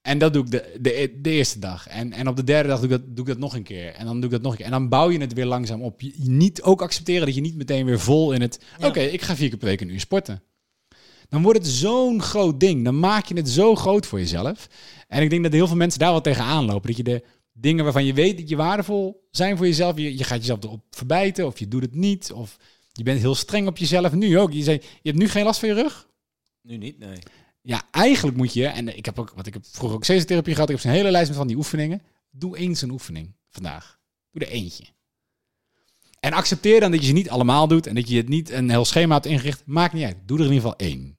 En 0.02 0.18
dat 0.18 0.34
doe 0.34 0.44
ik 0.44 0.52
de, 0.52 0.78
de, 0.80 1.20
de 1.22 1.30
eerste 1.30 1.60
dag. 1.60 1.88
En, 1.88 2.14
en 2.14 2.28
op 2.28 2.36
de 2.36 2.44
derde 2.44 2.70
dag 2.70 2.80
doe 2.80 2.90
ik, 2.90 2.98
dat, 2.98 3.16
doe 3.16 3.26
ik 3.26 3.32
dat 3.32 3.38
nog 3.38 3.56
een 3.56 3.64
keer. 3.64 3.94
En 3.94 4.06
dan 4.06 4.16
doe 4.16 4.26
ik 4.26 4.32
dat 4.32 4.42
nog 4.42 4.52
een 4.52 4.58
keer. 4.58 4.66
En 4.66 4.72
dan 4.72 4.90
bouw 4.90 5.10
je 5.10 5.20
het 5.20 5.34
weer 5.34 5.46
langzaam 5.46 5.82
op. 5.82 6.02
Je, 6.02 6.14
niet 6.18 6.62
ook 6.62 6.82
accepteren 6.82 7.26
dat 7.26 7.36
je 7.36 7.42
niet 7.42 7.56
meteen 7.56 7.86
weer 7.86 8.00
vol 8.00 8.32
in 8.32 8.42
het... 8.42 8.60
Ja. 8.80 8.88
oké, 8.88 9.00
ik 9.00 9.22
ga 9.22 9.36
vier 9.36 9.50
keer 9.50 9.58
per 9.58 9.68
week 9.68 9.82
een 9.82 9.90
uur 9.90 10.00
sporten. 10.00 10.44
Dan 11.30 11.42
wordt 11.42 11.60
het 11.60 11.68
zo'n 11.68 12.22
groot 12.22 12.60
ding. 12.60 12.84
Dan 12.84 13.00
maak 13.00 13.26
je 13.26 13.36
het 13.36 13.50
zo 13.50 13.76
groot 13.76 14.06
voor 14.06 14.20
jezelf. 14.20 14.68
En 15.08 15.22
ik 15.22 15.30
denk 15.30 15.44
dat 15.44 15.54
heel 15.54 15.68
veel 15.68 15.76
mensen 15.76 16.00
daar 16.00 16.12
wel 16.12 16.22
tegenaan 16.22 16.66
lopen. 16.66 16.88
Dat 16.88 16.98
je 16.98 17.04
de, 17.04 17.24
dingen 17.54 17.84
waarvan 17.84 18.06
je 18.06 18.14
weet 18.14 18.38
dat 18.38 18.50
je 18.50 18.56
waardevol 18.56 19.28
zijn 19.32 19.58
voor 19.58 19.66
jezelf. 19.66 19.98
Je, 19.98 20.18
je 20.18 20.24
gaat 20.24 20.40
jezelf 20.40 20.64
erop 20.64 20.84
verbijten 20.90 21.46
of 21.46 21.60
je 21.60 21.68
doet 21.68 21.82
het 21.82 21.96
niet. 21.96 22.32
Of 22.32 22.58
je 22.92 23.04
bent 23.04 23.20
heel 23.20 23.36
streng 23.36 23.68
op 23.68 23.78
jezelf. 23.78 24.14
Nu 24.14 24.40
ook. 24.40 24.52
Je 24.52 24.64
zei, 24.64 24.78
je 25.02 25.10
hebt 25.10 25.22
nu 25.22 25.30
geen 25.30 25.44
last 25.44 25.60
van 25.60 25.70
je 25.70 25.76
rug? 25.76 26.10
Nu 26.62 26.78
niet, 26.78 27.00
nee. 27.00 27.20
Ja, 27.62 27.82
eigenlijk 27.92 28.38
moet 28.38 28.54
je, 28.54 28.68
en 28.68 28.98
ik 28.98 29.06
heb 29.06 29.20
ook, 29.20 29.32
wat 29.36 29.48
ik 29.48 29.54
heb 29.54 29.66
vroeger 29.66 29.98
ook 29.98 30.04
therapie 30.04 30.54
gehad, 30.54 30.70
ik 30.70 30.76
heb 30.76 30.86
een 30.86 30.92
hele 30.92 31.12
lijst 31.12 31.28
met 31.28 31.38
van 31.38 31.48
die 31.48 31.56
oefeningen. 31.56 32.02
Doe 32.32 32.58
eens 32.58 32.82
een 32.82 32.92
oefening 32.92 33.34
vandaag. 33.50 34.00
Doe 34.32 34.46
er 34.46 34.52
eentje. 34.52 34.84
En 36.20 36.34
accepteer 36.34 36.80
dan 36.80 36.92
dat 36.92 37.00
je 37.00 37.06
ze 37.06 37.14
niet 37.14 37.30
allemaal 37.30 37.68
doet 37.68 37.88
en 37.88 37.96
dat 37.96 38.10
je 38.10 38.18
het 38.18 38.30
niet 38.30 38.50
een 38.50 38.70
heel 38.70 38.86
schema 38.86 39.14
hebt 39.14 39.26
ingericht. 39.26 39.66
Maakt 39.66 39.94
niet 39.94 40.04
uit. 40.04 40.18
Doe 40.26 40.38
er 40.40 40.46
in 40.46 40.52
ieder 40.52 40.70
geval 40.70 40.88
één. 40.88 41.18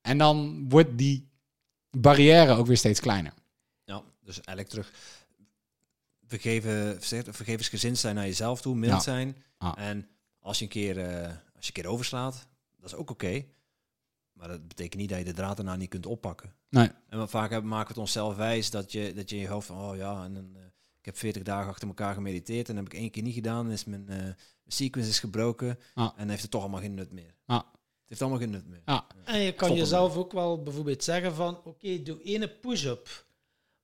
En 0.00 0.18
dan 0.18 0.66
wordt 0.68 0.98
die 0.98 1.28
barrière 1.90 2.54
ook 2.54 2.66
weer 2.66 2.76
steeds 2.76 3.00
kleiner. 3.00 3.32
Ja, 3.84 4.02
dus 4.24 4.40
eigenlijk 4.40 4.68
terug. 4.68 4.92
Vergeven, 6.28 7.02
vergevensgezind 7.34 7.98
zijn 7.98 8.14
naar 8.14 8.24
jezelf 8.24 8.60
toe, 8.60 8.74
mild 8.74 9.02
zijn. 9.02 9.36
En 9.74 10.08
als 10.38 10.58
je 10.58 10.64
een 10.64 10.70
keer, 10.70 10.96
uh, 10.96 11.26
als 11.26 11.66
je 11.66 11.72
een 11.76 11.82
keer 11.82 11.86
overslaat, 11.86 12.46
dat 12.76 12.90
is 12.90 12.96
ook 12.96 13.10
oké. 13.10 13.44
Maar 14.32 14.48
dat 14.48 14.68
betekent 14.68 15.00
niet 15.00 15.08
dat 15.08 15.18
je 15.18 15.24
de 15.24 15.32
draad 15.32 15.56
daarna 15.56 15.76
niet 15.76 15.88
kunt 15.88 16.06
oppakken. 16.06 16.54
Nee. 16.68 16.90
En 17.08 17.28
vaak 17.28 17.50
maken 17.50 17.86
we 17.86 17.88
het 17.88 17.98
onszelf 17.98 18.36
wijs 18.36 18.70
dat 18.70 18.92
je, 18.92 19.12
dat 19.14 19.30
je 19.30 19.36
in 19.36 19.42
je 19.42 19.48
hoofd 19.48 19.66
van, 19.66 19.90
oh 19.90 19.96
ja, 19.96 20.24
en 20.24 20.34
dan, 20.34 20.52
uh, 20.56 20.62
ik 20.98 21.04
heb 21.04 21.16
40 21.16 21.42
dagen 21.42 21.68
achter 21.70 21.88
elkaar 21.88 22.14
gemediteerd 22.14 22.68
en 22.68 22.76
heb 22.76 22.84
ik 22.84 22.94
één 22.94 23.10
keer 23.10 23.22
niet 23.22 23.34
gedaan, 23.34 23.66
en 23.66 23.72
is 23.72 23.84
mijn, 23.84 24.06
uh, 24.10 24.16
sequence 24.66 25.08
is 25.08 25.18
gebroken 25.20 25.78
en 26.16 26.28
heeft 26.28 26.42
het 26.42 26.50
toch 26.50 26.60
allemaal 26.60 26.80
geen 26.80 26.94
nut 26.94 27.12
meer. 27.12 27.34
Ah. 27.46 27.56
Het 27.56 28.08
heeft 28.08 28.20
allemaal 28.20 28.40
geen 28.40 28.50
nut 28.50 28.66
meer. 28.68 28.82
Ah. 28.84 29.00
En 29.24 29.40
je 29.40 29.52
kan 29.52 29.74
jezelf 29.74 30.16
ook 30.16 30.32
wel 30.32 30.62
bijvoorbeeld 30.62 31.04
zeggen 31.04 31.34
van, 31.34 31.60
oké, 31.64 32.02
doe 32.02 32.22
ene 32.22 32.48
push-up. 32.48 33.26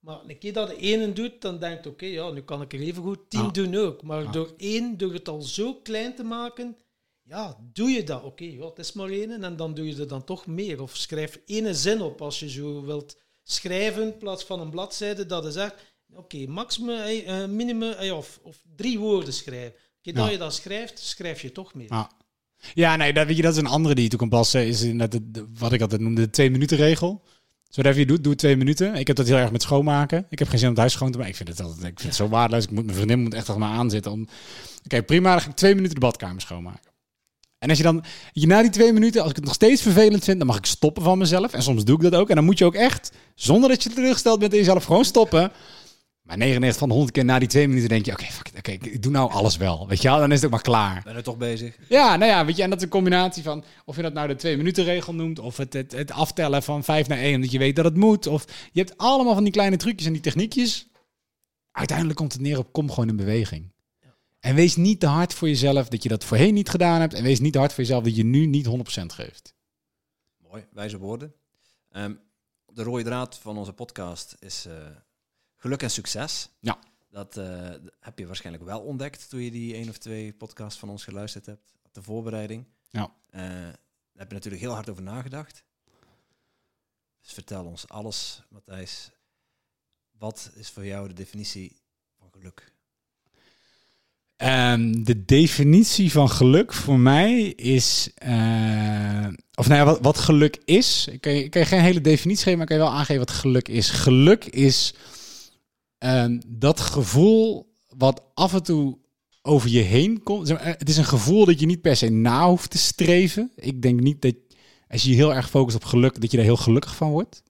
Maar 0.04 0.20
een 0.26 0.38
keer 0.38 0.52
dat 0.52 0.68
de 0.68 0.76
ene 0.76 1.12
doet, 1.12 1.40
dan 1.40 1.58
denkt 1.58 1.86
oké, 1.86 2.06
ja, 2.06 2.30
nu 2.30 2.40
kan 2.40 2.62
ik 2.62 2.72
er 2.72 2.80
even 2.80 3.02
goed 3.02 3.30
tien 3.30 3.48
doen 3.52 3.74
ook. 3.74 4.02
Maar 4.02 4.32
door 4.32 4.54
één, 4.56 4.98
door 4.98 5.12
het 5.12 5.28
al 5.28 5.40
zo 5.40 5.74
klein 5.74 6.14
te 6.14 6.24
maken, 6.24 6.76
ja, 7.22 7.58
doe 7.72 7.90
je 7.90 8.04
dat. 8.04 8.22
Oké, 8.22 8.44
okay, 8.44 8.66
het 8.68 8.78
is 8.78 8.92
maar 8.92 9.08
één 9.08 9.42
en 9.42 9.56
dan 9.56 9.74
doe 9.74 9.86
je 9.86 10.00
er 10.00 10.08
dan 10.08 10.24
toch 10.24 10.46
meer. 10.46 10.82
Of 10.82 10.96
schrijf 10.96 11.40
ene 11.46 11.74
zin 11.74 12.00
op 12.00 12.22
als 12.22 12.40
je 12.40 12.50
zo 12.50 12.84
wilt 12.84 13.16
schrijven 13.42 14.02
in 14.02 14.16
plaats 14.16 14.44
van 14.44 14.60
een 14.60 14.70
bladzijde 14.70 15.26
dat 15.26 15.44
je 15.44 15.50
zegt, 15.50 15.74
oké, 16.14 16.46
maximum, 16.46 17.08
uh, 17.08 17.46
minimum, 17.46 17.94
uh, 18.02 18.16
of, 18.16 18.40
of 18.42 18.62
drie 18.76 18.98
woorden 18.98 19.32
schrijven. 19.32 19.74
Oké, 19.98 20.08
okay, 20.08 20.22
dat 20.22 20.32
je 20.32 20.38
dat 20.38 20.54
schrijft, 20.54 20.98
schrijf 20.98 21.42
je 21.42 21.52
toch 21.52 21.74
meer. 21.74 21.92
Ja. 21.92 22.10
Ja, 22.74 22.96
nee, 22.96 23.12
dat, 23.12 23.26
weet 23.26 23.36
je, 23.36 23.42
dat 23.42 23.52
is 23.52 23.58
een 23.58 23.66
andere 23.66 23.94
die 23.94 24.04
je 24.04 24.10
toe 24.10 24.18
kan 24.18 24.28
passen. 24.28 24.66
Is 24.66 24.80
de, 24.80 25.46
wat 25.58 25.72
ik 25.72 25.80
altijd 25.80 26.00
noemde, 26.00 26.20
de 26.20 26.30
twee 26.30 26.50
minuten 26.50 26.76
regel. 26.76 27.22
Zo 27.24 27.33
whatever 27.74 28.00
je 28.00 28.06
doet, 28.06 28.24
doe 28.24 28.34
twee 28.34 28.56
minuten. 28.56 28.94
Ik 28.94 29.06
heb 29.06 29.16
dat 29.16 29.26
heel 29.26 29.36
erg 29.36 29.50
met 29.50 29.62
schoonmaken. 29.62 30.26
Ik 30.28 30.38
heb 30.38 30.48
geen 30.48 30.58
zin 30.58 30.68
om 30.68 30.72
het 30.72 30.80
huis 30.80 30.92
schoon 30.92 31.10
te 31.10 31.18
maken. 31.18 31.32
Ik 31.32 31.38
vind 31.38 31.48
het, 31.48 31.60
altijd, 31.60 31.78
ik 31.80 32.00
vind 32.00 32.02
het 32.02 32.14
zo 32.14 32.28
waardeloos. 32.28 32.64
Ik 32.64 32.70
moet, 32.70 32.84
mijn 32.84 32.96
vriendin 32.96 33.20
moet 33.20 33.34
echt 33.34 33.48
achter 33.48 33.66
me 33.66 33.72
aanzitten. 33.72 34.12
Om... 34.12 34.28
Oké, 34.84 35.02
prima, 35.02 35.30
dan 35.30 35.40
ga 35.40 35.48
ik 35.48 35.56
twee 35.56 35.74
minuten 35.74 35.94
de 35.94 36.00
badkamer 36.00 36.40
schoonmaken. 36.40 36.92
En 37.58 37.68
als 37.68 37.78
je 37.78 37.84
dan, 37.84 38.04
je, 38.32 38.46
na 38.46 38.62
die 38.62 38.70
twee 38.70 38.92
minuten, 38.92 39.20
als 39.20 39.30
ik 39.30 39.36
het 39.36 39.44
nog 39.44 39.54
steeds 39.54 39.82
vervelend 39.82 40.24
vind, 40.24 40.38
dan 40.38 40.46
mag 40.46 40.56
ik 40.56 40.66
stoppen 40.66 41.02
van 41.02 41.18
mezelf. 41.18 41.52
En 41.52 41.62
soms 41.62 41.84
doe 41.84 41.96
ik 41.96 42.02
dat 42.02 42.14
ook. 42.14 42.28
En 42.28 42.34
dan 42.34 42.44
moet 42.44 42.58
je 42.58 42.64
ook 42.64 42.74
echt, 42.74 43.12
zonder 43.34 43.68
dat 43.68 43.82
je 43.82 43.90
teleurgesteld 43.90 44.38
bent 44.38 44.52
in 44.52 44.58
jezelf, 44.58 44.84
gewoon 44.84 45.04
stoppen. 45.04 45.52
Maar 46.24 46.36
99 46.36 46.78
van 46.78 46.88
de 46.88 46.94
100 46.94 47.14
keer 47.14 47.24
na 47.24 47.38
die 47.38 47.48
twee 47.48 47.68
minuten 47.68 47.88
denk 47.88 48.04
je, 48.04 48.12
oké, 48.12 48.24
fuck 48.24 48.50
oké, 48.56 48.70
ik 48.70 49.02
doe 49.02 49.12
nou 49.12 49.30
alles 49.30 49.56
wel. 49.56 49.88
Weet 49.88 50.02
je 50.02 50.08
wel, 50.08 50.18
dan 50.18 50.30
is 50.30 50.36
het 50.36 50.44
ook 50.44 50.50
maar 50.50 50.62
klaar. 50.62 51.02
Ben 51.02 51.16
er 51.16 51.22
toch 51.22 51.36
bezig? 51.36 51.76
Ja, 51.88 52.16
nou 52.16 52.30
ja, 52.30 52.44
weet 52.44 52.56
je, 52.56 52.62
en 52.62 52.70
dat 52.70 52.78
is 52.78 52.84
een 52.84 52.90
combinatie 52.90 53.42
van, 53.42 53.64
of 53.84 53.96
je 53.96 54.02
dat 54.02 54.12
nou 54.12 54.28
de 54.28 54.36
twee 54.36 54.56
minuten 54.56 54.84
regel 54.84 55.14
noemt, 55.14 55.38
of 55.38 55.56
het, 55.56 55.72
het, 55.72 55.92
het 55.92 56.12
aftellen 56.12 56.62
van 56.62 56.84
5 56.84 57.08
naar 57.08 57.18
1, 57.18 57.34
omdat 57.34 57.50
je 57.50 57.58
weet 57.58 57.76
dat 57.76 57.84
het 57.84 57.96
moet. 57.96 58.26
Of 58.26 58.44
je 58.72 58.80
hebt 58.80 58.98
allemaal 58.98 59.34
van 59.34 59.44
die 59.44 59.52
kleine 59.52 59.76
trucjes 59.76 60.06
en 60.06 60.12
die 60.12 60.22
techniekjes. 60.22 60.88
Uiteindelijk 61.70 62.18
komt 62.18 62.32
het 62.32 62.42
neer 62.42 62.58
op, 62.58 62.72
kom 62.72 62.90
gewoon 62.90 63.08
in 63.08 63.16
beweging. 63.16 63.72
En 64.40 64.54
wees 64.54 64.76
niet 64.76 65.00
te 65.00 65.06
hard 65.06 65.34
voor 65.34 65.48
jezelf 65.48 65.88
dat 65.88 66.02
je 66.02 66.08
dat 66.08 66.24
voorheen 66.24 66.54
niet 66.54 66.68
gedaan 66.68 67.00
hebt. 67.00 67.14
En 67.14 67.22
wees 67.22 67.40
niet 67.40 67.52
te 67.52 67.58
hard 67.58 67.72
voor 67.72 67.84
jezelf 67.84 68.04
dat 68.04 68.16
je 68.16 68.24
nu 68.24 68.46
niet 68.46 68.66
100% 68.66 68.70
geeft. 69.06 69.54
Mooi, 70.36 70.66
wijze 70.72 70.98
woorden. 70.98 71.34
Um, 71.90 72.20
de 72.66 72.82
rode 72.82 73.04
draad 73.04 73.38
van 73.38 73.58
onze 73.58 73.72
podcast 73.72 74.36
is... 74.40 74.66
Uh 74.66 74.72
geluk 75.64 75.82
en 75.82 75.90
succes. 75.90 76.48
Ja. 76.60 76.78
Dat 77.10 77.36
uh, 77.36 77.70
heb 78.00 78.18
je 78.18 78.26
waarschijnlijk 78.26 78.64
wel 78.64 78.80
ontdekt 78.80 79.28
toen 79.28 79.40
je 79.40 79.50
die 79.50 79.74
één 79.74 79.88
of 79.88 79.98
twee 79.98 80.32
podcasts 80.32 80.78
van 80.78 80.88
ons 80.88 81.04
geluisterd 81.04 81.46
hebt. 81.46 81.72
De 81.92 82.02
voorbereiding. 82.02 82.64
Ja. 82.90 83.12
Uh, 83.30 83.40
daar 83.40 83.78
heb 84.16 84.28
je 84.28 84.34
natuurlijk 84.34 84.62
heel 84.62 84.72
hard 84.72 84.90
over 84.90 85.02
nagedacht. 85.02 85.64
Dus 87.22 87.32
vertel 87.32 87.64
ons 87.64 87.88
alles, 87.88 88.42
Matthijs. 88.48 89.10
Wat 90.18 90.50
is 90.54 90.70
voor 90.70 90.86
jou 90.86 91.08
de 91.08 91.14
definitie 91.14 91.76
van 92.18 92.28
geluk? 92.32 92.72
Um, 94.36 95.04
de 95.04 95.24
definitie 95.24 96.12
van 96.12 96.30
geluk 96.30 96.72
voor 96.72 96.98
mij 96.98 97.42
is. 97.46 98.10
Uh, 98.26 99.28
of 99.54 99.68
nou 99.68 99.80
ja, 99.80 99.84
wat, 99.84 100.00
wat 100.00 100.18
geluk 100.18 100.60
is. 100.64 101.06
Ik 101.06 101.20
kan, 101.20 101.32
je, 101.32 101.44
ik 101.44 101.50
kan 101.50 101.60
je 101.60 101.66
geen 101.66 101.80
hele 101.80 102.00
definitie 102.00 102.44
geven, 102.44 102.58
maar 102.58 102.70
ik 102.70 102.76
kan 102.76 102.84
je 102.84 102.90
wel 102.90 102.98
aangeven 102.98 103.26
wat 103.26 103.30
geluk 103.30 103.68
is. 103.68 103.90
Geluk 103.90 104.44
is 104.44 104.94
um, 106.04 106.40
dat 106.46 106.80
gevoel 106.80 107.72
wat 107.96 108.22
af 108.34 108.54
en 108.54 108.62
toe 108.62 108.98
over 109.42 109.70
je 109.70 109.80
heen 109.80 110.22
komt. 110.22 110.48
Het 110.48 110.88
is 110.88 110.96
een 110.96 111.04
gevoel 111.04 111.44
dat 111.44 111.60
je 111.60 111.66
niet 111.66 111.80
per 111.80 111.96
se 111.96 112.08
na 112.08 112.48
hoeft 112.48 112.70
te 112.70 112.78
streven. 112.78 113.52
Ik 113.56 113.82
denk 113.82 114.00
niet 114.00 114.22
dat 114.22 114.34
als 114.88 115.02
je 115.02 115.14
heel 115.14 115.34
erg 115.34 115.50
focust 115.50 115.76
op 115.76 115.84
geluk, 115.84 116.20
dat 116.20 116.30
je 116.30 116.36
daar 116.36 116.46
heel 116.46 116.56
gelukkig 116.56 116.96
van 116.96 117.10
wordt. 117.10 117.42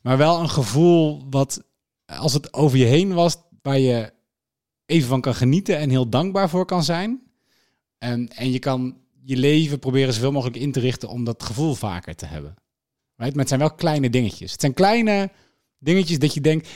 Maar 0.00 0.16
wel 0.16 0.40
een 0.40 0.50
gevoel 0.50 1.26
wat, 1.30 1.64
als 2.06 2.32
het 2.32 2.54
over 2.54 2.78
je 2.78 2.84
heen 2.84 3.12
was, 3.12 3.36
waar 3.62 3.78
je 3.78 4.12
even 4.86 5.08
van 5.08 5.20
kan 5.20 5.34
genieten 5.34 5.78
en 5.78 5.90
heel 5.90 6.08
dankbaar 6.08 6.50
voor 6.50 6.64
kan 6.64 6.84
zijn. 6.84 7.22
En, 7.98 8.28
en 8.28 8.52
je 8.52 8.58
kan 8.58 8.96
je 9.22 9.36
leven 9.36 9.78
proberen 9.78 10.14
zoveel 10.14 10.32
mogelijk 10.32 10.56
in 10.56 10.72
te 10.72 10.80
richten 10.80 11.08
om 11.08 11.24
dat 11.24 11.42
gevoel 11.42 11.74
vaker 11.74 12.14
te 12.14 12.26
hebben. 12.26 12.54
Maar 13.14 13.30
het 13.32 13.48
zijn 13.48 13.60
wel 13.60 13.74
kleine 13.74 14.10
dingetjes. 14.10 14.52
Het 14.52 14.60
zijn 14.60 14.74
kleine 14.74 15.30
dingetjes 15.78 16.18
dat 16.18 16.34
je 16.34 16.40
denkt, 16.40 16.68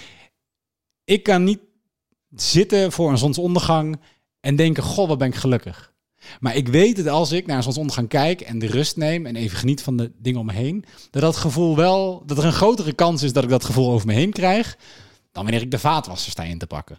ik 1.09 1.23
kan 1.23 1.45
niet 1.45 1.61
zitten 2.31 2.93
voor 2.93 3.11
een 3.11 3.19
zonsondergang 3.19 4.01
en 4.41 4.57
denken, 4.57 4.83
goh, 4.83 5.09
wat 5.09 5.19
ben 5.19 5.29
ik 5.29 5.35
gelukkig. 5.35 5.93
Maar 6.41 6.57
ik 6.57 6.69
weet 6.69 6.97
dat 6.97 7.07
als 7.07 7.33
ik 7.33 7.47
naar 7.47 7.57
een 7.57 7.63
zonsondergang 7.63 8.09
kijk 8.09 8.41
en 8.41 8.59
de 8.59 8.67
rust 8.67 8.97
neem 8.97 9.27
en 9.27 9.37
even 9.37 9.59
geniet 9.59 9.83
van 9.83 9.97
de 9.97 10.13
dingen 10.19 10.41
om 10.41 10.47
me 10.47 10.53
heen, 10.53 10.85
dat 11.11 11.23
dat 11.23 11.37
gevoel 11.37 11.77
wel, 11.77 12.23
dat 12.27 12.39
er 12.39 12.45
een 12.45 12.53
grotere 12.53 12.93
kans 12.93 13.23
is 13.23 13.33
dat 13.33 13.45
ik 13.45 13.51
dat 13.51 13.65
gevoel 13.65 13.91
over 13.91 14.07
me 14.07 14.13
heen 14.13 14.33
krijg, 14.33 14.77
dan 15.33 15.43
wanneer 15.43 15.63
ik 15.63 15.71
de 15.71 15.79
vaatwasser 15.79 16.31
sta 16.31 16.43
in 16.43 16.59
te 16.59 16.67
pakken. 16.67 16.99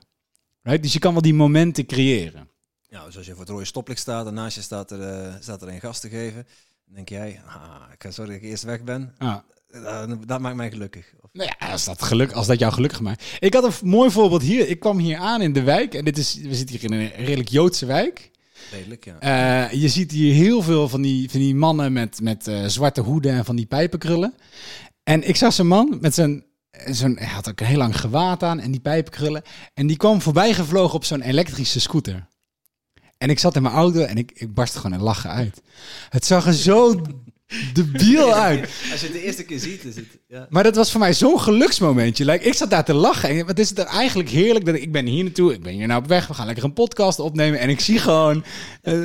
Right? 0.61 0.83
Dus 0.83 0.93
je 0.93 0.99
kan 0.99 1.13
wel 1.13 1.21
die 1.21 1.33
momenten 1.33 1.85
creëren. 1.85 2.49
Ja, 2.81 3.05
dus 3.05 3.17
als 3.17 3.25
je 3.25 3.31
voor 3.31 3.41
het 3.41 3.49
rode 3.49 3.65
stoplicht 3.65 3.99
staat 3.99 4.27
en 4.27 4.33
naast 4.33 4.55
je 4.55 4.61
staat 4.61 4.91
er, 4.91 5.27
uh, 5.27 5.35
staat 5.39 5.61
er 5.61 5.67
een 5.67 5.79
gast 5.79 6.01
te 6.01 6.09
geven, 6.09 6.47
dan 6.85 6.95
denk 6.95 7.09
jij, 7.09 7.41
ah, 7.45 7.93
ik 7.93 8.03
ga 8.03 8.11
zorgen 8.11 8.33
dat 8.33 8.43
ik 8.43 8.49
eerst 8.49 8.63
weg 8.63 8.83
ben. 8.83 9.15
Ja. 9.19 9.45
Uh, 9.71 10.11
dat 10.25 10.39
maakt 10.39 10.55
mij 10.55 10.69
gelukkig. 10.69 11.13
Nou 11.33 11.49
ja, 11.59 11.67
als 11.71 11.85
dat, 11.85 12.01
geluk, 12.01 12.31
als 12.31 12.47
dat 12.47 12.59
jou 12.59 12.73
gelukkig 12.73 12.99
maakt. 13.01 13.23
Ik 13.39 13.53
had 13.53 13.63
een 13.63 13.89
mooi 13.89 14.11
voorbeeld 14.11 14.41
hier. 14.41 14.67
Ik 14.67 14.79
kwam 14.79 14.97
hier 14.97 15.17
aan 15.17 15.41
in 15.41 15.53
de 15.53 15.63
wijk. 15.63 15.93
En 15.93 16.05
dit 16.05 16.17
is, 16.17 16.35
we 16.35 16.55
zitten 16.55 16.79
hier 16.79 16.91
in 16.91 16.99
een 16.99 17.25
redelijk 17.25 17.49
Joodse 17.49 17.85
wijk. 17.85 18.31
Redelijk, 18.71 19.05
ja. 19.05 19.67
Uh, 19.71 19.81
je 19.81 19.89
ziet 19.89 20.11
hier 20.11 20.33
heel 20.33 20.61
veel 20.61 20.89
van 20.89 21.01
die, 21.01 21.29
van 21.29 21.39
die 21.39 21.55
mannen 21.55 21.93
met, 21.93 22.21
met 22.21 22.47
uh, 22.47 22.65
zwarte 22.65 23.01
hoeden 23.01 23.31
en 23.31 23.45
van 23.45 23.55
die 23.55 23.65
pijpenkrullen. 23.65 24.33
En 25.03 25.27
ik 25.27 25.35
zag 25.35 25.53
zo'n 25.53 25.67
man 25.67 25.97
met 26.01 26.13
zijn... 26.13 26.47
Zo'n, 26.85 27.17
hij 27.17 27.27
had 27.27 27.49
ook 27.49 27.59
een 27.59 27.65
heel 27.65 27.77
lang 27.77 27.99
gewaad 27.99 28.43
aan 28.43 28.59
en 28.59 28.71
die 28.71 28.79
pijpenkrullen. 28.79 29.41
En 29.73 29.87
die 29.87 29.97
kwam 29.97 30.21
voorbij 30.21 30.53
gevlogen 30.53 30.95
op 30.95 31.03
zo'n 31.03 31.21
elektrische 31.21 31.79
scooter. 31.79 32.27
En 33.17 33.29
ik 33.29 33.39
zat 33.39 33.55
in 33.55 33.61
mijn 33.61 33.73
auto 33.75 33.99
en 33.99 34.17
ik, 34.17 34.31
ik 34.33 34.53
barstte 34.53 34.79
gewoon 34.79 34.97
in 34.97 35.03
lachen 35.03 35.29
uit. 35.29 35.61
Het 36.09 36.25
zag 36.25 36.45
er 36.45 36.53
zo 36.53 37.01
debiel 37.73 38.33
uit. 38.49 38.69
Als 38.91 38.99
je 38.99 39.05
het 39.05 39.15
de 39.15 39.23
eerste 39.23 39.43
keer 39.43 39.59
ziet, 39.59 39.83
is 39.83 39.95
het... 39.95 40.05
Ja. 40.27 40.47
Maar 40.49 40.63
dat 40.63 40.75
was 40.75 40.91
voor 40.91 40.99
mij 40.99 41.13
zo'n 41.13 41.39
geluksmomentje. 41.39 42.25
Like, 42.25 42.45
ik 42.45 42.53
zat 42.53 42.69
daar 42.69 42.85
te 42.85 42.93
lachen. 42.93 43.29
En 43.29 43.45
wat 43.45 43.59
is 43.59 43.69
het 43.69 43.79
er 43.79 43.85
eigenlijk 43.85 44.29
heerlijk 44.29 44.65
dat 44.65 44.75
ik, 44.75 44.81
ik 44.81 44.91
ben 44.91 45.05
hier 45.05 45.23
naartoe. 45.23 45.53
Ik 45.53 45.63
ben 45.63 45.73
hier 45.73 45.87
nou 45.87 46.01
op 46.01 46.07
weg. 46.07 46.27
We 46.27 46.33
gaan 46.33 46.45
lekker 46.45 46.63
een 46.63 46.73
podcast 46.73 47.19
opnemen. 47.19 47.59
En 47.59 47.69
ik 47.69 47.79
zie 47.79 47.99
gewoon... 47.99 48.43
Uh, 48.83 49.03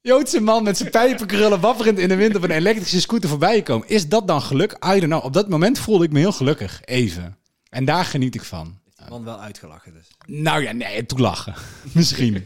Joodse 0.00 0.40
man 0.40 0.62
met 0.62 0.76
zijn 0.76 0.90
pijpenkrullen 0.90 1.60
wapperend 1.60 1.98
in 1.98 2.08
de 2.08 2.14
wind 2.14 2.36
op 2.36 2.42
een 2.42 2.50
elektrische 2.50 3.00
scooter 3.00 3.28
voorbij 3.28 3.62
komen. 3.62 3.88
Is 3.88 4.08
dat 4.08 4.26
dan 4.26 4.42
geluk? 4.42 4.72
I 4.72 4.76
don't 5.00 5.04
know. 5.04 5.24
Op 5.24 5.32
dat 5.32 5.48
moment 5.48 5.78
voelde 5.78 6.04
ik 6.04 6.12
me 6.12 6.18
heel 6.18 6.32
gelukkig. 6.32 6.80
Even. 6.84 7.38
En 7.70 7.84
daar 7.84 8.04
geniet 8.04 8.34
ik 8.34 8.44
van. 8.44 8.78
Heeft 8.84 8.98
de 8.98 9.10
man 9.10 9.24
wel 9.24 9.40
uitgelachen 9.40 9.92
dus? 9.92 10.08
Nou 10.26 10.62
ja, 10.62 10.72
nee, 10.72 11.06
toelachen. 11.06 11.54
Misschien. 11.92 12.34
um, 12.34 12.44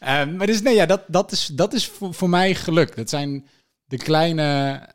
maar 0.36 0.46
dus 0.46 0.62
nee, 0.62 0.74
ja, 0.74 0.86
dat, 0.86 1.02
dat 1.06 1.32
is, 1.32 1.50
dat 1.52 1.72
is 1.72 1.86
voor, 1.86 2.14
voor 2.14 2.28
mij 2.28 2.54
geluk. 2.54 2.96
Dat 2.96 3.10
zijn 3.10 3.46
de 3.92 3.98
kleine, 3.98 4.88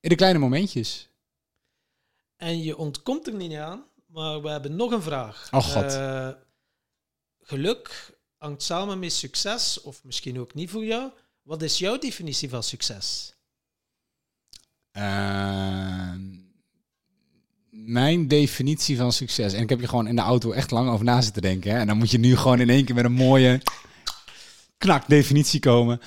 de 0.00 0.14
kleine 0.14 0.38
momentjes. 0.38 1.08
En 2.36 2.62
je 2.62 2.76
ontkomt 2.76 3.26
er 3.26 3.34
niet 3.34 3.54
aan, 3.54 3.84
maar 4.06 4.42
we 4.42 4.48
hebben 4.48 4.76
nog 4.76 4.90
een 4.90 5.02
vraag. 5.02 5.48
Oh 5.50 5.64
god. 5.64 5.92
Uh, 5.92 6.28
geluk 7.42 8.16
hangt 8.36 8.62
samen 8.62 8.98
met 8.98 9.12
succes, 9.12 9.80
of 9.80 10.04
misschien 10.04 10.40
ook 10.40 10.54
niet 10.54 10.70
voor 10.70 10.84
jou. 10.84 11.10
Wat 11.42 11.62
is 11.62 11.78
jouw 11.78 11.98
definitie 11.98 12.48
van 12.48 12.62
succes? 12.62 13.34
Uh, 14.92 16.12
mijn 17.70 18.28
definitie 18.28 18.96
van 18.96 19.12
succes. 19.12 19.52
En 19.52 19.62
ik 19.62 19.68
heb 19.68 19.80
je 19.80 19.88
gewoon 19.88 20.08
in 20.08 20.16
de 20.16 20.22
auto 20.22 20.52
echt 20.52 20.70
lang 20.70 20.90
over 20.90 21.04
na 21.04 21.20
zitten 21.20 21.42
denken. 21.42 21.70
Hè? 21.70 21.78
En 21.78 21.86
dan 21.86 21.96
moet 21.96 22.10
je 22.10 22.18
nu 22.18 22.36
gewoon 22.36 22.60
in 22.60 22.70
één 22.70 22.84
keer 22.84 22.94
met 22.94 23.04
een 23.04 23.12
mooie 23.12 23.62
knak 24.78 25.08
definitie 25.08 25.60
komen. 25.60 26.00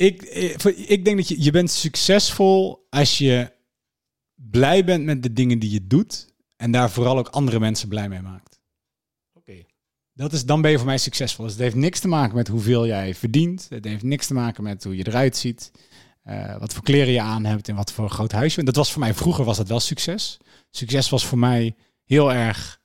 Ik, 0.00 0.22
eh, 0.22 0.90
ik 0.90 1.04
denk 1.04 1.16
dat 1.16 1.28
je, 1.28 1.42
je 1.42 1.50
bent 1.50 1.70
succesvol 1.70 2.86
als 2.90 3.18
je 3.18 3.52
blij 4.34 4.84
bent 4.84 5.04
met 5.04 5.22
de 5.22 5.32
dingen 5.32 5.58
die 5.58 5.70
je 5.70 5.86
doet. 5.86 6.28
En 6.56 6.70
daar 6.70 6.90
vooral 6.90 7.18
ook 7.18 7.28
andere 7.28 7.58
mensen 7.60 7.88
blij 7.88 8.08
mee 8.08 8.20
maakt. 8.20 8.60
Oké. 9.34 9.64
Dat 10.12 10.32
is, 10.32 10.44
dan 10.44 10.60
ben 10.60 10.70
je 10.70 10.76
voor 10.76 10.86
mij 10.86 10.98
succesvol. 10.98 11.44
Dus 11.44 11.52
het 11.52 11.62
heeft 11.62 11.74
niks 11.74 12.00
te 12.00 12.08
maken 12.08 12.36
met 12.36 12.48
hoeveel 12.48 12.86
jij 12.86 13.14
verdient. 13.14 13.66
Het 13.68 13.84
heeft 13.84 14.02
niks 14.02 14.26
te 14.26 14.34
maken 14.34 14.62
met 14.62 14.84
hoe 14.84 14.96
je 14.96 15.06
eruit 15.06 15.36
ziet. 15.36 15.70
eh, 16.22 16.58
wat 16.58 16.72
voor 16.74 16.82
kleren 16.82 17.12
je 17.12 17.20
aan 17.20 17.44
hebt 17.44 17.68
en 17.68 17.74
wat 17.76 17.92
voor 17.92 18.10
groot 18.10 18.32
huis 18.32 18.48
je 18.50 18.54
bent. 18.54 18.66
Dat 18.66 18.76
was 18.76 18.92
voor 18.92 19.00
mij 19.02 19.14
vroeger 19.14 19.44
was 19.44 19.56
dat 19.56 19.68
wel 19.68 19.80
succes. 19.80 20.38
Succes 20.70 21.08
was 21.08 21.26
voor 21.26 21.38
mij 21.38 21.74
heel 22.04 22.32
erg 22.32 22.80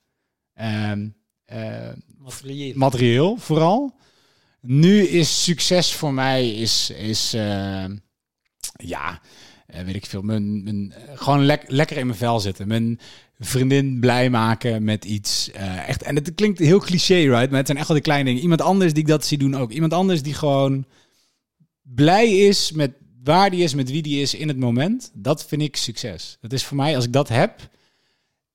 ehm, 0.52 1.08
eh, 1.44 1.88
Materieel. 2.18 2.76
materieel 2.76 3.36
vooral. 3.36 3.94
Nu 4.66 5.02
is 5.02 5.42
succes 5.44 5.94
voor 5.94 6.12
mij 6.14 6.50
is, 6.50 6.90
is 6.90 7.34
eh, 7.34 7.84
ja, 8.76 9.20
eh, 9.66 9.84
weet 9.84 9.94
ik 9.94 10.06
veel, 10.06 10.22
mijn, 10.22 10.92
eh, 10.96 11.18
gewoon 11.18 11.44
lek, 11.44 11.64
lekker 11.66 11.96
in 11.96 12.06
mijn 12.06 12.18
vel 12.18 12.40
zitten. 12.40 12.68
Mijn 12.68 13.00
vriendin 13.38 14.00
blij 14.00 14.30
maken 14.30 14.84
met 14.84 15.04
iets. 15.04 15.50
eh, 15.50 15.88
echt, 15.88 16.02
en 16.02 16.14
het 16.14 16.34
klinkt 16.34 16.58
heel 16.58 16.78
cliché, 16.78 17.14
right? 17.14 17.48
Maar 17.48 17.58
het 17.58 17.66
zijn 17.66 17.78
echt 17.78 17.88
wel 17.88 17.96
de 17.96 18.02
kleine 18.02 18.24
dingen. 18.24 18.42
Iemand 18.42 18.60
anders 18.60 18.92
die 18.92 19.02
ik 19.02 19.08
dat 19.08 19.26
zie 19.26 19.38
doen 19.38 19.54
ook. 19.56 19.72
Iemand 19.72 19.92
anders 19.92 20.22
die 20.22 20.34
gewoon 20.34 20.86
blij 21.82 22.36
is 22.36 22.72
met 22.72 22.92
waar 23.24 23.50
die 23.50 23.62
is, 23.62 23.74
met 23.74 23.90
wie 23.90 24.02
die 24.02 24.20
is 24.20 24.34
in 24.34 24.48
het 24.48 24.58
moment. 24.58 25.10
Dat 25.14 25.46
vind 25.46 25.62
ik 25.62 25.76
succes. 25.76 26.36
Dat 26.40 26.52
is 26.52 26.64
voor 26.64 26.76
mij, 26.76 26.96
als 26.96 27.04
ik 27.04 27.12
dat 27.12 27.28
heb, 27.28 27.68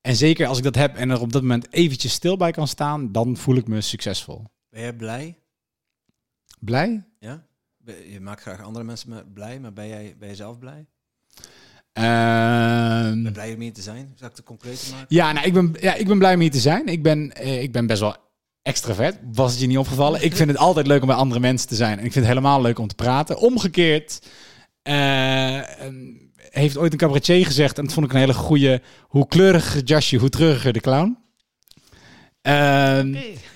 en 0.01 0.15
zeker 0.15 0.47
als 0.47 0.57
ik 0.57 0.63
dat 0.63 0.75
heb 0.75 0.95
en 0.95 1.09
er 1.09 1.21
op 1.21 1.31
dat 1.33 1.41
moment 1.41 1.73
eventjes 1.73 2.13
stil 2.13 2.37
bij 2.37 2.51
kan 2.51 2.67
staan, 2.67 3.11
dan 3.11 3.37
voel 3.37 3.55
ik 3.55 3.67
me 3.67 3.81
succesvol. 3.81 4.43
Ben 4.69 4.81
jij 4.81 4.93
blij? 4.95 5.40
Blij? 6.65 7.03
Ja? 7.19 7.43
Je 8.11 8.19
maakt 8.19 8.41
graag 8.41 8.61
andere 8.63 8.85
mensen 8.85 9.09
me- 9.09 9.23
blij, 9.33 9.59
maar 9.59 9.73
ben 9.73 9.87
jij, 9.87 10.15
ben 10.19 10.27
jij 10.27 10.37
zelf 10.37 10.59
blij? 10.59 10.85
Ehm, 11.93 13.23
Ben 13.23 13.33
blij 13.33 13.53
om 13.53 13.59
hier 13.59 13.73
te 13.73 13.81
zijn? 13.81 14.13
Zal 14.15 14.27
ik 14.29 14.35
het 14.35 14.45
concreet 14.45 14.87
maken? 14.91 15.05
ja, 15.09 15.31
nou, 15.31 15.45
ik 15.45 15.53
ben, 15.53 15.75
ja, 15.79 15.93
ik 15.93 16.07
ben 16.07 16.17
blij 16.17 16.33
om 16.33 16.39
hier 16.39 16.51
te 16.51 16.59
zijn. 16.59 16.87
Ik 16.87 17.03
ben, 17.03 17.31
eh, 17.35 17.61
ik 17.61 17.71
ben 17.71 17.87
best 17.87 17.99
wel 17.99 18.15
extravert. 18.61 19.17
Was 19.33 19.51
het 19.51 19.61
je 19.61 19.67
niet 19.67 19.77
opgevallen? 19.77 20.23
Ik 20.23 20.35
vind 20.35 20.49
het 20.49 20.57
altijd 20.57 20.87
leuk 20.87 21.01
om 21.01 21.07
bij 21.07 21.15
andere 21.15 21.39
mensen 21.39 21.67
te 21.67 21.75
zijn. 21.75 21.99
En 21.99 22.05
ik 22.05 22.11
vind 22.11 22.25
het 22.25 22.33
helemaal 22.35 22.61
leuk 22.61 22.79
om 22.79 22.87
te 22.87 22.95
praten. 22.95 23.37
Omgekeerd 23.39 24.19
eh, 24.81 25.81
ehm, 25.85 25.95
heeft 26.49 26.77
ooit 26.77 26.91
een 26.91 26.97
cabaretier 26.97 27.45
gezegd, 27.45 27.77
en 27.77 27.83
dat 27.83 27.93
vond 27.93 28.05
ik 28.05 28.13
een 28.13 28.19
hele 28.19 28.33
goede, 28.33 28.81
hoe 29.01 29.27
kleuriger 29.27 29.75
het 29.75 29.87
jasje, 29.87 30.17
hoe 30.17 30.29
treuriger 30.29 30.73
de 30.73 30.79
clown. 30.81 31.17
Ehm, 32.41 33.15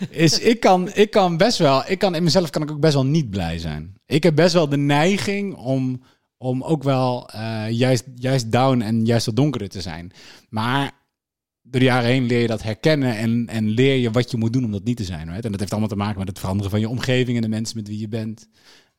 is 0.09 0.39
ik 0.39 0.59
kan, 0.59 0.93
ik 0.93 1.09
kan 1.11 1.37
best 1.37 1.57
wel, 1.57 1.83
ik 1.87 1.99
kan 1.99 2.15
in 2.15 2.23
mezelf 2.23 2.49
kan 2.49 2.61
ik 2.61 2.71
ook 2.71 2.79
best 2.79 2.93
wel 2.93 3.05
niet 3.05 3.29
blij 3.29 3.57
zijn. 3.59 3.93
Ik 4.05 4.23
heb 4.23 4.35
best 4.35 4.53
wel 4.53 4.69
de 4.69 4.77
neiging 4.77 5.55
om, 5.55 6.01
om 6.37 6.63
ook 6.63 6.83
wel 6.83 7.29
eh, 7.29 7.69
juist, 7.69 8.03
juist 8.15 8.51
down 8.51 8.81
en 8.81 9.05
juist 9.05 9.25
wat 9.25 9.35
donkerder 9.35 9.69
te 9.69 9.81
zijn. 9.81 10.11
Maar 10.49 10.91
door 11.61 11.79
de 11.79 11.85
jaren 11.85 12.09
heen 12.09 12.25
leer 12.25 12.41
je 12.41 12.47
dat 12.47 12.63
herkennen 12.63 13.17
en, 13.17 13.47
en 13.47 13.69
leer 13.69 13.95
je 13.95 14.11
wat 14.11 14.31
je 14.31 14.37
moet 14.37 14.53
doen 14.53 14.65
om 14.65 14.71
dat 14.71 14.83
niet 14.83 14.97
te 14.97 15.03
zijn. 15.03 15.27
Right? 15.27 15.45
En 15.45 15.51
dat 15.51 15.59
heeft 15.59 15.71
allemaal 15.71 15.89
te 15.89 15.95
maken 15.95 16.19
met 16.19 16.27
het 16.27 16.39
veranderen 16.39 16.71
van 16.71 16.79
je 16.79 16.89
omgeving 16.89 17.35
en 17.35 17.41
de 17.43 17.47
mensen 17.49 17.77
met 17.77 17.87
wie 17.87 17.99
je 17.99 18.07
bent. 18.07 18.47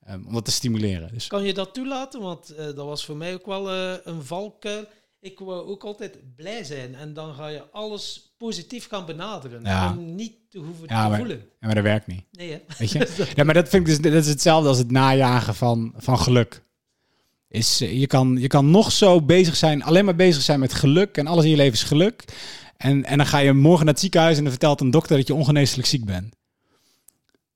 ehm, 0.04 0.26
om 0.26 0.32
dat 0.32 0.44
te 0.44 0.50
stimuleren. 0.50 1.12
Dus 1.12 1.26
Kan 1.26 1.44
je 1.44 1.54
dat 1.54 1.74
toelaten? 1.74 2.20
Want 2.20 2.50
eh, 2.50 2.64
dat 2.64 2.76
was 2.76 3.04
voor 3.04 3.16
mij 3.16 3.34
ook 3.34 3.46
wel 3.46 3.70
eh, 3.70 3.92
een 4.04 4.22
valkuil. 4.22 4.84
Ik 5.20 5.38
wou 5.38 5.66
ook 5.68 5.84
altijd 5.84 6.18
blij 6.36 6.64
zijn. 6.64 6.94
En 6.94 7.14
dan 7.14 7.34
ga 7.34 7.46
je 7.48 7.70
alles 7.70 8.25
positief 8.36 8.88
gaan 8.88 9.06
benaderen. 9.06 9.60
Ja. 9.64 9.94
Om 9.98 10.14
niet 10.14 10.32
te 10.50 10.58
hoeven 10.58 10.84
Ja, 10.88 11.02
te 11.02 11.08
maar- 11.08 11.18
voelen. 11.18 11.36
ja, 11.38 11.66
maar 11.66 11.74
dat 11.74 11.84
werkt 11.84 12.06
niet. 12.06 12.22
Nee, 12.32 12.50
hè? 12.50 12.58
Weet 12.78 12.90
je? 12.90 13.24
Ja, 13.34 13.44
maar 13.44 13.54
dat 13.54 13.68
vind 13.68 13.88
ik 13.88 13.88
dus 14.02 14.12
dat 14.12 14.22
is 14.24 14.28
hetzelfde 14.28 14.68
als 14.68 14.78
het 14.78 14.90
najagen 14.90 15.54
van, 15.54 15.92
van 15.96 16.18
geluk. 16.18 16.62
Is, 17.48 17.80
eh, 17.80 17.98
je, 18.00 18.06
kan, 18.06 18.36
je 18.40 18.46
kan 18.46 18.70
nog 18.70 18.92
zo 18.92 19.22
bezig 19.22 19.56
zijn, 19.56 19.82
alleen 19.82 20.04
maar 20.04 20.16
bezig 20.16 20.42
zijn 20.42 20.60
met 20.60 20.74
geluk 20.74 21.16
en 21.16 21.26
alles 21.26 21.44
in 21.44 21.50
je 21.50 21.56
leven 21.56 21.72
is 21.72 21.82
geluk. 21.82 22.24
En, 22.76 23.04
en 23.04 23.16
dan 23.16 23.26
ga 23.26 23.38
je 23.38 23.52
morgen 23.52 23.84
naar 23.84 23.94
het 23.94 24.02
ziekenhuis 24.02 24.36
en 24.36 24.42
dan 24.42 24.52
vertelt 24.52 24.80
een 24.80 24.90
dokter 24.90 25.16
dat 25.16 25.26
je 25.26 25.34
ongeneeslijk 25.34 25.88
ziek 25.88 26.04
bent. 26.04 26.34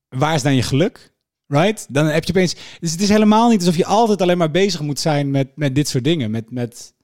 Waar 0.08 0.34
is 0.34 0.42
dan 0.42 0.54
je 0.54 0.62
geluk? 0.62 1.12
Right? 1.46 1.86
Dan 1.88 2.06
heb 2.06 2.24
je 2.24 2.30
opeens. 2.32 2.54
Dus 2.80 2.90
het 2.92 3.00
is 3.00 3.08
helemaal 3.08 3.48
niet 3.48 3.58
alsof 3.60 3.76
je 3.76 3.84
altijd 3.86 4.22
alleen 4.22 4.38
maar 4.38 4.50
bezig 4.50 4.80
moet 4.80 4.98
zijn 5.00 5.30
met, 5.30 5.48
met 5.54 5.74
dit 5.74 5.88
soort 5.88 6.04
dingen. 6.04 6.30
Met, 6.30 6.50
met, 6.50 6.94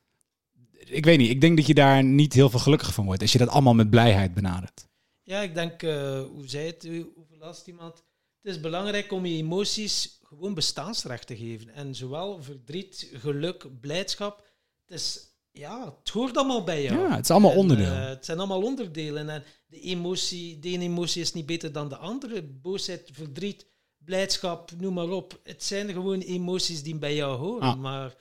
ik 0.89 1.05
weet 1.05 1.19
niet, 1.19 1.31
ik 1.31 1.41
denk 1.41 1.57
dat 1.57 1.67
je 1.67 1.75
daar 1.75 2.05
niet 2.05 2.33
heel 2.33 2.51
veel 2.51 2.59
gelukkiger 2.59 2.95
van 2.95 3.05
wordt 3.05 3.23
als 3.23 3.33
je 3.33 3.39
dat 3.39 3.49
allemaal 3.49 3.75
met 3.75 3.91
blijheid 3.91 4.35
benadert. 4.35 4.87
Ja, 5.23 5.41
ik 5.41 5.55
denk, 5.55 5.83
eh, 5.83 6.21
hoe 6.23 6.49
zei 6.49 6.67
het, 6.67 6.83
hoe, 6.87 7.07
laatst 7.39 7.67
iemand? 7.67 7.95
Het 8.43 8.55
is 8.55 8.61
belangrijk 8.61 9.13
om 9.13 9.27
je 9.27 9.37
emoties 9.37 10.19
gewoon 10.23 10.55
bestaansrecht 10.55 11.27
te 11.27 11.37
geven. 11.37 11.69
En 11.75 11.95
zowel 11.95 12.43
verdriet, 12.43 13.11
geluk, 13.13 13.81
blijdschap. 13.81 14.45
Het 14.87 14.99
is, 14.99 15.19
ja, 15.51 15.97
het 15.99 16.09
hoort 16.09 16.37
allemaal 16.37 16.65
bij 16.65 16.83
jou. 16.83 16.99
Ja, 17.01 17.15
het 17.15 17.25
is 17.25 17.31
allemaal 17.31 17.55
onderdeel. 17.57 17.93
eh, 17.93 18.09
het 18.09 18.25
zijn 18.25 18.39
allemaal 18.39 18.63
onderdelen. 18.63 19.29
En 19.29 19.45
de 19.67 19.81
emotie, 19.81 20.59
de 20.59 20.69
ene 20.69 20.85
emotie 20.85 21.21
is 21.23 21.33
niet 21.33 21.47
beter 21.47 21.73
dan 21.73 21.89
de 21.89 21.97
andere. 21.97 22.43
Boosheid, 22.43 23.11
verdriet, 23.13 23.67
blijdschap, 23.99 24.71
noem 24.79 24.95
maar 24.95 25.09
op. 25.11 25.41
Het 25.43 25.65
zijn 25.65 25.89
gewoon 25.93 26.21
emoties 26.21 26.83
die 26.83 26.99
bij 26.99 27.15
jou 27.15 27.37
horen. 27.39 27.69
Ah. 27.69 27.79
Maar 27.81 28.15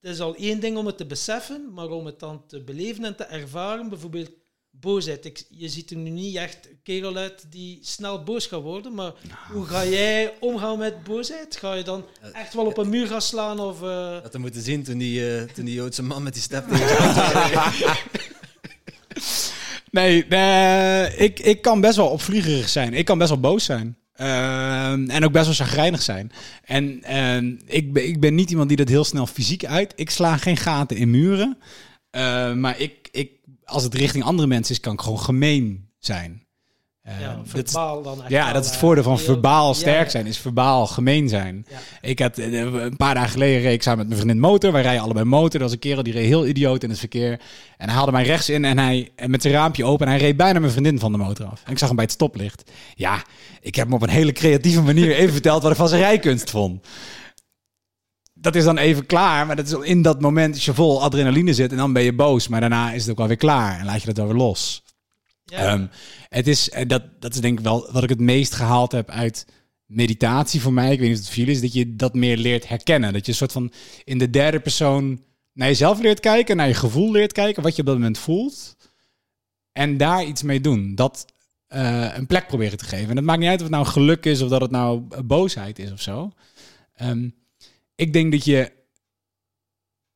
het 0.00 0.10
is 0.12 0.20
al 0.20 0.34
één 0.34 0.60
ding 0.60 0.76
om 0.76 0.86
het 0.86 0.96
te 0.96 1.06
beseffen, 1.06 1.72
maar 1.74 1.88
om 1.88 2.06
het 2.06 2.18
dan 2.20 2.46
te 2.46 2.62
beleven 2.64 3.04
en 3.04 3.16
te 3.16 3.24
ervaren, 3.24 3.88
bijvoorbeeld 3.88 4.30
boosheid. 4.70 5.24
Ik, 5.24 5.44
je 5.50 5.68
ziet 5.68 5.90
er 5.90 5.96
nu 5.96 6.10
niet 6.10 6.36
echt 6.36 6.66
een 6.70 6.80
kerel 6.82 7.16
uit 7.16 7.44
die 7.52 7.78
snel 7.82 8.22
boos 8.22 8.46
gaat 8.46 8.62
worden, 8.62 8.94
maar 8.94 9.12
Nou. 9.28 9.52
hoe 9.52 9.66
ga 9.66 9.84
jij 9.86 10.34
omgaan 10.40 10.78
met 10.78 11.04
boosheid? 11.04 11.56
Ga 11.56 11.74
je 11.74 11.82
dan 11.82 12.04
echt 12.32 12.54
wel 12.54 12.66
op 12.66 12.76
een 12.78 12.88
muur 12.88 13.06
gaan 13.06 13.22
slaan 13.22 13.60
of... 13.60 13.82
eh, 13.82 14.22
Dat 14.22 14.32
we 14.32 14.38
moeten 14.38 14.62
zien 14.62 14.82
toen 14.82 14.98
die, 14.98 15.36
eh, 15.36 15.42
toen 15.42 15.64
die 15.64 15.74
Joodse 15.74 16.02
man 16.02 16.22
met 16.22 16.32
die 16.32 16.42
step. 16.42 16.64
Nee, 19.90 20.24
eh, 20.26 21.20
ik, 21.20 21.40
ik 21.40 21.62
kan 21.62 21.80
best 21.80 21.96
wel 21.96 22.08
opvliegerig 22.08 22.68
zijn. 22.68 22.94
Ik 22.94 23.04
kan 23.04 23.18
best 23.18 23.30
wel 23.30 23.40
boos 23.40 23.64
zijn. 23.64 23.96
Ehm, 24.20 25.10
en 25.10 25.24
ook 25.24 25.32
best 25.32 25.44
wel 25.44 25.66
chagrijnig 25.66 26.02
zijn. 26.02 26.32
En 26.64 27.02
ehm, 27.02 27.56
ik, 27.66 27.92
ben, 27.92 28.08
ik 28.08 28.20
ben 28.20 28.34
niet 28.34 28.50
iemand 28.50 28.68
die 28.68 28.76
dat 28.76 28.88
heel 28.88 29.04
snel 29.04 29.26
fysiek 29.26 29.64
uit. 29.64 29.92
Ik 29.96 30.10
sla 30.10 30.36
geen 30.36 30.56
gaten 30.56 30.96
in 30.96 31.10
muren. 31.10 31.58
Eh, 32.10 32.52
maar 32.52 32.80
ik, 32.80 33.08
ik, 33.12 33.30
als 33.64 33.82
het 33.82 33.94
richting 33.94 34.24
andere 34.24 34.48
mensen 34.48 34.74
is, 34.74 34.80
kan 34.80 34.92
ik 34.92 35.00
gewoon 35.00 35.20
gemeen 35.20 35.88
zijn. 35.98 36.46
Eh, 37.02 37.20
ja, 37.20 37.34
dat 37.34 37.44
is- 37.44 37.50
verbaal 37.72 38.02
dan 38.02 38.20
echt 38.20 38.30
ja, 38.30 38.44
wel, 38.44 38.52
dat 38.52 38.62
is 38.62 38.66
het 38.68 38.78
eh, 38.78 38.82
voordeel 38.84 39.02
van 39.04 39.14
heel- 39.16 39.24
verbaal 39.24 39.74
sterk 39.74 40.10
zijn, 40.10 40.26
is 40.26 40.38
verbaal 40.38 40.86
gemeen 40.86 41.28
zijn. 41.28 41.66
Ja. 41.70 41.76
Ik 42.00 42.18
had 42.18 42.38
eh, 42.38 42.52
een 42.60 42.96
paar 42.96 43.14
dagen 43.14 43.30
geleden 43.30 43.60
reed 43.60 43.72
ik 43.74 43.82
samen 43.82 43.98
met 43.98 44.08
mijn 44.08 44.20
vriendin 44.20 44.40
motor. 44.42 44.72
Wij 44.72 44.82
rijden 44.82 45.02
allebei 45.02 45.24
motor. 45.24 45.54
Er 45.54 45.60
was 45.66 45.72
een 45.72 45.78
kerel 45.78 46.02
die 46.02 46.12
reed 46.12 46.24
heel 46.26 46.46
idioot 46.46 46.82
in 46.82 46.90
het 46.90 46.98
verkeer. 46.98 47.40
En 47.76 47.86
hij 47.88 47.94
haalde 47.96 48.12
mij 48.12 48.24
rechts 48.24 48.48
in 48.48 48.64
en 48.64 48.78
hij 48.78 49.10
en 49.16 49.30
met 49.30 49.42
zijn 49.42 49.54
raampje 49.54 49.84
open. 49.84 50.06
En 50.06 50.12
hij 50.12 50.20
reed 50.20 50.36
bijna 50.36 50.58
mijn 50.58 50.72
vriendin 50.72 50.98
van 50.98 51.12
de 51.12 51.18
motor 51.18 51.46
af. 51.46 51.62
En 51.64 51.72
ik 51.72 51.78
zag 51.78 51.86
hem 51.88 51.96
bij 51.96 52.04
het 52.04 52.14
stoplicht. 52.14 52.70
Ja, 52.94 53.22
ik 53.60 53.74
heb 53.74 53.84
hem 53.84 53.94
op 53.94 54.02
een 54.02 54.08
hele 54.08 54.32
creatieve 54.32 54.82
manier 54.82 55.14
even 55.14 55.32
verteld 55.40 55.62
wat 55.62 55.70
ik 55.70 55.76
van 55.76 55.88
zijn 55.88 56.00
rijkunst 56.00 56.50
vond. 56.50 56.86
Dat 58.34 58.54
is 58.54 58.64
dan 58.64 58.78
even 58.78 59.06
klaar, 59.06 59.46
maar 59.46 59.56
dat 59.56 59.66
is 59.66 59.72
in 59.72 60.02
dat 60.02 60.20
moment 60.20 60.54
als 60.54 60.64
je 60.64 60.74
vol 60.74 61.02
adrenaline 61.02 61.54
zit 61.54 61.70
en 61.70 61.76
dan 61.76 61.92
ben 61.92 62.02
je 62.02 62.12
boos. 62.14 62.48
Maar 62.48 62.60
daarna 62.60 62.92
is 62.92 63.02
het 63.02 63.10
ook 63.10 63.18
wel 63.18 63.26
weer 63.26 63.36
klaar 63.36 63.78
en 63.78 63.84
laat 63.84 64.00
je 64.00 64.06
dat 64.06 64.16
wel 64.16 64.26
weer 64.26 64.36
los. 64.36 64.82
Ehm, 65.50 65.86
het 66.28 66.46
is, 66.46 66.70
eh, 66.70 66.88
dat, 66.88 67.02
dat 67.20 67.34
is 67.34 67.40
denk 67.40 67.58
ik 67.58 67.64
wel 67.64 67.92
wat 67.92 68.02
ik 68.02 68.08
het 68.08 68.20
meest 68.20 68.54
gehaald 68.54 68.92
heb 68.92 69.10
uit 69.10 69.46
meditatie 69.86 70.60
voor 70.60 70.72
mij. 70.72 70.92
Ik 70.92 70.98
weet 70.98 71.08
niet 71.08 71.18
of 71.18 71.24
het 71.24 71.34
voor 71.34 71.48
is, 71.48 71.60
dat 71.60 71.72
je 71.72 71.96
dat 71.96 72.14
meer 72.14 72.36
leert 72.36 72.68
herkennen. 72.68 73.12
Dat 73.12 73.26
je 73.26 73.32
een 73.32 73.38
soort 73.38 73.52
van 73.52 73.72
in 74.04 74.18
de 74.18 74.30
derde 74.30 74.60
persoon 74.60 75.22
naar 75.52 75.68
jezelf 75.68 76.00
leert 76.00 76.20
kijken, 76.20 76.56
naar 76.56 76.68
je 76.68 76.74
gevoel 76.74 77.12
leert 77.12 77.32
kijken, 77.32 77.62
wat 77.62 77.74
je 77.74 77.80
op 77.80 77.86
dat 77.86 77.96
moment 77.96 78.18
voelt. 78.18 78.76
En 79.72 79.96
daar 79.96 80.24
iets 80.24 80.42
mee 80.42 80.60
doen. 80.60 80.94
Dat 80.94 81.24
eh, 81.66 82.16
een 82.16 82.26
plek 82.26 82.46
proberen 82.46 82.78
te 82.78 82.84
geven. 82.84 83.10
En 83.10 83.16
het 83.16 83.24
maakt 83.24 83.38
niet 83.38 83.48
uit 83.48 83.58
of 83.58 83.66
het 83.66 83.74
nou 83.74 83.86
geluk 83.86 84.26
is 84.26 84.40
of 84.40 84.48
dat 84.48 84.60
het 84.60 84.70
nou 84.70 85.22
boosheid 85.24 85.78
is 85.78 85.92
of 85.92 86.00
zo. 86.00 86.32
Ehm, 86.94 87.28
ik 87.94 88.12
denk 88.12 88.32
dat 88.32 88.44
je 88.44 88.72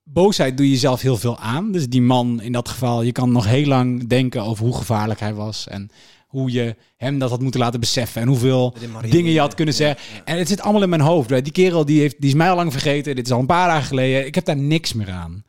boosheid 0.05 0.57
doe 0.57 0.67
je 0.67 0.73
jezelf 0.73 1.01
heel 1.01 1.17
veel 1.17 1.39
aan. 1.39 1.73
Dus 1.73 1.89
die 1.89 2.03
man 2.03 2.41
in 2.41 2.53
dat 2.53 2.69
geval, 2.69 3.03
je 3.03 3.13
kan 3.13 3.33
nog 3.33 3.47
heel 3.47 3.67
lang 3.67 4.07
denken 4.07 4.43
over 4.43 4.65
hoe 4.65 4.77
gevaarlijk 4.77 5.21
hij 5.21 5.35
was 5.35 5.69
en 5.69 5.91
hoe 6.27 6.51
je 6.53 6.77
hem 6.97 7.19
dat 7.19 7.31
had 7.31 7.41
moeten 7.41 7.61
laten 7.61 7.81
beseffen 7.81 8.23
en 8.23 8.29
hoeveel 8.29 8.75
dingen 9.11 9.33
je 9.33 9.39
had 9.41 9.55
kunnen 9.55 9.75
zeggen. 9.75 10.15
ja. 10.17 10.25
En 10.25 10.39
het 10.39 10.49
zit 10.49 10.61
allemaal 10.61 10.83
in 10.83 10.89
mijn 10.89 11.01
hoofd. 11.01 11.29
right? 11.31 11.45
Die 11.45 11.53
kerel 11.53 11.85
die, 11.85 12.01
heeft, 12.01 12.21
die 12.21 12.29
is 12.31 12.35
mij 12.37 12.51
al 12.51 12.57
lang 12.57 12.73
vergeten. 12.73 13.15
Dit 13.17 13.27
is 13.27 13.33
al 13.33 13.41
een 13.41 13.47
paar 13.47 13.69
dagen 13.69 13.87
geleden. 13.87 14.27
Ik 14.27 14.35
heb 14.35 14.45
daar 14.45 14.57
niks 14.57 14.93
meer 14.93 15.11
aan. 15.11 15.45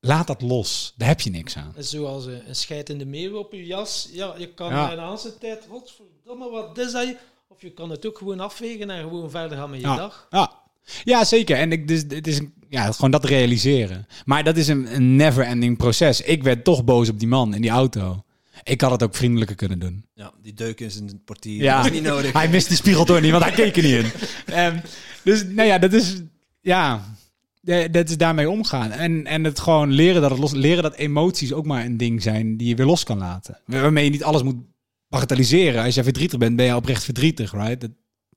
Laat 0.00 0.26
dat 0.26 0.42
los. 0.42 0.94
Daar 0.96 1.08
heb 1.08 1.20
je 1.20 1.30
niks 1.30 1.56
aan. 1.56 1.74
Zoals 1.78 2.26
een, 2.26 2.48
een 2.48 2.54
scheidende 2.56 3.04
meeuw 3.06 3.36
op 3.38 3.52
je 3.52 3.66
jas. 3.66 4.08
Ja, 4.12 4.34
je 4.38 4.46
kan 4.54 4.70
Ja. 4.70 4.90
in 4.90 4.96
de 4.96 5.02
aanse 5.02 5.38
tijd, 5.38 5.66
godverdomme, 5.70 6.50
wat 6.50 6.78
is 6.78 6.92
dat? 6.92 7.06
je- 7.06 7.16
Of 7.48 7.60
je 7.62 7.70
kan 7.70 7.90
het 7.90 8.06
ook 8.06 8.18
gewoon 8.18 8.40
afwegen 8.40 8.90
en 8.90 9.02
gewoon 9.02 9.30
verder 9.30 9.58
gaan 9.58 9.70
met 9.70 9.80
je 9.80 9.86
Ja. 9.86 9.96
dag. 9.96 10.26
Ja, 10.30 10.52
Ja, 11.04 11.24
zeker. 11.24 11.56
En 11.56 11.72
ik, 11.72 11.88
dus, 11.88 12.04
het 12.08 12.26
is 12.26 12.38
een, 12.38 12.52
ja, 12.68 12.92
gewoon 12.92 13.10
dat 13.10 13.24
realiseren. 13.24 14.06
Maar 14.24 14.44
dat 14.44 14.56
is 14.56 14.68
een, 14.68 14.94
een 14.94 15.16
never-ending 15.16 15.76
proces. 15.76 16.20
Ik 16.20 16.42
werd 16.42 16.64
toch 16.64 16.84
boos 16.84 17.08
op 17.08 17.18
die 17.18 17.28
man 17.28 17.54
in 17.54 17.60
die 17.60 17.70
auto. 17.70 18.24
Ik 18.62 18.80
had 18.80 18.90
het 18.90 19.02
ook 19.02 19.14
vriendelijker 19.14 19.56
kunnen 19.56 19.78
doen. 19.78 20.04
Ja, 20.14 20.32
die 20.42 20.54
deuk 20.54 20.80
in 20.80 20.90
zijn 20.90 21.24
portier. 21.24 21.62
Ja. 21.62 21.76
Dat 21.76 21.86
is 21.86 21.92
niet 21.92 22.02
nodig. 22.02 22.32
Hij 22.32 22.48
mist 22.48 22.68
die 22.68 22.76
spiegel 22.76 23.04
door 23.04 23.20
niet, 23.20 23.30
want 23.30 23.44
hij 23.44 23.52
keek 23.52 23.76
er 23.76 23.82
niet 23.82 23.92
in. 23.92 24.10
Ehm, 24.54 24.78
dus 25.22 25.44
nou 25.44 25.68
ja, 25.68 25.78
dat 25.78 25.92
is 25.92 26.22
ja, 26.60 27.04
dat 27.90 28.08
is 28.08 28.16
daarmee 28.16 28.50
omgaan 28.50 28.90
en 28.90 29.26
en 29.26 29.44
het 29.44 29.60
gewoon 29.60 29.92
leren 29.92 30.20
dat 30.20 30.30
het 30.30 30.40
los, 30.40 30.52
leren 30.52 30.82
dat 30.82 30.94
emoties 30.94 31.52
ook 31.52 31.66
maar 31.66 31.84
een 31.84 31.96
ding 31.96 32.22
zijn 32.22 32.56
die 32.56 32.68
je 32.68 32.74
weer 32.74 32.86
los 32.86 33.04
kan 33.04 33.18
laten. 33.18 33.58
Waarmee 33.66 34.04
je 34.04 34.10
niet 34.10 34.24
alles 34.24 34.42
moet 34.42 34.56
bagatelliseren. 35.08 35.84
Als 35.84 35.94
je 35.94 36.02
verdrietig 36.02 36.38
bent, 36.38 36.56
ben 36.56 36.66
je 36.66 36.76
oprecht 36.76 37.04
verdrietig, 37.04 37.52
right? 37.52 37.80
Dat, 37.80 37.90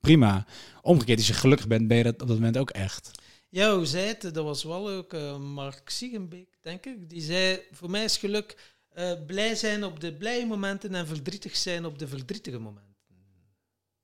prima. 0.08 0.46
Omgekeerd, 0.82 1.18
als 1.18 1.28
je 1.28 1.34
gelukkig 1.34 1.68
bent, 1.68 1.88
ben 1.88 1.98
je 1.98 2.04
dat 2.04 2.22
op 2.22 2.28
dat 2.28 2.38
moment 2.38 2.58
ook 2.58 2.70
echt. 2.70 3.12
Ja, 3.50 3.76
hoe 3.76 3.86
zei 3.86 4.08
het? 4.08 4.22
Dat 4.22 4.44
was 4.44 4.64
wel 4.64 4.90
ook 4.90 5.14
eh, 5.14 5.38
Mark 5.38 5.90
Siegenbeek, 5.90 6.48
denk 6.62 6.86
ik. 6.86 7.10
Die 7.10 7.22
zei, 7.22 7.60
voor 7.72 7.90
mij 7.90 8.04
is 8.04 8.18
geluk 8.18 8.74
eh, 8.90 9.12
blij 9.28 9.56
zijn 9.56 9.84
op 9.84 10.00
de 10.00 10.14
blije 10.14 10.46
momenten 10.46 10.96
en 10.96 11.08
verdrietig 11.08 11.56
zijn 11.56 11.86
op 11.86 12.00
de 12.00 12.08
verdrietige 12.08 12.60
momenten. 12.60 12.92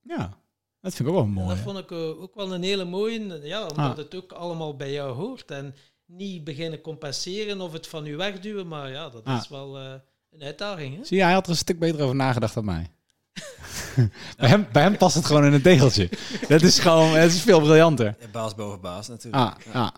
Ja, 0.01 0.37
dat 0.81 0.93
vind 0.95 0.99
ik 1.09 1.15
ook 1.15 1.19
wel 1.19 1.23
En 1.23 1.29
mooi. 1.33 1.47
dat 1.47 1.57
vond 1.57 1.77
ik 1.77 1.91
eh, 1.91 2.21
ook 2.21 2.35
wel 2.35 2.53
een 2.53 2.63
hele 2.63 2.85
mooie, 2.85 3.39
ja, 3.43 3.61
omdat 3.61 3.77
Ah. 3.77 3.97
het 3.97 4.15
ook 4.15 4.31
allemaal 4.31 4.75
bij 4.75 4.91
jou 4.91 5.13
hoort. 5.15 5.51
En 5.51 5.75
niet 6.05 6.43
beginnen 6.43 6.81
compenseren 6.81 7.61
of 7.61 7.71
het 7.73 7.87
van 7.87 8.05
u 8.05 8.15
wegduwen, 8.15 8.67
maar 8.67 8.89
ja, 8.91 9.09
dat 9.09 9.23
Ah. 9.25 9.39
is 9.41 9.47
wel 9.49 9.77
een 9.79 10.41
uitdaging. 10.43 10.95
Hè? 10.97 11.03
Zie 11.05 11.17
je, 11.17 11.23
hij 11.23 11.33
had 11.33 11.45
er 11.45 11.51
een 11.51 11.57
stuk 11.57 11.79
beter 11.79 12.01
over 12.01 12.15
nagedacht 12.15 12.53
dan 12.53 12.65
mij. 12.65 12.89
bij, 14.37 14.49
hem, 14.49 14.67
bij 14.71 14.81
hem 14.83 14.97
past 14.97 15.15
het 15.15 15.25
gewoon 15.25 15.45
in 15.45 15.53
een 15.53 15.61
tegeltje. 15.61 16.09
Dat 16.47 16.61
is 16.61 16.79
gewoon, 16.79 17.15
het 17.15 17.31
is 17.33 17.41
veel 17.41 17.59
briljanter. 17.59 18.15
Ja, 18.19 18.27
Baas 18.27 18.55
boven 18.55 18.81
baas 18.81 19.07
natuurlijk. 19.07 19.43
Ah, 19.43 19.73
Ja. 19.73 19.81
ah. 19.81 19.89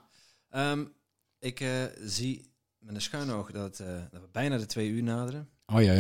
Ehm, 0.72 0.86
ik 1.40 1.60
eh, 1.60 1.70
zie 2.04 2.52
met 2.80 2.96
een 2.96 3.02
schuin 3.02 3.32
oog 3.32 3.52
dat, 3.52 3.80
eh, 3.80 3.88
dat 4.12 4.22
we 4.22 4.28
bijna 4.32 4.58
de 4.58 4.66
twee 4.66 4.90
uur 4.90 5.04
naderen. 5.04 5.50
Oei. 5.74 5.88
Eh, 5.88 5.96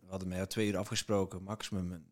we 0.00 0.10
hadden 0.10 0.28
met 0.28 0.36
jou 0.36 0.48
twee 0.48 0.68
uur 0.68 0.76
afgesproken, 0.76 1.42
maximum. 1.42 2.04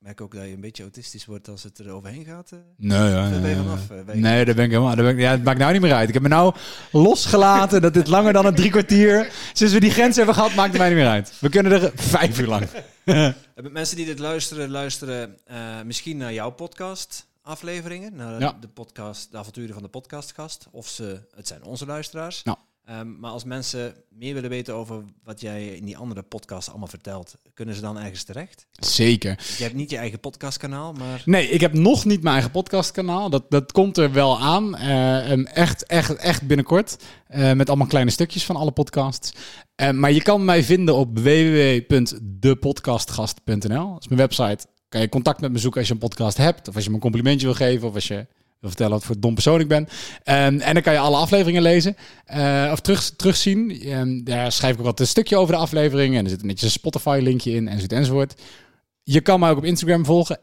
Merk 0.00 0.20
ook 0.20 0.34
dat 0.34 0.44
je 0.44 0.52
een 0.52 0.60
beetje 0.60 0.82
autistisch 0.82 1.26
wordt 1.26 1.48
als 1.48 1.62
het 1.62 1.78
er 1.78 1.90
overheen 1.90 2.24
gaat. 2.24 2.50
eh. 2.52 2.58
Nee, 2.76 2.98
hoor, 2.98 3.10
Daar 3.10 3.30
nee, 3.40 4.16
nee, 4.20 4.40
eh, 4.40 4.46
daar 4.46 4.54
ben 4.54 4.64
ik 4.64 4.70
helemaal. 4.70 4.94
Daar 4.96 5.04
ben 5.04 5.14
ik, 5.14 5.20
ja, 5.20 5.30
het 5.30 5.44
maakt 5.44 5.58
nou 5.58 5.72
niet 5.72 5.80
meer 5.80 5.92
uit. 5.92 6.08
Ik 6.08 6.14
heb 6.14 6.22
me 6.22 6.28
nou 6.28 6.54
losgelaten 6.92 7.82
dat 7.82 7.94
dit 7.94 8.06
langer 8.06 8.32
dan 8.32 8.46
een 8.46 8.54
drie 8.54 8.70
kwartier. 8.70 9.32
Sinds 9.52 9.72
we 9.72 9.80
die 9.80 9.90
grens 9.90 10.16
hebben 10.16 10.34
gehad, 10.34 10.54
maakt 10.54 10.68
het 10.70 10.78
mij 10.78 10.88
niet 10.88 10.98
meer 10.98 11.08
uit. 11.08 11.32
We 11.40 11.48
kunnen 11.48 11.72
er 11.72 11.92
vijf 11.94 12.38
uur 12.40 12.46
lang. 12.46 12.66
Hebben 13.54 13.72
mensen 13.72 13.96
die 13.96 14.06
dit 14.06 14.18
luisteren, 14.18 14.70
luisteren 14.70 15.36
eh, 15.44 15.56
misschien 15.84 16.16
naar 16.16 16.32
jouw 16.32 16.50
podcast 16.50 17.26
afleveringen, 17.42 18.14
naar 18.16 18.40
Ja. 18.40 18.56
de 18.60 18.68
podcast, 18.68 19.30
de 19.30 19.38
avonturen 19.38 19.74
van 19.74 19.82
de 19.82 19.88
podcastgast, 19.88 20.66
of 20.70 20.88
ze, 20.88 21.20
het 21.34 21.46
zijn 21.46 21.64
onze 21.64 21.86
luisteraars. 21.86 22.40
Ja. 22.44 22.56
Ehm, 22.90 23.18
maar 23.18 23.30
als 23.30 23.44
mensen 23.44 23.94
meer 24.08 24.34
willen 24.34 24.50
weten 24.50 24.74
over 24.74 25.02
wat 25.24 25.40
jij 25.40 25.66
in 25.66 25.84
die 25.84 25.96
andere 25.96 26.22
podcast 26.22 26.68
allemaal 26.68 26.88
vertelt, 26.88 27.34
kunnen 27.54 27.74
ze 27.74 27.80
dan 27.80 27.98
ergens 27.98 28.22
terecht? 28.22 28.66
Zeker. 28.72 29.30
Je 29.56 29.62
hebt 29.62 29.74
niet 29.74 29.90
je 29.90 29.96
eigen 29.96 30.20
podcastkanaal, 30.20 30.92
maar 30.92 31.22
Nee, 31.24 31.48
ik 31.48 31.60
heb 31.60 31.72
nog 31.72 32.04
niet 32.04 32.22
mijn 32.22 32.34
eigen 32.34 32.52
podcastkanaal. 32.52 33.30
Dat, 33.30 33.50
dat 33.50 33.72
komt 33.72 33.96
er 33.96 34.12
wel 34.12 34.40
aan. 34.40 34.76
Eh, 34.76 35.56
echt, 35.56 35.86
echt, 35.86 36.14
echt 36.14 36.46
binnenkort. 36.46 36.96
Eh, 37.26 37.52
met 37.52 37.68
allemaal 37.68 37.86
kleine 37.86 38.10
stukjes 38.10 38.44
van 38.44 38.56
alle 38.56 38.72
podcasts. 38.72 39.32
Eh, 39.74 39.90
maar 39.90 40.12
je 40.12 40.22
kan 40.22 40.44
mij 40.44 40.64
vinden 40.64 40.94
op 40.94 41.18
www.depodcastgast.nl. 41.18 43.92
Dat 43.92 44.00
is 44.00 44.08
mijn 44.08 44.20
website. 44.20 44.66
Kan 44.88 45.00
je 45.00 45.08
contact 45.08 45.40
met 45.40 45.52
me 45.52 45.58
zoeken 45.58 45.78
als 45.78 45.88
je 45.88 45.94
een 45.94 46.00
podcast 46.00 46.36
hebt. 46.36 46.68
Of 46.68 46.74
als 46.74 46.84
je 46.84 46.90
me 46.90 46.96
een 46.96 47.02
complimentje 47.02 47.46
wil 47.46 47.56
geven. 47.56 47.88
Of 47.88 47.94
als 47.94 48.08
je 48.08 48.26
wil 48.60 48.68
vertellen 48.68 48.92
wat 48.92 49.04
voor 49.04 49.20
dom 49.20 49.34
persoon 49.34 49.60
ik 49.60 49.68
ben. 49.68 49.88
Ehm, 50.22 50.58
en 50.58 50.74
dan 50.74 50.82
kan 50.82 50.92
je 50.92 50.98
alle 50.98 51.16
afleveringen 51.16 51.62
lezen. 51.62 51.96
eh, 52.24 52.68
of 52.72 52.80
terug, 52.80 53.10
terugzien. 53.10 53.80
Ehm, 53.82 54.22
daar 54.24 54.52
schrijf 54.52 54.74
ik 54.74 54.80
ook 54.80 54.86
altijd 54.86 55.08
een 55.08 55.14
stukje 55.14 55.36
over 55.36 55.54
de 55.54 55.60
aflevering. 55.60 56.16
En 56.16 56.24
er 56.24 56.30
zit 56.30 56.42
netjes 56.42 56.62
een 56.62 56.70
Spotify-linkje 56.70 57.50
in. 57.50 57.68
Enzovoort, 57.68 57.92
enzovoort. 57.92 58.34
Je 59.02 59.20
kan 59.20 59.40
mij 59.40 59.50
ook 59.50 59.56
op 59.56 59.64
Instagram 59.64 60.04
volgen. 60.04 60.38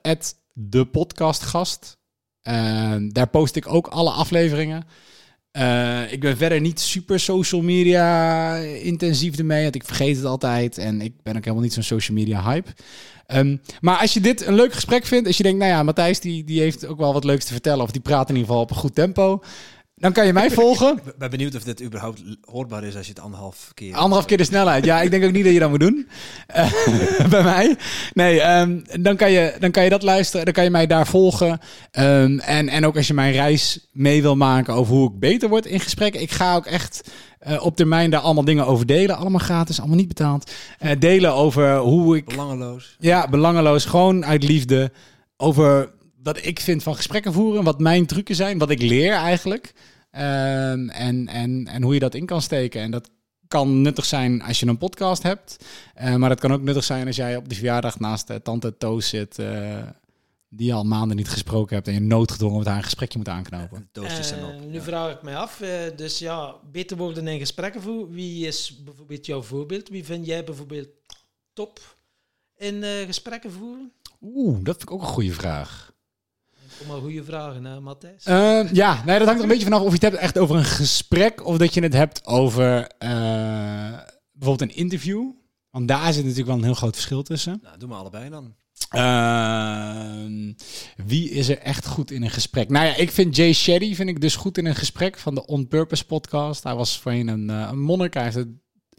de 0.53 0.85
podcastgast. 0.85 1.97
Ehm, 2.41 3.09
daar 3.09 3.27
post 3.27 3.55
ik 3.55 3.73
ook 3.73 3.87
alle 3.87 4.11
afleveringen. 4.11 4.83
Eh, 5.57 6.11
ik 6.11 6.19
ben 6.19 6.37
verder 6.37 6.61
niet 6.61 6.79
super 6.79 7.19
social 7.19 7.61
media 7.61 8.55
intensief 8.55 9.37
ermee. 9.37 9.63
Want 9.63 9.75
ik 9.75 9.83
vergeet 9.83 10.15
het 10.15 10.25
altijd. 10.25 10.77
En 10.77 11.01
ik 11.01 11.13
ben 11.23 11.35
ook 11.35 11.43
helemaal 11.43 11.63
niet 11.63 11.73
zo'n 11.73 11.83
social 11.83 12.17
media 12.17 12.43
hype. 12.43 12.69
Ehm, 13.27 13.57
maar 13.81 13.97
als 13.97 14.13
je 14.13 14.19
dit 14.19 14.45
een 14.45 14.53
leuk 14.53 14.73
gesprek 14.73 15.05
vindt. 15.05 15.27
Als 15.27 15.37
je 15.37 15.43
denkt, 15.43 15.59
nou 15.59 15.71
ja, 15.71 15.83
Matthijs 15.83 16.19
die, 16.19 16.43
die 16.43 16.59
heeft 16.59 16.85
ook 16.85 16.97
wel 16.97 17.13
wat 17.13 17.23
leuks 17.23 17.45
te 17.45 17.51
vertellen. 17.51 17.83
Of 17.83 17.91
die 17.91 18.01
praat 18.01 18.29
in 18.29 18.35
ieder 18.35 18.47
geval 18.47 18.63
op 18.63 18.69
een 18.69 18.75
goed 18.75 18.95
tempo. 18.95 19.43
Dan 19.99 20.11
kan 20.11 20.25
je 20.25 20.33
mij 20.33 20.51
volgen. 20.51 20.99
ik 21.05 21.17
ben 21.17 21.29
benieuwd 21.29 21.55
of 21.55 21.63
dit 21.63 21.81
überhaupt 21.83 22.23
hoorbaar 22.41 22.83
is 22.83 22.95
als 22.95 23.05
je 23.05 23.11
het 23.11 23.21
anderhalf 23.21 23.71
keer... 23.73 23.95
Anderhalf 23.95 24.25
keer 24.25 24.37
de 24.37 24.43
snelheid. 24.43 24.85
Ja, 24.85 25.01
ik 25.01 25.11
denk 25.11 25.23
ook 25.23 25.31
niet 25.31 25.43
dat 25.43 25.53
je 25.53 25.59
dat 25.59 25.69
moet 25.69 25.79
doen. 25.79 26.07
Eh, 26.47 26.71
bij 27.29 27.43
mij. 27.43 27.75
Nee, 28.13 28.41
ehm, 28.41 28.79
dan, 28.99 29.15
kan 29.15 29.31
je, 29.31 29.55
dan 29.59 29.71
kan 29.71 29.83
je 29.83 29.89
dat 29.89 30.03
luisteren. 30.03 30.45
Dan 30.45 30.53
kan 30.53 30.63
je 30.63 30.69
mij 30.69 30.87
daar 30.87 31.07
volgen. 31.07 31.59
Ehm, 31.91 32.39
en, 32.39 32.69
en 32.69 32.85
ook 32.85 32.95
als 32.95 33.07
je 33.07 33.13
mijn 33.13 33.31
reis 33.31 33.87
mee 33.91 34.21
wil 34.21 34.35
maken 34.35 34.73
over 34.73 34.93
hoe 34.95 35.11
ik 35.11 35.19
beter 35.19 35.49
word 35.49 35.65
in 35.65 35.79
gesprekken. 35.79 36.21
Ik 36.21 36.31
ga 36.31 36.55
ook 36.55 36.65
echt 36.65 37.11
eh, 37.39 37.65
op 37.65 37.75
termijn 37.75 38.09
daar 38.09 38.21
allemaal 38.21 38.45
dingen 38.45 38.65
over 38.65 38.85
delen. 38.85 39.17
Allemaal 39.17 39.39
gratis, 39.39 39.79
allemaal 39.79 39.97
niet 39.97 40.07
betaald. 40.07 40.51
Eh, 40.79 40.91
delen 40.99 41.33
over 41.33 41.77
hoe 41.77 42.17
ik 42.17 42.25
Belangeloos. 42.25 42.95
ja, 42.99 43.27
belangeloos. 43.29 43.85
Gewoon 43.85 44.25
uit 44.25 44.43
liefde. 44.43 44.91
Over 45.37 45.89
wat 46.27 46.45
ik 46.45 46.59
vind 46.59 46.83
van 46.83 46.95
gesprekken 46.95 47.33
voeren. 47.33 47.63
Wat 47.63 47.79
mijn 47.79 48.05
trucken 48.05 48.35
zijn. 48.35 48.57
Wat 48.57 48.69
ik 48.69 48.81
leer 48.81 49.13
eigenlijk. 49.13 49.73
Ehm, 50.11 50.89
en, 50.89 51.27
en, 51.27 51.67
en 51.67 51.81
hoe 51.81 51.93
je 51.93 51.99
dat 51.99 52.15
in 52.15 52.25
kan 52.25 52.41
steken. 52.41 52.81
En 52.81 52.91
dat 52.91 53.09
kan 53.47 53.81
nuttig 53.81 54.05
zijn 54.05 54.41
als 54.41 54.59
je 54.59 54.67
een 54.67 54.77
podcast 54.77 55.23
hebt. 55.23 55.65
Eh, 55.93 56.15
maar 56.15 56.29
dat 56.29 56.39
kan 56.39 56.53
ook 56.53 56.61
nuttig 56.61 56.83
zijn 56.83 57.07
als 57.07 57.15
jij 57.15 57.35
op 57.35 57.49
de 57.49 57.55
verjaardag 57.55 57.99
naast 57.99 58.29
eh, 58.29 58.35
tante 58.35 58.77
Toos 58.77 59.09
zit. 59.09 59.39
eh, 59.39 59.87
die 60.49 60.67
je 60.67 60.73
al 60.73 60.83
maanden 60.83 61.17
niet 61.17 61.29
gesproken 61.29 61.75
hebt. 61.75 61.87
En 61.87 61.93
je 61.93 61.99
noodgedwongen 61.99 62.57
met 62.57 62.67
haar 62.67 62.77
een 62.77 62.83
gesprekje 62.83 63.17
moet 63.17 63.27
aanknopen. 63.27 63.89
Doosjes 63.91 64.31
en 64.31 64.45
op. 64.45 64.65
nu 64.65 64.73
ja. 64.73 64.81
vraag 64.81 65.11
ik 65.11 65.21
mij 65.21 65.35
af, 65.35 65.61
eh, 65.61 65.69
dus 65.95 66.19
ja, 66.19 66.55
beter 66.71 66.97
worden 66.97 67.27
in 67.27 67.39
gesprekken 67.39 67.81
voeren. 67.81 68.13
Wie 68.13 68.47
is 68.47 68.83
bijvoorbeeld 68.83 69.25
jouw 69.25 69.41
voorbeeld? 69.41 69.89
Wie 69.89 70.05
vind 70.05 70.25
jij 70.25 70.43
bijvoorbeeld 70.43 70.89
top 71.53 71.79
in 72.57 72.83
eh, 72.83 73.05
gesprekken 73.05 73.51
voeren? 73.51 73.91
Oeh, 74.21 74.57
dat 74.63 74.75
vind 74.77 74.89
ik 74.89 74.91
ook 74.91 75.01
een 75.01 75.07
goede 75.07 75.33
vraag. 75.33 75.95
Kom 76.77 76.87
maar 76.87 76.97
goede 76.97 77.23
vragen, 77.23 77.65
hè, 77.65 77.79
Matthijs. 77.79 78.23
Eh, 78.23 78.71
ja, 78.71 79.03
nee, 79.05 79.17
dat 79.17 79.27
hangt 79.27 79.41
er 79.41 79.43
een 79.43 79.47
beetje 79.47 79.63
vanaf 79.63 79.81
of 79.81 79.87
je 79.87 79.93
het 79.93 80.01
hebt 80.01 80.15
echt 80.15 80.37
over 80.37 80.55
een 80.55 80.65
gesprek 80.65 81.45
of 81.45 81.57
dat 81.57 81.73
je 81.73 81.81
het 81.81 81.93
hebt 81.93 82.25
over 82.25 82.87
eh, 82.97 83.09
bijvoorbeeld 84.31 84.61
een 84.71 84.75
interview. 84.75 85.31
Want 85.69 85.87
daar 85.87 86.13
zit 86.13 86.23
natuurlijk 86.23 86.47
wel 86.47 86.57
een 86.57 86.63
heel 86.63 86.73
groot 86.73 86.93
verschil 86.93 87.23
tussen. 87.23 87.59
Nou, 87.63 87.77
doe 87.77 87.89
maar 87.89 87.97
allebei 87.97 88.29
dan. 88.29 88.55
Ehm, 88.89 90.53
wie 91.07 91.29
is 91.29 91.49
er 91.49 91.57
echt 91.57 91.87
goed 91.87 92.11
in 92.11 92.23
een 92.23 92.29
gesprek? 92.29 92.69
Nou 92.69 92.85
ja, 92.85 92.95
ik 92.95 93.11
vind 93.11 93.35
Jay 93.35 93.53
Shetty 93.53 93.95
vind 93.95 94.09
ik 94.09 94.21
dus 94.21 94.35
goed 94.35 94.57
in 94.57 94.65
een 94.65 94.75
gesprek 94.75 95.17
van 95.17 95.35
de 95.35 95.45
On 95.45 95.67
Purpose 95.67 96.05
podcast. 96.05 96.63
Hij 96.63 96.75
was 96.75 96.99
voorheen 96.99 97.27
een, 97.27 97.49
eh, 97.49 97.67
een 97.71 97.79
monnik. 97.79 98.13
Hij 98.13 98.23
heeft 98.23 98.35
het 98.35 98.49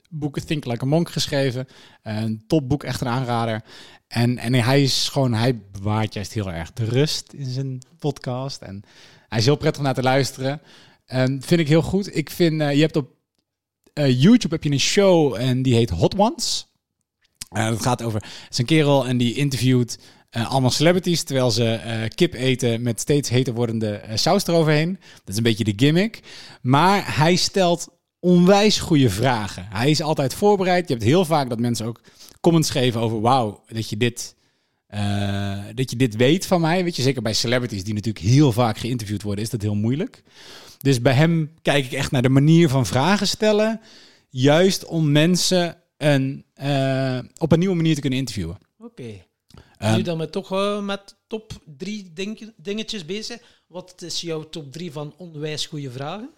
boek 0.09 0.41
Think 0.41 0.65
Like 0.65 0.85
a 0.85 0.87
Monk 0.87 1.11
geschreven. 1.11 1.67
Een 2.03 2.45
topboek, 2.47 2.85
echt 2.85 3.01
een 3.01 3.09
aanrader. 3.09 3.63
En, 4.07 4.39
en 4.39 4.55
hij 4.55 4.83
is 4.83 5.09
gewoon, 5.09 5.35
hij 5.35 5.61
bewaart 5.73 6.15
juist 6.15 6.33
heel 6.33 6.53
erg 6.53 6.73
de 6.73 6.85
rust 6.85 7.33
in 7.33 7.51
zijn 7.51 7.83
podcast. 7.99 8.63
En 8.63 8.83
hij 9.29 9.39
is 9.39 9.45
heel 9.45 9.57
prettig 9.57 9.83
naar 9.83 9.95
te 9.95 10.03
luisteren. 10.03 10.61
En 11.07 11.43
vind 11.43 11.61
ik 11.61 11.69
heel 11.69 11.83
goed. 11.83 12.17
Ik 12.17 12.31
vind, 12.31 12.61
eh, 12.61 12.75
je 12.75 12.81
hebt 12.81 12.97
op 12.97 13.17
eh, 13.99 14.21
YouTube 14.21 14.55
heb 14.55 14.65
je 14.65 14.71
een 14.71 14.81
show 14.81 15.35
en 15.35 15.63
die 15.63 15.75
heet 15.75 15.91
Hot 15.91 16.19
Ones. 16.19 16.67
Eh, 17.49 17.69
dat 17.69 17.83
gaat 17.83 18.03
over, 18.03 18.25
een 18.57 18.65
kerel 18.65 19.07
en 19.07 19.17
die 19.17 19.35
interviewt 19.35 19.99
allemaal 20.31 20.71
celebrities 20.71 21.23
terwijl 21.23 21.51
ze 21.51 22.09
kip 22.15 22.35
eten 22.35 22.83
met 22.83 23.01
steeds 23.01 23.29
heter 23.29 23.55
wordende 23.55 23.91
eh, 23.91 24.17
saus 24.17 24.47
eroverheen. 24.47 24.99
Dat 25.15 25.29
is 25.29 25.37
een 25.37 25.43
beetje 25.43 25.65
de 25.65 25.73
gimmick. 25.77 26.21
Maar 26.63 27.17
hij 27.17 27.37
stelt 27.37 27.89
onwijs 28.21 28.79
goede 28.79 29.11
vragen. 29.11 29.67
Hij 29.71 29.91
is 29.91 30.03
altijd 30.03 30.35
voorbereid. 30.35 30.89
Je 30.89 30.95
hebt 30.95 31.07
heel 31.07 31.25
vaak 31.25 31.49
dat 31.49 31.59
mensen 31.61 31.87
ook 31.87 32.01
comments 32.41 32.71
geven 32.71 33.01
over 33.01 33.21
wauw, 33.21 33.63
dat 33.67 33.89
je 33.89 33.97
dit 33.97 34.37
eh, 34.87 35.59
dat 35.75 35.91
je 35.91 35.97
dit 35.97 36.17
weet 36.17 36.47
van 36.47 36.61
mij. 36.61 36.85
Weet 36.85 36.97
je, 36.97 37.03
zeker 37.03 37.23
bij 37.23 37.33
celebrities 37.35 37.85
die 37.85 37.95
natuurlijk 37.95 38.25
heel 38.25 38.53
vaak 38.53 38.79
geïnterviewd 38.79 39.23
worden, 39.23 39.45
is 39.45 39.51
dat 39.51 39.63
heel 39.63 39.75
moeilijk. 39.75 40.23
Dus 40.79 41.01
bij 41.03 41.13
hem 41.13 41.53
kijk 41.63 41.85
ik 41.85 41.93
echt 41.93 42.11
naar 42.11 42.23
de 42.23 42.29
manier 42.29 42.69
van 42.69 42.87
vragen 42.87 43.29
stellen. 43.29 43.81
Juist 44.31 44.85
om 44.85 45.13
mensen 45.13 45.77
een, 45.97 46.45
eh, 46.55 47.19
op 47.39 47.53
een 47.53 47.59
nieuwe 47.59 47.75
manier 47.75 47.95
te 47.95 48.01
kunnen 48.01 48.19
interviewen. 48.19 48.59
Oké. 48.79 49.27
Ehm, 49.79 49.97
nu 49.97 50.03
dan 50.03 50.17
met 50.19 50.33
toch 50.33 50.53
eh, 50.53 50.83
met 50.85 51.17
top 51.27 51.53
drie 51.77 52.11
ding- 52.15 52.53
dingetjes 52.57 53.05
bezig. 53.05 53.39
Wat 53.67 54.03
is 54.03 54.21
jouw 54.21 54.49
top 54.49 54.73
drie 54.73 54.93
van 54.93 55.15
onwijs 55.17 55.67
goede 55.67 55.91
vragen? 55.91 56.31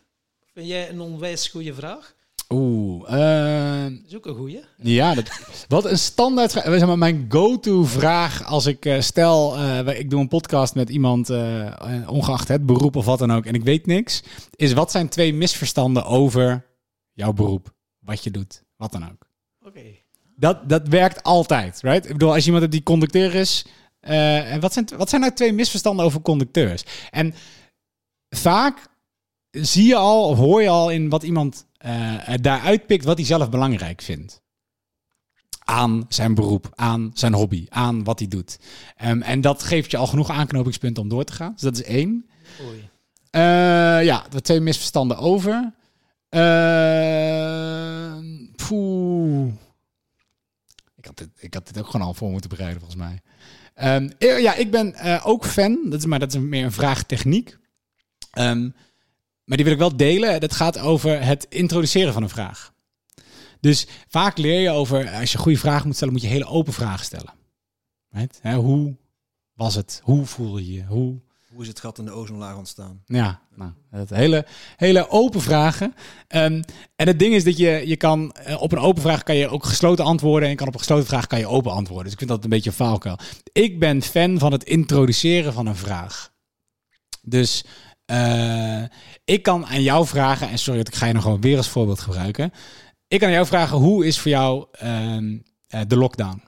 Vind 0.55 0.67
jij 0.67 0.89
een 0.89 1.01
onwijs 1.01 1.49
goede 1.49 1.75
vraag? 1.75 2.15
Oeh, 2.49 3.05
eh, 3.07 3.93
Dat 3.93 4.07
is 4.07 4.17
ook 4.17 4.27
een 4.27 4.35
goeie. 4.35 4.61
ja, 4.77 5.15
dat, 5.15 5.31
wat 5.69 5.85
een 5.85 5.99
standaard 5.99 6.53
vraag. 6.53 6.65
Zeg 6.65 6.87
maar, 6.87 6.99
mijn 6.99 7.27
go-to 7.29 7.85
vraag 7.85 8.45
als 8.45 8.67
ik 8.67 8.85
eh, 8.85 9.01
stel, 9.01 9.57
eh, 9.57 9.99
ik 9.99 10.11
doe 10.11 10.21
een 10.21 10.29
podcast 10.29 10.75
met 10.75 10.89
iemand, 10.91 11.31
ongeacht 12.07 12.49
het 12.49 12.67
beroep 12.67 12.97
of 12.97 13.05
wat 13.05 13.19
dan 13.19 13.33
ook, 13.33 13.45
en 13.45 13.55
ik 13.55 13.63
weet 13.63 13.87
niks, 13.87 14.23
is 14.57 14.73
wat 14.73 14.91
zijn 14.91 15.09
twee 15.09 15.35
misverstanden 15.35 16.05
over 16.05 16.67
jouw 17.13 17.33
beroep, 17.33 17.75
wat 17.99 18.25
je 18.25 18.31
doet, 18.31 18.63
wat 18.77 18.93
dan 18.93 19.11
ook. 19.11 19.27
Oké. 19.67 19.83
Dat, 20.37 20.69
dat 20.69 20.89
werkt 20.89 21.23
altijd, 21.23 21.81
right? 21.83 22.05
Ik 22.05 22.13
bedoel, 22.13 22.33
als 22.33 22.39
je 22.39 22.45
iemand 22.45 22.63
hebt 22.63 22.75
die 22.75 22.83
conducteur 22.83 23.35
is, 23.35 23.67
en 24.01 24.61
wat 24.61 24.73
zijn, 24.73 24.89
wat 24.97 25.09
zijn 25.09 25.21
nou 25.21 25.35
twee 25.35 25.53
misverstanden 25.53 26.05
over 26.05 26.21
conducteurs? 26.21 26.85
En 27.11 27.35
vaak 28.29 28.90
zie 29.51 29.87
je 29.87 29.97
al 29.97 30.29
of 30.29 30.39
hoor 30.39 30.63
je 30.63 30.69
al 30.69 30.91
in 30.91 31.09
wat 31.09 31.23
iemand 31.23 31.67
eh 31.79 32.35
daaruit 32.41 32.87
pikt 32.87 33.05
wat 33.05 33.17
hij 33.17 33.27
zelf 33.27 33.51
belangrijk 33.51 34.03
vindt. 34.03 34.43
Aan 35.65 36.07
zijn 36.09 36.35
beroep, 36.35 36.71
aan 36.75 37.11
zijn 37.15 37.35
hobby, 37.35 37.67
aan 37.69 38.05
wat 38.05 38.19
hij 38.19 38.29
doet. 38.29 38.59
Ehm, 38.97 39.23
en 39.23 39.41
dat 39.41 39.63
geeft 39.63 39.91
je 39.91 39.97
al 39.97 40.07
genoeg 40.07 40.31
aanknopingspunten 40.31 41.03
om 41.03 41.09
door 41.09 41.25
te 41.25 41.33
gaan. 41.33 41.53
Dus 41.53 41.61
dat 41.61 41.75
is 41.75 41.83
één. 41.83 42.29
Oei. 42.63 42.89
Eh, 43.31 43.41
ja, 44.05 44.27
er 44.33 44.43
twee 44.43 44.61
misverstanden 44.61 45.17
over. 45.17 45.73
Poeh. 48.57 49.53
Ik 50.97 51.05
had, 51.05 51.19
dit, 51.19 51.29
ik 51.37 51.55
had 51.55 51.67
dit 51.67 51.79
ook 51.79 51.87
gewoon 51.91 52.07
al 52.07 52.15
voor 52.15 52.31
moeten 52.31 52.51
bereiden, 52.51 52.81
volgens 52.81 53.01
mij. 53.01 53.21
Ehm, 53.75 54.11
eh, 54.19 54.41
ja, 54.41 54.55
ik 54.55 54.71
ben 54.71 54.95
ook 55.25 55.45
fan, 55.45 55.79
dat 55.85 55.99
is, 55.99 56.07
maar 56.07 56.19
dat 56.19 56.35
is 56.35 56.41
meer 56.41 56.65
een 56.65 56.73
vraag 56.73 57.03
techniek. 57.03 57.59
Maar 59.51 59.59
die 59.59 59.69
wil 59.69 59.75
ik 59.75 59.81
wel 59.81 59.97
delen. 59.97 60.41
Dat 60.41 60.55
gaat 60.55 60.79
over 60.79 61.25
het 61.25 61.47
introduceren 61.49 62.13
van 62.13 62.23
een 62.23 62.29
vraag. 62.29 62.73
Dus 63.61 63.87
vaak 64.09 64.39
leer 64.39 64.61
je 64.61 64.71
over, 64.71 65.11
als 65.11 65.31
je 65.31 65.37
een 65.37 65.43
goede 65.43 65.59
vraag 65.59 65.85
moet 65.85 65.95
stellen, 65.95 66.13
moet 66.13 66.23
je 66.23 66.29
hele 66.29 66.47
open 66.47 66.73
vragen 66.73 67.05
stellen. 67.05 67.35
Right? 68.11 68.39
Hè, 68.43 68.55
hoe 68.55 68.97
was 69.53 69.75
het? 69.75 70.01
Hoe 70.05 70.27
voel 70.27 70.59
je 70.59 70.73
je? 70.73 70.85
Hoe, 70.85 71.21
Hoe 71.53 71.63
is 71.63 71.69
het 71.69 71.81
gat 71.81 71.99
in 71.99 72.05
de 72.05 72.11
ozonlaag 72.11 72.57
ontstaan? 72.57 73.03
ja, 73.07 73.41
nou, 73.55 73.73
dat 73.91 74.11
hele, 74.11 74.47
hele 74.77 75.09
open 75.09 75.41
vragen. 75.41 75.95
Ehm, 76.29 76.63
en 76.97 77.07
het 77.07 77.19
ding 77.19 77.35
is 77.35 77.45
dat 77.45 77.57
je, 77.57 77.83
je 77.87 77.97
kan 77.97 78.33
eh, 78.33 78.63
op 78.63 78.73
een 78.73 78.79
open 78.79 79.03
vraag 79.03 79.23
kan 79.23 79.37
je 79.37 79.49
ook 79.49 79.65
gesloten 79.65 80.05
antwoorden. 80.05 80.45
En 80.45 80.51
je 80.51 80.57
kan 80.57 80.67
op 80.67 80.73
een 80.73 80.79
gesloten 80.79 81.07
vraag 81.07 81.27
kan 81.27 81.39
je 81.39 81.47
open 81.47 81.73
antwoorden. 81.73 82.05
Dus 82.05 82.13
ik 82.13 82.19
vind 82.19 82.31
dat 82.31 82.45
een 82.45 82.51
beetje 82.51 82.71
een 82.71 82.77
valkuil. 82.77 83.19
Ik 83.53 83.79
ben 83.79 84.03
fan 84.03 84.39
van 84.39 84.53
het 84.53 84.65
introduceren 84.65 85.53
van 85.53 85.67
een 85.67 85.77
vraag. 85.77 86.33
Dus 87.23 87.65
eh, 88.11 88.83
ik 89.25 89.43
kan 89.43 89.67
aan 89.67 89.83
jou 89.83 90.07
vragen, 90.07 90.49
en 90.49 90.59
sorry 90.59 90.79
dat 90.79 90.89
ik 90.89 90.95
ga 90.95 91.07
je 91.07 91.13
nog 91.13 91.23
gewoon 91.23 91.41
weer 91.41 91.57
als 91.57 91.69
voorbeeld 91.69 92.01
gebruiken. 92.01 92.53
Ik 93.09 93.19
kan 93.19 93.29
aan 93.29 93.35
jou 93.35 93.47
vragen, 93.47 93.77
hoe 93.77 94.07
is 94.07 94.19
voor 94.19 94.31
jou 94.31 94.67
ehm, 94.73 95.39
eh, 95.69 95.81
de 95.87 95.97
lockdown? 95.97 96.43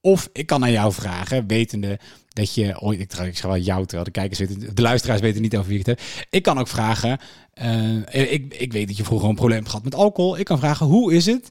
Of 0.00 0.28
ik 0.32 0.46
kan 0.46 0.62
aan 0.62 0.72
jou 0.72 0.92
vragen, 0.92 1.46
wetende 1.46 1.98
dat 2.28 2.54
je 2.54 2.80
ooit, 2.80 3.00
ik 3.00 3.12
ik 3.12 3.36
zeg 3.36 3.42
wel 3.42 3.58
jou, 3.58 3.82
terwijl 3.82 4.04
de 4.04 4.10
kijkers 4.10 4.38
weten, 4.38 4.74
de 4.74 4.82
luisteraars 4.82 5.20
weten 5.20 5.42
niet 5.42 5.56
over 5.56 5.68
wie 5.68 5.78
ik 5.78 5.86
het 5.86 5.98
heb. 5.98 6.26
Ik 6.30 6.42
kan 6.42 6.58
ook 6.58 6.68
vragen, 6.68 7.18
eh, 7.52 8.32
ik, 8.32 8.54
ik 8.54 8.72
weet 8.72 8.86
dat 8.86 8.96
je 8.96 9.04
vroeger 9.04 9.28
een 9.28 9.34
probleem 9.34 9.58
hebt 9.58 9.70
gehad 9.70 9.84
met 9.84 9.94
alcohol. 9.94 10.38
Ik 10.38 10.44
kan 10.44 10.58
vragen, 10.58 10.86
hoe 10.86 11.14
is 11.14 11.26
het 11.26 11.48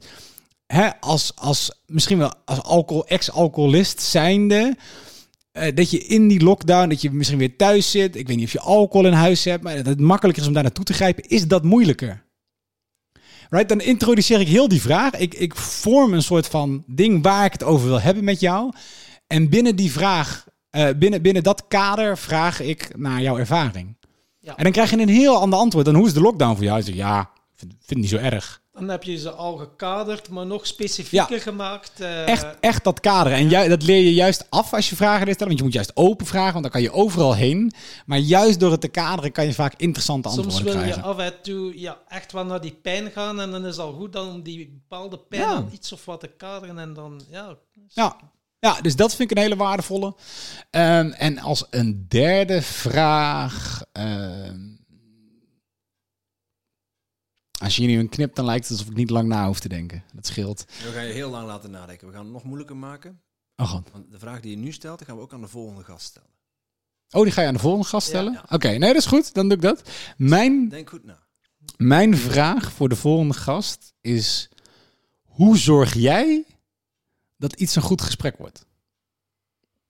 hè, 0.72 0.99
als, 0.99 1.31
als 1.35 1.72
misschien 1.85 2.18
wel 2.18 2.34
als 2.45 2.61
alcohol, 2.61 3.07
ex-alcoholist 3.07 4.01
zijnde, 4.01 4.76
eh, 5.52 5.76
dat 5.76 5.91
je 5.91 5.98
in 5.98 6.28
die 6.28 6.44
lockdown, 6.44 6.90
dat 6.90 7.02
je 7.02 7.11
misschien 7.11 7.38
weer 7.38 7.56
thuis 7.56 7.91
zit. 7.91 8.15
Ik 8.15 8.28
weet 8.28 8.38
niet 8.38 8.45
of 8.45 8.52
je 8.52 8.60
alcohol 8.60 9.07
in 9.07 9.14
huis 9.14 9.44
hebt, 9.44 9.64
maar 9.64 9.76
dat 9.76 9.86
het 9.86 9.99
makkelijker 9.99 10.41
is 10.41 10.48
om 10.48 10.53
daar 10.53 10.64
naartoe 10.64 10.86
te 10.86 10.94
grijpen. 10.94 11.23
Is 11.28 11.48
dat 11.48 11.64
moeilijker? 11.64 12.23
Right, 13.49 13.69
dan 13.69 13.82
introduceer 13.82 14.40
ik 14.40 14.48
heel 14.48 14.68
die 14.68 14.82
vraag. 14.82 15.14
Ik, 15.14 15.34
ik 15.34 15.56
vorm 15.56 16.14
een 16.14 16.23
soort 16.23 16.48
van 16.48 16.84
ding 16.88 17.23
waar 17.23 17.45
ik 17.45 17.52
het 17.52 17.64
over 17.64 17.88
wil 17.88 18.02
hebben 18.02 18.23
met 18.23 18.40
jou. 18.40 18.73
En 19.28 19.49
binnen 19.49 19.76
die 19.76 19.91
vraag, 19.91 20.45
eh, 20.69 20.90
binnen, 20.98 21.22
binnen 21.22 21.44
dat 21.44 21.68
kader 21.68 22.18
vraag 22.18 22.60
ik 22.60 22.98
naar 22.98 23.22
jouw 23.22 23.38
ervaring. 23.38 23.98
Ja. 24.40 24.56
En 24.56 24.64
dan 24.64 24.72
krijg 24.72 24.90
je 24.90 24.98
een 24.98 25.10
heel 25.10 25.40
ander 25.40 25.60
antwoord. 25.60 25.86
Dan 25.86 25.95
hoe 25.95 26.07
is 26.07 26.14
de 26.14 26.22
lockdown 26.22 26.56
voor 26.56 26.64
jou? 26.64 26.78
Je 26.78 26.84
zegt, 26.84 26.98
ja, 26.98 27.22
ik 27.22 27.28
vind, 27.56 27.72
vind 27.72 27.90
het 27.90 27.98
niet 27.98 28.10
zo 28.10 28.18
erg. 28.18 28.60
Dan 28.73 28.89
heb 28.89 29.03
je 29.03 29.18
ze 29.18 29.31
al 29.31 29.57
gekaderd, 29.57 30.30
maar 30.30 30.45
nog 30.45 30.68
specifieker 30.68 31.41
gemaakt. 31.41 31.99
eh, 31.99 32.27
Echt, 32.27 32.45
echt 32.60 32.84
dat 32.84 32.99
kaderen. 32.99 33.38
En 33.38 33.49
ju- 33.49 33.68
dat 33.69 33.84
leer 33.84 34.03
je 34.03 34.14
juist 34.14 34.45
af 34.49 34.73
als 34.73 34.89
je 34.89 34.95
vragen 34.95 35.22
stellen. 35.22 35.48
Want 35.48 35.57
je 35.57 35.64
moet 35.64 35.73
juist 35.73 35.91
open 35.95 36.26
vragen, 36.26 36.52
want 36.52 36.64
dan 36.64 36.72
kan 36.72 36.81
je 36.81 36.91
overal 36.91 37.35
heen. 37.35 37.72
Maar 38.06 38.18
juist 38.18 38.60
door 38.60 38.72
het 38.72 38.81
te 38.81 38.88
kaderen 38.88 39.31
kan 39.31 39.45
je 39.45 39.53
vaak 39.53 39.73
interessante 39.77 40.30
Soms 40.30 40.43
antwoorden 40.45 40.73
wil 40.73 40.81
je 40.84 40.91
krijgen. 40.91 41.03
af 41.11 41.18
en 41.19 41.41
toe 41.41 41.80
ja, 41.80 41.98
echt 42.07 42.31
wel 42.31 42.45
naar 42.45 42.61
die 42.61 42.80
pijn 42.81 43.11
gaan 43.11 43.39
en 43.41 43.52
dan 43.52 43.65
is 43.65 43.76
het 43.76 43.85
al 43.85 43.93
goed 43.93 44.14
dan 44.14 44.30
om 44.30 44.41
die 44.43 44.69
bepaalde 44.88 45.18
pijn 45.18 45.41
Ja. 45.41 45.65
iets 45.72 45.91
of 45.91 46.06
wat 46.06 46.19
te 46.19 46.27
kaderen 46.38 46.80
en 46.80 46.93
dan, 46.93 47.22
ja. 47.30 47.57
Ja. 47.88 48.15
ja, 48.60 48.81
dus 48.81 48.95
dat 48.95 49.15
vind 49.15 49.31
ik 49.31 49.38
een 49.38 49.43
hele 49.43 49.56
waardevolle. 49.56 50.15
Ehm, 50.69 51.10
en 51.11 51.39
als 51.39 51.65
een 51.69 52.06
derde 52.07 52.61
vraag... 52.61 53.81
ehm, 53.91 54.60
als 57.61 57.75
je 57.75 57.81
hier 57.81 57.91
nu 57.91 57.99
een 57.99 58.09
knipt, 58.09 58.35
dan 58.35 58.45
lijkt 58.45 58.67
het 58.67 58.71
alsof 58.71 58.91
ik 58.91 58.97
niet 58.97 59.09
lang 59.09 59.27
na 59.27 59.47
hoef 59.47 59.59
te 59.59 59.69
denken. 59.69 60.03
Dat 60.13 60.25
scheelt. 60.25 60.65
We 60.83 60.91
gaan 60.91 61.05
je 61.05 61.13
heel 61.13 61.29
lang 61.29 61.47
laten 61.47 61.71
nadenken. 61.71 62.07
We 62.07 62.13
gaan 62.13 62.23
het 62.23 62.33
nog 62.33 62.43
moeilijker 62.43 62.77
maken. 62.77 63.21
Oh, 63.55 63.69
god. 63.69 63.89
Want 63.91 64.11
de 64.11 64.19
vraag 64.19 64.39
die 64.39 64.51
je 64.51 64.57
nu 64.57 64.71
stelt, 64.71 64.97
die 64.97 65.07
gaan 65.07 65.15
we 65.15 65.21
ook 65.21 65.33
aan 65.33 65.41
de 65.41 65.47
volgende 65.47 65.83
gast 65.83 66.05
stellen. 66.05 66.29
oh, 67.09 67.23
die 67.23 67.31
ga 67.31 67.41
je 67.41 67.47
aan 67.47 67.53
de 67.53 67.59
volgende 67.59 67.88
gast 67.88 68.07
stellen? 68.07 68.33
Ja. 68.33 68.45
Oké, 68.49 68.67
nee, 68.67 68.79
dat 68.79 68.95
is 68.95 69.05
goed. 69.05 69.33
Dan 69.33 69.47
doe 69.47 69.57
ik 69.57 69.63
dat. 69.63 69.89
Mijn 70.17 70.69
Denk 70.69 70.89
goed 70.89 71.03
na. 71.03 71.19
Mijn 71.77 72.17
vraag 72.17 72.71
voor 72.71 72.89
de 72.89 72.95
volgende 72.95 73.33
gast 73.33 73.93
is: 74.01 74.49
hoe 75.23 75.57
zorg 75.57 75.93
jij 75.93 76.45
dat 77.38 77.53
iets 77.53 77.75
een 77.75 77.81
goed 77.81 78.01
gesprek 78.01 78.38
wordt? 78.38 78.65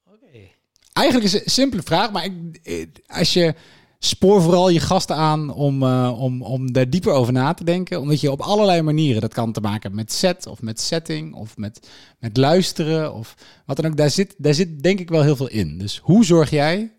Oké. 0.03 0.49
Eigenlijk 0.93 1.25
is 1.27 1.33
het 1.33 1.43
een 1.43 1.51
simpele 1.51 1.83
vraag, 1.83 2.11
maar 2.11 2.25
ik, 2.25 2.59
eh, 2.63 2.87
als 3.07 3.33
je 3.33 3.55
spoor 4.03 4.41
vooral 4.41 4.69
je 4.69 4.79
gasten 4.79 5.15
aan 5.15 5.53
om, 5.53 5.83
eh, 5.83 6.15
om, 6.21 6.41
om 6.41 6.71
daar 6.73 6.89
dieper 6.89 7.11
over 7.13 7.33
na 7.33 7.53
te 7.53 7.63
denken, 7.63 7.99
omdat 7.99 8.19
je 8.21 8.31
op 8.31 8.41
allerlei 8.41 8.81
manieren 8.81 9.21
dat 9.21 9.33
kan 9.33 9.51
te 9.51 9.61
maken 9.61 9.81
hebben 9.81 9.99
met 9.99 10.11
set 10.11 10.47
of 10.47 10.61
met 10.61 10.79
setting 10.79 11.33
of 11.35 11.57
met, 11.57 11.87
met 12.19 12.37
luisteren 12.37 13.13
of 13.13 13.35
wat 13.65 13.75
dan 13.77 13.85
ook. 13.85 13.97
Daar 13.97 14.09
zit, 14.09 14.35
daar 14.37 14.53
zit 14.53 14.83
denk 14.83 14.99
ik 14.99 15.09
wel 15.09 15.21
heel 15.21 15.35
veel 15.35 15.49
in. 15.49 15.77
Dus 15.77 15.97
hoe 15.97 16.25
zorg 16.25 16.49
jij 16.49 16.93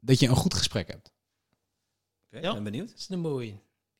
dat 0.00 0.20
je 0.20 0.28
een 0.28 0.36
goed 0.36 0.54
gesprek 0.54 0.88
hebt? 0.88 1.12
Oké, 2.32 2.46
Ja. 2.46 2.52
ben 2.54 2.64
benieuwd. 2.64 2.88
Dat 2.88 2.98
is 2.98 3.08
een 3.10 3.20
mooie. 3.20 3.50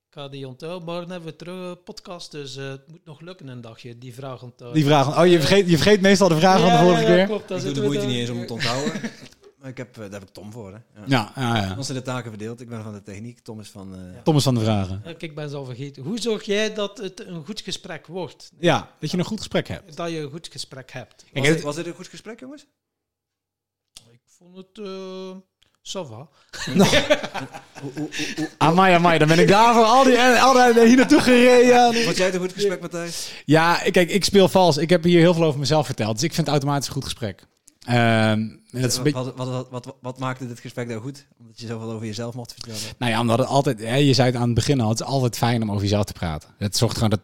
Ik 0.08 0.22
ga 0.22 0.28
die 0.28 0.48
onthouden. 0.48 0.84
Morgen 0.88 1.10
hebben 1.10 1.28
we 1.30 1.36
terug 1.36 1.68
een 1.70 1.82
podcast, 1.82 2.30
dus 2.30 2.56
eh, 2.56 2.68
het 2.68 2.88
moet 2.90 3.04
nog 3.04 3.20
lukken 3.20 3.48
een 3.48 3.60
dagje, 3.60 3.98
die 3.98 4.14
vraag 4.14 4.42
onthouden. 4.42 4.80
Die 4.80 4.88
vraag, 4.90 5.18
oh 5.20 5.26
je 5.26 5.38
vergeet, 5.38 5.70
je 5.70 5.76
vergeet 5.76 6.00
meestal 6.00 6.28
de 6.28 6.36
vraag 6.36 6.60
van 6.60 6.68
de 6.68 6.74
Ja, 6.74 6.82
vorige 6.82 7.02
ja, 7.02 7.08
ja, 7.08 7.14
keer. 7.14 7.26
klopt. 7.26 7.50
Ik 7.50 7.62
doe 7.62 7.72
de 7.72 7.82
moeite 7.82 8.06
niet 8.06 8.16
eens 8.16 8.30
om 8.30 8.38
het 8.38 8.46
te 8.46 8.52
onthouden. 8.52 8.92
ik 9.66 9.76
heb, 9.76 9.94
eh, 9.96 10.02
daar 10.02 10.10
heb 10.12 10.22
ik 10.22 10.28
Tom 10.34 10.52
voor. 10.52 10.72
Hè. 10.72 11.00
Ja. 11.00 11.04
Ja, 11.06 11.32
ja, 11.36 11.56
ja. 11.66 11.74
Ons 11.76 11.86
zijn 11.86 11.98
de 11.98 12.04
taken 12.04 12.30
verdeeld. 12.30 12.60
Ik 12.60 12.68
ben 12.68 12.82
van 12.82 12.92
de 12.92 13.02
techniek. 13.02 13.40
Tom 13.40 13.60
is 13.60 13.68
van... 13.68 13.94
eh, 13.94 14.14
Ja. 14.14 14.22
Thomas 14.22 14.42
van 14.42 14.54
de 14.54 14.60
Vragen. 14.60 15.02
Ik 15.18 15.34
ben 15.34 15.52
al 15.54 15.64
vergeten. 15.64 16.02
Hoe 16.02 16.20
zorg 16.20 16.42
jij 16.44 16.74
dat 16.74 16.98
het 16.98 17.26
een 17.26 17.44
goed 17.44 17.60
gesprek 17.60 18.06
wordt? 18.06 18.52
Ja, 18.58 18.90
dat 19.00 19.10
je 19.10 19.18
een 19.18 19.24
goed 19.24 19.38
gesprek 19.38 19.68
hebt. 19.68 19.96
Dat 19.96 20.10
je 20.10 20.18
een 20.18 20.30
goed 20.30 20.48
gesprek 20.52 20.92
hebt. 20.92 21.24
Was, 21.32 21.46
het- 21.46 21.54
dit, 21.56 21.64
was 21.64 21.74
dit 21.74 21.86
een 21.86 21.94
goed 21.94 22.08
gesprek, 22.08 22.40
jongens? 22.40 22.66
Ik 24.12 24.20
vond 24.38 24.56
het... 24.56 24.78
eh 24.78 25.36
ça 25.88 26.00
va. 26.08 26.28
Hoe, 26.64 26.84
hoe, 27.82 27.92
hoe, 27.94 28.08
hoe- 28.36 28.50
Amai, 28.58 28.94
amai, 28.94 29.18
dan 29.18 29.28
ben 29.28 29.38
ik 29.38 29.48
daarvoor 29.48 29.84
al 29.84 30.04
die, 30.04 30.18
al 30.18 30.72
die 30.74 30.86
hier 30.86 30.96
naartoe 30.96 31.20
gereden. 31.20 31.94
Vond 32.04 32.16
jij 32.16 32.26
het 32.26 32.34
een 32.34 32.40
goed 32.40 32.52
gesprek, 32.52 32.80
Matthijs? 32.80 33.32
Ja, 33.44 33.74
kijk, 33.90 34.10
ik 34.10 34.24
speel 34.24 34.48
vals. 34.48 34.76
Ik 34.76 34.90
heb 34.90 35.04
hier 35.04 35.20
heel 35.20 35.34
veel 35.34 35.44
over 35.44 35.58
mezelf 35.60 35.86
verteld. 35.86 36.14
Dus 36.14 36.22
ik 36.22 36.32
vind 36.34 36.46
het 36.46 36.56
automatisch 36.56 36.86
een 36.86 36.92
goed 36.94 37.04
gesprek. 37.04 37.46
Ehm, 37.86 38.48
dat 38.70 38.92
is 38.92 39.12
wat, 39.12 39.34
wat, 39.34 39.68
wat, 39.70 39.96
wat, 40.00 40.18
maakte 40.18 40.48
dit 40.48 40.60
gesprek 40.60 40.88
nou 40.88 41.00
goed? 41.00 41.26
Omdat 41.38 41.60
je 41.60 41.66
zoveel 41.66 41.90
over 41.90 42.06
jezelf 42.06 42.34
mocht 42.34 42.52
vertellen. 42.52 42.80
nou 42.98 43.12
ja, 43.12 43.20
omdat 43.20 43.38
het 43.38 43.48
altijd, 43.48 43.80
hè, 43.80 43.94
je 43.94 44.14
zei 44.14 44.26
het 44.30 44.36
aan 44.36 44.46
het 44.46 44.54
begin 44.54 44.80
al, 44.80 44.88
het 44.88 45.00
is 45.00 45.06
altijd 45.06 45.36
fijn 45.36 45.62
om 45.62 45.70
over 45.70 45.82
jezelf 45.82 46.04
te 46.04 46.12
praten. 46.12 46.48
Het 46.58 46.76
zorgt 46.76 46.94
gewoon, 46.94 47.10
dat 47.10 47.20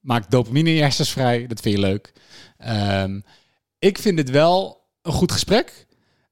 maakt 0.00 0.30
dopamine 0.30 0.68
in 0.68 0.74
je 0.74 0.82
hersens 0.82 1.10
vrij. 1.10 1.46
Dat 1.46 1.60
vind 1.60 1.74
je 1.74 1.80
leuk. 1.80 2.12
Ehm, 2.58 3.20
ik 3.78 3.98
vind 3.98 4.18
het 4.18 4.30
wel 4.30 4.86
een 5.02 5.12
goed 5.12 5.32
gesprek. 5.32 5.86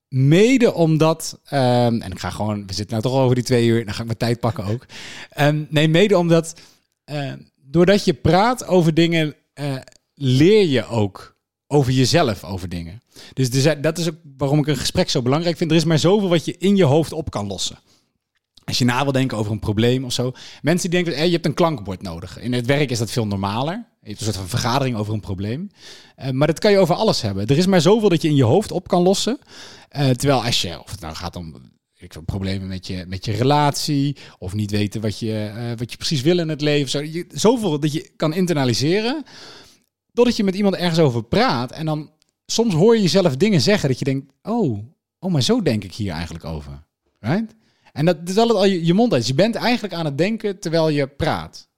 Mede 0.08 0.72
omdat, 0.72 1.40
ehm, 1.44 2.00
en 2.00 2.12
ik 2.12 2.18
ga 2.18 2.30
gewoon, 2.30 2.66
we 2.66 2.72
zitten 2.72 3.00
nou 3.00 3.02
toch 3.12 3.22
over 3.22 3.34
die 3.34 3.44
twee 3.44 3.66
uur, 3.66 3.84
dan 3.84 3.94
ga 3.94 4.00
ik 4.00 4.06
mijn 4.06 4.18
tijd 4.18 4.40
pakken 4.40 4.64
ook. 4.64 4.86
Nee, 5.68 5.88
mede 5.88 6.18
omdat, 6.18 6.60
doordat 7.56 8.04
je 8.04 8.14
praat 8.14 8.66
over 8.66 8.94
dingen, 8.94 9.34
eh, 9.52 9.74
leer 10.14 10.66
je 10.66 10.86
ook 10.86 11.36
over 11.66 11.92
jezelf 11.92 12.44
over 12.44 12.68
dingen. 12.68 13.02
Dus 13.32 13.50
dat 13.80 13.98
is 13.98 14.08
ook 14.08 14.16
waarom 14.36 14.58
ik 14.58 14.66
een 14.66 14.76
gesprek 14.76 15.10
zo 15.10 15.22
belangrijk 15.22 15.56
vind. 15.56 15.70
Er 15.70 15.76
is 15.76 15.84
maar 15.84 15.98
zoveel 15.98 16.28
wat 16.28 16.44
je 16.44 16.56
in 16.58 16.76
je 16.76 16.84
hoofd 16.84 17.12
op 17.12 17.30
kan 17.30 17.46
lossen. 17.46 17.78
Als 18.64 18.78
je 18.78 18.84
na 18.84 19.02
wil 19.02 19.12
denken 19.12 19.38
over 19.38 19.52
een 19.52 19.58
probleem 19.58 20.04
of 20.04 20.12
zo. 20.12 20.32
Mensen 20.62 20.90
die 20.90 21.02
denken, 21.02 21.24
je 21.24 21.32
hebt 21.32 21.46
een 21.46 21.54
klankbord 21.54 22.02
nodig. 22.02 22.38
In 22.38 22.52
het 22.52 22.66
werk 22.66 22.90
is 22.90 22.98
dat 22.98 23.10
veel 23.10 23.26
normaler. 23.26 23.74
Je 23.74 24.08
hebt 24.08 24.18
een 24.18 24.24
soort 24.24 24.36
van 24.36 24.48
vergadering 24.48 24.96
over 24.96 25.14
een 25.14 25.20
probleem. 25.20 25.70
Eh, 26.16 26.30
maar 26.30 26.46
dat 26.46 26.58
kan 26.58 26.70
je 26.70 26.78
over 26.78 26.94
alles 26.94 27.20
hebben. 27.20 27.46
Er 27.46 27.58
is 27.58 27.66
maar 27.66 27.80
zoveel 27.80 28.08
dat 28.08 28.22
je 28.22 28.28
in 28.28 28.36
je 28.36 28.44
hoofd 28.44 28.72
op 28.72 28.88
kan 28.88 29.02
lossen. 29.02 29.38
Eh, 29.88 30.10
terwijl 30.10 30.44
als 30.44 30.62
je, 30.62 30.80
of 30.82 30.90
het 30.90 31.00
nou 31.00 31.14
gaat 31.14 31.36
om 31.36 31.54
ik 31.96 32.24
problemen 32.24 32.68
met 32.68 32.86
je, 32.86 33.04
met 33.06 33.24
je 33.24 33.32
relatie. 33.32 34.16
Of 34.38 34.54
niet 34.54 34.70
weten 34.70 35.00
wat 35.00 35.18
je, 35.18 35.52
eh, 35.56 35.78
wat 35.78 35.90
je 35.90 35.96
precies 35.96 36.22
wil 36.22 36.38
in 36.38 36.48
het 36.48 36.60
leven. 36.60 36.90
Zo, 36.90 37.22
zoveel 37.28 37.80
dat 37.80 37.92
je 37.92 38.10
kan 38.16 38.34
internaliseren. 38.34 39.24
Doordat 40.12 40.36
je 40.36 40.44
met 40.44 40.54
iemand 40.54 40.74
ergens 40.74 40.98
over 40.98 41.22
praat. 41.22 41.72
En 41.72 41.86
dan 41.86 42.10
soms 42.52 42.74
hoor 42.74 42.94
je 42.94 43.02
jezelf 43.02 43.36
dingen 43.36 43.60
zeggen 43.60 43.88
dat 43.88 43.98
je 43.98 44.04
denkt... 44.04 44.32
Oh, 44.42 44.78
oh 45.18 45.32
maar 45.32 45.42
zo 45.42 45.62
denk 45.62 45.84
ik 45.84 45.94
hier 45.94 46.12
eigenlijk 46.12 46.44
over. 46.44 46.86
Right? 47.18 47.54
En 47.92 48.04
dat 48.04 48.16
is 48.24 48.36
altijd 48.36 48.58
al 48.58 48.64
je, 48.64 48.84
je 48.84 48.94
mond 48.94 49.12
uit. 49.12 49.26
Je 49.26 49.34
bent 49.34 49.54
eigenlijk 49.54 49.94
aan 49.94 50.04
het 50.04 50.18
denken 50.18 50.58
terwijl 50.58 50.88
je 50.88 51.06
praat. 51.06 51.68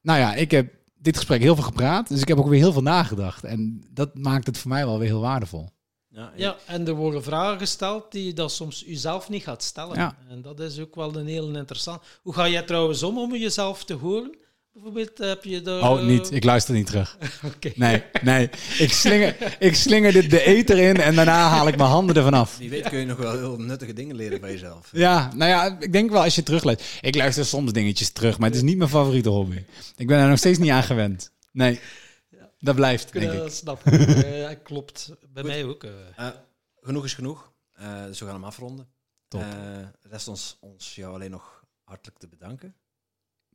Nou 0.00 0.18
ja, 0.18 0.34
ik 0.34 0.50
heb 0.50 0.74
dit 0.94 1.16
gesprek 1.16 1.40
heel 1.40 1.54
veel 1.54 1.64
gepraat. 1.64 2.08
Dus 2.08 2.20
ik 2.20 2.28
heb 2.28 2.38
ook 2.38 2.48
weer 2.48 2.60
heel 2.60 2.72
veel 2.72 2.82
nagedacht. 2.82 3.44
En 3.44 3.84
dat 3.90 4.14
maakt 4.14 4.46
het 4.46 4.58
voor 4.58 4.70
mij 4.70 4.86
wel 4.86 4.98
weer 4.98 5.08
heel 5.08 5.20
waardevol. 5.20 5.68
Ja, 6.08 6.32
Ja, 6.36 6.56
en 6.66 6.86
er 6.86 6.94
worden 6.94 7.22
vragen 7.22 7.58
gesteld 7.58 8.12
die 8.12 8.26
je 8.26 8.32
dat 8.32 8.52
soms 8.52 8.82
jezelf 8.86 9.28
niet 9.28 9.42
gaat 9.42 9.62
stellen. 9.62 9.96
Ja. 9.96 10.16
En 10.28 10.42
dat 10.42 10.60
is 10.60 10.78
ook 10.78 10.94
wel 10.94 11.16
een 11.16 11.26
heel 11.26 11.56
interessant. 11.56 12.02
Hoe 12.22 12.34
ga 12.34 12.48
jij 12.48 12.62
trouwens 12.62 13.02
om 13.02 13.18
om 13.18 13.34
jezelf 13.34 13.84
te 13.84 13.94
horen? 13.94 14.36
Bijvoorbeeld 14.76 15.18
heb 15.18 15.44
je 15.44 15.60
daar... 15.62 15.90
Oh, 15.90 15.98
eh, 16.00 16.06
niet. 16.06 16.32
Ik 16.32 16.44
luister 16.44 16.74
niet 16.74 16.86
terug. 16.86 17.18
Oké. 17.54 17.72
Nee, 17.74 18.02
nee. 18.22 18.50
Ik 18.78 18.92
slinger, 18.92 19.56
ik 19.58 19.74
slinger 19.74 20.12
dit 20.12 20.30
de 20.30 20.42
eter 20.42 20.78
in 20.78 20.96
en 20.96 21.14
daarna 21.14 21.48
haal 21.48 21.68
ik 21.68 21.76
mijn 21.76 21.88
handen 21.88 22.16
ervan 22.16 22.34
af. 22.34 22.58
Wie 22.58 22.70
weet 22.70 22.88
kun 22.88 22.98
je 22.98 23.06
nog 23.06 23.18
wel 23.18 23.32
heel 23.32 23.56
nuttige 23.58 23.92
dingen 23.92 24.16
leren 24.16 24.40
van 24.40 24.50
jezelf. 24.50 24.88
Ja, 24.92 25.30
nou 25.34 25.50
ja, 25.50 25.76
ik 25.80 25.92
denk 25.92 26.10
wel 26.10 26.22
als 26.22 26.34
je 26.34 26.42
terugluistert. 26.42 26.98
Ik 27.00 27.14
luister 27.14 27.44
soms 27.44 27.72
dingetjes 27.72 28.10
terug, 28.10 28.38
maar 28.38 28.48
het 28.48 28.56
is 28.56 28.62
niet 28.64 28.76
mijn 28.76 28.90
favoriete 28.90 29.28
hobby. 29.28 29.64
Ik 29.96 30.06
ben 30.06 30.18
er 30.18 30.28
nog 30.28 30.38
steeds 30.38 30.58
niet 30.58 30.70
aan 30.70 30.82
gewend. 30.82 31.32
Nee, 31.52 31.80
dat 32.58 32.74
blijft, 32.74 33.12
denk 33.12 33.32
ik. 33.32 33.50
snap 33.50 33.86
ik. 33.86 34.00
Eh, 34.24 34.48
klopt. 34.62 35.12
Bij 35.32 35.42
mij 35.42 35.64
ook. 35.64 35.84
eh. 35.84 35.90
Eh, 36.16 36.28
genoeg 36.80 37.04
is 37.04 37.14
genoeg. 37.14 37.52
Eh, 37.72 38.04
dus 38.04 38.18
we 38.18 38.24
gaan 38.24 38.34
hem 38.34 38.44
afronden. 38.44 38.88
Top. 39.28 39.40
Eh, 39.40 39.48
rest 40.02 40.28
ons, 40.28 40.56
ons 40.60 40.94
jou 40.94 41.14
alleen 41.14 41.30
nog 41.30 41.64
hartelijk 41.84 42.18
te 42.18 42.28
bedanken. 42.28 42.74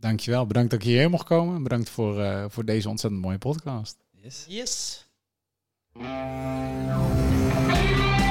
Dankjewel. 0.02 0.46
Bedankt 0.46 0.72
dat 0.72 0.80
ik 0.80 0.86
hierheen 0.86 1.10
mocht 1.10 1.26
komen. 1.26 1.64
Bedankt 1.64 1.90
voor, 1.90 2.22
eh, 2.22 2.46
voor 2.48 2.66
deze 2.66 2.90
ontzettend 2.90 3.22
mooie 3.22 3.38
podcast. 3.38 3.98
Yes. 4.12 4.46
Yes. 4.48 5.06
Thank 5.94 8.31